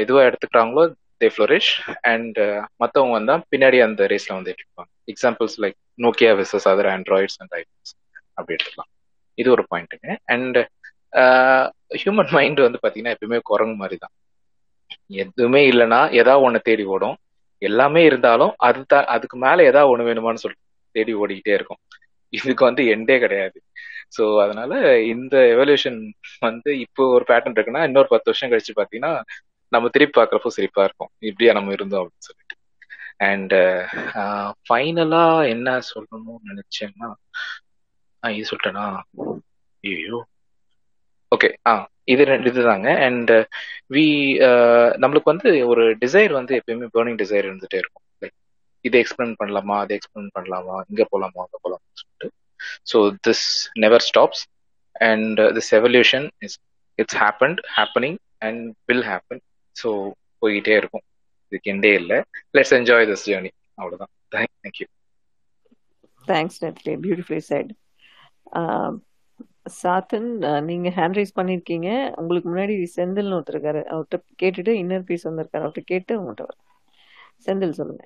இதுவா 0.05 0.23
எடுத்துக்கிறாங்களோ 0.29 0.83
தே 1.23 1.29
ஃப்ளோரிஷ் 1.35 1.71
அண்ட் 2.13 2.39
மற்றவங்க 2.83 3.15
வந்தா 3.19 3.35
பின்னாடி 3.53 3.79
அந்த 3.87 4.07
ரேஸ்ல 4.13 4.33
வந்து 4.39 4.53
இருப்பாங்க. 4.57 4.91
Examples 5.13 5.57
like 5.65 5.79
Nokia 6.05 6.33
versus 6.41 6.69
other 6.73 6.91
Androids 6.97 7.39
and 7.43 7.55
iPhones 7.61 7.93
அப்படி 8.37 8.55
எடுத்துக்கலாம் 8.57 8.91
இது 9.39 9.49
ஒரு 9.57 9.65
பாயிண்ட்டுங்க 9.71 10.09
அண்ட் 10.35 10.59
ஹியூமன் 12.03 12.33
மைண்ட் 12.37 12.61
வந்து 12.67 12.79
பாத்தீங்கன்னா 12.85 13.15
எப்பயுமே 13.17 13.39
குரங்கு 13.51 13.77
மாதிரி 13.83 13.97
தான் 14.05 14.15
எதுவுமே 15.23 15.61
இல்லைன்னா 15.73 16.01
ஏதாவது 16.21 16.45
ஒன்று 16.47 16.67
தேடி 16.69 16.85
ஓடும். 16.95 17.17
எல்லாமே 17.63 18.01
இருந்தாலும் 18.11 18.53
அதுதான் 18.69 19.07
அதுக்கு 19.15 19.37
மேல 19.45 19.65
ஏதாவது 19.71 19.91
ஒண்ணு 19.93 20.07
வேணுமான்னு 20.09 20.43
சொல்லிட்டு 20.45 20.67
தேடி 20.95 21.13
ஓடிக்கிட்டே 21.23 21.55
இருக்கும். 21.59 21.81
இதுக்கு 22.33 22.63
வந்து 22.69 22.83
எண்டே 22.95 23.17
கிடையாது. 23.25 23.59
ஸோ 24.17 24.23
அதனால 24.45 24.73
இந்த 25.15 25.35
எவல்யூஷன் 25.55 25.99
வந்து 26.47 26.71
இப்போ 26.85 27.03
ஒரு 27.17 27.25
பேட்டர்ன் 27.31 27.57
இருக்குன்னா 27.57 27.85
இன்னொரு 27.89 28.09
பத்து 28.15 28.31
வருஷம் 28.31 28.51
கழிச்சு 28.53 28.75
பாத்தீங்கன்னா 28.81 29.13
நம்ம 29.75 29.89
திருப்பி 29.89 30.15
பார்க்குறப்போ 30.19 30.51
சிரிப்பா 30.57 30.83
இருக்கும். 30.85 31.13
இப்படியா 31.31 31.53
நம்ம 31.59 31.73
இருந்தோம் 31.73 32.03
அப்படின்னு 32.03 32.29
சொல்லிட்டு. 32.29 32.57
அண்ட் 33.29 33.55
ஃபைனலா 34.67 35.25
uh, 35.29 35.39
uh, 35.39 35.51
என்ன 35.55 35.69
சொல்லணும்னு 35.93 36.49
நினைச்சேன்னா 36.51 37.09
இது 38.23 38.49
சொல்லிட்டேனா? 38.51 38.87
ஐயோ 39.85 40.19
ஓகே 41.33 41.49
ஆ 41.71 41.73
இது 42.05 42.23
ரெண்டு 42.25 42.49
இதுதாங்க. 42.53 42.89
அண்ட் 43.07 43.33
வி 43.95 44.07
uh, 44.49 44.89
நம்மளுக்கு 45.03 45.33
வந்து 45.35 45.51
ஒரு 45.67 45.85
டிசைர் 46.05 46.33
வந்து 46.33 46.55
எப்பயுமே 46.61 46.89
பேர்னிங் 46.97 47.21
டிசைர் 47.23 47.49
இருந்துட்டே 47.49 47.81
இருக்கும். 47.83 48.07
லைக் 48.23 48.37
இதை 48.85 48.99
எக்ஸ்பிளைன் 49.03 49.37
பண்ணலாமா? 49.41 49.77
அதை 49.85 49.93
எக்ஸ்பிளைன் 49.99 50.33
பண்ணலாமா? 50.39 50.77
இங்கே 50.91 51.07
போகலாமா 51.11 51.41
அங்கே 51.47 51.61
போகலாமா 51.63 51.87
சொல்லிட்டு. 52.03 52.29
So 52.93 52.99
this 53.29 53.47
never 53.85 54.05
stops 54.11 54.43
and 55.11 55.41
this 55.57 55.73
evolution 55.79 56.27
is 56.47 56.59
it's 56.99 57.19
happened 57.25 57.61
happening 57.79 58.19
and 58.39 58.63
will 58.87 59.07
happen 59.11 59.43
so 59.77 59.91
போய்கிட்டே 60.43 60.75
இருக்கும். 60.81 61.05
இதுக்கு 61.53 61.71
எண்டே 61.75 61.93
இல்லை. 62.01 62.19
லெட்ஸ் 62.57 62.75
என்ஜாய் 62.79 63.09
திஸ் 63.13 63.27
ஜேர்னி 63.31 63.53
அவ்வளோதான் 63.81 64.13
thank you 64.35 64.87
thanks 66.29 66.61
neatly 66.65 66.95
beautifully 67.05 67.43
said 67.51 67.73
Sathan 69.81 70.31
நீங்க 70.69 70.89
ஹேண்ட் 70.97 71.19
ரைஸ் 71.19 71.37
பண்ணிருக்கீங்க. 71.39 71.89
உங்களுக்கு 72.21 72.49
முன்னாடி 72.53 72.75
செந்தில்னு 72.97 73.37
ஒருத்தர் 73.37 73.57
இருக்காரு 73.57 73.81
அவர்கிட்ட 73.93 74.17
கேட்டுட்டு 74.43 74.73
இன்னர் 74.83 75.07
பீஸ் 75.11 75.29
வந்திருக்காரு. 75.29 75.65
அவர்கிட்ட 75.65 75.93
கேட்டு 75.93 76.19
உங்கள்கிட்ட 76.21 76.47
வர 76.49 76.57
செந்தில் 77.47 77.79
சொல்லுங்க. 77.81 78.03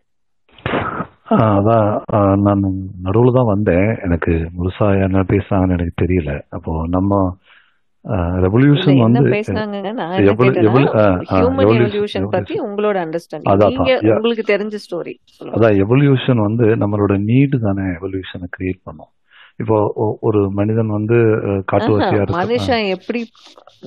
அதான் 1.59 1.89
நான் 2.47 2.65
நடுவில் 3.07 3.37
தான் 3.39 3.53
வந்தேன். 3.53 3.89
எனக்கு 4.07 4.33
முழுசா 4.57 4.87
என்ன 5.07 5.23
பேசுனாங்கன்னு 5.33 5.77
எனக்கு 5.79 6.03
தெரியல. 6.03 6.33
அப்போ 6.57 6.73
நம்ம 6.97 7.21
ரெவல்யூஷன் 8.45 8.99
வந்து 9.05 9.21
உங்களுக்கு 14.19 14.45
தெரிஞ்ச 14.53 14.77
ஸ்டோரி 14.85 15.15
அதான் 15.57 15.77
எவல்யூஷன் 15.85 16.41
வந்து 16.47 16.67
நம்மளோட 16.83 17.15
நீடு 17.31 17.59
தானே 17.67 17.87
எவல்யூஷனை 17.99 18.49
கிரியேட் 18.57 18.81
பண்ணும். 18.89 19.11
இப்போ 19.63 19.77
ஒரு 20.29 20.41
மனிதன் 20.59 20.91
வந்து 20.97 21.19
காட்டுவாசியா 21.73 22.23
மனுஷன் 22.39 22.87
எப்படி 22.97 23.21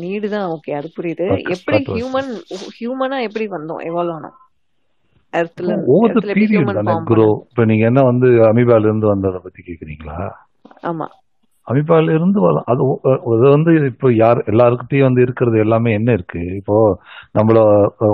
நீடு 0.03 0.27
தான் 0.35 0.47
ஓகே 0.55 0.71
அது 0.79 0.89
புரியுது. 0.97 1.25
எப்படி 1.55 1.79
ஹியூமன் 1.95 2.31
ஹியூமனா 2.77 3.19
எப்படி 3.27 3.47
வந்தோம் 3.55 3.81
எவால்வ் 3.89 4.15
ஆனோம்? 4.17 4.37
ஓவர் 5.95 6.13
பீரியட் 6.37 6.77
தானே 6.79 6.93
குரோ 7.09 7.27
இப்ப 7.49 7.65
நீங்க 7.71 7.83
என்ன 7.91 8.03
வந்து 8.11 8.27
அமீபால 8.51 8.87
இருந்து 8.89 9.07
வந்ததை 9.13 9.39
பத்தி 9.43 9.61
கேக்குறீங்களா? 9.61 10.17
ஆமா. 10.91 11.07
அமீபால 11.69 12.13
இருந்து 12.17 12.39
அது 12.71 12.83
அது 13.33 13.43
வந்து 13.55 13.71
இப்போ 13.91 14.07
யார் 14.15 14.39
எல்லாருக்கிட்டையும் 14.51 15.07
வந்து 15.07 15.21
இருக்கிறது 15.25 15.57
எல்லாமே 15.65 15.91
என்ன 15.99 16.09
இருக்கு? 16.11 16.41
இப்போ 16.59 16.75
நம்மள 17.37 17.57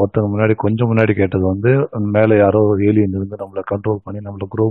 ஒருத்தங்க 0.02 0.28
முன்னாடி 0.34 0.56
கொஞ்சம் 0.66 0.90
முன்னாடி 0.92 1.14
கேட்டது 1.22 1.46
வந்து 1.54 1.72
மேலே 2.18 2.38
யாரோ 2.44 2.62
ஏலியன் 2.90 3.16
இருந்து 3.18 3.42
நம்மளை 3.44 3.64
கண்ட்ரோல் 3.72 4.04
பண்ணி 4.06 4.22
நம்மள 4.28 4.48
குரோ 4.56 4.68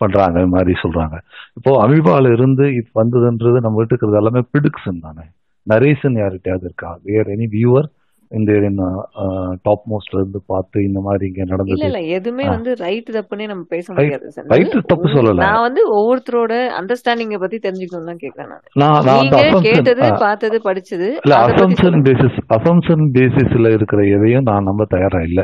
பண்றாங்க 0.00 0.40
மாதிரி 0.54 0.72
சொல்றாங்க. 0.82 1.16
இப்போ 1.58 1.70
அமீபால 1.84 2.32
இருந்து 2.36 2.64
இப்போ 2.80 2.94
வந்ததுன்றது 3.02 3.58
நம்ம 3.64 3.78
வீட்டு 3.78 3.94
இருக்கிறது 3.94 4.20
எல்லாமே 4.22 4.42
பிடிக்ஷன் 4.54 5.04
தானே? 5.06 5.24
நரேஷன் 5.66 6.18
யார்கிட்டயாவது 6.22 6.66
இருக்கா? 6.68 6.90
வேர் 7.08 7.30
எனி 7.34 7.46
வியூவர் 7.54 7.88
இந்த 8.30 8.52
டாப் 9.62 9.84
மோஸ்ட்ல 9.90 10.18
இருந்து 10.18 10.40
பார்த்து 10.46 10.78
இந்த 10.84 11.00
மாதிரி 11.00 11.24
இங்க 11.26 11.42
நடந்தது. 11.44 11.84
இல்ல 11.84 12.00
எதுவுமே 12.16 12.44
வந்து 12.48 12.70
ரைட் 12.80 13.10
தப்புனே 13.16 13.46
நம்ம 13.46 13.64
பேச 13.68 13.86
முடியாது 13.92 14.32
ரைட் 14.50 14.74
தப்பு 14.90 15.08
சொல்லல. 15.14 15.42
நான் 15.44 15.64
வந்து 15.66 15.82
ஒவ்வொருத்தரோட 15.94 16.52
அண்டர்ஸ்டாண்டிங்க 16.78 17.38
பத்தி 17.38 17.58
தெரிஞ்சுக்கணும் 17.58 18.10
தான் 18.12 18.22
கேக்குறேன் 18.24 18.50
நான். 18.76 19.62
கேட்டது 19.68 20.02
பார்த்தது 20.18 20.58
படிச்சது 20.64 21.08
இல்ல 21.18 21.36
அசம்சன் 21.46 22.00
பேசிஸ் 22.08 22.38
அசம்சன் 22.56 23.06
பேசிஸ்ல 23.16 23.72
இருக்கிற 23.72 24.02
எதையும் 24.16 24.48
நான் 24.50 24.68
நம்ப 24.70 24.86
தயாரா 24.88 25.22
இல்ல. 25.22 25.40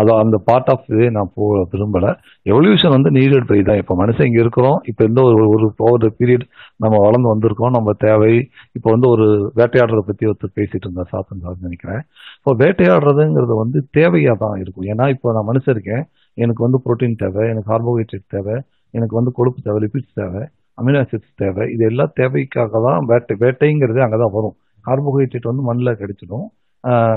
அதை 0.00 0.12
அந்த 0.22 0.36
பார்ட் 0.48 0.70
ஆஃப் 0.72 0.86
இதே 0.92 1.08
நான் 1.16 1.30
போக 1.38 1.60
விரும்பலை. 1.72 2.10
எவல்யூஷன் 2.52 2.94
வந்து 2.96 3.10
நீடட் 3.16 3.48
பை 3.50 3.58
தான். 3.68 3.80
இப்போ 3.82 3.94
மனுஷன் 4.02 4.28
இங்கே 4.30 4.40
இருக்கிறோம். 4.44 4.78
இப்போ 4.90 5.02
எந்த 5.08 5.20
ஒரு 5.28 5.44
ஒரு 5.54 5.66
ஓவர் 5.88 6.06
பீரியட் 6.20 6.46
நம்ம 6.84 6.94
வளர்ந்து 7.06 7.28
வந்திருக்கோம். 7.32 7.74
நம்ம 7.78 7.94
தேவை. 8.06 8.32
இப்போ 8.78 8.88
வந்து 8.94 9.08
ஒரு 9.14 9.26
வேட்டையாடுறத 9.60 10.02
பற்றி 10.10 10.30
ஒருத்தர் 10.30 10.56
பேசிட்டு 10.60 10.84
இருந்தா 10.86 11.06
சாத்தன் 11.12 11.44
சார் 11.44 11.64
நினைக்கிறேன். 11.68 12.02
இப்போ 12.38 12.54
வேட்டையாடுறதுங்கிறது 12.64 13.56
வந்து 13.62 13.80
தேவையாக 13.98 14.36
தான் 14.44 14.56
இருக்கும். 14.64 14.88
ஏன்னா 14.94 15.06
இப்போ 15.16 15.34
நான் 15.38 15.48
மனுஷன் 15.52 15.74
இருக்கேன். 15.76 16.04
எனக்கு 16.36 16.62
வந்து 16.66 16.78
புரோட்டீன் 16.86 17.20
தேவை 17.24 17.42
எனக்கு 17.52 17.70
கார்போஹைட்ரேட் 17.72 18.28
தேவை 18.36 18.56
எனக்கு 18.94 19.14
வந்து 19.18 19.32
கொழுப்பு 19.38 19.60
தேவை 19.66 19.78
லிபிட்ஸ் 19.84 20.18
தேவை 20.20 20.42
அமினோ 20.78 20.98
ஆசிட்ஸ் 21.04 21.34
தேவை. 21.42 21.64
இது 21.74 21.82
எல்லா 21.90 22.04
தேவைக்காக 22.20 22.80
தான் 22.86 23.06
வேட்டை 23.10 23.34
வேட்டைங்கிறது 23.42 24.00
அங்கதான் 24.06 24.34
வரும். 24.36 24.56
கார்போஹைட்ரேட் 24.84 25.50
வந்து 25.50 25.64
மண்ணில் 25.68 25.98
கிடைச்சிடும். 26.00 26.46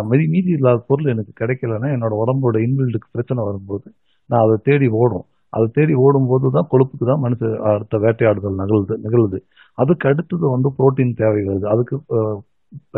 மீதி 0.10 0.26
மீதி 0.34 0.52
இல்லாத 0.58 0.80
பொருள் 0.90 1.12
எனக்கு 1.14 1.34
கிடைக்கலன்னா 1.42 1.88
என்னோட 1.96 2.14
உடம்போட 2.24 2.58
இன்பில்டுக்கு 2.66 3.08
பிரச்சனை 3.16 3.42
வரும்போது 3.48 3.88
நான் 4.30 4.44
அதை 4.46 4.56
தேடி 4.68 4.88
ஓடும். 5.02 5.26
அதை 5.54 5.66
தேடி 5.78 5.94
ஓடும்போது 6.06 6.48
தான் 6.58 6.70
கொழுப்புக்கு 6.72 7.06
தான் 7.12 7.22
மனுஷ 7.26 7.42
அடுத்த 7.72 7.98
வேட்டையாடுதல் 8.06 8.60
நிகழ்து 8.62 8.96
நிகழுது. 9.06 9.38
அதுக்கு 9.78 10.06
அடுத்தது 10.12 10.46
வந்து 10.56 10.70
புரோட்டீன் 10.78 11.18
தேவை 11.22 11.42
வருது 11.50 11.68
அதுக்கு 11.74 11.96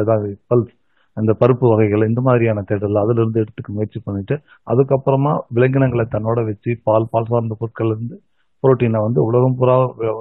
ஏதாவது 0.01 0.29
பல்ஸ் 0.51 0.73
அந்த 1.17 1.31
பருப்பு 1.41 1.65
வகைகள் 1.71 2.07
இந்த 2.09 2.21
மாதிரியான 2.27 2.59
தேடல் 2.69 3.01
அதுல 3.03 3.21
இருந்து 3.21 3.41
எடுத்துக்க 3.43 3.69
முயற்சி 3.77 3.99
பண்ணிட்டு 4.07 4.35
அதுக்கப்புறமா 4.71 5.33
விலங்கினங்களை 5.55 6.05
தன்னோட 6.15 6.39
வச்சு 6.49 6.71
பால் 6.87 7.09
பால் 7.13 7.29
சார்ந்த 7.31 7.55
பொருட்கள் 7.61 7.91
இருந்து 7.93 8.15
புரோட்டீனை 8.63 8.99
வந்து 9.07 9.19
உலகம் 9.29 9.57
புறா 9.59 9.75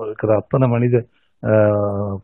இருக்கிற 0.07 0.31
அத்தனை 0.41 0.67
மனித 0.75 0.97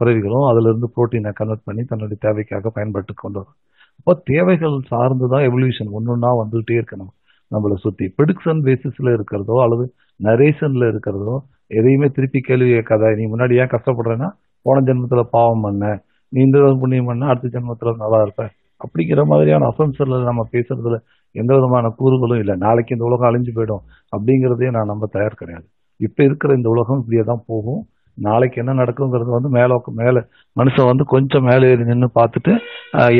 பிறவிகளும் 0.00 0.46
அதுல 0.50 0.68
இருந்து 0.72 0.88
புரோட்டீனை 0.96 1.32
கன்வெர்ட் 1.40 1.66
பண்ணி 1.68 1.82
தன்னுடைய 1.90 2.18
தேவைக்காக 2.26 2.70
பயன்பட்டு 2.76 3.14
கொண்டு 3.22 3.38
வரும். 3.40 3.58
அப்போ 3.98 4.12
தேவைகள் 4.32 4.76
சார்ந்து 4.92 5.26
தான் 5.32 5.44
எவல்யூஷன் 5.48 5.90
ஒன்னொன்னா 5.98 6.30
வந்துகிட்டே 6.40 6.74
இருக்கணும். 6.80 7.12
நம்மளை 7.52 7.76
சுத்தி 7.84 8.06
ப்ரிடிக்ஷன் 8.16 8.60
பேசிஸ்ல 8.68 9.14
இருக்கிறதோ 9.16 9.56
அல்லது 9.64 9.84
நரேஷன்ல 10.20 10.88
இருக்கிறதோ 10.92 11.34
எதையுமே 11.70 12.08
திருப்பி 12.16 12.40
கேள்வி 12.40 12.68
கேட்காத 12.72 13.12
நீ 13.20 13.24
முன்னாடி 13.32 13.54
ஏன் 13.62 13.72
கஷ்டப்படுறேன்னா 13.74 14.28
போன 14.66 14.82
ஜென்மத்துல 14.88 15.22
பாவம் 15.36 15.64
பண்ண 15.66 15.84
நீ 16.32 16.38
இந்த 16.46 16.58
விதம் 16.62 16.82
புண்ணியம் 16.82 17.08
பண்ண 17.10 17.24
அடுத்த 17.32 17.48
ஜென்மத்துல 17.54 17.92
நல்லா 18.02 18.20
இருப்ப 18.26 18.44
அப்படிங்கிற 18.80 19.20
மாதிரியான 19.32 19.68
அசம்சன்ல 19.72 20.16
நம்ம 20.28 20.42
பேசுறதுல 20.54 20.96
எந்த 21.34 21.50
விதமான 21.56 21.86
கூறுகளும் 21.98 22.40
இல்லை. 22.42 22.54
நாளைக்கு 22.64 22.94
இந்த 22.96 23.04
உலகம் 23.08 23.28
அழிஞ்சு 23.30 23.52
போயிடும் 23.56 23.82
அப்படிங்கிறதே 24.12 24.68
நான் 24.76 24.90
நம்ம 24.92 25.06
தயார் 25.16 25.40
கிடையாது. 25.40 25.66
இப்ப 26.00 26.18
இருக்கிற 26.24 26.50
இந்த 26.54 26.68
உலகம் 26.74 27.00
இப்படியே 27.02 27.24
தான் 27.30 27.44
போகும். 27.46 27.80
நாளைக்கு 28.18 28.56
என்ன 28.62 28.72
நடக்குங்கிறது 28.80 29.30
வந்து 29.36 29.50
மேலே 29.56 29.76
மேலே 30.02 30.20
மனுஷன் 30.56 30.90
வந்து 30.90 31.04
கொஞ்சம் 31.14 31.46
மேலே 31.50 31.70
ஏறி 31.72 31.84
நின்று 31.90 32.08
பார்த்துட்டு 32.20 32.52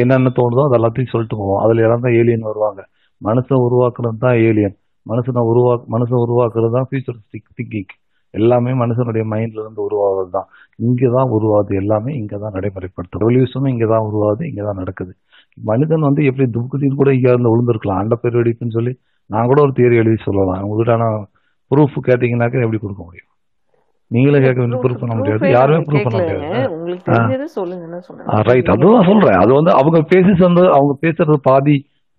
என்னென்ன 0.02 0.32
தோணுதோ 0.38 0.64
அது 0.66 0.78
எல்லாத்தையும் 0.78 1.12
சொல்லிட்டு 1.14 1.36
போவோம். 1.40 1.60
அதில் 1.64 1.84
எல்லாம் 1.86 2.06
ஏலியன் 2.20 2.48
வருவாங்க. 2.50 2.80
மனுஷன் 3.20 3.64
உருவாக்குறது 3.66 4.18
தான் 4.26 4.38
ஏலியன் 4.48 4.76
மனுஷனை 5.06 5.42
உருவா 5.50 5.72
மனுஷன் 5.94 6.22
உருவாக்குறது 6.26 6.70
தான் 6.76 6.86
ஃபியூச்சரிஸ்டிக் 6.90 7.48
திங்கிங் 7.58 7.92
எல்லாமே 8.34 8.70
மனுஷனுடைய 8.82 9.24
மைண்ட்ல 9.32 9.62
இருந்து 9.64 9.80
உருவாவது 9.88 10.30
தான். 10.36 10.48
இங்கே 10.86 11.08
தான் 11.16 11.32
உருவாது 11.36 11.72
எல்லாமே 11.80 12.10
இங்கே 12.20 12.38
தான் 12.44 12.54
நடைமுறைப்படுத்து 12.56 13.20
ரெவல்யூஷனும் 13.22 13.70
இங்கே 13.72 13.88
தான் 13.92 14.06
உருவாது 14.08 14.42
இங்கே 14.50 14.64
தான் 14.68 14.80
நடக்குது. 14.82 15.12
மனிதன் 15.58 16.06
வந்து 16.08 16.22
எப்படி 16.30 16.46
துப்புக்குத்தின்னு 16.54 17.00
கூட 17.02 17.10
இங்கே 17.16 17.30
இருந்து 17.34 17.52
விழுந்திருக்கலாம். 17.52 18.00
அண்ட 18.02 18.16
பேர் 18.22 18.38
வெடிப்புன்னு 18.40 18.76
சொல்லி 18.78 18.94
நான் 19.30 19.50
கூட 19.50 19.60
ஒரு 19.66 19.74
தியரி 19.78 19.96
எழுதி 20.02 20.18
சொல்லலாம். 20.28 20.62
உங்கள்கிட்ட 20.64 20.96
ஆனால் 20.98 21.20
ப்ரூஃப் 21.70 21.98
கேட்டிங்கனாக்க 22.08 22.64
எப்படி 22.66 22.80
கொடுக்க 22.80 23.02
முடியும்? 23.08 23.30
நீங்களே 24.14 24.40
கேட்க 24.40 24.60
ப்ரூஃப் 24.74 25.00
பண்ண 25.00 25.14
முடியாது. 25.14 25.50
யாருமே 25.54 25.80
ப்ரூஃப் 25.86 26.06
பண்ண 26.06 26.18
முடியாது. 26.18 26.60
ரைட் 28.48 28.72
அதுதான் 28.74 29.08
சொல்றேன். 29.10 29.38
அது 29.42 29.52
வந்து 29.54 29.72
அவங்க 29.72 30.00
பேசி 30.12 30.32
சொன்னது 30.42 30.68
அவங்க 30.70 30.94
பேசுறது 31.02 31.38
பாதி 31.48 31.76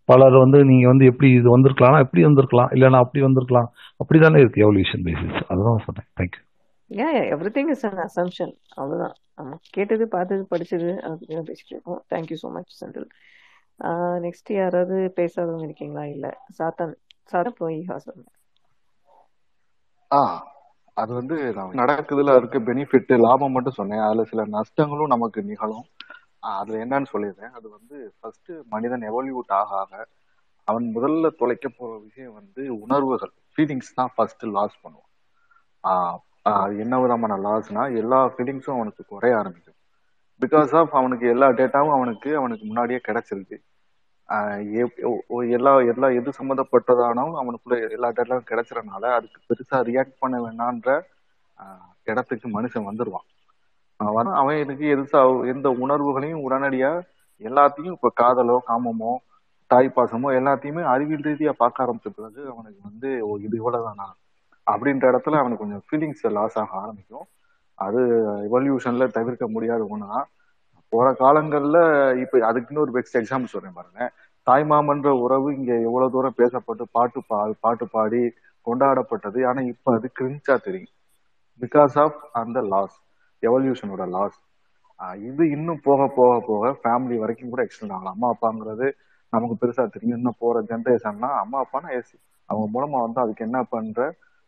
பலர் 0.10 0.36
வந்து 0.36 0.58
நீங்க 0.64 0.86
வந்து 0.88 1.06
எப்படி 1.06 1.30
இது 1.32 1.48
வந்திருக்கலாம் 1.50 2.00
எப்படி 2.00 2.24
வந்திருக்கலாம் 2.24 2.72
இல்லைன்னா 2.76 3.00
அப்படி 3.04 3.22
வந்திருக்கலாம். 3.24 3.70
அப்படிதானே 4.00 4.40
இருக்கு 4.40 4.64
எவல்யூஷன் 4.66 5.06
பேசிஸ் 5.08 5.40
அதுதான் 5.48 5.86
சொன்னேன். 5.88 6.08
தேங்க்யூ 6.20 6.42
ஏன் 6.92 7.20
every 7.34 7.52
thing 7.56 7.70
is 7.70 7.86
an 7.86 8.02
assumption 8.04 8.52
அவ்வளவுதான். 8.74 9.16
நம்ம 9.36 9.58
கேட்டது 9.72 10.04
பார்த்தது 10.08 10.44
படிச்சது 10.52 10.90
அதுக்கு 11.02 11.48
பேசிட்டு 11.48 11.74
இருக்கோம். 11.74 12.02
Thank you 12.12 12.38
so 12.44 12.50
much 12.52 12.76
Senthil. 12.82 13.08
Next 14.26 14.52
யாராவது 14.54 14.98
பேசாதவங்க 15.18 15.64
இருக்கீங்களா? 15.64 16.04
இல்ல. 16.06 16.28
சாத்தான். 16.60 16.94
சாத்தான் 17.32 17.58
போய் 17.58 17.78
ஹாசன் 17.88 18.22
ஆ. 20.12 20.22
அது 20.98 21.12
வந்து 21.14 21.36
நடக்குதுல 21.82 22.36
இருக்க 22.40 22.58
பெனிஃபிட் 22.68 23.12
லாபம் 23.26 23.56
மட்டும் 23.56 23.78
சொன்னேன். 23.80 24.04
அதுல 24.08 24.24
சில 24.24 24.44
நஷ்டங்களும் 24.56 25.14
நமக்கு 25.14 25.40
நிகழும். 25.44 25.88
அதுல 26.56 26.78
என்னன்னு 26.86 27.12
சொல்லிடுறேன். 27.14 27.54
அது 27.58 27.68
வந்து 27.70 27.98
ஃபர்ஸ்ட் 28.20 28.52
மனிதன் 28.70 29.04
எவல்யூட் 29.12 29.52
ஆக 29.60 29.70
ஆக 29.82 30.08
அவன் 30.68 30.86
முதல்ல 30.96 31.30
தொலைக்க 31.40 31.68
போற 31.70 31.92
விஷயம் 32.04 32.34
வந்து 32.34 32.62
உணர்வுகள். 32.80 33.34
ஃபீலிங்ஸ் 33.54 33.96
தான் 33.96 34.12
ஃபர்ஸ்ட் 34.16 34.44
லாஸ் 34.58 34.82
பண்ணுவான். 34.84 35.12
அது 36.54 36.74
என்ன 36.80 36.96
விதமான 37.02 37.34
லாஸ்னா 37.48 37.84
எல்லா 38.02 38.20
ஃபீலிங்ஸும் 38.34 38.78
அவனுக்கு 38.78 39.04
குறைய 39.08 39.38
ஆரம்பிக்கும். 39.38 39.80
பிகாஸ் 40.42 40.74
ஆஃப் 40.80 40.96
அவனுக்கு 41.00 41.26
எல்லா 41.34 41.48
டேட்டாவும் 41.60 41.96
அவனுக்கு 41.98 42.30
அவனுக்கு 42.36 42.66
முன்னாடியே 42.66 43.00
கிடைச்சிருக்கு 43.08 43.58
எல்லா 45.56 45.72
எல்லா 45.92 46.08
எது 46.12 46.30
சம்மந்தப்பட்டதானாலும் 46.38 47.40
அவனுக்குள்ள 47.42 47.76
எல்லா 47.90 48.10
டேட்டாவும் 48.12 48.50
கிடைச்சறனால 48.50 49.04
அதுக்கு 49.16 49.40
பெருசா 49.48 49.80
ரியாக்ட் 49.90 50.20
பண்ண 50.20 50.36
வேணான்ற 50.42 50.90
இடத்துக்கு 52.08 52.48
மனுஷன் 52.50 52.88
வந்துடுவான் 52.88 53.28
வர- 54.00 54.36
அவன் 54.36 54.58
எனக்கு 54.58 54.86
எதுசா 54.96 55.20
எந்த 55.48 55.68
உணர்வுகளையும் 55.84 56.44
உடனடியா 56.46 56.92
எல்லாத்தையும் 57.42 57.96
இப்ப 57.96 58.12
காதலோ 58.18 58.58
காமமோ 58.68 59.14
தாய் 59.72 59.96
பாசமோ 59.96 60.30
எல்லாத்தையுமே 60.40 60.84
அறிவியல் 60.86 61.26
ரீதியா 61.28 61.52
பார்க்க 61.58 61.84
ஆரம்பிச்ச 61.86 62.10
பிறகு 62.12 62.42
அவனுக்கு 62.52 62.80
வந்து 62.84 63.10
ஓ 63.24 63.38
இது 63.38 63.56
இவ்வளவுதானா? 63.62 64.08
அப்படின்ற 64.68 65.04
இடத்துல 65.12 65.40
அவனுக்கு 65.40 65.64
கொஞ்சம் 65.64 65.84
ஃபீலிங்ஸ் 65.88 66.24
லாஸ் 66.38 66.58
ஆக 66.58 66.72
ஆரம்பிக்கும். 66.82 67.26
அது 67.80 68.02
எவல்யூஷன்ல 68.48 69.06
தவிர்க்க 69.18 69.46
முடியாத 69.48 69.82
ஒண்ணுதான் 69.90 70.28
போற 70.96 71.08
காலங்கள்ல 71.24 71.78
இப்ப 72.24 72.42
அதுக்குன்னு 72.50 72.84
ஒரு 72.86 72.94
பெஸ்ட் 72.98 73.20
எக்ஸாம்பிள் 73.22 73.54
சொல்றேன் 73.54 73.78
பாருங்க. 73.78 74.02
தாய்மாமன்ற 74.48 75.10
உறவு 75.26 75.48
இங்க 75.58 75.72
எவ்வளவு 75.88 76.14
தூரம் 76.16 76.40
பேசப்பட்டு 76.42 76.84
பாட்டு 76.98 77.20
பா 77.30 77.38
பாட்டு 77.66 77.86
பாடி 77.96 78.22
கொண்டாடப்பட்டது. 78.68 79.40
ஆனா 79.50 79.62
இப்ப 79.74 79.94
அது 79.98 80.08
கிரிஞ்சா 80.20 80.56
தெரியும். 80.68 80.94
பிகாஸ் 81.62 81.96
ஆஃப் 82.04 82.20
அந்த 82.42 82.60
லாஸ் 82.74 82.96
எவல்யூஷனோட 83.44 84.04
லாஸ் 84.18 84.38
இது 85.30 85.44
இன்னும் 85.56 85.82
போக 85.84 86.02
போக 86.18 86.34
போக 86.50 86.70
ஃபேமிலி 86.84 87.16
வரைக்கும் 87.24 87.52
கூட 87.54 87.62
எக்ஸ்டெண்ட் 87.66 87.96
ஆகலாம். 87.96 88.16
அம்மா 88.16 88.28
அப்பாங்கிறது 88.34 88.88
நமக்கு 89.34 89.56
பெருசா 89.62 89.84
தெரியும். 89.96 90.18
இன்னும் 90.20 90.40
போற 90.44 90.62
ஜென்ரேஷன்னா 90.70 91.30
அம்மா 91.44 91.58
அப்பானா 91.64 91.90
எஸ் 91.98 92.14
அவங்க 92.50 92.66
மூலமா 92.76 92.98
வந்து 93.06 93.20
அதுக்கு 93.24 93.46
என்ன 93.48 93.60
பண்ற? 93.74 94.00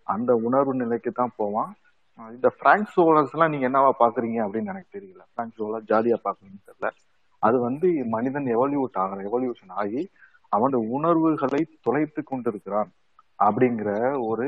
அந்த 0.08 0.32
உணர்வு 0.48 0.74
நிலைக்கு 0.82 1.12
தான் 1.12 1.34
போவான். 1.40 1.72
இந்த 2.20 2.50
பிராங்க் 2.62 2.90
சோலர்ஸ் 2.96 3.34
எல்லாம் 3.36 3.52
நீங்க 3.54 3.66
என்னவா 3.70 3.92
பாக்குறீங்க 4.00 4.38
அப்படின்னு 4.46 4.72
எனக்கு 4.74 4.96
தெரியல. 4.98 5.22
பிராங்க் 5.34 5.58
சோலர் 5.60 5.90
ஜாலியா 5.92 6.18
பாக்குறீங்கன்னு 6.24 6.68
தெரியல. 6.70 6.90
அது 7.44 7.58
வந்து 7.60 7.88
மனிதன் 8.16 8.48
எவல்யூட் 8.56 9.00
ஆகிற 9.02 9.20
எவல்யூஷன் 9.30 9.74
ஆகி 9.82 10.02
அவனோட 10.52 10.78
உணர்வுகளை 10.98 11.62
தொலைத்து 11.82 12.22
கொண்டிருக்கிறான் 12.24 12.92
அப்படிங்கிற 13.40 13.90
ஒரு 14.26 14.48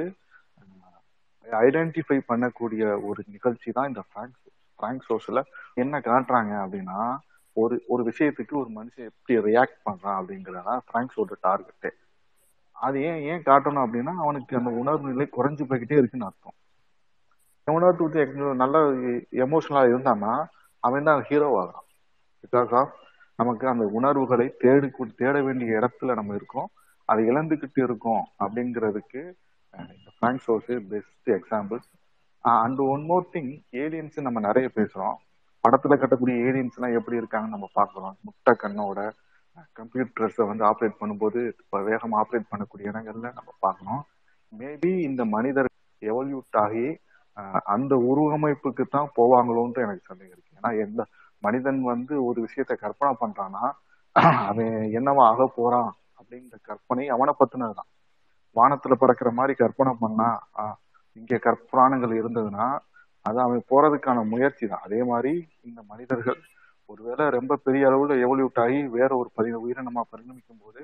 ஐடென்டிஃபை 1.47 2.17
பண்ணக்கூடிய 2.31 2.83
ஒரு 3.07 3.21
நிகழ்ச்சி 3.27 3.69
தான் 3.71 3.87
இந்த 3.87 4.01
பிராங்க் 4.13 4.37
பிராங்க் 4.79 5.05
சோர்ஸ்ல 5.07 5.39
என்ன 5.73 5.99
காட்டுறாங்க 5.99 6.53
அப்படின்னா 6.63 6.99
ஒரு 7.57 7.75
ஒரு 7.87 8.01
விஷயத்துக்கு 8.09 8.53
ஒரு 8.61 8.69
மனுஷன் 8.75 9.09
எப்படி 9.11 9.35
ரியாக்ட் 9.47 9.79
பண்றான் 9.85 10.19
அப்படிங்கறதா 10.19 10.75
பிராங்க்ஸோட 10.89 11.37
டார்கெட்டு 11.47 11.89
அது 12.71 12.97
ஏன் 13.01 13.21
ஏன் 13.31 13.45
காட்டணும் 13.45 13.85
அப்படின்னா 13.85 14.13
அவனுக்கு 14.25 14.57
அந்த 14.57 14.71
உணர்வு 14.81 15.11
நிலை 15.11 15.27
குறைஞ்சு 15.37 15.63
போய்கிட்டே 15.69 15.97
இருக்குன்னு 16.01 16.25
அர்த்தம். 16.25 16.57
எவனோ 17.69 17.89
டூ 17.97 18.05
த்ரீ 18.11 18.19
எக்ஸ்பீரியன்ஸ் 18.23 18.63
நல்லா 18.63 18.79
எமோஷனலா 19.45 19.83
இருந்தான்னா 19.91 20.33
அவன் 20.83 21.07
தான் 21.09 21.21
ஹீரோ 21.29 21.47
ஆகிறான். 21.59 21.85
பிகாஸ் 22.43 22.73
ஆஃப் 22.79 22.93
நமக்கு 23.39 23.65
அந்த 23.71 23.85
உணர்வுகளை 23.97 24.47
தேடி 24.61 24.89
தேட 25.19 25.35
வேண்டிய 25.47 25.77
இடத்துல 25.79 26.15
நம்ம 26.19 26.35
இருக்கோம். 26.35 26.69
அதை 27.09 27.21
இழந்துகிட்டு 27.31 27.81
இருக்கோம் 27.85 28.23
அப்படிங்கிறதுக்கு 28.43 29.21
அஹ், 29.73 29.91
இந்த 29.95 30.09
source 30.45 30.69
best 30.91 31.29
examples 31.35 31.89
and 32.43 32.79
one 32.87 33.03
more 33.05 33.25
thing 33.33 33.51
aliens 33.83 34.17
நம்ம 34.27 34.39
நிறைய 34.47 34.67
பேசுறோம். 34.75 35.17
படத்துல 35.63 35.95
கட்டக்கூடிய 35.97 36.35
ஏலியன்ஸ் 36.47 36.77
எல்லாம் 36.77 36.97
எப்படி 36.99 37.19
இருக்காங்கன்னு 37.21 37.55
நம்ம 37.55 37.69
பார்க்குறோம். 37.75 38.15
முட்டை 38.27 38.53
கண்ணோட 38.61 38.99
கம்ப்யூட்டர்ஸை 39.79 40.45
வந்து 40.49 40.63
ஆப்ரேட் 40.65 40.99
பண்ணும்போது 40.99 41.39
இப்போ 41.61 41.77
வேகமாக 41.87 42.21
ஆப்ரேட் 42.21 42.51
பண்ணக்கூடிய 42.51 42.91
இடங்கள்ல 42.91 43.27
நம்ம 43.37 43.51
பார்க்கணும் 43.59 44.01
மேபி 44.53 44.91
இந்த 45.07 45.23
மனிதர் 45.33 45.69
எவல்யூட் 46.01 46.59
ஆகி 46.63 46.85
அந்த 47.73 47.93
உருவமைப்புக்கு 48.11 48.83
தான் 48.95 49.09
போவாங்களோன்ட்டு 49.17 49.85
எனக்கு 49.85 50.09
சந்தேகம் 50.11 50.35
இருக்கு. 50.35 50.57
ஏன்னா 50.59 50.71
எந்த 50.85 51.01
மனிதன் 51.43 51.79
வந்து 51.91 52.13
ஒரு 52.27 52.39
விஷயத்த 52.45 52.73
கற்பனை 52.83 53.13
பண்றான்னா 53.21 53.63
அவன் 54.49 54.75
என்னவா 54.99 55.23
ஆக 55.31 55.47
போறான் 55.57 55.89
அப்படின்ற 56.19 56.55
கற்பனை 56.69 57.05
அவனை 57.15 57.33
பத்தினதுதான். 57.41 57.89
வானத்துல 58.55 58.93
பறக்கிற 59.01 59.29
மாதிரி 59.39 59.53
கற்பனை 59.61 59.91
பண்ணா 60.03 60.29
இங்க 61.15 61.37
கற்பனானங்கள் 61.45 62.13
இருந்ததுன்னா 62.19 62.67
அது 63.25 63.37
அவன் 63.45 63.61
போறதுக்கான 63.71 64.19
முயற்சி 64.33 64.65
தான் 64.67 64.85
அதே 64.87 64.99
மாதிரி 65.11 65.33
இந்த 65.67 65.79
மனிதர்கள் 65.91 66.39
ஒருவேளை 66.89 67.23
ரொம்ப 67.37 67.53
பெரிய 67.65 67.83
அளவுல 67.89 68.13
எவல்யூட் 68.25 68.59
ஆகி 68.63 68.79
வேற 68.97 69.09
ஒரு 69.21 69.29
பரி 69.37 69.49
உயிரினமா 69.63 70.01
பரிணமிக்கும் 70.13 70.61
போது 70.63 70.81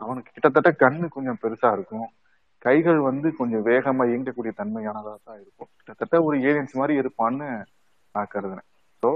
அவனுக்கு 0.00 0.30
கிட்டத்தட்ட 0.32 0.70
கண்ணு 0.82 1.06
கொஞ்சம் 1.16 1.40
பெருசா 1.42 1.68
இருக்கும். 1.76 2.08
கைகள் 2.64 3.00
வந்து 3.08 3.28
கொஞ்சம் 3.40 3.64
வேகமா 3.66 4.04
இயங்கக்கூடிய 4.12 4.52
தன்மையானதா 4.60 5.14
தான் 5.26 5.40
இருக்கும். 5.42 5.70
கிட்டத்தட்ட 5.76 6.16
ஒரு 6.26 6.36
ஏலியன்ஸ் 6.40 6.78
மாதிரி 6.80 6.94
இருப்பான்னு 7.02 7.48
நான் 8.14 8.30
கருதுனேன் 8.34 8.68
ஸோ 9.02 9.10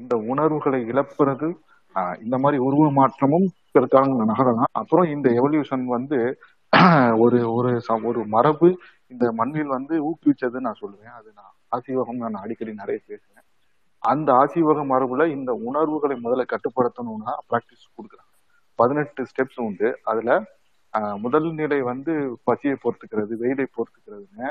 இந்த 0.00 0.14
உணர்வுகளை 0.32 0.80
இழப்புறது 0.92 1.48
இந்த 2.24 2.36
மாதிரி 2.42 2.58
உருவ 2.68 2.86
மாற்றமும் 2.98 3.46
பிற்காலங்கள் 3.74 4.30
நகரலாம். 4.32 4.72
அப்புறம் 4.80 5.08
இந்த 5.14 5.28
எவல்யூஷன் 5.40 5.84
வந்து 5.96 6.18
ஒரு 7.24 7.38
ஒரு 7.58 7.70
ச- 7.86 8.02
ஒரு 8.10 8.20
மரபு 8.34 8.68
இந்த 9.12 9.26
மண்ணில் 9.38 9.74
வந்து 9.76 9.94
ஊக்குவிச்சதுன்னு 10.08 10.64
நான் 10.66 10.80
சொல்லுவேன். 10.82 11.14
அது 11.18 11.30
நான் 11.38 11.54
ஆசீவகம் 11.76 12.22
நான் 12.24 12.42
அடிக்கடி 12.44 12.72
நிறைய 12.82 13.00
பேசுவேன். 13.06 13.44
அந்த 14.02 14.28
ஆசீவக 14.42 14.80
மரபுல 14.92 15.22
இந்த 15.36 15.52
உணர்வுகளை 15.70 16.16
முதல்ல 16.24 16.44
கட்டுப்படுத்தணும்னா 16.52 17.34
ப்ராக்டிஸ் 17.50 17.86
கொடுக்குறாங்க. 17.96 18.34
பதினெட்டு 18.78 19.22
ஸ்டெப்ஸ் 19.30 19.60
உண்டு. 19.66 19.88
அதுல 20.04 20.30
முதல் 21.24 21.48
நிலை 21.60 21.78
வந்து 21.90 22.12
பசியை 22.48 22.76
பொறுத்துக்கிறது 22.84 23.32
வெயிலை 23.42 23.66
பொறுத்துக்கிறதுன்னு 23.76 24.48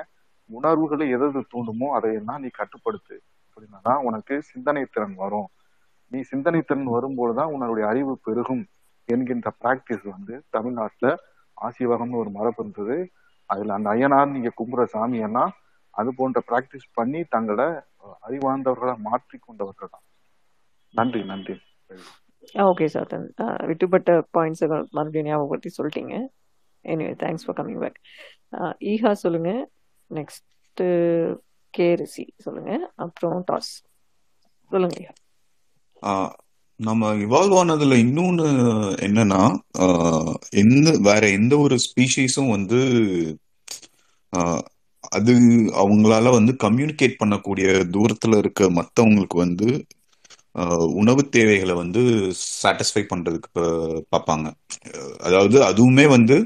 உணர்வுகளை 0.50 1.06
எதது 1.16 1.40
தூண்டுமோ 1.54 1.88
அதையெல்லாம் 1.98 2.42
நீ 2.44 2.50
கட்டுப்படுத்து. 2.60 3.16
அப்படின்னா 3.48 3.80
தான் 3.88 4.04
உனக்கு 4.08 4.36
சிந்தனை 4.52 4.84
திறன் 4.96 5.16
வரும். 5.24 5.50
நீ 6.12 6.20
சிந்தனை 6.32 6.60
திறன் 6.70 6.90
வரும்போதுதான் 6.96 7.52
உன்னுடைய 7.54 7.86
அறிவு 7.92 8.14
பெருகும் 8.28 8.64
என்கின்ற 9.10 9.50
பிராக்டிஸ் 9.62 10.06
வந்து 10.16 10.36
தமிழ்நாட்டுல 10.56 11.10
ஆசிவகம்னு 11.58 12.22
ஒரு 12.24 12.32
மரபு 12.38 12.62
இருந்தது. 12.64 12.98
அதுல 13.50 13.76
அந்த 13.78 13.90
ஐயனார் 13.96 14.34
நீங்க 14.36 14.52
கும்புற 14.60 14.84
சாமியெல்லாம் 14.94 15.54
அது 16.00 16.10
போன்ற 16.20 16.40
பிராக்டிஸ் 16.50 16.88
பண்ணி 16.98 17.22
தங்களை 17.36 17.68
அறிவார்ந்தவர்களை 18.28 18.96
மாற்றி 19.08 19.38
கொண்டவர்கள் 19.38 19.94
தான் 19.94 20.06
நன்றி 20.94 21.22
நன்றி. 21.32 21.56
ஓகே 22.54 22.86
சார் 22.86 23.08
தென் 23.08 23.34
விட்டுப்பட்ட 23.68 24.12
பாயிண்ட்ஸ் 24.38 24.64
மறுபடியும் 24.68 25.28
ஞாபகப்படுத்தி 25.28 25.70
சொல்லிட்டீங்க. 25.78 26.16
Anyway 26.86 27.14
thanks 27.24 27.46
for 27.46 27.58
coming 27.58 27.80
back 27.80 28.00
Eha 28.92 29.12
சொல்லுங்க. 29.12 29.52
நெக்ஸ்ட் 30.12 30.84
கேரிசி 31.74 32.26
சொல்லுங்க. 32.38 32.92
அப்புறம் 32.96 33.44
டாஸ். 33.52 33.74
சொல்லுங்க 34.70 34.98
ஈஹா. 35.04 36.30
நம்ம 36.80 37.14
இவால்வ் 37.16 37.56
ஆனதுல 37.60 37.96
இன்னொன்னு 38.06 38.48
என்னன்னா 39.06 39.42
எந்த 40.62 40.98
வேற 41.02 41.30
எந்த 41.30 41.54
ஒரு 41.58 41.78
ஸ்பீஷீஸும் 41.86 42.50
வந்து 42.50 42.80
அது 45.12 45.34
அவங்களால 45.84 46.32
வந்து 46.32 46.54
கம்யூனிகேட் 46.64 47.20
பண்ணக்கூடிய 47.24 47.68
தூரத்துல 47.96 48.38
இருக்க 48.38 48.70
மத்தவங்களுக்கு 48.80 49.38
வந்து 49.38 49.68
உணவு 51.02 51.22
தேவைகளை 51.36 51.74
வந்து 51.82 52.02
சாட்டிஸ்ஃபை 52.62 53.04
பண்றதுக்கு 53.12 53.50
பார்ப்பாங்க 54.14 54.48
அதாவது 55.28 55.58
அதுவுமே 55.72 56.06
வந்து 56.16 56.38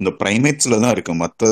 இந்த 0.00 0.10
ப்ரைமேட்ஸ்ல 0.20 0.78
தான் 0.84 0.94
இருக்கு. 0.96 1.12
மற்ற 1.24 1.42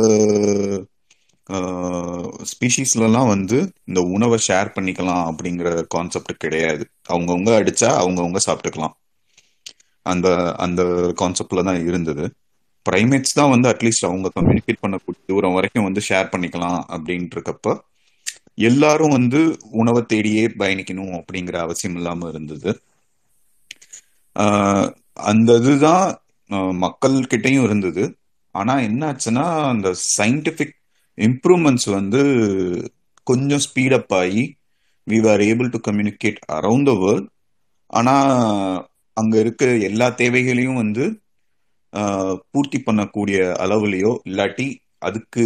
ஸ்பீஷீஸ்லலாம் 2.51 3.31
வந்து 3.35 3.57
இந்த 3.89 4.01
உணவை 4.17 4.39
ஷேர் 4.49 4.69
பண்ணிக்கலாம் 4.77 5.25
அப்படிங்கிற 5.31 5.69
கான்செப்ட் 5.95 6.33
கிடையாது. 6.45 6.85
அவங்கவுங்க 7.15 7.51
அடிச்சா 7.61 7.89
அவங்கவுங்க 8.03 8.41
சாப்பிட்டுக்கலாம். 8.47 8.95
அந்த 10.07 10.29
அந்த 10.65 10.83
கான்செப்ட்ல 11.21 11.65
தான் 11.69 11.81
இருந்தது. 11.91 12.25
ப்ரைமேட்ஸ் 12.87 13.37
தான் 13.39 13.53
வந்து 13.55 13.69
அட்லீஸ்ட் 13.73 14.09
அவங்க 14.09 14.29
கம்யூனிகேட் 14.37 14.83
பண்ணக்கூடிய 14.85 15.23
தூரம் 15.31 15.57
வரைக்கும் 15.59 15.87
வந்து 15.89 16.03
ஷேர் 16.09 16.33
பண்ணிக்கலாம் 16.33 16.81
அப்படின்ட்டு 16.95 17.37
இருக்கப்ப 17.39 17.75
எல்லாரும் 18.59 19.11
வந்து 19.11 19.41
உணவை 19.81 20.03
தேடியே 20.13 20.45
பயணிக்கணும் 20.59 21.15
அப்படிங்கிற 21.19 21.57
அவசியம் 21.57 21.97
இல்லாம 21.97 22.29
இருந்தது. 22.29 22.71
அந்த 25.27 25.57
இதுதான் 25.57 26.07
மக்கள் 26.75 27.13
மக்கள்கிட்டயும் 27.15 27.65
இருந்தது. 27.65 28.05
ஆனா 28.55 28.81
என்ன 28.81 29.03
ஆச்சுன்னா 29.11 29.45
அந்த 29.69 29.89
சயின்டிபிக் 30.17 30.75
இம்ப்ரூவ்மெண்ட்ஸ் 31.19 31.89
வந்து 31.91 32.21
கொஞ்சம் 33.27 33.65
ஸ்பீடப் 33.67 34.15
ஆகி 34.15 34.45
we 35.07 35.19
are 35.29 35.41
able 35.41 35.69
to 35.69 35.79
communicate 35.89 36.39
around 36.53 36.85
the 36.85 36.95
world 36.99 37.29
ஆனா 37.91 38.15
அங்க 39.17 39.35
இருக்க 39.41 39.65
எல்லா 39.83 40.09
தேவைகளையும் 40.15 40.75
வந்து 40.75 41.05
பூர்த்தி 42.51 42.79
பண்ணக்கூடிய 42.87 43.39
அளவுலையோ 43.65 44.13
இல்லாட்டி 44.29 44.67
அதுக்கு 44.99 45.45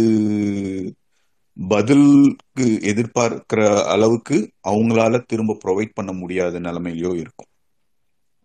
பதிலுக்கு 1.57 2.65
எதிர்பார்க்கிற 2.91 3.61
அளவுக்கு 3.87 4.37
அவங்களால 4.67 5.23
திரும்ப 5.25 5.57
ப்ரொவைட் 5.65 5.95
பண்ண 5.95 6.11
முடியாத 6.13 6.59
நிலைமையிலயோ 6.59 7.13
இருக்கும். 7.15 7.49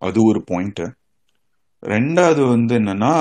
அது 0.03 0.19
ஒரு 0.25 0.41
பாயிண்ட் 0.45 0.83
ரெண்டாவது 1.83 2.43
வந்து 2.49 2.75
என்னன்னா 2.79 3.13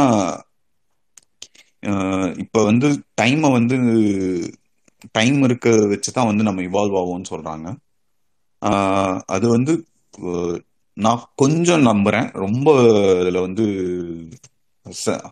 இப்ப 2.44 2.64
வந்து 2.64 2.88
டைமை 3.22 3.50
வந்து 3.52 3.78
டைம் 5.12 5.44
இருக்க 5.44 5.70
வச்சுதான் 5.92 6.30
வந்து 6.30 6.44
நம்ம 6.44 6.62
இவால்வ் 6.62 6.98
ஆகும்னு 6.98 7.32
சொல்றாங்க. 7.32 7.68
அது 9.28 9.46
வந்து 9.50 9.74
நான் 10.98 11.24
கொஞ்சம் 11.36 11.86
நம்புறேன். 11.86 12.28
ரொம்ப 12.38 12.68
இதுல 13.22 13.40
வந்து 13.40 13.66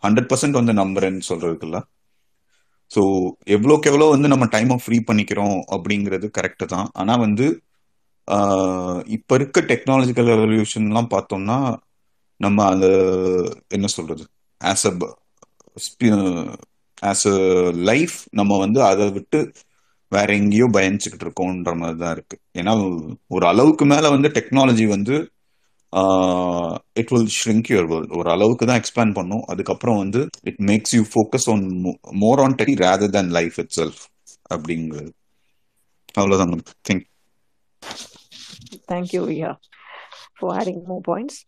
ஹண்ட்ரட் 0.03 0.29
பர்சன்ட் 0.31 0.59
வந்து 0.59 0.73
நம்புறேன்னு 0.73 1.27
சொல்றதுக்குல்ல. 1.29 1.77
ஸோ 2.91 3.01
எவ்வளோக்கு 3.55 3.89
எவ்வளோ 3.91 4.07
வந்து 4.09 4.27
நம்ம 4.27 4.45
டைமை 4.53 4.77
ஃப்ரீ 4.83 4.97
பண்ணிக்கிறோம் 5.09 5.57
அப்படிங்கிறது 5.75 6.27
கரெக்டு 6.37 6.65
தான். 6.73 6.87
ஆனால் 6.95 7.23
வந்து 7.25 7.45
இப்போ 9.17 9.33
இருக்க 9.35 9.59
டெக்னாலஜிக்கல் 9.71 10.29
ரெவல்யூஷன்லாம் 10.33 11.11
பார்த்தோம்னா 11.13 11.57
நம்ம 12.39 12.57
அந்த 12.71 12.87
என்ன 13.69 13.87
சொல்றது? 13.95 14.23
As 14.61 14.85
a 14.87 14.93
as 17.03 17.25
a 17.27 17.37
life 17.89 18.17
நம்ம 18.39 18.57
வந்து 18.59 18.79
அதை 18.85 19.05
விட்டு 19.17 19.39
வேற 20.11 20.29
எங்கேயோ 20.35 20.67
பயணிச்சுக்கிட்டு 20.75 21.25
இருக்கோன்ற 21.27 21.71
மாதிரி 21.75 21.97
தான் 21.99 22.13
இருக்கு. 22.15 22.37
ஏன்னா 22.55 22.71
ஒரு 23.29 23.45
அளவுக்கு 23.47 23.85
மேல 23.85 24.09
வந்து 24.15 24.29
டெக்னாலஜி 24.37 24.85
வந்து 24.95 25.15
it 27.01 27.11
will 27.13 27.31
shrink 27.39 27.69
your 27.73 27.87
world 27.91 28.15
ஒரு 28.19 28.29
அளவுக்கு 28.35 28.67
தான் 28.69 28.81
எக்ஸ்பேண்ட் 28.81 29.17
பண்ணும். 29.19 29.43
அதுக்கப்புறம் 29.51 29.99
வந்து 30.03 30.21
it 30.49 30.61
makes 30.69 30.95
you 30.97 31.03
focus 31.13 31.47
on 31.53 31.65
more 32.23 32.41
on 32.45 32.57
tech 32.61 32.75
rather 32.85 33.15
than 33.17 33.31
life 33.37 33.57
itself 33.79 34.01
அப்படிங்கிறது. 34.55 35.11
அவ்வளோதான் 36.19 36.53
think 36.89 37.05
thank you 38.91 39.23
yeah 39.41 39.51
for 40.37 40.55
adding 40.59 40.81
more 40.89 41.03
points 41.09 41.39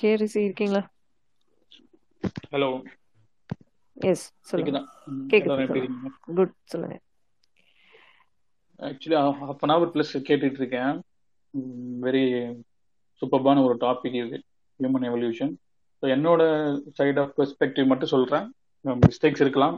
கேரிசி 0.00 0.40
இருக்கீங்களா? 0.48 0.82
ஹலோ 2.54 2.68
எஸ் 4.10 4.26
சொல்லுங்க. 4.50 4.80
கேக்குதா? 5.32 5.56
குட் 6.36 6.54
சொல்லுங்க. 6.72 6.96
Actually 8.88 9.16
half 9.40 9.62
an 9.64 9.72
hour 9.74 9.92
plus 9.94 10.12
கேட்டுட்டு 10.28 10.60
இருக்கேன். 10.62 10.94
வெரி 12.04 12.24
சூப்பர்பான 13.22 13.62
ஒரு 13.68 13.76
டாபிக் 13.84 14.18
இது 14.22 14.38
ஹியூமன் 14.80 15.06
எவல்யூஷன் 15.10 15.52
ஸோ 16.02 16.06
என்னோட 16.16 16.42
சைட் 16.98 17.18
ஆஃப் 17.22 17.34
பெர்ஸ்பெக்டிவ் 17.38 17.90
மட்டும் 17.90 18.12
சொல்றேன். 18.12 18.46
மிஸ்டேக்ஸ் 19.06 19.42
இருக்கலாம். 19.44 19.76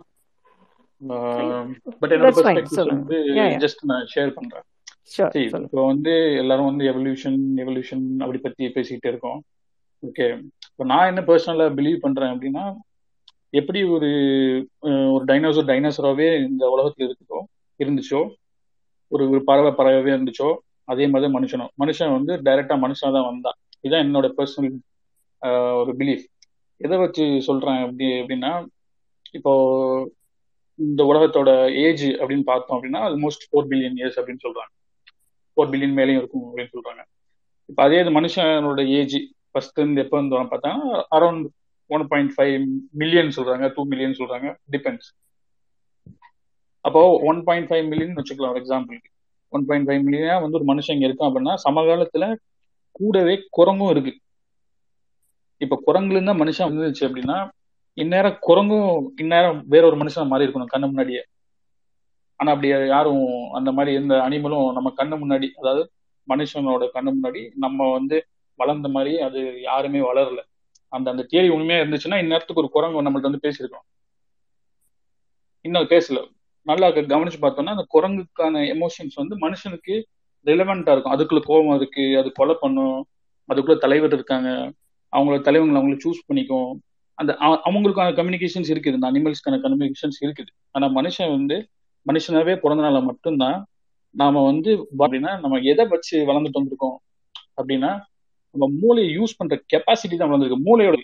பட் 2.00 2.12
என்னோட 2.14 2.30
ஃபைன் 2.30 2.36
பெர்ஸ்பெக்டிவ்ஸ் 2.36 2.78
சொல்லுங்க. 2.80 3.02
வந்து 3.02 3.18
ஜஸ்ட் 3.64 3.82
நான் 3.90 4.06
ஷேர் 4.14 4.30
பண்றேன். 4.38 4.66
இப்போ 5.66 5.80
வந்து 5.90 6.12
எல்லாரும் 6.42 6.68
வந்து 6.70 6.84
எவல்யூஷன் 6.92 7.40
எவல்யூஷன் 7.62 8.04
அப்படி 8.22 8.38
பத்தி 8.44 8.70
பேசிக்கிட்டே 8.76 9.10
இருக்கோம். 9.12 9.40
ஓகே 10.02 10.26
இப்போ 10.70 10.84
நான் 10.92 11.08
என்ன 11.10 11.20
பர்சனலா 11.28 11.66
பிலீவ் 11.78 11.98
பண்றேன் 12.04 12.32
அப்படின்னா 12.34 12.64
எப்படி 13.60 13.80
ஒரு 13.94 14.08
ஒரு 15.14 15.24
டைனோசர் 15.30 15.68
டைனோசராகவே 15.72 16.28
இந்த 16.46 16.62
உலகத்துல 16.74 17.06
இருக்குதோ 17.08 17.40
இருந்துச்சோ 17.80 18.22
ஒரு 19.12 19.24
ஒரு 19.32 19.40
பறவை 19.50 19.72
பறவையாவே 19.78 20.14
இருந்துச்சோ 20.14 20.48
அதே 20.88 21.04
மாதிரி 21.10 21.24
தான் 21.26 21.36
மனுஷனும். 21.38 21.70
மனுஷன் 21.82 22.14
வந்து 22.16 22.32
டைரக்டா 22.46 22.76
மனுஷனா 22.84 23.10
தான் 23.16 23.28
வந்தான். 23.30 23.56
இதுதான் 23.84 24.04
என்னோட 24.06 24.26
பர்சனல் 24.38 24.76
ஒரு 25.80 25.92
பிலீஃப் 26.00 26.24
எதை 26.80 26.96
வச்சு 27.04 27.24
சொல்றேன் 27.48 27.80
அப்படி 27.86 28.06
அப்படின்னா 28.20 28.52
இப்போ 29.38 29.52
இந்த 30.78 31.00
உலகத்தோட 31.10 31.50
ஏஜ் 31.86 32.04
அப்படின்னு 32.20 32.46
பார்த்தோம் 32.52 32.76
அப்படின்னா 32.76 33.00
ஆல்மோஸ்ட் 33.08 33.44
ஃபோர் 33.48 33.68
பில்லியன் 33.70 33.98
இயர்ஸ் 34.00 34.18
அப்படின்னு 34.20 34.44
சொல்றாங்க. 34.46 34.72
ஃபோர் 35.56 35.70
பில்லியன் 35.72 35.96
மேலேயும் 35.98 36.20
இருக்கும் 36.22 36.46
அப்படின்னு 36.48 36.74
சொல்றாங்க. 36.76 37.02
இப்போ 37.70 37.82
அதே 37.86 37.98
இது 38.04 38.12
மனுஷனோட 38.18 38.82
ஏஜ் 38.98 39.16
ஃபர்ஸ்ட் 39.50 39.78
இருந்து 39.80 40.02
எப்போ 40.04 40.16
இருந்து 40.18 40.40
பார்த்தா 40.54 40.72
around 41.16 41.44
one 41.90 42.04
point 42.12 42.32
five 42.36 42.54
million 43.02 43.30
சொல்றாங்க 43.36 43.66
டூ 43.76 43.82
மில்லியன் 43.92 44.18
சொல்றாங்க 44.20 44.48
டிபெண்ட்ஸ் 44.74 45.10
அப்போ 46.84 47.02
ஒன் 47.30 47.40
பாயிண்ட் 47.48 47.68
ஃபைவ் 47.70 47.84
மில்லியன் 47.90 48.16
வச்சுக்கலாம் 48.18 48.58
எக்ஸாம்பிளுக்கு 48.60 49.10
ஒன் 49.54 49.66
பாயிண்ட் 49.66 49.88
ஃபைவ் 49.88 50.04
மில்லியனா 50.06 50.36
வந்து 50.42 50.58
ஒரு 50.60 50.66
மனுஷன் 50.72 50.96
இங்க 50.96 51.06
இருக்கான் 51.08 51.30
அப்படின்னா 51.30 51.54
சமகாலத்துல 51.64 52.26
கூடவே 52.92 53.34
குரங்கும் 53.58 53.90
இருக்கு. 53.90 54.12
இப்ப 55.60 55.76
குரங்குல 55.86 56.18
இருந்தா 56.18 56.34
மனுஷன் 56.34 56.68
வந்துச்சு 56.68 57.04
அப்படின்னா 57.08 57.36
இந்நேரம் 57.98 58.38
குரங்கும் 58.48 58.88
இந்நேரம் 59.16 59.58
வேற 59.68 59.82
ஒரு 59.86 59.96
மனுஷன் 59.96 60.26
மாறி 60.26 60.46
இருக்கணும் 60.46 60.72
கண்ணு 60.72 60.86
முன்னாடியே. 60.86 61.22
ஆனா 62.40 62.50
அப்படி 62.52 62.68
யாரும் 62.88 63.24
அந்த 63.52 63.72
மாதிரி 63.72 63.96
எந்த 63.96 64.14
அனிமலும் 64.28 64.72
நம்ம 64.72 64.92
கண்ணு 64.96 65.16
முன்னாடி 65.18 65.48
அதாவது 65.58 65.82
மனுஷனோட 66.28 66.84
கண்ணு 66.94 67.10
முன்னாடி 67.16 67.42
நம்ம 67.56 67.90
வந்து 67.92 68.16
வளர்ந்த 68.58 68.88
மாதிரி 68.88 69.12
அது 69.18 69.40
யாருமே 69.60 70.00
வளரல. 70.00 70.40
அந்த 70.92 71.10
அந்த 71.10 71.22
தேடி 71.22 71.48
உண்மையா 71.48 71.80
இருந்துச்சுன்னா 71.82 72.18
இந்நேரத்துக்கு 72.22 72.62
ஒரு 72.62 72.70
குரங்கு 72.70 73.02
நம்மள்ட்ட 73.02 73.30
வந்து 73.30 73.44
பேசியிருக்கோம். 73.46 73.86
இன்னும் 75.64 75.90
பேசல. 75.90 76.18
நல்லா 76.70 76.86
கவனிச்சு 77.14 77.40
பார்த்தோம்னா 77.42 77.74
அந்த 77.76 77.86
குரங்குக்கான 77.94 78.62
எமோஷன்ஸ் 78.74 79.16
வந்து 79.20 79.34
மனுஷனுக்கு 79.44 79.94
ரிலவெண்டா 80.46 80.92
இருக்கும். 80.94 81.14
அதுக்குள்ள 81.14 81.40
கோபம் 81.50 81.76
இருக்கு 81.80 82.04
அது 82.20 82.28
கொலை 82.38 82.54
பண்ணும் 82.62 82.98
அதுக்குள்ள 83.48 83.76
தலைவர் 83.84 84.16
இருக்காங்க 84.18 84.48
அவங்களோட 85.12 85.40
தலைவங்களை 85.48 85.78
அவங்கள 85.80 85.96
சூஸ் 86.04 86.26
பண்ணிக்கும். 86.28 86.72
அந்த 87.18 87.32
அவங்களுக்கான 87.68 88.14
கம்யூனிகேஷன்ஸ் 88.18 88.70
இருக்குது 88.74 88.96
இந்த 88.98 89.08
அனிமல்ஸ்க்கான 89.10 89.58
கம்யூனிகேஷன்ஸ் 89.64 90.18
இருக்குது. 90.24 90.50
ஆனா 90.70 90.86
மனுஷன் 90.98 91.32
வந்து 91.36 91.56
மனுஷனாவே 92.06 92.54
பிறந்தனால 92.64 93.02
மட்டும்தான் 93.10 93.58
நாம 94.20 94.42
வந்து 94.50 94.70
அப்படின்னா 95.02 95.30
நம்ம 95.42 95.60
எதை 95.72 95.84
வச்சு 95.92 96.16
வளர்ந்துட்டு 96.30 96.60
வந்திருக்கோம்? 96.60 96.96
அப்படின்னா 97.58 97.90
நம்ம 98.54 98.64
மூளையை 98.82 99.10
யூஸ் 99.18 99.38
பண்ற 99.38 99.54
கெப்பாசிட்டி 99.72 100.16
தான் 100.16 100.30
வளர்ந்துருக்கு. 100.30 100.66
மூளையோட 100.68 100.96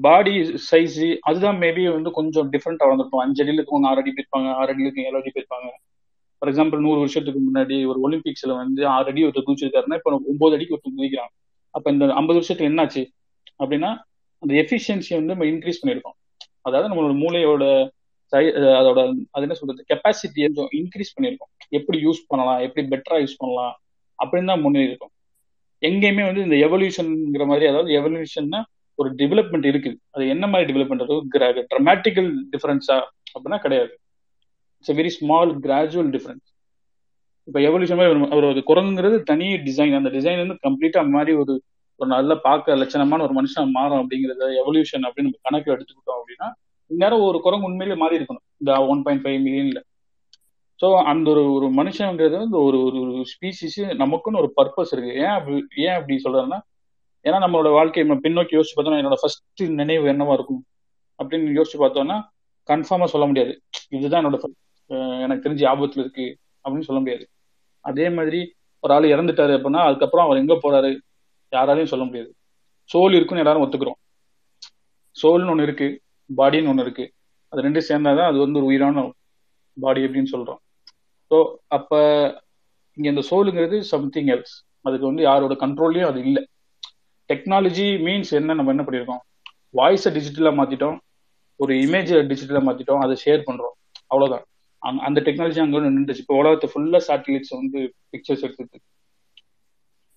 பாடி 0.00 0.60
சைஸ் 0.70 1.16
அதுதான் 1.20 1.58
மேபி 1.58 1.92
வந்து 1.92 2.10
கொஞ்சம் 2.10 2.52
டிஃப்ரெண்டா 2.52 2.78
வளர்ந்துருப்போம் 2.78 3.16
அஞ்சு 3.16 3.44
அடியில் 3.44 3.64
இருக்கவங்க 3.64 3.82
ஆறு 3.82 3.96
அடி 3.96 4.12
போயிருப்பாங்க 4.12 4.52
ஆறு 4.52 4.68
அடியில் 4.68 4.92
இருக்கவங்க 4.92 5.04
ஏழு 5.04 5.16
அடி 5.16 5.30
போயிருப்பாங்க. 5.34 5.68
ஃபார் 6.38 6.54
எக்ஸாம்பிள் 6.54 6.80
நூறு 6.80 6.98
வருஷத்துக்கு 6.98 7.40
முன்னாடி 7.40 7.86
ஒரு 7.86 8.10
ஒலிம்பிக்ஸ்ல 8.10 8.56
வந்து 8.56 8.86
ஆறு 8.86 9.06
அடி 9.06 9.24
ஒருத்தர் 9.24 9.42
குதிச்சிருக்காருன்னா 9.46 9.94
இப்போ 9.94 10.22
ஒன்பது 10.28 10.54
அடிக்கு 10.54 10.76
ஒருத்தர் 10.76 11.00
குதிக்கிறான். 11.00 11.54
அப்ப 11.70 11.90
இந்த 11.90 12.04
ஐம்பது 12.04 12.32
வருஷத்துக்கு 12.32 12.74
என்னாச்சு? 12.74 13.06
அப்படின்னா 13.58 13.98
அந்த 14.38 14.54
எஃபிஷியன்சியை 14.54 15.24
வந்து 15.24 15.34
நம்ம 15.34 15.44
இன்க்ரீஸ் 15.44 15.76
பண்ணியிருக்கோம். 15.86 16.44
அதாவது 16.60 16.94
நம்மளோட 16.94 17.16
மூளையோட 17.16 17.88
சை- 18.36 18.54
அதோட 18.56 19.08
அது 19.30 19.42
என்ன 19.42 19.54
சொல்றது? 19.54 19.84
கெப்பாசிட்டியை 19.94 20.66
இன்க்ரீஸ் 20.72 21.20
பண்ணியிருக்கோம். 21.20 21.68
எப்படி 21.68 22.06
யூஸ் 22.06 22.24
பண்ணலாம்? 22.26 22.58
எப்படி 22.58 22.86
பெட்டரா 22.86 23.12
யூஸ் 23.12 23.34
பண்ணலாம்? 23.36 23.80
அப்படின்னு 24.24 24.46
தான் 24.46 24.60
முன்னேறி 24.60 24.86
இருக்கோம். 24.86 25.10
எங்கேயுமே 25.80 26.34
வந்து 26.34 26.42
இந்த 26.42 26.56
எவல்யூஷன்ங்கிற 26.56 27.46
மாதிரி 27.46 27.66
அதாவது 27.66 27.92
எவல்யூஷன்னா 28.00 28.62
ஒரு 29.00 29.14
டெவலப்மெண்ட் 29.14 29.68
இருக்குது. 29.70 29.96
அது 30.10 30.28
என்ன 30.28 30.46
மாதிரி 30.46 30.72
டெவலப்மெண்ட் 30.72 31.38
அது 31.48 31.66
ட்ரமாட்டிக்கல் 31.74 32.32
டிஃபரன்ஸா 32.52 33.00
அப்படின்னா 33.32 33.58
கிடையாது. 33.58 33.98
It's 34.78 34.92
very 34.92 35.06
small 35.06 35.60
gradual 35.60 36.10
difference 36.10 36.48
இப்போ 37.44 37.60
எவல்யூஷன் 37.60 37.92
அவர் 37.92 38.20
ஒரு- 38.20 38.34
ஒரு 38.34 38.80
குரங்குங்கிறது 38.80 39.22
தனி 39.22 39.46
டிசைன் 39.46 39.96
அந்த 39.96 40.08
டிசைன் 40.08 40.46
வந்து 40.46 40.58
கம்ப்ளீட்டா 40.68 41.08
மாதிரி 41.08 41.36
ஒரு 41.36 41.62
ஒரு 41.96 42.10
நல்ல 42.10 42.36
பார்க்க 42.36 42.76
லட்சணமான 42.76 43.22
ஒரு 43.22 43.42
மனுஷன் 43.42 43.70
மாறும் 43.70 44.10
அப்படிங்கறத 44.10 44.42
எவல்யூஷன் 44.42 45.06
அப்படின்னு 45.06 45.22
நம்ம 45.22 45.38
கணக்கில் 45.42 45.74
எடுத்துக்கிட்டோம் 45.74 46.12
அப்படின்னா 46.12 46.52
இந்நேரம் 46.86 47.20
ஒரு 47.20 47.40
குரங்கு 47.40 47.66
உண்மையிலே 47.66 47.98
மாறி 47.98 48.18
இருக்கணும். 48.18 48.44
இந்த 48.56 48.86
ஒன் 48.86 49.02
பாயிண்ட் 49.02 49.26
ஃபைவ் 49.26 49.46
மில்லியன்ல 49.46 49.80
ஸோ 50.82 51.02
அந்த 51.02 51.30
ஒரு 51.30 51.52
ஒரு 51.52 51.66
மனுஷங்கிறது 51.68 52.38
வந்து 52.38 52.62
ஒரு 52.62 52.84
ஒரு 52.84 53.24
ஸ்பீசிஸ் 53.24 53.80
நமக்குன்னு 53.80 54.38
ஒரு 54.38 54.52
பர்பஸ் 54.56 54.92
இருக்கு. 54.92 55.14
ஏன் 55.14 55.24
அப்படி 55.24 55.66
ஏன் 55.76 55.94
அப்படி 55.94 56.20
சொல்றேன்னா 56.24 56.60
ஏன்னா 57.24 57.38
நம்மளோட 57.44 57.68
வாழ்க்கையை 57.78 58.04
நம்ம 58.08 58.22
பின்னோக்கி 58.26 58.54
யோசிச்சு 58.56 58.76
பார்த்தோம்னா 58.76 59.00
என்னோட 59.02 59.16
ஃபர்ஸ்ட் 59.20 59.62
நினைவு 59.80 60.06
என்னவா 60.12 60.34
இருக்கும் 60.38 60.62
அப்படின்னு 61.18 61.56
யோசிச்சு 61.58 61.78
பார்த்தோம்னா 61.78 62.16
கன்ஃபார்மா 62.68 63.06
சொல்ல 63.14 63.26
முடியாது. 63.26 63.52
இதுதான் 63.88 64.20
என்னோட 64.20 64.38
எனக்கு 65.24 65.44
தெரிஞ்சு 65.46 65.64
ஆபத்துல 65.72 66.04
இருக்கு 66.04 66.26
அப்படின்னு 66.64 66.88
சொல்ல 66.88 67.00
முடியாது. 67.02 67.24
அதே 67.84 68.06
மாதிரி 68.10 68.40
ஒரு 68.84 68.92
ஆள் 68.94 69.12
இறந்துட்டாரு 69.14 69.52
அப்படின்னா 69.56 69.80
அதுக்கப்புறம் 69.88 70.26
அவர் 70.26 70.40
எங்க 70.42 70.54
போறாரு 70.62 70.90
யாராலையும் 71.52 71.92
சொல்ல 71.92 72.04
முடியாது. 72.04 72.30
சோல் 72.90 73.16
இருக்குன்னு 73.16 73.42
எல்லாரும் 73.42 73.64
ஒத்துக்கிறோம். 73.64 73.98
சோல்னு 75.16 75.52
ஒன்று 75.52 75.66
இருக்கு 75.68 75.88
பாடின்னு 76.30 76.70
ஒன்று 76.72 76.84
இருக்கு. 76.86 77.04
அது 77.52 77.62
ரெண்டும் 77.62 77.88
சேர்ந்தாதான் 77.88 78.30
அது 78.30 78.38
வந்து 78.38 78.58
ஒரு 78.58 78.68
உயிரான 78.70 79.04
பாடி 79.76 80.00
அப்படின்னு 80.06 80.32
சொல்றோம். 80.32 80.60
ஸோ 81.30 81.36
அப்ப 81.76 81.98
இங்க 82.96 83.06
இந்த 83.08 83.22
சோலுங்கிறது 83.30 83.78
சம்திங் 83.92 84.30
எல்ஸ் 84.34 84.54
அதுக்கு 84.86 85.06
வந்து 85.06 85.22
யாரோட 85.22 85.54
கண்ட்ரோல்லையும் 85.54 86.10
அது 86.10 86.20
இல்லை. 86.28 86.42
டெக்னாலஜி 87.30 87.86
மீன்ஸ் 88.06 88.32
என்ன? 88.40 88.54
நம்ம 88.54 88.72
என்ன 88.74 88.84
பண்ணியிருக்கோம் 88.86 89.22
வாய்ஸை 89.74 90.10
டிஜிட்டலா 90.16 90.52
மாத்திட்டோம். 90.60 90.96
ஒரு 91.60 91.72
இமேஜை 91.84 92.18
டிஜிட்டலா 92.30 92.62
மாத்திட்டோம். 92.68 93.02
அதை 93.04 93.14
ஷேர் 93.24 93.46
பண்றோம். 93.48 93.74
அவ்வளவுதான். 94.06 94.44
அந்த 95.08 95.18
டெக்னாலஜி 95.26 95.60
அங்க 95.62 95.76
வந்து 95.78 95.94
நின்றுச்சு 95.96 96.22
இப்போ 96.24 96.36
உலகத்தை 96.42 96.68
ஃபுல்லா 96.72 97.00
சேட்டலைட்ஸ் 97.08 97.54
வந்து 97.60 97.80
பிக்சர்ஸ் 98.10 98.44
எடுத்துட்டு 98.46 98.78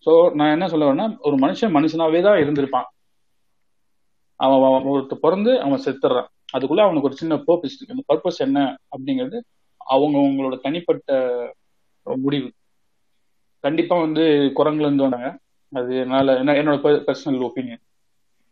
ஸோ 0.05 0.11
நான் 0.33 0.53
என்ன 0.55 0.65
சொல்ல 0.71 0.85
வரேன்னா 0.87 1.07
ஒரு 1.27 1.35
மனுஷன் 1.35 1.73
மனுஷனாவே 1.75 2.19
தான் 2.21 2.39
இருந்திருப்பான். 2.43 2.87
அவன் 4.39 4.65
அவன் 4.69 4.87
ஒருத்தர் 4.93 5.23
பிறந்து 5.25 5.51
அவன் 5.61 5.83
செத்துறான். 5.85 6.29
அதுக்குள்ள 6.55 6.81
அவனுக்கு 6.85 7.09
ஒரு 7.09 7.19
சின்ன 7.21 7.35
பர்பஸ் 7.47 7.75
இருக்கு. 7.77 7.95
அந்த 7.95 8.05
பர்பஸ் 8.11 8.39
என்ன 8.47 8.59
அப்படிங்கிறது 8.93 9.37
அவங்க 9.93 10.15
அவங்களோட 10.23 10.55
தனிப்பட்ட 10.61 11.11
முடிவு. 12.05 12.49
கண்டிப்பா 13.63 13.95
வந்து 13.99 14.23
குரங்குல 14.59 14.87
இருந்து 14.87 15.05
வந்தாங்க. 15.07 15.29
அது 15.79 15.91
என்னால 16.03 16.35
என்ன 16.41 16.55
என்னோட 16.61 16.77
பர்சனல் 17.07 17.45
ஒப்பீனியன் 17.47 17.83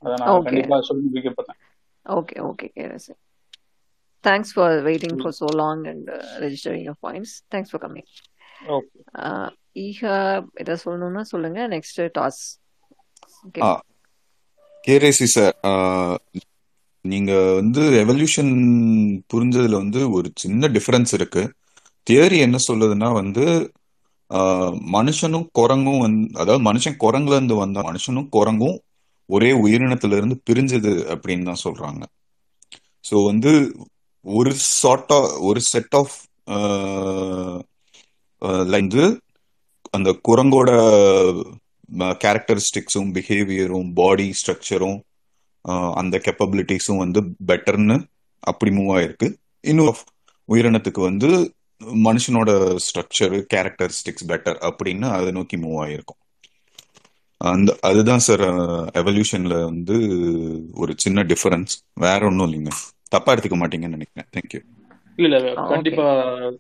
அதை 0.04 0.14
நான் 0.20 0.32
ஓகே 0.36 0.46
கண்டிப்பா 0.48 0.78
சொல்லி 0.88 1.04
முடிக்கப்பட்டேன். 1.08 1.60
Okay 2.06 2.36
okay 2.50 2.68
கேரசி 2.78 3.14
thanks 4.28 4.54
for 4.56 4.76
waiting 4.88 5.18
for 5.22 5.36
so 5.40 5.50
long 5.62 5.80
and 5.92 6.10
uh, 6.18 6.26
registering 6.44 6.84
your 6.88 6.98
points. 7.06 7.32
Thanks 7.54 7.72
for 7.72 7.84
coming 7.86 8.10
okay 8.78 8.98
Eha 9.86 10.16
ஏதாவது 10.62 10.84
சொல்லணும்னா 10.86 11.24
சொல்லுங்க. 11.34 11.60
நெக்ஸ்ட் 11.76 12.02
டாஸ் 12.20 12.42
கேரேசி 14.88 15.28
சார் 15.36 15.56
நீங்க 17.06 17.32
வந்து 17.60 17.82
எவல்யூஷன் 18.04 18.52
புரிஞ்சதுல 19.34 19.76
வந்து 19.84 20.00
ஒரு 20.18 20.28
சின்ன 20.42 20.68
டிஃபரன்ஸ் 20.76 21.14
இருக்கு. 21.18 21.44
தியரி 22.08 22.38
என்ன 22.48 22.58
சொல்லுதுன்னா 22.68 23.10
வந்து 23.14 23.46
மனுஷனும் 24.96 25.48
குரங்கும் 25.60 26.02
வந்து 26.04 26.26
அதாவது 26.42 26.64
மனுஷன் 26.70 27.02
குரங்குல 27.04 27.38
இருந்து 27.40 27.56
வந்த 27.56 27.80
மனுஷனும் 27.90 28.30
குரங்கும் 28.38 28.78
ஒரே 29.30 29.50
உயிரினத்துல 29.64 30.18
இருந்து 30.20 30.38
பிரிஞ்சது 30.50 30.94
அப்படின்னு 31.14 31.48
தான் 31.50 31.64
சொல்றாங்க. 31.66 32.02
ஸோ 33.10 33.16
வந்து 33.26 33.52
ஒரு 34.26 34.52
சார்ட் 34.80 35.14
ஒரு 35.50 35.62
செட் 35.72 35.96
ஆஃப் 36.02 36.16
வந்து 38.76 39.04
அந்த 39.98 40.10
குரங்கோட 40.28 40.70
கேரக்டரிஸ்டிக்ஸும் 42.24 43.10
பிஹேவியரும் 43.16 43.90
பாடி 43.94 44.28
ஸ்ட்ரக்சரும் 44.40 45.00
அந்த 46.02 46.16
கெப்பபிலிட்டிஸும் 46.26 47.02
வந்து 47.04 47.22
பெட்டர்னு 47.48 47.98
அப்படி 48.44 48.72
மூவ் 48.72 48.92
ஆயிருக்கு. 48.98 49.28
இன்னும் 49.64 50.00
உயிரினத்துக்கு 50.50 51.02
வந்து 51.02 51.30
மனுஷனோட 52.06 52.50
ஸ்ட்ரக்சர் 52.86 53.36
கேரக்டரிஸ்டிக்ஸ் 53.54 54.28
பெட்டர் 54.28 54.58
அப்படின்னு 54.68 55.08
அதை 55.12 55.32
நோக்கி 55.32 55.58
மூவ் 55.58 55.80
ஆயிருக்கும். 55.84 56.20
அந்த 57.42 57.78
அதுதான் 57.82 58.26
சார் 58.26 58.44
எவல்யூஷன்ல 59.02 59.64
வந்து 59.64 59.96
ஒரு 60.74 60.94
சின்ன 60.98 61.24
டிஃபரன்ஸ் 61.24 61.74
வேற 61.94 62.26
ஒன்றும் 62.26 62.48
இல்லைங்க. 62.48 62.74
தப்பா 63.10 63.34
எடுத்துக்க 63.34 63.58
மாட்டீங்கன்னு 63.62 63.98
நினைக்கிறேன். 63.98 64.30
தேங்க்யூ 64.38 64.62
இல்ல 65.16 65.38
இல்ல 65.38 65.54
கண்டிப்பா 65.54 66.06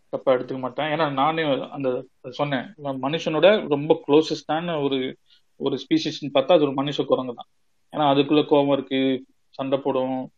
தப்பா 0.09 0.33
எடுத்துக்க 0.33 0.59
மாட்டேன். 0.59 0.85
ஏன்னா 0.85 1.05
நானே 1.11 1.43
அந்த 1.69 1.89
சொன்னேன். 2.29 2.65
மனுஷனோட 3.05 3.67
ரொம்ப 3.67 4.01
க்ளோசஸ்டான 4.07 4.83
ஒரு 4.83 5.17
ஒரு 5.55 5.75
ஸ்பீசிஸ்ன்னு 5.75 6.33
பார்த்தா 6.33 6.57
அது 6.57 6.65
ஒரு 6.67 6.73
மனுஷ 6.73 7.05
குரங்கு 7.05 7.33
தான். 7.33 7.49
ஏன்னா 7.93 8.05
அதுக்குள்ள 8.11 8.45
கோபம் 8.47 8.71
இருக்கு 8.71 9.25
சண்டை 9.49 9.77
போடும். 9.79 10.31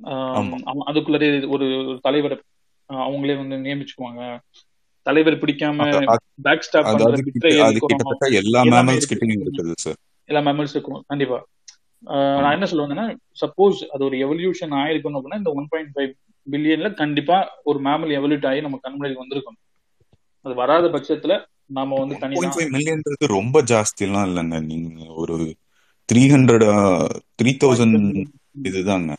ஆம், 0.00 0.34
ஆமா. 0.36 0.56
அவன் 0.64 0.86
அதுக்குள்ளே 0.86 1.46
ஒரு 1.46 1.66
தலைவரை 2.02 2.40
அவங்களே 2.90 3.36
வந்து 3.40 3.56
நியமிச்சுக்குவாங்க. 3.66 4.22
தலைவர் 5.06 5.40
பிடிக்காம 5.42 5.86
பேக் 6.46 6.66
ஸ்டாப் 6.66 6.86
பண்ற 6.90 8.28
எல்லா 8.40 8.60
எல்லாமே 8.62 8.72
மேமல்ஸ் 8.74 9.10
கிட்டயும் 9.10 9.42
இருக்குது 9.44 9.74
சார் 9.84 9.98
எல்லா 10.28 10.40
மெமரிஸ் 10.48 10.74
இருக்கும் 10.76 11.02
கண்டிப்பா. 11.12 11.38
நான் 12.42 12.54
என்ன 12.56 12.66
சொல்லுவேன்னா 12.70 13.04
சப்போஸ் 13.42 13.80
அது 13.94 14.02
ஒரு 14.08 14.16
எவல்யூஷன் 14.24 14.72
ஆயிருக்கணும் 14.80 15.18
அப்படின்னா 15.18 15.40
இந்த 15.42 15.52
ஒன் 15.58 15.68
பாயிண்ட் 15.72 15.92
ஃபைவ் 15.94 16.12
பில்லியன்ல 16.46 16.88
கண்டிப்பா 17.02 17.36
ஒரு 17.62 17.78
மேமல் 17.86 18.14
எவல்யூட் 18.18 18.48
ஆகி 18.50 18.64
நம்ம 18.66 18.78
கண் 18.82 18.96
முன்னாடி 18.96 19.16
வந்திருக்கணும் 19.20 19.62
அது 20.44 20.54
வராத 20.54 20.88
பட்சத்துல 20.94 21.34
நாம 21.76 21.98
வந்து 22.00 22.16
ஒன் 22.16 22.22
தனி 22.24 22.34
பாயிண்ட் 22.34 22.48
தான் 22.48 22.58
ஃபைவ் 22.58 22.74
மில்லியன்றது 22.76 23.26
ரொம்ப 23.38 23.62
ஜாஸ்திலாம் 23.72 24.26
இல்லைங்க. 24.30 24.58
நீங்க 24.70 25.06
ஒரு 25.22 25.36
த்ரீ 26.08 26.22
ஹண்ட்ரட் 26.34 26.66
த்ரீ 27.40 27.52
தௌசண்ட் 27.62 27.98
இதுதாங்க. 28.68 29.12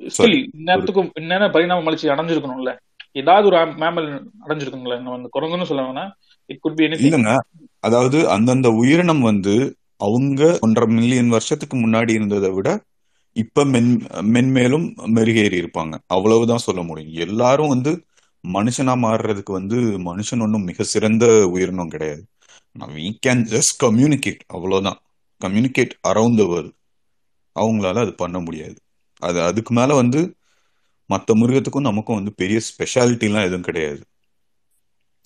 ஸ்டில் 0.00 0.38
இந்நேரத்துக்கும் 0.58 1.10
இந்நேரம் 1.14 1.50
பரிணாம 1.50 1.82
வளர்ச்சி 1.82 2.08
அடைஞ்சிருக்கணும்ல. 2.08 2.72
ஏதாவது 3.12 3.46
ஒரு 3.46 3.56
மேமல் 3.82 4.08
அடைஞ்சிருக்கணும்ல. 4.44 4.96
நம்ம 5.00 5.14
அந்த 5.14 5.30
குரங்குன்னு 5.36 5.62
சொல்ல 5.62 5.82
வேணா. 5.82 6.04
இட் 6.50 6.60
குட் 6.60 6.76
பி 6.76 6.84
இல்லைங்க. 6.84 7.32
அதாவது 7.80 8.28
அந்தந்த 8.28 8.68
உயிரினம் 8.70 9.20
வந்து 9.20 9.54
அவங்க 9.96 10.58
ஒன்றரை 10.60 10.88
மில்லியன் 10.88 11.28
வருஷத்துக்கு 11.28 11.76
முன்னாடி 11.76 12.10
இருந்ததை 12.10 12.50
விட 12.50 12.68
இப்ப 13.36 13.64
மென் 13.64 13.90
மென்மேலும் 14.34 14.86
மெருகேறி 15.16 15.56
இருப்பாங்க. 15.62 15.94
அவ்வளவுதான் 16.06 16.64
சொல்ல 16.66 16.82
முடியும். 16.82 17.14
எல்லாரும் 17.28 17.68
வந்து 17.68 17.92
மனுஷனா 18.44 18.92
மாறுறதுக்கு 19.04 19.52
வந்து 19.52 19.78
மனுஷன் 19.80 20.42
ஒன்றும் 20.42 20.64
மிக 20.64 20.82
சிறந்த 20.82 21.24
உயிரினம் 21.46 21.88
கிடையாது. 21.88 22.22
வி 22.76 23.10
கேன் 23.26 23.42
ஜஸ்ட் 23.52 23.74
கம்யூனிகேட் 23.82 24.42
அவ்வளவுதான். 24.46 24.98
கம்யூனிகேட் 25.40 25.92
அரவுண்ட் 26.08 26.36
த 26.36 26.46
வேர்ல்ட் 26.46 26.74
அவங்களால 27.56 27.98
அது 27.98 28.14
பண்ண 28.14 28.38
முடியாது. 28.38 28.78
அது 29.22 29.38
அதுக்கு 29.42 29.74
மேல 29.74 29.94
வந்து 29.94 30.20
மற்ற 31.10 31.34
மிருகத்துக்கும் 31.34 31.88
நமக்கும் 31.88 32.18
வந்து 32.18 32.32
பெரிய 32.42 32.58
ஸ்பெஷாலிட்டிலாம் 32.68 33.46
எதுவும் 33.48 33.68
கிடையாது. 33.68 34.00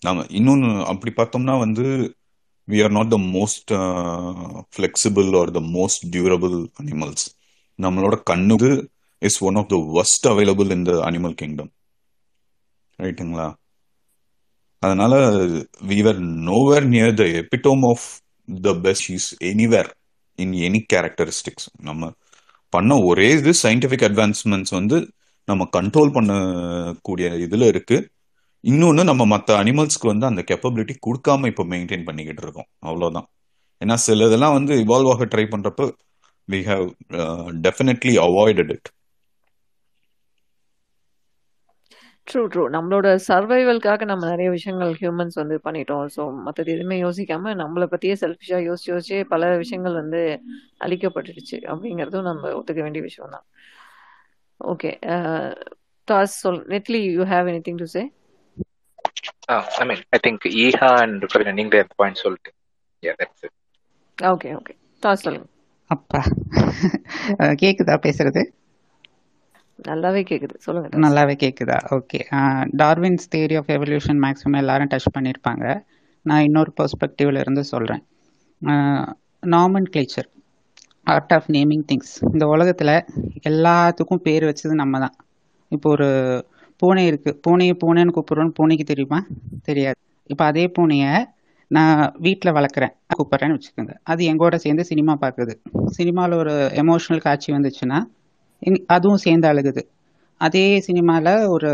நாம 0.02 0.24
இன்னொன்னு 0.30 0.68
அப்படி 0.92 1.12
பார்த்தோம்னா 1.16 1.54
வந்து 1.58 1.84
we 2.68 2.78
are 2.84 2.90
not 2.90 3.10
the 3.10 3.18
most 3.34 3.72
flexible 4.72 5.28
or 5.40 5.50
the 5.50 5.62
most 5.76 6.04
durable 6.14 6.56
animals 6.82 7.26
நம்மளோட 7.78 8.16
கண்ணு 8.30 8.70
is 9.22 9.38
one 9.42 9.56
of 9.56 9.70
the 9.70 9.78
worst 10.00 10.26
available 10.32 10.70
in 10.70 10.84
the 10.84 10.94
animal 11.08 11.34
kingdom 11.34 11.72
ரைட்டுங்களா 12.98 13.48
அதனால 14.82 15.14
we 15.88 15.98
are 16.06 16.20
nowhere 16.48 16.88
near 16.88 17.14
the 17.14 17.26
epitome 17.40 17.84
of 17.90 18.06
the 18.48 18.72
best 18.80 19.08
is 19.10 19.28
anywhere 19.50 19.90
in 20.38 20.54
any 20.66 20.80
characteristics 20.92 21.68
நம்ம 21.82 22.10
பண்ண 22.76 22.98
ஒரே 23.08 23.28
இது 23.38 23.52
scientific 23.62 24.06
advancements 24.08 24.74
வந்து 24.78 24.98
நம்ம 25.48 25.62
கண்ட்ரோல் 25.76 26.14
பண்ணக்கூடிய 26.16 27.26
இதில் 27.46 27.66
இருக்கு. 27.72 27.96
இன்னொன்று 28.64 29.02
நம்ம 29.10 29.22
மற்ற 29.32 29.56
அனிமல்ஸ்க்கு 29.62 30.10
வந்து 30.12 30.26
அந்த 30.30 30.42
கெப்பபிலிட்டி 30.50 30.94
கொடுக்காம 31.06 31.48
இப்போ 31.52 31.64
மெயின்டைன் 31.72 32.06
பண்ணிக்கிட்டு 32.08 32.42
இருக்கோம். 32.46 32.68
அவ்வளோதான் 32.88 33.26
ஏன்னா 33.80 33.96
சில 34.06 34.26
இதெல்லாம் 34.28 34.56
வந்து 34.58 34.74
இவால்வ் 34.84 35.10
ஆக 35.14 35.26
ட்ரை 35.32 35.44
பண்ணுறப்ப 35.54 35.84
we 36.48 36.60
have 36.70 36.86
definitely 37.66 38.14
avoided 38.26 38.72
it 38.76 38.88
through 42.26 42.42
through 42.46 42.62
நம்மளோட 42.74 43.08
சர்வைவல்காக 43.26 44.04
நம்ம 44.04 44.28
நிறைய 44.28 44.48
விஷயங்கள் 44.50 44.92
ஹியூமன்ஸ் 45.00 45.36
வந்து 45.40 45.56
பண்ணிட்டோம். 45.64 46.06
ஸோ 46.14 46.22
மற்றது 46.46 46.70
எதுவுமே 46.74 46.96
யோசிக்காம 47.00 47.54
நம்மளை 47.62 47.86
பற்றியே 47.86 48.14
செல்ஃபிஷாக 48.22 48.62
யோசிச்சு 48.68 48.90
யோசிச்சே 48.92 49.18
பல 49.32 49.50
விஷயங்கள் 49.56 50.00
வந்து 50.02 50.22
அழிக்கப்பட்டுடுச்சு 50.80 51.58
அப்படிங்கிறதும் 51.70 52.28
நம்ம 52.30 52.52
ஒத்துக்க 52.58 52.80
வேண்டிய 52.82 53.02
விஷயம் 53.02 53.34
தான் 53.36 53.46
ஓகே 54.60 54.90
தாஸ் 56.08 56.36
சொல் 56.40 56.62
neatly 56.68 57.02
you 57.16 57.24
have 57.26 57.50
anything 57.68 57.80
to 57.82 57.88
say 57.94 58.02
I 59.76 59.86
mean 59.86 60.02
I 60.10 60.20
think 60.26 60.46
Eha 60.64 60.90
and 61.02 61.24
நீங்களே 61.52 61.84
பாயிண்ட் 61.96 62.22
சொல்லிட்டு. 62.24 62.50
Yeah, 63.02 63.14
that's 63.18 63.42
it. 63.42 63.52
Okay 64.18 64.50
okay 64.58 64.74
Das 65.02 65.24
சொல்லுங்க. 65.24 65.48
அப்பா. 65.90 66.20
கேக்குதா 67.62 67.94
பேசுறது? 68.06 68.42
நல்லாவே 69.78 70.20
கேக்குது. 70.30 70.56
சொல்லுங்க 70.64 70.98
நல்லாவே 71.04 71.34
கேக்குதா? 71.42 71.78
Okay 71.96 72.20
Darwin's 72.82 73.26
theory 73.32 73.56
of 73.60 73.70
evolution 73.76 74.20
maximum 74.24 74.60
எல்லாரும் 74.62 74.90
டச் 74.92 75.14
பண்ணியிருப்பாங்க 75.16 75.64
நான் 76.26 76.44
இன்னொரு 76.48 76.70
பெர்ஸ்பெக்டிவ்ல 76.78 77.42
இருந்து 77.44 77.64
சொல்றேன். 77.72 78.02
நார்மன் 79.54 79.88
கிளேச்சர் 79.94 80.28
ஆர்ட் 81.06 81.34
ஆஃப் 81.36 81.48
நேமிங் 81.56 81.84
திங்ஸ் 81.90 82.12
இந்த 82.32 82.44
உலகத்துல 82.54 82.90
எல்லாத்துக்கும் 83.50 84.24
பேர் 84.26 84.44
வச்சது 84.50 84.74
நம்ம 84.82 84.98
தான் 85.04 85.16
இப்போ 85.72 85.88
ஒரு 85.96 86.08
பூனை 86.82 87.02
இருக்கு. 87.06 87.30
பூனையை 87.46 87.74
பூனைன்னு 87.82 88.14
கூப்பிடுறோன்னு 88.16 88.56
பூனைக்கு 88.58 88.84
தெரியுமா? 88.84 89.18
தெரியாது. 89.68 89.98
இப்போ 90.30 90.44
அதே 90.50 90.64
பூனையை 90.76 91.12
நான் 91.70 92.00
வீட்டில் 92.18 92.56
வளர்க்குறேன். 92.58 92.92
கூப்பிட்றேன்னு 93.16 93.56
வச்சுக்கோங்க. 93.56 93.94
அது 94.12 94.22
எங்கூட 94.32 94.56
சேர்ந்து 94.64 94.84
சினிமா 94.90 95.14
பார்க்குது. 95.20 95.54
சினிமாவில் 95.96 96.40
ஒரு 96.42 96.54
எமோஷனல் 96.82 97.24
காட்சி 97.26 97.48
வந்துச்சுன்னா 97.52 97.98
அதுவும் 98.94 99.22
சேர்ந்து 99.26 99.46
அழுகுது. 99.50 99.82
அதே 100.40 100.64
சினிமாவில் 100.86 101.32
ஒரு 101.54 101.70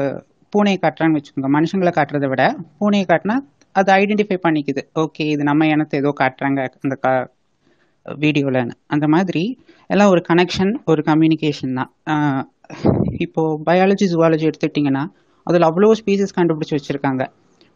பூனையை 0.52 0.78
காட்டுறான்னு 0.84 1.18
வச்சுக்கோங்க. 1.18 1.50
மனுஷங்களை 1.56 1.92
காட்டுறதை 1.98 2.28
விட 2.32 2.44
பூனையை 2.80 3.06
காட்டினா 3.10 3.36
அது 3.76 3.88
ஐடென்டிஃபை 4.00 4.38
பண்ணிக்குது. 4.46 4.82
ஓகே 5.02 5.24
இது 5.34 5.42
நம்ம 5.50 5.66
இனத்தை 5.72 5.96
ஏதோ 6.02 6.10
காட்டுறாங்க 6.20 6.60
அந்த 6.84 6.96
கா 7.04 7.12
வீடியோலன்னு. 8.22 8.74
அந்த 8.94 9.06
மாதிரி 9.14 9.42
எல்லாம் 9.92 10.12
ஒரு 10.14 10.22
கனெக்ஷன் 10.30 10.72
ஒரு 10.90 11.00
கம்யூனிகேஷன் 11.10 11.76
தான். 11.80 11.90
இப்போது 13.24 13.58
பயாலஜி 13.68 14.06
ஜுவாலஜி 14.12 14.44
எடுத்துக்கிட்டிங்கன்னா 14.48 15.04
அதில் 15.46 15.68
அவ்வளோ 15.68 15.92
ஸ்பீசிஸ் 16.00 16.36
கண்டுபிடிச்சி 16.38 16.74
வச்சுருக்காங்க. 16.76 17.22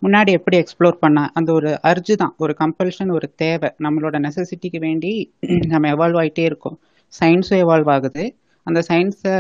முன்னாடி 0.03 0.31
எப்படி 0.39 0.57
எக்ஸ்ப்ளோர் 0.63 0.97
பண்ண 1.03 1.19
அந்த 1.39 1.51
ஒரு 1.59 1.71
அர்ஜு 1.91 2.15
தான். 2.23 2.35
ஒரு 2.45 2.53
கம்பல்ஷன் 2.63 3.11
ஒரு 3.19 3.27
தேவை. 3.43 3.69
நம்மளோட 3.85 4.17
நெசசிட்டிக்கு 4.27 4.79
வேண்டி 4.87 5.13
நம்ம 5.73 5.89
எவால்வ் 5.95 6.19
ஆகிட்டே 6.23 6.45
இருக்கோம். 6.51 6.77
சயின்ஸும் 7.13 7.63
எவால்வ் 7.65 7.91
ஆகுது. 7.95 8.25
அந்த 8.67 8.81
சயின்ஸை 8.89 9.35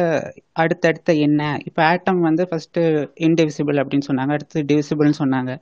அடுத்தடுத்த 0.62 1.10
என்ன? 1.26 1.42
இப்போ 1.68 1.80
ஆட்டம் 1.90 2.20
வந்து 2.28 2.42
ஃபஸ்ட்டு 2.50 2.82
இன்டிவிசிபிள் 3.26 3.78
அப்படின்னு 3.82 4.06
சொன்னாங்க 4.10 4.32
அடுத்து 4.36 4.58
டிவிசிபிள்னு 4.70 5.18
சொன்னாங்க. 5.22 5.52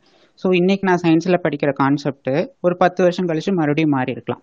ஸோ 0.40 0.48
இன்னைக்கு 0.60 0.84
நான் 0.88 1.02
சயின்ஸில் 1.04 1.42
படிக்கிற 1.44 1.70
கான்செப்ட்டு 1.82 2.34
ஒரு 2.66 2.74
பத்து 2.82 3.00
வருஷம் 3.04 3.28
கழிச்சு 3.30 3.52
மறுபடியும் 3.60 3.94
மாறி 3.96 4.10
இருக்கலாம் 4.16 4.42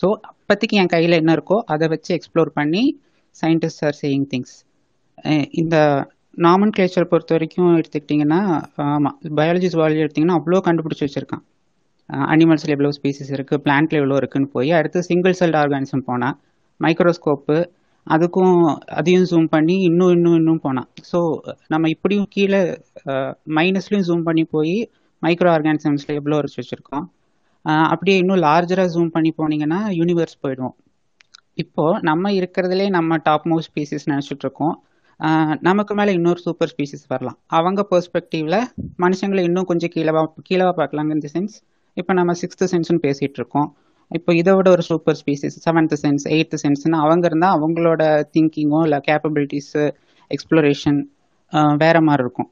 ஸோ 0.00 0.06
அப்போதைக்கு 0.30 0.76
என் 0.82 0.92
கையில் 0.94 1.20
என்ன 1.20 1.32
இருக்கோ 1.36 1.56
அதை 1.72 1.86
வச்சு 1.94 2.10
எக்ஸ்ப்ளோர் 2.18 2.50
பண்ணி 2.58 2.82
சயின்டிஸ்ட் 3.36 3.82
ஆர் 3.88 3.96
சேயிங் 4.02 4.26
திங்ஸ் 4.32 4.54
இந்த 5.60 5.76
நாமன் 6.46 6.74
கிளேச்சர் 6.76 7.10
பொறுத்த 7.10 7.34
வரைக்கும் 7.36 7.74
எடுத்துக்கிட்டிங்கன்னா 7.78 8.40
ஆமாம் 8.86 9.16
பயாலஜி 9.40 9.68
ஜுவாலஜி 9.74 10.02
எடுத்திங்கன்னா 10.04 10.38
அவ்வளோ 10.38 10.60
கண்டுபிடிச்சி 10.68 11.04
வச்சுருக்கான். 11.06 11.44
அனிமல்ஸில் 12.32 12.72
எவ்வளோ 12.74 12.90
ஸ்பீசிஸ் 12.96 13.30
இருக்குது 13.36 13.62
பிளான்ட்டில் 13.66 14.00
எவ்வளோ 14.00 14.16
இருக்குன்னு 14.22 14.48
போய் 14.56 14.70
அடுத்து 14.78 15.00
சிங்கிள் 15.08 15.36
செல்ட் 15.40 15.58
ஆர்கானிசம் 15.60 16.04
போனால் 16.08 16.36
மைக்ரோஸ்கோப்பு 16.80 17.56
அதுக்கும் 18.06 18.56
அதையும் 18.98 19.26
ஜூம் 19.30 19.48
பண்ணி 19.54 19.76
இன்னும் 19.88 20.12
இன்னும் 20.16 20.38
இன்னும் 20.40 20.62
போனான் 20.66 20.88
ஸோ 21.10 21.18
நம்ம 21.68 21.88
இப்படியும் 21.88 22.28
கீழே 22.30 22.60
மைனஸ்லையும் 23.58 24.06
ஜூம் 24.08 24.24
பண்ணி 24.28 24.44
போய் 24.54 24.76
மைக்ரோ 25.22 25.50
ஆர்கானிசம்ஸில் 25.56 26.16
எவ்வளோ 26.20 26.38
வச்சு 26.40 26.58
வச்சுருக்கோம் 26.62 27.06
அப்படியே 27.64 28.16
இன்னும் 28.22 28.42
லார்ஜராக 28.46 28.92
ஜூம் 28.96 29.14
பண்ணி 29.16 29.30
போனீங்கன்னா 29.38 29.80
யூனிவர்ஸ் 30.00 30.42
போயிடுவோம் 30.42 30.76
இப்போ 31.62 31.84
நம்ம 32.08 32.30
இருக்கிறதுலே 32.40 32.86
நம்ம 32.96 33.16
டாப் 33.28 33.46
மோஸ்ட் 33.50 33.70
ஸ்பீசிஸ் 33.70 34.08
நினச்சிட்டு 34.12 34.44
இருக்கோம். 34.46 34.74
நமக்கு 35.68 35.92
மேலே 35.98 36.12
இன்னொரு 36.18 36.40
சூப்பர் 36.46 36.70
ஸ்பீசிஸ் 36.72 37.04
வரலாம். 37.12 37.36
அவங்க 37.58 37.80
பெர்ஸ்பெக்டிவில் 37.90 38.58
மனுஷங்களை 39.04 39.42
இன்னும் 39.48 39.68
கொஞ்சம் 39.70 39.92
கீழே 39.94 40.12
கீழே 40.48 40.64
பார்க்கலாங்க 40.80 41.12
இந்த 41.18 41.28
சென்ஸ் 41.34 41.54
இப்போ 41.96 42.12
நம்ம 42.18 42.32
சிக்ஸ்த்து 42.40 42.68
சென்ஸ்னு 42.72 43.00
பேசிகிட்டு 43.06 43.38
இருக்கோம். 43.40 43.68
இப்போ 44.10 44.30
இதை 44.40 44.52
விட 44.56 44.68
ஒரு 44.76 44.82
super 44.88 45.18
species 45.20 45.56
seventh 45.66 45.94
sense 46.02 46.24
eighth 46.34 46.56
சென்ஸ்னு 46.64 46.98
அவங்க 47.04 47.24
இருந்தால் 47.30 47.54
அவங்களோட 47.58 48.02
திங்கிங்கோ 48.34 48.80
இல்லை 48.86 48.98
கேப்பபிலிட்டிஸு 49.08 49.82
எக்ஸ்ப்ளோரேஷன் 50.30 51.00
வேற 51.82 51.96
மாதிரி 52.08 52.24
இருக்கும். 52.26 52.48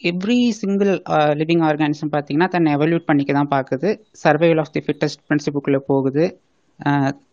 எவ்ரி 0.00 0.38
சிங்கிள் 0.60 0.92
லிவிங் 1.40 1.64
ஆர்கானிசம் 1.68 2.12
பார்த்தீங்கன்னா 2.14 2.48
தன்னை 2.54 2.70
எவல்யூட் 2.76 3.08
பண்ணிக்க 3.10 3.32
தான் 3.38 3.52
பார்க்குது 3.56 3.88
சர்வைவல் 4.22 4.62
ஆஃப் 4.62 4.72
தி 4.76 4.80
ஃபிட்டஸ்ட் 4.86 5.22
பிரின்சிபுக்குள்ளே 5.28 5.80
போகுது. 5.90 6.24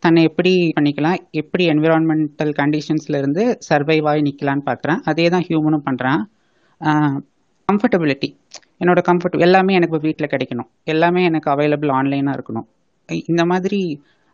தன்னை 0.03 0.22
எப்படி 0.30 0.51
பண்ணிக்கலாம் 0.77 1.19
எப்படி 1.41 1.64
என்விரான்மெண்டல் 1.74 2.51
கண்டிஷன்ஸ்ல 2.59 3.19
இருந்து 3.22 3.43
சர்வைவ் 3.69 4.08
ஆகி 4.11 4.22
நிற்கலான்னு 4.27 4.67
பார்க்குறேன் 4.69 4.99
அதே 5.11 5.25
தான் 5.35 5.45
ஹியூமனும் 5.48 5.85
பண்ணுறான் 5.88 6.22
கம்ஃபர்டபிலிட்டி 7.69 8.30
என்னோட 8.82 8.99
கம்ஃபர்ட் 9.08 9.43
எல்லாமே 9.45 9.74
எனக்கு 9.80 9.98
வீட்டில் 10.06 10.32
கிடைக்கணும். 10.33 10.69
எல்லாமே 10.93 11.22
எனக்கு 11.30 11.48
அவைலபிள் 11.53 11.91
ஆன்லைனாக 11.99 12.35
இருக்கணும். 12.38 12.67
இந்த 13.32 13.44
மாதிரி 13.52 13.82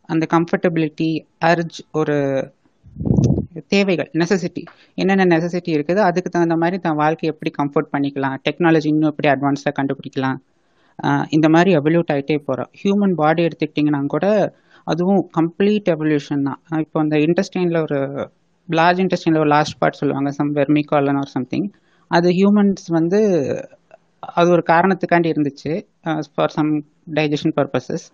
அந்த 0.09 0.25
கம்ஃபர்டபிலிட்டி 0.35 1.09
அர்ஜ் 1.51 1.79
ஒரு 1.99 2.17
தேவைகள் 3.73 4.09
நெசசிட்டி 4.21 4.63
என்னென்ன 5.01 5.27
நெசசிட்டி 5.33 5.71
இருக்குது? 5.75 6.01
அதுக்கு 6.07 6.29
தகுந்த 6.33 6.55
மாதிரி 6.63 6.77
தன் 6.85 6.99
வாழ்க்கையை 7.01 7.29
எப்படி 7.33 7.51
கம்ஃபர்ட் 7.59 7.89
பண்ணிக்கலாம்? 7.93 8.35
டெக்னாலஜி 8.47 8.87
இன்னும் 8.93 9.11
எப்படி 9.11 9.29
அட்வான்ஸாக 9.33 9.73
கண்டுபிடிக்கலாம்? 9.79 10.39
இந்த 11.35 11.47
மாதிரி 11.53 11.71
எவல்யூட் 11.79 12.11
ஆகிட்டே 12.13 12.37
போகிறோம் 12.47 12.69
ஹியூமன் 12.81 13.15
பாடி 13.21 13.41
எடுத்துக்கிட்டிங்கன்னா 13.47 14.01
கூட 14.15 14.27
அதுவும் 14.87 15.21
கம்ப்ளீட் 15.37 15.87
எவல்யூஷன் 15.95 16.45
தான். 16.49 16.59
இப்போ 16.83 16.97
அந்த 17.03 17.15
இன்டெஸ்டைனில் 17.27 17.79
ஒரு 17.85 17.99
லார்ஜ் 18.69 19.01
இன்டெஸ்டைனில் 19.03 19.41
ஒரு 19.43 19.51
லாஸ்ட் 19.55 19.77
பார்ட் 19.81 19.99
சொல்லுவாங்க 20.01 20.29
சம் 20.37 20.51
வெர்மிகாலன் 20.59 21.19
ஆர் 21.21 21.33
சம்திங் 21.35 21.67
அது 22.11 22.27
ஹியூமன்ஸ் 22.39 22.85
வந்து 22.97 23.19
அது 24.39 24.49
ஒரு 24.55 24.63
காரணத்துக்காண்டி 24.71 25.29
இருந்துச்சு 25.33 25.71
ஃபார் 26.35 26.53
சம் 26.57 26.71
டைஜஷன் 27.17 27.55
பர்பஸஸ் 27.59 28.05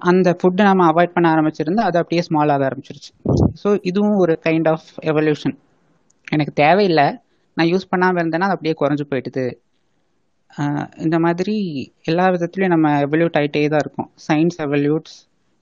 அந்த 0.00 0.28
ஃபுட்டை 0.38 0.64
நம்ம 0.68 0.86
அவாய்ட் 0.92 1.14
பண்ண 1.14 1.26
ஆரம்பிச்சிருந்து 1.34 1.82
அது 1.88 1.96
அப்படியே 2.00 2.22
ஸ்மால் 2.26 2.52
ஆக 2.54 2.64
ஆரம்பிச்சிருச்சு. 2.68 3.12
ஸோ 3.60 3.68
இதுவும் 3.90 4.18
ஒரு 4.24 4.34
கைண்ட் 4.46 4.68
ஆஃப் 4.72 4.88
எவல்யூஷன் 5.10 5.54
எனக்கு 6.34 6.52
தேவையில்லை. 6.64 7.06
நான் 7.56 7.70
யூஸ் 7.72 7.90
பண்ணாமல் 7.92 8.20
இருந்தேன்னா 8.22 8.48
அது 8.48 8.56
அப்படியே 8.56 8.74
குறைஞ்சி 8.80 9.04
போயிடுது. 9.10 9.44
இந்த 11.04 11.16
மாதிரி 11.24 11.54
எல்லா 12.10 12.26
விதத்துலையும் 12.34 12.74
நம்ம 12.74 12.90
எவல்யூட் 13.06 13.38
ஆகிட்டே 13.38 13.62
தான் 13.72 13.82
இருக்கும். 13.84 14.08
சயின்ஸ் 14.26 14.58
எவல்யூட்ஸ் 14.66 15.16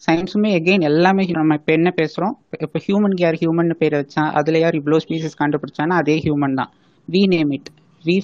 சயின்ஸுமே 0.07 0.49
எகெயின் 0.59 0.85
எல்லாமே 0.89 1.23
நம்ம 1.41 1.55
இப்போ 1.61 1.73
என்ன 1.79 1.91
பேசுகிறோம் 2.01 2.35
இப்போ 2.65 2.79
ஹியூமனுக்கு 2.87 3.25
யார் 3.25 3.39
ஹியூமன் 3.43 3.71
பேர் 3.83 3.97
வச்சா 4.01 4.23
அதில் 4.39 4.59
யார் 4.63 4.79
இவ்வளோ 4.81 4.99
ஸ்பீசிஸ் 5.05 5.39
கண்டுபிடிச்சானா 5.43 5.95
அதே 6.03 6.17
ஹியூமன் 6.25 6.59
தான். 6.61 6.71
We 7.09 7.23
name 7.35 7.53
it 7.59 7.71
we 8.05 8.17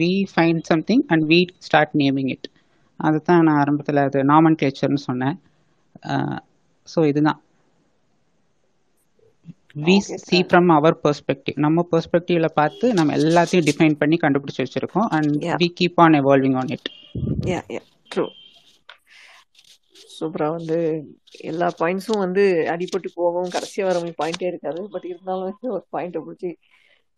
we 0.00 0.10
find 0.32 0.62
something 0.70 1.02
and 1.12 1.24
we 1.32 1.40
start 1.66 1.94
naming 2.02 2.30
it 2.34 2.48
அதுதான் 3.00 3.44
நான் 3.48 3.60
ஆரம்பத்தில் 3.62 4.00
அது 4.06 4.18
நாமன் 4.32 4.58
கிளேச்சர்னு 4.60 5.02
சொன்னேன். 5.08 5.36
ஸோ 6.88 7.00
இதுதான். 7.10 7.40
We 9.86 9.94
see 10.28 10.38
from 10.50 10.70
our 10.76 10.96
perspective 11.04 11.56
நம்ம 11.64 11.84
பெர்ஸ்பெக்டிவ்ல 11.92 12.48
பார்த்து 12.60 12.86
நம்ம 12.98 13.14
எல்லாத்தையும் 13.20 13.66
டிஃபைன் 13.68 13.98
பண்ணி 14.02 14.16
கண்டுபிடிச்சு 14.22 14.64
வச்சிருக்கோம். 14.64 15.08
And 15.16 15.44
we 15.62 15.68
keep 15.80 16.00
on 16.04 16.16
evolving 16.22 16.56
on 16.62 16.72
it 16.76 16.88
yeah 17.52 17.60
yeah 17.76 17.82
true 18.14 18.26
சூப்பரா 20.16 20.48
வந்து 20.58 20.78
எல்லா 21.50 21.66
பாயிண்ட்ஸும் 21.80 22.22
வந்து 22.24 22.44
அடிபட்டு 22.74 23.08
போகவும் 23.18 23.54
கடைசியா 23.56 23.86
வர 23.88 24.00
பாயிண்டே 24.20 24.46
இருக்காது. 24.52 24.82
பட் 24.94 25.06
இருந்தாலும் 25.10 25.74
ஒரு 25.76 25.84
பாயிண்ட்டை 25.96 26.22
பிடிச்சி 26.26 26.50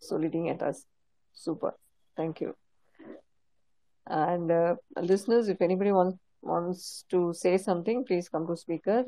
சொல்லிட்டீங்க 0.09 0.51
Das 0.63 0.81
super 1.37 1.77
thank you 2.17 2.49
and 4.25 4.51
listeners 5.09 5.45
if 5.53 5.59
anybody 5.67 5.91
wants 5.97 6.15
wants 6.43 7.05
to 7.09 7.19
say 7.33 7.57
something 7.57 8.05
please 8.05 8.29
come 8.29 8.45
to 8.47 8.55
speaker. 8.55 9.03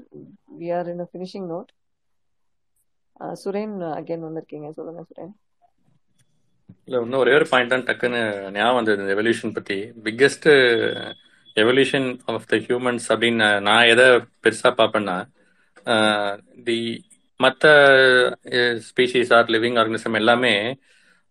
We 0.60 0.72
are 0.72 0.88
in 0.90 1.00
a 1.00 1.08
finishing 1.14 1.46
note. 1.48 1.72
Uh, 3.22 3.34
Suren 3.42 3.76
again 3.98 4.22
uh, 4.22 4.28
வந்திருக்கீங்க. 4.28 4.70
சொல்லுங்க 4.78 5.02
சுரேன் 5.10 5.34
இல்ல 6.88 7.02
இன்னும் 7.06 7.22
ஒரே 7.24 7.34
ஒரு 7.40 7.48
பாயிண்ட் 7.52 7.74
தான் 7.74 7.86
டக்குன்னு 7.90 8.22
ஞாபகம் 8.56 8.78
வந்தது 8.80 9.02
இந்த 9.02 9.14
எவல்யூஷன் 9.16 9.56
பத்தி. 9.58 9.78
Biggest 10.06 10.48
evolution 11.58 12.08
of 12.34 12.48
the 12.52 12.58
humans 12.68 13.08
அப்படின்னு 13.14 13.48
நான் 13.68 13.90
எதை 13.94 14.08
பெருசா 14.44 14.72
பார்ப்பேன்னா 14.82 15.18
uh, 15.94 16.32
தி 16.68 16.80
மற்ற 17.40 17.68
ஸ்பீஷீஸ் 18.88 19.32
ஆர் 19.38 19.52
லிவிங் 19.56 19.78
ஆர்கனிசம் 19.82 20.18
எல்லாமே 20.22 20.56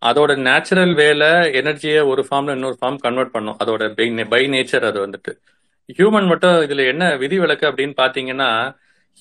அதோட 0.02 0.32
நேச்சுரல் 0.46 0.92
வேல 1.00 1.24
எனர்ஜியை 1.60 2.00
ஒரு 2.12 2.22
ஃபார்ம்ல 2.26 2.54
இன்னொரு 2.58 2.76
ஃபார்ம் 2.80 2.98
கன்வெர்ட் 3.06 3.34
பண்ணும். 3.34 3.58
அதோட 3.62 3.82
பை 4.32 4.42
நேச்சர் 4.54 4.86
அது 4.90 4.98
வந்துட்டு. 5.06 5.32
ஹியூமன் 5.96 6.26
மட்டும் 6.26 6.56
இதுல 6.64 6.86
என்ன 6.88 7.04
விதி 7.20 7.36
விலக்கு 7.40 7.66
அப்படின்னு 7.70 7.94
பாத்தீங்கன்னா 7.98 8.48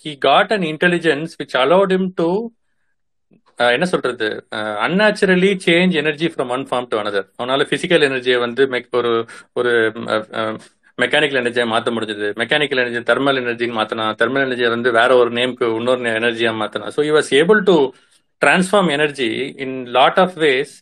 he 0.06 0.12
got 0.26 0.54
an 0.54 0.66
intelligence 0.72 1.32
which 1.40 1.56
allowed 1.62 1.94
him 1.96 2.10
to 2.16 2.30
uh, 3.60 3.74
என்ன 3.76 3.86
சொல்றது? 3.92 4.28
Unnaturally 4.86 5.50
change 5.64 5.94
energy 6.02 6.28
from 6.34 6.52
one 6.56 6.64
form 6.68 6.88
to 6.88 6.98
another 7.02 7.28
அவனால 7.38 7.64
பிசிக்கல் 7.72 8.06
எனர்ஜியை 8.08 8.38
வந்து 8.40 8.64
ஒரு 9.00 9.12
ஒரு 9.56 9.72
மெக்கானிக்கல் 10.98 11.42
எனர்ஜியை 11.42 11.66
மாற்ற 11.68 11.90
முடிஞ்சது. 11.92 12.28
மெக்கானிக்கல் 12.42 12.82
எனர்ஜி 12.84 13.02
தெர்மல் 13.10 13.40
எனர்ஜின்னு 13.42 13.78
மாத்தினா 13.78 14.06
தெர்மல் 14.22 14.46
எனர்ஜியை 14.46 14.70
வந்து 14.74 14.90
வேற 14.98 15.12
ஒரு 15.18 15.32
நேம்க்கு 15.38 15.66
இன்னொரு 15.78 16.14
எனர்ஜியா 16.20 16.52
மாத்தினா. 16.62 16.88
So 16.96 17.04
was 17.18 17.32
able 17.40 17.62
to 17.70 17.76
transform 18.42 18.90
energy 18.96 19.30
in 19.64 19.78
lot 19.96 20.20
of 20.20 20.36
ways 20.44 20.74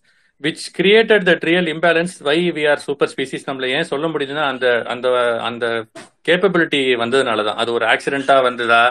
which 0.43 0.65
created 0.77 1.23
the 1.27 1.33
real 1.49 1.69
imbalance 1.73 2.13
why 2.27 2.35
we 2.57 2.63
are 2.71 2.81
super 2.87 3.09
species 3.13 3.47
நம்மள 3.47 3.67
ஏன் 3.77 3.89
சொல்ல 3.91 4.05
முடியுதுன்னா 4.13 4.43
அந்த 4.51 4.65
அந்த 4.93 5.07
அந்த 5.47 5.65
கேப்பபிலிட்டி 6.27 6.81
வந்ததுனால 7.03 7.43
தான் 7.47 7.59
அது 7.61 7.69
ஒரு 7.77 7.85
ஆக்சிடென்ட்டா 7.93 8.35
வந்ததா 8.47 8.81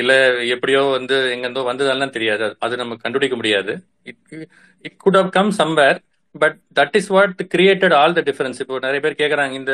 இல்ல 0.00 0.12
எப்படியோ 0.54 0.82
வந்து 0.96 1.16
எங்கேருந்தோ 1.34 1.64
வந்ததெல்லாம் 1.70 2.14
தெரியாது. 2.16 2.46
அது 2.64 2.74
நம்ம 2.80 2.96
கண்டுபிடிக்க 3.04 3.36
முடியாது. 3.40 3.72
It 4.84 4.98
could 5.04 5.18
have 5.20 5.30
come 5.38 5.52
somewhere 5.60 5.98
but 6.34 6.56
that 6.78 6.96
is 7.00 7.10
what 7.16 7.34
created 7.54 7.94
all 7.98 8.16
the 8.18 8.22
difference 8.28 8.60
இப்போ 8.62 8.78
நிறைய 8.86 9.00
பேர் 9.04 9.20
கேட்கறாங்க 9.20 9.54
இந்த 9.60 9.72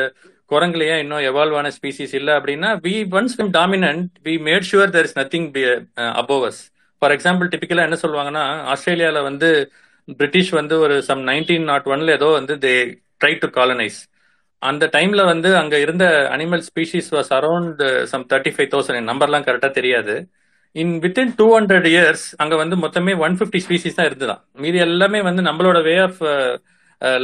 குரங்குலயே 0.51 0.95
இன்னும் 1.03 1.23
எவால்வ் 1.29 1.57
ஆன 1.59 1.71
ஸ்பீசிஸ் 1.77 2.15
இல்லை 2.19 2.33
அப்படின்னா 2.39 2.69
we 2.87 2.95
once 3.19 3.37
were 3.39 3.53
dominant 3.59 4.09
we 4.27 4.33
made 4.49 4.67
sure 4.71 4.93
there 4.95 5.07
is 5.09 5.17
nothing 5.21 5.47
above 6.21 6.45
us 6.49 6.61
for 7.01 7.15
example 7.17 7.51
டிபிக்கலா 7.53 7.87
என்ன 7.87 7.99
சொல்லுவாங்கன்னா 8.03 8.43
ஆஸ்திரேலியால 8.73 9.21
வந்து 9.29 9.49
பிரிட்டிஷ் 10.19 10.51
வந்து 10.59 10.75
ஒரு 10.79 10.95
சம் 11.09 11.21
நைன்டீன் 11.27 11.67
நாட் 11.71 11.89
ஒன்ல 11.93 12.15
ஏதோ 12.19 12.29
வந்து 12.37 12.55
தே 12.65 12.73
ட்ரை 13.21 13.33
டு 13.43 13.47
காலனைஸ் 13.59 13.99
அந்த 14.61 14.85
டைம்ல 14.95 15.21
வந்து 15.31 15.49
அங்க 15.61 15.75
இருந்த 15.79 16.05
animal 16.33 16.63
species 16.69 17.09
was 17.15 17.31
around 17.37 17.79
some 18.11 18.25
thirty 18.33 18.51
five 18.55 18.69
thousand 18.73 19.09
நம்பர்லாம் 19.11 19.45
கரெக்டா 19.47 19.69
தெரியாது. 19.79 20.15
In 20.75 20.93
within 21.03 21.31
two 21.39 21.47
hundred 21.57 21.87
years 21.93 22.25
அங்க 22.43 22.55
வந்து 22.55 22.75
மொத்தமே 22.83 23.13
ஒன் 23.25 23.37
பிப்டி 23.39 23.59
ஸ்பீசிஸ் 23.65 23.97
தான் 23.97 24.09
இருந்துதான் 24.09 24.41
மீதி 24.65 24.77
எல்லாமே 24.87 25.21
வந்து 25.29 25.41
நம்மளோட 25.49 25.79
வே 25.87 25.95
ஆஃப் 26.07 26.21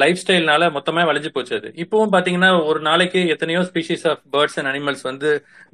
லைஃப் 0.01 0.19
ஸ்டைல்னால 0.21 0.67
மொத்தமா 0.75 1.01
வளைஞ்சு 1.07 1.29
போச்சு 1.33 1.53
அது. 1.57 1.69
இப்பவும் 1.83 2.13
பாத்தீங்கன்னா 2.13 2.49
ஒரு 2.69 2.79
நாளைக்கு 2.87 3.19
எத்தனையோ 3.33 3.59
species 3.69 4.05
of 4.11 4.21
birds 4.35 4.57
and 4.59 4.69
animals 4.71 5.03
வந்து 5.09 5.29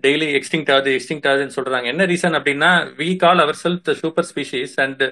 டெய்லி 0.05 0.27
எக்ஸ்டிங் 0.39 0.65
ஆகுது 0.73 0.91
எக்ஸ்டிங் 0.97 1.23
ஆகுதுன்னு 1.29 1.55
சொல்றாங்க. 1.59 1.87
என்ன 1.93 2.05
ரீசன் 2.11 2.35
அப்படின்னா 2.39 2.71
we 2.99 3.09
call 3.23 3.43
our 3.45 3.59
self 3.63 3.91
super 4.01 4.27
species 4.31 4.75
and 4.85 5.03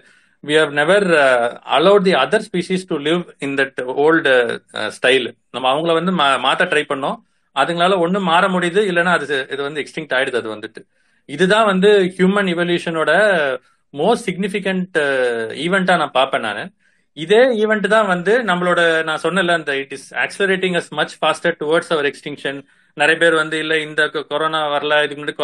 we 0.48 0.50
have 0.50 0.72
never 0.72 1.00
uh, 1.04 1.60
allowed 1.78 2.06
the 2.06 2.28
other 2.28 2.42
species 2.52 2.78
to 2.78 2.96
live 2.96 3.28
in 3.40 3.56
that 3.56 3.86
old 3.86 4.28
uh, 4.28 4.92
style. 5.02 5.36
நம்ம 5.52 5.74
அவங்கள 5.74 5.94
வந்து 5.94 6.12
மா- 6.12 6.52
மாத்த 6.52 6.62
ட்ரை 6.62 6.84
பண்ணோம். 6.90 7.16
அதுங்களால 7.56 7.98
ஒன்றும் 7.98 8.24
மாற 8.24 8.48
முடியுது 8.48 8.82
இல்லைன்னா 8.92 9.04
அது 9.04 9.48
இது 9.52 9.64
வந்து 9.64 9.82
எக்ஸ்டிங்ட் 9.82 10.14
ஆயிடுது 10.14 10.36
அது 10.36 10.56
வந்துட்டு. 10.56 10.86
இதுதான் 11.26 11.66
வந்து 11.66 12.14
ஹியூமன் 12.18 12.48
இவல்யூஷனோட 12.56 13.12
மோஸ்ட் 13.94 14.26
சிக்னிஃபிகண்ட் 14.26 15.00
ஈவெண்ட்டா 15.54 15.98
நான் 15.98 16.12
பார்ப்பேன் 16.12 16.42
நான். 16.42 16.74
இதே 17.14 17.66
ஈவெண்ட் 17.66 17.88
தான் 17.88 18.08
வந்து 18.08 18.44
நம்மளோட 18.44 19.04
நான் 19.04 19.22
சொன்னல 19.24 19.52
அந்த 19.52 19.76
it 19.76 19.92
is 19.92 20.14
accelerating 20.14 20.82
as 20.82 20.90
much 20.90 21.18
faster 21.20 21.56
towards 21.60 21.90
our 21.90 22.06
extinction 22.06 22.64
நிறைய 23.00 23.18
பேர் 23.22 23.36
வந்து 23.42 23.58
இல்ல 23.64 23.74
இந்த 23.86 24.02
கொரோனா 24.32 24.60
வரல 24.74 24.98
இதுக்கு 25.06 25.22
முன்னாடி 25.22 25.38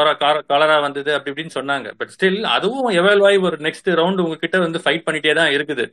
காலரா 0.51 0.77
வந்தது 0.85 1.11
அப்படி 1.15 1.31
இப்படின்னு 1.33 1.57
சொன்னாங்க. 1.59 1.87
பட் 1.99 2.11
ஸ்டில் 2.15 2.39
அதுவும் 2.55 2.89
எவால்வ் 2.99 3.27
ஆகி 3.29 3.39
ஒரு 3.49 3.57
நெக்ஸ்ட் 3.67 3.89
ரவுண்ட் 4.01 4.23
உங்ககிட்ட 4.25 4.59
வந்து 4.65 4.81
ஃபைட் 4.85 5.05
பண்ணிட்டே 5.07 5.35
தான் 5.39 5.53
இருக்குது. 5.57 5.85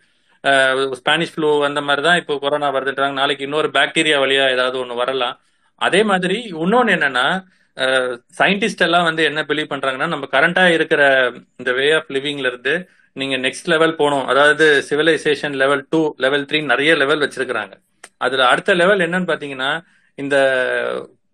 ஸ்பானிஷ் 1.00 1.34
ஃப்ளூ 1.34 1.50
அந்த 1.68 1.80
மாதிரி 1.88 2.02
தான் 2.08 2.18
இப்போ 2.22 2.34
கொரோனா 2.44 2.68
வருதுன்றாங்க. 2.76 3.16
நாளைக்கு 3.20 3.46
இன்னொரு 3.48 3.68
பாக்டீரியா 3.76 4.16
வழியா 4.24 4.46
ஏதாவது 4.56 4.76
ஒன்று 4.82 5.00
வரலாம். 5.02 5.36
அதே 5.80 6.00
மாதிரி 6.10 6.38
இன்னொன்னு 6.64 6.94
என்னன்னா 6.96 7.26
சயின்டிஸ்ட் 8.40 8.84
எல்லாம் 8.86 9.06
வந்து 9.08 9.22
என்ன 9.28 9.40
பிலீவ் 9.48 9.70
பண்றாங்கன்னா 9.70 10.08
நம்ம 10.12 10.26
கரண்டா 10.34 10.64
இருக்கிற 10.74 11.02
இந்த 11.60 11.70
வே 11.78 11.86
ஆஃப் 11.98 12.12
லிவிங்ல 12.16 12.50
இருந்து 12.52 12.74
நீங்க 13.16 13.36
நெக்ஸ்ட் 13.46 13.70
லெவல் 13.72 13.96
போகணும். 14.00 14.26
அதாவது 14.32 14.66
civilisation 14.88 15.56
level 15.62 15.82
two 15.92 16.00
level 16.24 16.46
three 16.50 16.58
நிறைய 16.72 16.92
லெவல் 17.02 17.22
வச்சிருக்கிறாங்க. 17.24 17.74
அதுல 18.26 18.46
அடுத்த 18.52 18.74
லெவல் 18.82 19.04
என்னன்னு 19.06 19.30
பாத்தீங்கன்னா 19.32 19.70
இந்த 20.18 20.36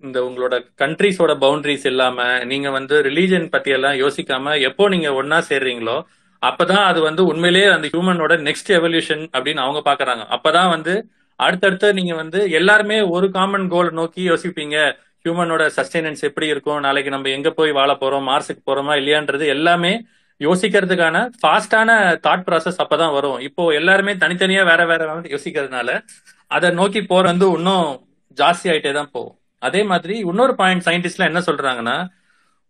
இந்த 0.03 0.19
உங்களோட 0.25 0.55
கண்ட்ரிஸோட 0.83 1.33
பவுண்டரிஸ் 1.45 1.87
இல்லாம 1.87 2.45
நீங்க 2.45 2.71
வந்து 2.71 3.03
ரிலீஜன் 3.03 3.47
பத்தி 3.49 3.71
எல்லாம் 3.71 3.93
யோசிக்காம 3.93 4.61
எப்போ 4.61 4.89
நீங்க 4.89 5.09
ஒன்னா 5.23 5.39
சேர்றீங்களோ 5.51 5.97
அப்பதான் 6.43 6.85
அது 6.85 7.01
வந்து 7.01 7.25
உண்மையிலேயே 7.25 7.67
அந்த 7.67 7.87
ஹியூமனோட 7.89 8.35
நெக்ஸ்ட் 8.49 8.71
எவல்யூஷன் 8.79 9.25
அப்படின்னு 9.37 9.65
அவங்க 9.65 9.81
பாக்குறாங்க 9.91 10.23
அப்பதான் 10.37 10.69
வந்து 10.69 10.95
அடுத்தடுத்து 11.39 11.95
நீங்க 11.95 12.15
வந்து 12.15 12.51
எல்லாருமே 12.51 13.01
ஒரு 13.01 13.31
காமன் 13.31 13.69
கோல் 13.69 13.91
நோக்கி 13.93 14.31
யோசிப்பீங்க. 14.31 14.77
ஹியூமனோட 15.25 15.63
சஸ்டைனன்ஸ் 15.77 16.23
எப்படி 16.23 16.47
இருக்கும்? 16.47 16.81
நாளைக்கு 16.81 17.11
நம்ம 17.11 17.29
எங்க 17.29 17.51
போய் 17.51 17.73
வாழ 17.73 17.91
போறோம்? 17.93 18.27
மார்ஸுக்கு 18.31 18.63
போறோமா? 18.71 18.95
இல்லையான்றது 19.01 19.47
எல்லாமே 19.47 19.93
யோசிக்கிறதுக்கான 20.41 21.17
ஃபாஸ்டான 21.41 21.91
தாட் 22.27 22.45
ப்ராசஸ் 22.47 22.81
அப்பதான் 22.83 23.13
வரும். 23.13 23.39
இப்போ 23.39 23.63
எல்லாருமே 23.71 24.13
தனித்தனியா 24.13 24.65
வேற 24.65 24.87
வேற 24.87 25.15
யோசிக்கிறதுனால 25.35 26.01
அதை 26.47 26.71
நோக்கி 26.71 27.03
போற 27.03 27.25
வந்து 27.29 27.49
இன்னும் 27.59 27.89
ஜாஸ்தி 28.37 28.67
ஆயிட்டே 28.73 28.93
தான் 28.93 29.13
போகும். 29.13 29.37
அதே 29.61 29.83
மாதிரி 29.83 30.19
இன்னொரு 30.19 30.55
பாயிண்ட் 30.55 30.83
சயின்டிஸ்ட்லாம் 30.85 31.25
என்ன 31.25 31.39
சொல்றாங்கன்னா 31.39 32.09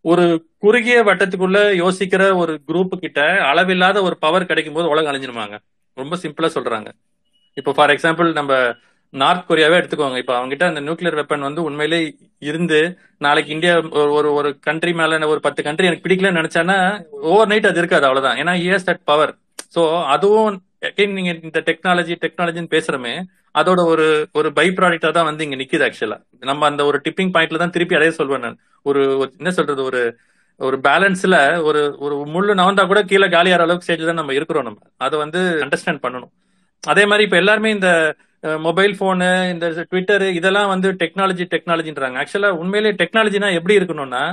ஒரு 0.01 0.45
குறுகிய 0.57 1.03
வட்டத்துக்குள்ள 1.03 1.57
யோசிக்கிற 1.83 2.35
ஒரு 2.35 2.61
குரூப் 2.67 2.87
கிட்ட 2.87 3.21
அளவில்லாத 3.43 4.01
ஒரு 4.01 4.17
பவர் 4.17 4.45
கிடைக்கும் 4.45 4.73
போது 4.73 4.89
உலகம் 4.89 5.13
அழிஞ்சிருமாங்க. 5.13 5.57
ரொம்ப 5.93 6.15
சிம்பிளா 6.15 6.49
சொல்றாங்க. 6.55 6.87
இப்போ 7.53 7.71
ஃபார் 7.71 7.89
எக்ஸாம்பிள் 7.89 8.31
நம்ம 8.31 8.75
நார்த் 9.09 9.51
கொரியாவே 9.51 9.79
எடுத்துக்கோங்க. 9.81 10.17
இப்போ 10.17 10.39
அவங்ககிட்ட 10.39 10.63
அந்த 10.63 10.81
நியூக்ளியர் 10.81 11.19
வெப்பன் 11.21 11.39
வந்து 11.39 11.63
உண்மையிலே 11.63 12.15
இருந்து 12.39 12.97
நாளைக்கு 13.17 13.53
இந்தியா 13.53 13.77
ஒரு- 13.77 14.11
ஒரு 14.11 14.33
ஒரு 14.33 14.59
கண்ட்ரி 14.59 14.93
மேல 14.93 15.27
ஒரு 15.27 15.39
பத்து 15.39 15.63
கண்ட்ரி 15.63 15.85
எனக்கு 15.85 16.09
பிடிக்கலன்னு 16.09 16.43
நினைச்சானா 16.43 17.03
ஓவர் 17.09 17.47
நைட் 17.47 17.65
அது 17.65 17.77
இருக்காது 17.77 18.05
அவ்வளவுதான். 18.05 18.37
ஏன்னா 18.37 18.59
இயர்ஸ் 18.59 18.85
தட் 18.85 18.99
பவர் 19.03 19.37
ஸோ 19.75 20.05
அதுவும் 20.05 20.63
நீங்க 20.95 21.39
இந்த 21.41 21.63
டெக்னாலஜி 21.65 22.15
டெக்னாலஜின்னு 22.21 22.71
பேசுறமே 22.71 23.23
அதோட 23.55 23.81
ஒரு 23.93 24.05
ஒரு 24.39 24.49
பை 24.57 24.65
ப்ராடக்டா 24.77 25.09
தான் 25.17 25.27
வந்து 25.29 25.45
இங்க 25.45 25.57
நிக்குது 25.61 25.85
ஆக்சுவலா 25.87 26.17
நம்ம 26.49 26.65
அந்த 26.71 26.81
ஒரு 26.89 26.97
டிப்பிங் 27.05 27.31
பாயிண்ட்ல 27.35 27.61
தான் 27.63 27.73
திருப்பி 27.75 27.97
அதே 27.99 28.09
சொல்வேன் 28.19 28.43
நான். 28.45 28.57
ஒரு 28.85 29.01
என்ன 29.39 29.51
சொல்றது 29.57 29.81
ஒரு 29.89 30.01
ஒரு 30.59 30.77
பேலன்ஸ்ல 30.87 31.35
ஒரு 31.69 31.81
ஒரு 32.05 32.15
முள்ளு 32.33 32.53
நவந்தா 32.59 32.83
கூட 32.91 33.01
கீழே 33.11 33.27
காலியாகிற 33.35 33.65
அளவுக்கு 33.65 33.87
ஸ்டேஜ் 33.87 34.09
தான் 34.09 34.19
நம்ம 34.21 34.33
இருக்கிறோம் 34.39 34.67
நம்ம. 34.67 34.79
அதை 35.05 35.15
வந்து 35.23 35.39
அண்டர்ஸ்டாண்ட் 35.65 36.03
பண்ணணும். 36.05 36.31
அதே 36.83 37.03
மாதிரி 37.09 37.25
இப்ப 37.27 37.37
எல்லாருமே 37.43 37.69
இந்த 37.77 37.89
மொபைல் 38.67 38.93
போனு 39.01 39.27
இந்த 39.53 39.65
ட்விட்டரு 39.89 40.27
இதெல்லாம் 40.39 40.71
வந்து 40.73 40.89
டெக்னாலஜி 41.01 41.45
டெக்னாலஜின்றாங்க 41.53 42.19
ஆக்சுவலா 42.21 42.49
உண்மையிலேயே 42.61 42.93
டெக்னாலஜினா 43.01 43.49
எப்படி 43.57 43.77
இருக்கணும்னா 43.79 44.23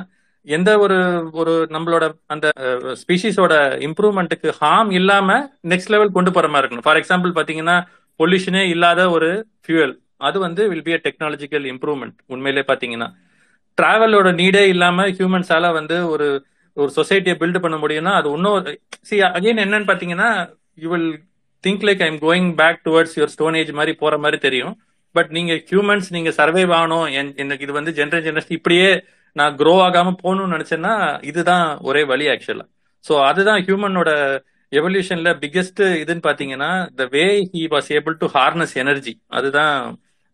எந்த 0.46 0.70
ஒரு 0.84 0.96
ஒரு 1.40 1.54
நம்மளோட 1.74 2.04
அந்த 2.34 2.46
ஸ்பீஷிஸோட 3.00 3.54
இம்ப்ரூவ்மெண்ட்டுக்கு 3.88 4.50
ஹார்ம் 4.60 4.92
இல்லாம 4.98 5.28
நெக்ஸ்ட் 5.72 5.92
லெவல் 5.94 6.16
கொண்டு 6.16 6.30
போற 6.36 6.46
மாதிரி 6.48 6.64
இருக்கணும். 6.64 6.86
ஃபார் 6.86 7.00
எக்ஸாம்பிள் 7.02 7.32
பாத்தீங்கன்னா 7.38 7.76
பொல்யூஷனே 8.18 8.68
இல்லாத 8.68 9.10
ஒரு 9.10 9.30
ஃபியூயல் 9.64 9.94
அது 10.20 10.38
வந்து 10.38 10.68
will 10.68 10.82
be 10.82 10.92
a 10.92 11.00
technological 11.04 11.66
improvement 11.72 12.16
உண்மையிலே 12.26 12.64
பாத்தீங்கன்னா 12.66 13.08
டிராவலோட 13.78 14.28
நீடே 14.34 14.62
இல்லாம 14.66 15.08
ஹியூமன்ஸால 15.08 15.72
வந்து 15.72 16.08
ஒரு 16.08 16.26
ஒரு 16.76 16.90
சொசைட்டியை 16.96 17.34
பில்ட் 17.34 17.58
பண்ண 17.58 17.76
முடியும்னா 17.76 18.12
அது 18.12 18.28
இன்னும் 18.32 18.66
சி 19.02 19.20
அகைன் 19.28 19.62
என்னன்னு 19.64 19.88
பாத்தீங்கன்னா 19.88 20.28
you 20.76 20.90
will 20.90 21.10
think 21.64 21.84
like 21.84 22.02
I'm 22.02 22.18
going 22.18 22.54
back 22.54 22.80
towards 22.84 23.16
your 23.16 23.32
stone 23.34 23.54
age 23.54 23.70
மாதிரி 23.70 23.92
போற 23.94 24.18
மாதிரி 24.18 24.38
தெரியும். 24.38 24.74
பட் 25.14 25.30
நீங்க 25.30 25.52
ஹியூமன்ஸ் 25.70 26.08
நீங்க 26.08 26.30
சர்வைவ் 26.36 26.72
ஆகணும். 26.72 27.06
என்- 27.12 27.36
எனக்கு 27.36 27.64
இது 27.64 27.72
வந்து 27.72 27.92
ஜென்ரேஷன் 27.92 28.26
ஜென்ரேஷன் 28.26 28.52
இப்படியே 28.52 28.88
நான் 29.36 29.56
க்ரோ 29.56 29.74
ஆகாம 29.86 30.14
போகணும்னு 30.22 30.54
நினைச்சேன்னா 30.56 30.92
இதுதான் 31.22 31.78
ஒரே 31.80 32.04
வழி 32.04 32.26
ஆக்சுவலா 32.26 32.66
ஸோ 33.04 33.24
அதுதான் 33.24 33.64
ஹியூமனோட 33.64 34.10
எவல்யூஷன்ல 34.72 35.30
பிக்கெஸ்ட் 35.42 35.80
இதுன்னு 36.02 36.24
பாத்தீங்கன்னா 36.26 36.70
the 36.94 37.04
way 37.10 37.24
he 37.52 37.62
was 37.74 37.88
able 37.96 38.16
to 38.22 38.26
harness 38.34 38.74
energy 38.74 39.14
அதுதான் 39.26 39.74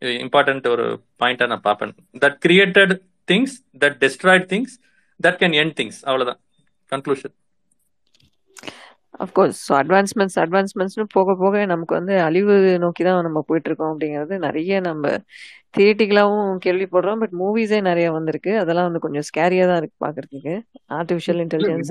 இம்பார்ட்டன்ட் 0.03 0.67
ஒரு 0.69 0.87
பாயிண்டா 1.23 1.47
நான் 1.47 1.67
பார்ப்பேன். 1.69 1.93
That 2.25 2.39
created 2.47 2.95
things 3.31 3.55
that 3.83 3.97
destroyed 4.05 4.47
things 4.53 4.75
that 5.21 5.39
can 5.43 5.55
end 5.63 5.75
things 5.81 6.01
அவ்வளவுதான். 6.03 6.41
Conclusion 6.93 7.35
of course 9.25 9.59
so 9.67 9.73
advancements 9.81 10.39
அட்வான்ஸ்மெண்ட்ஸ்னு 10.45 11.05
போக 11.17 11.35
போக 11.43 11.65
நமக்கு 11.73 11.95
வந்து 11.99 12.15
அழிவு 12.29 12.55
நோக்கி 12.85 13.03
தான் 13.07 13.27
நம்ம 13.27 13.43
போயிட்டு 13.49 13.69
இருக்கோம் 13.71 13.93
அப்படிங்கிறது 13.93 14.37
நிறைய 14.47 14.81
நம்ம 14.89 15.13
தியேட்டிக்கலாவும் 15.77 16.51
கேள்விப்படுறோம். 16.65 17.21
பட் 17.23 17.33
மூவிஸே 17.41 17.79
நிறைய 17.89 18.09
வந்திருக்கு. 18.17 18.53
அதெல்லாம் 18.63 18.87
வந்து 18.89 19.03
கொஞ்சம் 19.05 19.27
ஸ்கேரியா 19.29 19.65
தான் 19.71 19.81
இருக்கு 19.81 19.97
பாக்குறதுக்கு 20.05 20.53
ஆர்டிஃபிஷியல் 20.99 21.41
இன்டெலிஜென்ஸ் 21.45 21.89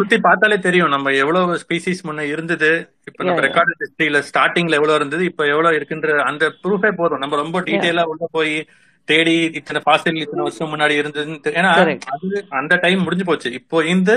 சுத்தி 0.00 0.18
பார்த்தாலே 0.26 0.58
தெரியும். 0.66 0.92
நம்ம 0.94 1.12
எவ்வளவு 1.22 1.60
ஸ்பீசிஸ் 1.62 2.04
முன்ன 2.08 2.26
இருந்தது 2.32 2.70
இப்ப 3.10 3.20
நம்ம 3.28 3.42
ரெக்கார்டு 3.46 3.78
ஹிஸ்டரியில 3.84 4.20
ஸ்டார்டிங்ல 4.30 4.78
எவ்வளவு 4.80 4.98
இருந்தது 5.00 5.24
இப்ப 5.30 5.46
எவ்வளவு 5.54 5.78
இருக்குன்ற 5.80 6.18
அந்த 6.30 6.52
ப்ரூஃபே 6.64 6.92
போதும். 7.00 7.22
நம்ம 7.24 7.38
ரொம்ப 7.44 7.56
யா 7.60 7.66
டீட்டெயிலா 7.70 8.04
உள்ள 8.12 8.28
போய் 8.38 8.54
தேடி 9.08 9.36
இத்தனை 9.60 9.80
ஃபாசில் 9.86 10.22
இத்தனை 10.24 10.44
வருஷம் 10.46 10.72
முன்னாடி 10.74 10.94
இருந்ததுன்னு 11.00 11.56
ஏன்னா 11.60 11.72
அது 12.16 12.44
அந்த 12.60 12.74
டைம் 12.84 13.04
முடிஞ்சு 13.06 13.28
போச்சு. 13.30 13.50
இப்போ 13.60 13.78
இந்த 13.94 14.10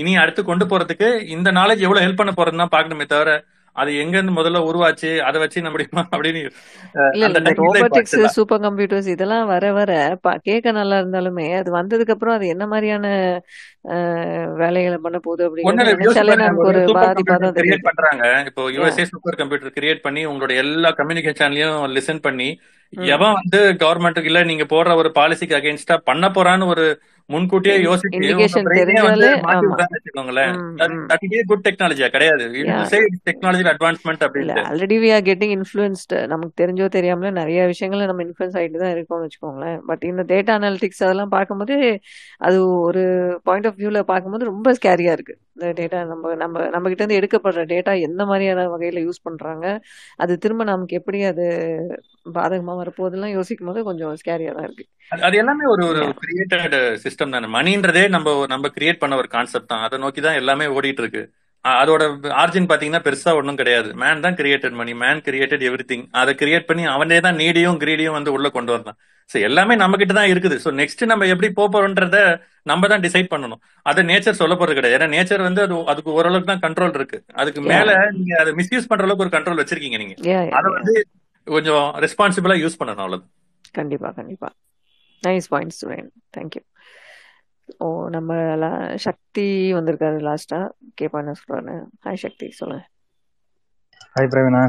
இனி 0.00 0.12
அடுத்து 0.16 0.42
கொண்டு 0.44 0.66
போறதுக்கு 0.66 1.08
இந்த 1.36 1.50
நாலேஜ் 1.52 1.86
எவ்வளவு 1.86 2.04
ஹெல்ப் 2.04 2.20
பண்ண 2.20 2.34
போறதுன்னு 2.34 2.64
தான் 2.64 2.76
பார்க்கணுமே 2.76 3.06
தவிர 3.08 3.32
அது 3.76 3.90
எங்க 4.02 4.14
இருந்து 4.16 4.32
முதல்ல 4.36 4.60
உருவாச்சு 4.68 5.10
அதை 5.26 5.38
வச்சு 5.40 5.58
நம்ம 5.58 5.74
முடியுமா 5.74 6.02
அப்படின்னு 6.06 6.40
ரோபோட்டிக்ஸ் 7.60 8.16
சூப்பர் 8.36 8.62
கம்ப்யூட்டர்ஸ் 8.64 9.08
இதெல்லாம் 9.12 9.44
வர 9.50 9.66
வர 9.72 9.90
கேட்க 10.46 10.72
நல்லா 10.72 10.96
இருந்தாலுமே 11.00 11.46
அது 11.58 11.70
வந்ததுக்கு 11.76 12.14
அப்புறம் 12.14 12.36
அது 12.36 12.46
என்ன 12.54 12.66
மாதிரியான 12.66 13.06
வேலைகளை 14.60 14.98
பண்ண 14.98 15.18
போகுது 15.20 15.44
தான் 16.96 17.54
கிரியேட் 17.58 17.86
பண்றாங்க. 17.88 18.24
இப்போ 18.48 18.64
யுஎஸ்ஏ 18.70 19.06
சூப்பர் 19.12 19.38
கம்ப்யூட்டர் 19.40 19.76
கிரியேட் 19.78 20.04
பண்ணி 20.04 20.24
உங்களோட 20.26 20.54
எல்லா 20.64 20.90
கம்யூனிகேஷன்லயும் 21.00 21.78
லிசன் 21.96 22.22
பண்ணி 22.22 22.50
எவன் 23.12 23.36
வந்து 23.36 23.58
கவர்மெண்ட்டுக்கு 23.82 24.30
இல்ல 24.30 24.40
நீங்க 24.44 24.64
போடுற 24.70 24.94
ஒரு 24.96 25.10
பாலிசிக்கு 25.16 25.58
அகைன்ஸ்டா 25.58 25.96
பண்ண 26.04 26.26
போறான்னு 26.30 26.66
ஒரு 26.70 26.86
முன்கூட்டியே 27.32 27.74
யோசிச்சு 27.86 28.08
குட் 31.50 31.64
டெக்னாலஜியா 31.66 32.08
கிடையாது. 32.14 32.44
Technology 33.28 33.64
advancement 33.72 34.24
already 34.70 34.96
we 35.04 35.10
are 35.16 35.24
getting 35.28 35.54
influenced 35.58 36.20
நமக்கு 36.32 36.54
தெரிஞ்சோ 36.62 36.88
தெரியாமல 36.96 37.30
நிறைய 37.40 37.66
விஷயங்களை 37.72 38.06
நம்ம 38.10 38.24
இன்ஃப்ளூயன்ஸ் 38.26 38.58
ஆகிட்டு 38.60 38.82
தான் 38.84 38.94
இருக்கோம்னு 38.96 39.26
வச்சுக்கோங்களேன். 39.26 39.78
பட் 39.90 40.04
இந்த 40.10 40.24
டேட்டா 40.32 40.54
அனாலிட்டிக்ஸ் 40.60 41.04
அதெல்லாம் 41.06 41.34
பார்க்கும்போது 41.36 41.76
அது 42.48 42.58
ஒரு 42.88 43.04
பாயிண்ட் 43.48 43.68
ஆஃப் 43.70 43.80
வியூல 43.82 44.02
பார்க்கும்போது 44.12 44.50
ரொம்ப 44.52 44.74
ஸ்கேரியா 44.80 45.14
இருக்கு. 45.18 45.36
இந்த 45.56 45.72
டேட்டா 45.80 45.98
நம்ம 46.10 46.34
நம்ம 46.42 46.68
நம்ம 46.74 46.88
கிட்ட 46.90 47.02
இருந்து 47.02 47.18
எடுக்கப்படுற 47.20 47.62
டேட்டா 47.72 47.92
எந்த 48.08 48.22
மாதிரியான 48.30 48.68
வகையில 48.74 49.00
யூஸ் 49.06 49.26
பண்றாங்க 49.28 49.66
அது 50.24 50.32
திரும்ப 50.44 50.64
நமக்கு 50.64 50.98
எப்படி 51.00 51.18
அது 51.32 51.46
பாதகமா 52.38 52.72
வரப்போகுதுலாம் 52.80 53.36
யோசிக்கும் 53.38 53.68
போது 53.68 53.80
கொஞ்சம் 53.88 54.14
ஸ்கேரியா 54.20 54.52
தான் 54.56 54.66
இருக்கு. 54.68 54.84
அது 55.12 55.36
எல்லாமே 55.36 55.64
ஒரு 55.72 55.82
ஒரு 55.90 56.02
கிரியேட்டட் 56.20 56.74
சிஸ்டம் 57.04 57.19
தானே? 57.20 57.48
மணின்றதே 57.56 58.04
நம்ம 58.14 58.34
நம்ம 58.54 58.68
கிரியேட் 58.76 59.02
பண்ண 59.02 59.14
ஒரு 59.22 59.28
கான்செப்ட் 59.36 59.70
தான். 59.72 59.84
அதை 59.86 59.96
நோக்கி 60.04 60.20
தான் 60.26 60.38
எல்லாமே 60.40 60.66
ஓடிட்டு 60.76 61.02
இருக்கு 61.04 61.22
அதோட 61.64 62.02
ஆர்ஜின் 62.42 62.68
பாத்தீங்கன்னா 62.68 63.02
பெருசா 63.06 63.30
ஒன்றும் 63.38 63.58
கிடையாது. 63.60 63.88
மேன் 64.02 64.22
தான் 64.26 64.36
created 64.38 64.76
money. 64.80 64.92
Man 65.02 65.20
created 65.26 65.64
everything 65.90 66.04
அதை 66.20 66.32
கிரியேட் 66.42 66.68
பண்ணி 66.68 66.84
அவனே 66.94 67.18
தான் 67.26 67.38
நீடியும் 67.42 67.80
கிரீடியும் 67.82 68.16
வந்து 68.18 68.30
உள்ள 68.36 68.48
கொண்டு 68.54 68.72
வரலாம். 68.74 68.98
ஸோ 69.30 69.36
எல்லாமே 69.48 69.74
நம்ம 69.82 69.96
கிட்ட 70.02 70.14
தான் 70.18 70.30
இருக்குது. 70.32 70.56
ஸோ 70.64 70.70
நெக்ஸ்ட் 70.80 71.02
நம்ம 71.10 71.26
எப்படி 71.32 71.48
போப் 71.58 71.74
போறோன்றத 71.74 72.20
நம்ம 72.70 72.88
தான் 72.92 73.04
டிசைட் 73.06 73.28
பண்ணணும். 73.34 73.60
அதை 73.90 74.02
நேச்சர் 74.10 74.40
சொல்ல 74.40 74.54
போறது 74.60 74.78
கிடையாது. 74.78 74.96
ஏன்னா 74.98 75.08
நேச்சர் 75.16 75.46
வந்து 75.48 75.62
அது 75.66 75.76
அதுக்கு 75.92 76.10
ஓரளவுக்கு 76.18 76.50
தான் 76.52 76.64
கண்ட்ரோல் 76.64 76.96
இருக்கு. 76.98 77.20
அதுக்கு 77.40 77.62
மேல 77.72 77.98
நீங்க 78.16 78.32
அதை 78.42 78.52
மிஸ்யூஸ் 78.60 78.88
பண்ற 78.92 79.06
அளவுக்கு 79.08 79.26
ஒரு 79.26 79.34
கண்ட்ரோல் 79.36 79.62
வச்சிருக்கீங்க 79.62 80.00
நீங்க. 80.02 80.16
அதை 80.60 80.70
வந்து 80.78 80.94
கொஞ்சம் 81.46 81.86
ரெஸ்பான்சிபிளா 82.06 82.56
யூஸ் 82.64 82.80
பண்ணணும் 82.80 83.04
அவ்வளவுதான். 83.04 83.32
கண்டிப்பா 83.78 84.10
கண்டிப்பா. 84.18 84.50
Nice 85.22 85.48
point 85.52 85.74
student 85.76 86.12
thank you 86.36 86.62
ஓ 87.84 87.88
நம்ம 88.14 88.30
சக்தி 89.06 89.46
வந்திருக்காரு 89.78 90.18
லாஸ்டா 90.28 90.58
கேப்பா 91.00 91.20
என்ன 91.22 91.34
சொல்றாரு 91.40 91.74
ஹாய் 92.06 92.22
சக்தி 92.24 92.46
சொல்லுங்க 92.60 92.84
hi 94.14 94.30
Praveena. 94.32 94.62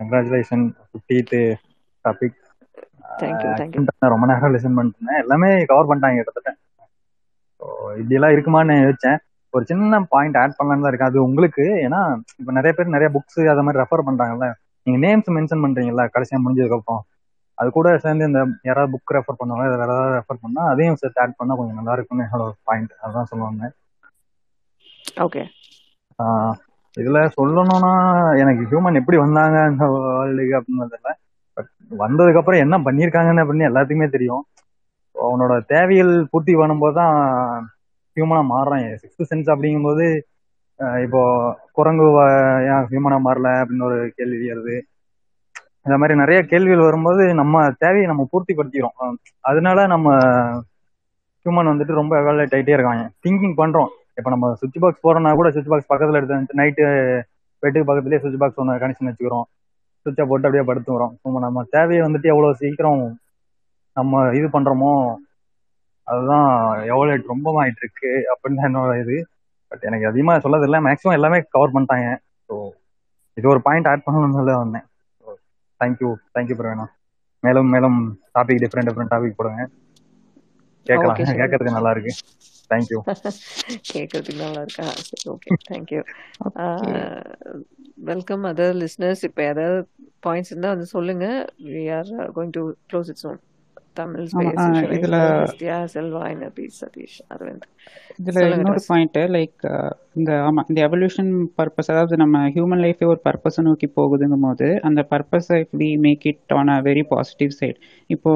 Congratulation 0.00 0.64
fiftieth 0.88 1.34
topic 2.04 2.36
thank you 3.20 3.50
thank you 3.60 4.10
ரொம்ப 4.14 4.26
நேரம் 4.30 4.54
லிசன் 4.56 4.76
பண்ணிட்டேன். 4.78 5.20
எல்லாமே 5.22 5.48
கவர் 5.70 5.88
பண்ணிட்டாங்க 5.90 6.18
கிட்டத்தட்ட. 6.20 6.50
ஸோ 7.60 7.66
இப்படியெல்லாம் 8.00 8.34
இருக்குமான்னு 8.34 8.76
யோசிச்சேன். 8.84 9.18
ஒரு 9.54 9.64
சின்ன 9.70 10.00
பாயிண்ட் 10.14 10.38
ஆட் 10.42 10.56
பண்ணலான்னு 10.58 10.84
தான் 10.84 10.92
இருக்கு. 10.92 11.10
அது 11.10 11.18
உங்களுக்கு 11.28 11.64
ஏன்னா 11.86 12.00
இப்போ 12.40 12.52
நிறைய 12.58 12.72
பேர் 12.78 12.94
நிறைய 12.96 13.08
புக்ஸ் 13.16 13.40
அதை 13.52 13.62
மாதிரி 13.66 13.82
ரெஃபர் 13.82 14.06
பண்றாங்கல்ல. 14.08 14.48
நீங்க 14.86 14.98
நேம்ஸ் 15.06 15.30
மென்ஷன் 15.36 15.64
பண்றீங்கல்ல 15.64 16.04
கடைசியா 16.14 16.38
முடிஞ்சதுக்கு 16.44 16.78
அப்புறம் 16.78 17.02
அது 17.58 17.68
கூட 17.76 17.88
சேர்ந்து 18.04 18.28
இந்த 18.30 18.40
யாராவது 18.68 18.92
புக் 18.94 19.14
ரெஃபர் 19.16 19.38
பண்ணுவாங்க 19.40 19.64
வேற 19.74 19.82
ஏதாவது 19.88 20.16
ரெஃபர் 20.18 20.42
பண்ணா 20.44 20.62
அதையும் 20.72 21.00
சேர்த்து 21.02 21.22
ஆட் 21.24 21.38
பண்ணா 21.40 21.58
கொஞ்சம் 21.58 21.78
நல்லா 21.80 21.94
இருக்கும்னு 21.96 22.26
என்னோட 22.28 22.52
பாயிண்ட் 22.68 22.92
அதுதான் 23.04 23.30
சொல்லுவாங்க 23.32 23.70
ஓகே 25.26 25.42
இதுல 26.96 27.18
சொல்லணும்னா 27.38 27.90
எனக்கு 28.42 28.62
ஹியூமன் 28.70 29.00
எப்படி 29.00 29.18
வந்தாங்க 29.24 29.56
அந்த 29.70 29.84
வேர்ல்டுக்கு 29.94 30.54
அப்படின்னு 30.58 30.86
தெரியல 30.94 31.12
பட் 31.56 31.68
வந்ததுக்கு 32.02 32.40
அப்புறம் 32.40 32.62
என்ன 32.64 32.76
பண்ணியிருக்காங்கன்னு 32.86 33.42
அப்படின்னு 33.44 33.68
எல்லாத்துக்குமே 33.70 34.08
தெரியும். 34.16 34.42
அவனோட 35.16 35.52
தேவைகள் 35.72 36.12
பூர்த்தி 36.32 36.52
பண்ணும்போது 36.60 36.96
தான் 37.00 37.14
ஹியூமனா 38.16 38.42
மாறுறான். 38.52 38.84
சிக்ஸ்த் 39.02 39.30
சென்ஸ் 39.30 39.52
அப்படிங்கும்போது 39.54 40.06
இப்போ 41.04 41.20
குரங்கு 41.76 42.06
ஏன் 42.72 42.86
ஹியூமனா 42.90 43.18
மாறல 43.26 43.48
அப்படின்னு 43.62 43.86
ஒரு 43.88 43.98
கேள்வி 44.18 44.46
வருது. 44.52 44.76
இந்த 45.86 45.96
மாதிரி 46.00 46.14
நிறைய 46.22 46.38
கேள்விகள் 46.50 46.86
வரும்போது 46.86 47.22
நம்ம 47.40 47.62
தேவையை 47.82 48.06
நம்ம 48.10 48.22
பூர்த்தி 48.32 48.52
படுத்திக்கிறோம் 48.54 49.16
அதனால 49.50 49.86
நம்ம 49.94 50.08
ஹியூமன் 51.46 51.70
வந்துட்டு 51.72 52.00
ரொம்ப 52.00 52.12
எவாலேட் 52.22 52.54
ஆகிட்டே 52.56 52.74
இருக்காங்க. 52.76 53.04
திங்கிங் 53.24 53.56
பண்றோம். 53.60 53.90
இப்போ 54.18 54.30
நம்ம 54.34 54.46
சுவிட்ச் 54.60 54.80
பாக்ஸ் 54.82 55.04
போறோம்னா 55.06 55.32
கூட 55.40 55.48
சுவிட்ச் 55.54 55.70
பாக்ஸ் 55.72 55.90
பக்கத்துல 55.92 56.20
எடுத்து 56.20 56.58
நைட்டு 56.60 56.84
பெட்டுக்கு 57.62 57.88
பக்கத்துலேயே 57.90 58.20
சுவிட்ச் 58.22 58.40
பாக்ஸ் 58.42 58.60
ஒன்று 58.62 58.80
கனெக்ஷன் 58.82 59.08
வச்சுக்கிறோம். 59.10 59.46
சுவிட்சை 60.06 60.24
போட்டு 60.30 60.46
அப்படியே 60.48 60.64
படுத்துக்கிறோம். 60.70 61.14
நம்ம 61.24 61.40
நம்ம 61.46 61.64
தேவையை 61.76 62.02
வந்துட்டு 62.06 62.32
எவ்வளோ 62.34 62.50
சீக்கிரம் 62.62 63.02
நம்ம 63.96 64.22
இது 64.38 64.46
பண்றோமோ 64.56 64.92
அதுதான் 66.06 66.46
எவாலேட் 66.92 67.32
ரொம்ப 67.32 67.48
ஆயிட்டு 67.62 67.82
இருக்கு 67.84 68.10
அப்படின்னு 68.32 68.58
தான் 68.60 68.68
என்னோட 68.70 68.92
இது. 69.04 69.16
பட் 69.72 69.82
எனக்கு 69.88 70.06
அதிகமாக 70.10 70.42
சொல்லதில்லை. 70.44 70.78
மேக்ஸிமம் 70.86 71.16
எல்லாமே 71.18 71.38
கவர் 71.54 71.74
பண்ணிட்டாங்க. 71.74 72.08
ஸோ 72.48 72.54
இது 73.36 73.46
ஒரு 73.54 73.60
பாயிண்ட் 73.66 73.88
ஆட் 73.90 74.04
பண்ணணும்னு 74.06 74.38
சொல்ல 74.40 74.54
வந்தேன். 74.62 74.86
Thank you 75.80 76.10
thank you 76.34 76.56
Praveena. 76.60 76.86
மேலும் 77.42 77.70
மேலும் 77.74 77.98
டாபிக் 78.34 78.62
டிஃப்ரெண்ட் 78.64 78.88
டிஃப்ரெண்ட் 78.88 79.12
டாபிக் 79.14 79.38
போடுங்க. 79.38 79.64
கேட்கலாம். 80.86 81.20
கேட்கறதுக்கு 81.32 81.76
நல்லா 81.78 81.92
இருக்கு. 81.94 82.14
தேங்க்யூ 82.70 83.00
கேட்கறதுக்கு 83.90 84.40
நல்லா 84.40 84.60
இருக்கா? 84.64 84.86
சரி 85.08 85.26
okay 85.34 85.50
thank you 85.68 86.00
welcome 88.10 88.44
other 88.50 88.74
listeners 88.82 89.22
இப்போ 89.28 89.42
ஏதாவது 89.44 89.78
பாயிண்ட்ஸ் 90.22 90.52
இருந்தால் 90.52 90.74
வந்து 90.74 90.88
சொல்லுங்க. 90.94 91.26
We 91.68 91.84
are 91.98 92.08
going 92.36 92.54
to 92.58 92.62
close 92.90 93.10
its 93.12 93.26
own 93.30 93.40
Tamil 93.98 94.26
இதுல 94.96 95.18
நித்யா 95.42 95.76
செல்வா 95.92 96.22
எனபி 96.32 96.64
சதீஷ் 96.76 97.18
அரவிந்த் 97.28 97.66
இதுல 98.20 98.44
இன்னொரு 98.50 98.82
பாயிண்ட் 98.86 99.18
லைக் 99.34 99.58
இந்த 100.16 100.30
ஆமா 100.44 100.62
இந்த 100.68 100.80
எவல்யூஷன் 100.86 101.30
பர்பஸ் 101.58 101.90
அதாவது 101.90 102.16
நம்ம 102.16 102.42
ஹியூமன் 102.54 102.82
லைஃபே 102.84 103.08
ஒரு 103.08 103.20
பர்பஸை 103.26 103.64
நோக்கி 103.68 103.88
போகுதுங்கும் 103.96 104.46
போது 104.48 104.68
அந்த 104.82 105.02
பர்பஸை 105.12 105.60
we 105.82 105.90
make 106.06 106.26
it 106.32 106.54
on 106.54 106.72
a 106.74 106.78
very 106.82 107.04
positive 107.08 107.54
side 107.58 107.78
இப்போ 108.10 108.32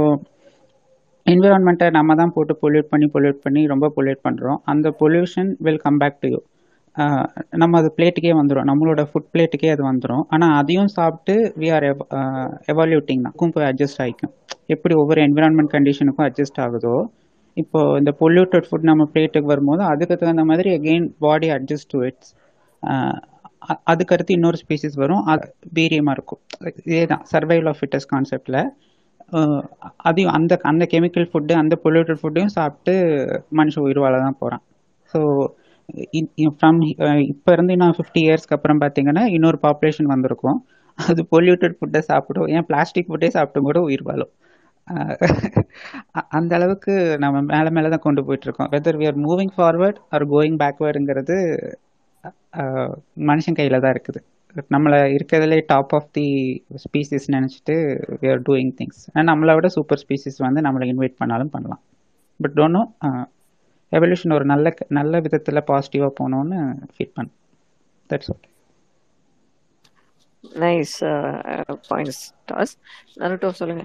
என்விரான்மெண்ட்டை 1.26 1.88
நம்ம 1.90 2.14
தான் 2.14 2.32
போட்டு 2.32 2.54
பொல்யூட் 2.62 2.88
பண்ணி 2.88 3.06
பொல்யூட் 3.12 3.42
பண்ணி 3.42 3.62
ரொம்ப 3.66 3.86
பொல்யூட் 3.96 4.24
பண்ணுறோம் 4.24 4.58
அந்த 4.66 4.88
pollution 5.00 5.52
will 5.60 5.82
come 5.84 6.00
back 6.02 6.18
to 6.22 6.30
you 6.32 6.40
நம்ம 7.60 7.78
அது 7.80 7.88
பிளேட்டுக்கே 7.96 8.32
வந்துடும் 8.38 8.66
நம்மளோட 8.70 9.02
ஃபுட் 9.10 9.28
பிளேட்டுக்கே 9.34 9.70
அது 9.74 9.82
வந்துடும் 9.90 10.24
ஆனால் 10.34 10.54
அதையும் 10.60 10.92
சாப்பிட்டு 10.96 11.34
வி 11.60 11.68
ஆர் 11.76 11.86
எவால்யூட்டிங் 12.72 13.24
தான். 13.26 13.36
போய் 13.54 13.68
அட்ஜஸ்ட் 13.70 14.00
ஆகிக்கும் 14.04 14.32
எப்படி 14.74 14.94
ஒவ்வொரு 15.02 15.20
என்விரான்மெண்ட் 15.28 15.72
கண்டிஷனுக்கும் 15.76 16.26
அட்ஜஸ்ட் 16.28 16.60
ஆகுதோ 16.66 16.94
இப்போ 17.56 17.80
இந்த 18.00 18.10
பொல்யூட்டட் 18.20 18.66
ஃபுட் 18.68 18.88
நம்ம 18.90 19.04
பிளேட்டுக்கு 19.14 19.52
வரும்போது 19.52 19.82
அதுக்கு 19.92 20.14
தகுந்த 20.20 20.44
மாதிரி 20.50 20.68
again 20.76 21.08
body 21.24 21.48
adjust 21.56 21.90
to 21.94 21.98
its 22.08 22.30
அதுக்கடுத்து 23.90 24.36
இன்னொரு 24.36 24.58
ஸ்பீசிஸ் 24.62 24.96
வரும். 25.02 25.22
அது 25.32 25.44
வீரியமாக 25.78 26.16
இருக்கும். 26.16 26.40
இதே 26.88 27.02
தான் 27.12 27.24
சர்வைவல் 27.32 27.68
ஆஃப் 27.72 27.80
ஃபிட்டஸ் 27.80 28.08
கான்செப்டில் 28.12 28.60
அதையும் 30.08 30.32
அந்த 30.36 30.52
அந்த 30.70 30.84
கெமிக்கல் 30.92 31.28
ஃபுட்டு 31.30 31.54
அந்த 31.62 31.74
பொல்யூட்டட் 31.84 32.20
ஃபுட்டையும் 32.22 32.54
சாப்பிட்டு 32.56 32.94
மனுஷன் 33.60 33.84
உயிர் 33.86 34.02
வாழ 34.04 34.14
தான் 34.24 34.38
போகிறான் 34.40 34.62
ஸோ 35.14 35.20
ஃப்ரம் 36.58 36.78
இப்போ 37.32 37.50
இருந்து 37.56 37.74
இன்னும் 37.76 37.96
ஃபிஃப்டி 37.98 38.20
இயர்ஸ்க்கு 38.26 38.56
அப்புறம் 38.56 38.80
பார்த்தீங்கன்னா 38.82 39.24
இன்னொரு 39.36 39.58
பாப்புலேஷன் 39.66 40.12
வந்திருக்கும். 40.14 40.58
அது 40.98 41.20
பொல்யூட்டட் 41.34 41.76
ஃபுட்டை 41.78 42.00
சாப்பிடும். 42.10 42.48
ஏன் 42.54 42.66
பிளாஸ்டிக் 42.70 43.08
ஃபுட்டே 43.10 43.30
சாப்பிட்டும் 43.36 43.68
கூட 43.68 43.80
உயிர் 43.88 44.06
வாழும். 44.08 44.32
அந்த 46.38 46.52
அளவுக்கு 46.58 46.92
நம்ம 47.24 47.36
மேலே 47.52 47.70
மேலே 47.76 47.88
தான் 47.94 48.04
கொண்டு 48.06 48.22
போயிட்டுருக்கோம். 48.26 48.70
Whether 48.74 48.98
we 49.00 49.06
are 49.10 49.18
moving 49.26 49.52
forward 49.56 49.98
or 50.16 50.24
going 50.34 50.58
பேக்வேர்டுங்கிறது 50.62 51.36
மனுஷன் 53.30 53.58
கையில் 53.58 53.82
தான் 53.84 53.94
இருக்குது. 53.96 54.20
நம்மளை 54.74 54.98
இருக்கிறதுலே 55.16 55.58
டாப் 55.70 55.92
ஆஃப் 55.98 56.10
தி 56.16 56.26
ஸ்பீசிஸ் 56.84 57.26
நினச்சிட்டு 57.34 57.74
வி 58.22 58.28
ஆர் 58.32 58.42
டூயிங் 58.48 58.72
திங்ஸ் 58.80 59.00
நம்மளை 59.30 59.52
விட 59.58 59.68
சூப்பர் 59.76 60.00
ஸ்பீசிஸ் 60.02 60.38
வந்து 60.46 60.60
நம்மளை 60.66 60.86
இன்வைட் 60.92 61.16
பண்ணாலும் 61.22 61.52
பண்ணலாம். 61.54 61.82
பட் 62.40 62.54
டோன்ட் 62.58 62.76
நோ 62.78 62.82
எவல்யூஷன் 63.96 64.34
ஒரு 64.38 64.46
நல்ல 64.52 64.66
நல்ல 64.98 65.20
விதத்தில் 65.26 65.66
பாசிட்டிவாக 65.70 66.12
போகணுன்னு 66.20 66.58
ஃபீல் 66.94 67.14
பண்ண 67.16 67.30
that's 68.10 68.30
okay 68.34 68.48
nice 70.62 70.94
points 71.90 72.22
Das 72.50 72.74
Naruto 73.22 73.50
சொல்லுங்க. 73.60 73.84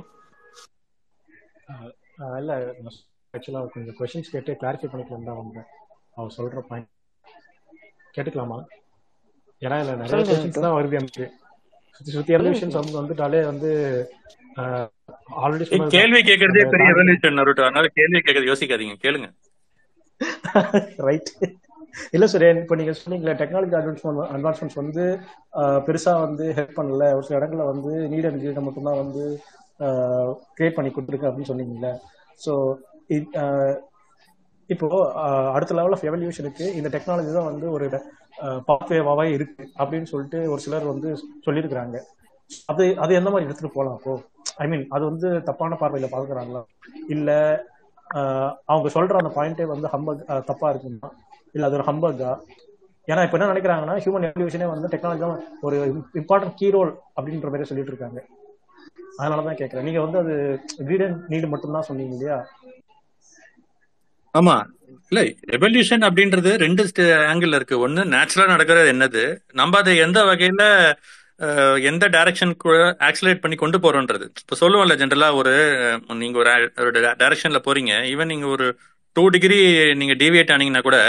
இல்லை 2.39 2.55
ஆக்சுவலாக 3.33 3.69
கொஞ்சம் 3.73 3.97
கொஷின்ஸ் 3.99 4.31
கேட்டு 4.35 4.51
கிளாரிஃபை 4.61 4.87
பண்ணிக்கலாம் 4.91 5.27
தான் 5.29 5.39
வந்தேன். 5.41 5.67
அவர் 6.17 6.35
சொல்கிற 6.37 6.61
பாயிண்ட் 6.69 6.89
கேட்டுக்கலாமா? 8.15 8.57
ஏன்னா 9.61 9.77
இல்லை 9.83 9.95
நிறைய 10.03 10.23
கொஷின்ஸ் 10.29 10.63
தான் 10.65 10.77
வருது 10.77 10.99
எனக்கு. 11.01 11.25
சுற்றி 11.97 12.11
சுற்றி 12.15 12.35
எவல்யூஷன்ஸ் 12.37 12.79
வந்து 12.79 12.99
வந்துட்டாலே 13.01 13.41
வந்து 13.51 13.69
ஆல்ரெடி 15.43 15.65
கேள்வி 15.97 16.19
கேட்கறதே 16.29 16.63
பெரிய 16.73 16.87
எவல்யூஷன் 16.95 17.37
நருட்டோ 17.39 17.65
அதனால 17.67 17.89
கேள்வி 17.99 18.19
கேட்கறது 18.19 18.51
யோசிக்காதீங்க. 18.51 18.95
கேளுங்க. 19.05 19.29
ரைட் 21.07 21.31
இல்ல 22.15 22.25
சார் 22.31 22.45
இப்ப 22.63 22.75
நீங்க 22.79 22.93
சொன்னீங்களே 23.01 23.33
டெக்னாலஜி 23.41 23.75
அட்வான்ஸ்மெண்ட் 23.79 24.33
அட்வான்ஸ்மெண்ட்ஸ் 24.35 24.79
வந்து 24.81 25.03
பெருசா 25.87 26.13
வந்து 26.25 26.45
ஹெல்ப் 26.57 26.77
பண்ணல. 26.79 27.05
ஒரு 27.17 27.25
சில 27.27 27.39
இடங்கள்ல 27.39 27.65
வந்து 27.71 27.91
நீட் 28.11 28.27
அண்ட் 28.29 28.41
கிரீட 28.41 28.61
மட்டும்தான் 28.65 29.01
வந்து 29.03 29.23
கிரியேட் 30.57 30.77
பண்ணி 30.77 30.91
கொடுத்துருக்கு 30.91 31.29
அப்படின்னு 31.29 31.51
சொன்னீங்கல்ல. 31.51 31.89
ஸோ 32.45 32.53
இப்போ 34.69 34.87
அடுத்த 35.55 35.75
லெவல் 35.77 35.95
ஆஃப் 35.95 36.05
எவல்யூஷனுக்கு 36.09 36.65
இந்த 36.79 36.89
டெக்னாலஜி 36.95 37.31
தான் 37.37 37.49
வந்து 37.51 37.67
ஒரு 37.75 37.85
பாத்வேவாவே 38.69 39.25
இருக்கு 39.37 39.63
அப்படின்னு 39.81 40.09
சொல்லிட்டு 40.11 40.39
ஒரு 40.53 40.61
சிலர் 40.65 40.91
வந்து 40.93 41.09
சொல்லியிருக்கிறாங்க. 41.45 41.97
அது 42.71 42.83
அது 43.03 43.11
எந்த 43.19 43.29
மாதிரி 43.31 43.47
எடுத்துட்டு 43.47 43.75
போகலாம் 43.75 43.97
அப்போ 43.97 44.13
ஐ 44.63 44.65
மீன் 44.71 44.85
அது 44.95 45.03
வந்து 45.11 45.29
தப்பான 45.49 45.77
பார்வையில 45.81 46.09
பாக்குறாங்களா? 46.13 46.61
இல்ல 47.15 47.29
அவங்க 48.65 48.89
சொல்ற 48.93 49.17
அந்த 49.21 49.31
பாயிண்டே 49.35 49.65
வந்து 49.65 49.87
ஹம்பக் 49.93 50.43
தப்பா 50.43 50.69
இருக்குமா? 50.69 51.09
இல்ல 51.51 51.67
அது 51.67 51.77
ஒரு 51.77 51.85
ஹம்பக்கா 51.91 52.31
ஏன்னா 53.07 53.23
இப்ப 53.23 53.37
என்ன 53.37 53.51
நினைக்கிறாங்கன்னா 53.51 53.95
ஹியூமன் 54.03 54.25
எவல்யூஷனே 54.29 54.67
வந்து 54.69 54.87
டெக்னாலஜி 54.87 55.41
ஒரு 55.61 56.07
இம்பார்ட்டன்ட் 56.13 56.53
கீ 56.55 56.69
ரோல் 56.69 56.91
அப்படின்ற 57.15 57.43
மாதிரி 57.43 57.69
சொல்லிட்டு 57.69 57.93
இருக்காங்க. 57.93 58.19
அதனாலதான் 59.19 59.59
கேக்குறேன். 59.59 59.81
நீங்க 59.81 60.01
வந்து 60.01 60.17
அது 60.17 60.33
வீடன் 60.77 61.25
நீடு 61.27 61.47
மட்டும்தான் 61.47 61.87
சொன்னீங்க 61.89 62.15
இல்லையா? 62.15 62.39
ஆமா. 64.33 64.55
இல்ல 65.11 65.21
எவல்யூஷன் 65.57 66.05
அப்படின்றது 66.07 66.51
ரெண்டு 66.57 66.83
ஆங்கிள் 67.33 67.55
இருக்கு. 67.55 67.87
ஒண்ணு 67.87 68.01
நேச்சுரலா 68.13 68.45
நடக்கிறது 68.45 68.91
என்னது? 68.93 69.23
நம்ம 69.53 69.77
அதை 69.77 69.97
எந்த 69.97 70.23
வகையில 70.23 70.63
எந்த 71.89 72.05
டைரக்ஷனுக்கு 72.15 72.71
ஆக்சிலேட் 73.07 73.41
பண்ணி 73.41 73.55
கொண்டு 73.63 73.77
போறோன்றது. 73.83 74.25
இப்போ 74.43 74.55
சொல்லுவோம்ல 74.61 74.95
ஜென்ரலா 75.01 75.29
ஒரு 75.39 75.53
நீங்க 76.21 76.37
ஒரு 76.43 76.51
ஒரு 76.85 77.01
டைரக்ஷன்ல 77.23 77.59
போறீங்க. 77.67 77.93
ஈவன் 78.13 78.31
நீங்க 78.33 78.47
ஒரு 78.55 78.67
டூ 79.15 79.23
டிகிரி 79.35 79.59
நீங்க 79.99 80.13
டிவியேட் 80.21 80.53
ஆனீங்கன்னா 80.55 80.83
கூட 80.87 80.99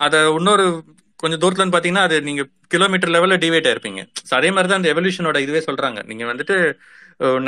அதை 0.00 0.18
இன்னொரு 0.38 0.64
கொஞ்சம் 1.22 1.40
தூரத்துல 1.42 1.62
இருந்து 1.62 1.76
பாத்தீங்கன்னா 1.76 2.06
அது 2.08 2.16
நீங்க 2.28 2.42
கிலோமீட்டர் 2.74 3.12
லெவல்ல 3.14 3.36
டிவேட் 3.44 3.68
ஆயிருப்பீங்க. 3.70 4.02
அதே 4.38 4.50
மாதிரி 4.54 4.68
தான் 4.70 4.80
அந்த 4.80 4.90
எவல்யூஷனோட 4.94 5.38
இதுவே 5.44 5.60
சொல்றாங்க. 5.68 6.00
நீங்க 6.10 6.24
வந்துட்டு 6.32 6.56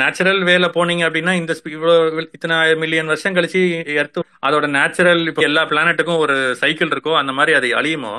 நேச்சுரல் 0.01 0.41
வேல 0.49 0.65
போனீங்க 0.75 1.03
அப்படின்னா 1.07 1.33
இந்த 1.39 1.53
இவ்வளோ 1.75 1.93
இவ்வளவு 2.03 2.25
இத்தனை 2.35 2.57
மில்லியன் 2.81 3.11
வருஷம் 3.11 3.35
கழிச்சு 3.37 3.61
எர்த்து 4.01 4.23
அதோட 4.47 4.65
நேச்சுரல் 4.77 5.21
இப்போ 5.29 5.43
எல்லா 5.49 5.63
பிளானட்டுக்கும் 5.71 6.21
ஒரு 6.25 6.35
சைக்கிள் 6.61 6.91
இருக்கோ 6.93 7.13
அந்த 7.21 7.33
மாதிரி 7.37 7.53
அது 7.59 7.69
அழியுமோ 7.79 8.13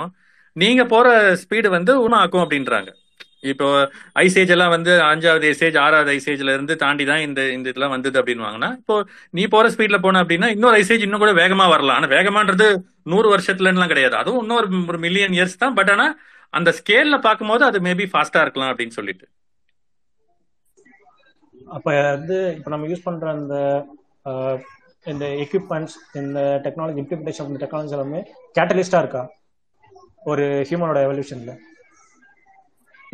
நீங்க 0.56 0.82
போற 0.94 1.08
ஸ்பீடு 1.42 1.68
வந்து 1.76 1.92
உணவு 2.06 2.20
ஆக்கும் 2.22 2.44
அப்படின்றாங்க. 2.44 2.90
இப்போ 3.52 3.66
ஐசேஜ் 4.22 4.52
எல்லாம் 4.54 4.72
வந்து 4.74 4.92
அஞ்சாவது 5.10 5.46
ஐசேஜ் 5.52 5.76
ஆறாவது 5.84 6.10
ஐசேஜ்ல 6.16 6.54
இருந்து 6.56 6.74
தாண்டி 6.82 7.04
தான் 7.10 7.22
இந்த 7.26 7.40
இந்த 7.56 7.66
இதெல்லாம் 7.72 7.94
வந்தது 7.94 8.16
அப்படின்வாங்கன்னா 8.20 8.70
இப்போ 8.80 8.96
நீ 9.38 9.42
போற 9.54 9.68
ஸ்பீட்ல 9.74 9.98
போன 10.06 10.22
அப்படின்னா 10.24 10.48
இன்னொரு 10.56 10.78
ஐசேஜ் 10.82 11.04
இன்னும் 11.06 11.22
கூட 11.24 11.32
வேகமா 11.42 11.66
வரலாம். 11.74 11.98
ஆனா 11.98 12.08
வேகமான்றது 12.16 12.68
நூறு 13.12 13.28
வருஷத்துலலாம் 13.34 13.92
கிடையாது. 13.92 14.16
அதுவும் 14.22 14.42
இன்னொரு 14.44 14.68
ஒரு 14.92 15.00
மில்லியன் 15.06 15.36
இயர்ஸ் 15.38 15.60
தான். 15.64 15.76
பட் 15.78 15.92
ஆனா 15.94 16.06
அந்த 16.52 16.70
ஸ்கேல்ல 16.78 17.16
பார்க்கும்போது 17.26 17.64
அது 17.68 17.78
மேபி 17.88 18.06
ஃபாஸ்டா 18.12 18.42
இருக்கலாம் 18.44 18.70
அப்படின்னு 18.72 18.96
சொல்லிட்டு. 18.98 19.26
அப்ப 21.76 21.88
வந்து 22.16 22.36
இப்ப 22.56 22.70
நம்ம 22.74 22.88
யூஸ் 22.90 23.06
பண்ற 23.08 23.28
அந்த 23.36 23.54
இந்த 25.06 25.24
எக்யூப்மெண்ட்ஸ் 25.44 25.96
இந்த 26.20 26.40
டெக்னாலஜி 26.66 27.00
இம்ப்ளிமெண்டேஷன் 27.02 27.62
டெக்னாலஜி 27.62 27.94
எல்லாமே 27.96 28.20
கேட்டலிஸ்டா 28.58 29.00
இருக்கா? 29.02 29.22
ஒரு 30.32 30.44
ஹியூமனோட 30.68 30.98
எவல்யூஷன்ல 31.06 31.54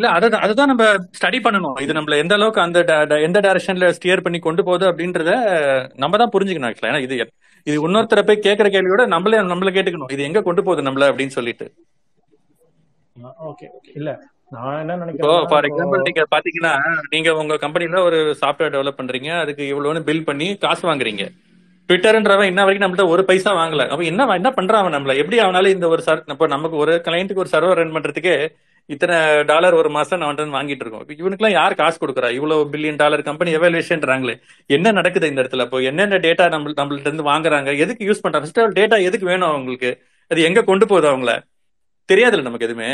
இல்ல 0.01 0.11
அதுதான் 0.17 0.43
அதுதான் 0.45 0.70
நம்ம 0.70 0.85
ஸ்டடி 1.17 1.39
பண்ணணும். 1.45 1.75
இது 1.85 1.93
நம்மள 1.97 2.15
எந்த 2.23 2.35
அளவுக்கு 2.39 2.61
அந்த 2.65 2.79
எந்த 3.27 3.39
டைரக்ஷன்ல 3.47 3.89
ஸ்டியர் 3.97 4.23
பண்ணி 4.27 4.39
கொண்டு 4.45 4.62
போகுது 4.69 4.85
அப்படின்றத 4.91 5.33
நம்ம 6.03 6.19
தான் 6.23 6.33
புரிஞ்சுக்கணும் 6.35 6.69
ஆக்சுவலா 6.69 6.91
ஏன்னா 6.93 7.03
இது 7.07 7.17
இது 7.67 7.77
இன்னொருத்தர 7.87 8.20
போய் 8.29 8.45
கேட்கற 8.47 8.69
கேள்வியோட 8.75 9.03
நம்மளே 9.15 9.41
நம்மள 9.51 9.70
கேட்டுக்கணும். 9.77 10.12
இது 10.15 10.23
எங்க 10.29 10.41
கொண்டு 10.47 10.62
போகுது 10.67 10.87
நம்மள 10.87 11.09
அப்படின்னு 11.11 11.37
சொல்லிட்டு. 11.39 11.67
ஓகே 13.51 13.67
இல்ல 13.99 14.11
இப்போ 15.15 15.33
ஃபார் 15.51 15.67
எக்ஸாம்பிள் 15.69 16.07
நீங்க 16.09 16.23
பாத்தீங்கன்னா 16.35 16.73
நீங்க 17.15 17.31
உங்க 17.43 17.59
கம்பெனில 17.65 18.01
ஒரு 18.09 18.19
சாஃப்ட்வேர் 18.43 18.75
டெவலப் 18.77 18.99
பண்றீங்க. 19.01 19.31
அதுக்கு 19.43 19.65
இவ்வளவுன்னு 19.73 20.07
பில் 20.09 20.27
பண்ணி 20.31 20.49
காசு 20.65 20.85
வாங்குறீங்க. 20.91 21.25
ட்விட்டர்ன்றவன் 21.89 22.51
இன்ன 22.51 22.65
வரைக்கும் 22.65 22.85
நம்மள்ட்ட 22.85 23.12
ஒரு 23.15 23.23
பைசா 23.29 23.53
வாங்கல. 23.61 23.85
அவன் 23.93 24.09
என்ன 24.12 24.27
என்ன 24.41 24.51
பண்றான் 24.59 24.95
நம்மள? 24.97 25.15
எப்படி 25.23 25.39
அவனால 25.45 25.70
இந்த 25.77 25.87
ஒரு 25.95 26.03
சர் 26.09 26.25
இப்போ 26.35 26.49
நமக்கு 26.57 26.77
ஒரு 26.85 26.95
கிளையண்ட்டுக்கு 27.07 27.45
ஒரு 27.45 27.53
சர்வர் 27.55 27.81
ரன் 27.81 27.97
பண்றதுக்கே 27.97 28.37
இத்தனை 28.94 29.17
டாலர் 29.51 29.75
ஒரு 29.81 29.91
மாசம் 29.97 30.20
நான் 30.23 30.55
வாங்கிட்டு 30.57 30.85
இருக்கோம். 30.85 31.05
இவனுக்குலாம் 31.23 31.57
யார் 31.59 31.78
காசு 31.81 31.99
கொடுக்குறா? 32.02 32.28
இவ்வளவு 32.39 32.62
பில்லியன் 32.73 33.01
டாலர் 33.02 33.23
கம்பெனி 33.28 33.51
எவாலுவேஷன்றாங்களே 33.59 34.35
என்ன 34.77 34.93
நடக்குது 34.99 35.31
இந்த 35.33 35.43
இடத்துல? 35.43 35.67
இப்போ 35.69 35.81
என்னென்ன 35.91 36.20
டேட்டா 36.27 36.47
நம்ம 36.55 36.75
நம்மள்ட்ட 36.81 37.10
இருந்து 37.10 37.31
வாங்குறாங்க? 37.33 37.73
எதுக்கு 37.85 38.09
யூஸ் 38.09 38.23
பண்றாங்க? 38.25 38.44
ஃபர்ஸ்ட் 38.47 38.78
டேட்டா 38.81 38.99
எதுக்கு 39.09 39.31
வேணும் 39.33 39.51
அவங்களுக்கு? 39.52 39.91
அது 40.31 40.41
எங்க 40.49 40.60
கொண்டு 40.70 40.86
போகுது 40.93 41.09
அவங்கள? 41.12 41.35
தெரியாதுல்ல 42.09 42.47
நமக்கு 42.49 42.69
எதுவுமே. 42.69 42.91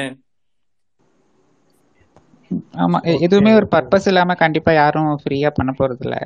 ஆமா 2.82 2.98
எதுவுமே 3.26 3.52
ஒரு 3.58 3.66
பர்பஸ் 3.72 4.06
இல்லாம 4.10 4.34
கண்டிப்பா 4.42 4.72
யாரும் 4.80 5.08
ஃப்ரீயா 5.22 5.48
பண்ண 5.56 5.70
போறது 5.78 6.04
இல்ல 6.06 6.16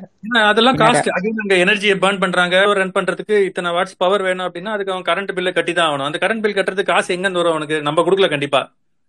அதெல்லாம் 0.49 0.77
காஸ்ட் 0.81 1.09
அகைன் 1.17 1.41
அங்க 1.43 1.55
எனர்ஜியை 1.63 1.95
பர்ன் 2.03 2.21
பண்றாங்க. 2.23 2.57
ரன் 2.79 2.93
பண்றதுக்கு 2.97 3.37
இத்தனை 3.47 3.69
வாட்ஸ் 3.77 3.99
பவர் 4.03 4.25
வேணும் 4.27 4.47
அப்படின்னா 4.47 4.73
அதுக்கு 4.75 4.93
அவன் 4.95 5.07
கரண்ட் 5.09 5.33
பில்ல 5.37 5.51
கட்டி 5.57 5.73
தான் 5.79 5.87
ஆகணும். 5.89 6.07
அந்த 6.09 6.19
கரண்ட் 6.25 6.43
பில் 6.45 6.57
கட்டுறதுக்கு 6.57 6.93
காசு 6.93 7.15
எங்க 7.15 7.25
இருந்து 7.27 7.41
வரும் 7.43 7.55
அவனுக்கு? 7.55 7.79
நம்ம 7.87 8.03
கொடுக்கல 8.07 8.29
கண்டிப்பா. 8.35 8.61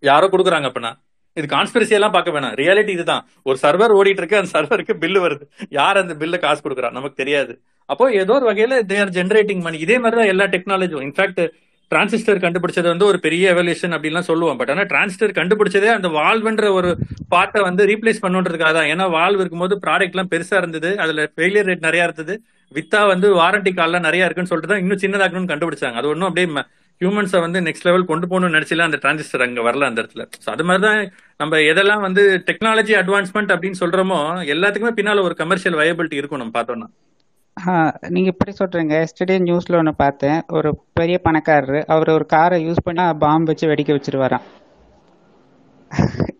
யாரோ 0.09 0.27
கொடுக்குறாங்க 0.33 0.69
அப்படின்னா 0.69 0.93
இது 1.37 1.47
கான்ஸ்பிரசி 1.53 1.93
எல்லாம் 1.97 2.13
பார்க்க 2.15 2.35
வேணாம். 2.35 2.55
ரியாலிட்டி 2.61 2.91
இதுதான். 2.97 3.23
ஒரு 3.49 3.57
சர்வர் 3.61 3.93
ஓடிட்டு 3.99 4.21
இருக்கு 4.21 4.39
அந்த 4.39 4.51
சர்வருக்கு 4.55 4.93
பில்லு 5.03 5.19
வருது. 5.25 5.45
யார் 5.77 6.01
அந்த 6.01 6.13
பில்ல 6.21 6.37
காசு 6.43 6.61
கொடுக்குறா? 6.65 6.89
நமக்கு 6.97 7.19
தெரியாது. 7.21 7.53
அப்போ 7.91 8.05
ஏதோ 8.21 8.33
ஒரு 8.39 8.45
வகையில 8.49 8.75
தே 8.89 8.97
ஆர் 9.03 9.13
ஜென்ரேட்டிங் 9.19 9.63
மணி 9.67 9.77
இதே 9.85 9.97
மாதிரி 10.03 10.17
தான் 10.19 10.31
எல்லா 10.33 10.45
டெக்னாலஜியும் 10.55 11.05
இன்ஃபேக்ட் 11.07 11.41
டிரான்சிஸ்டர் 11.91 12.43
கண்டுபிடிச்சது 12.43 12.87
வந்து 12.91 13.07
ஒரு 13.09 13.17
பெரிய 13.25 13.45
எவல்யூஷன் 13.53 13.93
அப்படின்லாம் 13.95 14.27
சொல்லுவோம். 14.29 14.57
பட் 14.59 14.71
ஆனால் 14.73 14.87
டிரான்சிஸ்டர் 14.91 15.33
கண்டுபிடிச்சதே 15.39 15.89
அந்த 15.95 16.09
வால்வ்ன்ற 16.17 16.67
ஒரு 16.77 16.91
பார்ட்டை 17.33 17.61
வந்து 17.67 17.83
ரீப்ளேஸ் 17.91 18.23
பண்ணுன்றதுக்காக 18.25 18.73
தான். 18.77 18.89
ஏன்னா 18.93 19.05
வால்வ் 19.17 19.41
இருக்கும்போது 19.43 19.75
ப்ராடக்ட்லாம் 19.85 20.31
பெருசா 20.33 20.55
இருந்தது. 20.61 20.91
அதுல 21.05 21.25
ஃபெயிலியர் 21.35 21.67
ரேட் 21.71 21.85
நிறையா 21.87 22.05
இருந்தது. 22.09 22.35
வித்தா 22.77 23.01
வந்து 23.13 23.27
வாரண்டி 23.41 23.73
கால்லாம் 23.79 24.07
நிறைய 24.07 24.27
இருக்குன்னு 24.27 24.51
சொல்லிட்டு 24.51 24.73
தான் 24.73 24.83
இன்னும் 24.85 25.03
சின்னதாக்கணும்னு 25.03 25.51
கண்டுபிடிச்சாங்க. 25.53 25.99
அது 26.01 26.11
ஒன்றும் 26.13 26.29
அப்படியே 26.29 26.49
ஹியூமன்ஸை 27.01 27.39
வந்து 27.39 27.59
நெக்ஸ்ட் 27.61 27.85
லெவல் 27.85 28.05
கொண்டு 28.05 28.27
போகணும்னு 28.27 28.57
நினைச்சல 28.57 28.81
அந்த 28.81 28.97
டிரான்சிஸ்டர் 29.01 29.45
அங்க 29.45 29.61
வரல 29.61 29.87
அந்த 29.87 30.01
இடத்துல. 30.01 30.23
ஸோ 30.43 30.49
அது 30.49 30.63
மாதிரி 30.63 30.83
தான் 30.87 30.99
நம்ம 31.39 31.57
எதெல்லாம் 31.69 31.99
வந்து 31.99 32.23
டெக்னாலஜி 32.49 32.93
அட்வான்ஸ்மெண்ட் 33.01 33.53
அப்படின்னு 33.53 33.81
சொல்றோமோ 33.81 34.19
எல்லாத்துக்குமே 34.53 34.93
பின்னால 34.99 35.23
ஒரு 35.23 35.35
கமர்ஷியல் 35.35 35.79
வயபிலிட்டி 35.79 36.13
இருக்கும் 36.13 36.41
நம்ம 36.41 36.55
பார்த்தோம்னா. 36.57 36.89
நீங்க 38.07 38.29
இப்படி 38.33 38.53
சொல்றீங்க. 38.59 38.93
எஸ்டர்டே 39.03 39.35
நியூஸ்ல 39.43 39.77
ஒன்று 39.77 39.95
பார்த்தேன். 39.95 40.39
ஒரு 40.49 40.69
பெரிய 40.93 41.17
பணக்காரரு 41.23 41.81
அவர் 41.87 42.09
ஒரு 42.09 42.25
காரை 42.25 42.57
யூஸ் 42.67 42.85
பண்ணி 42.85 43.03
பாம்பு 43.17 43.51
வச்சு 43.51 43.69
வெடிக்க 43.69 43.91
வச்சிருவாராம். 43.97 44.45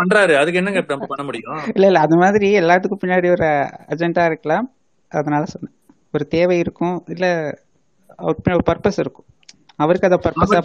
பண்றாரு. 0.00 0.34
அதுக்கு 0.34 0.60
என்னங்க 0.60 0.82
பண்ண 0.82 1.22
முடியும்? 1.22 1.58
இல்ல 1.74 1.86
இல்ல. 1.86 1.98
அது 1.98 2.16
மாதிரி 2.16 2.48
எல்லாத்துக்கும் 2.60 3.02
பின்னாடி 3.02 3.28
ஒரு 3.30 3.48
அஜெண்டா 3.92 4.24
இருக்கலாம். 4.24 4.66
அதனால 5.12 5.44
சொன்னேன். 5.44 5.74
ஒரு 6.14 6.24
தேவை 6.28 6.56
இருக்கும். 6.58 6.96
இல்ல 7.08 7.26
ஒரு 8.28 8.64
பர்பஸ் 8.70 9.00
இருக்கும். 9.04 9.26
அவருக்கு 9.82 10.06
அதை 10.08 10.18
பர்பஸா 10.24 10.58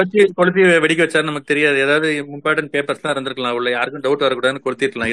வச்சு 0.00 0.22
கொளுத்தி 0.38 0.62
வெடிக்க 0.84 1.00
வச்சாரு 1.04 1.28
நமக்கு 1.28 1.50
தெரியாது. 1.52 1.76
ஏதாவது 1.84 2.08
இம்பார்ட்டன்ட் 2.24 2.72
பேப்பர்ஸ் 2.74 3.02
தான் 3.04 3.12
இருந்திருக்கலாம். 3.14 3.56
உள்ள 3.58 3.68
யாருக்கும் 3.74 4.04
டவுட் 4.06 4.24
வரக்கூடாதுன்னு 4.26 4.64
கொளுத்திருக்கலாம். 4.66 5.12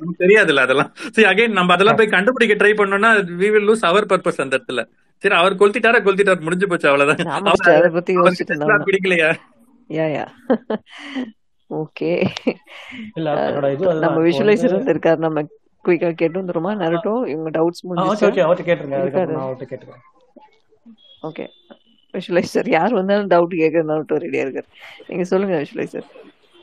நமக்கு 0.00 0.22
தெரியாதுல்ல 0.24 0.64
அதெல்லாம். 0.66 0.90
சரி 1.16 1.26
அகைன் 1.30 1.56
நம்ம 1.58 1.74
அதெல்லாம் 1.76 1.98
போய் 2.00 2.14
கண்டுபிடிக்க 2.16 2.56
ட்ரை 2.60 2.72
பண்ணோம்னா 2.80 3.10
we 3.42 3.48
will 3.54 3.68
lose 3.70 3.84
our 3.90 4.10
purpose 4.12 4.42
அந்த 4.44 4.58
இடத்துல. 4.58 4.84
சரி 5.24 5.34
அவர் 5.40 5.58
கொளுத்திட்டாரா? 5.62 6.00
கொளுத்திட்டார். 6.04 6.44
முடிஞ்சு 6.46 6.68
போச்சு 6.72 6.88
அவ்வளவுதான். 6.90 7.18
பிடிக்கலையா? 8.88 9.30
யா 9.90 10.06
யா 10.16 10.26
ஓகே 11.70 12.12
இல்ல 13.18 13.28
நம்ம 14.04 14.16
விஷுவலைசர் 14.28 14.92
இருக்காரு 14.92 15.20
நம்ம 15.26 15.44
குயிக்கா 15.84 16.08
கேட்டு 16.22 16.36
வந்துருமா? 16.40 16.70
நருட்டோ 16.80 17.12
இவங்க 17.32 17.50
டவுட்ஸ் 17.58 17.82
ஓகே 17.82 17.88
முடிஞ்சிச்சா? 17.90 18.28
ஓகே 18.30 18.42
அவர்கிட்ட 18.46 18.70
கேட்டுருங்க. 18.70 18.96
அவர்கிட்ட 19.00 19.66
கேட்டுக்கிறேன். 19.72 20.02
ஓகே 21.22 21.46
விஷுவலைசர் 22.14 22.68
யார் 22.76 22.98
வந்தாலும் 22.98 23.30
டவுட் 23.32 23.60
கேட்க 23.62 23.82
நருட்டோ 23.90 24.16
ரெடியா 24.24 24.44
இருக்காரு 24.46 24.68
நீங்க 25.08 25.24
சொல்லுங்க 25.32 25.56
visualizer 25.64 26.06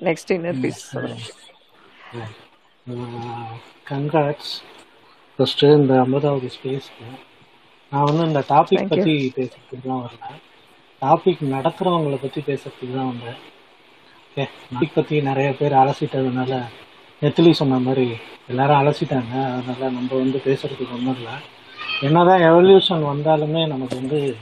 next 0.08 0.34
inner 0.38 0.60
please 0.62 0.82
congrats 3.92 4.54
first 5.40 5.72
இந்த 5.80 5.94
ஐம்பதாவது 6.04 6.50
ஸ்பேஸ்க்கு 6.58 7.08
நான் 7.92 8.08
வந்து 8.10 8.24
இந்த 8.30 8.42
டாபிக் 8.54 8.92
பற்றி 8.94 9.14
பேசுறதுக்கு 9.38 9.88
தான் 9.88 10.02
வரல 10.06 10.32
டாபிக் 11.02 11.42
நடத்துகிறவங்கள 11.54 12.16
பற்றி 12.24 12.40
பேசுறதுக்கு 12.48 12.96
தான் 12.96 13.10
வந்தேன். 13.12 13.40
ஓகே 14.28 14.46
டாபிக் 14.72 14.96
பற்றி 14.96 15.16
நிறைய 15.28 15.50
பேர் 15.60 15.76
அலசிட்டதுனால 15.82 16.54
நெத்திலி 17.22 17.52
சொன்ன 17.60 17.80
மாதிரி 17.88 18.08
எல்லாரும் 18.52 18.80
அலசிட்டாங்க. 18.82 19.34
அதனால 19.56 19.90
நம்ம 19.98 20.10
வந்து 20.24 20.40
பேசுறதுக்கு 20.48 20.96
ஒன்றும் 20.98 21.18
இல்லை. 21.20 21.36
என்னதான் 22.02 22.42
எவல்யூஷன் 22.42 23.04
வந்தாலுமே 23.12 23.68
நமக்கு 23.68 23.96
வந்து 23.96 24.36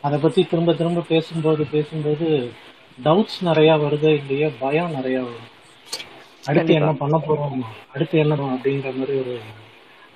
அதை 0.00 0.18
பற்றி 0.18 0.44
திரும்ப 0.44 0.72
திரும்ப 0.72 1.00
பேசும்போது 1.00 1.64
பேசும்போது 1.64 2.50
டவுட்ஸ் 3.04 3.38
நிறையா 3.42 3.74
வருது 3.84 4.10
இல்லையோ 4.20 4.50
பயம் 4.58 4.94
நிறையா 4.94 5.20
வரும். 5.26 5.52
அடுத்து 6.46 6.72
என்ன 6.74 6.92
பண்ண 6.92 7.16
போறோம் 7.18 7.62
அடுத்து 7.92 8.18
என்ன 8.18 8.34
அப்படிங்கிற 8.34 8.96
மாதிரி 8.96 9.18
ஒரு 9.18 9.38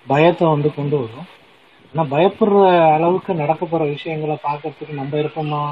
பயத்தை 0.06 0.48
வந்து 0.48 0.74
கொண்டு 0.74 0.96
வரும். 0.96 1.28
ஆனா 1.94 2.02
பயப்படுற 2.10 2.90
அளவுக்கு 2.92 3.34
நடக்க 3.34 3.64
போற 3.64 3.84
விஷயங்களை 3.84 4.36
பார்க்கறதுக்கு 4.48 5.00
நம்ம 5.00 5.18
இருப்போமா 5.18 5.62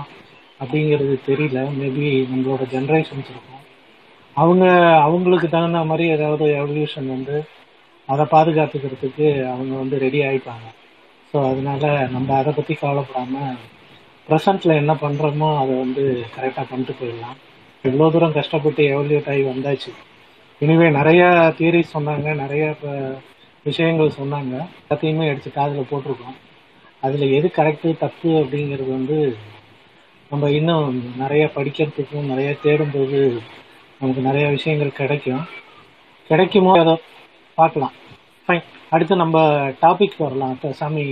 அப்படிங்கிறது 0.60 1.18
தெரியல. 1.26 1.60
மேபி 1.80 2.06
நம்மளோட 2.30 2.62
ஜென்ரேஷன்ஸ் 2.76 3.30
இருக்கும். 3.34 3.62
அவங்க 4.34 4.64
அவங்களுக்கு 4.96 5.48
தகுந்த 5.48 5.84
மாதிரி 5.84 6.08
ஏதாவது 6.08 6.44
எவல்யூஷன் 6.44 7.06
வந்து 7.06 7.44
அதை 8.06 8.24
பாதுகாத்துக்கிறதுக்கு 8.24 9.46
அவங்க 9.46 9.76
வந்து 9.76 9.98
ரெடி 9.98 10.20
ஆயிப்பாங்க 10.20 10.66
ஸோ 11.30 11.38
அதனால 11.50 11.84
நம்ம 12.14 12.28
அதை 12.40 12.52
பற்றி 12.52 12.74
கவலைப்படாம 12.82 13.42
ப்ரெசண்ட்ல 14.28 14.72
என்ன 14.82 14.92
பண்ணுறோமோ 15.02 15.48
அதை 15.62 15.74
வந்து 15.84 16.04
கரெக்டாக 16.36 16.64
பண்ணிட்டு 16.70 16.94
போயிடலாம். 17.00 17.36
இவ்வளோ 17.84 18.08
தூரம் 18.14 18.36
கஷ்டப்பட்டு 18.38 18.82
எவல்யூட் 18.94 19.30
ஆகி 19.32 19.42
வந்தாச்சு? 19.52 19.90
இனிவே 20.60 20.86
நிறைய 20.98 21.22
தியரிஸ் 21.58 21.94
சொன்னாங்க 21.96 22.28
நிறைய 22.42 22.64
இப்போ 22.74 22.92
விஷயங்கள் 23.66 24.18
சொன்னாங்க. 24.20 24.54
எல்லாத்தையுமே 24.82 25.24
எடுத்து 25.32 25.50
காதில் 25.58 25.88
போட்டிருக்கோம். 25.90 26.36
அதில் 27.02 27.34
எது 27.38 27.48
கரெக்டு 27.58 27.88
தப்பு 28.04 28.30
அப்படிங்கிறது 28.42 28.90
வந்து 28.96 29.18
நம்ம 30.30 30.50
இன்னும் 30.58 30.96
நிறைய 31.22 31.44
படிக்கிறதுக்கும் 31.56 32.30
நிறைய 32.32 32.50
தேடும்போது 32.64 33.20
நமக்கு 34.00 34.22
நிறைய 34.28 34.46
விஷயங்கள் 34.56 34.98
கிடைக்கும். 35.00 35.44
கிடைக்குமோ 36.30 36.72
அதை 36.82 36.94
பார்க்கலாம். 37.58 37.94
ஃபைன் 38.46 38.66
அடுத்து 38.90 39.14
நம்ம 39.22 39.38
டாபிக் 39.82 40.18
வரலாம். 40.24 40.56
சாமி 40.80 41.04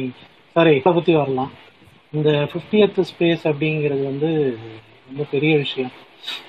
சாரி 0.56 0.72
இதை 0.76 0.90
பற்றி 0.92 1.14
வரலாம். 1.14 1.50
இந்த 2.16 2.30
ஃபிஃப்டியத் 2.50 3.00
ஸ்பேஸ் 3.10 3.42
அப்படிங்கிறது 3.50 4.02
வந்து 4.10 4.30
ரொம்ப 5.08 5.24
பெரிய 5.32 5.52
விஷயம். 5.64 5.92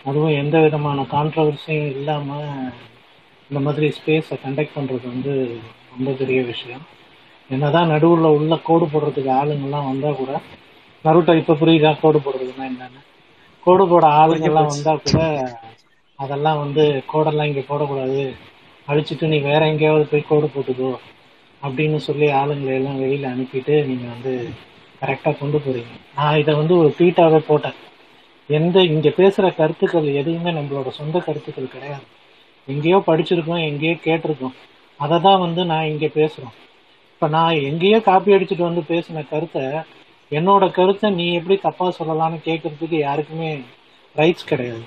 அதுவும் 0.10 0.38
எந்த 0.42 0.58
விதமான 0.66 1.00
கான்ட்ரவர்சியும் 1.16 1.90
இல்லாமல் 1.98 2.46
இந்த 3.50 3.60
மாதிரி 3.66 3.88
ஸ்பேஸை 3.98 4.38
கண்டக்ட் 4.46 4.78
பண்ணுறது 4.78 5.06
வந்து 5.14 5.34
ரொம்ப 5.96 6.12
பெரிய 6.22 6.40
விஷயம். 6.52 6.86
என்னதான் 7.50 7.92
நடுவில் 7.94 8.34
உள்ள 8.38 8.56
கோடு 8.70 8.86
போடுறதுக்கு 8.94 9.32
ஆளுங்கள்லாம் 9.42 9.90
வந்தால் 9.90 10.20
கூட 10.22 10.32
நருட்டோ 11.06 11.34
இப்போ 11.42 11.54
புரியுதா 11.62 11.92
கோடு 12.02 12.20
போடுறதுன்னா 12.26 12.66
என்னன்னு? 12.72 13.02
கோடு 13.66 13.84
போட 13.92 14.06
ஆளுங்கள்லாம் 14.22 14.74
வந்தால் 14.74 15.04
கூட 15.06 15.22
அதெல்லாம் 16.20 16.62
வந்து 16.64 16.84
கோடெல்லாம் 17.14 17.50
இங்கே 17.52 17.64
போடக்கூடாது. 17.70 18.24
அழிச்சிட்டு 18.88 19.32
நீ 19.34 19.38
வேற 19.52 19.62
எங்கேயாவது 19.72 20.06
போய் 20.12 20.30
கோடு 20.30 20.48
போட்டுக்கோ. 20.56 20.92
அப்படின்னு 21.66 22.00
சொல்லி 22.08 22.28
ஆளுங்களை 22.40 22.74
எல்லாம் 22.80 23.00
வெளியில் 23.04 23.32
அனுப்பிட்டு 23.34 23.74
நீங்கள் 23.90 24.14
வந்து 24.16 24.34
கரெக்டாக 25.02 25.36
கொண்டு 25.42 25.58
போறீங்க. 25.66 25.94
நான் 26.18 26.40
இதை 26.42 26.54
வந்து 26.60 26.74
ஒரு 26.82 26.90
ட்வீட்டாகவே 26.98 27.40
போட்டேன். 27.50 27.78
எந்த 28.50 28.78
இங்கே 28.92 29.12
பேசுகிற 29.20 29.48
கருத்துக்கள் 29.60 30.08
எதுவுமே 30.22 30.52
நம்மளோட 30.58 30.90
சொந்த 31.00 31.18
கருத்துக்கள் 31.28 31.74
கிடையாது. 31.76 32.06
எங்கேயோ 32.68 33.00
படிச்சிருக்கோம் 33.10 33.66
எங்கேயோ 33.70 33.96
கேட்டிருக்கோம். 34.08 34.56
அதை 35.00 35.18
தான் 35.28 35.44
வந்து 35.46 35.62
நான் 35.72 35.90
இங்கே 35.92 36.10
பேசுகிறோம் 36.20 36.56
இப்போ 37.14 37.28
நான் 37.36 37.64
எங்கேயோ 37.70 38.00
காப்பி 38.08 38.36
அடிச்சுட்டு 38.36 38.70
வந்து 38.70 38.84
பேசின 38.92 39.24
கருத்தை 39.32 39.64
என்னோட 40.32 40.66
கருத்தை 40.78 41.08
நீ 41.20 41.26
எப்படி 41.40 41.56
தப்பாக 41.66 41.92
சொல்லலாம்னு 42.00 42.40
கேட்கறதுக்கு 42.48 42.98
யாருக்குமே 43.08 43.50
ரைட்ஸ் 44.16 44.50
கிடையாது. 44.52 44.84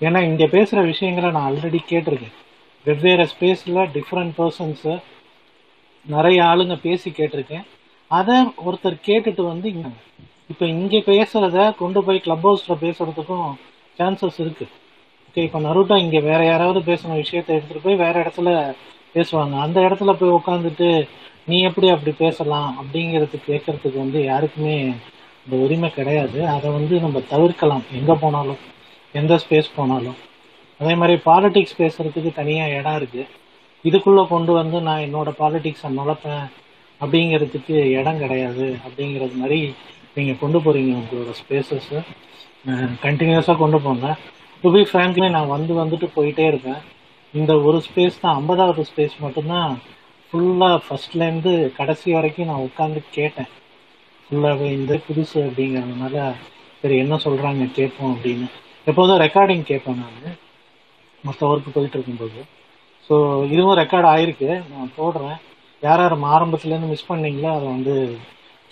ஏன்னா 0.00 0.20
இங்கே 0.30 0.46
பேசுகிற 0.54 0.82
விஷயங்களை 0.92 1.30
நான் 1.36 1.46
ஆல்ரெடி 1.48 1.80
கேட்டிருக்கேன். 1.92 2.34
வெவ்வேறு 2.86 3.26
ஸ்பேஸில் 3.32 3.80
டிஃப்ரெண்ட் 3.96 4.34
பர்சன்ஸு 4.38 4.92
நிறைய 6.14 6.38
ஆளுங்க 6.50 6.74
பேசி 6.86 7.08
கேட்டிருக்கேன். 7.10 7.64
அதை 8.10 8.36
ஒருத்தர் 8.66 8.96
கேட்டுட்டு 9.08 9.42
வந்து 9.52 9.66
இங்க 9.74 9.88
இப்போ 10.52 10.64
இங்கே 10.74 11.00
பேசுறத 11.08 11.56
கொண்டு 11.80 12.00
போய் 12.04 12.24
கிளப் 12.26 12.46
ஹவுஸில் 12.46 12.82
பேசுறதுக்கும் 12.84 13.48
சான்சஸ் 13.98 14.38
இருக்கு. 14.44 14.66
ஓகே 15.28 15.42
இப்போ 15.46 15.58
நருட்டா 15.66 15.96
இங்கே 16.04 16.20
வேற 16.28 16.40
யாராவது 16.44 16.80
பேசின 16.90 17.16
விஷயத்தை 17.22 17.52
எடுத்துட்டு 17.56 17.84
போய் 17.86 18.02
வேற 18.04 18.14
இடத்துல 18.22 18.50
பேசுவாங்க. 19.16 19.54
அந்த 19.64 19.78
இடத்துல 19.88 20.12
போய் 20.20 20.36
உட்காந்துட்டு 20.38 20.88
நீ 21.50 21.58
எப்படி 21.68 21.88
அப்படி 21.94 22.12
பேசலாம்? 22.24 22.70
அப்படிங்கிறது 22.80 23.36
கேட்கறதுக்கு 23.50 23.98
வந்து 24.04 24.20
யாருக்குமே 24.24 24.74
இந்த 25.44 25.54
உரிமை 25.64 25.90
கிடையாது. 25.98 26.38
அதை 26.54 26.68
வந்து 26.78 26.94
நம்ம 27.04 27.22
தவிர்க்கலாம். 27.34 27.84
எங்கே 27.98 28.16
போனாலும் 28.24 28.62
எந்த 29.20 29.34
ஸ்பேஸ் 29.44 29.76
போனாலும். 29.76 30.18
அதே 30.80 30.94
மாதிரி 30.94 31.14
பாலிடிக்ஸ் 31.28 31.78
பேசுறதுக்கு 31.82 32.32
தனியாக 32.40 32.76
இடம் 32.80 32.98
இருக்கு. 33.00 33.22
இதுக்குள்ள 33.84 34.28
கொண்டு 34.28 34.52
வந்து 34.52 34.80
நான் 34.80 35.04
என்னோட 35.06 35.30
பாலிடிக்ஸை 35.40 35.90
நுழைப்பேன் 35.98 36.46
அப்படிங்கிறதுக்கு 37.00 37.74
இடம் 38.00 38.18
கிடையாது 38.18 38.66
அப்படிங்கிறது 38.86 39.34
மாதிரி 39.34 39.60
நீங்கள் 40.16 40.40
கொண்டு 40.40 40.58
போகிறீங்க 40.58 40.92
உங்களோட 41.00 41.32
ஸ்பேசஸ் 41.40 41.92
கண்டினியூஸாக 43.02 43.56
கொண்டு 43.56 43.80
போங்க 43.80 44.16
டு 44.64 44.70
பி 44.74 44.82
ஃப்ராங்க்லி 44.90 45.30
நான் 45.30 45.54
வந்து 45.56 45.74
வந்துட்டு 45.82 46.06
போயிட்டே 46.16 46.46
இருப்பேன் 46.46 46.80
இந்த 47.34 47.60
ஒரு 47.60 47.82
ஸ்பேஸ் 47.86 48.20
தான் 48.20 48.34
ஐம்பதாவது 48.34 48.82
ஸ்பேஸ் 48.90 49.16
மட்டும்தான் 49.20 49.72
ஃபுல்லாக 50.32 50.78
ஃபஸ்ட்லேருந்து 50.84 51.52
கடைசி 51.76 52.12
வரைக்கும் 52.12 52.46
நான் 52.46 52.66
உட்காந்து 52.68 53.00
கேட்டேன். 53.10 53.50
ஃபுல்லாகவே 54.24 54.66
இந்த 54.78 55.00
புதுசு 55.06 55.38
அப்படிங்கிறதுனால 55.46 56.16
சரி 56.80 56.96
என்ன 56.96 57.14
சொல்கிறாங்க 57.24 57.72
கேட்போம் 57.72 58.12
அப்படின்னு. 58.14 58.46
எப்போதும் 58.86 59.20
ரெக்கார்டிங் 59.20 59.62
கேட்பேன் 59.62 60.00
நான். 60.02 60.36
மற்ற 61.24 61.40
ஒர்க்கு 61.50 61.70
போயிட்டு 61.74 61.96
இருக்கும்போது. 61.98 62.40
ஸோ 63.08 63.16
இதுவும் 63.52 63.78
ரெக்கார்ட் 63.82 64.08
ஆயிருக்கு. 64.14 64.50
நான் 64.72 64.96
போடுறேன் 64.98 65.36
யார் 65.82 66.02
யார் 66.04 66.16
ஆரம்பத்துலேருந்து 66.34 66.92
மிஸ் 66.92 67.10
பண்ணீங்களோ 67.10 67.50
அதை 67.56 67.66
வந்து 67.76 67.94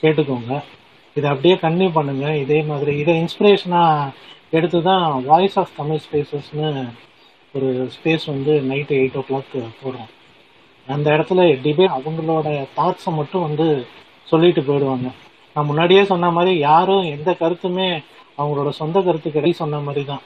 கேட்டுக்கோங்க. 0.02 0.54
இதை 1.16 1.26
அப்படியே 1.32 1.56
கன்டினியூ 1.64 1.90
பண்ணுங்க. 1.98 2.26
இதே 2.44 2.58
மாதிரி 2.70 2.92
இதை 3.02 3.12
இன்ஸ்பிரேஷனாக 3.22 4.12
எடுத்து 4.56 4.78
தான் 4.88 5.04
வாய்ஸ் 5.28 5.56
ஆஃப் 5.62 5.76
தமிழ் 5.78 6.02
ஸ்பேசஸ்னு 6.06 6.70
ஒரு 7.54 7.68
ஸ்பேஸ் 7.94 8.24
வந்து 8.32 8.52
நைட்டு 8.70 8.96
எயிட் 9.00 9.16
ஓ 9.20 9.22
கிளாக் 9.28 9.54
போடுறோம். 9.82 10.10
அந்த 10.88 11.06
இடத்துல 11.16 11.46
டிபேட் 11.64 11.96
அவங்களோட 11.98 12.48
தாட்ஸை 12.78 13.12
மட்டும் 13.20 13.46
வந்து 13.48 13.68
சொல்லிட்டு 14.32 14.62
போயிடுவாங்க. 14.68 15.08
நான் 15.56 15.68
முன்னாடியே 15.70 16.02
சொன்ன 16.10 16.30
மாதிரி 16.36 16.52
யாரும் 16.68 17.06
எந்த 17.14 17.30
கருத்துமே 17.42 17.88
அவங்களோட 18.40 18.70
சொந்த 18.80 18.96
கருத்து 19.06 19.28
கிடையாது 19.36 19.60
சொன்ன 19.62 19.80
மாதிரி 19.86 20.02
தான் 20.12 20.24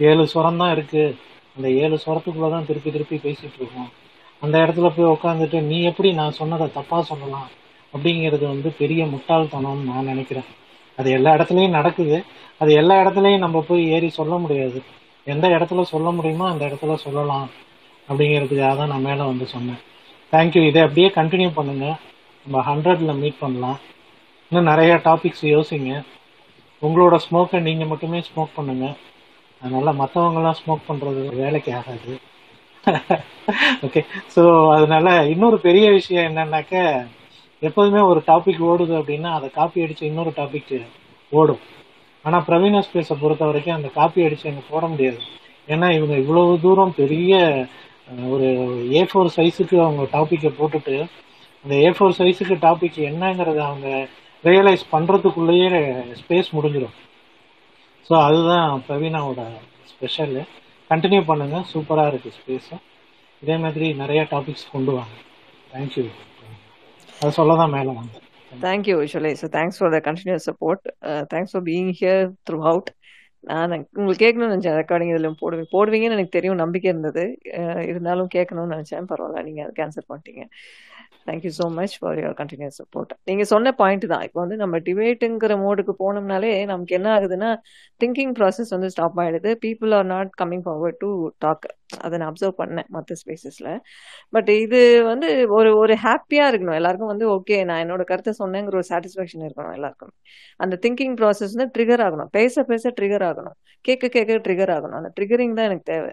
ஏழு 0.00 0.24
சுரம் 0.32 0.60
தான் 0.62 0.72
இருக்குது 0.76 1.16
அந்த 1.56 1.70
ஏழு 1.70 1.98
சுரத்துக்குள்ளே 2.06 2.50
தான் 2.50 2.66
திருப்பி 2.66 2.90
திருப்பி 2.90 3.16
பேசிட்டு 3.16 3.58
இருக்கோம். 3.58 3.90
அந்த 4.42 4.58
இடத்துல 4.58 4.88
போய் 4.96 5.12
உட்காந்துட்டு 5.16 5.62
நீ 5.62 5.82
எப்படி 5.82 6.12
நான் 6.12 6.32
சொன்னதை 6.32 6.72
தப்பா 6.72 7.02
சொல்லலாம்? 7.02 7.48
அப்படிங்கிறது 7.94 8.46
வந்து 8.46 8.70
பெரிய 8.70 9.04
முட்டாள்தனம்னு 9.04 9.88
நான் 9.90 10.04
நினைக்கிறேன். 10.04 10.48
அது 10.98 11.10
எல்லா 11.10 11.34
இடத்துலையும் 11.34 11.76
நடக்குது. 11.78 12.24
அது 12.58 12.72
எல்லா 12.72 12.94
இடத்துலையும் 13.02 13.38
நம்ம 13.38 13.60
போய் 13.68 13.88
ஏறி 13.88 14.08
சொல்ல 14.08 14.34
முடியாது. 14.36 14.82
எந்த 15.24 15.48
இடத்துல 15.48 15.82
சொல்ல 15.82 16.10
முடியுமோ 16.10 16.48
அந்த 16.48 16.64
இடத்துல 16.66 16.94
சொல்லலாம் 16.94 17.48
அப்படிங்கிறதுக்காக 18.08 18.76
தான் 18.76 18.88
நான் 18.88 19.06
மேலே 19.08 19.22
வந்து 19.22 19.46
சொன்னேன். 19.46 19.80
தேங்க்யூ 20.32 20.66
இதை 20.66 20.82
அப்படியே 20.82 21.08
கண்டினியூ 21.08 21.50
பண்ணுங்க. 21.54 21.86
நம்ம 22.46 22.74
ஹண்ட்ரட்ல 22.74 23.18
மீட் 23.18 23.38
பண்ணலாம். 23.38 23.78
இன்னும் 24.50 24.70
நிறைய 24.74 24.94
டாபிக்ஸ் 24.94 25.42
யோசிங்க. 25.42 26.02
உங்களோட 26.82 27.16
ஸ்மோக்கை 27.30 27.60
நீங்க 27.60 27.84
மட்டுமே 27.84 28.18
ஸ்மோக் 28.18 28.56
பண்ணுங்க. 28.56 28.96
அதனால 29.62 29.92
மற்றவங்கலாம் 30.00 30.58
ஸ்மோக் 30.60 30.88
பண்றது 30.88 31.22
வேலைக்கு 31.40 31.72
ஆகாது. 31.78 32.12
ஓகே 33.86 34.00
ஸோ 34.34 34.42
அதனால 34.76 35.08
இன்னொரு 35.32 35.58
பெரிய 35.66 35.86
விஷயம் 35.90 36.28
என்னன்னாக்க 36.30 36.74
எப்போதுமே 37.62 38.00
ஒரு 38.10 38.20
டாபிக் 38.26 38.62
ஓடுது 38.70 38.94
அப்படின்னா 39.00 39.30
அதை 39.32 39.48
காப்பி 39.58 39.84
அடிச்சு 39.84 40.04
இன்னொரு 40.10 40.32
டாபிக் 40.40 40.72
ஓடும். 41.32 41.62
ஆனால் 42.24 42.44
பிரவீனா 42.48 42.80
ஸ்பேஸை 42.86 43.14
பொறுத்த 43.20 43.44
வரைக்கும் 43.44 43.76
அந்த 43.76 43.88
காப்பி 43.98 44.24
அடிச்சு 44.26 44.50
அங்க 44.50 44.62
போட 44.70 44.84
முடியாது. 44.86 45.20
ஏன்னா 45.68 45.88
இவங்க 45.96 46.14
இவ்வளவு 46.22 46.60
தூரம் 46.60 46.94
பெரிய 47.00 47.32
ஒரு 48.34 48.48
ஏ 48.94 49.02
ஃபோர் 49.10 49.34
சைஸுக்கு 49.36 49.76
அவங்க 49.84 50.02
டாப்பிக்கை 50.16 50.50
போட்டுட்டு 50.58 50.96
அந்த 51.64 51.74
ஏ 51.84 51.90
ஃபோர் 51.96 52.16
சைஸுக்கு 52.18 52.56
டாபிக் 52.66 52.98
என்னங்கிறத 53.10 53.60
அவங்க 53.68 53.88
ரியலைஸ் 54.44 54.84
பண்ணுறதுக்குள்ளேயே 54.94 55.68
ஸ்பேஸ் 56.20 56.50
முடிஞ்சிடும். 56.56 56.96
ஸோ 58.12 58.16
அதுதான் 58.28 58.80
பிரவீனாவோட 58.86 59.42
ஸ்பெஷல் 59.90 60.34
கண்டினியூ 60.90 61.20
பண்ணுங்க. 61.28 61.58
சூப்பராக 61.70 62.10
இருக்கு 62.10 62.30
ஸ்பேஸ் 62.38 62.72
இதே 63.42 63.56
மாதிரி 63.62 63.86
நிறைய 64.00 64.22
டாபிக்ஸ் 64.32 64.64
கொண்டு 64.72 64.92
வாங்க. 64.96 65.14
தேங்க்யூ 65.72 66.04
அதை 67.20 67.30
சொல்ல 67.38 67.56
தான் 67.60 67.72
மேலே 67.76 67.92
வாங்க 67.98 68.20
thank you 68.64 68.96
விஷுவலே 69.02 69.32
so 69.42 69.48
thanks 69.56 69.78
for 69.80 69.92
the 69.94 70.00
continuous 70.08 70.48
support 70.50 70.84
thanks 71.32 71.54
for 71.54 71.64
being 71.70 71.90
here 72.00 72.22
throughout 72.72 72.90
நான் 73.50 73.72
உங்களுக்கு 73.98 74.22
கேட்கணும்னு 74.24 74.54
நினைச்சேன். 74.54 74.76
ரெக்கார்டிங் 74.80 75.12
இதில் 75.12 75.38
போடுவீங்க 75.40 75.68
போடுவீங்கன்னு 75.76 76.16
எனக்கு 76.16 76.36
தெரியும். 76.36 76.60
நம்பிக்கை 76.64 76.88
இருந்தது. 76.90 77.24
Uh, 77.60 77.80
இருந்தாலும் 77.90 78.28
கேட்கணும்னு 78.34 78.74
நினச்சேன். 78.76 79.08
பரவாயில்ல. 79.12 79.42
நீங்கள் 79.48 79.64
அதை 79.64 79.74
கேன்சல் 79.80 80.08
பண்ணிட்டீங்க. 80.10 80.44
Thank you 81.26 81.50
so 81.58 81.66
much 81.78 81.94
for 82.00 82.18
your 82.20 82.36
continuous 82.40 82.78
support 82.80 83.12
நீங்கள் 83.28 83.48
சொன்ன 83.52 83.72
பாயிண்ட் 83.80 84.06
தான். 84.12 84.24
இப்போ 84.26 84.38
வந்து 84.44 84.56
நம்ம 84.62 84.78
டிபேட்டுங்கிற 84.88 85.54
மோடுக்கு 85.64 85.92
போனோம்னாலே 86.02 86.50
நமக்கு 86.70 86.96
என்ன 86.98 87.08
ஆகுதுன்னா 87.16 87.50
திங்கிங் 88.00 88.34
ப்ராசஸ் 88.38 88.72
வந்து 88.76 88.90
ஸ்டாப் 88.94 89.18
ஆகிடுது 89.24 89.52
people 89.64 89.92
are 89.98 90.08
not 90.14 90.30
coming 90.42 90.64
forward 90.66 90.98
to 91.04 91.10
talk 91.44 91.66
அதை 92.04 92.14
நான் 92.20 92.30
அப்சர்வ் 92.32 92.56
பண்ணேன் 92.60 92.88
மற்ற 92.96 93.16
ஸ்பேசஸில் 93.22 93.70
பட் 94.34 94.50
இது 94.64 94.80
வந்து 95.10 95.28
ஒரு 95.58 95.70
ஒரு 95.82 95.94
ஹாப்பியாக 96.06 96.50
இருக்கணும். 96.52 96.78
எல்லாருக்கும் 96.80 97.12
வந்து 97.14 97.26
ஓகே 97.36 97.56
நான் 97.70 97.82
என்னோட 97.84 98.04
கருத்தை 98.10 98.34
சொன்னேங்கிற 98.42 98.76
ஒரு 98.80 98.88
சாட்டிஸ்ஃபேக்ஷன் 98.92 99.44
இருக்கணும் 99.48 99.74
எல்லாருக்கும். 99.78 100.12
அந்த 100.60 100.74
திங்கிங் 100.84 101.16
ப்ராசஸ் 101.20 101.54
வந்து 101.56 101.68
ட்ரிகர் 101.76 102.04
ஆகணும். 102.06 102.30
பேச 102.38 102.64
பேச 102.70 102.92
ட்ரிகர் 103.00 103.26
ஆகணும். 103.30 103.56
கேட்க 103.84 104.08
கேட்க 104.16 104.40
ட்ரிகர் 104.48 104.72
ஆகணும். 104.76 104.98
அந்த 105.00 105.12
ட்ரிகரிங் 105.18 105.56
தான் 105.58 105.68
எனக்கு 105.70 105.86
தேவை. 105.94 106.12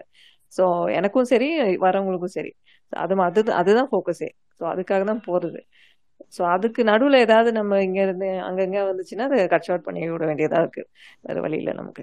ஸோ 0.52 0.64
எனக்கும் 0.98 1.28
சரி 1.32 1.48
வரவங்களுக்கும் 1.86 2.34
சரி. 2.38 2.52
அது 2.92 3.14
அது 3.28 3.40
அதுதான் 3.60 3.90
ஃபோக்கஸே 3.92 4.28
ஸோ 4.60 4.64
அதுக்காக 4.72 5.02
தான் 5.10 5.24
போகிறது 5.28 5.60
ஸோ 6.36 6.42
அதுக்கு 6.54 6.80
நடுவில் 6.90 7.24
ஏதாவது 7.26 7.50
நம்ம 7.58 7.78
இங்க 7.86 8.00
இருந்து 8.06 8.28
அங்கங்க 8.48 8.78
வந்துச்சுன்னா 8.88 9.26
அதை 9.28 9.46
கட் 9.54 9.66
ஷார்ட் 9.68 9.86
பண்ணி 9.86 10.00
விட 10.12 10.24
வேண்டியதா 10.30 10.58
இருக்கு. 10.64 10.82
வேற 11.26 11.36
வழி 11.44 11.56
இல்லை 11.62 11.74
நமக்கு. 11.80 12.02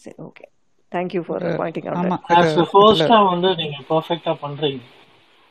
சரி 0.00 0.18
okay 0.26 0.44
thank you 0.92 1.22
for 1.26 1.46
pointing 1.60 1.88
out 1.90 2.04
வந்து 3.32 3.50
நீங்க 3.60 3.78
பெர்ஃபெக்டா 3.90 4.34
பண்றீங்க. 4.44 4.82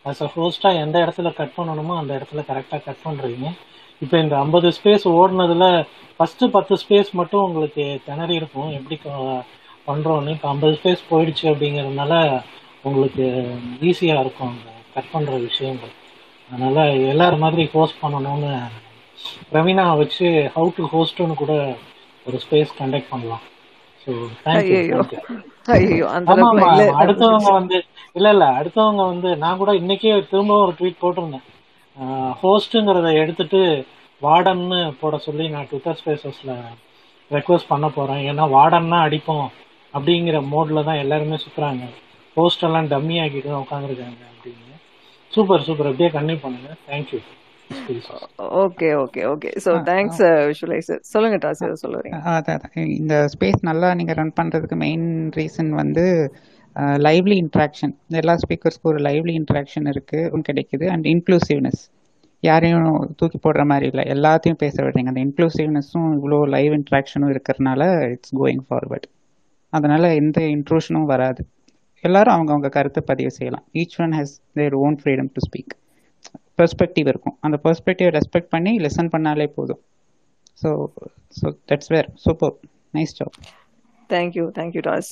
ஆஸ் 0.05 0.21
அ 0.21 0.29
ஃபர்ஸ்டா 0.33 0.69
எந்த 0.83 0.97
இடத்துல 1.05 1.29
கட் 1.39 1.55
பண்ணணுமோ 1.57 1.93
அந்த 2.01 2.11
இடத்துல 2.19 2.41
கரெக்டா 2.49 2.77
கட் 2.85 3.03
பண்றீங்க. 3.05 3.47
இப்போ 4.01 4.15
இந்த 4.23 4.35
ஐம்பது 4.43 4.67
ஸ்பேஸ் 4.77 5.05
ஓடுனதுல 5.13 5.65
ஃபர்ஸ்ட் 6.17 6.43
பத்து 6.55 6.73
ஸ்பேஸ் 6.81 7.09
மட்டும் 7.19 7.45
உங்களுக்கு 7.47 7.85
திணறி 8.07 8.35
இருக்கும். 8.41 8.69
எப்படி 8.77 8.97
பண்றோம்னு. 9.87 10.33
இப்போ 10.35 10.47
ஐம்பது 10.53 10.75
ஸ்பேஸ் 10.79 11.09
போயிடுச்சு 11.11 11.45
அப்படிங்கறதுனால 11.51 12.13
உங்களுக்கு 12.85 13.25
ஈஸியா 13.89 14.17
இருக்கும் 14.23 14.51
அந்த 14.53 14.65
கட் 14.95 15.13
பண்ற 15.13 15.33
விஷயங்கள். 15.47 15.93
அதனால 16.49 16.85
எல்லாரும் 17.13 17.43
மாதிரி 17.45 17.63
ஹோஸ்ட் 17.75 18.01
பண்ணணும்னு 18.03 18.51
பிரவீனா 19.51 19.85
வச்சு 20.01 20.27
ஹவு 20.55 20.69
டு 20.77 20.83
ஹோஸ்ட்னு 20.93 21.35
கூட 21.41 21.53
ஒரு 22.25 22.37
ஸ்பேஸ் 22.43 22.71
கண்டக்ட் 22.79 23.11
பண்ணலாம். 23.13 23.43
அடுத்தவங்க 27.01 27.49
வந்து 27.59 27.77
இல்ல 28.17 28.27
இல்ல 28.35 28.45
அடுத்தவங்க 28.59 29.03
வந்து 29.11 29.29
நான் 29.43 29.59
கூட 29.61 29.71
இன்னைக்கே 29.81 30.13
திரும்ப 30.31 30.57
ஒரு 30.65 30.73
ட்வீட் 30.79 31.01
போட்டிருந்தேன். 31.03 31.45
ஹோஸ்ட்டுங்கிறத 32.41 33.11
எடுத்துட்டு 33.21 33.61
வார்டன்னு 34.21 34.79
போட 35.01 35.17
சொல்லி 35.27 35.45
நான் 35.55 35.67
ட்விட்டர் 35.71 35.99
ஸ்பேசஸ்ல 36.01 36.53
ரெக்வஸ்ட் 37.31 37.71
பண்ண 37.73 37.87
போறேன். 37.97 38.23
ஏன்னா 38.29 38.43
வார்டன்னா 38.55 38.99
அடிப்போம் 39.07 39.47
அப்படிங்கிற 39.93 40.39
மோட்ல 40.53 40.83
தான் 40.89 41.01
எல்லாருமே 41.03 41.37
சுத்துறாங்க. 41.43 41.85
ஹோஸ்ட் 42.37 42.65
எல்லாம் 42.67 42.89
டம்மி 42.93 43.15
ஆக்கிட்டு 43.23 43.49
தான் 43.53 43.65
உட்காந்துருக்காங்க 43.65 44.23
சூப்பர் 45.37 45.65
சூப்பர். 45.67 45.89
அப்படியே 45.91 46.09
கன்டினியூ 46.17 46.39
பண்ணுங்க. 46.45 46.69
Thank you 46.89 47.19
okay 48.61 48.89
okay 49.03 49.21
okay 49.31 49.49
so 49.63 49.71
thanks 49.89 50.21
visualizer 50.49 51.01
சொல்லுங்க 51.13 51.37
டாஸ் 51.45 51.63
ஏதோ 51.67 51.77
சொல்ல 51.81 51.95
வரீங்க 51.99 52.19
அதான் 52.33 52.55
அதான். 52.57 52.91
இந்த 52.99 53.15
ஸ்பேஸ் 53.33 53.59
நல்லா 53.69 53.89
நீங்கள் 53.99 54.17
ரன் 54.19 54.37
பண்ணுறதுக்கு 54.39 54.77
மெயின் 54.83 55.07
ரீசன் 55.39 55.71
வந்து 55.81 56.05
லைவ்லி 57.07 57.35
இன்ட்ராக்ஷன் 57.43 57.93
எல்லா 58.21 58.33
ஸ்பீக்கர்ஸ்க்கும் 58.43 58.91
ஒரு 58.93 59.01
லைவ்லி 59.07 59.33
இன்ட்ராக்ஷன் 59.41 59.87
இருக்குது 59.93 60.41
கிடைக்குது. 60.49 60.85
அண்ட் 60.93 61.07
இன்க்ளூசிவ்னஸ் 61.13 61.81
யாரையும் 62.43 62.87
தூக்கி 63.19 63.37
போடுற 63.45 63.63
மாதிரி 63.71 63.85
இல்லை. 63.91 64.03
எல்லாத்தையும் 64.15 64.59
பேச 64.63 64.75
விடுறீங்க. 64.83 65.11
அந்த 65.13 65.21
இன்க்ளூசிவ்னஸும் 65.27 66.09
இவ்வளோ 66.17 66.39
லைவ் 66.55 66.73
இன்ட்ராக்ஷனும் 66.79 67.31
இருக்கிறதுனால 67.33 67.83
இட்ஸ் 68.15 68.35
கோயிங் 68.41 68.63
ஃபார்வர்ட் 68.67 69.07
அதனால் 69.73 70.07
எந்த 70.21 70.39
இன்ட்ரூஷனும் 70.55 71.07
வராது. 71.13 71.41
எல்லாரும் 72.03 72.35
அவங்கவுங்க 72.35 72.69
கருத்தை 72.77 73.01
பதிவு 73.11 73.31
செய்யலாம். 73.37 73.65
Each 73.81 73.97
one 74.03 74.15
has 74.17 74.33
their 74.59 74.75
own 74.85 74.97
freedom 75.01 75.29
to 75.35 75.41
speak 75.47 75.73
perspective 76.59 77.07
இருக்கும். 77.13 77.37
அந்த 77.45 77.57
பெர்ஸ்பெக்டிவ் 77.65 78.09
ரெஸ்பெக்ட் 78.17 78.51
பண்ணி 78.55 78.73
லெசன் 78.85 79.13
பண்ணாலே 79.15 79.47
போதும். 79.57 79.81
So 80.61 80.69
so 81.39 81.47
that's 81.71 81.91
where 81.95 82.09
super 82.25 82.53
nice 82.97 83.15
job 83.19 83.37
thank you 84.09 84.43
thank you 84.57 84.81
Das 84.87 85.09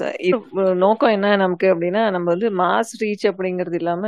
நோக்கம் 0.84 1.14
என்ன 1.16 1.30
நமக்கு 1.42 1.68
அப்படின்னா 1.72 2.02
நம்ம 2.16 2.28
வந்து 2.34 2.50
மாஸ் 2.60 2.92
ரீச் 3.02 3.26
அப்படிங்கிறது 3.32 3.78
இல்லாம 3.82 4.04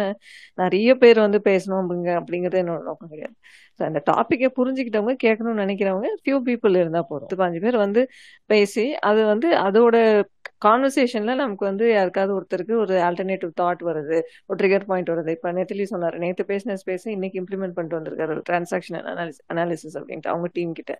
நிறைய 0.62 0.90
பேர் 1.02 1.20
வந்து 1.26 1.40
பேசணும் 1.50 1.82
அப்படிங்க 1.82 2.12
அப்படிங்கிறது 2.20 2.62
என்னோட 2.64 2.82
நோக்கம் 2.90 3.12
கிடையாது. 3.14 3.36
ஸோ 3.80 3.82
அந்த 3.88 4.00
டாப்பிக்கை 4.12 4.50
புரிஞ்சுக்கிட்டவங்க 4.60 5.16
கேட்கணும்னு 5.26 5.64
நினைக்கிறவங்க 5.66 6.10
ஃபியூ 6.22 6.38
பீப்புள் 6.48 6.80
இருந்தா 6.82 7.02
போதும். 7.10 7.28
பத்து 7.28 7.42
பாஞ்சு 7.42 7.60
பேர் 7.66 7.78
வந்து 7.86 8.04
பேசி 8.54 8.86
அது 9.10 9.22
வந்து 9.34 9.50
அதோட 9.68 9.96
கான்வர்சேஷன்ல 10.66 11.34
நமக்கு 11.42 11.64
வந்து 11.70 11.86
யாருக்காவது 11.96 12.32
ஒருத்தருக்கு 12.38 12.74
ஒரு 12.84 12.96
ஆல்டர்னேட்டிவ் 13.08 13.52
தாட் 13.62 13.82
வருது 13.90 14.18
ஒரு 14.48 14.58
ட்ரிகர் 14.62 14.86
பாயிண்ட் 14.90 15.12
வருது. 15.14 15.32
இப்போ 15.38 15.52
நெத்திலி 15.58 15.86
சொன்னார் 15.94 16.18
நேற்று 16.24 16.46
பேசின 16.52 16.78
ஸ்பேஸ் 16.82 17.06
இன்னைக்கு 17.16 17.40
இம்ப்ளிமெண்ட் 17.42 17.76
பண்ணிட்டு 17.78 18.00
வந்திருக்காரு 18.00 18.34
ஒரு 18.36 18.44
டிரான்சாக்ஷன் 18.50 18.98
அனாலிசிஸ் 19.54 19.98
அப்படின்ட்டு 20.02 20.32
அவங்க 20.34 20.50
டீம் 20.58 20.74
கிட்ட. 20.80 20.96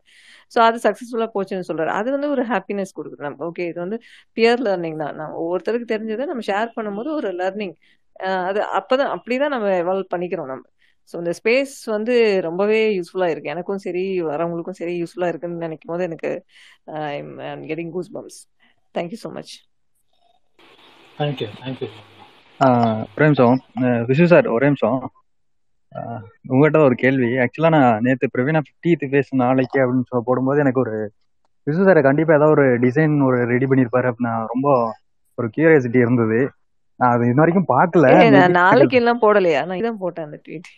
ஸோ 0.54 0.60
அது 0.68 0.80
சக்ஸஸ்ஃபுல்லாக 0.88 1.32
போச்சுன்னு 1.36 1.70
சொல்றாரு. 1.72 1.94
அது 2.00 2.10
வந்து 2.18 2.30
ஒரு 2.36 2.46
ஹாப்பினஸ் 2.54 2.96
கொடுக்குது 3.00 3.28
நமக்கு 3.28 3.48
ஓகே 3.50 3.68
இது 3.72 3.80
வந்து 3.86 4.00
பியர் 4.38 4.64
லேர்னிங் 4.68 5.00
தான். 5.04 5.16
நம்ம 5.22 5.38
ஒவ்வொருத்தருக்கு 5.44 5.92
தெரிஞ்சதை 5.96 6.28
நம்ம 6.32 6.46
ஷேர் 6.52 6.72
பண்ணும்போது 6.80 7.12
ஒரு 7.20 7.32
லேர்னிங் 7.42 7.76
அது 8.50 8.60
அப்பதான் 8.80 9.12
அப்படிதான் 9.16 9.54
நம்ம 9.56 9.68
எவால்வ் 9.84 10.14
பண்ணிக்கிறோம் 10.14 10.52
நம்ம. 10.54 10.66
ஸோ 11.10 11.16
இந்த 11.24 11.34
ஸ்பேஸ் 11.40 11.74
வந்து 11.96 12.14
ரொம்பவே 12.46 12.80
யூஸ்ஃபுல்லாக 12.98 13.34
இருக்குது 13.34 13.54
எனக்கும் 13.54 13.82
சரி 13.86 14.04
வரவங்களுக்கும் 14.30 14.78
சரி 14.80 14.94
யூஸ்ஃபுல்லாக 15.02 15.32
இருக்குன்னு 15.34 15.66
நினைக்கும் 15.66 15.92
போது 15.94 16.04
எனக்கு 16.10 16.32
I'm 17.12 17.32
getting 17.70 17.94
goosebumps 18.18 18.40
thank you 18.96 19.20
so 19.24 19.32
much 19.34 19.54
thank you 21.18 21.48
thank you 21.60 21.90
ஒரே 23.16 23.26
நிமிஷம் 23.28 23.58
விசு 24.10 24.26
சார் 24.26 24.48
ஒரே 24.50 24.68
நிமிஷம் 24.70 24.98
அஹ் 25.92 26.22
உங்ககிட்ட 26.50 26.80
ஒரு 26.86 26.96
கேள்வி. 26.96 27.28
ஆக்சுவலா 27.44 27.70
நான் 27.76 28.02
நேத்து 28.06 28.32
பிரவீனா 28.34 28.62
ஃபிஃப்டீத் 28.66 29.06
பேஸ் 29.12 29.30
நாளைக்கு 29.42 29.78
அப்படின்னு 29.84 30.10
சொல்ல 30.10 30.22
போடும்போது 30.26 30.64
எனக்கு 30.64 30.84
ஒரு 30.84 30.96
விசு 31.68 31.86
சார் 31.88 32.00
கண்டிப்பா 32.02 32.36
ஏதாவது 32.36 32.56
ஒரு 32.56 32.66
டிசைன் 32.84 33.16
ஒரு 33.26 33.38
ரெடி 33.52 33.66
பண்ணிருப்பாரு 33.66 34.10
அப்படின்னு 34.10 34.30
நான் 34.30 34.52
ரொம்ப 34.52 34.68
ஒரு 35.38 35.48
கியூரியாசிட்டி 35.56 36.00
இருந்தது. 36.00 36.40
நான் 37.00 37.14
அது 37.14 37.26
இது 37.26 37.42
வரைக்கும் 37.42 37.70
பார்க்கல. 37.72 38.06
நான் 38.36 38.56
நாளைக்கு 38.58 38.98
எல்லாம் 39.00 39.22
போடலையா? 39.24 39.60
நான் 39.66 39.80
இதான் 39.80 40.00
போட்டேன் 40.00 40.28
அந்த 40.28 40.38
ட்வீட் 40.46 40.70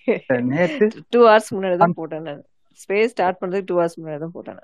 நேத்து 0.49 0.87
டூ 1.13 1.19
ஹவர்ஸ் 1.21 1.51
முன்னாடி 1.55 1.77
தான் 1.77 1.97
போட்டேன் 1.99 2.25
நான். 2.27 2.41
ஸ்பேஸ் 2.79 3.11
ஸ்டார்ட் 3.13 3.39
பண்றதுக்கு 3.39 3.69
டூ 3.69 3.77
ஹவர்ஸ் 3.77 3.97
முன்னாடி 3.99 4.19
தான் 4.19 4.33
போட்டேன் 4.33 4.59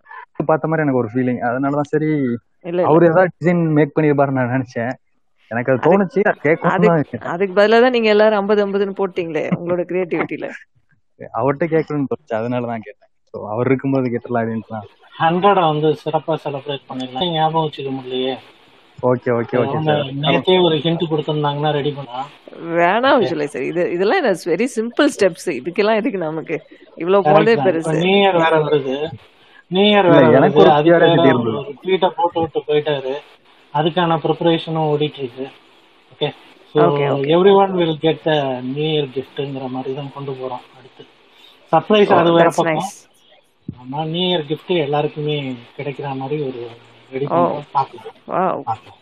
பார்த்த 0.47 0.69
மாதிரி 0.69 0.85
எனக்கு 0.85 1.01
ஒரு 1.01 1.11
ஃபீலிங் 1.13 1.41
அதனாலதான் 1.47 1.91
சரி 1.93 2.09
இல்ல 2.65 2.83
அவர் 2.89 3.07
ஏதாவது 3.09 3.33
டிசைன் 3.37 3.63
மேக் 3.77 3.95
பண்ணிருப்பாருன்னு 3.97 4.39
நான் 4.41 4.55
நினைச்சேன். 4.57 4.93
எனக்கு 5.51 5.71
அது 5.71 5.85
தோணுச்சு 5.87 6.21
அதுக்கு 7.33 7.53
பதிலா 7.59 7.79
தான் 7.83 7.95
நீங்க 7.95 8.09
எல்லாரும் 8.13 8.39
ஐம்பது 8.41 8.63
ஐம்பதுன்னு 8.65 8.99
போட்டீங்களே 9.01 9.43
உங்களோட 9.57 9.83
கிரியேட்டிவிட்டியில 9.91 10.47
அவர்கிட்ட 11.39 11.65
கேட்கணும்னு 11.73 12.09
தோணுச்சு 12.11 12.35
அதனால 12.39 12.67
தான் 12.71 12.85
கேட்டேன். 12.87 13.11
ஸோ 13.29 13.37
அவர் 13.53 13.69
இருக்கும்போது 13.69 14.11
கேட்டலாம் 14.13 14.43
அப்படின்ட்டுலாம். 14.43 14.87
ஹண்ட்ரடை 15.21 15.63
வந்து 15.71 15.89
சிறப்பா 16.01 16.33
செலிப்ரேட் 16.45 16.89
பண்ணிடலாம். 16.89 17.31
ஞாபகம் 17.37 17.65
வச்சுக்க 17.65 17.91
முடியலையே. 17.97 18.33
ஓகே 19.09 19.29
ஓகே 19.37 19.55
ஓகே 19.61 19.77
நேத்தே 20.23 20.55
ஒரு 20.65 20.75
ஹிண்ட் 20.83 21.03
கொடுத்திருந்தாங்கன்னா 21.11 21.71
ரெடி 21.77 21.91
பண்ணலாம். 21.97 22.27
வேணாம் 22.79 23.19
விஷுவலை 23.21 23.47
சார் 23.53 23.65
இது 23.69 23.83
இதெல்லாம் 23.95 24.27
வெரி 24.51 24.67
சிம்பிள் 24.77 25.09
ஸ்டெப்ஸ் 25.15 25.49
இதுக்கெல்லாம் 25.59 25.99
எதுக்கு 26.01 26.19
நமக்கு? 26.27 26.57
இவ்வளவு 27.03 27.55
பெருசு. 27.67 27.95
நியூ 28.05 28.17
இயர் 28.21 28.39
வேற 28.43 28.59
வருது. 28.67 28.95
நியூ 29.71 29.85
இயர் 29.91 30.07
எனக்கு 30.37 30.59
ஒரு 30.63 30.71
கியூரியாசிட்டி 30.79 31.29
இருந்தது 31.31 31.73
ட்வீட்டை 31.83 32.09
போட்டு 32.17 32.39
விட்டு 32.43 32.59
போயிட்டாரு. 32.67 33.13
அதுக்கான 33.73 34.17
ப்ரிப்பரேஷனும் 34.25 34.89
ஓடிட்டு 34.91 35.19
இருக்கு 35.23 35.45
okay 36.13 36.27
so 36.75 36.81
everyone 37.61 37.73
will 37.79 37.97
get 38.05 38.27
new 38.69 38.87
year 38.93 39.09
கிஃப்ட்ங்கிற 39.15 39.67
மாதிரி 39.75 39.93
தான் 39.99 40.13
கொண்டு 40.15 40.33
போறோம் 40.39 40.63
அடுத்து. 40.77 41.03
சர்ப்ரைஸ் 41.71 42.11
ஓ 42.11 42.19
அது 42.21 42.31
வேற 42.37 42.49
பக்கம். 42.59 42.89
ஆமா 43.81 44.01
நியூ 44.11 44.25
இயர் 44.29 44.45
கிஃப்ட் 44.49 44.73
எல்லாருக்குமே 44.85 45.37
கிடைக்கிற 45.77 46.09
மாதிரி 46.21 46.37
ஒரு 46.49 46.61
ரெடி 47.11 47.27
பார்க்கலாம். 47.75 48.15
வாவ் 48.33 48.61
பார்க்கலாம். 48.69 48.99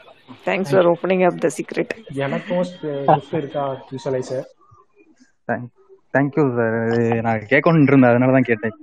Thanks 0.47 0.71
for 0.73 0.89
opening 0.91 1.23
up 1.29 1.41
the 1.43 1.49
secret 1.57 1.93
எனக்கும் 2.25 2.63
கிஃப்ட் 3.09 3.35
இருக்கா 3.41 3.63
விஷுவலைசர் 3.91 4.45
தேங்க்யூ 6.13 6.43
சார் 6.57 6.77
நான் 7.27 7.47
கேட்கணும்னு 7.51 7.89
இருந்தேன் 7.91 8.11
அதனால 8.11 8.33
தான் 8.37 8.49
கேட்டேன். 8.49 8.75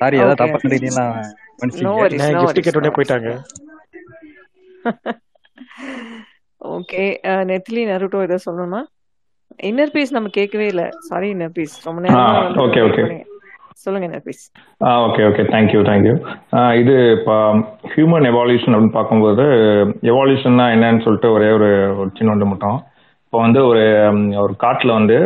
சாரி 0.00 0.16
ஏதாவது 0.18 0.34
ஓகே 0.34 0.42
தப்பா 0.42 0.58
உடனே 0.58 1.96
வரிஸ் 1.96 2.96
போயிட்டாங்க. 2.96 3.30
ஓகே 6.60 7.02
நெத்திலி 7.50 7.82
நருட்டோ 7.90 8.20
ஏதோ 8.22 8.38
சொல்லணுமா? 8.46 8.80
இன்னர் 9.62 9.92
பீஸ் 9.94 10.14
நம்ம 10.16 10.30
கேட்கவே 10.32 10.66
இல்லை. 10.66 10.86
சாரி 11.08 11.28
இன்னர் 11.34 11.54
பீஸ் 11.56 11.74
ரொம்ப 11.86 12.00
நேரமா 12.04 12.26
ஓகே 12.64 12.80
ஓகே 12.88 13.04
சொல்லுங்க. 13.84 14.06
Inner 14.08 14.24
peace 14.26 14.42
ah 14.80 14.90
okay 15.04 15.22
okay 15.28 15.42
thank you 15.52 15.80
thank you 15.88 16.14
இது 16.80 16.94
இப்போ 17.16 17.34
ஹியூமன் 17.94 18.28
எவால்யூஷன் 18.30 18.74
அப்படின்னு 18.74 18.96
பார்க்கும்போது 18.98 19.44
எவால்யூஷன்னா 20.10 20.66
என்னன்னு 20.74 21.04
சொல்லிட்டு 21.06 21.30
ஒரே 21.32 21.48
ஒரு 21.58 21.68
சின்ன 22.18 22.32
ஒன்று 22.32 22.50
மட்டும். 22.52 22.78
இப்போ 23.24 23.38
வந்து 23.38 23.60
ஒரு 23.66 23.82
ம், 24.12 24.24
ஒரு 24.44 24.54
காட்டில் 24.56 24.98
வந்து 24.98 25.16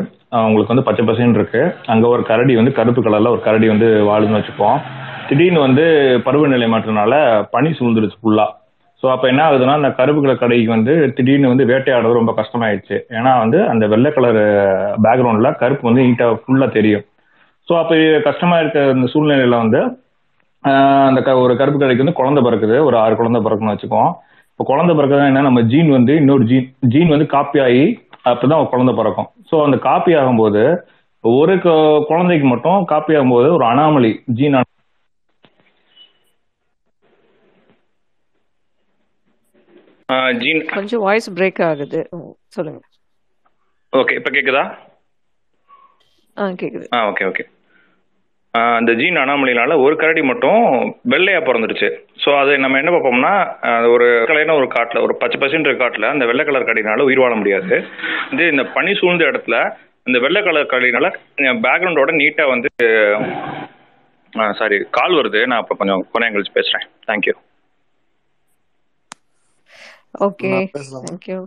உங்களுக்கு 0.42 0.74
வந்து 0.74 0.82
பச்சை 0.82 1.04
பசேன்னு 1.06 1.34
இருக்கு. 1.34 1.74
அங்கே 1.86 2.06
ஒரு 2.06 2.22
கரடி 2.22 2.56
வந்து 2.56 2.72
கருப்பு 2.72 3.02
கலரில் 3.02 3.28
ஒரு 3.28 3.40
கரடி 3.40 3.68
வந்து 3.68 3.86
வாழுதுன்னு 3.86 4.42
வச்சுப்போம். 4.42 4.80
திடீர்னு 5.28 5.60
வந்து 5.60 5.82
பருவநிலை 6.24 6.70
மாற்றனால 6.70 7.44
பனி 7.50 7.68
சூழ்ந்துடுச்சு 7.68 8.12
ஃபுல்லாக 8.22 8.62
ஸோ 9.02 9.10
அப்போ 9.10 9.28
என்ன 9.28 9.50
ஆகுதுன்னா 9.50 9.72
அந்த 9.72 9.90
கருப்பு 9.90 10.20
கலர் 10.20 10.38
கடைக்கு 10.38 10.68
வந்து 10.68 11.12
திடீர்னு 11.14 11.48
வந்து 11.48 11.66
வேட்டையாடுறது 11.66 12.12
ரொம்ப 12.12 12.34
கஷ்டமாயிடுச்சு. 12.36 13.00
ஏன்னா 13.10 13.38
வந்து 13.38 13.68
அந்த 13.68 13.86
வெள்ளை 13.86 14.12
கலர் 14.12 14.36
பேக்ரவுண்டில் 15.02 15.56
கருப்பு 15.56 15.92
வந்து 15.92 16.02
நீட்டாக 16.02 16.40
ஃபுல்லாக 16.44 16.68
தெரியும். 16.68 17.02
ஸோ 17.68 17.78
அப்போ 17.78 18.20
கஷ்டமா 18.24 18.58
இருக்க 18.58 18.80
அந்த 18.80 19.10
சூழ்நிலையில 19.14 19.48
வந்து 19.48 19.78
அந்த 21.06 21.22
க- 21.22 21.38
ஒரு 21.38 21.56
கருப்பு 21.56 21.78
கடைக்கு 21.78 22.04
வந்து 22.04 22.20
குழந்தை 22.20 22.42
பிறக்குது. 22.42 22.84
ஒரு 22.84 22.96
ஆறு 22.96 23.16
குழந்தை 23.16 23.40
பிறக்குன்னு 23.42 23.72
வச்சுக்கோம். 23.72 24.12
இப்போ 24.50 24.64
குழந்தை 24.64 24.96
பிறக்குதுன்னா 24.96 25.26
என்ன? 25.26 25.40
நம்ம 25.40 25.60
ஜீன் 25.60 25.90
வந்து 25.90 26.16
இன்னொரு 26.16 26.44
ஜீன் 26.44 26.74
ஜீன் 26.80 27.08
வந்து 27.08 27.26
காப்பி 27.26 27.58
ஆகி 27.60 28.02
அப்போ 28.22 28.46
தான் 28.46 28.68
குழந்தை 28.68 28.94
பிறக்கும். 28.94 29.26
ஸோ 29.54 29.64
அந்த 29.64 29.76
காப்பி 29.78 30.14
ஆகும்போது 30.14 30.62
ஒரு 31.24 31.54
கு- 31.56 31.74
குழந்தைக்கு 32.06 32.46
மட்டும் 32.46 32.84
காப்பி 32.84 33.14
ஆகும்போது 33.14 33.52
ஒரு 33.52 33.64
அனாமலி 33.64 34.10
ஜீன் 34.32 34.56
ஜீன் 40.38 40.60
கொஞ்சம் 40.66 41.00
வாய்ஸ் 41.00 41.34
பிரேக் 41.34 41.62
ஆகுது. 41.64 42.00
சொல்லுங்க. 42.48 42.80
ஓகே 43.92 44.14
இப்போ 44.14 44.30
கேக்குதா? 44.30 44.64
ஆ 46.36 46.46
கேக்குது. 46.60 46.86
ஆ 46.94 47.08
ஓகே 47.08 47.24
ஓகே 47.26 47.44
அந்த 48.54 48.90
ஜீன் 48.98 49.16
அனாமலினால 49.22 49.76
ஒரு 49.84 49.94
கரடி 50.00 50.22
மட்டும் 50.30 50.60
வெள்ளையா 51.12 51.40
பிறந்துருச்சு 51.46 51.88
ஸோ 52.24 52.30
அது 52.40 52.52
நம்ம 52.64 52.78
என்ன 52.80 52.90
பார்ப்போம்னா 52.92 53.32
ஒரு 53.94 54.06
கலையான 54.28 54.56
ஒரு 54.60 54.68
காட்டில் 54.74 55.04
ஒரு 55.06 55.14
பச்சை 55.22 55.38
பசுன்ற 55.42 55.72
காட்டில் 55.80 56.12
அந்த 56.12 56.26
வெள்ளை 56.30 56.44
கலர் 56.44 56.68
கரடினால 56.68 57.06
உயிர் 57.08 57.22
வாழ 57.22 57.34
முடியாது. 57.40 57.76
இது 58.34 58.44
இந்த 58.52 58.64
பனி 58.76 58.92
சூழ்ந்த 59.00 59.24
இடத்துல 59.30 59.58
அந்த 60.06 60.18
வெள்ளை 60.24 60.42
கலர் 60.42 60.70
கரடினால 60.72 61.08
பேக்ரவுண்டோட 61.66 62.12
நீட்டாக 62.20 62.52
வந்து 62.54 62.70
சாரி 64.60 64.78
கால் 64.98 65.18
வருது. 65.18 65.40
நான் 65.50 65.60
அப்போ 65.62 65.74
கொஞ்சம் 65.80 66.04
கொஞ்சம் 66.12 66.34
கழிச்சு 66.36 66.56
பேசுகிறேன் 66.58 66.86
thank you 67.10 67.34
okay 70.26 70.50
thank you 71.06 71.38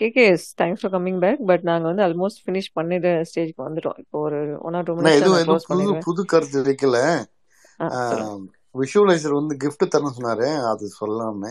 KKS 0.00 0.46
thanks 0.60 0.82
for 0.82 0.92
coming 0.94 1.20
back 1.24 1.40
but 1.50 1.64
நாங்கள் 1.68 1.90
வந்து 1.90 2.04
ஆல்மோஸ்ட் 2.06 2.42
ஃபினிஷ் 2.44 2.68
பண்ணிட 2.78 3.06
ஸ்டேஜ்க்கு 3.30 3.66
வந்துட்டோம். 3.66 3.98
இப்போ 4.02 4.18
ஒரு 4.26 4.40
ஒன் 4.66 4.76
ஆர் 4.78 4.86
டூ 4.88 4.94
க்ளோஸ் 5.46 5.70
புது 5.72 5.94
புது 6.08 6.24
கருத்து 6.32 6.66
வைக்கல 6.68 6.98
சொல்லுங்க. 8.10 8.50
விஷுவலைசர் 8.82 9.38
வந்து 9.38 9.54
gift 9.62 9.82
தரணும் 9.94 10.16
சொன்னாரு. 10.18 10.48
அது 10.72 10.84
சொல்லாம 11.00 11.50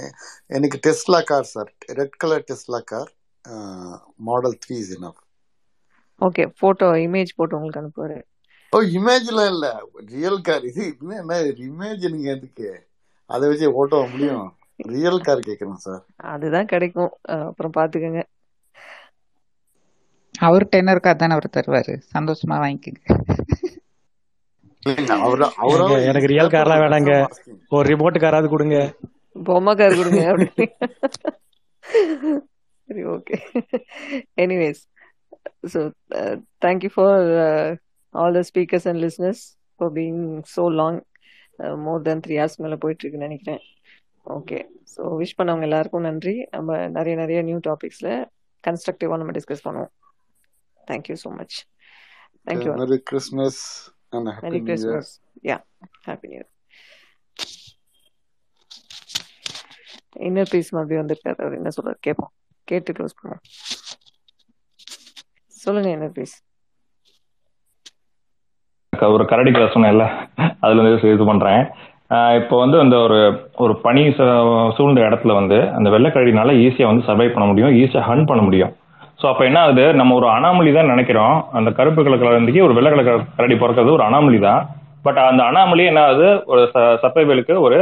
எனக்கு 0.56 0.78
Tesla 0.88 1.20
car 1.32 1.52
sir 1.54 1.70
red 2.00 2.18
colour 2.24 2.48
Tesla 2.50 2.80
car 2.92 3.12
model 4.30 4.58
three 4.66 4.76
is 4.84 4.94
enough 4.98 5.20
okay 6.22 6.44
photo 6.60 6.88
image 7.06 7.32
போட்டு 7.38 7.58
உங்களுக்கு 7.58 7.82
அனுப்புவாரு. 7.82 8.18
ஓ 8.74 8.80
இமேஜ்லாம் 8.98 9.50
இல்ல. 9.54 9.68
ரியல் 10.14 10.40
கார் 10.48 10.66
இது. 10.70 10.84
என்ன 11.22 11.40
இமேஜ் 11.70 12.04
நீங்க 12.14 12.30
எதுக்கு? 12.38 12.70
அதை 13.30 13.44
வச்சு 13.50 13.68
ஓட்ட 13.80 14.00
முடியும்? 14.14 14.48
ரியல் 14.80 15.24
கார் 15.26 15.48
கேட்கணும் 15.48 15.82
சார் 15.86 16.02
அதுதான் 16.34 16.70
கிடைக்கும். 16.74 17.12
அப்புறம் 17.50 17.76
பார்த்துக்கோங்க 17.78 18.22
அவர் 20.48 20.72
டென்னருக்கு 20.74 21.12
அதானே 21.12 21.36
அவர் 21.36 21.56
தருவாரு. 21.58 21.94
சந்தோஷமா 22.14 22.56
வாங்கிக்கோங்க. 22.64 23.02
எனக்கு 26.10 26.32
ரியல் 26.32 26.54
கார்லாம் 26.54 26.80
ஒரு 26.80 26.86
வேணாங்க. 26.86 27.14
ஒரு 27.76 27.86
ரிமோட் 27.92 28.24
காராவது 28.24 28.48
கொடுங்க. 28.54 28.78
பொம்மை 29.50 29.74
கார் 29.82 30.00
கொடுங்க 30.00 30.24
அப்படின்னு 30.32 30.68
சரி 32.90 33.04
okay 33.14 33.36
anyways 34.44 34.82
so 35.74 35.80
thank you 36.66 36.92
for 36.96 37.24
all 38.16 38.38
the 38.40 38.44
speakers 38.50 38.88
and 38.90 39.02
listeners 39.06 39.42
for 39.78 39.94
being 40.00 40.22
so 40.56 40.64
long 40.82 41.00
more 41.86 42.04
than 42.08 42.24
three 42.26 42.36
hours 42.40 42.62
மேலே 42.64 42.78
போயிட்டுருக்குன்னு 42.84 43.28
நினைக்கிறேன். 43.30 43.62
ஓகே 44.26 44.60
ஸோ 44.94 45.02
விஷ் 45.22 45.38
பண்ணவங்க 45.40 45.68
எல்லாருக்கும் 45.70 46.08
நன்றி. 46.08 46.36
நம்ம 46.56 46.78
நிறைய 46.98 47.14
நிறைய 47.22 47.40
நியூ 47.50 47.60
டாபிக்ஸில் 47.70 48.14
கன்ஸ்ட்ரக்டிவாக 48.64 49.20
நம்ம 49.22 49.34
டிஸ்கஸ் 49.38 49.66
பண்ணுவோம். 49.68 49.92
Thank you 50.90 51.16
so 51.24 51.32
much 51.40 51.58
thank you 52.48 52.74
merry 52.84 53.00
Christmas 53.12 53.62
and 54.16 54.32
happy 54.36 54.46
merry 54.46 54.62
new 54.62 54.64
year 54.64 54.70
Christmas 54.70 55.12
yeah 55.52 55.58
happy 56.08 56.30
new 56.34 56.44
inner 60.28 60.52
peace 60.54 60.74
மறுபடியும் 60.76 61.04
வந்திருக்காரு. 61.04 61.38
அவர் 61.44 61.60
என்ன 61.60 61.70
சொல்றாரு? 61.76 62.00
கேட்போம் 62.08 62.34
கேட்டு 62.68 62.92
க்ளோஸ் 62.98 63.16
பண்ணுவோம். 63.20 63.44
சொல்லுங்க 65.64 65.90
இன்னர் 65.98 66.16
பீஸ் 66.18 66.36
ஒரு 68.94 69.24
கரடி 69.30 69.52
கதை 69.52 69.68
சொன்னேன்ல. 69.74 70.06
அதுல 70.64 70.82
இருந்து 70.82 71.14
இது 71.16 71.26
பண்றேன். 71.30 71.64
இப்போ 72.36 72.58
வந்து 72.58 72.80
அந்த 72.80 72.98
ஒரு 72.98 73.18
ஒரு 73.56 73.76
பனி 73.76 74.08
ச- 74.08 74.28
சூழ்ந்த 74.78 75.02
இடத்துல 75.02 75.34
வந்து 75.34 75.70
அந்த 75.70 75.90
வெள்ளைக்கழினால 75.90 76.52
ஈஸியாக 76.58 76.86
வந்து 76.86 77.06
சர்வை 77.08 77.30
பண்ண 77.30 77.46
முடியும் 77.46 77.70
ஈஸியாக 77.74 78.00
ஹன் 78.00 78.26
பண்ண 78.26 78.42
முடியும். 78.44 78.72
ஸோ 79.22 79.28
அப்போ 79.28 79.46
என்ன 79.46 79.60
ஆகுது? 79.60 79.94
நம்ம 79.94 80.16
ஒரு 80.16 80.28
அனாமலி 80.28 80.74
தான் 80.74 80.86
நினைக்கிறோம். 80.86 81.50
அந்த 81.52 81.72
கருப்பு 81.72 82.04
கலர் 82.04 82.24
ஒரு 82.62 82.74
வெள்ளை 82.74 82.92
கலக்க 82.92 83.26
கரடி 83.38 83.54
பிறக்கிறது 83.54 83.92
ஒரு 83.92 84.04
அனாமலி 84.04 84.40
தான். 84.40 84.62
பட் 85.04 85.18
அந்த 85.18 85.44
அனாமலி 85.44 85.86
என்ன 85.86 86.04
ஆகுது? 86.04 86.44
ஒரு 86.46 86.62
சர்வைவலுக்கு 86.76 87.60
ஒரு 87.60 87.78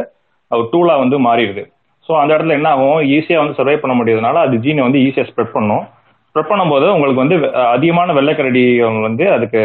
ஒரு 0.52 0.70
டூலாக 0.72 0.98
வந்து 0.98 1.20
மாறிடுது. 1.20 1.64
ஸோ 2.10 2.20
அந்த 2.20 2.38
இடத்துல 2.38 2.52
என்ன 2.52 2.70
ஆகும்? 2.70 3.02
ஈஸியாக 3.10 3.38
வந்து 3.38 3.58
சர்வை 3.58 3.78
பண்ண 3.78 4.04
முடியாதனால 4.04 4.34
அது 4.36 4.58
ஜீனை 4.58 4.82
வந்து 4.82 5.00
ஈஸியாக 5.00 5.28
ஸ்ப்ரெட் 5.28 5.54
பண்ணும். 5.54 5.84
ஸ்ப்ரெட் 6.30 6.52
பண்ணும்போது 6.52 6.94
உங்களுக்கு 6.94 7.24
வந்து 7.26 7.38
அதிகமான 7.68 8.14
வெள்ளைக்கரடி 8.14 8.64
வந்து 9.02 9.32
அதுக்கு 9.32 9.62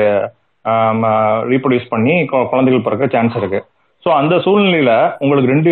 ரீப்ரொடியூஸ் 1.48 1.88
பண்ணி 1.88 2.20
கு- 2.22 2.48
குழந்தைகள் 2.48 2.82
பிறக்க 2.82 3.06
சான்ஸ் 3.06 3.36
இருக்குது 3.36 3.64
ஸோ 4.06 4.10
அந்த 4.18 4.34
சூழ்நிலையில 4.44 4.92
உங்களுக்கு 5.22 5.52
ரெண்டு 5.52 5.70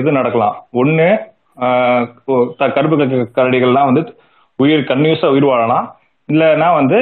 இது 0.00 0.18
நடக்கலாம். 0.18 0.54
ஒன்று 0.80 1.08
கருப்பு 2.76 2.96
கரடிகள்லாம் 3.38 3.88
வந்து 3.90 4.02
உயிர் 4.58 4.88
கன்யூஸாக 4.90 5.34
உயிர் 5.34 5.48
வாழலாம். 5.50 5.86
இல்லைன்னா 6.28 6.68
வந்து 6.78 6.98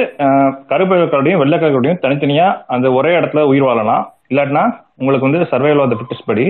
கருப்பு 0.71 0.95
கரடியும் 1.13 1.41
வெள்ளை 1.43 1.57
கரடியும் 1.59 2.55
அந்த 2.75 2.87
ஒரே 2.97 3.11
இடத்துல 3.19 3.43
உயிர் 3.51 3.67
வாழலாம். 3.67 4.03
இல்லாட்டினா 4.31 4.63
உங்களுக்கு 4.99 5.27
வந்து 5.27 5.41
சர்வைவல் 5.53 5.81
ஆஃப் 5.83 5.93
த 6.11 6.17
படி 6.31 6.45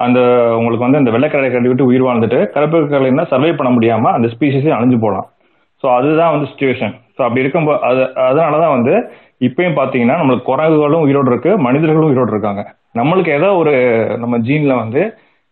அந்த 0.00 0.18
உங்களுக்கு 0.58 0.86
வந்து 0.86 1.00
அந்த 1.00 1.10
வெள்ளைக்கரடை 1.14 1.48
கரடி 1.52 1.70
விட்டு 1.70 1.88
உயிர் 1.90 2.06
வாழ்ந்துட்டு 2.06 2.38
கருப்பு 2.54 2.78
கரடினா 2.92 3.24
சர்வே 3.32 3.50
பண்ண 3.58 3.70
முடியாமல் 3.76 4.14
அந்த 4.16 4.28
ஸ்பீசிஸே 4.34 4.72
அழிஞ்சு 4.76 4.98
போகலாம் 5.04 5.26
ஸோ 5.82 5.88
அதுதான் 5.96 6.32
வந்து 6.34 6.48
சுச்சுவேஷன் 6.52 6.94
ஸோ 7.16 7.20
அப்படி 7.26 7.42
இருக்கும்போது 7.44 7.78
அது 7.88 8.02
அதனால 8.28 8.58
தான் 8.64 8.74
வந்து 8.76 8.94
இப்பயும் 9.46 9.78
பார்த்தீங்கன்னா 9.78 10.16
நம்மளுக்கு 10.20 10.50
குரங்குகளும் 10.50 11.04
உயிரோடு 11.06 11.30
இருக்கு 11.32 11.50
மனிதர்களும் 11.66 12.10
உயிரோடு 12.10 12.32
இருக்காங்க. 12.34 12.62
நம்மளுக்கு 12.98 13.30
ஏதோ 13.38 13.48
ஒரு 13.60 13.72
நம்ம 14.22 14.38
ஜீன்ல 14.48 14.74
வந்து 14.82 15.00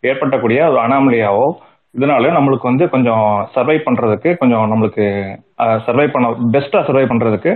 ஏற்பட்டக்கூடிய 0.04 0.60
ஒரு 0.72 0.80
அனாமலியாவோ 0.86 1.46
இதனால 1.94 2.30
நம்மளுக்கு 2.36 2.70
வந்து 2.70 2.84
கொஞ்சம் 2.94 3.26
சர்வை 3.54 3.76
பண்றதுக்கு 3.86 4.30
கொஞ்சம் 4.40 4.64
நம்மளுக்கு 4.72 5.04
சர்வை 5.86 6.06
பண்ண 6.14 6.28
பெஸ்டா 6.54 6.80
சர்வை 6.88 7.04
பண்றதுக்கு 7.12 7.52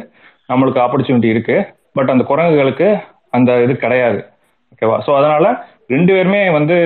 நம்மளுக்கு 0.50 0.80
ஆப்பர்ச்சுனிட்டி 0.84 1.28
இருக்கு. 1.34 1.56
பட் 1.96 2.12
அந்த 2.12 2.24
குரங்குகளுக்கு 2.30 2.88
அந்த 3.36 3.50
இது 3.64 3.74
கிடையாது. 3.84 4.18
ஓகேவா 4.72 4.96
ஸோ 5.06 5.10
அதனால 5.18 5.44
ரெண்டு 5.94 6.10
பேருமே 6.16 6.40
வந்து 6.56 6.76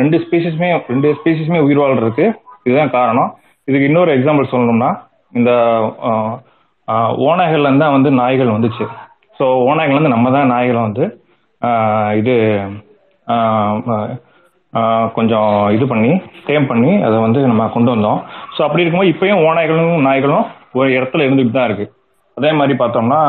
ரெண்டு 0.00 0.16
ஸ்பீசிஸுமே 0.24 0.68
ரெண்டு 0.92 1.08
ஸ்பீசிஸுமே 1.18 1.60
உயிர் 1.66 1.82
வாழ்றதுக்கு 1.82 2.26
இதுதான் 2.66 2.94
காரணம். 2.98 3.30
இதுக்கு 3.68 3.88
இன்னொரு 3.90 4.10
எக்ஸாம்பிள் 4.16 4.52
சொல்லணும்னா 4.52 4.90
இந்த 5.38 5.50
ஆஹ், 6.90 7.14
தான் 7.80 7.96
வந்து 7.96 8.10
நாய்கள் 8.20 8.54
வந்துச்சு. 8.56 8.84
ஸோ 9.40 9.44
ஓநாய்கள்லேருந்து 9.68 10.00
வந்து 10.02 10.16
நம்ம 10.16 10.30
தான் 10.36 10.52
நாய்களை 10.52 10.80
வந்து 10.86 11.04
இது 12.20 12.34
கொஞ்சம் 15.14 15.46
இது 15.76 15.84
பண்ணி 15.92 16.10
டேம் 16.48 16.66
பண்ணி 16.66 16.90
அதை 17.06 17.16
வந்து 17.22 17.40
நம்ம 17.50 17.62
கொண்டு 17.74 17.90
வந்தோம். 17.94 18.18
ஸோ 18.54 18.60
அப்படி 18.66 18.82
இருக்கும்போது 18.82 19.12
இப்பயும் 19.12 19.42
ஓநாய்களும் 19.46 20.04
நாய்களும் 20.06 20.44
ஒரு 20.78 20.88
இடத்துல 20.96 21.24
இருந்துட்டு 21.26 21.56
தான் 21.56 21.68
இருக்கு. 21.68 21.86
அதே 22.36 22.50
மாதிரி 22.58 22.74
பார்த்தோம்னா 22.80 23.20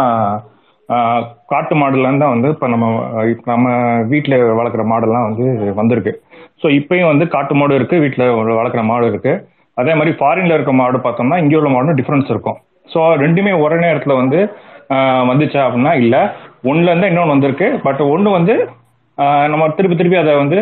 காட்டு 1.52 1.74
மாடுலேருந்து 1.80 2.24
தான் 2.24 2.34
வந்து 2.36 2.50
இப்போ 2.54 2.68
நம்ம 2.68 2.86
நம்ம 3.52 3.68
வீட்டில் 4.12 4.38
வளர்க்குற 4.60 4.84
மாடெல்லாம் 4.92 5.28
வந்து 5.30 5.46
வந்திருக்கு. 5.80 6.14
ஸோ 6.62 6.70
இப்பயும் 6.80 7.12
வந்து 7.12 7.26
காட்டு 7.36 7.54
மாடு 7.60 7.78
இருக்கு 7.80 7.98
வீட்டில் 8.04 8.26
வளர்க்குற 8.60 8.84
மாடு 8.92 9.06
இருக்கு. 9.12 9.34
அதே 9.78 9.94
மாதிரி 9.94 10.12
ஃபாரின்ல 10.20 10.56
இருக்க 10.58 10.74
மாடு 10.82 11.00
பார்த்தோம்னா 11.06 11.40
இங்கே 11.44 11.58
உள்ள 11.60 11.70
மாடும் 11.76 11.98
டிஃப்ரென்ஸ் 12.00 12.32
இருக்கும். 12.34 12.60
ஸோ 12.94 13.02
ரெண்டுமே 13.24 13.54
ஒரே 13.64 13.80
நேரத்தில் 13.86 14.20
வந்து 14.22 14.40
வந்துச்சா 15.32 15.60
அப்படின்னா 15.66 15.92
இல்லை. 16.04 16.22
ஒன்றுலேருந்து 16.70 17.10
இன்னொன்று 17.12 17.34
வந்திருக்கு. 17.36 17.68
பட் 17.88 18.02
ஒன்று 18.14 18.38
வந்து 18.38 18.56
நம்ம 19.52 19.68
திருப்பி 19.78 19.98
திருப்பி 19.98 20.18
அதை 20.22 20.34
வந்து 20.44 20.60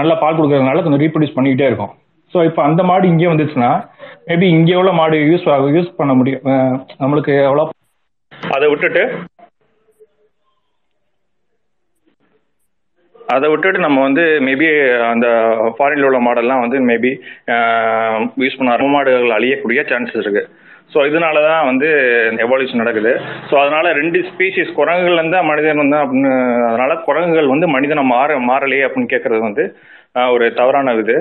நல்லா 0.00 0.14
பால் 0.22 0.36
கொடுக்கறதுனால 0.38 0.82
கொஞ்சம் 0.84 1.02
ரீப்ரொடியூஸ் 1.04 1.36
பண்ணிக்கிட்டே 1.36 1.68
இருக்கும். 1.70 1.94
ஸோ 2.32 2.38
இப்போ 2.48 2.60
அந்த 2.68 2.80
மாடு 2.90 3.10
இங்கே 3.12 3.30
வந்துச்சுன்னா 3.32 3.70
மேபி 4.28 4.46
இங்கே 4.56 4.72
எவ்வளோ 4.76 4.92
மாடு 5.00 5.16
யூஸ் 5.30 5.48
யூஸ் 5.78 5.96
பண்ண 6.00 6.12
முடியும்? 6.20 6.44
நம்மளுக்கு 7.02 7.34
எவ்வளோ 7.48 7.64
அதை 8.56 8.66
விட்டுட்டு 8.72 9.02
அதை 13.34 13.46
விட்டுட்டு 13.50 13.78
நம்ம 13.84 13.98
வந்து 14.06 14.24
மேபி 14.46 14.66
அந்த 15.12 15.28
ஃபாரின்ல 15.76 16.08
உள்ள 16.08 16.18
மாடல்லாம் 16.26 16.62
வந்து 16.64 16.78
மேபி 16.90 17.10
யூஸ் 18.42 18.58
பண்ண 18.58 18.88
மாடுகள் 18.96 19.36
அழியக்கூடிய 19.38 19.82
சான்சஸ் 19.90 20.22
இருக்கு. 20.24 20.44
ஸோ 20.92 20.98
இதனால 21.08 21.36
தான் 21.46 21.66
வந்து 21.68 21.88
எவால்யூஷன் 22.44 22.82
நடக்குது. 22.82 23.12
ஸோ 23.48 23.54
அதனால 23.62 23.86
ரெண்டு 24.00 24.18
ஸ்பீசிஸ் 24.28 24.76
குரங்குகள் 24.78 25.18
இருந்தா 25.20 25.40
மனிதன் 25.50 25.82
வந்து 25.82 25.98
அப்படின்னு 26.02 26.30
அதனால 26.68 26.92
குரங்குகள் 27.08 27.52
வந்து 27.54 27.66
மனிதனை 27.76 28.02
மாற 28.12 28.38
மாறலையே 28.50 28.86
அப்படின்னு 28.86 29.12
கேட்கறது 29.14 29.42
வந்து 29.48 29.64
ஒரு 30.34 30.46
தவறான 30.60 30.94
இது. 31.02 31.16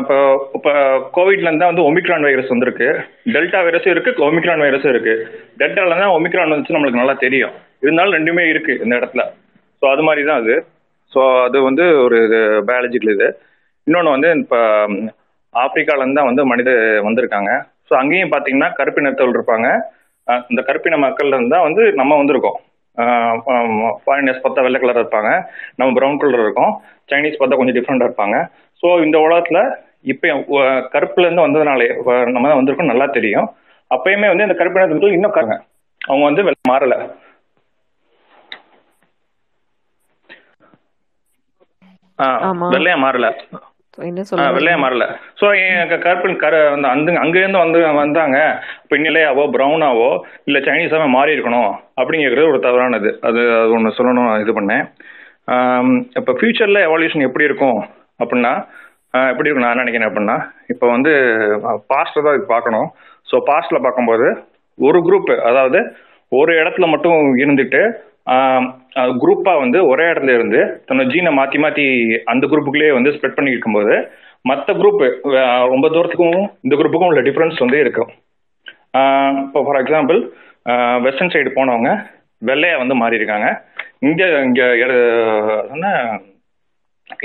இப்போ 0.00 0.16
இப்போ 0.56 0.72
கோவிட்ல 1.16 1.52
தான் 1.60 1.70
வந்து 1.72 1.86
ஒமிக்ரான் 1.88 2.26
வைரஸ் 2.28 2.52
வந்திருக்கு. 2.54 2.88
டெல்டா 3.34 3.60
வைரஸும் 3.66 3.94
இருக்கு 3.94 4.10
ஒமிக்ரான் 4.26 4.64
வைரஸும் 4.64 4.92
இருக்கு. 4.94 5.14
டெல்டால 5.60 5.96
தான் 6.02 6.14
ஒமிக்ரான் 6.16 6.52
வந்துச்சு 6.52 6.74
நம்மளுக்கு 6.76 7.02
நல்லா 7.02 7.14
தெரியும். 7.24 7.54
இருந்தாலும் 7.84 8.16
ரெண்டுமே 8.18 8.44
இருக்கு 8.52 8.74
இந்த 8.84 8.94
இடத்துல. 9.00 9.24
ஸோ 9.80 9.86
அது 9.94 10.04
மாதிரி 10.08 10.22
தான் 10.30 10.40
அது. 10.42 10.56
ஸோ 11.12 11.20
அது 11.46 11.58
வந்து 11.68 11.84
ஒரு 12.04 12.16
இது 12.26 12.40
பயாலஜிக்கல் 12.70 13.14
இது. 13.16 13.28
இன்னொன்று 13.86 14.14
வந்து 14.16 14.30
இப்போ 14.44 14.60
ஆப்பிரிக்காலேருந்து 15.54 16.18
தான் 16.20 16.30
வந்து 16.30 16.44
மனித 16.52 16.70
வந்திருக்காங்க. 17.08 17.50
ஸோ 17.88 17.94
அங்கேயும் 18.00 18.32
பார்த்தீங்கன்னா 18.32 18.70
கருப்பினத்தவர்கள் 18.78 19.38
இருப்பாங்க. 19.38 19.68
இந்த 20.52 20.60
கருப்பின 20.68 20.98
மக்கள்ல 21.04 21.36
இருந்து 21.36 21.54
தான் 21.54 21.66
வந்து 21.68 21.82
நம்ம 22.00 22.16
வந்திருக்கோம். 22.20 22.58
ஃபாரினர்ஸ் 24.04 24.42
பார்த்தா 24.44 24.64
வெள்ளை 24.66 24.78
கலர் 24.82 25.00
இருப்பாங்க. 25.02 25.30
நம்ம 25.78 25.90
ப்ரௌன் 25.98 26.18
கலர் 26.22 26.44
இருக்கோம். 26.46 26.72
சைனீஸ் 27.10 27.38
பார்த்தா 27.40 27.58
கொஞ்சம் 27.60 27.76
டிஃப்ரெண்டாக 27.78 28.08
இருப்பாங்க. 28.10 28.38
ஸோ 28.82 28.88
இந்த 29.06 29.16
உலகத்தில் 29.26 29.62
இப்போ 30.12 30.28
கருப்புலேருந்து 30.94 31.46
வந்ததுனாலே 31.46 31.86
நம்ம 32.34 32.44
தான் 32.48 32.60
வந்திருக்கோம் 32.60 32.92
நல்லா 32.92 33.06
தெரியும். 33.16 33.48
அப்பயுமே 33.96 34.30
வந்து 34.32 34.46
இந்த 34.46 34.56
கருப்பினத்தவர்கள் 34.58 35.16
இன்னும் 35.16 35.34
கருங்க 35.38 35.56
அவங்க 36.00 36.24
வந்து 36.28 36.42
மாறலை. 36.70 36.98
வெள்ளையா 42.74 42.96
மாறல. 43.06 43.26
என்ன 44.06 44.24
சொல்ல 44.26 44.46
வெள்ளையா 44.56 45.06
ஸோ 45.40 45.46
கருப்பின் 46.04 46.40
கர 46.42 46.54
அந்த 46.74 46.86
அந்த 46.94 47.14
அங்கேருந்து 47.24 47.62
வந்து 47.64 47.78
வந்தாங்க. 48.00 48.38
இப்போ 48.82 48.94
இன்னிலையாவோ 48.98 49.44
ப்ரௌனாவோ 49.54 50.10
இல்லை 50.48 50.60
சைனீஸாவே 50.66 51.06
மாறி 51.16 51.34
இருக்கணும் 51.36 51.70
அப்படிங்கிறது 52.00 52.44
ஒரு 52.50 52.58
தவறானது. 52.66 53.10
அது 53.28 53.40
அது 53.60 53.72
ஒன்று 53.76 53.96
சொல்லணும் 53.98 54.30
இது 54.44 54.52
பண்ணேன். 54.58 54.84
இப்போ 56.20 56.32
ஃபியூச்சரில் 56.38 56.84
எவால்யூஷன் 56.88 57.26
எப்படி 57.28 57.48
இருக்கும் 57.50 57.80
அப்படின்னா 58.22 58.52
எப்படி 59.32 59.48
இருக்கும் 59.48 59.66
நான் 59.68 59.82
நினைக்கிறேன் 59.82 60.08
அப்படின்னா 60.10 60.38
இப்போ 60.72 60.86
வந்து 60.94 61.12
பாஸ்ட்டில் 61.92 62.26
தான் 62.26 62.36
இது 62.38 62.46
பார்க்கணும். 62.54 62.88
ஸோ 63.30 63.38
பாஸ்ட்டில் 63.50 63.84
பார்க்கும்போது 63.86 64.28
ஒரு 64.78 64.98
குரூப் 65.06 65.30
அதாவது 65.50 65.80
ஒரு 66.40 66.52
இடத்துல 66.60 66.86
மட்டும் 66.94 67.20
இருந்துட்டு 67.42 67.82
குரூப்பாக 69.22 69.60
வந்து 69.64 69.78
ஒரே 69.90 70.06
இடத்துல 70.12 70.34
இருந்து 70.38 70.60
தன்னோட 70.88 71.06
ஜீனை 71.12 71.30
மாற்றி 71.38 71.58
மாற்றி 71.64 71.84
அந்த 72.32 72.44
குரூப்புக்குள்ளேயே 72.52 72.94
வந்து 72.98 73.12
ஸ்ப்ரெட் 73.16 73.36
பண்ணி 73.38 73.54
இருக்கும்போது 73.54 73.94
மற்ற 74.50 74.74
குரூப் 74.80 75.02
ரொம்ப 75.72 75.86
தூரத்துக்கும் 75.94 76.40
இந்த 76.64 76.74
குரூப்புக்கும் 76.80 77.10
உள்ள 77.10 77.22
டிஃப்ரென்ஸ் 77.28 77.62
வந்து 77.64 77.78
இருக்கும். 77.84 78.10
இப்போ 79.44 79.60
ஃபார் 79.66 79.80
எக்ஸாம்பிள் 79.82 80.18
வெஸ்டர்ன் 81.06 81.32
சைடு 81.34 81.50
போனவங்க 81.58 81.90
வெள்ளையா 82.48 82.76
வந்து 82.82 82.94
மாறி 83.02 83.20
இருக்காங்க 83.20 83.48
இங்கே 84.08 84.26
இங்கே 84.48 84.66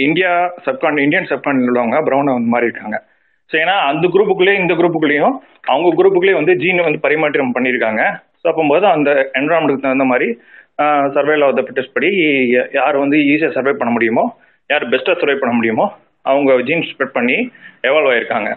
இந்தியா 0.07 0.31
சப்கான் 0.65 1.03
இந்தியன் 1.05 1.29
சப்கான் 1.31 1.65
உள்ளவங்க 1.69 1.97
ப்ரௌனை 2.07 2.33
வந்து 2.37 2.53
மாறி 2.53 2.69
இருக்காங்க 2.69 2.97
ஸோ 3.51 3.55
ஏன்னா 3.63 3.75
அந்த 3.89 4.05
குரூப்புக்குள்ளேயும் 4.13 4.61
இந்த 4.63 4.73
குரூப்புக்குள்ளேயும் 4.79 5.33
அவங்க 5.71 5.89
குரூப்புக்குள்ளேயே 5.99 6.39
வந்து 6.39 6.53
ஜீனை 6.61 6.83
வந்து 6.87 7.03
பரிமாற்றம் 7.05 7.55
பண்ணியிருக்காங்க. 7.57 8.03
ஸோ 8.41 8.47
அப்போது 8.51 8.87
அந்த 8.95 9.09
என்வரான்மெண்ட்டுக்கு 9.39 9.85
தகுந்த 9.85 10.05
மாதிரி 10.11 10.27
சர்வேல 11.15 11.47
ஆஃப் 11.47 11.57
த 11.57 11.63
பிட்டஸ் 11.67 11.93
படி 11.95 12.09
யார் 12.79 13.03
வந்து 13.03 13.17
ஈஸியாக 13.33 13.55
சர்வே 13.57 13.73
பண்ண 13.79 13.91
முடியுமோ 13.95 14.25
யார் 14.69 14.85
பெஸ்ட்டாக 14.93 15.19
சர்வே 15.21 15.37
பண்ண 15.41 15.53
முடியுமோ 15.57 15.85
அவங்க 16.31 16.51
ஜீன்ஸ் 16.67 16.91
ஸ்ப்ரெட் 16.91 17.17
பண்ணி 17.17 17.37
எவால்வ் 17.89 18.11
ஆயிருக்காங்க. 18.13 18.49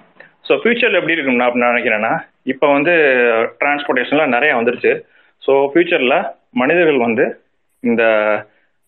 ஸோ 0.46 0.54
ஃபியூச்சரில் 0.62 0.98
எப்படி 1.00 1.14
இருக்கும் 1.16 1.40
நான் 1.42 1.60
நான் 1.62 1.72
நினைக்கிறேன்னா 1.74 2.12
இப்போ 2.52 2.66
வந்து 2.76 2.92
டிரான்ஸ்போர்ட்டேஷன்லாம் 3.60 4.34
நிறையா 4.36 4.52
வந்துருச்சு. 4.58 4.92
ஸோ 5.42 5.52
ஃபியூச்சரில் 5.70 6.18
மனிதர்கள் 6.62 7.00
வந்து 7.06 7.24
இந்த 7.82 8.02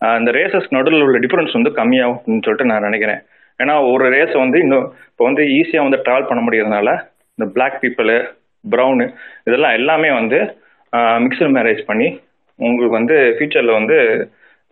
இந்த 0.01 0.31
ரேசஸ் 0.39 0.69
நடுவில் 0.77 1.05
உள்ள 1.07 1.19
டிஃப்ரென்ஸ் 1.25 1.57
வந்து 1.59 1.71
கம்மியாகும்னு 1.79 2.45
சொல்லிட்டு 2.47 2.71
நான் 2.71 2.87
நினைக்கிறேன். 2.89 3.21
ஏன்னா 3.61 3.75
ஒரு 3.93 4.05
ரேஸை 4.15 4.39
வந்து 4.45 4.59
இன்னும் 4.65 4.87
இப்போ 5.11 5.25
வந்து 5.29 5.43
ஈஸியாக 5.59 5.87
வந்து 5.87 6.01
ட்ராவல் 6.07 6.29
பண்ண 6.31 6.41
முடியறதுனால 6.47 6.89
இந்த 7.39 7.47
பிளாக் 7.55 7.81
பீப்புளு 7.83 8.17
ப்ரௌனு 8.65 9.07
இதெல்லாம் 9.49 9.77
எல்லாமே 9.79 10.11
வந்து 10.21 10.39
மிக்சர் 11.25 11.53
மேரேஜ் 11.57 11.83
பண்ணி 11.91 12.09
உங்களுக்கு 12.67 12.99
வந்து 12.99 13.17
ஃபியூச்சரில் 13.37 13.79
வந்து 13.79 13.97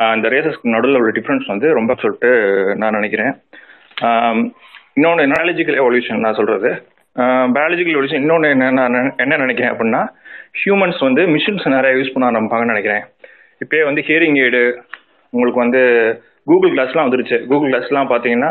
அந்த 0.01 0.27
ரேசஸ்க்கு 0.35 0.75
நடுவில் 0.75 0.99
உள்ள 1.01 1.13
டிஃப்ரென்ஸ் 1.19 1.47
வந்து 1.53 1.69
ரொம்ப 1.79 1.93
சொல்லிட்டு 2.03 2.31
நான் 2.81 2.97
நினைக்கிறேன். 2.99 3.33
இன்னொன்று 4.97 5.25
பயாலஜிக்கல் 5.35 5.79
எவல்யூஷன் 5.83 6.25
நான் 6.25 6.39
சொல்கிறது 6.39 6.71
பயாலஜிக்கல் 7.57 7.97
எவல்யூஷன் 7.97 8.23
இன்னொன்று 8.25 8.49
என்ன 8.55 8.71
நான் 8.79 8.97
என்ன 9.25 9.39
நினைக்கிறேன் 9.45 9.73
அப்படின்னா 9.75 10.03
ஹியூமன்ஸ் 10.63 11.01
வந்து 11.09 11.23
மிஷின்ஸ் 11.35 11.67
நிறைய 11.77 11.93
யூஸ் 11.99 12.13
பண்ண 12.15 12.31
ஆரம்பிப்பாங்கன்னு 12.31 12.75
நினைக்கிறேன். 12.75 13.05
இப்போயே 13.63 13.83
வந்து 13.89 14.03
ஹியரிங் 14.09 14.39
எய்டு 14.43 14.63
உங்களுக்கு 15.33 15.63
வந்து 15.65 15.83
கூகுள் 16.51 16.75
கிளாஸ்லாம் 16.75 17.07
வந்துருச்சு. 17.09 17.39
கூகுள் 17.51 17.71
கிளாஸ்லாம் 17.73 18.11
பார்த்தீங்கன்னா 18.13 18.51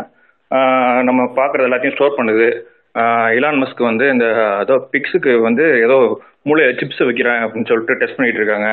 நம்ம 1.08 1.20
பார்க்குறது 1.38 1.68
எல்லாத்தையும் 1.68 1.96
ஸ்டோர் 1.96 2.18
பண்ணுது. 2.18 2.48
இலான் 3.36 3.60
மஸ்க் 3.62 3.80
வந்து 3.90 4.04
இந்த 4.14 4.26
ஏதோ 4.64 4.74
பிக்ஸுக்கு 4.92 5.32
வந்து 5.46 5.64
ஏதோ 5.86 5.96
மூளையை 6.48 6.70
சிப்ஸ் 6.80 7.02
வைக்கிறேன் 7.08 7.40
அப்படின்னு 7.44 7.70
சொல்லிட்டு 7.70 7.98
டெஸ்ட் 8.00 8.18
பண்ணிட்டு 8.18 8.40
இருக்காங்க. 8.42 8.68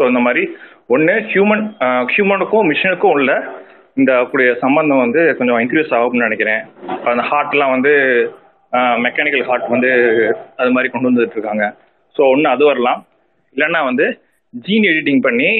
ஸோ 0.00 0.06
இந்த 0.10 0.20
மாதிரி 0.26 0.42
ஒன்று 0.94 1.14
ஹியூமன் 1.30 1.64
ஹியூமனுக்கும் 2.12 2.68
மிஷினுக்கும் 2.70 3.14
உள்ள 3.16 3.30
இந்த 4.00 4.12
கூடிய 4.30 4.50
சம்பந்தம் 4.62 5.02
வந்து 5.02 5.22
கொஞ்சம் 5.38 5.58
இன்க்ரீஸ் 5.62 5.90
ஆகும்னு 5.96 6.26
நினைக்கிறேன். 6.26 6.62
அந்த 7.10 7.22
ஹார்ட்லாம் 7.30 7.72
வந்து 7.74 7.92
மெக்கானிக்கல் 9.06 9.44
ஹார்ட் 9.48 9.66
வந்து 9.74 9.90
அது 10.60 10.70
மாதிரி 10.74 10.90
கொண்டு 10.92 11.08
வந்துட்டு 11.08 11.36
இருக்காங்க. 11.38 11.64
ஸோ 12.16 12.20
ஒன்று 12.34 12.48
அது 12.54 12.64
வரலாம். 12.70 13.00
இல்லைன்னா 13.56 13.80
வந்து 13.90 14.06
ஜீன் 14.54 14.86
எடிட்டிங் 14.92 15.22
பண்ணி 15.26 15.50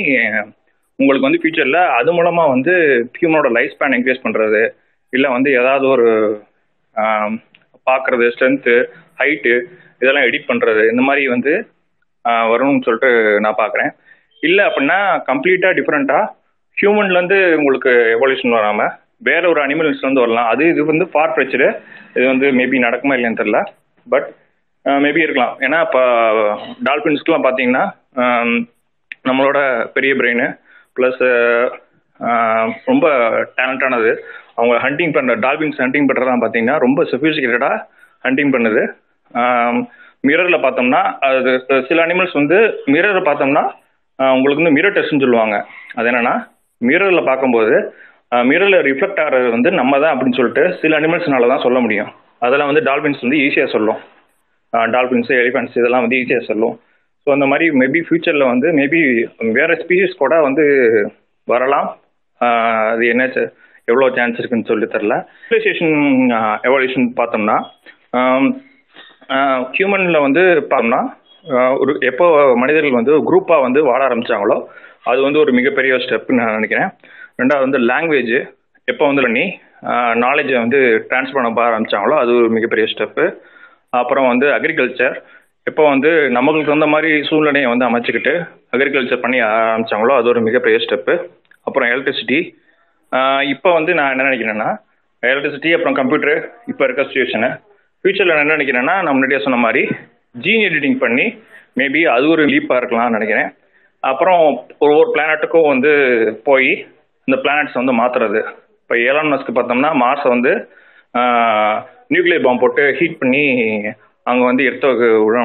உங்களுக்கு 0.99 1.27
வந்து 1.27 1.41
ஃபியூச்சரில் 1.43 1.83
அது 1.99 2.11
மூலமாக 2.19 2.53
வந்து 2.55 2.73
ஹியூமனோட 3.19 3.51
லைஃப் 3.59 3.75
ஸ்பேன் 3.77 3.97
இன்க்ரீஸ் 3.99 4.25
பண்ணுறது 4.25 4.63
இல்லை 5.13 5.29
வந்து 5.37 5.51
ஏதாவது 5.61 5.87
ஒரு 5.95 6.09
பார்க்குறது 7.91 8.27
ஸ்ட்ரென்த்து 8.35 8.75
ஹைட்டு 9.21 9.55
இதெல்லாம் 10.03 10.27
எடிட் 10.29 10.51
பண்ணுறது 10.51 10.83
இந்த 10.93 11.03
மாதிரி 11.09 11.25
வந்து 11.35 11.53
வரணும்னு 12.51 12.51
வரும்னு 12.53 12.87
சொல்லிட்டு 12.87 13.11
நான் 13.45 13.61
பார்க்குறேன் 13.63 13.91
இல்லை 14.49 14.63
அப்படின்னா 14.69 14.99
கம்ப்ளீட்டாக 15.31 15.77
டிஃப்ரெண்ட்டாக 15.79 16.31
ஹியூமன்லேருந்து 16.81 17.39
உங்களுக்கு 17.61 17.93
எவல்யூஷன் 18.17 18.57
வராமல் 18.59 18.93
வேற 19.29 19.43
ஒரு 19.53 19.61
அனிமல்ஸ்லேருந்து 19.67 20.25
வரலாம். 20.25 20.51
அது 20.53 20.63
இது 20.73 20.85
வந்து 20.91 21.07
ஃபார் 21.13 21.33
ஃபியூச்சரு 21.35 21.69
இது 22.17 22.27
வந்து 22.33 22.47
மேபி 22.59 22.77
நடக்குமா 22.87 23.17
இல்லைன்னு 23.17 23.41
தெரில 23.41 23.59
பட் 24.07 24.29
மேபி 25.05 25.21
இருக்கலாம். 25.27 25.55
ஏன்னா 25.67 25.79
இப்போ 25.87 26.03
டால்ஃபின்ஸ்க்குலாம் 26.89 27.47
பார்த்தீங்கன்னா 27.47 27.85
நம்மளோட 29.29 29.59
பெரிய 29.97 30.13
பிரெயின் 30.21 30.45
ப்ளஸ் 30.97 31.23
ரொம்ப 32.91 33.07
டேலண்டானது 33.59 34.11
அவங்க 34.59 34.75
ஹண்டிங் 34.85 35.13
பண்ணுற 35.17 35.35
டால்பின்ஸ் 35.45 35.83
ஹண்டிங் 35.85 36.09
பண்ணுறதெல்லாம் 36.09 36.43
பார்த்தீங்கன்னா 36.45 36.79
ரொம்ப 36.87 37.03
சொஃபிஸ்டிகேட்டடாக 37.11 37.77
ஹண்டிங் 38.25 38.53
பண்ணுது. 38.55 38.83
மிரரில் 40.29 40.65
பார்த்தோம்னா 40.65 41.03
அது 41.29 41.53
சில 41.89 41.99
அனிமல்ஸ் 42.07 42.35
வந்து 42.41 42.59
மிரரை 42.95 43.23
பார்த்தோம்னா 43.29 43.65
உங்களுக்கு 44.37 44.63
வந்து 44.63 44.77
மிரர் 44.77 44.97
டெஸ்ட்னு 44.97 45.25
சொல்லுவாங்க. 45.25 45.57
அது 45.99 46.09
என்னன்னா 46.11 46.35
மிரரில் 46.89 47.29
பார்க்கும்போது 47.29 47.75
மிரரில் 48.51 48.79
ரிஃப்ளெக்ட் 48.89 49.23
ஆகிறது 49.23 49.49
வந்து 49.55 49.71
நம்ம 49.81 49.93
தான் 50.03 50.13
அப்படின்னு 50.15 50.39
சொல்லிட்டு 50.39 50.65
சில 50.83 50.99
அனிமல்ஸ்னால 51.01 51.49
தான் 51.53 51.65
சொல்ல 51.67 51.79
முடியும். 51.85 52.11
அதெல்லாம் 52.47 52.71
வந்து 52.71 52.85
டால்பின்ஸ் 52.89 53.25
வந்து 53.25 53.41
ஈஸியாக 53.47 53.73
சொல்லும். 53.75 54.01
டால்பின்ஸ் 54.95 55.33
எலிஃபென்ட்ஸ் 55.43 55.79
இதெல்லாம் 55.81 56.05
வந்து 56.05 56.19
ஈஸியாக 56.23 56.45
சொல்லும். 56.51 56.77
ஸோ 57.23 57.29
அந்த 57.37 57.47
மாதிரி 57.53 57.67
மேபி 57.81 58.01
ஃபியூச்சரில் 58.09 58.51
வந்து 58.53 58.69
மேபி 58.81 59.01
வேறு 59.59 59.75
ஸ்பீஷிஸ் 59.83 60.21
கூட 60.23 60.35
வந்து 60.49 60.65
வரலாம். 61.53 61.89
அது 62.93 63.05
என்ன 63.13 63.25
எவ்வளோ 63.91 64.09
சான்ஸ் 64.17 64.39
இருக்குன்னு 64.41 64.71
சொல்லி 64.71 64.87
தெரில 64.95 65.15
சிவிலைசேஷன் 65.47 65.97
எவல்யூஷன் 66.69 67.07
பார்த்தோம்னா 67.19 67.57
ஹியூமனில் 69.77 70.25
வந்து 70.27 70.43
பார்த்தோம்னா 70.71 71.01
ஒரு 71.83 71.93
எப்போ 72.11 72.27
மனிதர்கள் 72.55 72.99
வந்து 73.01 73.15
குரூப்பாக 73.29 73.65
வந்து 73.67 73.81
வாழ 73.83 74.01
ஆரம்பிச்சாங்களோ 74.09 74.57
அது 75.05 75.21
வந்து 75.23 75.39
ஒரு 75.39 75.53
மிகப்பெரிய 75.53 75.95
ஸ்டெப்னு 75.95 76.39
நான் 76.39 76.57
நினைக்கிறேன். 76.59 76.91
ரெண்டாவது 77.41 77.67
வந்து 77.67 77.81
லாங்குவேஜ் 77.91 78.37
எப்போ 78.89 79.05
வந்து 79.07 79.23
பண்ணி 79.23 79.45
நாலேஜை 80.25 80.57
வந்து 80.65 80.79
ட்ரான்ஸ்ஃபர் 81.11 81.39
பண்ண 81.39 81.51
ஆரம்பிச்சாங்களோ 81.69 82.17
அது 82.23 82.31
ஒரு 82.33 82.49
மிகப்பெரிய 82.49 82.87
ஸ்டெப்பு 82.93 83.25
அப்புறம் 83.93 84.27
வந்து 84.29 84.47
அக்ரிகல்ச்சர் 84.57 85.17
எப்போ 85.67 85.83
வந்து 85.89 86.11
நமக்கு 86.31 86.67
தகுந்த 86.67 86.87
மாதிரி 86.87 87.11
சூழ்நிலையை 87.29 87.69
வந்து 87.71 87.89
அமைச்சிக்கிட்டு 87.89 88.33
அக்ரிகல்ச்சர் 88.75 89.25
பண்ணி 89.25 89.39
ஆரம்பிச்சாங்களோ 89.47 90.15
அது 90.17 90.29
ஒரு 90.29 90.41
மிகப்பெரிய 90.41 90.79
ஸ்டெப்பு 90.85 91.15
அப்புறம் 91.67 91.89
எலக்ட்ரிசிட்டி 91.93 92.39
இப்போ 93.55 93.73
வந்து 93.73 93.95
நான் 93.95 94.13
என்ன 94.13 94.29
நினைக்கிறேன்னா 94.29 94.69
எலக்ட்ரிசிட்டி 95.23 95.71
அப்புறம் 95.77 95.97
கம்ப்யூட்டர் 96.01 96.39
இப்போ 96.67 96.85
இருக்க 96.85 97.03
சுச்சுவேஷனு 97.03 97.51
ஃப்யூச்சரில் 98.05 98.35
நான் 98.35 98.45
என்ன 98.45 98.57
நினைக்கிறேன்னா 98.59 98.95
நான் 99.03 99.15
முன்னாடியே 99.17 99.41
சொன்ன 99.47 99.57
மாதிரி 99.57 99.83
ஜீன் 100.35 100.65
எடிட்டிங் 100.69 100.99
பண்ணி 101.05 101.27
மேபி 101.79 102.01
அது 102.15 102.27
ஒரு 102.35 102.43
லீப்பாக 102.53 102.81
இருக்கலாம்னு 102.81 103.17
நினைக்கிறேன். 103.19 103.51
அப்புறம் 104.11 104.43
ஒவ்வொரு 104.85 105.09
பிளானட்டுக்கும் 105.15 105.71
வந்து 105.73 105.93
போய் 106.49 106.71
இந்த 107.29 107.37
பிளானட்ஸ் 107.45 107.81
வந்து 107.81 107.95
மாற்றுறது 108.01 108.41
இப்போ 108.83 108.95
ஏலான் 109.09 109.33
மஸ்க்கு 109.33 109.53
பார்த்தோம்னா 109.57 109.91
மார்ஸை 110.03 110.29
வந்து 110.35 110.53
நியூக்ளியர் 112.15 112.47
பாம்பு 112.47 112.63
போட்டு 112.63 112.85
ஹீட் 112.99 113.21
பண்ணி 113.21 113.45
அங்கே 114.31 114.45
வந்து 114.51 114.63
எடுத்து 114.69 114.89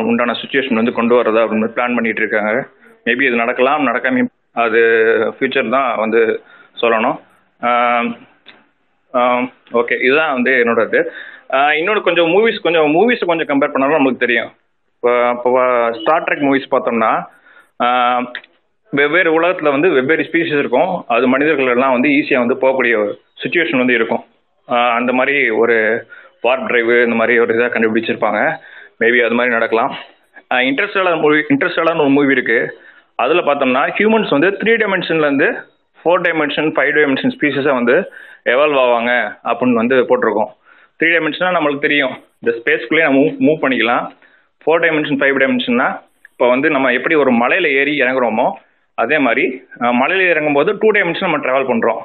உண்டான 0.10 0.36
சுச்சுவேஷன் 0.42 0.80
வந்து 0.82 0.98
கொண்டு 1.00 1.14
வரதா 1.20 1.44
அப்படின்னு 1.46 1.74
பிளான் 1.76 1.98
பண்ணிட்டு 1.98 2.22
இருக்காங்க. 2.24 2.54
மேபி 3.08 3.24
இது 3.28 3.44
நடக்கலாம் 3.44 3.88
நடக்காம 3.90 4.26
அது 4.64 4.82
ஃபியூச்சர் 5.36 5.76
தான் 5.78 5.90
வந்து 6.04 6.22
சொல்லணும். 6.82 7.18
ஓகே 9.80 9.96
இதுதான் 10.06 10.36
வந்து 10.38 10.52
என்னோட 10.62 10.82
இது 10.90 11.00
இன்னொன்று 11.80 12.08
கொஞ்சம் 12.08 12.30
மூவிஸ் 12.36 12.64
கொஞ்சம் 12.66 12.88
மூவிஸ் 12.98 13.30
கொஞ்சம் 13.32 13.50
கம்பேர் 13.52 13.74
பண்ணாலும் 13.74 13.98
நம்மளுக்கு 13.98 14.26
தெரியும். 14.26 14.52
ஸ்டார் 16.00 16.26
ட்ரெக் 16.28 16.46
மூவிஸ் 16.48 16.74
பார்த்தோம்னா 16.74 17.12
வெவ்வேறு 19.00 19.30
உலகத்தில் 19.38 19.74
வந்து 19.76 19.90
வெவ்வேறு 19.96 20.26
ஸ்பீஷிஸ் 20.28 20.62
இருக்கும். 20.64 20.92
அது 21.16 21.26
மனிதர்கள் 21.34 21.74
எல்லாம் 21.76 21.96
வந்து 21.96 22.10
ஈஸியாக 22.18 22.44
வந்து 22.44 22.58
போகக்கூடிய 22.64 22.96
சுச்சுவேஷன் 23.44 23.82
வந்து 23.84 23.98
இருக்கும். 24.00 24.24
அந்த 24.98 25.12
மாதிரி 25.20 25.38
ஒரு 25.62 25.76
வார்ப் 26.46 26.68
டிரைவு 26.70 26.96
இந்த 27.06 27.18
மாதிரி 27.20 27.36
ஒரு 27.44 27.54
இதாக 27.56 27.70
கண்டுபிடிச்சிருப்பாங்க. 27.74 28.42
மேபி 29.02 29.20
அது 29.28 29.38
மாதிரி 29.38 29.56
நடக்கலாம். 29.58 29.94
இன்ட்ரெஸ்டலான 30.70 31.16
மூவி 31.24 31.40
இன்ட்ரெஸ்டலான 31.54 32.04
ஒரு 32.06 32.14
மூவி 32.18 32.36
இருக்குது 32.38 32.70
அதில் 33.24 33.48
பார்த்தோம்னா 33.48 33.84
ஹியூமன்ஸ் 33.98 34.36
வந்து 34.36 34.50
த்ரீ 34.62 34.74
டைமென்ஷன்லேருந்து 34.82 35.48
ஃபோர் 36.00 36.24
டைமென்ஷன் 36.26 36.70
ஃபைவ் 36.76 36.94
டைமென்ஷன் 36.98 37.34
ஸ்பீஷஸாக 37.36 37.78
வந்து 37.80 37.96
எவால்வ் 38.54 38.80
ஆவாங்க 38.84 39.12
அப்படின்னு 39.50 39.82
வந்து 39.82 39.98
போட்டிருக்கோம். 40.10 40.52
த்ரீ 41.00 41.08
டைமென்ஷனாக 41.14 41.56
நம்மளுக்கு 41.56 41.86
தெரியும். 41.88 42.14
இந்த 42.42 42.52
ஸ்பேஸ்க்குள்ளேயே 42.60 43.08
நம்ம 43.08 43.22
மூவ் 43.22 43.40
மூவ் 43.48 43.64
பண்ணிக்கலாம். 43.64 44.06
ஃபோர் 44.66 44.84
டைமென்ஷன் 44.84 45.20
ஃபைவ் 45.22 45.40
டைமென்ஷன்னா 45.44 45.88
இப்போ 46.34 46.46
வந்து 46.54 46.68
நம்ம 46.76 46.92
எப்படி 46.98 47.16
ஒரு 47.24 47.32
மலையில் 47.42 47.70
ஏறி 47.80 47.94
இறங்குறோமோ 48.04 48.48
அதே 48.98 49.18
மாதிரி 49.26 49.46
மலையில் 50.02 50.32
இறங்கும்போது 50.34 50.72
டூ 50.82 50.90
டைமென்ஷன் 50.98 51.28
நம்ம 51.28 51.40
ட்ராவல் 51.46 51.70
பண்ணுறோம் 51.72 52.02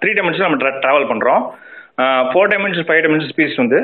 த்ரீ 0.00 0.10
டைமென்ஷன் 0.18 0.46
நம்ம 0.46 0.58
ட்ராவல் 0.84 1.08
பண்ணுறோம் 1.12 1.42
four 2.30 2.50
dimension 2.52 2.86
five 2.88 3.02
dimension 3.04 3.32
species 3.32 3.56
வந்து 3.62 3.78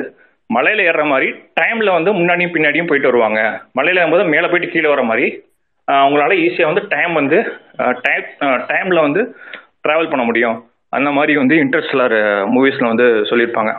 மலையில் 0.49 0.81
ஏறுற 0.89 1.03
மாதிரி 1.11 1.27
டைமில் 1.59 1.95
வந்து 1.97 2.11
முன்னாடியும் 2.17 2.53
பின்னாடியும் 2.55 2.87
போயிட்டு 2.89 3.09
வருவாங்க. 3.09 3.39
மலையில் 3.77 3.99
ஏறும்போது 4.01 4.25
மேலே 4.33 4.47
போயிட்டு 4.51 4.73
கீழே 4.73 4.89
வர 4.93 5.03
மாதிரி 5.09 5.25
உங்களால் 6.07 6.41
ஈஸியாக 6.45 6.69
வந்து 6.71 6.83
டைம் 6.93 7.13
வந்து 7.21 7.37
டைம் 8.05 8.25
டைமில் 8.71 9.05
வந்து 9.07 9.21
ட்ராவல் 9.85 10.11
பண்ண 10.11 10.23
முடியும். 10.29 10.57
அந்த 10.97 11.09
மாதிரி 11.17 11.33
வந்து 11.41 11.55
இன்டர்ஸ்டலர் 11.63 12.15
மூவிஸில் 12.53 12.91
வந்து 12.91 13.07
சொல்லியிருப்பாங்க. 13.29 13.71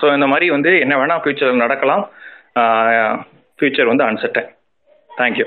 ஸோ 0.00 0.06
இந்த 0.16 0.26
மாதிரி 0.32 0.46
வந்து 0.56 0.72
என்ன 0.84 0.96
வேணால் 1.00 1.22
ஃபியூச்சரில் 1.22 1.64
நடக்கலாம். 1.64 2.02
ஃபியூச்சர் 3.58 3.90
வந்து 3.90 4.04
uncertain 4.08 4.50
thank you 5.10 5.46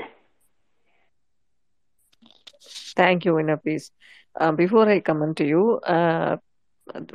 thank you 3.00 3.32
என்ன 3.42 3.54
before 4.60 4.90
I 4.94 4.98
comment 5.08 5.36
to 5.40 5.44
you 5.54 5.62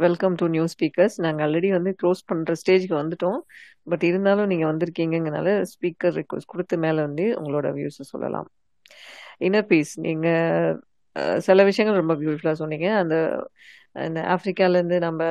welcome 0.05 0.35
to 0.41 0.45
new 0.53 0.65
speakers 0.73 1.15
நாங்கள் 1.25 1.45
ஆல்ரெடி 1.45 1.69
வந்து 1.77 1.91
க்ளோஸ் 2.01 2.21
பண்ணுற 2.29 2.53
ஸ்டேஜ்க்கு 2.61 2.95
வந்துட்டோம். 2.99 3.39
பட் 3.91 4.03
இருந்தாலும் 4.09 4.49
நீங்கள் 4.51 4.69
வந்திருக்கீங்கனால 4.71 5.49
ஸ்பீக்கர் 5.71 6.15
ரிக்வஸ்ட் 6.19 6.51
கொடுத்து 6.53 6.77
மேலே 6.85 6.99
வந்து 7.07 7.25
உங்களோட 7.39 7.67
வியூஸை 7.77 8.05
சொல்லலாம். 8.13 8.47
இன்னர் 9.47 9.67
பீஸ் 9.71 9.93
நீங்கள் 10.07 10.77
சில 11.47 11.63
விஷயங்கள் 11.69 12.01
ரொம்ப 12.01 12.15
பியூட்டிஃபுல்லாக 12.21 12.59
சொன்னீங்க. 12.63 12.87
அந்த 13.01 13.15
இந்த 14.07 14.19
ஆப்பிரிக்காலேருந்து 14.33 14.97
நம்ம 15.07 15.21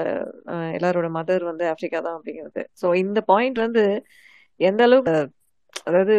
எல்லாரோட 0.77 1.09
மதர் 1.19 1.45
வந்து 1.51 1.65
ஆப்ரிக்கா 1.73 1.99
தான் 2.07 2.17
அப்படிங்கிறது. 2.19 2.62
ஸோ 2.81 2.86
இந்த 3.05 3.20
பாயிண்ட் 3.33 3.59
வந்து 3.67 3.85
எந்த 4.60 4.83
அளவுக்கு 4.86 5.15
அதாவது 5.89 6.17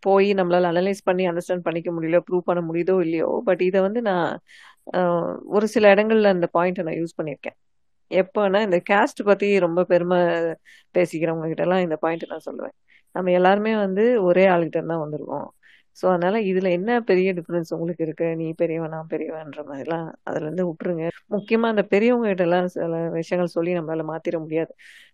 போய் 0.00 0.28
நம்மளால 0.38 0.68
அனலைஸ் 0.72 1.06
பண்ணி 1.08 1.24
அண்டர்ஸ்டாண்ட் 1.30 1.66
பண்ணிக்க 1.66 1.90
முடியல 1.92 2.18
ப்ரூவ் 2.26 2.48
பண்ண 2.50 2.60
முடியுதோ 2.68 2.94
இல்லையோ 3.06 3.30
பட் 3.48 3.62
இதை 3.68 3.80
வந்து 3.86 4.00
நான் 4.10 4.28
ஒரு 5.56 5.66
சில 5.74 5.84
இடங்கள்ல 5.94 6.32
அந்த 6.36 6.48
பாயிண்ட்டை 6.56 6.84
நான் 6.88 6.98
யூஸ் 7.00 7.16
பண்ணியிருக்கேன். 7.18 7.56
எப்போனா 8.10 8.58
இந்த 8.66 8.78
கேஸ்ட் 8.90 9.20
பத்தி 9.30 9.48
ரொம்ப 9.66 9.80
பெருமை 9.92 10.18
பேசிக்கிறவங்க 10.94 11.48
கிட்ட 11.52 11.64
எல்லாம் 11.66 11.84
இந்த 11.86 11.96
பாயிண்ட் 12.04 12.24
நான் 12.32 12.46
சொல்லுவேன். 12.48 12.74
நம்ம 13.14 13.32
எல்லாருமே 13.38 13.72
வந்து 13.84 14.04
ஒரே 14.28 14.44
ஆளுகிட்ட 14.54 14.80
தான் 14.92 15.02
வந்திருக்கோம். 15.04 15.48
ஸோ 15.96 16.04
அதனால 16.10 16.36
இதுல 16.48 16.68
என்ன 16.72 16.90
பெரிய 17.04 17.28
டிஃப்ரென்ஸ் 17.36 17.70
உங்களுக்கு 17.74 18.02
இருக்கு? 18.06 18.26
நீ 18.36 18.46
பெரியவன் 18.54 18.92
நான் 18.94 19.10
பெரியவன்ற 19.12 19.60
மாதிரிலாம் 19.68 20.08
அதுல 20.24 20.44
இருந்து 20.44 20.64
விட்டுருங்க. 20.68 21.04
முக்கியமா 21.30 21.68
அந்த 21.68 21.84
பெரியவங்க 21.92 22.28
கிட்ட 22.28 22.44
எல்லாம் 22.44 22.68
சில 22.74 22.88
விஷயங்கள் 23.16 23.54
சொல்லி 23.54 23.72
நம்மளால 23.78 24.04
மாத்திர 24.10 24.38
முடியாது. 24.38 24.72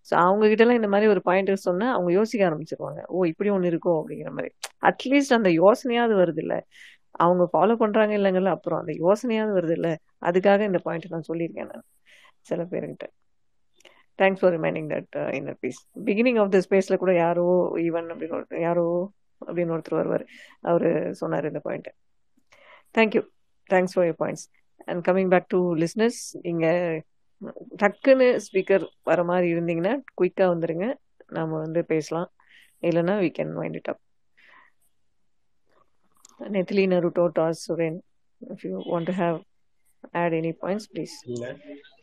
ஸோ 0.09 0.15
அவங்க 0.23 0.45
கிட்ட 0.49 0.65
எல்லாம் 0.65 0.81
இந்த 0.81 0.91
மாதிரி 0.95 1.09
ஒரு 1.09 1.23
பாயிண்ட் 1.23 1.53
சொன்னா 1.67 1.89
அவங்க 1.93 2.11
யோசிக்க 2.13 2.49
ஆரம்பிச்சிருவாங்க. 2.49 3.01
ஓ 3.09 3.25
இப்படி 3.33 3.51
ஒன்று 3.51 3.71
இருக்கும் 3.73 3.99
அப்படிங்கிற 4.01 4.33
மாதிரி. 4.33 4.51
அட்லீஸ்ட் 4.91 5.39
அந்த 5.39 5.51
யோசனையாவது 5.61 6.17
வருது 6.23 6.43
இல்ல 6.45 6.57
அவங்க 7.21 7.45
ஃபாலோ 7.53 7.75
பண்றாங்க 7.77 8.13
இல்லைங்கல்ல 8.15 8.53
அப்புறம் 8.57 8.81
அந்த 8.81 8.93
யோசனையாவது 9.01 9.53
வருது 9.59 9.75
இல்ல 9.79 9.89
அதுக்காக 10.23 10.65
இந்த 10.65 10.81
பாயிண்ட் 10.85 11.13
நான் 11.13 11.29
சொல்லியிருக்கேன் 11.31 11.71
நான் 11.73 11.87
சில 12.47 12.63
பேருக்கிட்ட 12.65 13.07
thanks 14.19 14.41
for 14.41 14.55
remaining 14.55 14.89
that 14.91 15.09
inner 15.39 15.59
peace 15.61 15.81
beginning 16.07 16.39
of 16.41 16.53
the 16.53 16.61
ஸ்பேஸில் 16.67 17.03
கூட 17.03 17.13
யாரோ 17.17 17.47
ஈவன் 17.85 18.09
அப்படின்னு 18.13 18.63
யாரோ 18.63 18.87
அப்படின்னு 19.49 19.75
ஒருத்தர் 19.77 20.01
வருவார். 20.01 20.25
அவர் 20.71 20.89
சொன்னார் 21.21 21.49
இந்த 21.51 21.63
பாயிண்ட்டை 21.69 21.93
thank you 22.99 23.23
thanks 23.71 23.95
for 23.95 24.07
your 24.09 24.21
points 24.23 24.47
and 24.91 25.03
coming 25.09 25.33
back 25.35 25.49
to 25.55 25.61
listeners 25.83 26.21
நீங்கள் 26.47 27.03
டக்குன்னு 27.83 28.29
ஸ்பீக்கர் 28.47 28.85
வர 29.11 29.21
மாதிரி 29.31 29.47
இருந்தீங்கன்னா 29.55 29.95
குயிக்காக 30.21 30.49
வந்துடுங்க 30.55 30.87
நாம் 31.37 31.61
வந்து 31.65 31.81
பேசலாம். 31.93 32.29
இல்லைன்னா 32.89 33.15
we 33.25 33.31
can 33.39 33.53
mind 33.59 33.77
it 33.81 33.91
up 33.93 34.01
Nethili 36.57 36.85
Naruto 36.93 37.25
Das 37.39 37.61
Suren 37.67 37.99
if 38.41 38.65
you 38.69 38.77
want 38.93 39.09
to 39.11 39.15
have 39.23 39.37
add 40.21 40.35
any 40.39 40.53
points 40.63 40.89
please 40.93 41.15
இல்லை. 41.33 41.51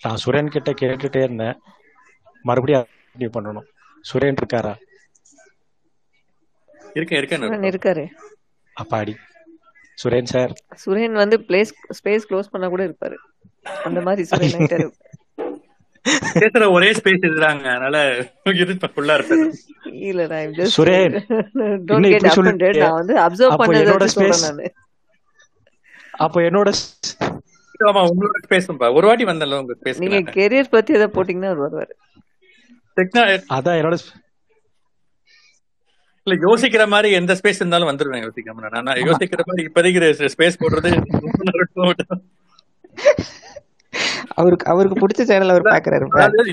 நான் 0.03 0.21
சுரேன் 0.25 0.53
கிட்ட 0.55 0.71
கேட்டுட்டே 0.81 1.21
இருந்தேன். 1.27 1.57
மறுபடியும் 2.49 3.35
பண்ணணும். 3.37 3.67
சுரேன் 4.09 4.39
இருக்காரா? 4.41 4.73
இருக்கேன் 6.99 7.21
இருக்காரு. 7.71 8.03
அப்பாடி. 8.75 9.13
சுரேன் 9.97 10.31
சார். 10.33 10.51
சுரேன் 10.83 11.15
வந்து 11.21 11.37
பிளேஸ் 11.47 11.71
ஸ்பேஸ் 11.99 12.27
க்ளோஸ் 12.29 12.51
பண்ணா 12.53 12.67
கூட 12.73 12.83
இருப்பாரு. 12.89 13.17
அந்த 13.87 14.01
மாதிரி 14.07 14.23
சுரேன் 14.31 14.91
பேசுற 16.41 16.65
ஒரே 16.75 16.89
ஸ்பேஸ் 16.97 17.25
இதுதாங்க. 17.27 17.65
அதனால 17.75 17.97
ஃபுல்லா 18.93 19.15
இருப்பேன் 19.17 19.43
இல்ல 20.09 20.21
நான் 20.31 20.53
சுரேன். 20.75 21.15
டோன்ட் 21.89 22.09
கெட் 22.13 22.27
அஃபண்டட் 22.31 22.79
நான் 22.83 22.97
வந்து 22.99 23.15
அப்சர்வ் 23.25 23.53
அப்போ 23.53 23.63
பண்ணதை 23.63 23.83
என்னோட 23.85 24.05
வச்சு 24.05 24.17
சொல்றேன் 24.17 24.33
ஸ்பேஸ் 24.33 24.45
நானு. 24.47 24.67
அப்போ 26.25 26.39
என்னோட 26.47 26.69
ஆமா 27.89 28.01
உங்களோட 28.09 28.37
ஸ்பேஸ்ப்பா 28.45 28.87
ஒரு 28.97 29.07
வாட்டி 29.09 29.25
வந்தல 29.31 29.59
உங்க 29.63 29.75
ஸ்பேஸ் 29.79 30.01
நீங்க 30.03 30.19
கெரியர் 30.37 30.73
பத்தி 30.75 30.97
ஏதாவது 30.97 31.15
போட்டீங்கன்னா 31.17 31.51
அவர் 31.51 31.63
வருவாரு. 31.65 31.93
அதான் 33.57 33.79
என்னோட 33.79 33.97
இல்ல 36.29 36.37
யோசிக்கிற 36.45 36.83
மாதிரி 36.89 37.09
எந்த 37.19 37.33
ஸ்பேஸ் 37.39 37.61
இருந்தாலும் 37.61 37.91
வந்துருவேன் 37.91 38.25
யோசிக்காம 38.25 38.63
நான். 38.77 39.01
யோசிக்கிற 39.05 39.43
மாதிரி 39.49 39.67
இப்போதைக்கு 39.67 40.01
ஸ்பேஸ் 40.33 40.61
போடுறது 40.63 40.91
அவருக்கு 44.35 44.65
அவருக்கு 44.71 45.01
பிடிச்ச 45.01 45.21
சேனல் 45.29 45.51
அவர் 45.53 45.63
பாக்குறாரு 45.67 46.05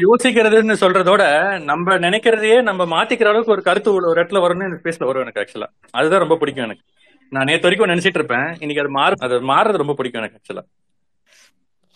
யோசிக்கிறதுன்னு 0.05 0.77
சொல்றதோட 0.83 1.23
நம்ம 1.69 1.97
நினைக்கிறதையே 2.05 2.59
நம்ம 2.69 2.87
மாத்திக்கிற 2.93 3.31
அளவுக்கு 3.33 3.55
ஒரு 3.55 3.63
கருத்து 3.67 3.91
ஒரு 3.97 4.15
இடத்துல 4.15 4.43
வரும்னு 4.45 4.67
எனக்கு 4.67 4.83
ஸ்பேஸ்ல 4.83 5.09
வரும் 5.09 5.25
எனக்கு 5.25 5.43
ஆக்சுவலா 5.43 5.69
அதுதான் 5.95 6.23
ரொம்ப 6.25 6.37
பிடிக்கும் 6.41 6.67
எனக்கு. 6.67 6.83
நான் 7.33 7.49
நேத்து 7.49 7.67
வரைக்கும் 7.67 7.93
நினைச்சிட்டு 7.93 8.21
இருப்பேன். 8.21 8.49
இன்னைக்கு 8.63 8.83
அது 8.83 8.93
மாறு 8.97 9.17
அது 9.27 9.39
மாறுறது 9.51 9.83
ரொம்ப 9.83 9.97
பிடிக்கும் 9.99 10.23
எனக்கு 10.23 10.39
ஆக்சுவலா 10.41 10.65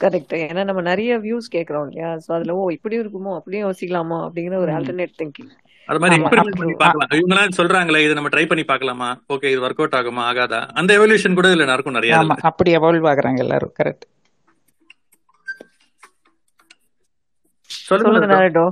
கரெக்ட் 0.00 0.34
ஏன்னா 0.42 0.62
நம்ம 0.68 0.82
நிறைய 0.88 1.12
வியூஸ் 1.24 1.48
கேக்குறோம் 1.54 1.86
இல்லையா? 1.88 2.10
சோ 2.24 2.30
அதுல 2.36 2.54
ஓ 2.56 2.64
இப்படியும் 2.76 3.02
இருக்குமோ? 3.04 3.32
அப்படியும் 3.38 3.66
யோசிக்கலாமோ? 3.66 4.18
அப்படிங்கிற 4.26 4.56
ஒரு 4.58 4.72
ஆல்டர்னேட் 4.76 5.18
திங்கிங் 5.20 5.50
அது 5.90 6.00
மாதிரி 6.02 6.16
எக்ஸ்பெரிமெண்ட் 6.18 6.60
பண்ணி 6.60 6.74
பார்க்கலாம். 6.82 7.10
இவங்க 7.18 7.34
எல்லாம் 7.34 7.56
சொல்றாங்களே 7.58 8.02
இதை 8.04 8.14
நம்ம 8.18 8.30
ட்ரை 8.34 8.44
பண்ணி 8.50 8.64
பார்க்கலாமா? 8.70 9.08
ஓகே 9.34 9.50
இது 9.52 9.64
ஒர்க் 9.66 9.80
அவுட் 9.82 9.96
ஆகுமா? 10.00 10.22
ஆகாதா? 10.30 10.60
அந்த 10.80 10.90
எவல்யூஷன் 10.98 11.38
கூட 11.38 11.48
இதுல 11.52 11.66
நடக்கும் 11.72 11.98
நிறைய 11.98 12.18
அப்படி 12.50 12.72
எவால்வ் 12.78 13.08
ஆகுறாங்க 13.12 13.42
எல்லாரும் 13.46 13.74
கரெக்ட் 13.80 14.06
சொல்லுங்க. 17.88 18.26
நாரடோ 18.34 18.64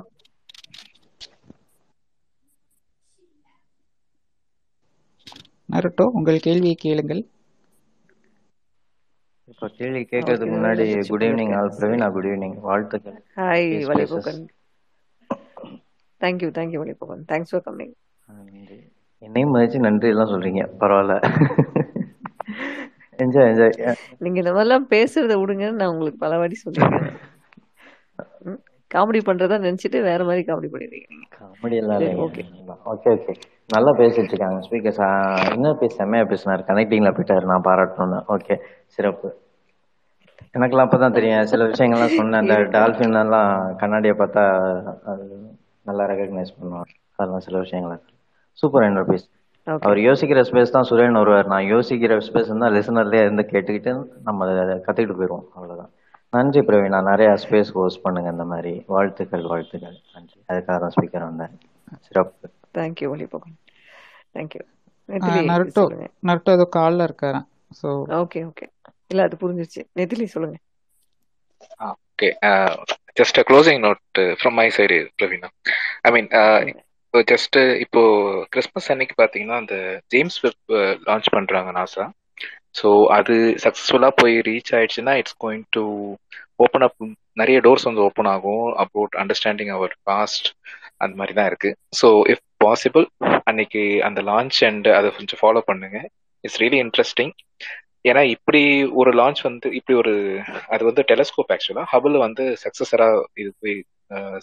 நருட்டோ 5.72 6.04
உங்கள் 6.18 6.44
கேள்வியை 6.44 6.76
கேளுங்கள். 6.84 7.22
இப்போ 9.50 9.66
கேள்வி 9.78 10.00
கேட்கறதுக்கு 10.12 10.54
முன்னாடி 10.54 10.84
good 11.10 11.24
evening 11.26 11.52
all 11.58 11.74
Praveena 11.78 12.06
good 12.14 12.28
evening 12.30 12.56
வாழ்த்துக்கள். 12.68 13.18
ஹாய். 13.40 13.68
வலிபோகன் 13.90 14.40
தேங்க்யூ 16.20 16.48
தேங்க்யூ 16.58 16.80
வலிபோகன் 16.82 17.24
தேங்க்ஸ் 17.32 17.52
ஃபார் 17.52 17.66
கம்மிங் 17.66 17.94
என்னையும் 19.22 19.52
மதிச்சு 19.54 19.78
நன்றி. 19.78 20.08
எல்லாம் 20.08 20.32
சொல்றீங்க. 20.32 20.62
பரவாயில்ல. 20.80 21.14
என்ஜாய் 23.18 23.48
என்ஜாய் 23.50 23.72
நீங்க 24.24 24.38
இந்த 24.42 24.52
மாதிரிலாம் 24.52 24.86
பேசுறத 24.92 25.36
விடுங்கன்னு 25.40 25.80
நான் 25.80 25.92
உங்களுக்கு 25.92 26.18
பல 26.18 26.36
வாட்டி 26.38 26.58
சொல்லியிருக்கேன். 26.60 27.16
காமெடி 28.90 29.20
பண்றதா 29.20 29.56
நினைச்சிட்டு 29.64 29.98
வேற 30.06 30.20
மாதிரி 30.24 30.42
காமெடி 30.44 30.68
பண்ணிருக்கீங்க 30.74 31.26
காமெடி 31.36 31.76
எல்லாம் 31.80 32.04
ஓகே 32.26 32.42
ஓகே 32.92 33.10
ஓகே 33.14 33.32
நல்லா 33.70 33.90
பேசிட்டு 33.98 34.32
இருக்காங்க 34.32 34.60
ஸ்பீக்கர்ஸ் 34.66 35.00
என்ன 35.48 35.72
பேச 35.80 35.92
செம்மையா 35.94 36.24
பேசினார். 36.24 36.62
கனெக்டிங்ல 36.68 37.10
போயிட்டாரு. 37.16 37.44
நான் 37.44 37.66
பாராட்டணும்னு. 37.66 38.20
ஓகே 38.36 38.54
சிறப்பு. 38.96 39.28
எனக்கெல்லாம் 40.54 40.88
அப்பதான் 40.88 41.16
தெரியும். 41.18 41.50
சில 41.52 41.64
விஷயங்கள்லாம் 41.64 42.16
சொன்னேன். 42.16 42.40
அந்த 42.42 42.56
டால்ஃபின் 42.76 43.20
எல்லாம் 43.24 43.50
கண்ணாடியை 43.82 44.14
பார்த்தா 44.16 44.44
நல்லா 45.88 46.04
ரெகக்னைஸ் 46.12 46.56
பண்ணுவான் 46.58 46.90
அதெல்லாம் 47.18 47.44
சில 47.46 47.58
விஷயங்கள். 47.64 48.00
சூப்பர் 48.60 48.86
என்னோட 48.88 49.06
பீஸ் 49.10 49.26
அவர் 49.86 49.98
யோசிக்கிற 50.06 50.40
ஸ்பேஸ் 50.48 50.74
தான் 50.74 50.88
சுரேன் 50.90 51.18
வருவார் 51.20 51.50
நான் 51.52 51.68
யோசிக்கிற 51.72 52.12
ஸ்பேஸ் 52.26 52.52
தான் 52.62 52.74
லிசனர்லயே 52.76 53.22
இருந்து 53.26 53.44
கேட்டுக்கிட்டு 53.52 53.92
நம்ம 54.28 54.46
அதை 54.54 54.76
கத்துக்கிட்டு 54.86 55.18
போயிடுவோம் 55.18 55.46
அவ்வளவுதான். 55.56 55.90
நன்றி 56.32 56.60
பிரவீனா. 56.68 56.98
நிறைய 57.10 57.28
ஸ்பேஸ் 57.44 57.72
ஹோஸ்ட் 57.76 58.02
பண்ணுங்க 58.04 58.30
இந்த 58.34 58.44
மாதிரி. 58.52 58.72
வாழ்த்துக்கள் 58.94 59.44
வாழ்த்துக்கள். 59.52 59.96
நன்றி. 60.14 60.38
அதுக்காக 60.50 60.78
தான் 60.84 60.94
ஸ்பீக்கர் 60.96 61.28
வந்தேன். 61.28 61.54
சிறப்பு. 62.06 62.48
தேங்க்யூ 62.78 63.08
வலிபோகன் 63.12 63.56
தேங்க்யூ 64.36 64.64
நருட்டோ. 65.50 65.84
நருட்டோ 66.28 66.54
ஏதோ 66.58 66.66
கால்ல 66.78 67.06
இருக்காராம். 67.08 67.46
ஸோ 67.80 67.88
ஓகே 68.22 68.40
ஓகே 68.50 68.66
இல்ல 69.12 69.26
அது 69.28 69.36
புரிஞ்சிருச்சு. 69.42 69.82
நெத்திலி 69.98 70.26
சொல்லுங்க. 70.34 70.58
Okay 72.18 72.28
just 73.16 73.38
closing 73.48 73.80
note 73.84 74.00
from 74.38 74.56
my 74.58 74.68
side 74.76 74.96
Praveena 75.18 75.48
I 76.04 76.10
mean 76.14 76.28
இப்போ 77.04 77.20
ஜஸ்ட் 77.28 77.56
இப்போ 77.84 78.00
கிறிஸ்மஸ் 78.52 78.88
அன்னைக்கு 78.92 79.14
பார்த்தீங்கன்னா 79.20 79.58
அந்த 79.62 79.76
ஜேம்ஸ் 80.14 80.38
வெப் 80.44 80.74
லான்ச் 81.06 81.28
பண்றாங்க 81.36 81.70
நாசா 81.78 82.04
ஸோ 82.78 82.88
அது 83.16 83.34
சக்ஸஸ்ஃபுல்லாக 83.64 84.18
போய் 84.20 84.34
ரீச் 84.48 84.72
ஆயிடுச்சுன்னா 84.78 85.14
it's 85.20 85.38
going 85.44 85.64
to 85.76 85.84
open 86.56 86.84
up 86.86 86.98
நிறைய 87.32 87.58
டோர்ஸ் 87.60 87.88
வந்து 87.88 88.04
ஓப்பன் 88.06 88.30
ஆகும் 88.34 88.66
அபவுட் 88.84 89.14
அண்டர்ஸ்டாண்டிங் 89.22 89.72
அவர் 89.76 89.94
பாஸ்ட் 90.02 90.48
அந்த 90.98 91.14
மாதிரி 91.16 91.34
தான் 91.34 91.46
இருக்கு. 91.46 91.70
ஸோ 92.00 92.08
இஃப் 92.32 92.44
பாசிபிள் 92.64 93.04
அன்னைக்கு 93.50 93.82
அந்த 94.08 94.20
லான்ச் 94.30 94.58
அண்ட் 94.70 94.88
அதை 94.98 95.08
கொஞ்சம் 95.18 95.40
ஃபாலோ 95.42 95.62
பண்ணுங்க. 95.70 95.98
இட்ஸ் 96.44 96.60
ரியலி 96.62 96.80
இன்ட்ரெஸ்டிங் 96.86 97.32
ஏன்னா 98.04 98.22
இப்படி 98.34 98.62
ஒரு 99.00 99.10
லான்ச் 99.20 99.40
வந்து 99.48 99.68
இப்படி 99.78 99.94
ஒரு 100.02 100.12
அது 100.74 100.82
வந்து 100.88 101.02
டெலஸ்கோப் 101.10 101.52
ஆக்சுவலா 101.54 101.84
ஹபுல் 101.92 102.18
வந்து 102.26 102.44
சக்சஸரா 102.64 103.08
இது 103.42 103.50
போய் 103.62 103.76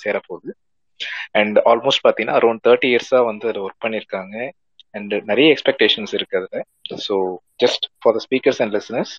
சேர 0.03 0.15
போகுது. 0.27 0.51
அண்ட் 1.39 1.57
ஆல்மோஸ்ட் 1.71 2.03
பார்த்தீங்கன்னா 2.03 2.37
அரௌண்ட் 2.39 2.63
தேர்ட்டி 2.67 2.89
இயர்ஸா 2.91 3.21
வந்து 3.29 3.47
அதில் 3.49 3.65
ஒர்க் 3.67 3.83
பண்ணியிருக்காங்க 3.85 4.35
அண்ட் 4.95 5.13
நிறைய 5.29 5.47
எக்ஸ்பெக்டேஷன்ஸ் 5.53 6.13
இருக்கு 6.17 6.37
அதில். 6.39 6.65
So 7.07 7.15
just 7.63 7.85
for 8.01 8.15
the 8.17 8.21
speakers 8.27 8.61
and 8.63 8.75
listeners 8.77 9.13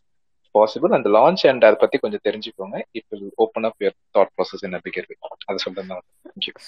possible 0.54 0.92
அந்த 0.96 1.08
லான்ச் 1.16 1.42
அண்ட் 1.50 1.64
அதை 1.68 1.76
பத்தி 1.80 1.96
கொஞ்சம் 2.02 2.22
தெரிஞ்சுக்கோங்க. 2.26 2.76
It 2.98 3.08
will 3.12 3.26
open 3.44 3.66
up 3.68 3.80
your 3.82 3.96
thought 4.16 4.32
process 4.36 4.64
என்ன 4.68 4.78
பிகர் 4.86 5.08
அதை 5.48 5.58
சொல்றேன் 5.64 5.90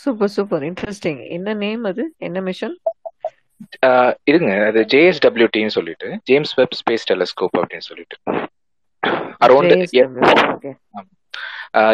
சூப்பர் 0.03 0.33
சூப்பர் 0.37 0.65
இன்ட்ரெஸ்டிங் 0.71 1.21
என்ன 1.37 1.55
நேம் 1.65 1.85
அது? 1.91 2.05
என்ன 2.29 2.41
மிஷன் 2.49 2.77
இருங்க. 4.31 4.51
அது 4.71 4.81
ஜேஎஸ்டபிள்யூடின்னு 4.95 5.77
சொல்லிட்டு 5.79 6.09
ஜேம்ஸ் 6.31 6.55
வெப் 6.59 6.77
ஸ்பேஸ் 6.81 7.09
டெலஸ்கோப் 7.11 7.57
அப்படின்னு 7.61 7.89
சொல்லிட்டு. 7.91 8.17
அரௌண்ட் 9.45 9.73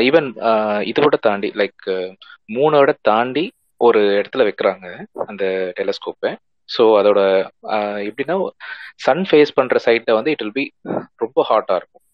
ஈவன் 0.08 0.28
இதோட 0.90 1.14
தாண்டி 1.26 1.48
லைக் 1.60 1.84
மூணோட 2.56 2.90
தாண்டி 3.08 3.44
ஒரு 3.80 4.00
இடத்துல 4.18 4.44
வைக்கிறாங்க 4.48 4.86
அந்த 5.30 5.44
டெலஸ்கோப்பை 5.78 6.30
ஸோ 6.68 6.82
அதோட 7.00 7.20
எப்படின்னா 8.08 8.36
சன் 9.06 9.24
ஃபேஸ் 9.30 9.56
பண்ற 9.58 9.80
சைட்ல 9.86 10.14
வந்து 10.18 10.32
இட் 10.34 10.42
வில் 10.44 10.58
பி 10.60 10.64
ரொம்ப 11.22 11.38
ஹாட்டா 11.50 11.74
இருக்கும். 11.80 12.04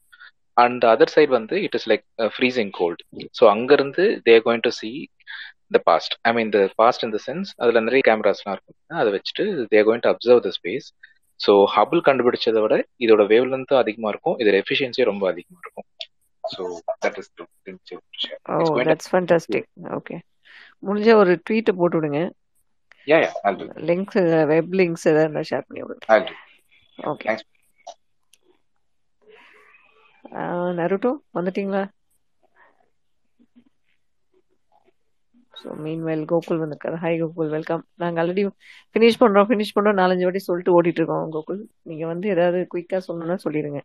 அண்ட் 0.56 0.82
அதர் 0.92 1.12
சைடு 1.14 1.30
வந்து 1.38 1.56
it 1.66 1.76
is 1.78 1.88
like 1.90 2.04
freezing 2.34 2.72
cold 2.78 3.02
so 3.38 3.44
அங்கிருந்து 3.54 4.04
they're 4.28 4.44
going 4.46 4.64
to 4.66 4.72
see 4.80 4.90
the 5.70 5.80
past 5.88 6.14
I 6.28 6.30
mean 6.38 6.50
the 6.56 6.60
past 6.80 7.04
in 7.06 7.14
the 7.16 7.20
sense 7.26 7.50
அதில் 7.62 7.84
நிறைய 7.88 8.02
கேமராஸ்லாம் 8.08 8.54
இருக்கும். 8.56 8.78
அதை 9.00 9.10
வச்சுட்டு 9.16 9.44
they're 9.72 9.86
going 9.88 10.04
to 10.06 10.10
observe 10.12 10.42
the 10.46 10.52
space 10.58 10.88
so 11.40 11.52
Hubble 11.74 12.00
கண்டுபிடிச்சதை 12.08 12.60
விட 12.64 12.74
இதோட 13.04 13.22
வேவ் 13.32 13.46
லென்த்தும் 13.52 13.82
அதிகமாக 13.82 14.12
இருக்கும். 14.14 14.36
இதோட 14.42 14.56
எஃபிஷியன்சியும் 14.62 15.10
ரொம்ப 15.12 15.24
அதிகமாக 15.32 15.62
இருக்கும். 15.66 15.88
So 16.44 16.62
that 17.04 17.18
is 17.22 17.30
oh 18.54 18.58
that's 18.88 19.10
fantastic 19.12 19.68
okay 19.98 20.16
முடிஞ்ச 20.82 21.14
ஒரு 21.22 21.32
ட்வீட்டை 21.46 21.72
போட்டு 21.80 21.96
விடுங்க. 21.98 22.20
Yeah 23.10 23.18
yeah. 23.24 23.30
Links 23.90 24.18
web 24.52 24.74
links 24.80 25.06
ஏதாவது 25.12 25.48
ஷேர் 25.50 25.66
பண்ணி 25.68 25.82
விடுங்க. 25.84 26.34
ஓகே. 26.98 27.34
நருட்டோ 30.78 31.10
வந்துட்டீங்களா? 31.36 31.82
ஸோ 35.60 35.74
மீன் 35.76 36.02
வெல் 36.02 36.24
கோகுல் 36.28 36.60
வந்திருக்காரு 36.62 36.96
ஹாய் 36.96 37.18
கோகுல் 37.20 37.50
வெல்கம் 37.50 37.82
நாங்கள் 37.96 38.22
ஆல்ரெடி 38.22 38.42
ஃபினிஷ் 38.96 39.20
பண்ணுறோம் 39.22 39.48
ஃபினிஷ் 39.48 39.74
பண்ணுறோம் 39.76 39.98
நாலஞ்சு 39.98 40.26
வாட்டி 40.26 40.42
சொல்லிட்டு 40.44 40.74
ஓடிட்டு 40.76 41.00
இருக்கோம் 41.00 41.26
கோகுல் 41.32 41.60
நீங்கள் 41.82 42.10
வந்து 42.12 42.28
ஏதாவது 42.28 42.60
குயிக்காக 42.70 43.02
சொல்லணும்னா 43.08 43.38
சொல்லிடுங்க 43.44 43.80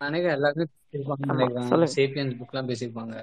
அநேக 0.00 0.26
எல்லாருமே 0.32 0.65
பேசியிருப்பாங்கன்னு 0.70 1.32
ஆமா 1.32 1.48
நினைக்கிறேன். 1.50 1.70
சொல்லுங்க. 1.70 1.94
சேப்பியன்ஸ் 1.94 2.39
புக்லாம் 2.40 2.68
பேசியிருப்பாங்க. 2.70 3.15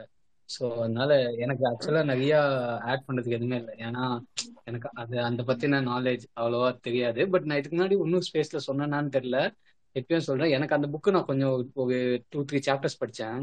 ஸோ 0.49 0.63
அதனால 0.77 1.11
எனக்கு 1.43 1.63
ஆக்சுவலா 1.69 2.01
நிறைய 2.05 2.33
ஆட் 2.91 3.05
பண்றதுக்கு 3.07 3.37
எதுவுமே 3.37 3.57
இல்லை. 3.57 3.73
ஏன்னா 3.85 4.03
எனக்கு 4.65 4.87
அது 5.01 5.15
அந்த 5.23 5.41
பத்தின 5.49 5.81
நாலேஜ் 5.87 6.25
அவ்வளோவா 6.39 6.69
தெரியாது. 6.81 7.21
பட் 7.33 7.47
நான் 7.47 7.59
இதுக்கு 7.61 7.77
முன்னாடி 7.77 7.97
இன்னும் 8.05 8.27
ஸ்பேஸ்ல 8.29 8.61
சொன்னேனான்னு 8.67 9.15
தெரியல. 9.17 9.39
எப்பயும் 9.95 10.27
சொல்றேன். 10.27 10.53
எனக்கு 10.53 10.75
அந்த 10.75 10.87
புக்கு 10.93 11.13
நான் 11.15 11.29
கொஞ்சம் 11.29 11.53
ஒரு 11.83 11.97
டூ 12.31 12.39
த்ரீ 12.49 12.59
சாப்டர்ஸ் 12.67 13.01
படிச்சேன் 13.01 13.39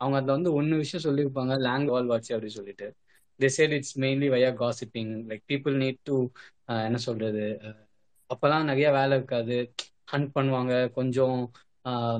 அவங்க 0.00 0.16
அதுல 0.18 0.36
வந்து 0.36 0.52
ஒன்னு 0.58 0.80
விஷயம் 0.82 1.04
சொல்லியிருப்பாங்க 1.06 1.56
லேங் 1.66 1.86
வால் 1.90 2.06
வாட்ச் 2.06 2.32
அப்படின்னு 2.32 2.58
சொல்லிட்டு. 2.58 2.86
They 3.40 3.48
said 3.56 3.74
it's 3.78 3.96
mainly 4.04 4.28
via 4.34 4.50
gossiping 4.62 5.12
like 5.30 5.44
people 5.52 5.76
need 5.82 6.00
to 6.10 6.16
என்ன 6.86 6.98
சொல்றது? 7.06 7.44
Uh, 7.68 7.72
அப்போல்லாம் 8.30 8.30
அப்பெல்லாம் 8.30 8.70
நிறைய 8.70 8.88
வேலை 8.98 9.14
இருக்காது. 9.18 9.56
ஹண்ட் 10.12 10.30
பண்ணுவாங்க. 10.36 10.74
கொஞ்சம் 10.98 11.38
uh, 11.90 12.18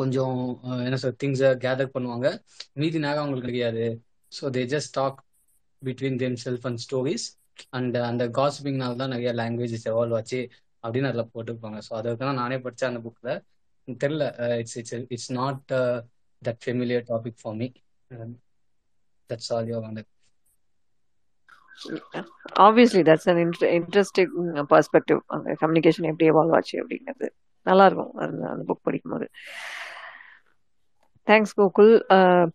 கொஞ்சம் 0.00 0.38
uh, 0.68 0.80
என்ன 0.86 0.96
சொல் 0.96 1.18
திங்ஸை 1.24 1.50
கேதர் 1.64 1.94
பண்ணுவாங்க. 1.96 2.28
மீதி 2.82 2.98
நேரம் 2.98 3.22
அவங்களுக்கு 3.22 3.50
கிடையாது. 3.50 3.84
So 4.32 4.50
they 4.56 4.64
just 4.74 4.94
talk 4.98 5.20
between 5.82 6.18
them 6.22 6.36
self 6.46 6.66
and 6.70 6.82
stories 6.86 7.26
and 7.78 7.96
அந்த 8.10 8.24
காசிப்பிங்னால 8.38 8.98
தான் 9.02 9.14
நிறைய 9.14 9.30
லாங்குவேஜஸ் 9.40 9.86
எவால்வ் 9.92 10.16
ஆச்சு 10.18 10.40
அப்படின்னு 10.84 11.10
அதில் 11.12 11.30
போட்டிருப்பாங்க. 11.34 11.78
ஸோ 11.88 11.92
அதை 12.00 12.14
தான் 12.16 12.40
நானே 12.42 12.58
படித்தேன் 12.66 12.90
அந்த 12.92 13.02
புக்கில் 13.06 13.32
தெரில 14.02 14.24
it's 14.62 14.76
it's 14.80 14.94
it's 15.14 15.32
not 15.40 15.64
that 16.42 16.60
familiar 16.64 17.04
topic 17.12 17.40
for 17.42 17.56
me 17.60 17.68
that's 19.30 19.52
all 19.54 19.66
you 19.66 19.78
வந்து 19.80 20.02
obviously 22.60 23.02
that's 23.08 23.28
an 23.30 23.40
interesting 23.78 24.32
perspective 24.72 25.20
அந்த 25.26 25.56
கம்யூனிகேஷன் 25.60 26.08
எப்படி 26.10 26.30
எவால்வ் 26.30 26.54
ஆச்சு 26.54 26.76
அப்படிங்கிறது 26.80 27.28
நல்லா 27.66 27.86
இருக்கும். 27.86 28.12
அந்த 28.16 28.48
அந்த 28.48 28.62
புக் 28.68 28.82
படிக்கும்போது. 28.82 29.26
தேங்க்ஸ் 31.26 31.54
கோகுல் 31.56 31.92
அஹ், 32.08 32.48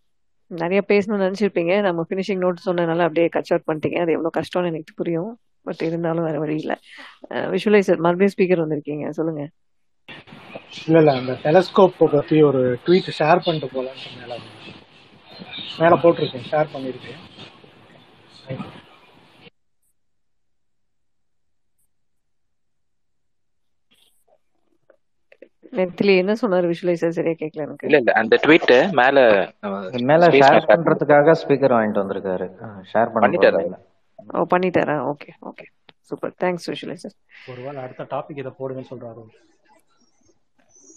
நிறைய 0.52 0.84
பேசணும்னு 0.88 1.26
நினச்சிருப்பீங்க. 1.28 1.82
நம்ம 1.82 2.06
ஃபினிஷிங் 2.10 2.42
நோட் 2.44 2.66
சொன்னதுனால 2.66 3.00
அப்படியே 3.00 3.28
கட் 3.28 3.52
அவுட் 3.52 3.68
பண்ணிட்டீங்க. 3.68 4.00
அது 4.02 4.12
எவ்வளோ 4.12 4.30
கஷ்டம்னு 4.38 4.66
எனக்கு 4.66 4.94
புரியும். 4.96 5.32
பட் 5.66 5.82
இருந்தாலும் 5.82 6.24
வேற 6.24 6.40
வழி 6.40 6.56
இல்லை. 6.56 6.76
விஷுவலைசர் 7.54 7.98
மறுபடியும் 7.98 8.36
ஸ்பீக்கர் 8.36 8.64
வந்திருக்கீங்க. 8.64 9.10
சொல்லுங்க. 9.10 9.44
இல்ல 10.86 10.98
இல்ல. 11.00 11.12
அந்த 11.14 11.34
டெலஸ்கோப் 11.44 11.96
பத்தி 12.12 12.42
ஒரு 12.42 12.62
ட்வீட் 12.86 13.10
ஷேர் 13.20 13.46
பண்ணிட்டு 13.46 13.70
போலான்னு 13.74 14.12
மேல 14.20 14.36
மேல 15.78 15.96
போட்டிருக்கேன். 16.02 16.48
ஷேர் 16.50 16.74
பண்ணிருக்கேன். 16.74 17.22
நெத்திலி 25.74 26.14
என்ன 26.18 26.34
சொன்னார் 26.42 26.68
விஷுவலைசர் 26.70 27.16
சரியா 27.18 27.36
கேட்கல 27.36 27.64
எனக்கு. 27.66 27.86
இல்ல 27.88 27.98
இல்ல 28.02 28.12
அந்த 28.22 28.36
ட்வீட் 28.44 28.74
மேல 29.00 29.18
மேல 30.06 30.30
ஷேர் 30.38 30.70
பண்றதுக்காக 30.72 31.36
ஸ்பீக்கர் 31.42 31.76
வாங்கிட்டு 31.76 32.04
வந்திருக்காரு. 32.04 32.48
ஷேர் 32.92 33.12
பண்ண 33.14 33.24
பண்ணிட்டாரா. 33.26 33.62
ஓ 34.34 34.46
பண்ணிட்டாரா? 34.54 34.96
Okay 35.12 35.32
okay 35.50 35.66
super 36.10 36.34
thanks 36.44 36.70
visualizer 36.72 37.16
ஒருவேளை 37.50 37.80
அடுத்த 37.84 38.08
டாபிக் 38.14 38.42
இதை 38.44 38.54
போடுங்கன்னு 38.60 38.92
சொல்றாரு. 38.94 39.24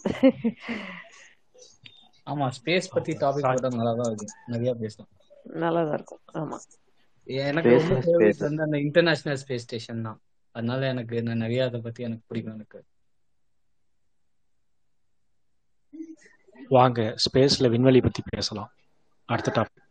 ஆமா 2.29 2.47
ஸ்பேஸ் 2.57 2.87
பத்தி 2.93 3.13
டாபிக். 3.21 3.47
போட்டா 3.47 3.69
நல்லா 3.75 3.93
தான் 3.99 4.09
இருக்கும். 4.11 4.33
நிறைய 4.47 4.71
பேசலாம். 4.81 5.11
நல்லா 5.59 5.81
தான் 5.83 5.97
இருக்கும். 5.99 6.21
ஆமா. 6.39 6.57
எனக்கு 7.27 7.71
ரொம்ப 7.71 7.89
Space, 7.89 8.05
ஃபேவரட் 8.05 8.23
space. 8.31 8.45
வந்து 8.45 8.63
அந்த 8.65 8.77
இன்டர்நேஷனல் 8.85 9.39
ஸ்பேஸ் 9.43 9.65
ஸ்டேஷன் 9.67 10.05
தான். 10.07 10.19
அதனால 10.55 10.87
எனக்கு 10.93 11.17
நான் 11.21 11.43
நிறைய 11.43 11.67
அதை 11.69 11.79
பத்தி 11.81 12.01
எனக்கு 12.03 12.25
பிடிக்கும் 12.29 12.55
எனக்கு. 12.55 12.79
வாங்க 16.71 16.99
ஸ்பேஸ்ல 17.25 17.67
விண்வெளி 17.73 18.01
பத்தி 18.01 18.21
பேசலாம். 18.31 18.71
அடுத்த 19.29 19.51
டாபிக் 19.57 19.85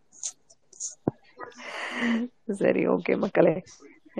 சரி 2.61 2.83
ஓகே 2.93 3.15
மக்களே. 3.23 3.55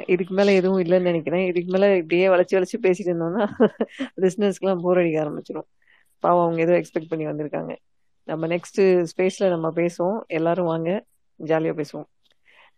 இதுக்கு 0.09 0.33
மேல 0.35 0.53
எதுவும் 0.53 0.83
இல்லைன்னு 0.85 1.11
நினைக்கிறேன். 1.11 1.45
இதுக்கு 1.51 1.71
மேல 1.75 1.87
இப்படியே 2.01 2.27
வளைச்சு 2.35 2.57
வளைச்சு 2.59 2.79
பேசிட்டு 2.87 3.11
இருந்தோம்னா 3.13 3.45
லிஸ்னர்ஸ்க்குலாம் 4.23 4.83
போர் 4.85 5.01
அடிக்க 5.03 5.19
ஆரம்பிச்சிடும் 5.23 5.69
பாவம் 6.23 6.45
அவங்க 6.45 6.61
ஏதோ 6.67 6.75
எக்ஸ்பெக்ட் 6.81 7.11
பண்ணி 7.11 7.25
வந்திருக்காங்க. 7.29 7.73
நம்ம 8.29 8.47
நெக்ஸ்ட் 8.55 8.81
ஸ்பேஸ்ல 9.11 9.47
நம்ம 9.55 9.67
பேசுவோம். 9.81 10.19
எல்லாரும் 10.39 10.71
வாங்க 10.73 10.91
ஜாலியா 11.41 11.75
பேசுவோம். 11.81 12.09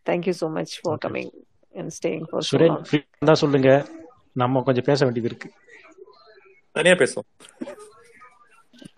Thank you 0.08 0.34
so 0.40 0.48
much 0.58 0.74
for 0.82 1.00
coming 1.04 1.32
and 1.74 1.92
staying 1.98 2.26
for 2.30 2.46
Suren 2.50 2.76
இருந்தா 2.96 3.36
சொல்லுங்க. 3.44 3.70
நம்ம 4.42 4.62
கொஞ்சம் 4.68 4.88
பேச 4.90 5.00
வேண்டியது 5.06 5.30
இருக்கு. 5.30 5.50
தனியா 6.78 6.96
பேசுவோம். 7.02 7.28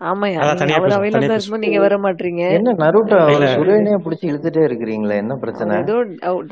ஆமாயா 0.09 0.37
அவர் 0.43 0.61
அவைலபிளா 0.63 1.19
பேசுவோம். 1.31 1.63
நீங்க 1.63 1.79
வர 1.85 1.95
மாட்டீங்க. 2.05 2.43
என்ன 2.57 2.75
நருட்டோ 2.83 3.17
சுரேனே 3.55 3.97
பிடிச்சி 4.05 4.25
இழுத்துட்டே 4.31 4.61
இருக்கிறீங்களே 4.69 5.15
என்ன 5.23 5.33
பிரச்சனை? 5.43 5.79
ஏதோ 5.83 5.97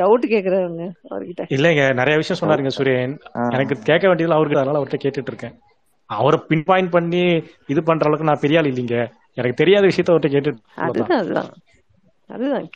டவுட் 0.02 0.26
கேக்குறாருங்க 0.34 0.84
அவர்கிட்ட. 1.12 1.46
இல்லைங்க 1.58 1.86
நிறைய 2.02 2.16
விஷயம் 2.22 2.40
சொன்னாருங்க 2.42 2.72
சுரேன். 2.78 3.14
எனக்கு 3.56 3.78
கேட்க 3.90 4.04
வேண்டியதுல 4.10 4.38
அவருக்கு 4.40 4.62
அதனால 4.62 4.80
அவர்கிட்ட 4.80 5.04
கேட்டுட்டு 5.06 5.34
இருக்கேன். 5.34 5.56
அவரை 6.10 6.40
பின் 6.50 6.68
பாயிண்ட் 6.70 6.94
பண்ணி 6.96 7.26
இது 7.74 7.82
பண்ற 7.90 8.08
அளவுக்கு 8.08 8.30
நான் 8.30 8.44
பெரிய 8.46 8.60
ஆள் 8.62 8.72
இல்லைங்க. 8.72 8.98
எனக்கு 9.38 9.60
தெரியாத 9.62 9.84
விஷயத்த 9.90 10.14
அவர்கிட்ட 10.14 10.54
அவ்வளவுதான் 10.86 11.50
அதுதான் 12.30 12.68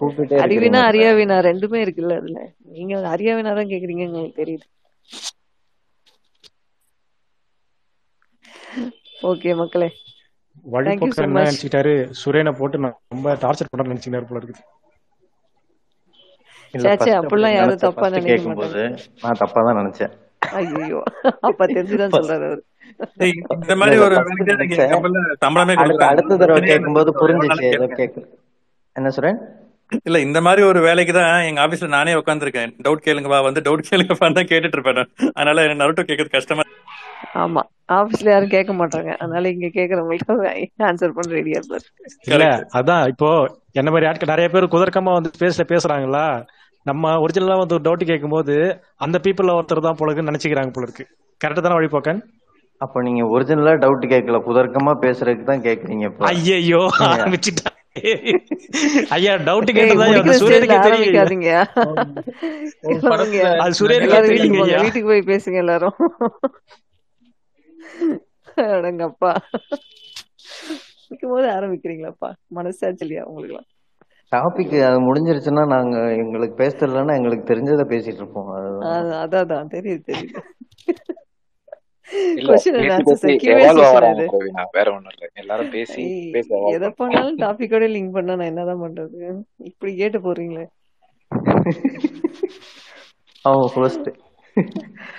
கூப்பிட்டுட்டே 0.00 0.38
அறிவினா 0.44 0.80
அறியாவினா 0.90 1.36
ரெண்டுமே 1.48 1.78
இருக்குல்ல 1.84 2.14
அதுல. 2.20 2.38
நீங்க 2.76 2.94
அறியாவினா 3.14 3.52
தான் 3.58 3.70
கேக்குறீங்க 3.72 4.04
உங்களுக்கு 4.08 4.40
தெரியுது. 4.42 4.66
ஓகே 9.30 9.50
மக்களே. 9.60 9.88
வழிபோக்கர் 10.74 11.26
என்ன 11.26 11.36
மச் 11.36 11.46
நினைச்சுக்கிட்டாரு? 11.46 11.92
சுரேனை 12.20 12.52
போட்டு 12.60 12.82
நான் 12.84 12.98
ரொம்ப 13.14 13.34
டார்ச்சர் 13.42 13.70
பண்ண 13.72 13.90
நினைச்சுக்கிட்டாரு 13.90 14.28
போல 14.30 14.40
இருக்குது. 14.40 14.62
அப்படி 16.92 17.12
அப்படிலாம் 17.18 17.56
யாரும் 17.56 17.82
தப்பா 17.84 18.00
ஃபர்ஸ்ட் 18.00 18.16
நினைக்க 18.16 18.30
கேட்கும்போது 18.32 18.82
மாட்டாங்க. 18.84 19.20
நான் 19.24 19.40
தப்பா 19.42 19.60
தான் 19.66 19.78
நினைச்சேன். 19.80 20.12
ஐயோ 20.60 21.00
அப்ப 21.48 21.66
தெரிஞ்சுதான் 21.74 22.14
சொல்றாரு 22.16 22.48
இந்த 23.56 23.74
மாதிரி 23.80 23.96
ஒரு 24.06 24.14
அடுத்த 26.10 26.36
தடவை 26.36 26.60
கேட்கும்போது 26.64 27.12
புரிஞ்சிச்சு. 27.20 27.68
என்ன 28.96 29.10
சுரேன் 29.16 29.38
இல்ல 30.06 30.18
இந்த 30.26 30.38
மாதிரி 30.44 30.62
ஒரு 30.68 30.80
வேலைக்கு 30.86 31.12
தான் 31.14 31.46
எங்க 31.48 31.60
ஆபீஸ்ல 31.64 31.88
நானே 31.94 32.12
உட்காந்துருக்கேன் 32.20 32.70
டவுட் 32.84 33.04
கேளுங்கப்பா 33.06 33.40
வந்து 33.46 33.64
டவுட் 33.66 33.88
கேளுங்கப்பா 33.88 34.28
தான் 34.38 34.50
கேட்டுட்டு 34.52 34.76
இருப்பேன். 34.78 35.00
அதனால 35.36 35.64
எனக்கு 35.66 35.82
நருட்டோ 35.82 36.04
கேட்கறது 36.08 36.36
கஷ்டமா 36.36 36.64
ஆமா 37.42 37.62
ஆபீஸ்ல 37.96 38.32
யாரும் 38.32 38.52
கேட்க 38.54 38.72
மாட்டாங்க. 38.80 39.10
அதனால 39.22 39.50
இங்க 39.54 39.68
கேக்குறவங்கள்ட்ட 39.76 40.34
ஆன்சர் 40.88 41.14
பண்ண 41.16 41.34
ரெடியா 41.38 41.60
இருப்பாரு 41.60 42.48
அதான் 42.78 43.04
இப்போ 43.12 43.28
என்ன 43.80 43.90
மாதிரி 43.94 44.08
ஆட்கள் 44.10 44.32
நிறைய 44.32 44.48
பேர் 44.54 44.72
குதர்க்கமா 44.74 45.12
வந்து 45.16 45.30
பேச 45.42 45.64
பேசுறாங்களா? 45.72 46.24
நம்ம 46.86 47.12
ஒரிஜினலா 47.24 47.56
வந்து 47.60 47.76
ஒரு 47.76 47.84
டவுட் 47.86 48.10
கேட்கும்போது 48.10 48.54
அந்த 49.04 49.16
பீப்புள்ல 49.24 49.56
ஒருத்தர் 49.58 49.86
தான் 49.86 49.98
போல 49.98 50.08
இருக்குன்னு 50.08 50.32
நினைச்சுக்கிறாங்க 50.32 50.72
போல 50.74 50.86
இருக்கு 50.88 51.04
கரெக்டா 51.40 51.62
தானே 51.62 51.78
வழிபோக்கன்? 51.78 52.20
அப்போ 52.80 53.02
நீங்க 53.02 53.22
ஒரிஜினலா 53.24 53.72
டவுட் 53.78 54.04
கேட்கல. 54.06 54.38
குதர்க்கமா 54.46 54.92
பேசுறதுக்கு 55.00 55.44
தான் 55.44 55.62
கேக்குறீங்க 55.62 56.04
ஏங்க, 56.52 56.80
ஆரம்பிச்சுட்டா. 57.12 57.70
ஐயா 59.10 59.32
டவுட் 59.48 59.70
கேட்டதா 59.76 60.06
சூரியனுக்கே 60.38 60.78
படத்துல 63.04 63.50
அது 63.64 63.78
சூரியனுக்கே 63.80 64.16
எல்லாரும் 64.16 64.32
வீட்டுக்கு 64.32 64.64
ஐயா. 64.64 64.80
போய் 65.04 65.28
பேசுங்க 65.30 65.56
எல்லாரும். 65.56 65.96
அடங்கப்பா. 68.72 69.30
போது 71.24 71.46
ஆரம்பிக்கிறீங்களாப்பா? 71.50 72.28
மனசாச்சு 72.56 73.04
இல்லையா 73.04 73.22
உங்களுக்கு 73.24 73.62
டாபிக் 74.32 74.74
அது 74.86 74.98
முடிஞ்சிருச்சுன்னா 75.00 75.64
நாங்க 75.66 75.96
எங்களுக்கு 76.14 76.54
பேச 76.54 76.72
தெரியலன்னா 76.76 77.16
எங்களுக்கு 77.16 77.50
தெரிஞ்சதை 77.50 77.84
பேசிட்டு 77.92 78.20
இருப்போம். 78.22 78.48
அதான். 79.24 79.70
தெரியுது 79.74 80.02
தெரியுது. 80.10 80.40
வேற 84.72 84.88
ஒண்ணும் 84.92 85.12
இல்ல 85.14 85.26
எல்லாரும் 85.34 85.70
பேசி 85.72 86.00
ஐய், 86.02 86.30
பேசி 86.34 86.50
எவால்வ் 86.52 86.74
எதை 86.76 86.88
பண்ணாலும் 86.98 87.38
டாபிக்கோட 87.42 87.86
லிங்க் 87.94 88.16
பண்ணா 88.16 88.34
நான் 88.34 88.50
என்னதான் 88.52 88.82
பண்றது 88.84 89.20
இப்படி 89.70 89.92
கேட்டு 89.96 90.20
போறீங்களே 90.26 90.66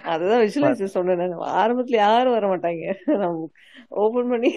அதுதான் 0.05 0.41
விஷுவலைஸ் 0.43 0.93
சொன்னேன். 0.93 1.22
ஆரம்பத்துல 1.57 1.97
யாரும் 1.97 2.35
வர 2.35 2.45
மாட்டாங்க 2.51 2.83
ஓபன் 4.01 4.30
பண்ணி 4.30 4.51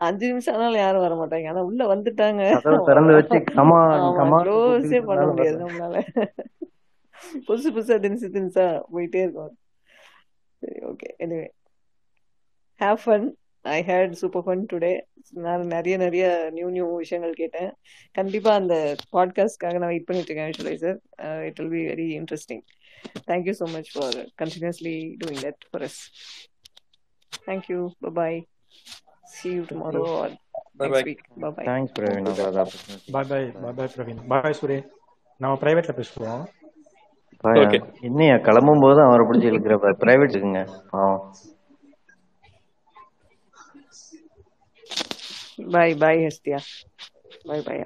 அஞ்சு 0.00 0.24
நிமிஷம் 0.30 0.54
ஆனாலும் 0.56 0.82
யாரும் 0.82 1.04
வர 1.04 1.14
மாட்டாங்க 1.14 1.48
ஆனா 1.48 1.62
உள்ள 1.62 1.82
வந்துட்டாங்க 1.92 2.42
க்ளோஸே 4.44 5.00
பண்ண 5.08 5.24
முடியாது. 5.30 5.58
நம்மளால 5.64 5.96
புதுசு 7.46 7.68
புதுசா 7.70 7.96
தினிசு 8.00 8.28
தினிசா 8.30 8.64
போயிட்டே 8.92 9.20
இருக்கும் 9.22 9.52
சரி 10.62 10.78
okay 10.88 11.08
anyway 11.18 11.48
have 12.80 13.00
fun 13.04 13.26
I 13.64 13.78
had 13.82 14.12
super 14.12 14.44
fun 14.46 14.62
today 14.72 14.92
நான் 15.38 15.66
நிறைய 15.66 15.96
நிறைய 15.96 16.24
நியூ 16.52 16.68
நியூ 16.68 16.86
விஷயங்கள் 16.96 17.34
கேட்டேன். 17.34 17.70
கண்டிப்பா 18.14 18.52
அந்த 18.54 18.76
பாட்காஸ்ட்காக 19.12 19.78
நான் 19.78 19.92
வெயிட் 19.92 20.08
பண்ணிட்டு 20.08 20.30
இருக்கேன் 20.30 20.50
visualizer 20.50 20.98
it 21.48 21.60
will 21.60 21.74
be 21.76 21.82
very 21.88 22.08
interesting 22.20 22.62
thank you 23.28 23.54
so 23.60 23.68
much 23.76 23.90
for 23.94 24.16
continuously 24.42 24.96
doing 25.22 25.42
that 25.46 25.62
for 25.70 25.84
us 25.88 26.00
thank you 27.46 27.80
bye 28.20 28.40
see 29.34 29.52
you 29.56 29.62
tomorrow 29.64 30.02
or 30.14 30.26
Bye 30.80 30.84
next 30.84 30.94
bye. 30.94 31.04
week 31.08 31.20
bye 31.42 31.50
bye 31.50 31.64
bye 31.68 31.86
Praveen 31.96 32.26
bye 34.24 34.42
bye 34.42 34.56
Suriya 34.58 34.78
நம்ம 35.40 35.54
பிரைவேட்ல 35.62 35.92
பேசுவோம். 35.98 36.42
Okay. 37.62 37.80
இன்னையா 38.08 38.34
கிளம்பும் 38.46 38.82
போது 38.84 39.00
அவரை 39.06 39.22
பிடிச்சி 39.28 39.48
private 40.02 40.34
இருக்குங்க 40.34 40.60
பாவம் 40.92 41.22
bye 45.70 45.94
bye 45.94 46.18
Hestia. 46.24 46.58
Bye 47.46 47.62
bye 47.62 47.84